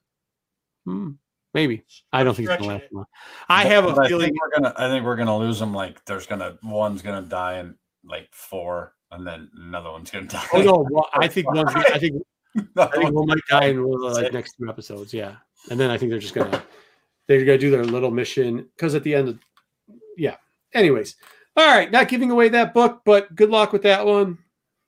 hmm 0.84 1.10
maybe 1.54 1.82
i 2.12 2.22
don't 2.22 2.34
think 2.34 2.48
it's 2.48 2.60
gonna 2.60 2.74
last 2.78 2.84
long 2.92 3.04
i 3.48 3.64
have 3.64 3.84
a 3.84 3.92
But 3.92 4.04
I 4.04 4.08
feeling 4.08 4.26
think 4.28 4.40
we're 4.40 4.60
gonna. 4.60 4.74
I 4.76 4.88
think 4.88 5.04
we're 5.04 5.16
gonna 5.16 5.36
lose 5.38 5.58
them. 5.58 5.72
Like 5.74 6.04
there's 6.04 6.26
gonna 6.26 6.58
one's 6.62 7.02
gonna 7.02 7.22
die 7.22 7.58
in 7.58 7.74
like 8.04 8.28
four, 8.32 8.94
and 9.10 9.26
then 9.26 9.50
another 9.56 9.90
one's 9.90 10.10
gonna 10.10 10.26
die. 10.28 10.44
oh 10.52 10.62
no 10.62 10.86
well, 10.90 11.08
i 11.14 11.26
think 11.28 11.46
one's 11.54 11.72
gonna- 11.72 11.86
i 11.92 11.98
think 11.98 12.22
I 12.76 12.86
think 12.86 13.12
one 13.12 13.26
might 13.28 13.38
die 13.48 13.66
in 13.66 13.86
one 13.86 13.94
of 14.04 14.14
the 14.14 14.22
like 14.22 14.32
next 14.32 14.56
two 14.58 14.68
episodes. 14.68 15.14
Yeah, 15.14 15.36
and 15.70 15.78
then 15.78 15.88
I 15.88 15.96
think 15.96 16.10
they're 16.10 16.18
just 16.18 16.34
gonna 16.34 16.60
they're 17.28 17.44
gonna 17.44 17.58
do 17.58 17.70
their 17.70 17.84
little 17.84 18.10
mission 18.10 18.68
because 18.74 18.96
at 18.96 19.04
the 19.04 19.14
end 19.14 19.28
of 19.28 19.38
yeah. 20.16 20.34
Anyways, 20.74 21.14
all 21.56 21.64
right, 21.66 21.88
not 21.90 22.08
giving 22.08 22.30
away 22.32 22.48
that 22.48 22.74
book, 22.74 23.02
but 23.04 23.32
good 23.36 23.50
luck 23.50 23.72
with 23.72 23.82
that 23.82 24.04
one. 24.04 24.38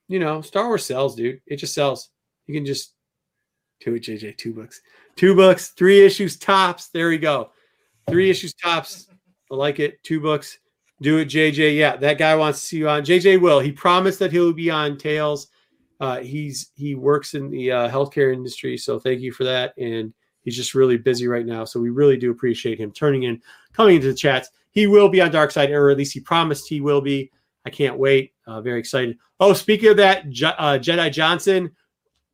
You 0.08 0.18
know, 0.18 0.40
Star 0.42 0.66
Wars 0.66 0.84
sells, 0.84 1.14
dude. 1.14 1.40
It 1.46 1.56
just 1.56 1.72
sells. 1.74 2.10
You 2.46 2.54
can 2.54 2.66
just 2.66 2.94
do 3.84 3.94
it, 3.94 4.02
JJ. 4.02 4.36
Two 4.36 4.52
books, 4.52 4.80
two 5.16 5.34
books, 5.34 5.68
three 5.68 6.04
issues 6.04 6.36
tops. 6.36 6.88
There 6.88 7.08
we 7.08 7.18
go. 7.18 7.50
Three 8.08 8.30
issues 8.30 8.54
tops. 8.54 9.08
I 9.50 9.54
like 9.54 9.80
it. 9.80 10.02
Two 10.02 10.20
books. 10.20 10.58
Do 11.00 11.18
it, 11.18 11.28
JJ. 11.28 11.76
Yeah, 11.76 11.96
that 11.96 12.18
guy 12.18 12.34
wants 12.36 12.60
to 12.60 12.66
see 12.66 12.76
you 12.78 12.88
on. 12.88 13.02
JJ 13.02 13.40
will. 13.40 13.60
He 13.60 13.72
promised 13.72 14.18
that 14.20 14.32
he'll 14.32 14.52
be 14.52 14.70
on 14.70 14.96
Tails 14.96 15.48
Uh, 16.00 16.18
he's 16.20 16.70
he 16.74 16.94
works 16.94 17.34
in 17.34 17.50
the 17.50 17.72
uh, 17.72 17.90
healthcare 17.90 18.32
industry, 18.32 18.76
so 18.76 18.98
thank 18.98 19.20
you 19.20 19.32
for 19.32 19.44
that. 19.44 19.74
And 19.78 20.12
he's 20.42 20.56
just 20.56 20.74
really 20.74 20.96
busy 20.96 21.26
right 21.26 21.46
now, 21.46 21.64
so 21.64 21.80
we 21.80 21.90
really 21.90 22.16
do 22.16 22.30
appreciate 22.30 22.78
him 22.78 22.92
turning 22.92 23.24
in, 23.24 23.40
coming 23.72 23.96
into 23.96 24.08
the 24.08 24.14
chats. 24.14 24.50
He 24.70 24.86
will 24.86 25.08
be 25.08 25.20
on 25.20 25.30
Dark 25.30 25.50
Side, 25.50 25.70
or 25.70 25.90
at 25.90 25.98
least 25.98 26.14
he 26.14 26.20
promised 26.20 26.68
he 26.68 26.80
will 26.80 27.00
be. 27.00 27.30
I 27.64 27.70
can't 27.70 27.98
wait. 27.98 28.32
Uh, 28.46 28.60
very 28.60 28.80
excited. 28.80 29.18
Oh, 29.38 29.52
speaking 29.52 29.90
of 29.90 29.96
that, 29.98 30.24
uh, 30.24 30.78
Jedi 30.78 31.12
Johnson, 31.12 31.70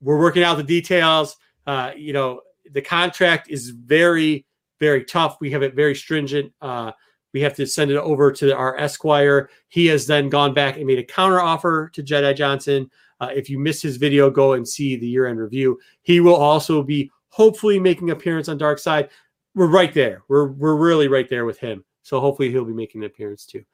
we're 0.00 0.18
working 0.18 0.42
out 0.42 0.56
the 0.56 0.62
details. 0.62 1.36
Uh, 1.66 1.92
you 1.96 2.12
know, 2.12 2.40
the 2.72 2.82
contract 2.82 3.50
is 3.50 3.70
very, 3.70 4.46
very 4.80 5.04
tough. 5.04 5.38
We 5.40 5.50
have 5.50 5.62
it 5.62 5.74
very 5.74 5.94
stringent. 5.94 6.52
Uh, 6.60 6.92
we 7.32 7.40
have 7.40 7.54
to 7.56 7.66
send 7.66 7.90
it 7.90 7.96
over 7.96 8.32
to 8.32 8.56
our 8.56 8.76
Esquire. 8.78 9.50
He 9.68 9.86
has 9.86 10.06
then 10.06 10.28
gone 10.28 10.54
back 10.54 10.76
and 10.76 10.86
made 10.86 10.98
a 10.98 11.04
counter 11.04 11.40
offer 11.40 11.90
to 11.92 12.02
Jedi 12.02 12.34
Johnson. 12.34 12.90
Uh, 13.20 13.30
if 13.34 13.50
you 13.50 13.58
missed 13.58 13.82
his 13.82 13.96
video, 13.96 14.30
go 14.30 14.54
and 14.54 14.66
see 14.66 14.96
the 14.96 15.06
year 15.06 15.26
end 15.26 15.38
review. 15.38 15.78
He 16.02 16.20
will 16.20 16.36
also 16.36 16.82
be 16.82 17.10
hopefully 17.28 17.78
making 17.78 18.10
appearance 18.10 18.48
on 18.48 18.58
Dark 18.58 18.78
Side. 18.78 19.10
We're 19.54 19.66
right 19.66 19.92
there. 19.92 20.22
We're 20.28 20.48
we're 20.48 20.76
really 20.76 21.08
right 21.08 21.28
there 21.28 21.44
with 21.44 21.58
him. 21.58 21.84
So 22.02 22.20
hopefully 22.20 22.50
he'll 22.50 22.64
be 22.64 22.72
making 22.72 23.02
an 23.02 23.06
appearance 23.06 23.44
too. 23.44 23.64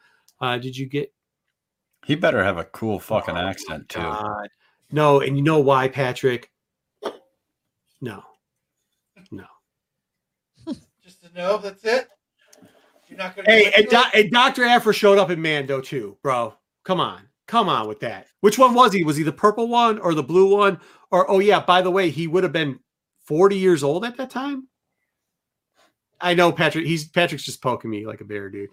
Uh, 0.40 0.58
did 0.58 0.76
you 0.76 0.86
get 0.86 1.12
He 2.06 2.16
better 2.16 2.42
have 2.42 2.58
a 2.58 2.64
cool 2.64 2.98
fucking 2.98 3.36
accent 3.36 3.88
too. 3.88 4.00
God. 4.00 4.48
No, 4.94 5.20
and 5.20 5.36
you 5.36 5.42
know 5.42 5.58
why, 5.58 5.88
Patrick? 5.88 6.48
No. 8.00 8.22
No. 9.32 9.44
Just 11.02 11.20
to 11.24 11.34
know 11.34 11.58
that's 11.58 11.84
it. 11.84 12.06
You're 13.08 13.18
not 13.18 13.34
gonna. 13.34 13.50
Hey, 13.50 13.72
and, 13.76 13.88
Do- 13.88 14.02
and 14.14 14.30
Dr. 14.30 14.62
Aphra 14.62 14.94
showed 14.94 15.18
up 15.18 15.30
in 15.30 15.42
Mando 15.42 15.80
too, 15.80 16.16
bro. 16.22 16.54
Come 16.84 17.00
on. 17.00 17.22
Come 17.48 17.68
on 17.68 17.88
with 17.88 17.98
that. 18.00 18.28
Which 18.40 18.56
one 18.56 18.72
was 18.72 18.92
he? 18.92 19.02
Was 19.02 19.16
he 19.16 19.24
the 19.24 19.32
purple 19.32 19.66
one 19.66 19.98
or 19.98 20.14
the 20.14 20.22
blue 20.22 20.54
one? 20.56 20.78
Or 21.10 21.28
oh 21.28 21.40
yeah, 21.40 21.58
by 21.58 21.82
the 21.82 21.90
way, 21.90 22.10
he 22.10 22.28
would 22.28 22.44
have 22.44 22.52
been 22.52 22.78
40 23.26 23.56
years 23.56 23.82
old 23.82 24.04
at 24.04 24.16
that 24.16 24.30
time. 24.30 24.68
I 26.20 26.34
know 26.34 26.52
Patrick, 26.52 26.86
he's 26.86 27.08
Patrick's 27.08 27.44
just 27.44 27.60
poking 27.60 27.90
me 27.90 28.06
like 28.06 28.20
a 28.20 28.24
bear, 28.24 28.48
dude. 28.48 28.70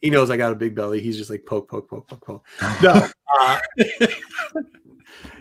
He 0.00 0.10
knows 0.10 0.30
I 0.30 0.36
got 0.36 0.52
a 0.52 0.56
big 0.56 0.76
belly. 0.76 1.00
He's 1.00 1.16
just 1.16 1.28
like 1.28 1.44
poke, 1.44 1.68
poke, 1.68 1.90
poke, 1.90 2.06
poke, 2.06 2.24
poke. 2.24 2.46
No. 2.80 3.08
uh, 3.40 3.58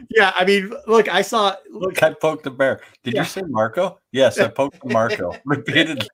yeah, 0.10 0.34
I 0.36 0.46
mean, 0.46 0.74
look, 0.88 1.08
I 1.14 1.22
saw 1.22 1.56
Look, 1.72 2.02
I 2.04 2.14
poked 2.14 2.44
the 2.44 2.52
bear. 2.52 2.82
Did 3.04 3.14
Yeah. 3.16 3.22
you 3.22 3.28
say 3.28 3.42
Marco? 3.48 4.00
Yes, 4.12 4.40
I 4.40 4.48
poked 4.48 4.84
Marco 4.86 5.36
repeatedly. 5.46 6.08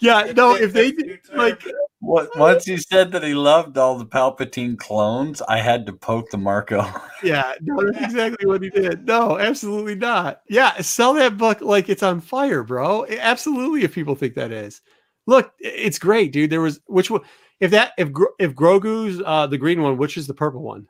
yeah, 0.00 0.32
no, 0.36 0.54
if 0.54 0.72
they 0.72 0.92
like 1.34 1.62
once 2.00 2.64
he 2.64 2.76
said 2.76 3.10
that 3.12 3.22
he 3.24 3.34
loved 3.34 3.76
all 3.76 3.98
the 3.98 4.06
Palpatine 4.06 4.78
clones, 4.78 5.42
I 5.48 5.58
had 5.58 5.84
to 5.86 5.92
poke 5.92 6.30
the 6.30 6.38
Marco. 6.38 6.84
Yeah, 7.20 7.54
no, 7.62 7.84
that's 7.90 8.04
exactly 8.04 8.46
what 8.46 8.62
he 8.62 8.70
did. 8.70 9.04
No, 9.04 9.40
absolutely 9.40 9.96
not. 9.96 10.42
Yeah, 10.48 10.80
sell 10.82 11.14
that 11.14 11.36
book 11.36 11.60
like 11.60 11.88
it's 11.88 12.04
on 12.04 12.20
fire, 12.20 12.62
bro. 12.62 13.06
Absolutely, 13.06 13.82
if 13.82 13.92
people 13.92 14.14
think 14.14 14.34
that 14.36 14.52
is. 14.52 14.82
Look, 15.26 15.52
it's 15.58 15.98
great, 15.98 16.30
dude. 16.30 16.50
There 16.50 16.60
was 16.60 16.78
which 16.86 17.10
one? 17.10 17.22
If 17.58 17.72
that 17.72 17.90
if 17.98 18.10
if 18.38 18.54
Grogu's 18.54 19.20
uh 19.26 19.48
the 19.48 19.58
green 19.58 19.82
one, 19.82 19.96
which 19.96 20.16
is 20.16 20.28
the 20.28 20.34
purple 20.34 20.62
one, 20.62 20.86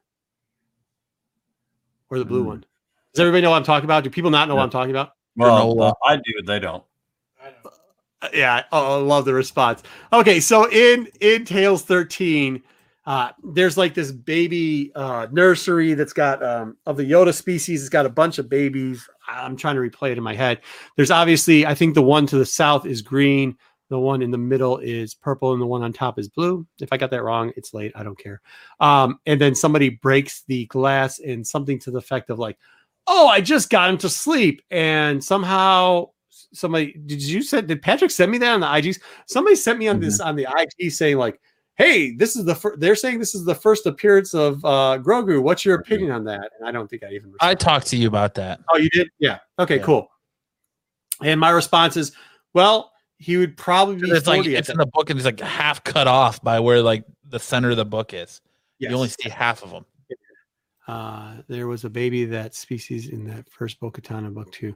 or 2.11 2.19
the 2.19 2.25
blue 2.25 2.43
Hmm. 2.43 2.47
one? 2.49 2.65
Does 3.15 3.21
everybody 3.21 3.43
know 3.43 3.51
what 3.51 3.57
I'm 3.57 3.65
talking 3.65 3.85
about? 3.85 4.05
Do 4.05 4.11
people 4.11 4.31
not 4.31 4.49
know 4.49 4.55
what 4.55 4.63
I'm 4.63 4.71
talking 4.71 4.91
about? 4.91 5.13
Well, 5.37 5.75
Granola. 5.75 5.93
I 6.05 6.17
do. 6.17 6.43
They 6.45 6.59
don't. 6.59 6.85
Uh, 8.21 8.29
yeah 8.35 8.65
oh, 8.73 8.99
i 8.99 9.01
love 9.01 9.25
the 9.25 9.33
response 9.33 9.81
okay 10.13 10.41
so 10.41 10.69
in 10.73 11.07
in 11.21 11.45
tales 11.45 11.85
13 11.85 12.61
uh 13.07 13.31
there's 13.45 13.77
like 13.77 13.95
this 13.95 14.11
baby 14.11 14.91
uh 14.97 15.29
nursery 15.31 15.95
that's 15.95 16.13
got 16.13 16.43
um 16.43 16.77
of 16.85 16.97
the 16.97 17.09
yoda 17.09 17.33
species 17.33 17.81
it's 17.81 17.89
got 17.89 18.07
a 18.07 18.09
bunch 18.09 18.39
of 18.39 18.49
babies 18.49 19.09
i'm 19.29 19.57
trying 19.57 19.77
to 19.77 19.81
replay 19.81 20.11
it 20.11 20.19
in 20.19 20.25
my 20.25 20.35
head 20.35 20.61
there's 20.97 21.13
obviously 21.13 21.65
i 21.65 21.73
think 21.77 21.95
the 21.95 22.03
one 22.03 22.27
to 22.27 22.37
the 22.37 22.45
south 22.45 22.87
is 22.87 23.03
green 23.03 23.57
the 23.89 23.99
one 23.99 24.23
in 24.23 24.31
the 24.31 24.39
middle 24.39 24.79
is 24.79 25.15
purple 25.15 25.53
and 25.53 25.63
the 25.63 25.67
one 25.67 25.83
on 25.83 25.93
top 25.93 26.19
is 26.19 26.29
blue 26.29 26.67
if 26.81 26.93
i 26.93 26.97
got 26.97 27.11
that 27.11 27.23
wrong 27.23 27.53
it's 27.57 27.73
late 27.75 27.93
i 27.95 28.03
don't 28.03 28.19
care 28.19 28.41
um 28.81 29.19
and 29.27 29.41
then 29.41 29.55
somebody 29.55 29.89
breaks 29.89 30.43
the 30.49 30.67
glass 30.67 31.19
and 31.21 31.47
something 31.47 31.79
to 31.79 31.91
the 31.91 31.99
effect 31.99 32.31
of 32.31 32.39
like 32.39 32.59
oh 33.07 33.29
i 33.29 33.41
just 33.41 33.71
got 33.71 33.89
him 33.91 33.97
to 33.99 34.09
sleep 34.09 34.61
and 34.71 35.23
somehow 35.25 36.07
somebody 36.53 36.93
did 37.07 37.23
you 37.23 37.43
send 37.43 37.67
did 37.67 37.83
Patrick 37.83 38.11
send 38.11 38.31
me 38.31 38.39
that 38.39 38.53
on 38.53 38.61
the 38.61 38.67
IGs? 38.67 39.01
Somebody 39.27 39.57
sent 39.57 39.79
me 39.79 39.89
on 39.89 40.01
this 40.01 40.21
on 40.21 40.37
the 40.37 40.47
IG 40.57 40.91
saying 40.93 41.17
like, 41.19 41.41
"Hey, 41.75 42.15
this 42.15 42.37
is 42.37 42.45
the 42.45 42.55
fir-, 42.55 42.77
they're 42.77 42.95
saying 42.95 43.19
this 43.19 43.35
is 43.35 43.45
the 43.45 43.55
first 43.55 43.87
appearance 43.87 44.35
of 44.35 44.65
uh 44.65 44.99
Grogu. 45.03 45.43
What's 45.43 45.65
your 45.65 45.75
opinion 45.77 46.11
on 46.13 46.25
that?" 46.25 46.51
And 46.59 46.69
I 46.69 46.73
don't 46.73 46.89
think 46.89 47.03
I 47.03 47.11
even. 47.13 47.35
I 47.41 47.55
talked 47.55 47.87
to 47.89 47.97
you 47.97 48.09
about 48.09 48.35
that. 48.35 48.61
oh, 48.71 48.77
you 48.79 48.89
did? 48.91 49.09
Yeah. 49.19 49.39
Okay, 49.59 49.77
Yeah. 49.77 49.83
cool. 49.83 50.09
And 51.23 51.41
my 51.41 51.51
response 51.51 51.97
is, 51.97 52.13
well, 52.55 52.93
he 53.19 53.37
would 53.37 53.57
probably 53.57 53.97
be 53.97 54.11
It's 54.11 54.27
like 54.27 54.39
40 54.39 54.55
at 54.55 54.61
it's 54.61 54.69
in 54.69 54.79
the 54.79 54.87
book 54.87 55.11
and 55.11 55.19
it's 55.19 55.25
like 55.25 55.41
half 55.41 55.83
cut 55.85 56.07
off 56.07 56.43
by 56.43 56.61
where 56.61 56.83
like 56.83 57.05
the 57.29 57.41
center 57.41 57.71
of 57.71 57.77
the 57.77 57.85
book 57.85 58.15
is. 58.15 58.41
Yes. 58.79 58.91
You 58.91 58.97
only 58.97 59.09
see 59.09 59.29
half 59.29 59.63
of 59.63 59.71
them. 59.71 59.85
Uh, 60.87 61.35
there 61.49 61.67
was 61.67 61.85
a 61.85 61.91
baby 61.91 62.25
that 62.25 62.55
species 62.55 63.09
in 63.09 63.27
that 63.27 63.51
first 63.51 63.79
Bo-Katan 63.79 64.33
book 64.33 64.51
too. 64.53 64.75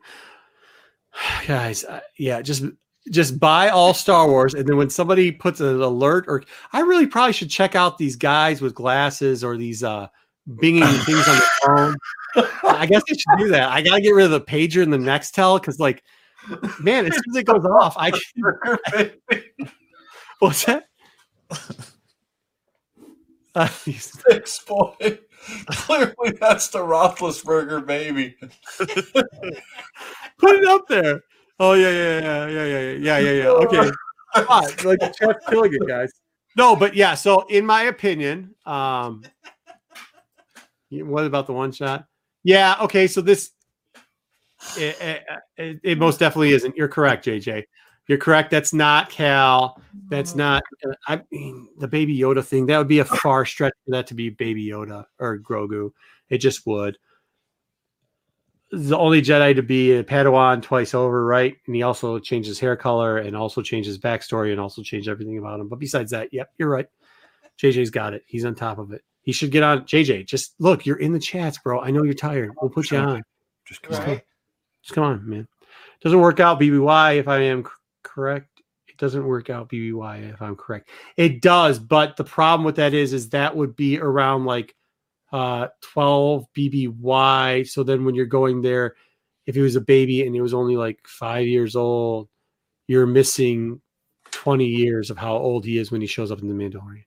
Guys, 1.47 1.85
uh, 1.85 2.01
yeah, 2.19 2.43
just 2.43 2.65
just 3.11 3.41
buy 3.41 3.69
all 3.69 3.95
Star 3.95 4.29
Wars, 4.29 4.55
and 4.55 4.69
then 4.69 4.77
when 4.77 4.91
somebody 4.91 5.33
puts 5.33 5.61
an 5.61 5.81
alert, 5.81 6.27
or 6.29 6.45
I 6.73 6.81
really 6.81 7.07
probably 7.07 7.33
should 7.33 7.51
check 7.51 7.75
out 7.75 7.99
these 7.99 8.15
guys 8.15 8.61
with 8.61 8.75
glasses 8.75 9.43
or 9.43 9.57
these 9.57 9.83
uh 9.83 10.07
binging 10.49 10.83
things 11.05 11.29
on 11.29 11.37
the 11.37 11.49
phone. 11.65 11.97
I 12.63 12.87
guess 12.87 13.03
I 13.11 13.15
should 13.15 13.39
do 13.39 13.49
that. 13.49 13.71
I 13.71 13.83
gotta 13.83 14.01
get 14.01 14.11
rid 14.11 14.27
of 14.27 14.31
the 14.31 14.41
pager 14.41 14.83
and 14.83 14.93
the 14.93 14.99
Nextel 14.99 15.61
because, 15.61 15.81
like, 15.81 16.05
man, 16.81 17.07
as 17.07 17.15
soon 17.15 17.25
as 17.31 17.37
it 17.37 17.45
goes 17.45 17.65
off, 17.65 17.95
I 17.97 18.11
can. 18.11 19.11
What's 20.39 20.65
that? 20.65 20.89
Uh, 23.55 23.67
Six 23.69 24.65
boy. 24.65 25.19
Clearly, 25.71 26.37
that's 26.41 26.69
the 26.69 26.79
Roethlisberger 26.79 27.87
baby. 27.87 28.37
Put 28.79 30.57
it 30.57 30.67
up 30.67 30.89
there. 30.89 31.21
Oh 31.61 31.75
yeah, 31.75 31.91
yeah, 31.91 32.21
yeah, 32.21 32.47
yeah, 32.47 32.65
yeah, 32.65 32.93
yeah, 32.93 33.19
yeah, 33.19 33.31
yeah. 33.31 33.49
Okay, 33.49 33.91
like 34.85 34.99
chat's 35.15 35.47
killing 35.49 35.75
it, 35.75 35.87
guys. 35.87 36.11
No, 36.57 36.77
but 36.77 36.95
yeah. 36.95 37.15
So, 37.15 37.43
in 37.49 37.65
my 37.67 37.85
opinion, 37.85 38.55
um, 38.67 39.23
what 40.91 41.25
about 41.25 41.47
the 41.47 41.53
one 41.53 41.73
shot? 41.73 42.07
Yeah. 42.45 42.77
Okay. 42.81 43.07
So 43.07 43.21
this, 43.21 43.51
it, 44.77 44.97
it, 45.01 45.23
it, 45.57 45.81
it 45.83 45.99
most 45.99 46.19
definitely 46.19 46.53
isn't. 46.53 46.77
You're 46.77 46.89
correct, 46.89 47.27
JJ. 47.27 47.65
You're 48.09 48.19
correct. 48.19 48.51
That's 48.51 48.73
not 48.73 49.11
Cal. 49.11 49.81
That's 50.09 50.35
not. 50.35 50.63
I 51.07 51.23
mean, 51.31 51.69
the 51.79 51.89
Baby 51.89 52.19
Yoda 52.19 52.45
thing. 52.45 52.67
That 52.67 52.79
would 52.79 52.89
be 52.89 52.99
a 52.99 53.05
far 53.05 53.45
stretch 53.47 53.75
for 53.85 53.93
that 53.93 54.09
to 54.09 54.15
be 54.15 54.31
Baby 54.31 54.67
Yoda 54.67 55.05
or 55.19 55.39
Grogu. 55.39 55.93
It 56.29 56.39
just 56.39 56.67
would. 56.67 56.99
The 58.73 58.97
only 58.97 59.21
Jedi 59.23 59.55
to 59.55 59.63
be 59.63 59.93
a 59.93 60.05
Padawan 60.05 60.63
twice 60.63 60.95
over, 60.95 61.25
right? 61.25 61.55
And 61.67 61.77
he 61.77 61.83
also 61.83 62.19
changed 62.19 62.49
his 62.49 62.59
hair 62.59 62.75
color 62.75 63.19
and 63.19 63.37
also 63.37 63.61
changed 63.63 63.87
his 63.87 63.99
backstory 63.99 64.51
and 64.51 64.61
also 64.61 64.83
changed 64.83 65.09
everything 65.09 65.39
about 65.39 65.61
him. 65.61 65.69
But 65.69 65.79
besides 65.79 66.11
that, 66.11 66.33
yep, 66.33 66.51
you're 66.59 66.71
right. 66.71 66.87
JJ's 67.59 67.91
got 67.91 68.15
it. 68.15 68.25
He's 68.27 68.45
on 68.45 68.55
top 68.55 68.79
of 68.79 68.93
it. 68.93 69.03
He 69.23 69.31
should 69.31 69.53
get 69.53 69.63
on. 69.63 69.83
JJ, 69.83 70.27
just 70.27 70.55
look. 70.59 70.85
You're 70.87 70.99
in 70.99 71.13
the 71.13 71.21
chats, 71.21 71.59
bro. 71.59 71.81
I 71.81 71.91
know 71.91 72.03
you're 72.03 72.15
tired. 72.15 72.51
We'll 72.61 72.71
put 72.71 72.91
you 72.91 72.99
on. 72.99 73.23
Just 73.65 73.83
come 73.83 73.95
on. 73.95 74.07
Right. 74.07 74.23
Just 74.83 74.95
come 74.95 75.05
on, 75.05 75.29
man. 75.29 75.49
Doesn't 76.03 76.21
work 76.21 76.41
out 76.41 76.61
BBY 76.61 77.19
if 77.19 77.29
I 77.29 77.39
am 77.41 77.65
correct. 78.03 78.63
It 78.89 78.99
doesn't 78.99 79.25
work 79.25 79.51
out 79.51 79.69
BBY 79.69 80.33
if 80.33 80.43
I'm 80.43 80.57
correct. 80.57 80.91
It 81.17 81.41
does, 81.41 81.79
but 81.79 82.17
the 82.17 82.25
problem 82.25 82.65
with 82.65 82.77
that 82.77 82.95
is, 82.95 83.13
is 83.13 83.31
that 83.31 83.57
would 83.57 83.77
be 83.77 83.99
around 83.99 84.45
like 84.45 84.75
uh 85.33 85.69
12 85.81 86.47
BBY. 86.57 87.69
So 87.69 87.83
then 87.83 88.05
when 88.05 88.15
you're 88.15 88.27
going 88.27 88.61
there, 88.63 88.97
if 89.47 89.55
he 89.55 89.61
was 89.61 89.77
a 89.77 89.81
baby 89.81 90.27
and 90.27 90.35
he 90.35 90.41
was 90.41 90.55
only 90.55 90.77
like 90.77 91.01
five 91.07 91.47
years 91.47 91.75
old, 91.77 92.29
you're 92.87 93.07
missing 93.07 93.81
20 94.33 94.67
years 94.67 95.11
of 95.11 95.17
how 95.17 95.37
old 95.37 95.65
he 95.65 95.79
is 95.79 95.91
when 95.91 96.01
he 96.01 96.07
shows 96.07 96.31
up 96.31 96.41
in 96.41 96.49
the 96.49 96.55
Mandalorian. 96.55 97.05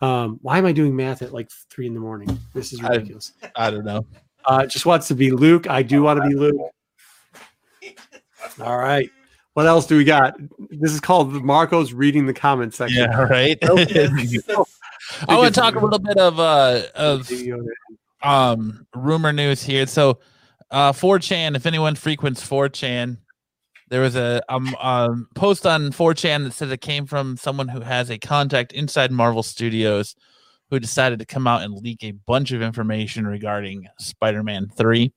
Um, 0.00 0.38
why 0.42 0.58
am 0.58 0.66
I 0.66 0.72
doing 0.72 0.94
math 0.94 1.22
at 1.22 1.32
like 1.32 1.50
three 1.70 1.86
in 1.86 1.94
the 1.94 2.00
morning? 2.00 2.38
This 2.54 2.72
is 2.72 2.80
I- 2.82 2.88
ridiculous. 2.88 3.32
I 3.56 3.70
don't 3.70 3.84
know. 3.84 4.06
Uh, 4.44 4.64
just 4.64 4.86
wants 4.86 5.08
to 5.08 5.14
be 5.14 5.30
Luke. 5.30 5.68
I 5.68 5.82
do 5.82 6.02
want 6.02 6.22
to 6.22 6.28
be 6.28 6.34
Luke. 6.34 6.56
All 8.60 8.78
right. 8.78 9.10
What 9.54 9.66
else 9.66 9.86
do 9.86 9.96
we 9.96 10.04
got? 10.04 10.36
This 10.70 10.92
is 10.92 11.00
called 11.00 11.32
Marco's 11.44 11.92
reading 11.92 12.26
the 12.26 12.34
comment 12.34 12.74
section. 12.74 13.10
Yeah, 13.10 13.22
right. 13.22 13.58
I 15.28 15.36
want 15.36 15.52
to 15.52 15.60
talk 15.60 15.74
a 15.74 15.80
little 15.80 15.98
bit 15.98 16.16
of 16.16 16.38
uh 16.38 16.82
of 16.94 17.30
um 18.22 18.86
rumor 18.94 19.32
news 19.32 19.62
here. 19.62 19.86
So 19.86 20.20
uh 20.70 20.92
4chan, 20.92 21.56
if 21.56 21.66
anyone 21.66 21.94
frequents 21.94 22.46
4chan, 22.46 23.18
there 23.88 24.00
was 24.00 24.16
a 24.16 24.42
um, 24.48 24.76
um 24.80 25.28
post 25.34 25.66
on 25.66 25.90
4chan 25.90 26.44
that 26.44 26.52
said 26.52 26.70
it 26.70 26.80
came 26.80 27.06
from 27.06 27.36
someone 27.36 27.68
who 27.68 27.80
has 27.80 28.10
a 28.10 28.18
contact 28.18 28.72
inside 28.72 29.10
Marvel 29.10 29.42
Studios 29.42 30.14
who 30.70 30.78
decided 30.78 31.18
to 31.18 31.26
come 31.26 31.46
out 31.46 31.62
and 31.62 31.74
leak 31.74 32.04
a 32.04 32.12
bunch 32.12 32.52
of 32.52 32.62
information 32.62 33.26
regarding 33.26 33.88
Spider-Man 33.98 34.68
3. 34.76 35.12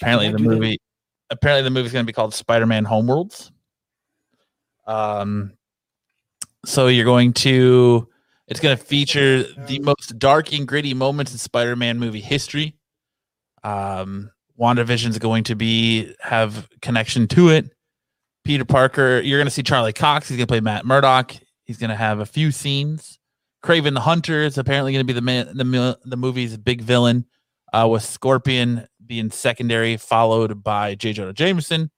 Apparently 0.00 0.30
the 0.30 0.38
movie 0.38 0.78
apparently 1.34 1.62
the 1.62 1.70
movie's 1.70 1.92
going 1.92 2.04
to 2.04 2.06
be 2.06 2.12
called 2.12 2.34
Spider-Man 2.34 2.84
Homeworlds. 2.84 3.50
Um 4.86 5.52
so 6.64 6.86
you're 6.88 7.04
going 7.04 7.32
to 7.34 8.08
it's 8.46 8.60
going 8.60 8.76
to 8.76 8.82
feature 8.82 9.42
the 9.66 9.78
most 9.80 10.18
dark 10.18 10.52
and 10.52 10.68
gritty 10.68 10.94
moments 10.94 11.32
in 11.32 11.38
Spider-Man 11.38 11.98
movie 11.98 12.20
history. 12.20 12.76
Um 13.62 14.30
WandaVision's 14.58 15.18
going 15.18 15.44
to 15.44 15.54
be 15.54 16.14
have 16.20 16.68
connection 16.80 17.26
to 17.28 17.48
it. 17.48 17.70
Peter 18.44 18.64
Parker, 18.64 19.20
you're 19.20 19.38
going 19.38 19.46
to 19.46 19.50
see 19.50 19.62
Charlie 19.62 19.92
Cox. 19.92 20.28
He's 20.28 20.36
going 20.36 20.46
to 20.46 20.50
play 20.50 20.60
Matt 20.60 20.84
Murdock. 20.84 21.34
He's 21.64 21.78
going 21.78 21.90
to 21.90 21.96
have 21.96 22.20
a 22.20 22.26
few 22.26 22.52
scenes. 22.52 23.18
Kraven 23.64 23.94
the 23.94 24.00
Hunter 24.00 24.42
is 24.42 24.58
apparently 24.58 24.92
going 24.92 25.00
to 25.00 25.06
be 25.06 25.14
the 25.14 25.22
man, 25.22 25.56
the 25.56 25.98
the 26.04 26.16
movie's 26.16 26.56
big 26.58 26.82
villain, 26.82 27.24
uh, 27.72 27.88
with 27.90 28.04
Scorpion 28.04 28.86
being 29.06 29.30
secondary, 29.30 29.96
followed 29.96 30.62
by 30.62 30.94
J. 30.94 31.12
Jonah 31.12 31.32
Jameson, 31.32 31.90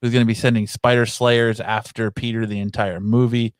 who's 0.00 0.12
going 0.12 0.24
to 0.24 0.26
be 0.26 0.34
sending 0.34 0.66
Spider 0.66 1.06
Slayers 1.06 1.60
after 1.60 2.10
Peter 2.10 2.46
the 2.46 2.60
entire 2.60 3.00
movie. 3.00 3.54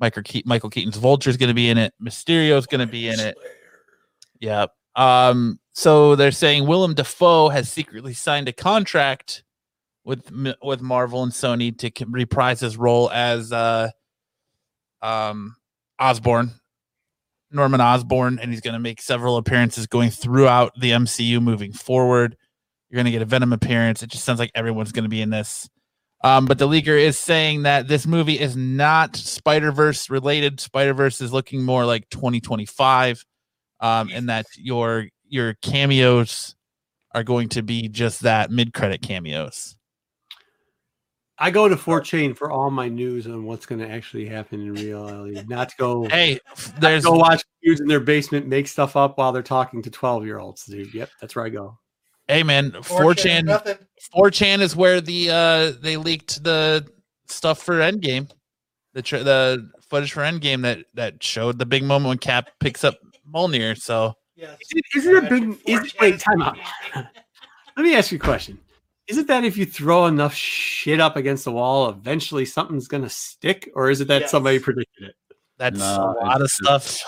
Michael, 0.00 0.22
Ke- 0.22 0.44
Michael 0.44 0.70
Keaton's 0.70 0.96
Vulture 0.96 1.30
is 1.30 1.36
going 1.36 1.48
to 1.48 1.54
be 1.54 1.68
in 1.68 1.78
it. 1.78 1.94
Mysterio 2.02 2.58
is 2.58 2.66
going 2.66 2.86
to 2.86 2.90
be 2.90 3.08
in 3.08 3.20
it. 3.20 3.36
Yeah. 4.40 4.66
Um. 4.96 5.58
So 5.72 6.14
they're 6.14 6.30
saying 6.30 6.66
Willem 6.66 6.94
Dafoe 6.94 7.48
has 7.48 7.68
secretly 7.68 8.14
signed 8.14 8.48
a 8.48 8.52
contract 8.52 9.42
with 10.04 10.30
with 10.62 10.80
Marvel 10.80 11.22
and 11.22 11.32
Sony 11.32 11.76
to 11.78 12.06
reprise 12.06 12.60
his 12.60 12.76
role 12.76 13.10
as 13.10 13.52
uh, 13.52 13.90
um, 15.02 15.56
Osborn, 15.98 16.52
Norman 17.50 17.80
Osborn, 17.80 18.38
and 18.38 18.50
he's 18.50 18.60
going 18.60 18.74
to 18.74 18.80
make 18.80 19.00
several 19.00 19.36
appearances 19.36 19.86
going 19.86 20.10
throughout 20.10 20.78
the 20.78 20.90
MCU 20.90 21.40
moving 21.42 21.72
forward. 21.72 22.36
You're 22.94 23.02
going 23.02 23.06
to 23.06 23.18
get 23.18 23.22
a 23.22 23.24
Venom 23.24 23.52
appearance. 23.52 24.04
It 24.04 24.10
just 24.10 24.24
sounds 24.24 24.38
like 24.38 24.52
everyone's 24.54 24.92
going 24.92 25.02
to 25.02 25.08
be 25.08 25.20
in 25.20 25.30
this. 25.30 25.68
Um, 26.22 26.46
but 26.46 26.60
the 26.60 26.68
leaker 26.68 26.96
is 26.96 27.18
saying 27.18 27.64
that 27.64 27.88
this 27.88 28.06
movie 28.06 28.38
is 28.38 28.56
not 28.56 29.16
Spider 29.16 29.72
Verse 29.72 30.08
related. 30.08 30.60
Spider 30.60 30.94
Verse 30.94 31.20
is 31.20 31.32
looking 31.32 31.64
more 31.64 31.84
like 31.84 32.08
2025, 32.10 33.24
um, 33.80 34.10
and 34.12 34.28
that 34.28 34.46
your 34.56 35.08
your 35.28 35.54
cameos 35.54 36.54
are 37.12 37.24
going 37.24 37.48
to 37.48 37.62
be 37.62 37.88
just 37.88 38.20
that 38.20 38.52
mid 38.52 38.72
credit 38.72 39.02
cameos. 39.02 39.74
I 41.36 41.50
go 41.50 41.68
to 41.68 41.74
4chain 41.74 42.36
for 42.36 42.52
all 42.52 42.70
my 42.70 42.86
news 42.86 43.26
on 43.26 43.42
what's 43.44 43.66
going 43.66 43.80
to 43.80 43.90
actually 43.90 44.26
happen 44.26 44.60
in 44.60 44.72
reality, 44.72 45.42
not 45.48 45.70
to 45.70 45.74
go. 45.78 46.04
Hey, 46.04 46.38
there's 46.78 47.04
go 47.04 47.14
watch 47.14 47.42
dudes 47.60 47.80
in 47.80 47.88
their 47.88 47.98
basement 47.98 48.46
make 48.46 48.68
stuff 48.68 48.94
up 48.94 49.18
while 49.18 49.32
they're 49.32 49.42
talking 49.42 49.82
to 49.82 49.90
12 49.90 50.24
year 50.24 50.38
olds, 50.38 50.64
dude. 50.64 50.94
Yep, 50.94 51.10
that's 51.20 51.34
where 51.34 51.44
I 51.44 51.48
go. 51.48 51.76
Hey 52.28 52.42
man, 52.42 52.70
4chan, 52.72 53.44
4chan 53.44 53.78
4chan 54.14 54.60
is 54.60 54.74
where 54.76 55.00
the 55.00 55.30
uh 55.30 55.72
they 55.82 55.96
leaked 55.96 56.42
the 56.44 56.86
stuff 57.26 57.62
for 57.62 57.74
Endgame, 57.78 58.30
the 58.92 59.02
tra- 59.02 59.22
the 59.22 59.70
footage 59.88 60.12
for 60.12 60.20
Endgame 60.22 60.62
that 60.62 60.84
that 60.94 61.22
showed 61.22 61.58
the 61.58 61.66
big 61.66 61.84
moment 61.84 62.08
when 62.08 62.18
Cap 62.18 62.50
picks 62.60 62.84
up 62.84 62.96
Mjolnir. 63.32 63.78
So 63.80 64.14
Yes. 64.36 64.58
Is 64.62 64.68
it, 64.74 64.84
isn't 64.96 65.24
it 65.24 65.30
big? 65.30 65.42
Is, 65.66 65.92
4chan 65.92 66.00
wait, 66.00 66.18
time 66.20 66.42
out. 66.42 66.58
Let 66.94 67.82
me 67.84 67.94
ask 67.94 68.10
you 68.10 68.16
a 68.16 68.20
question. 68.20 68.58
Isn't 69.06 69.28
that 69.28 69.44
if 69.44 69.56
you 69.56 69.64
throw 69.66 70.06
enough 70.06 70.34
shit 70.34 70.98
up 70.98 71.16
against 71.16 71.44
the 71.44 71.52
wall, 71.52 71.88
eventually 71.90 72.44
something's 72.44 72.88
going 72.88 73.02
to 73.02 73.08
stick? 73.08 73.70
Or 73.74 73.90
is 73.90 74.00
it 74.00 74.08
that 74.08 74.22
Yes. 74.22 74.30
somebody 74.30 74.58
predicted 74.58 75.04
it? 75.08 75.14
that's 75.58 75.78
No, 75.78 76.16
a 76.20 76.24
lot 76.24 76.40
of 76.40 76.50
stuff. 76.50 77.00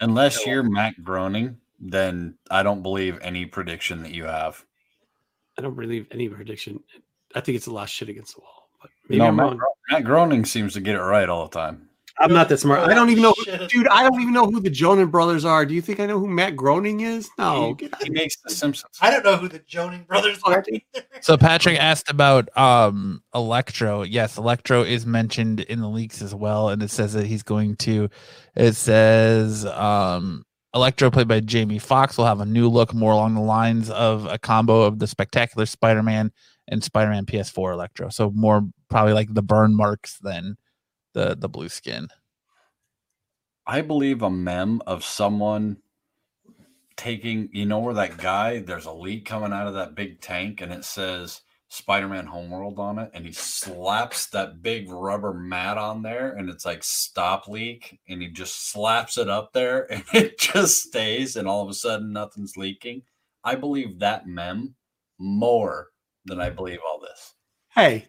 Unless 0.00 0.44
you're 0.46 0.62
Matt 0.64 0.94
Groening, 1.04 1.58
then 1.78 2.36
I 2.50 2.62
don't 2.62 2.82
believe 2.82 3.18
any 3.22 3.46
prediction 3.46 4.02
that 4.02 4.12
you 4.12 4.24
have. 4.24 4.64
I 5.58 5.62
don't 5.62 5.76
believe 5.76 6.06
any 6.10 6.28
prediction. 6.28 6.80
I 7.34 7.40
think 7.40 7.56
it's 7.56 7.66
a 7.66 7.72
lot 7.72 7.84
of 7.84 7.90
shit 7.90 8.08
against 8.08 8.34
the 8.34 8.40
wall. 8.40 8.68
But 8.80 8.90
maybe 9.08 9.18
no, 9.20 9.26
I'm 9.28 9.36
Matt, 9.36 9.46
wrong. 9.46 9.60
Matt 9.90 10.04
Groening 10.04 10.44
seems 10.44 10.74
to 10.74 10.80
get 10.80 10.96
it 10.96 11.00
right 11.02 11.28
all 11.28 11.48
the 11.48 11.58
time. 11.58 11.88
I'm 12.20 12.32
not 12.32 12.48
that 12.48 12.58
smart. 12.58 12.78
I 12.88 12.94
don't 12.94 13.10
even 13.10 13.24
know, 13.24 13.34
Shit. 13.44 13.68
dude. 13.68 13.88
I 13.88 14.04
don't 14.04 14.20
even 14.20 14.32
know 14.32 14.46
who 14.46 14.60
the 14.60 14.70
Jonas 14.70 15.08
brothers 15.08 15.44
are. 15.44 15.66
Do 15.66 15.74
you 15.74 15.82
think 15.82 15.98
I 15.98 16.06
know 16.06 16.20
who 16.20 16.28
Matt 16.28 16.54
Groening 16.54 17.00
is? 17.00 17.28
No. 17.38 17.76
he, 17.80 17.90
he 18.04 18.10
makes 18.10 18.36
The 18.36 18.50
Simpsons. 18.50 18.96
I 19.00 19.10
don't 19.10 19.24
know 19.24 19.36
who 19.36 19.48
the 19.48 19.58
Jonas 19.60 20.02
brothers 20.06 20.38
are. 20.44 20.64
either. 20.68 21.04
So 21.22 21.36
Patrick 21.36 21.76
asked 21.76 22.08
about 22.08 22.56
um 22.56 23.20
Electro. 23.34 24.02
Yes, 24.02 24.38
Electro 24.38 24.82
is 24.84 25.04
mentioned 25.04 25.60
in 25.60 25.80
the 25.80 25.88
leaks 25.88 26.22
as 26.22 26.32
well, 26.32 26.68
and 26.68 26.80
it 26.84 26.90
says 26.90 27.14
that 27.14 27.26
he's 27.26 27.42
going 27.42 27.74
to. 27.78 28.08
It 28.54 28.74
says 28.74 29.66
um 29.66 30.44
Electro, 30.74 31.10
played 31.10 31.28
by 31.28 31.38
Jamie 31.40 31.78
Foxx, 31.78 32.18
will 32.18 32.26
have 32.26 32.40
a 32.40 32.46
new 32.46 32.68
look 32.68 32.92
more 32.92 33.12
along 33.12 33.34
the 33.34 33.40
lines 33.40 33.90
of 33.90 34.26
a 34.26 34.38
combo 34.38 34.82
of 34.82 34.98
the 34.98 35.06
Spectacular 35.06 35.66
Spider-Man 35.66 36.32
and 36.66 36.82
Spider-Man 36.82 37.26
PS4 37.26 37.72
Electro. 37.72 38.08
So 38.08 38.30
more 38.32 38.66
probably 38.90 39.12
like 39.12 39.32
the 39.32 39.42
burn 39.42 39.76
marks 39.76 40.18
than 40.18 40.56
the 41.12 41.36
the 41.38 41.48
blue 41.48 41.68
skin. 41.68 42.08
I 43.66 43.82
believe 43.82 44.22
a 44.22 44.30
mem 44.30 44.82
of 44.86 45.04
someone 45.04 45.78
taking, 46.96 47.48
you 47.52 47.66
know, 47.66 47.78
where 47.78 47.94
that 47.94 48.18
guy, 48.18 48.58
there's 48.58 48.86
a 48.86 48.92
leak 48.92 49.24
coming 49.24 49.52
out 49.52 49.66
of 49.66 49.74
that 49.74 49.94
big 49.94 50.20
tank 50.20 50.60
and 50.60 50.72
it 50.72 50.84
says 50.84 51.40
Spider 51.74 52.08
Man 52.08 52.26
Homeworld 52.26 52.78
on 52.78 52.98
it. 52.98 53.10
And 53.14 53.26
he 53.26 53.32
slaps 53.32 54.26
that 54.26 54.62
big 54.62 54.88
rubber 54.90 55.34
mat 55.34 55.76
on 55.76 56.02
there 56.02 56.32
and 56.32 56.48
it's 56.48 56.64
like 56.64 56.84
stop 56.84 57.48
leak. 57.48 57.98
And 58.08 58.22
he 58.22 58.28
just 58.28 58.70
slaps 58.70 59.18
it 59.18 59.28
up 59.28 59.52
there 59.52 59.90
and 59.92 60.04
it 60.12 60.38
just 60.38 60.82
stays. 60.84 61.36
And 61.36 61.48
all 61.48 61.62
of 61.62 61.68
a 61.68 61.74
sudden, 61.74 62.12
nothing's 62.12 62.56
leaking. 62.56 63.02
I 63.42 63.56
believe 63.56 63.98
that 63.98 64.26
mem 64.26 64.74
more 65.18 65.88
than 66.24 66.40
I 66.40 66.50
believe 66.50 66.78
all 66.86 67.00
this. 67.00 67.34
Hey, 67.74 68.06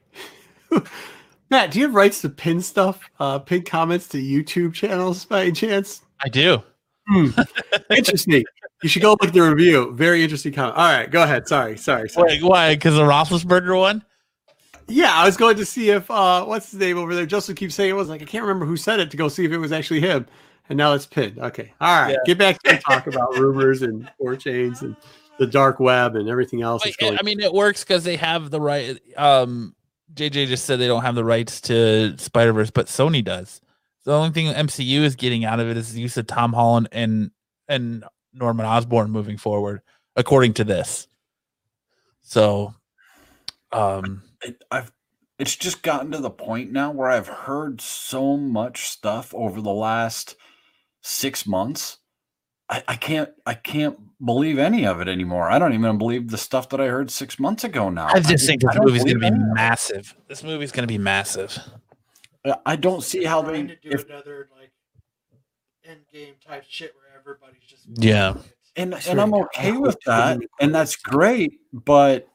Matt, 1.49 1.71
do 1.71 1.79
you 1.79 1.85
have 1.85 1.95
rights 1.95 2.21
to 2.21 2.29
pin 2.29 2.61
stuff, 2.61 2.99
uh, 3.19 3.39
pin 3.39 3.63
comments 3.63 4.07
to 4.09 4.17
YouTube 4.17 4.73
channels 4.73 5.25
by 5.25 5.41
any 5.41 5.51
chance? 5.51 6.01
I 6.23 6.29
do. 6.29 6.61
Hmm. 7.07 7.29
Interesting. 7.89 8.43
You 8.83 8.89
should 8.89 9.01
go 9.01 9.11
look 9.11 9.25
at 9.25 9.33
the 9.33 9.41
review. 9.41 9.93
Very 9.93 10.23
interesting 10.23 10.53
comment. 10.53 10.77
All 10.77 10.91
right, 10.91 11.09
go 11.09 11.23
ahead. 11.23 11.47
Sorry, 11.47 11.77
sorry, 11.77 12.09
sorry. 12.09 12.33
Wait, 12.33 12.43
why? 12.43 12.75
Because 12.75 12.95
the 12.95 13.01
Roethlisberger 13.01 13.77
one? 13.77 14.03
Yeah, 14.87 15.13
I 15.13 15.25
was 15.25 15.37
going 15.37 15.57
to 15.57 15.65
see 15.65 15.89
if 15.89 16.09
uh, 16.11 16.45
what's 16.45 16.71
his 16.71 16.79
name 16.79 16.97
over 16.97 17.15
there. 17.15 17.25
Joseph 17.25 17.55
keeps 17.55 17.73
saying 17.73 17.89
it 17.89 17.93
was 17.93 18.09
like 18.09 18.21
I 18.21 18.25
can't 18.25 18.43
remember 18.43 18.65
who 18.65 18.77
said 18.77 18.99
it 18.99 19.09
to 19.11 19.17
go 19.17 19.27
see 19.27 19.45
if 19.45 19.51
it 19.51 19.57
was 19.57 19.71
actually 19.71 20.01
him, 20.01 20.27
and 20.69 20.77
now 20.77 20.93
it's 20.93 21.05
pinned. 21.05 21.39
Okay, 21.39 21.73
all 21.81 22.01
right. 22.01 22.11
Yeah. 22.11 22.17
Get 22.25 22.37
back 22.37 22.61
to 22.63 22.77
talk 22.77 23.07
about 23.07 23.35
rumors 23.37 23.81
and 23.81 24.09
4chans 24.21 24.81
and 24.81 24.95
the 25.39 25.47
dark 25.47 25.79
web 25.79 26.15
and 26.15 26.29
everything 26.29 26.61
else 26.61 26.83
that's 26.83 27.01
Like, 27.01 27.09
going. 27.09 27.19
I 27.19 27.23
mean, 27.23 27.39
it 27.39 27.53
works 27.53 27.83
because 27.83 28.03
they 28.03 28.15
have 28.17 28.51
the 28.51 28.61
right. 28.61 28.99
Um, 29.17 29.75
JJ 30.13 30.47
just 30.47 30.65
said 30.65 30.79
they 30.79 30.87
don't 30.87 31.01
have 31.01 31.15
the 31.15 31.25
rights 31.25 31.61
to 31.61 32.15
Spider 32.17 32.53
Verse, 32.53 32.71
but 32.71 32.87
Sony 32.87 33.23
does. 33.23 33.61
The 34.03 34.13
only 34.13 34.29
thing 34.29 34.53
MCU 34.53 35.01
is 35.01 35.15
getting 35.15 35.45
out 35.45 35.59
of 35.59 35.67
it 35.67 35.77
is 35.77 35.93
the 35.93 36.01
use 36.01 36.15
of 36.17 36.27
Tom 36.27 36.53
Holland 36.53 36.89
and 36.91 37.31
and 37.67 38.05
Norman 38.35 38.65
Osborn 38.65 39.09
moving 39.11 39.37
forward, 39.37 39.81
according 40.15 40.53
to 40.55 40.63
this. 40.63 41.07
So, 42.21 42.73
um, 43.71 44.23
it, 44.41 44.63
I've 44.71 44.91
it's 45.37 45.55
just 45.55 45.81
gotten 45.83 46.11
to 46.11 46.19
the 46.19 46.29
point 46.29 46.71
now 46.71 46.91
where 46.91 47.09
I've 47.09 47.27
heard 47.27 47.81
so 47.81 48.37
much 48.37 48.87
stuff 48.87 49.33
over 49.33 49.61
the 49.61 49.73
last 49.73 50.35
six 51.01 51.45
months. 51.45 51.97
I, 52.69 52.83
I 52.87 52.95
can't 52.95 53.29
I 53.45 53.53
can't 53.53 53.97
believe 54.23 54.57
any 54.57 54.85
of 54.87 55.01
it 55.01 55.07
anymore. 55.07 55.49
I 55.51 55.59
don't 55.59 55.73
even 55.73 55.97
believe 55.97 56.29
the 56.29 56.37
stuff 56.37 56.69
that 56.69 56.81
I 56.81 56.87
heard 56.87 57.11
six 57.11 57.37
months 57.39 57.63
ago 57.63 57.89
now. 57.89 58.07
I 58.07 58.19
just 58.19 58.47
think 58.47 58.61
this 58.61 58.73
don't 58.73 58.85
movie's 58.85 59.03
going 59.03 59.19
to 59.19 59.19
be 59.19 59.27
it. 59.27 59.53
massive. 59.53 60.15
This 60.27 60.43
movie's 60.43 60.71
going 60.71 60.87
to 60.87 60.91
be 60.91 60.97
massive. 60.97 61.59
I- 62.45 62.57
I 62.65 62.75
don't 62.75 63.03
see 63.03 63.23
how 63.23 63.41
they 63.41 63.53
trying 63.53 63.67
to 63.67 63.75
do 63.75 63.89
if, 63.89 64.05
another 64.05 64.49
like 64.57 64.71
end 65.83 66.01
game 66.11 66.35
type 66.45 66.63
shit 66.67 66.93
where 66.95 67.04
everybody's 67.25 67.63
just 67.67 67.83
Yeah. 67.87 68.35
and 68.75 68.93
I 68.95 69.01
and 69.07 69.19
I'm 69.21 69.33
okay 69.33 69.71
with 69.71 69.97
that, 70.05 70.39
and 70.59 70.73
that's 70.75 70.95
great. 70.95 71.59
But 71.73 72.27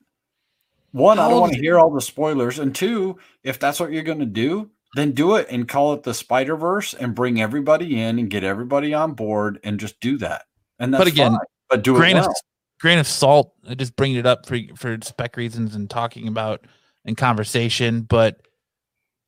one, 0.92 1.18
I 1.18 1.28
don't 1.28 1.40
want 1.40 1.52
to 1.52 1.58
hear 1.60 1.78
all 1.78 1.90
the 1.90 2.00
spoilers, 2.00 2.58
and 2.58 2.74
two, 2.74 3.18
if 3.42 3.58
that's 3.58 3.78
what 3.78 3.92
you're 3.92 4.02
going 4.02 4.18
to 4.18 4.26
do, 4.26 4.70
then 4.96 5.12
do 5.12 5.36
it 5.36 5.46
and 5.50 5.68
call 5.68 5.92
it 5.94 6.02
the 6.02 6.14
Spider 6.14 6.56
Verse 6.56 6.94
and 6.94 7.14
bring 7.14 7.40
everybody 7.40 8.00
in 8.00 8.18
and 8.18 8.28
get 8.30 8.42
everybody 8.42 8.92
on 8.92 9.12
board 9.12 9.60
and 9.62 9.78
just 9.78 10.00
do 10.00 10.18
that. 10.18 10.42
And 10.78 10.92
that's 10.92 11.00
But 11.04 11.08
again, 11.12 11.32
fine, 11.32 11.40
but 11.68 11.82
do 11.82 11.94
it 11.94 11.98
grain 11.98 12.16
well. 12.16 12.26
of 12.28 12.34
grain 12.80 12.98
of 12.98 13.06
salt. 13.06 13.52
I 13.68 13.74
just 13.74 13.94
bring 13.96 14.14
it 14.14 14.26
up 14.26 14.46
for 14.46 14.58
for 14.76 14.98
spec 15.02 15.36
reasons 15.36 15.74
and 15.74 15.88
talking 15.88 16.26
about 16.26 16.66
in 17.04 17.14
conversation. 17.14 18.02
But 18.02 18.40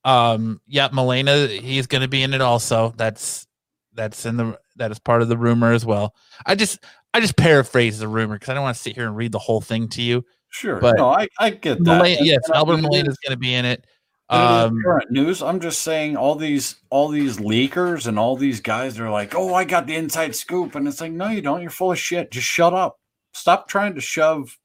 um, 0.04 0.60
yeah, 0.66 0.88
Molina, 0.92 1.46
he's 1.46 1.86
going 1.86 2.02
to 2.02 2.08
be 2.08 2.22
in 2.22 2.34
it 2.34 2.40
also. 2.40 2.92
That's 2.96 3.46
that's 3.94 4.26
in 4.26 4.36
the 4.36 4.58
that 4.76 4.90
is 4.90 4.98
part 4.98 5.22
of 5.22 5.28
the 5.28 5.36
rumor 5.36 5.72
as 5.72 5.84
well. 5.84 6.14
I 6.46 6.54
just 6.54 6.78
I 7.14 7.20
just 7.20 7.36
paraphrase 7.36 7.98
the 7.98 8.08
rumor 8.08 8.36
because 8.36 8.48
I 8.50 8.54
don't 8.54 8.62
want 8.62 8.76
to 8.76 8.82
sit 8.82 8.94
here 8.94 9.06
and 9.06 9.16
read 9.16 9.32
the 9.32 9.38
whole 9.38 9.60
thing 9.60 9.88
to 9.90 10.02
you. 10.02 10.24
Sure. 10.50 10.80
But- 10.80 10.96
no, 10.96 11.08
I, 11.08 11.28
I 11.38 11.50
get 11.50 11.78
that. 11.84 11.98
Molina, 11.98 12.22
yes, 12.22 12.40
Albert 12.54 12.78
mean, 12.78 13.06
is 13.06 13.18
going 13.18 13.30
to 13.32 13.36
be 13.36 13.54
in 13.54 13.64
it. 13.64 13.86
Um, 14.28 14.80
current 14.82 15.10
news. 15.10 15.42
I'm 15.42 15.60
just 15.60 15.82
saying 15.82 16.16
all 16.16 16.36
these 16.36 16.76
all 16.88 17.08
these 17.08 17.36
leakers 17.36 18.06
and 18.06 18.18
all 18.18 18.34
these 18.36 18.60
guys 18.60 18.98
are 18.98 19.10
like, 19.10 19.34
oh, 19.34 19.52
I 19.52 19.64
got 19.64 19.86
the 19.86 19.94
inside 19.96 20.34
scoop, 20.34 20.74
and 20.74 20.88
it's 20.88 21.02
like, 21.02 21.12
no, 21.12 21.28
you 21.28 21.42
don't. 21.42 21.60
You're 21.60 21.70
full 21.70 21.92
of 21.92 21.98
shit. 21.98 22.30
Just 22.30 22.46
shut 22.46 22.72
up. 22.72 22.98
Stop 23.34 23.68
trying 23.68 23.94
to 23.94 24.00
shove 24.00 24.56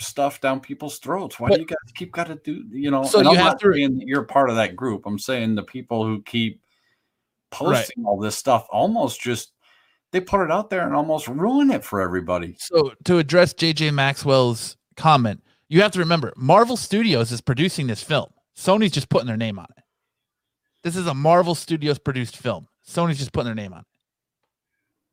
stuff 0.00 0.40
down 0.40 0.60
people's 0.60 0.98
throats. 0.98 1.38
Why 1.38 1.48
But- 1.50 1.54
do 1.56 1.60
you 1.60 1.66
guys 1.66 1.76
keep 1.94 2.12
got 2.12 2.28
to 2.28 2.36
do? 2.36 2.64
You 2.70 2.90
know, 2.90 3.02
So 3.04 3.18
and 3.18 3.26
you 3.26 3.32
I'm 3.32 3.36
have 3.36 3.46
not 3.52 3.60
to- 3.60 3.72
saying 3.74 4.02
you're 4.06 4.22
part 4.24 4.48
of 4.48 4.56
that 4.56 4.76
group. 4.76 5.04
I'm 5.04 5.18
saying 5.18 5.56
the 5.56 5.62
people 5.62 6.06
who 6.06 6.22
keep 6.22 6.60
posting 7.52 8.04
all 8.04 8.18
this 8.18 8.36
stuff 8.36 8.66
almost 8.70 9.20
just 9.20 9.52
they 10.10 10.20
put 10.20 10.44
it 10.44 10.50
out 10.50 10.68
there 10.68 10.84
and 10.86 10.94
almost 10.94 11.28
ruin 11.28 11.70
it 11.70 11.84
for 11.84 12.00
everybody. 12.00 12.54
So 12.58 12.92
to 13.04 13.18
address 13.18 13.54
JJ 13.54 13.94
Maxwell's 13.94 14.76
comment, 14.96 15.42
you 15.68 15.80
have 15.82 15.92
to 15.92 15.98
remember 16.00 16.32
Marvel 16.36 16.76
Studios 16.76 17.32
is 17.32 17.40
producing 17.40 17.86
this 17.86 18.02
film. 18.02 18.28
Sony's 18.56 18.90
just 18.90 19.08
putting 19.08 19.26
their 19.26 19.36
name 19.38 19.58
on 19.58 19.66
it. 19.76 19.82
This 20.82 20.96
is 20.96 21.06
a 21.06 21.14
Marvel 21.14 21.54
Studios 21.54 21.98
produced 21.98 22.36
film. 22.36 22.66
Sony's 22.86 23.18
just 23.18 23.32
putting 23.32 23.46
their 23.46 23.54
name 23.54 23.72
on 23.72 23.80
it. 23.80 23.86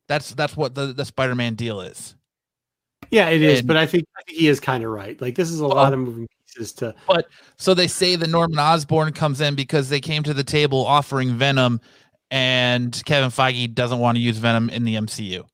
That's 0.08 0.34
that's 0.34 0.56
what 0.56 0.74
the, 0.74 0.92
the 0.92 1.04
Spider-Man 1.04 1.54
deal 1.54 1.80
is. 1.80 2.16
Yeah, 3.10 3.28
it 3.30 3.42
is, 3.42 3.60
And- 3.60 3.68
but 3.68 3.76
I 3.76 3.86
think 3.86 4.04
I 4.18 4.22
think 4.24 4.38
he 4.38 4.48
is 4.48 4.60
kind 4.60 4.84
of 4.84 4.90
right. 4.90 5.20
Like 5.20 5.34
this 5.34 5.50
is 5.50 5.60
a 5.60 5.66
Well- 5.66 5.76
lot 5.76 5.92
of 5.92 5.98
moving 6.00 6.28
pieces 6.46 6.72
to 6.74 6.94
But 7.06 7.26
So 7.56 7.74
they 7.74 7.86
say 7.86 8.16
that 8.16 8.28
Norman 8.28 8.58
Osborn 8.58 9.12
comes 9.12 9.40
in 9.40 9.54
because 9.54 9.88
they 9.88 10.00
came 10.00 10.22
to 10.24 10.34
the 10.34 10.44
table 10.44 10.84
offering 10.84 11.36
Venom, 11.36 11.80
and 12.30 13.02
Kevin 13.04 13.30
Feige 13.30 13.74
doesn't 13.74 13.98
want 13.98 14.16
to 14.16 14.20
use 14.20 14.38
Venom 14.38 14.70
in 14.70 14.84
the 14.84 14.94
MCU. 14.96 15.44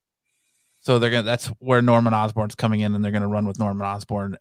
So 0.80 0.98
they're 0.98 1.10
gonna. 1.10 1.24
That's 1.24 1.46
where 1.58 1.82
Norman 1.82 2.14
Osborn's 2.14 2.54
coming 2.54 2.80
in, 2.80 2.94
and 2.94 3.04
they're 3.04 3.12
gonna 3.12 3.28
run 3.28 3.46
with 3.46 3.58
Norman 3.58 3.86
Osborn 3.86 4.36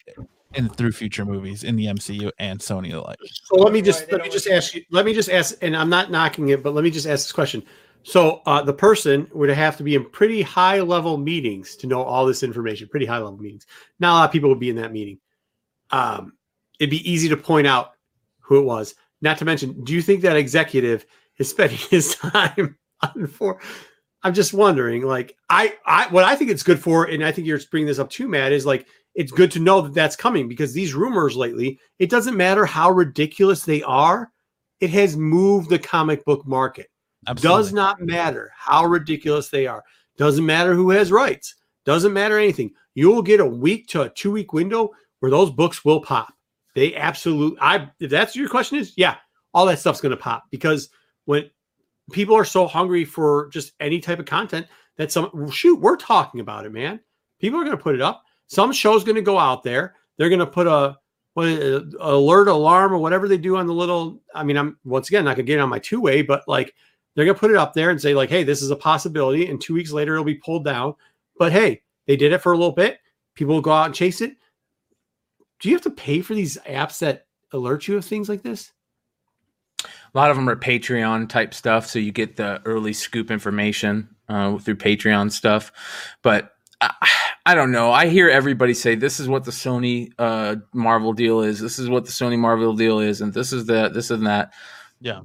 in 0.54 0.68
through 0.68 0.92
future 0.92 1.24
movies 1.24 1.64
in 1.64 1.76
the 1.76 1.86
MCU 1.86 2.30
and 2.38 2.60
Sony 2.60 2.94
alike. 2.94 3.18
So 3.44 3.56
let 3.56 3.72
me 3.72 3.82
just 3.82 4.10
let 4.12 4.22
me 4.22 4.28
just 4.28 4.48
ask 4.48 4.74
you. 4.74 4.82
Let 4.90 5.04
me 5.04 5.12
just 5.12 5.28
ask, 5.28 5.56
and 5.60 5.76
I'm 5.76 5.90
not 5.90 6.10
knocking 6.10 6.50
it, 6.50 6.62
but 6.62 6.74
let 6.74 6.84
me 6.84 6.90
just 6.90 7.06
ask 7.06 7.24
this 7.24 7.32
question. 7.32 7.64
So 8.04 8.42
uh, 8.46 8.62
the 8.62 8.72
person 8.72 9.28
would 9.34 9.48
have 9.48 9.76
to 9.78 9.82
be 9.82 9.96
in 9.96 10.08
pretty 10.10 10.40
high 10.40 10.80
level 10.80 11.18
meetings 11.18 11.74
to 11.76 11.88
know 11.88 12.02
all 12.02 12.24
this 12.24 12.44
information. 12.44 12.86
Pretty 12.88 13.06
high 13.06 13.18
level 13.18 13.36
meetings. 13.36 13.66
Not 13.98 14.12
a 14.12 14.14
lot 14.14 14.24
of 14.26 14.32
people 14.32 14.48
would 14.48 14.60
be 14.60 14.70
in 14.70 14.76
that 14.76 14.92
meeting. 14.92 15.18
Um, 15.90 16.34
it'd 16.78 16.90
be 16.90 17.10
easy 17.10 17.28
to 17.28 17.36
point 17.36 17.66
out 17.66 17.94
who 18.38 18.60
it 18.60 18.64
was. 18.64 18.94
Not 19.22 19.38
to 19.38 19.44
mention, 19.44 19.82
do 19.82 19.92
you 19.92 20.02
think 20.02 20.22
that 20.22 20.36
executive 20.36 21.06
is 21.38 21.50
spending 21.50 21.78
his 21.90 22.14
time 22.14 22.76
on 23.02 23.26
for? 23.26 23.60
I'm 24.22 24.34
just 24.34 24.52
wondering. 24.52 25.02
Like, 25.02 25.36
I, 25.50 25.74
I, 25.84 26.08
what 26.08 26.24
I 26.24 26.34
think 26.34 26.50
it's 26.50 26.62
good 26.62 26.80
for, 26.80 27.04
and 27.04 27.24
I 27.24 27.32
think 27.32 27.46
you're 27.46 27.60
bringing 27.70 27.86
this 27.86 27.98
up 27.98 28.10
too, 28.10 28.28
Matt, 28.28 28.52
is 28.52 28.66
like 28.66 28.86
it's 29.14 29.32
good 29.32 29.50
to 29.52 29.60
know 29.60 29.80
that 29.80 29.94
that's 29.94 30.16
coming 30.16 30.48
because 30.48 30.72
these 30.72 30.94
rumors 30.94 31.36
lately, 31.36 31.78
it 31.98 32.10
doesn't 32.10 32.36
matter 32.36 32.66
how 32.66 32.90
ridiculous 32.90 33.62
they 33.62 33.82
are, 33.82 34.30
it 34.80 34.90
has 34.90 35.16
moved 35.16 35.70
the 35.70 35.78
comic 35.78 36.24
book 36.24 36.46
market. 36.46 36.88
Absolutely. 37.26 37.58
Does 37.58 37.72
not 37.72 38.00
matter 38.00 38.52
how 38.54 38.84
ridiculous 38.84 39.48
they 39.48 39.66
are. 39.66 39.82
Doesn't 40.16 40.44
matter 40.46 40.74
who 40.74 40.90
has 40.90 41.10
rights. 41.10 41.54
Doesn't 41.84 42.12
matter 42.12 42.38
anything. 42.38 42.72
You 42.94 43.10
will 43.10 43.22
get 43.22 43.40
a 43.40 43.46
week 43.46 43.86
to 43.88 44.02
a 44.02 44.10
two 44.10 44.32
week 44.32 44.52
window 44.52 44.90
where 45.20 45.30
those 45.30 45.50
books 45.50 45.84
will 45.84 46.00
pop. 46.00 46.32
They 46.74 46.94
absolutely. 46.94 47.58
I 47.60 47.88
if 48.00 48.10
that's 48.10 48.36
your 48.36 48.48
question 48.48 48.78
is 48.78 48.92
yeah, 48.96 49.16
all 49.54 49.66
that 49.66 49.78
stuff's 49.78 50.00
going 50.00 50.10
to 50.10 50.16
pop 50.16 50.44
because 50.50 50.90
when 51.26 51.50
people 52.10 52.34
are 52.34 52.44
so 52.44 52.66
hungry 52.66 53.04
for 53.04 53.48
just 53.52 53.72
any 53.78 54.00
type 54.00 54.18
of 54.18 54.26
content 54.26 54.66
that 54.96 55.12
some 55.12 55.50
shoot 55.50 55.80
we're 55.80 55.96
talking 55.96 56.40
about 56.40 56.66
it, 56.66 56.72
man. 56.72 57.00
People 57.38 57.60
are 57.60 57.64
going 57.64 57.76
to 57.76 57.82
put 57.82 57.94
it 57.94 58.00
up. 58.00 58.24
Some 58.46 58.72
show's 58.72 59.04
going 59.04 59.16
to 59.16 59.22
go 59.22 59.38
out 59.38 59.62
there. 59.62 59.94
They're 60.16 60.30
going 60.30 60.38
to 60.38 60.46
put 60.46 60.66
a 60.66 60.96
what 61.34 61.48
uh, 61.48 61.82
alert 62.00 62.48
alarm 62.48 62.94
or 62.94 62.98
whatever 62.98 63.28
they 63.28 63.36
do 63.36 63.56
on 63.56 63.66
the 63.66 63.74
little. 63.74 64.22
I 64.34 64.42
mean, 64.42 64.56
I'm 64.56 64.78
once 64.84 65.08
again 65.08 65.24
not 65.24 65.36
going 65.36 65.44
to 65.44 65.52
get 65.52 65.58
it 65.58 65.62
on 65.62 65.68
my 65.68 65.78
two 65.78 66.00
way, 66.00 66.22
but 66.22 66.48
like 66.48 66.74
they're 67.14 67.26
going 67.26 67.34
to 67.34 67.40
put 67.40 67.50
it 67.50 67.58
up 67.58 67.74
there 67.74 67.90
and 67.90 68.00
say 68.00 68.14
like, 68.14 68.30
hey, 68.30 68.42
this 68.42 68.62
is 68.62 68.70
a 68.70 68.76
possibility. 68.76 69.50
And 69.50 69.60
two 69.60 69.74
weeks 69.74 69.92
later, 69.92 70.14
it'll 70.14 70.24
be 70.24 70.36
pulled 70.36 70.64
down. 70.64 70.94
But 71.38 71.52
hey, 71.52 71.82
they 72.06 72.16
did 72.16 72.32
it 72.32 72.40
for 72.40 72.52
a 72.52 72.56
little 72.56 72.72
bit. 72.72 73.00
People 73.34 73.54
will 73.54 73.62
go 73.62 73.72
out 73.72 73.86
and 73.86 73.94
chase 73.94 74.22
it. 74.22 74.36
Do 75.60 75.68
you 75.68 75.74
have 75.74 75.82
to 75.82 75.90
pay 75.90 76.22
for 76.22 76.34
these 76.34 76.56
apps 76.66 77.00
that 77.00 77.26
alert 77.52 77.86
you 77.86 77.98
of 77.98 78.04
things 78.04 78.30
like 78.30 78.42
this? 78.42 78.72
A 80.16 80.18
lot 80.18 80.30
of 80.30 80.36
them 80.38 80.48
are 80.48 80.56
Patreon 80.56 81.28
type 81.28 81.52
stuff, 81.52 81.86
so 81.86 81.98
you 81.98 82.10
get 82.10 82.36
the 82.36 82.62
early 82.64 82.94
scoop 82.94 83.30
information 83.30 84.08
uh, 84.30 84.56
through 84.56 84.76
Patreon 84.76 85.30
stuff. 85.30 85.70
But 86.22 86.52
I, 86.80 86.90
I 87.44 87.54
don't 87.54 87.70
know. 87.70 87.92
I 87.92 88.06
hear 88.06 88.30
everybody 88.30 88.72
say 88.72 88.94
this 88.94 89.20
is 89.20 89.28
what 89.28 89.44
the 89.44 89.50
Sony 89.50 90.10
uh, 90.18 90.56
Marvel 90.72 91.12
deal 91.12 91.42
is. 91.42 91.60
This 91.60 91.78
is 91.78 91.90
what 91.90 92.06
the 92.06 92.12
Sony 92.12 92.38
Marvel 92.38 92.74
deal 92.74 92.98
is, 92.98 93.20
and 93.20 93.34
this 93.34 93.52
is 93.52 93.66
that. 93.66 93.92
This 93.92 94.10
and 94.10 94.26
that. 94.26 94.54
Yeah. 95.02 95.20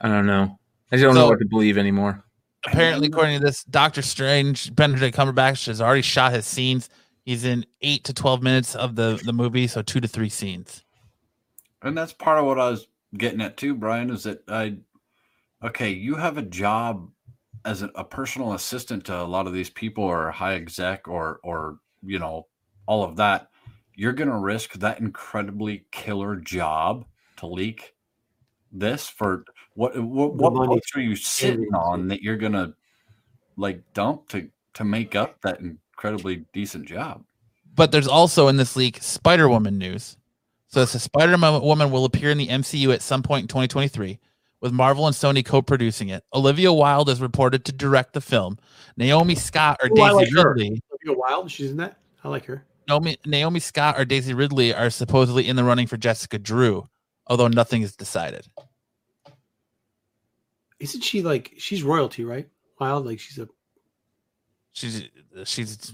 I 0.00 0.08
don't 0.08 0.24
know. 0.24 0.58
I 0.90 0.96
just 0.96 1.04
don't 1.04 1.14
know 1.14 1.28
what 1.28 1.38
to 1.40 1.44
believe 1.44 1.76
anymore. 1.76 2.24
Apparently, 2.66 3.08
according 3.08 3.40
to 3.40 3.44
this, 3.44 3.62
Doctor 3.64 4.00
Strange, 4.00 4.74
Benedict 4.74 5.14
Cumberbatch 5.14 5.66
has 5.66 5.82
already 5.82 6.00
shot 6.00 6.32
his 6.32 6.46
scenes. 6.46 6.88
He's 7.26 7.44
in 7.44 7.66
eight 7.82 8.04
to 8.04 8.14
twelve 8.14 8.42
minutes 8.42 8.74
of 8.74 8.96
the 8.96 9.20
the 9.22 9.34
movie, 9.34 9.66
so 9.66 9.82
two 9.82 10.00
to 10.00 10.08
three 10.08 10.30
scenes. 10.30 10.82
And 11.82 11.94
that's 11.94 12.14
part 12.14 12.38
of 12.38 12.46
what 12.46 12.58
I 12.58 12.70
was 12.70 12.86
getting 13.16 13.40
at 13.40 13.56
too, 13.56 13.74
Brian, 13.74 14.10
is 14.10 14.24
that 14.24 14.42
I 14.48 14.76
okay, 15.64 15.90
you 15.90 16.14
have 16.14 16.38
a 16.38 16.42
job 16.42 17.10
as 17.64 17.82
a, 17.82 17.90
a 17.94 18.04
personal 18.04 18.52
assistant 18.52 19.04
to 19.06 19.20
a 19.20 19.24
lot 19.24 19.46
of 19.46 19.52
these 19.52 19.70
people 19.70 20.04
or 20.04 20.30
high 20.30 20.54
exec 20.54 21.08
or 21.08 21.40
or 21.42 21.78
you 22.02 22.18
know, 22.18 22.46
all 22.86 23.02
of 23.02 23.16
that. 23.16 23.50
You're 23.94 24.12
gonna 24.12 24.38
risk 24.38 24.74
that 24.74 25.00
incredibly 25.00 25.84
killer 25.90 26.36
job 26.36 27.04
to 27.38 27.46
leak 27.46 27.94
this 28.70 29.08
for 29.08 29.44
what 29.74 29.98
what, 30.00 30.34
what 30.34 30.54
books 30.54 30.90
are 30.94 31.00
you 31.00 31.16
sitting 31.16 31.74
on 31.74 32.08
that 32.08 32.22
you're 32.22 32.36
gonna 32.36 32.74
like 33.56 33.82
dump 33.94 34.28
to 34.28 34.48
to 34.74 34.84
make 34.84 35.14
up 35.14 35.40
that 35.42 35.60
incredibly 35.60 36.44
decent 36.52 36.86
job? 36.86 37.24
But 37.74 37.92
there's 37.92 38.08
also 38.08 38.48
in 38.48 38.56
this 38.56 38.76
leak 38.76 39.02
Spider 39.02 39.48
Woman 39.48 39.78
news. 39.78 40.16
So 40.68 40.82
it's 40.82 40.94
a 40.94 41.00
Spider 41.00 41.36
Man 41.36 41.60
Woman 41.62 41.90
will 41.90 42.04
appear 42.04 42.30
in 42.30 42.38
the 42.38 42.48
MCU 42.48 42.92
at 42.92 43.02
some 43.02 43.22
point 43.22 43.42
in 43.44 43.48
2023, 43.48 44.18
with 44.60 44.72
Marvel 44.72 45.06
and 45.06 45.16
Sony 45.16 45.44
co-producing 45.44 46.10
it. 46.10 46.24
Olivia 46.34 46.72
Wilde 46.72 47.08
is 47.08 47.20
reported 47.20 47.64
to 47.64 47.72
direct 47.72 48.12
the 48.12 48.20
film. 48.20 48.58
Naomi 48.96 49.34
Scott 49.34 49.78
or 49.82 49.88
Ooh, 49.88 49.94
Daisy 49.94 50.14
like 50.14 50.28
her. 50.32 50.48
Ridley. 50.54 50.82
Olivia 50.92 51.18
Wilde, 51.18 51.50
she's 51.50 51.70
in 51.70 51.78
that. 51.78 51.98
I 52.22 52.28
like 52.28 52.44
her. 52.44 52.64
Naomi, 52.86 53.18
Naomi 53.24 53.60
Scott 53.60 53.98
or 53.98 54.04
Daisy 54.04 54.34
Ridley 54.34 54.74
are 54.74 54.90
supposedly 54.90 55.48
in 55.48 55.56
the 55.56 55.64
running 55.64 55.86
for 55.86 55.96
Jessica 55.96 56.38
Drew, 56.38 56.86
although 57.26 57.48
nothing 57.48 57.82
is 57.82 57.96
decided. 57.96 58.46
Isn't 60.80 61.02
she 61.02 61.22
like 61.22 61.54
she's 61.58 61.82
royalty, 61.82 62.24
right? 62.24 62.48
Wilde, 62.78 63.06
like 63.06 63.20
she's 63.20 63.38
a 63.38 63.48
She's 64.78 65.08
she's 65.44 65.92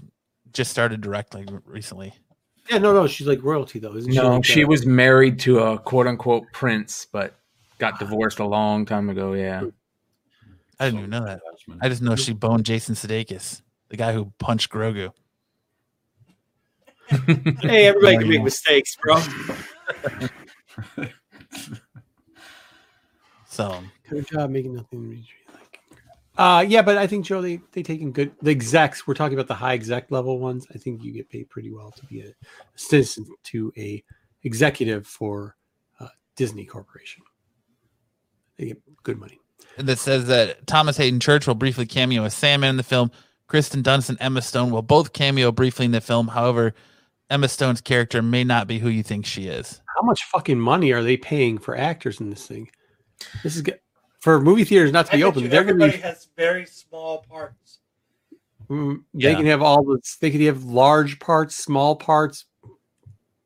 just 0.51 0.69
started 0.69 1.01
directing 1.01 1.59
recently. 1.65 2.13
Yeah, 2.69 2.77
no, 2.77 2.93
no, 2.93 3.07
she's 3.07 3.27
like 3.27 3.41
royalty 3.43 3.79
though, 3.79 3.95
isn't 3.95 4.11
she? 4.11 4.17
No, 4.17 4.35
like 4.35 4.45
she 4.45 4.61
a- 4.61 4.67
was 4.67 4.85
married 4.85 5.39
to 5.41 5.59
a 5.59 5.79
quote 5.79 6.07
unquote 6.07 6.45
prince, 6.51 7.07
but 7.11 7.35
got 7.79 7.99
divorced 7.99 8.39
a 8.39 8.45
long 8.45 8.85
time 8.85 9.09
ago. 9.09 9.33
Yeah. 9.33 9.63
I 10.79 10.85
didn't 10.85 10.99
even 10.99 11.09
know 11.09 11.25
that. 11.25 11.41
I 11.81 11.89
just 11.89 12.01
know 12.01 12.15
she 12.15 12.33
boned 12.33 12.65
Jason 12.65 12.95
Sudeikis, 12.95 13.61
the 13.89 13.97
guy 13.97 14.11
who 14.13 14.31
punched 14.39 14.69
Grogu. 14.71 15.11
Hey, 17.61 17.85
everybody 17.87 18.17
can 18.17 18.27
make 18.27 18.43
mistakes, 18.43 18.95
bro. 19.01 19.21
So 23.47 23.81
Good 24.09 24.27
job 24.27 24.49
making 24.49 24.75
nothing 24.75 25.07
reach 25.09 25.29
you 25.29 25.44
like. 25.44 25.44
Uh 26.37 26.65
yeah, 26.67 26.81
but 26.81 26.97
I 26.97 27.07
think 27.07 27.25
Joe, 27.25 27.41
they 27.41 27.61
they 27.71 27.81
taking 27.81 28.11
good 28.11 28.31
the 28.41 28.51
execs. 28.51 29.07
We're 29.07 29.13
talking 29.13 29.37
about 29.37 29.47
the 29.47 29.55
high 29.55 29.73
exec 29.73 30.11
level 30.11 30.39
ones. 30.39 30.67
I 30.73 30.77
think 30.77 31.03
you 31.03 31.13
get 31.13 31.29
paid 31.29 31.49
pretty 31.49 31.71
well 31.71 31.91
to 31.91 32.05
be 32.05 32.21
a 32.21 32.33
assistant 32.75 33.27
to 33.43 33.71
a 33.77 34.03
executive 34.43 35.07
for 35.07 35.55
uh, 35.99 36.07
Disney 36.35 36.65
Corporation. 36.65 37.23
They 38.57 38.67
get 38.67 38.81
good 39.03 39.17
money. 39.17 39.39
that 39.77 39.97
says 39.97 40.27
that 40.27 40.67
Thomas 40.67 40.97
Haden 40.97 41.19
Church 41.19 41.47
will 41.47 41.55
briefly 41.55 41.85
cameo 41.85 42.23
as 42.23 42.33
Sandman 42.33 42.71
in 42.71 42.77
the 42.77 42.83
film. 42.83 43.11
Kirsten 43.47 43.83
Dunst 43.83 44.09
and 44.09 44.17
Emma 44.19 44.41
Stone 44.41 44.71
will 44.71 44.81
both 44.81 45.13
cameo 45.13 45.51
briefly 45.51 45.85
in 45.85 45.91
the 45.91 46.01
film. 46.01 46.27
However, 46.27 46.73
Emma 47.29 47.47
Stone's 47.47 47.81
character 47.81 48.21
may 48.21 48.43
not 48.43 48.67
be 48.67 48.79
who 48.79 48.89
you 48.89 49.03
think 49.03 49.25
she 49.25 49.47
is. 49.47 49.81
How 49.95 50.01
much 50.01 50.23
fucking 50.25 50.59
money 50.59 50.91
are 50.91 51.03
they 51.03 51.17
paying 51.17 51.57
for 51.57 51.77
actors 51.77 52.19
in 52.19 52.29
this 52.29 52.45
thing? 52.45 52.69
This 53.43 53.55
is 53.55 53.61
good 53.61 53.79
for 54.25 54.41
movie 54.41 54.63
theaters 54.63 54.91
not 54.91 55.05
to 55.05 55.13
I 55.13 55.15
be 55.17 55.21
bet 55.21 55.27
open. 55.29 55.43
you 55.43 55.49
They're 55.49 55.63
going 55.63 55.77
to 55.77 55.83
everybody 55.85 56.01
be. 56.01 56.07
has 56.07 56.27
very 56.35 56.65
small 56.65 57.23
parts. 57.29 57.79
Mm, 58.69 59.03
Yeah. 59.13 59.29
They 59.29 59.35
can 59.35 59.45
have 59.45 59.61
all 59.61 59.83
the. 59.83 59.99
They 60.19 60.31
can 60.31 60.41
have 60.41 60.63
large 60.63 61.19
parts, 61.19 61.55
small 61.55 61.95
parts, 61.95 62.45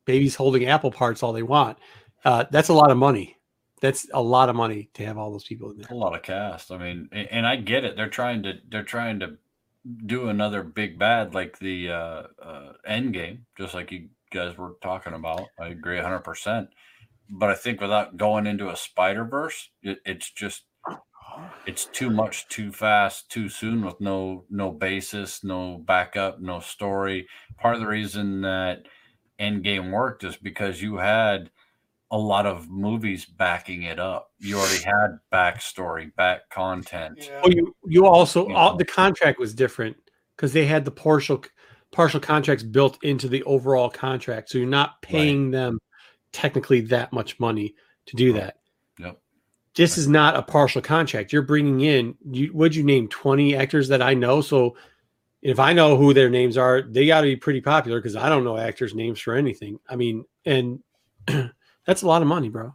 babies 0.06 0.34
holding 0.34 0.64
apple 0.66 0.90
parts, 0.90 1.22
all 1.22 1.34
they 1.34 1.42
want. 1.42 1.76
Uh, 2.24 2.44
that's 2.50 2.70
a 2.70 2.72
lot 2.74 2.90
of 2.90 2.96
money. 2.96 3.36
That's 3.82 4.06
a 4.14 4.22
lot 4.22 4.48
of 4.48 4.56
money 4.56 4.88
to 4.94 5.04
have 5.04 5.18
all 5.18 5.30
those 5.30 5.44
people 5.44 5.70
in 5.70 5.76
there. 5.78 5.86
a 5.90 5.94
lot 5.94 6.14
of 6.14 6.22
cast. 6.22 6.70
I 6.72 6.78
mean, 6.78 7.08
a- 7.12 7.32
and 7.32 7.46
I 7.46 7.56
get 7.56 7.84
it. 7.84 7.96
They're 7.96 8.08
trying 8.08 8.42
to 8.44 8.54
they're 8.70 8.82
trying 8.82 9.20
to 9.20 9.36
do 10.06 10.28
another 10.28 10.62
big 10.62 10.98
bad 10.98 11.34
like 11.34 11.58
the 11.58 11.90
uh, 11.90 12.22
uh, 12.42 12.72
end 12.86 13.12
game, 13.12 13.44
just 13.58 13.74
like 13.74 13.90
you 13.92 14.08
guys 14.32 14.56
were 14.56 14.76
talking 14.82 15.12
about. 15.12 15.48
I 15.58 15.68
agree 15.68 15.96
100. 15.96 16.20
percent 16.20 16.68
but 17.32 17.48
I 17.48 17.54
think 17.54 17.80
without 17.80 18.16
going 18.16 18.44
into 18.44 18.70
a 18.70 18.76
Spider 18.76 19.24
Verse, 19.24 19.68
it, 19.84 19.98
it's 20.04 20.32
just 20.32 20.64
it's 21.66 21.86
too 21.86 22.10
much, 22.10 22.48
too 22.48 22.72
fast, 22.72 23.30
too 23.30 23.48
soon 23.48 23.84
with 23.84 24.00
no 24.00 24.44
no 24.50 24.70
basis, 24.70 25.44
no 25.44 25.78
backup, 25.78 26.40
no 26.40 26.60
story. 26.60 27.26
Part 27.58 27.74
of 27.74 27.80
the 27.80 27.86
reason 27.86 28.40
that 28.42 28.86
Endgame 29.38 29.90
worked 29.90 30.24
is 30.24 30.36
because 30.36 30.82
you 30.82 30.96
had 30.96 31.50
a 32.10 32.18
lot 32.18 32.44
of 32.46 32.68
movies 32.68 33.24
backing 33.24 33.84
it 33.84 34.00
up. 34.00 34.30
You 34.40 34.58
already 34.58 34.82
had 34.82 35.18
backstory, 35.32 36.14
back 36.16 36.48
content. 36.50 37.18
Yeah. 37.18 37.40
Oh, 37.44 37.50
you 37.50 37.74
you 37.86 38.06
also 38.06 38.48
Yeah. 38.48 38.54
all, 38.54 38.76
the 38.76 38.84
contract 38.84 39.38
was 39.38 39.54
different 39.54 39.96
because 40.36 40.52
they 40.52 40.66
had 40.66 40.84
the 40.84 40.90
partial 40.90 41.44
partial 41.92 42.20
contracts 42.20 42.64
built 42.64 42.98
into 43.02 43.28
the 43.28 43.42
overall 43.44 43.90
contract, 43.90 44.48
so 44.50 44.58
you're 44.58 44.66
not 44.66 45.00
paying 45.02 45.50
them 45.50 45.78
technically 46.32 46.80
that 46.80 47.12
much 47.12 47.38
money 47.40 47.74
to 48.06 48.16
do 48.16 48.32
Right. 48.32 48.40
that. 48.42 48.56
Yep. 49.70 49.76
This 49.76 49.98
is 49.98 50.08
not 50.08 50.36
a 50.36 50.42
partial 50.42 50.82
contract. 50.82 51.32
You're 51.32 51.42
bringing 51.42 51.80
in 51.80 52.16
you 52.30 52.52
would 52.52 52.74
you 52.74 52.82
name 52.82 53.08
20 53.08 53.56
actors 53.56 53.88
that 53.88 54.02
I 54.02 54.14
know, 54.14 54.40
so 54.40 54.76
if 55.42 55.58
I 55.58 55.72
know 55.72 55.96
who 55.96 56.12
their 56.12 56.28
names 56.28 56.56
are, 56.56 56.82
they 56.82 57.06
got 57.06 57.22
to 57.22 57.26
be 57.26 57.36
pretty 57.36 57.60
popular 57.60 57.98
because 57.98 58.16
I 58.16 58.28
don't 58.28 58.44
know 58.44 58.58
actors' 58.58 58.94
names 58.94 59.20
for 59.20 59.34
anything. 59.34 59.78
I 59.88 59.96
mean, 59.96 60.24
and 60.44 60.80
that's 61.86 62.02
a 62.02 62.06
lot 62.06 62.22
of 62.22 62.28
money, 62.28 62.48
bro. 62.48 62.74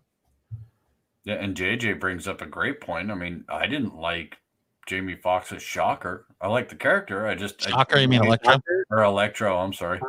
Yeah, 1.26 1.36
and 1.36 1.56
JJ 1.56 2.00
brings 2.00 2.28
up 2.28 2.42
a 2.42 2.46
great 2.46 2.82
point. 2.82 3.12
I 3.12 3.16
mean, 3.16 3.46
I 3.50 3.68
didn't 3.68 3.96
like 3.96 4.38
Jamie 4.86 5.16
Foxx's 5.16 5.62
Shocker. 5.62 6.28
I 6.40 6.48
like 6.48 6.70
the 6.70 6.76
character. 6.76 7.28
I 7.28 7.36
just 7.36 7.66
I- 7.68 7.72
Shocker, 7.72 8.00
you 8.00 8.08
mean 8.08 8.24
Electro? 8.24 8.62
or 8.90 9.04
Electro? 9.04 9.58
I'm 9.58 9.74
sorry. 9.74 10.00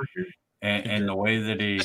And, 0.62 0.86
and 0.86 1.08
the 1.08 1.15
way 1.15 1.39
that 1.40 1.60
he, 1.60 1.81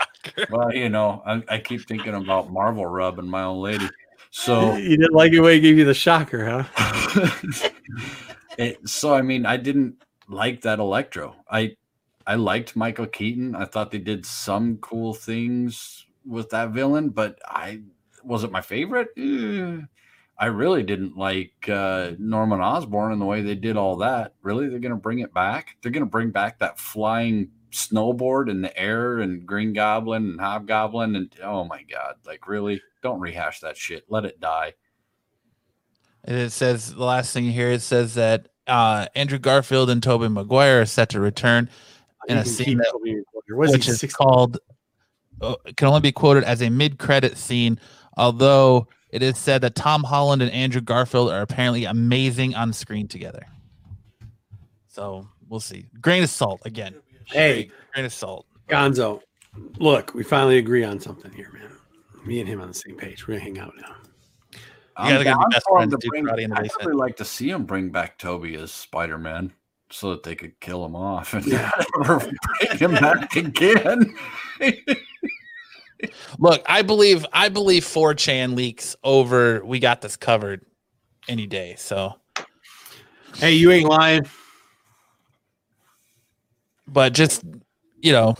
well, 0.50 0.72
you 0.72 0.88
know, 0.88 1.22
I, 1.26 1.42
I 1.48 1.58
keep 1.58 1.86
thinking 1.86 2.14
about 2.14 2.52
Marvel 2.52 2.86
Rub 2.86 3.18
and 3.18 3.28
my 3.28 3.44
old 3.44 3.62
lady. 3.62 3.88
So 4.36 4.76
you 4.76 4.98
didn't 4.98 5.14
like 5.14 5.32
the 5.32 5.40
way 5.40 5.54
he 5.54 5.60
gave 5.60 5.78
you 5.78 5.86
the 5.86 5.94
shocker, 5.94 6.44
huh? 6.44 7.42
it, 8.58 8.86
so 8.86 9.14
I 9.14 9.22
mean, 9.22 9.46
I 9.46 9.56
didn't 9.56 9.96
like 10.28 10.60
that 10.60 10.78
Electro. 10.78 11.34
I 11.50 11.74
I 12.26 12.34
liked 12.34 12.76
Michael 12.76 13.06
Keaton. 13.06 13.56
I 13.56 13.64
thought 13.64 13.90
they 13.90 13.98
did 13.98 14.26
some 14.26 14.76
cool 14.76 15.14
things 15.14 16.04
with 16.26 16.50
that 16.50 16.70
villain, 16.72 17.08
but 17.08 17.38
I 17.46 17.80
was 18.24 18.44
it 18.44 18.52
my 18.52 18.60
favorite. 18.60 19.08
Eh, 19.16 19.80
I 20.38 20.46
really 20.46 20.82
didn't 20.82 21.16
like 21.16 21.54
uh, 21.70 22.10
Norman 22.18 22.60
Osborn 22.60 23.12
and 23.12 23.20
the 23.20 23.26
way 23.26 23.40
they 23.40 23.54
did 23.54 23.78
all 23.78 23.96
that. 23.96 24.34
Really, 24.42 24.68
they're 24.68 24.80
going 24.80 24.90
to 24.90 24.96
bring 24.96 25.20
it 25.20 25.32
back. 25.32 25.76
They're 25.80 25.92
going 25.92 26.04
to 26.04 26.10
bring 26.10 26.30
back 26.30 26.58
that 26.58 26.78
flying 26.78 27.50
snowboard 27.76 28.50
in 28.50 28.62
the 28.62 28.76
air 28.78 29.18
and 29.18 29.46
Green 29.46 29.72
Goblin 29.72 30.30
and 30.30 30.40
Hobgoblin 30.40 31.16
and 31.16 31.32
oh 31.42 31.64
my 31.64 31.82
god! 31.82 32.16
Like 32.26 32.48
really, 32.48 32.80
don't 33.02 33.20
rehash 33.20 33.60
that 33.60 33.76
shit. 33.76 34.04
Let 34.08 34.24
it 34.24 34.40
die. 34.40 34.74
And 36.24 36.36
it 36.36 36.50
says 36.50 36.94
the 36.94 37.04
last 37.04 37.32
thing 37.32 37.44
here. 37.44 37.70
It 37.70 37.82
says 37.82 38.14
that 38.14 38.48
uh, 38.66 39.06
Andrew 39.14 39.38
Garfield 39.38 39.90
and 39.90 40.02
Tobey 40.02 40.28
Maguire 40.28 40.82
are 40.82 40.86
set 40.86 41.10
to 41.10 41.20
return 41.20 41.70
in 42.28 42.38
a 42.38 42.44
scene 42.44 42.78
that 42.78 42.88
Tobey 42.90 43.14
Maguire. 43.14 43.56
What 43.56 43.68
is 43.68 43.72
which 43.72 43.88
is 43.88 44.00
60? 44.00 44.14
called 44.16 44.58
uh, 45.40 45.54
can 45.76 45.88
only 45.88 46.00
be 46.00 46.12
quoted 46.12 46.44
as 46.44 46.62
a 46.62 46.70
mid-credit 46.70 47.36
scene 47.36 47.78
although 48.16 48.88
it 49.10 49.22
is 49.22 49.38
said 49.38 49.60
that 49.60 49.74
tom 49.74 50.02
holland 50.02 50.42
and 50.42 50.50
andrew 50.50 50.80
garfield 50.80 51.30
are 51.30 51.42
apparently 51.42 51.84
amazing 51.84 52.54
on 52.54 52.72
screen 52.72 53.06
together 53.06 53.46
so 54.88 55.28
we'll 55.48 55.60
see 55.60 55.86
grain 56.00 56.22
of 56.22 56.30
salt 56.30 56.60
again 56.64 56.94
Hey, 57.26 57.70
grain 57.92 58.04
of 58.06 58.12
salt 58.12 58.46
Gonzo, 58.68 59.20
look, 59.78 60.14
we 60.14 60.22
finally 60.24 60.58
agree 60.58 60.84
on 60.84 60.98
something 61.00 61.30
here, 61.32 61.50
man. 61.52 61.70
Me 62.24 62.40
and 62.40 62.48
him 62.48 62.60
on 62.60 62.68
the 62.68 62.74
same 62.74 62.96
page. 62.96 63.26
We're 63.26 63.34
gonna 63.34 63.44
hang 63.44 63.58
out 63.58 63.72
now. 63.80 63.94
You 65.04 65.10
gotta 65.12 65.24
get 65.24 65.30
down 65.30 65.38
the 65.40 65.48
best 65.52 65.66
for 65.68 65.80
'em 65.82 65.88
friends 65.90 66.02
to 66.04 66.08
bring- 66.08 66.24
karate 66.24 66.42
in 66.42 66.50
the 66.50 66.56
I'd 66.56 66.62
basement. 66.62 66.86
really 66.88 66.98
like 66.98 67.16
to 67.16 67.24
see 67.24 67.50
him 67.50 67.64
bring 67.64 67.90
back 67.90 68.18
Tobey 68.18 68.54
as 68.56 68.72
Spider 68.72 69.18
Man 69.18 69.52
so 69.90 70.10
that 70.10 70.22
they 70.24 70.34
could 70.34 70.58
kill 70.60 70.84
him 70.84 70.96
off 70.96 71.32
and 71.34 71.46
Yeah. 71.46 71.70
never 71.98 72.18
bring 72.18 72.78
him 72.78 72.92
back 72.92 73.36
again. 73.36 74.14
look 76.38 76.62
i 76.66 76.82
believe 76.82 77.24
i 77.32 77.48
believe 77.48 77.82
4chan 77.84 78.54
leaks 78.54 78.94
over 79.02 79.64
we 79.64 79.78
got 79.78 80.02
this 80.02 80.14
covered 80.16 80.64
any 81.28 81.46
day 81.46 81.74
so 81.78 82.14
Hey, 83.36 83.52
you 83.52 83.70
ain't 83.70 83.88
lying. 83.88 84.24
But 86.88 87.12
just 87.12 87.42
you 88.00 88.12
know 88.12 88.34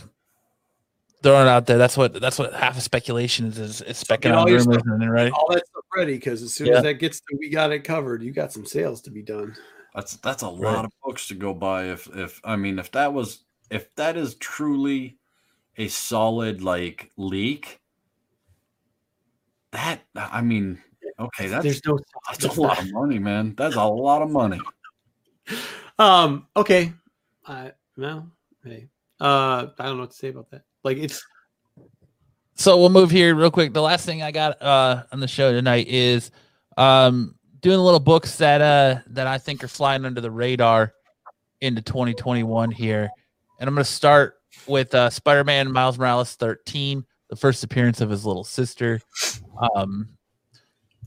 throwing 1.23 1.47
it 1.47 1.51
out 1.51 1.67
there 1.67 1.79
that's 1.79 1.97
what 1.97 2.13
that's 2.21 2.39
what 2.39 2.53
half 2.55 2.77
of 2.77 2.83
speculation 2.83 3.47
is 3.47 3.59
is, 3.59 3.81
is 3.83 4.03
specking 4.03 4.23
Get 4.23 4.33
on 4.33 4.39
all 4.39 4.49
your 4.49 4.59
rumors 4.61 4.75
stuff- 4.77 4.87
and 4.87 5.03
then 5.03 5.11
right 5.11 5.33
All 5.33 5.49
that 5.51 5.67
stuff 5.67 5.85
ready 5.97 6.15
because 6.15 6.43
as 6.43 6.53
soon 6.53 6.69
Yeah. 6.69 6.77
as 6.77 6.83
that 6.85 6.95
gets 6.95 7.21
to 7.21 7.37
we 7.39 7.49
got 7.49 7.73
it 7.73 7.81
covered, 7.85 8.23
you 8.23 8.33
got 8.33 8.53
some 8.53 8.67
sales 8.67 9.01
to 9.03 9.11
be 9.11 9.23
done. 9.23 9.57
That's 9.95 10.17
that's 10.19 10.43
a 10.43 10.49
lot 10.49 10.85
of 10.85 10.93
books 11.03 11.27
to 11.29 11.35
go 11.35 11.55
by. 11.55 11.85
If 11.91 12.07
if 12.15 12.41
I 12.45 12.57
mean 12.57 12.79
if 12.79 12.91
that 12.93 13.13
was 13.15 13.45
if 13.71 13.93
that 13.97 14.17
is 14.17 14.35
truly 14.37 15.17
a 15.79 15.89
solid 15.89 16.63
like 16.63 17.11
leak, 17.17 17.81
that 19.73 20.03
I 20.15 20.43
mean 20.43 20.79
okay 21.19 21.49
that's 21.49 21.65
There's 21.65 21.85
no 21.87 21.99
that's 22.29 22.45
a 22.45 22.61
lot 22.61 22.79
of 22.79 22.93
money, 22.93 23.19
man. 23.19 23.55
That's 23.57 23.77
a 23.77 23.85
lot 23.85 24.23
of 24.23 24.31
money. 24.31 24.61
Um. 25.99 26.47
Okay. 26.55 26.93
Uh. 27.47 27.71
Well. 27.97 28.29
Hey. 28.67 28.89
Uh. 29.21 29.69
I 29.79 29.87
don't 29.87 29.97
know 29.97 30.03
what 30.03 30.11
to 30.11 30.17
say 30.17 30.29
about 30.29 30.51
that. 30.51 30.63
Like 30.83 30.99
it's. 30.99 31.25
so 32.55 32.77
we'll 32.77 32.89
move 32.89 33.11
here 33.11 33.35
real 33.35 33.51
quick. 33.51 33.73
The 33.73 33.83
last 33.83 34.05
thing 34.05 34.23
I 34.23 34.33
got 34.33 34.61
uh 34.61 35.05
on 35.13 35.21
the 35.21 35.29
show 35.29 35.53
tonight 35.53 35.87
is 35.87 36.33
um 36.77 37.37
doing 37.61 37.79
little 37.79 38.01
books 38.01 38.37
that 38.39 38.61
uh 38.61 39.03
that 39.13 39.29
I 39.29 39.39
think 39.39 39.63
are 39.63 39.69
flying 39.69 40.05
under 40.05 40.21
the 40.21 40.31
radar 40.31 40.95
into 41.61 41.81
2021 41.81 42.73
here. 42.73 43.09
And 43.61 43.69
I'm 43.69 43.75
gonna 43.75 43.85
start 43.85 44.35
with 44.67 44.95
uh 44.95 45.11
Spider-Man 45.11 45.71
Miles 45.71 45.97
Morales 45.97 46.35
13, 46.35 47.05
the 47.31 47.37
first 47.37 47.63
appearance 47.63 48.01
of 48.01 48.11
his 48.11 48.27
little 48.27 48.45
sister. 48.45 49.01
Um 49.77 50.09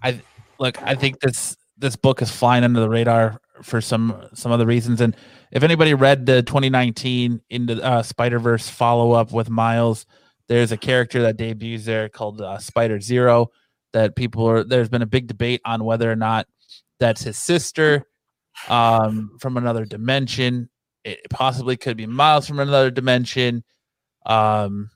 I 0.02 0.22
look, 0.60 0.82
I 0.82 0.96
think 0.96 1.20
this 1.20 1.58
this 1.78 1.98
book 1.98 2.22
is 2.22 2.32
flying 2.32 2.64
under 2.64 2.80
the 2.80 2.90
radar 2.90 3.42
for 3.64 3.82
some 3.82 4.28
some 4.34 4.52
other 4.52 4.66
reasons. 4.66 5.02
And 5.02 5.16
if 5.52 5.64
anybody 5.64 5.94
read 5.94 6.26
the 6.26 6.42
2019 6.44 7.42
into 7.50 7.84
uh 7.84 8.04
Spider-Verse 8.04 8.70
follow-up 8.70 9.32
with 9.32 9.50
Miles, 9.50 10.06
there's 10.48 10.72
a 10.72 10.78
character 10.78 11.22
that 11.22 11.38
debuts 11.38 11.86
there 11.86 12.10
called 12.10 12.42
uh, 12.42 12.58
Spider 12.58 13.00
Zero 13.00 13.52
that 13.94 14.16
people 14.16 14.48
are 14.48 14.64
there's 14.64 14.90
been 14.90 15.02
a 15.02 15.08
big 15.08 15.28
debate 15.28 15.62
on 15.66 15.84
whether 15.84 16.12
or 16.12 16.16
not 16.16 16.48
that's 17.00 17.24
his 17.24 17.38
sister 17.38 18.06
um, 18.68 19.38
from 19.40 19.58
another 19.58 19.86
dimension. 19.86 20.70
It 21.04 21.20
possibly 21.30 21.78
could 21.78 21.98
be 21.98 22.06
Miles 22.06 22.48
from 22.48 22.60
another 22.60 22.92
dimension. 22.92 23.64
Um, 24.26 24.90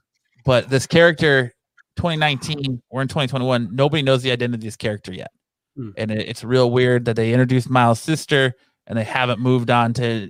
but 0.46 0.70
this 0.70 0.86
character, 0.86 1.54
2019, 1.96 2.82
we're 2.92 3.02
in 3.02 3.08
2021. 3.08 3.70
Nobody 3.74 4.04
knows 4.04 4.22
the 4.22 4.32
identity 4.32 4.62
of 4.62 4.64
this 4.64 4.76
character 4.76 5.14
yet, 5.14 5.32
Hmm. 5.76 5.90
and 5.98 6.12
it, 6.12 6.28
it's 6.28 6.44
real 6.44 6.70
weird 6.72 7.06
that 7.06 7.16
they 7.16 7.34
introduced 7.34 7.70
Miles' 7.70 8.00
sister 8.00 8.54
and 8.88 8.98
they 8.98 9.04
haven't 9.04 9.40
moved 9.40 9.70
on 9.70 9.94
to 9.94 10.30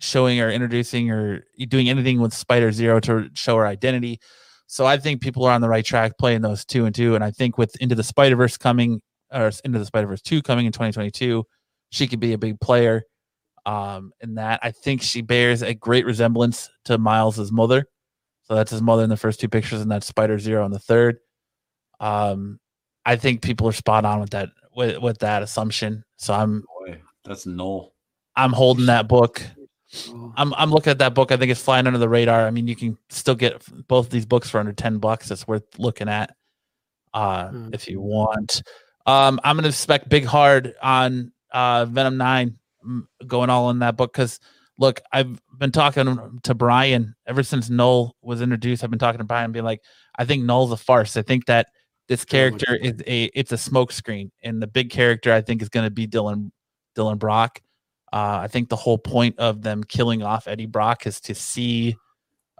showing 0.00 0.40
or 0.40 0.50
introducing 0.50 1.10
or 1.10 1.44
doing 1.68 1.88
anything 1.88 2.20
with 2.20 2.32
Spider 2.32 2.72
Zero 2.72 3.00
to 3.00 3.28
show 3.34 3.56
her 3.56 3.66
identity. 3.66 4.20
So 4.66 4.86
I 4.86 4.98
think 4.98 5.20
people 5.20 5.44
are 5.44 5.52
on 5.52 5.60
the 5.60 5.68
right 5.68 5.84
track 5.84 6.18
playing 6.18 6.42
those 6.42 6.64
two 6.64 6.84
and 6.84 6.94
two. 6.94 7.14
And 7.14 7.24
I 7.24 7.30
think 7.30 7.58
with 7.58 7.74
Into 7.80 7.94
the 7.94 8.04
Spider 8.04 8.36
Verse 8.36 8.56
coming 8.56 9.00
or 9.32 9.50
Into 9.64 9.78
the 9.78 9.84
Spider 9.84 10.06
Verse 10.06 10.22
two 10.22 10.42
coming 10.42 10.66
in 10.66 10.72
2022, 10.72 11.44
she 11.90 12.06
could 12.06 12.20
be 12.20 12.32
a 12.32 12.38
big 12.38 12.60
player. 12.60 13.02
Um, 13.66 14.12
in 14.20 14.36
that 14.36 14.60
I 14.62 14.70
think 14.70 15.02
she 15.02 15.20
bears 15.20 15.62
a 15.62 15.74
great 15.74 16.06
resemblance 16.06 16.70
to 16.84 16.96
Miles's 16.96 17.52
mother. 17.52 17.86
So 18.44 18.54
that's 18.54 18.70
his 18.70 18.80
mother 18.80 19.02
in 19.02 19.10
the 19.10 19.16
first 19.16 19.40
two 19.40 19.48
pictures, 19.48 19.82
and 19.82 19.90
that's 19.90 20.06
Spider 20.06 20.38
Zero 20.38 20.64
in 20.64 20.70
the 20.70 20.78
third. 20.78 21.18
Um, 22.00 22.60
I 23.04 23.16
think 23.16 23.42
people 23.42 23.68
are 23.68 23.72
spot 23.72 24.04
on 24.04 24.20
with 24.20 24.30
that 24.30 24.50
with, 24.78 24.98
with 24.98 25.18
that 25.18 25.42
assumption. 25.42 26.04
So 26.16 26.32
I'm 26.32 26.64
Boy, 26.78 27.00
that's 27.24 27.44
null. 27.46 27.92
I'm 28.36 28.52
holding 28.52 28.86
that 28.86 29.08
book. 29.08 29.42
Oh, 30.08 30.32
I'm 30.36 30.54
I'm 30.54 30.70
looking 30.70 30.92
at 30.92 30.98
that 30.98 31.14
book. 31.14 31.32
I 31.32 31.36
think 31.36 31.50
it's 31.50 31.62
flying 31.62 31.86
under 31.86 31.98
the 31.98 32.08
radar. 32.08 32.46
I 32.46 32.50
mean, 32.50 32.68
you 32.68 32.76
can 32.76 32.96
still 33.10 33.34
get 33.34 33.62
both 33.88 34.06
of 34.06 34.12
these 34.12 34.26
books 34.26 34.48
for 34.48 34.60
under 34.60 34.72
ten 34.72 34.98
bucks. 34.98 35.30
It's 35.30 35.48
worth 35.48 35.64
looking 35.78 36.08
at 36.08 36.34
uh, 37.12 37.48
Hmm. 37.48 37.70
if 37.72 37.88
you 37.88 38.00
want. 38.00 38.62
Um, 39.04 39.40
I'm 39.42 39.56
gonna 39.56 39.72
spec 39.72 40.08
big 40.08 40.24
hard 40.24 40.74
on 40.80 41.32
uh, 41.52 41.86
Venom 41.86 42.16
Nine 42.16 42.58
mm, 42.86 43.02
going 43.26 43.50
all 43.50 43.70
in 43.70 43.80
that 43.80 43.96
book 43.96 44.12
because 44.12 44.38
look, 44.78 45.00
I've 45.12 45.40
been 45.58 45.72
talking 45.72 46.38
to 46.44 46.54
Brian 46.54 47.16
ever 47.26 47.42
since 47.42 47.68
Null 47.68 48.14
was 48.22 48.40
introduced. 48.40 48.84
I've 48.84 48.90
been 48.90 48.98
talking 49.00 49.18
to 49.18 49.24
Brian, 49.24 49.50
being 49.50 49.64
like, 49.64 49.82
I 50.16 50.24
think 50.24 50.44
Null's 50.44 50.70
a 50.70 50.76
farce. 50.76 51.16
I 51.16 51.22
think 51.22 51.46
that 51.46 51.66
this 52.08 52.24
character 52.24 52.74
is 52.74 53.02
a 53.06 53.24
it's 53.34 53.52
a 53.52 53.56
smokescreen, 53.56 54.30
and 54.42 54.62
the 54.62 54.66
big 54.66 54.90
character 54.90 55.32
I 55.32 55.42
think 55.42 55.62
is 55.62 55.68
going 55.68 55.84
to 55.84 55.90
be 55.90 56.06
Dylan 56.06 56.50
Dylan 56.96 57.18
Brock. 57.18 57.60
Uh, 58.10 58.40
I 58.42 58.48
think 58.48 58.70
the 58.70 58.76
whole 58.76 58.96
point 58.96 59.38
of 59.38 59.62
them 59.62 59.84
killing 59.84 60.22
off 60.22 60.48
Eddie 60.48 60.66
Brock 60.66 61.06
is 61.06 61.20
to 61.22 61.34
see 61.34 61.96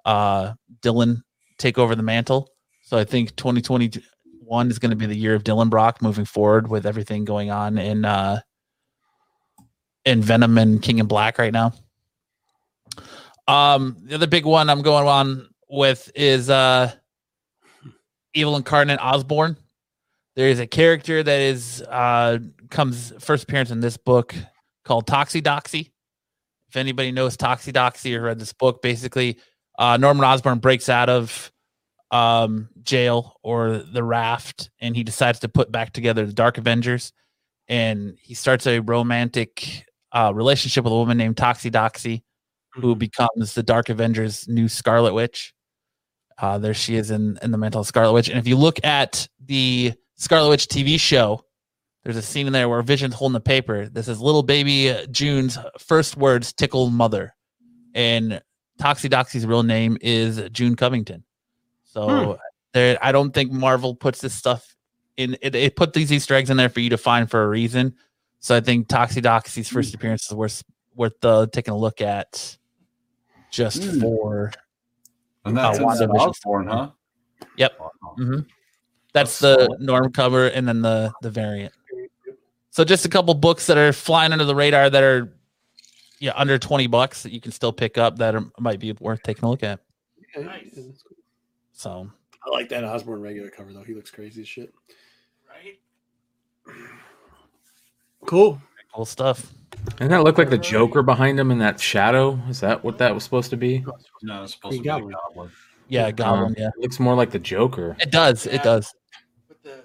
uh, 0.04 0.52
Dylan 0.82 1.22
take 1.58 1.78
over 1.78 1.94
the 1.94 2.02
mantle. 2.02 2.50
So 2.82 2.96
I 2.96 3.04
think 3.04 3.36
2021 3.36 4.70
is 4.70 4.78
going 4.78 4.90
to 4.90 4.96
be 4.96 5.06
the 5.06 5.16
year 5.16 5.34
of 5.34 5.44
Dylan 5.44 5.70
Brock 5.70 6.02
moving 6.02 6.24
forward 6.24 6.68
with 6.68 6.86
everything 6.86 7.24
going 7.24 7.50
on 7.50 7.76
in 7.78 8.04
uh 8.04 8.40
in 10.04 10.22
Venom 10.22 10.56
and 10.56 10.82
King 10.82 10.98
in 10.98 11.06
Black 11.06 11.38
right 11.38 11.52
now. 11.52 11.72
Um, 13.46 13.96
the 14.04 14.14
other 14.14 14.26
big 14.26 14.46
one 14.46 14.70
I'm 14.70 14.80
going 14.80 15.06
on 15.06 15.48
with 15.68 16.10
is 16.14 16.48
uh 16.48 16.92
Evil 18.34 18.56
Incarnate 18.56 19.00
Osborn. 19.00 19.56
There 20.36 20.48
is 20.48 20.60
a 20.60 20.66
character 20.66 21.22
that 21.22 21.40
is 21.40 21.82
uh 21.82 22.38
comes 22.70 23.12
first 23.18 23.44
appearance 23.44 23.70
in 23.70 23.80
this 23.80 23.96
book 23.96 24.34
called 24.84 25.06
Toxie 25.06 25.42
Doxie. 25.42 25.90
If 26.68 26.76
anybody 26.76 27.12
knows 27.12 27.36
Toxie 27.36 27.72
Doxie 27.72 28.14
or 28.14 28.22
read 28.22 28.38
this 28.38 28.52
book, 28.52 28.82
basically 28.82 29.38
uh 29.78 29.96
Norman 29.96 30.24
Osborn 30.24 30.58
breaks 30.58 30.88
out 30.88 31.08
of 31.08 31.50
um 32.10 32.68
jail 32.82 33.36
or 33.42 33.78
the 33.78 34.02
raft 34.02 34.70
and 34.80 34.96
he 34.96 35.04
decides 35.04 35.40
to 35.40 35.48
put 35.48 35.70
back 35.70 35.92
together 35.92 36.24
the 36.24 36.32
Dark 36.32 36.56
Avengers 36.56 37.12
and 37.68 38.16
he 38.22 38.34
starts 38.34 38.66
a 38.66 38.80
romantic 38.80 39.84
uh 40.12 40.32
relationship 40.34 40.84
with 40.84 40.92
a 40.92 40.96
woman 40.96 41.18
named 41.18 41.36
Toxie 41.36 41.70
Doxie 41.70 42.22
who 42.74 42.94
becomes 42.94 43.54
the 43.54 43.62
Dark 43.62 43.88
Avengers 43.88 44.46
new 44.48 44.68
Scarlet 44.68 45.14
Witch. 45.14 45.52
Uh, 46.40 46.58
there 46.58 46.74
she 46.74 46.96
is 46.96 47.10
in, 47.10 47.38
in 47.42 47.50
the 47.50 47.58
mental 47.58 47.82
Scarlet 47.84 48.12
Witch. 48.12 48.28
And 48.28 48.38
if 48.38 48.46
you 48.46 48.56
look 48.56 48.84
at 48.84 49.26
the 49.44 49.92
Scarlet 50.16 50.50
Witch 50.50 50.66
TV 50.66 50.98
show, 50.98 51.44
there's 52.04 52.16
a 52.16 52.22
scene 52.22 52.46
in 52.46 52.52
there 52.52 52.68
where 52.68 52.80
Vision's 52.82 53.14
holding 53.14 53.34
the 53.34 53.40
paper. 53.40 53.88
This 53.88 54.08
is 54.08 54.20
little 54.20 54.42
baby 54.42 54.94
June's 55.10 55.58
first 55.78 56.16
words 56.16 56.52
tickle 56.52 56.90
mother. 56.90 57.34
And 57.94 58.40
Toxie 58.80 59.10
Doxie's 59.10 59.44
real 59.44 59.64
name 59.64 59.98
is 60.00 60.40
June 60.52 60.76
Covington. 60.76 61.24
So 61.84 62.38
there 62.72 62.96
I 63.02 63.12
don't 63.12 63.32
think 63.32 63.50
Marvel 63.50 63.94
puts 63.94 64.20
this 64.20 64.34
stuff 64.34 64.76
in 65.16 65.36
it, 65.42 65.54
it 65.54 65.74
put 65.74 65.92
these 65.92 66.12
Easter 66.12 66.34
eggs 66.34 66.48
in 66.50 66.56
there 66.56 66.68
for 66.68 66.80
you 66.80 66.90
to 66.90 66.98
find 66.98 67.28
for 67.28 67.42
a 67.42 67.48
reason. 67.48 67.94
So 68.38 68.54
I 68.54 68.60
think 68.60 68.86
Toxie 68.86 69.22
Doxie's 69.22 69.68
first 69.68 69.92
appearance 69.94 70.26
is 70.26 70.34
worth 70.34 70.62
worth 70.94 71.24
uh, 71.24 71.46
taking 71.52 71.74
a 71.74 71.76
look 71.76 72.00
at 72.00 72.56
just 73.50 73.82
Hmm. 73.82 74.00
for 74.00 74.52
And 75.48 75.56
that's 75.56 75.78
Uh, 75.78 75.82
in 75.82 75.88
WandaVision. 75.88 76.28
Osborn, 76.28 76.66
huh? 76.68 76.90
Yep. 77.56 77.78
Wow. 77.80 77.90
hmm 78.16 78.32
That's 78.32 78.44
That's 79.12 79.38
the 79.38 79.54
solid. 79.66 79.80
norm 79.80 80.12
cover 80.12 80.48
and 80.48 80.66
then 80.66 80.82
the 80.82 81.12
the 81.22 81.30
variant. 81.30 81.72
So 82.70 82.84
just 82.84 83.04
a 83.04 83.08
couple 83.08 83.34
books 83.34 83.66
that 83.66 83.76
are 83.76 83.92
flying 83.92 84.32
under 84.32 84.44
the 84.44 84.54
radar 84.54 84.88
that 84.90 85.02
are 85.02 85.32
yeah 86.20 86.32
under 86.36 86.58
twenty 86.58 86.86
bucks 86.86 87.22
that 87.22 87.32
you 87.32 87.40
can 87.40 87.52
still 87.52 87.72
pick 87.72 87.98
up 87.98 88.18
that 88.18 88.34
are, 88.34 88.44
might 88.58 88.78
be 88.78 88.92
worth 88.92 89.22
taking 89.22 89.44
a 89.44 89.50
look 89.50 89.62
at. 89.62 89.80
Nice. 90.36 90.78
So 91.72 92.10
I 92.44 92.50
like 92.50 92.68
that 92.68 92.84
Osborn 92.84 93.20
regular 93.22 93.50
cover 93.50 93.72
though. 93.72 93.82
He 93.82 93.94
looks 93.94 94.10
crazy 94.10 94.42
as 94.42 94.48
shit. 94.48 94.72
Right? 95.48 95.78
Cool. 98.26 98.60
Cool 98.94 99.04
stuff. 99.04 99.52
Doesn't 99.96 100.08
that 100.10 100.24
look 100.24 100.38
like 100.38 100.50
the 100.50 100.58
Joker 100.58 101.02
behind 101.02 101.38
him 101.38 101.50
in 101.50 101.58
that 101.58 101.78
shadow? 101.80 102.38
Is 102.48 102.60
that 102.60 102.82
what 102.84 102.98
that 102.98 103.14
was 103.14 103.24
supposed 103.24 103.50
to 103.50 103.56
be? 103.56 103.84
No, 104.22 104.42
it's 104.44 104.54
supposed 104.54 104.72
Green 104.82 104.82
to 104.82 104.82
be 104.82 104.88
Goblin. 104.88 105.14
a 105.14 105.28
goblin. 105.28 105.50
Yeah, 105.88 106.10
Goblin. 106.10 106.54
Yeah, 106.58 106.68
It 106.68 106.80
looks 106.82 107.00
more 107.00 107.14
like 107.14 107.30
the 107.30 107.38
Joker. 107.38 107.96
it 108.00 108.10
does. 108.10 108.44
Yeah. 108.46 108.54
It 108.56 108.62
does. 108.62 108.94
With 109.48 109.62
the 109.62 109.82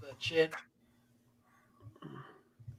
the 0.00 0.14
chin. 0.18 0.48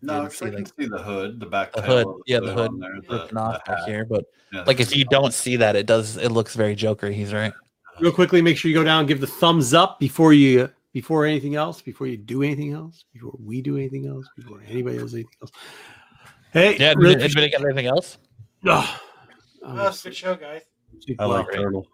No, 0.01 0.27
Didn't 0.29 0.43
I 0.53 0.55
can 0.55 0.65
see 0.65 0.85
the 0.87 1.01
hood, 1.01 1.39
the 1.39 1.45
back 1.47 1.73
The 1.73 1.81
hood. 1.81 2.05
of 2.07 2.15
Yeah, 2.27 2.39
the 2.39 2.53
hood 2.53 2.69
on 2.69 2.79
there, 2.79 2.99
the- 3.07 3.19
ripping 3.23 3.37
off 3.37 3.63
the 3.65 3.71
back 3.71 3.85
here. 3.87 4.05
But 4.05 4.25
Yeah, 4.53 4.63
like 4.63 4.79
if 4.79 4.95
you 4.95 5.03
the 5.03 5.09
don't 5.09 5.33
see 5.33 5.55
that, 5.57 5.75
it 5.75 5.85
does. 5.85 6.17
It 6.17 6.29
looks 6.31 6.55
very 6.55 6.75
Joker. 6.75 7.09
He's 7.09 7.33
right. 7.33 7.51
Real 7.99 8.11
quickly, 8.11 8.41
make 8.43 8.57
sure 8.57 8.69
you 8.69 8.75
go 8.77 8.83
down 8.83 8.99
and 8.99 9.07
give 9.07 9.19
the 9.21 9.27
thumbs 9.27 9.73
up 9.73 9.99
before 9.99 10.31
you 10.33 10.69
before 10.97 11.27
anything 11.27 11.53
else, 11.53 11.79
before 11.79 12.07
you 12.07 12.17
do 12.17 12.41
anything 12.41 12.73
else, 12.73 13.05
before 13.13 13.35
we 13.39 13.61
do 13.61 13.77
anything 13.77 14.07
else, 14.07 14.27
before 14.35 14.59
anybody 14.67 14.97
does 14.97 15.13
anything 15.13 15.29
else. 15.43 15.51
Hey, 16.51 16.75
Yeah. 16.79 16.95
really 16.97 17.21
Anybody 17.23 17.51
got 17.51 17.63
anything 17.63 17.85
else? 17.85 18.17
Ugh. 18.67 18.99
Oh, 19.61 19.87
it's 19.89 20.03
a 20.03 20.09
good 20.09 20.15
show, 20.15 20.33
guys. 20.35 20.63
I 21.19 21.25
like 21.25 21.45
Great. 21.45 21.57
turtle. 21.57 21.85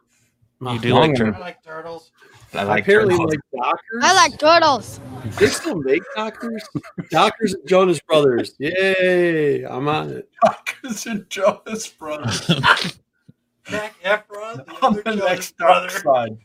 You 0.61 0.67
uh-huh. 0.69 0.77
do 0.77 0.93
like 0.93 1.01
one. 1.01 1.15
turtle. 1.15 1.35
I 1.35 1.39
like 1.39 1.63
turtles. 1.65 2.11
I 2.53 2.63
like 2.63 2.83
Apparently, 2.83 3.15
turtles. 3.17 3.31
like 3.35 3.61
doctors. 3.61 4.03
I 4.03 4.13
like 4.13 4.39
turtles. 4.39 4.99
They 5.37 5.47
still 5.47 5.75
make 5.81 6.03
doctors. 6.15 6.63
doctors 7.11 7.53
and 7.55 7.67
Jonas 7.67 7.99
Brothers. 8.07 8.55
Yay! 8.59 9.63
I'm 9.65 9.89
on 9.89 10.11
it. 10.11 10.29
Doctors 10.45 11.05
and 11.07 11.29
Jonas 11.29 11.89
Brothers. 11.89 12.45
Zac 13.69 13.95
Efron, 14.05 14.65
the 14.65 14.71
on 14.81 14.93
other 14.93 15.01
the 15.01 15.11
Jonas 15.11 15.25
next 15.25 15.57
brother. 15.57 15.89
dark 15.89 16.03
side. 16.03 16.37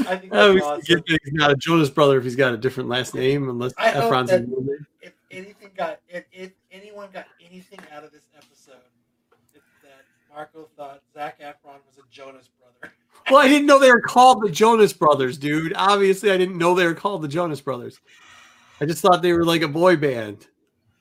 I 0.00 0.16
think 0.16 0.32
I 0.32 0.52
that's 0.52 0.62
awesome. 0.64 1.02
that 1.08 1.18
he's 1.24 1.32
not 1.32 1.50
a 1.50 1.56
Jonas 1.56 1.90
brother 1.90 2.18
if 2.18 2.24
he's 2.24 2.36
got 2.36 2.52
a 2.52 2.56
different 2.56 2.88
last 2.88 3.14
name, 3.14 3.48
unless 3.48 3.72
I 3.78 3.90
hope 3.90 4.12
Efron's 4.12 4.30
that- 4.30 4.48
middle 4.48 4.62
name. 4.64 4.86
If 5.02 5.12
anything 5.30 5.70
got, 5.76 6.00
if, 6.08 6.24
if 6.32 6.52
anyone 6.72 7.08
got 7.12 7.26
anything 7.44 7.78
out 7.92 8.04
of 8.04 8.12
this 8.12 8.28
episode, 8.36 8.82
it's 9.54 9.64
that 9.82 10.04
Marco 10.32 10.68
thought 10.76 11.02
Zac 11.14 11.40
Efron 11.40 11.78
was 11.86 11.98
a 11.98 12.02
Jonas 12.10 12.48
brother. 12.58 12.92
Well, 13.30 13.40
I 13.40 13.48
didn't 13.48 13.66
know 13.66 13.78
they 13.78 13.92
were 13.92 14.00
called 14.00 14.42
the 14.42 14.50
Jonas 14.50 14.92
Brothers, 14.92 15.38
dude. 15.38 15.72
Obviously, 15.76 16.30
I 16.30 16.36
didn't 16.36 16.58
know 16.58 16.74
they 16.74 16.86
were 16.86 16.94
called 16.94 17.22
the 17.22 17.28
Jonas 17.28 17.60
Brothers. 17.60 18.00
I 18.80 18.86
just 18.86 19.02
thought 19.02 19.22
they 19.22 19.32
were 19.32 19.44
like 19.44 19.62
a 19.62 19.68
boy 19.68 19.96
band. 19.96 20.46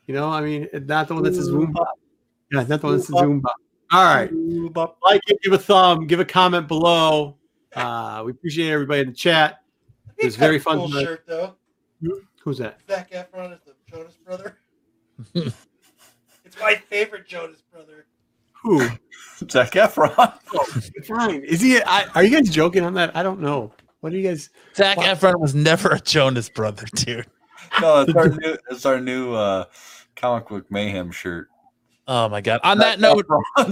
You 0.05 0.13
know, 0.13 0.29
I 0.29 0.41
mean, 0.41 0.67
not 0.73 1.07
the 1.07 1.13
one 1.13 1.23
that 1.23 1.35
says 1.35 1.45
Zoom 1.45 1.75
Yeah, 2.51 2.63
not 2.63 2.81
the 2.81 2.87
one 2.87 2.97
that 2.97 3.03
says 3.03 3.17
Zoom 3.17 3.43
All 3.91 4.03
right. 4.03 4.31
Like 5.03 5.21
it, 5.27 5.41
give 5.41 5.53
a 5.53 5.57
thumb, 5.57 6.07
give 6.07 6.19
a 6.19 6.25
comment 6.25 6.67
below. 6.67 7.37
Uh, 7.75 8.23
we 8.25 8.31
appreciate 8.31 8.71
everybody 8.71 9.01
in 9.01 9.07
the 9.07 9.13
chat. 9.13 9.61
It 10.17 10.25
was 10.25 10.35
very 10.35 10.59
fun 10.59 10.77
Cool 10.77 10.89
tonight. 10.89 11.03
shirt 11.03 11.23
though. 11.27 11.55
Who's 12.43 12.57
that? 12.57 12.79
Zac 12.89 13.11
Efron 13.11 13.53
is 13.53 13.59
the 13.65 13.73
Jonas 13.89 14.15
brother. 14.25 14.57
it's 15.35 16.59
my 16.61 16.75
favorite 16.75 17.27
Jonas 17.27 17.61
brother. 17.71 18.05
Who? 18.63 18.79
Zac 19.49 19.71
Efron. 19.71 20.33
Fine. 21.05 21.43
Is 21.43 21.61
he? 21.61 21.81
I, 21.81 22.05
are 22.15 22.23
you 22.23 22.31
guys 22.37 22.49
joking 22.49 22.83
on 22.83 22.93
that? 22.95 23.15
I 23.15 23.23
don't 23.23 23.39
know. 23.39 23.71
What 24.01 24.13
are 24.13 24.17
you 24.17 24.27
guys? 24.27 24.49
Zac 24.75 24.97
Efron 24.97 25.39
was 25.39 25.53
never 25.53 25.89
a 25.89 25.99
Jonas 25.99 26.49
brother, 26.49 26.85
dude. 26.93 27.25
No, 27.81 28.01
it's 28.01 28.15
our 28.15 28.29
new, 28.29 28.57
it's 28.71 28.85
our 28.87 28.99
new 28.99 29.33
uh, 29.35 29.65
comic 30.15 30.47
book 30.47 30.65
mayhem 30.71 31.11
shirt. 31.11 31.49
Oh 32.07 32.27
my 32.27 32.41
god. 32.41 32.61
On 32.63 32.79
that 32.79 32.99
note, 32.99 33.27
I 33.57 33.63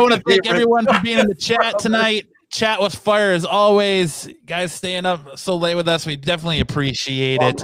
want 0.00 0.12
to 0.12 0.20
thank 0.26 0.48
everyone 0.48 0.86
for 0.86 0.98
being 1.04 1.20
in 1.20 1.28
the 1.28 1.36
chat 1.36 1.78
tonight. 1.78 2.26
Chat 2.50 2.80
was 2.80 2.94
fire 2.94 3.32
as 3.32 3.44
always. 3.44 4.28
Guys 4.46 4.72
staying 4.72 5.04
up 5.04 5.38
so 5.38 5.56
late 5.56 5.74
with 5.74 5.86
us. 5.86 6.06
We 6.06 6.16
definitely 6.16 6.60
appreciate 6.60 7.40
it. 7.42 7.62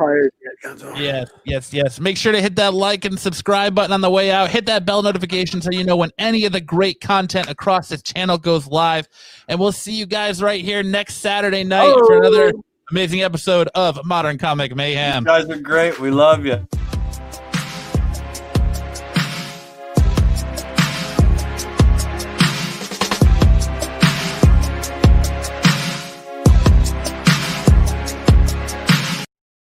Yes, 0.96 1.30
yes, 1.44 1.72
yes. 1.72 2.00
Make 2.00 2.18
sure 2.18 2.32
to 2.32 2.40
hit 2.40 2.56
that 2.56 2.74
like 2.74 3.04
and 3.06 3.18
subscribe 3.18 3.74
button 3.74 3.92
on 3.92 4.02
the 4.02 4.10
way 4.10 4.30
out. 4.30 4.50
Hit 4.50 4.66
that 4.66 4.84
bell 4.84 5.02
notification 5.02 5.62
so 5.62 5.70
you 5.70 5.84
know 5.84 5.96
when 5.96 6.10
any 6.18 6.44
of 6.44 6.52
the 6.52 6.60
great 6.60 7.00
content 7.00 7.48
across 7.48 7.88
this 7.88 8.02
channel 8.02 8.36
goes 8.36 8.66
live. 8.66 9.08
And 9.48 9.58
we'll 9.58 9.72
see 9.72 9.92
you 9.92 10.06
guys 10.06 10.42
right 10.42 10.62
here 10.62 10.82
next 10.82 11.16
Saturday 11.16 11.64
night 11.64 11.94
for 12.06 12.18
another 12.18 12.52
oh! 12.54 12.64
amazing 12.90 13.22
episode 13.22 13.68
of 13.74 14.04
Modern 14.04 14.36
Comic 14.36 14.70
You 14.70 14.76
Mayhem. 14.76 15.24
guys 15.24 15.48
are 15.48 15.58
great. 15.58 15.98
We 15.98 16.10
love 16.10 16.44
you. 16.44 16.66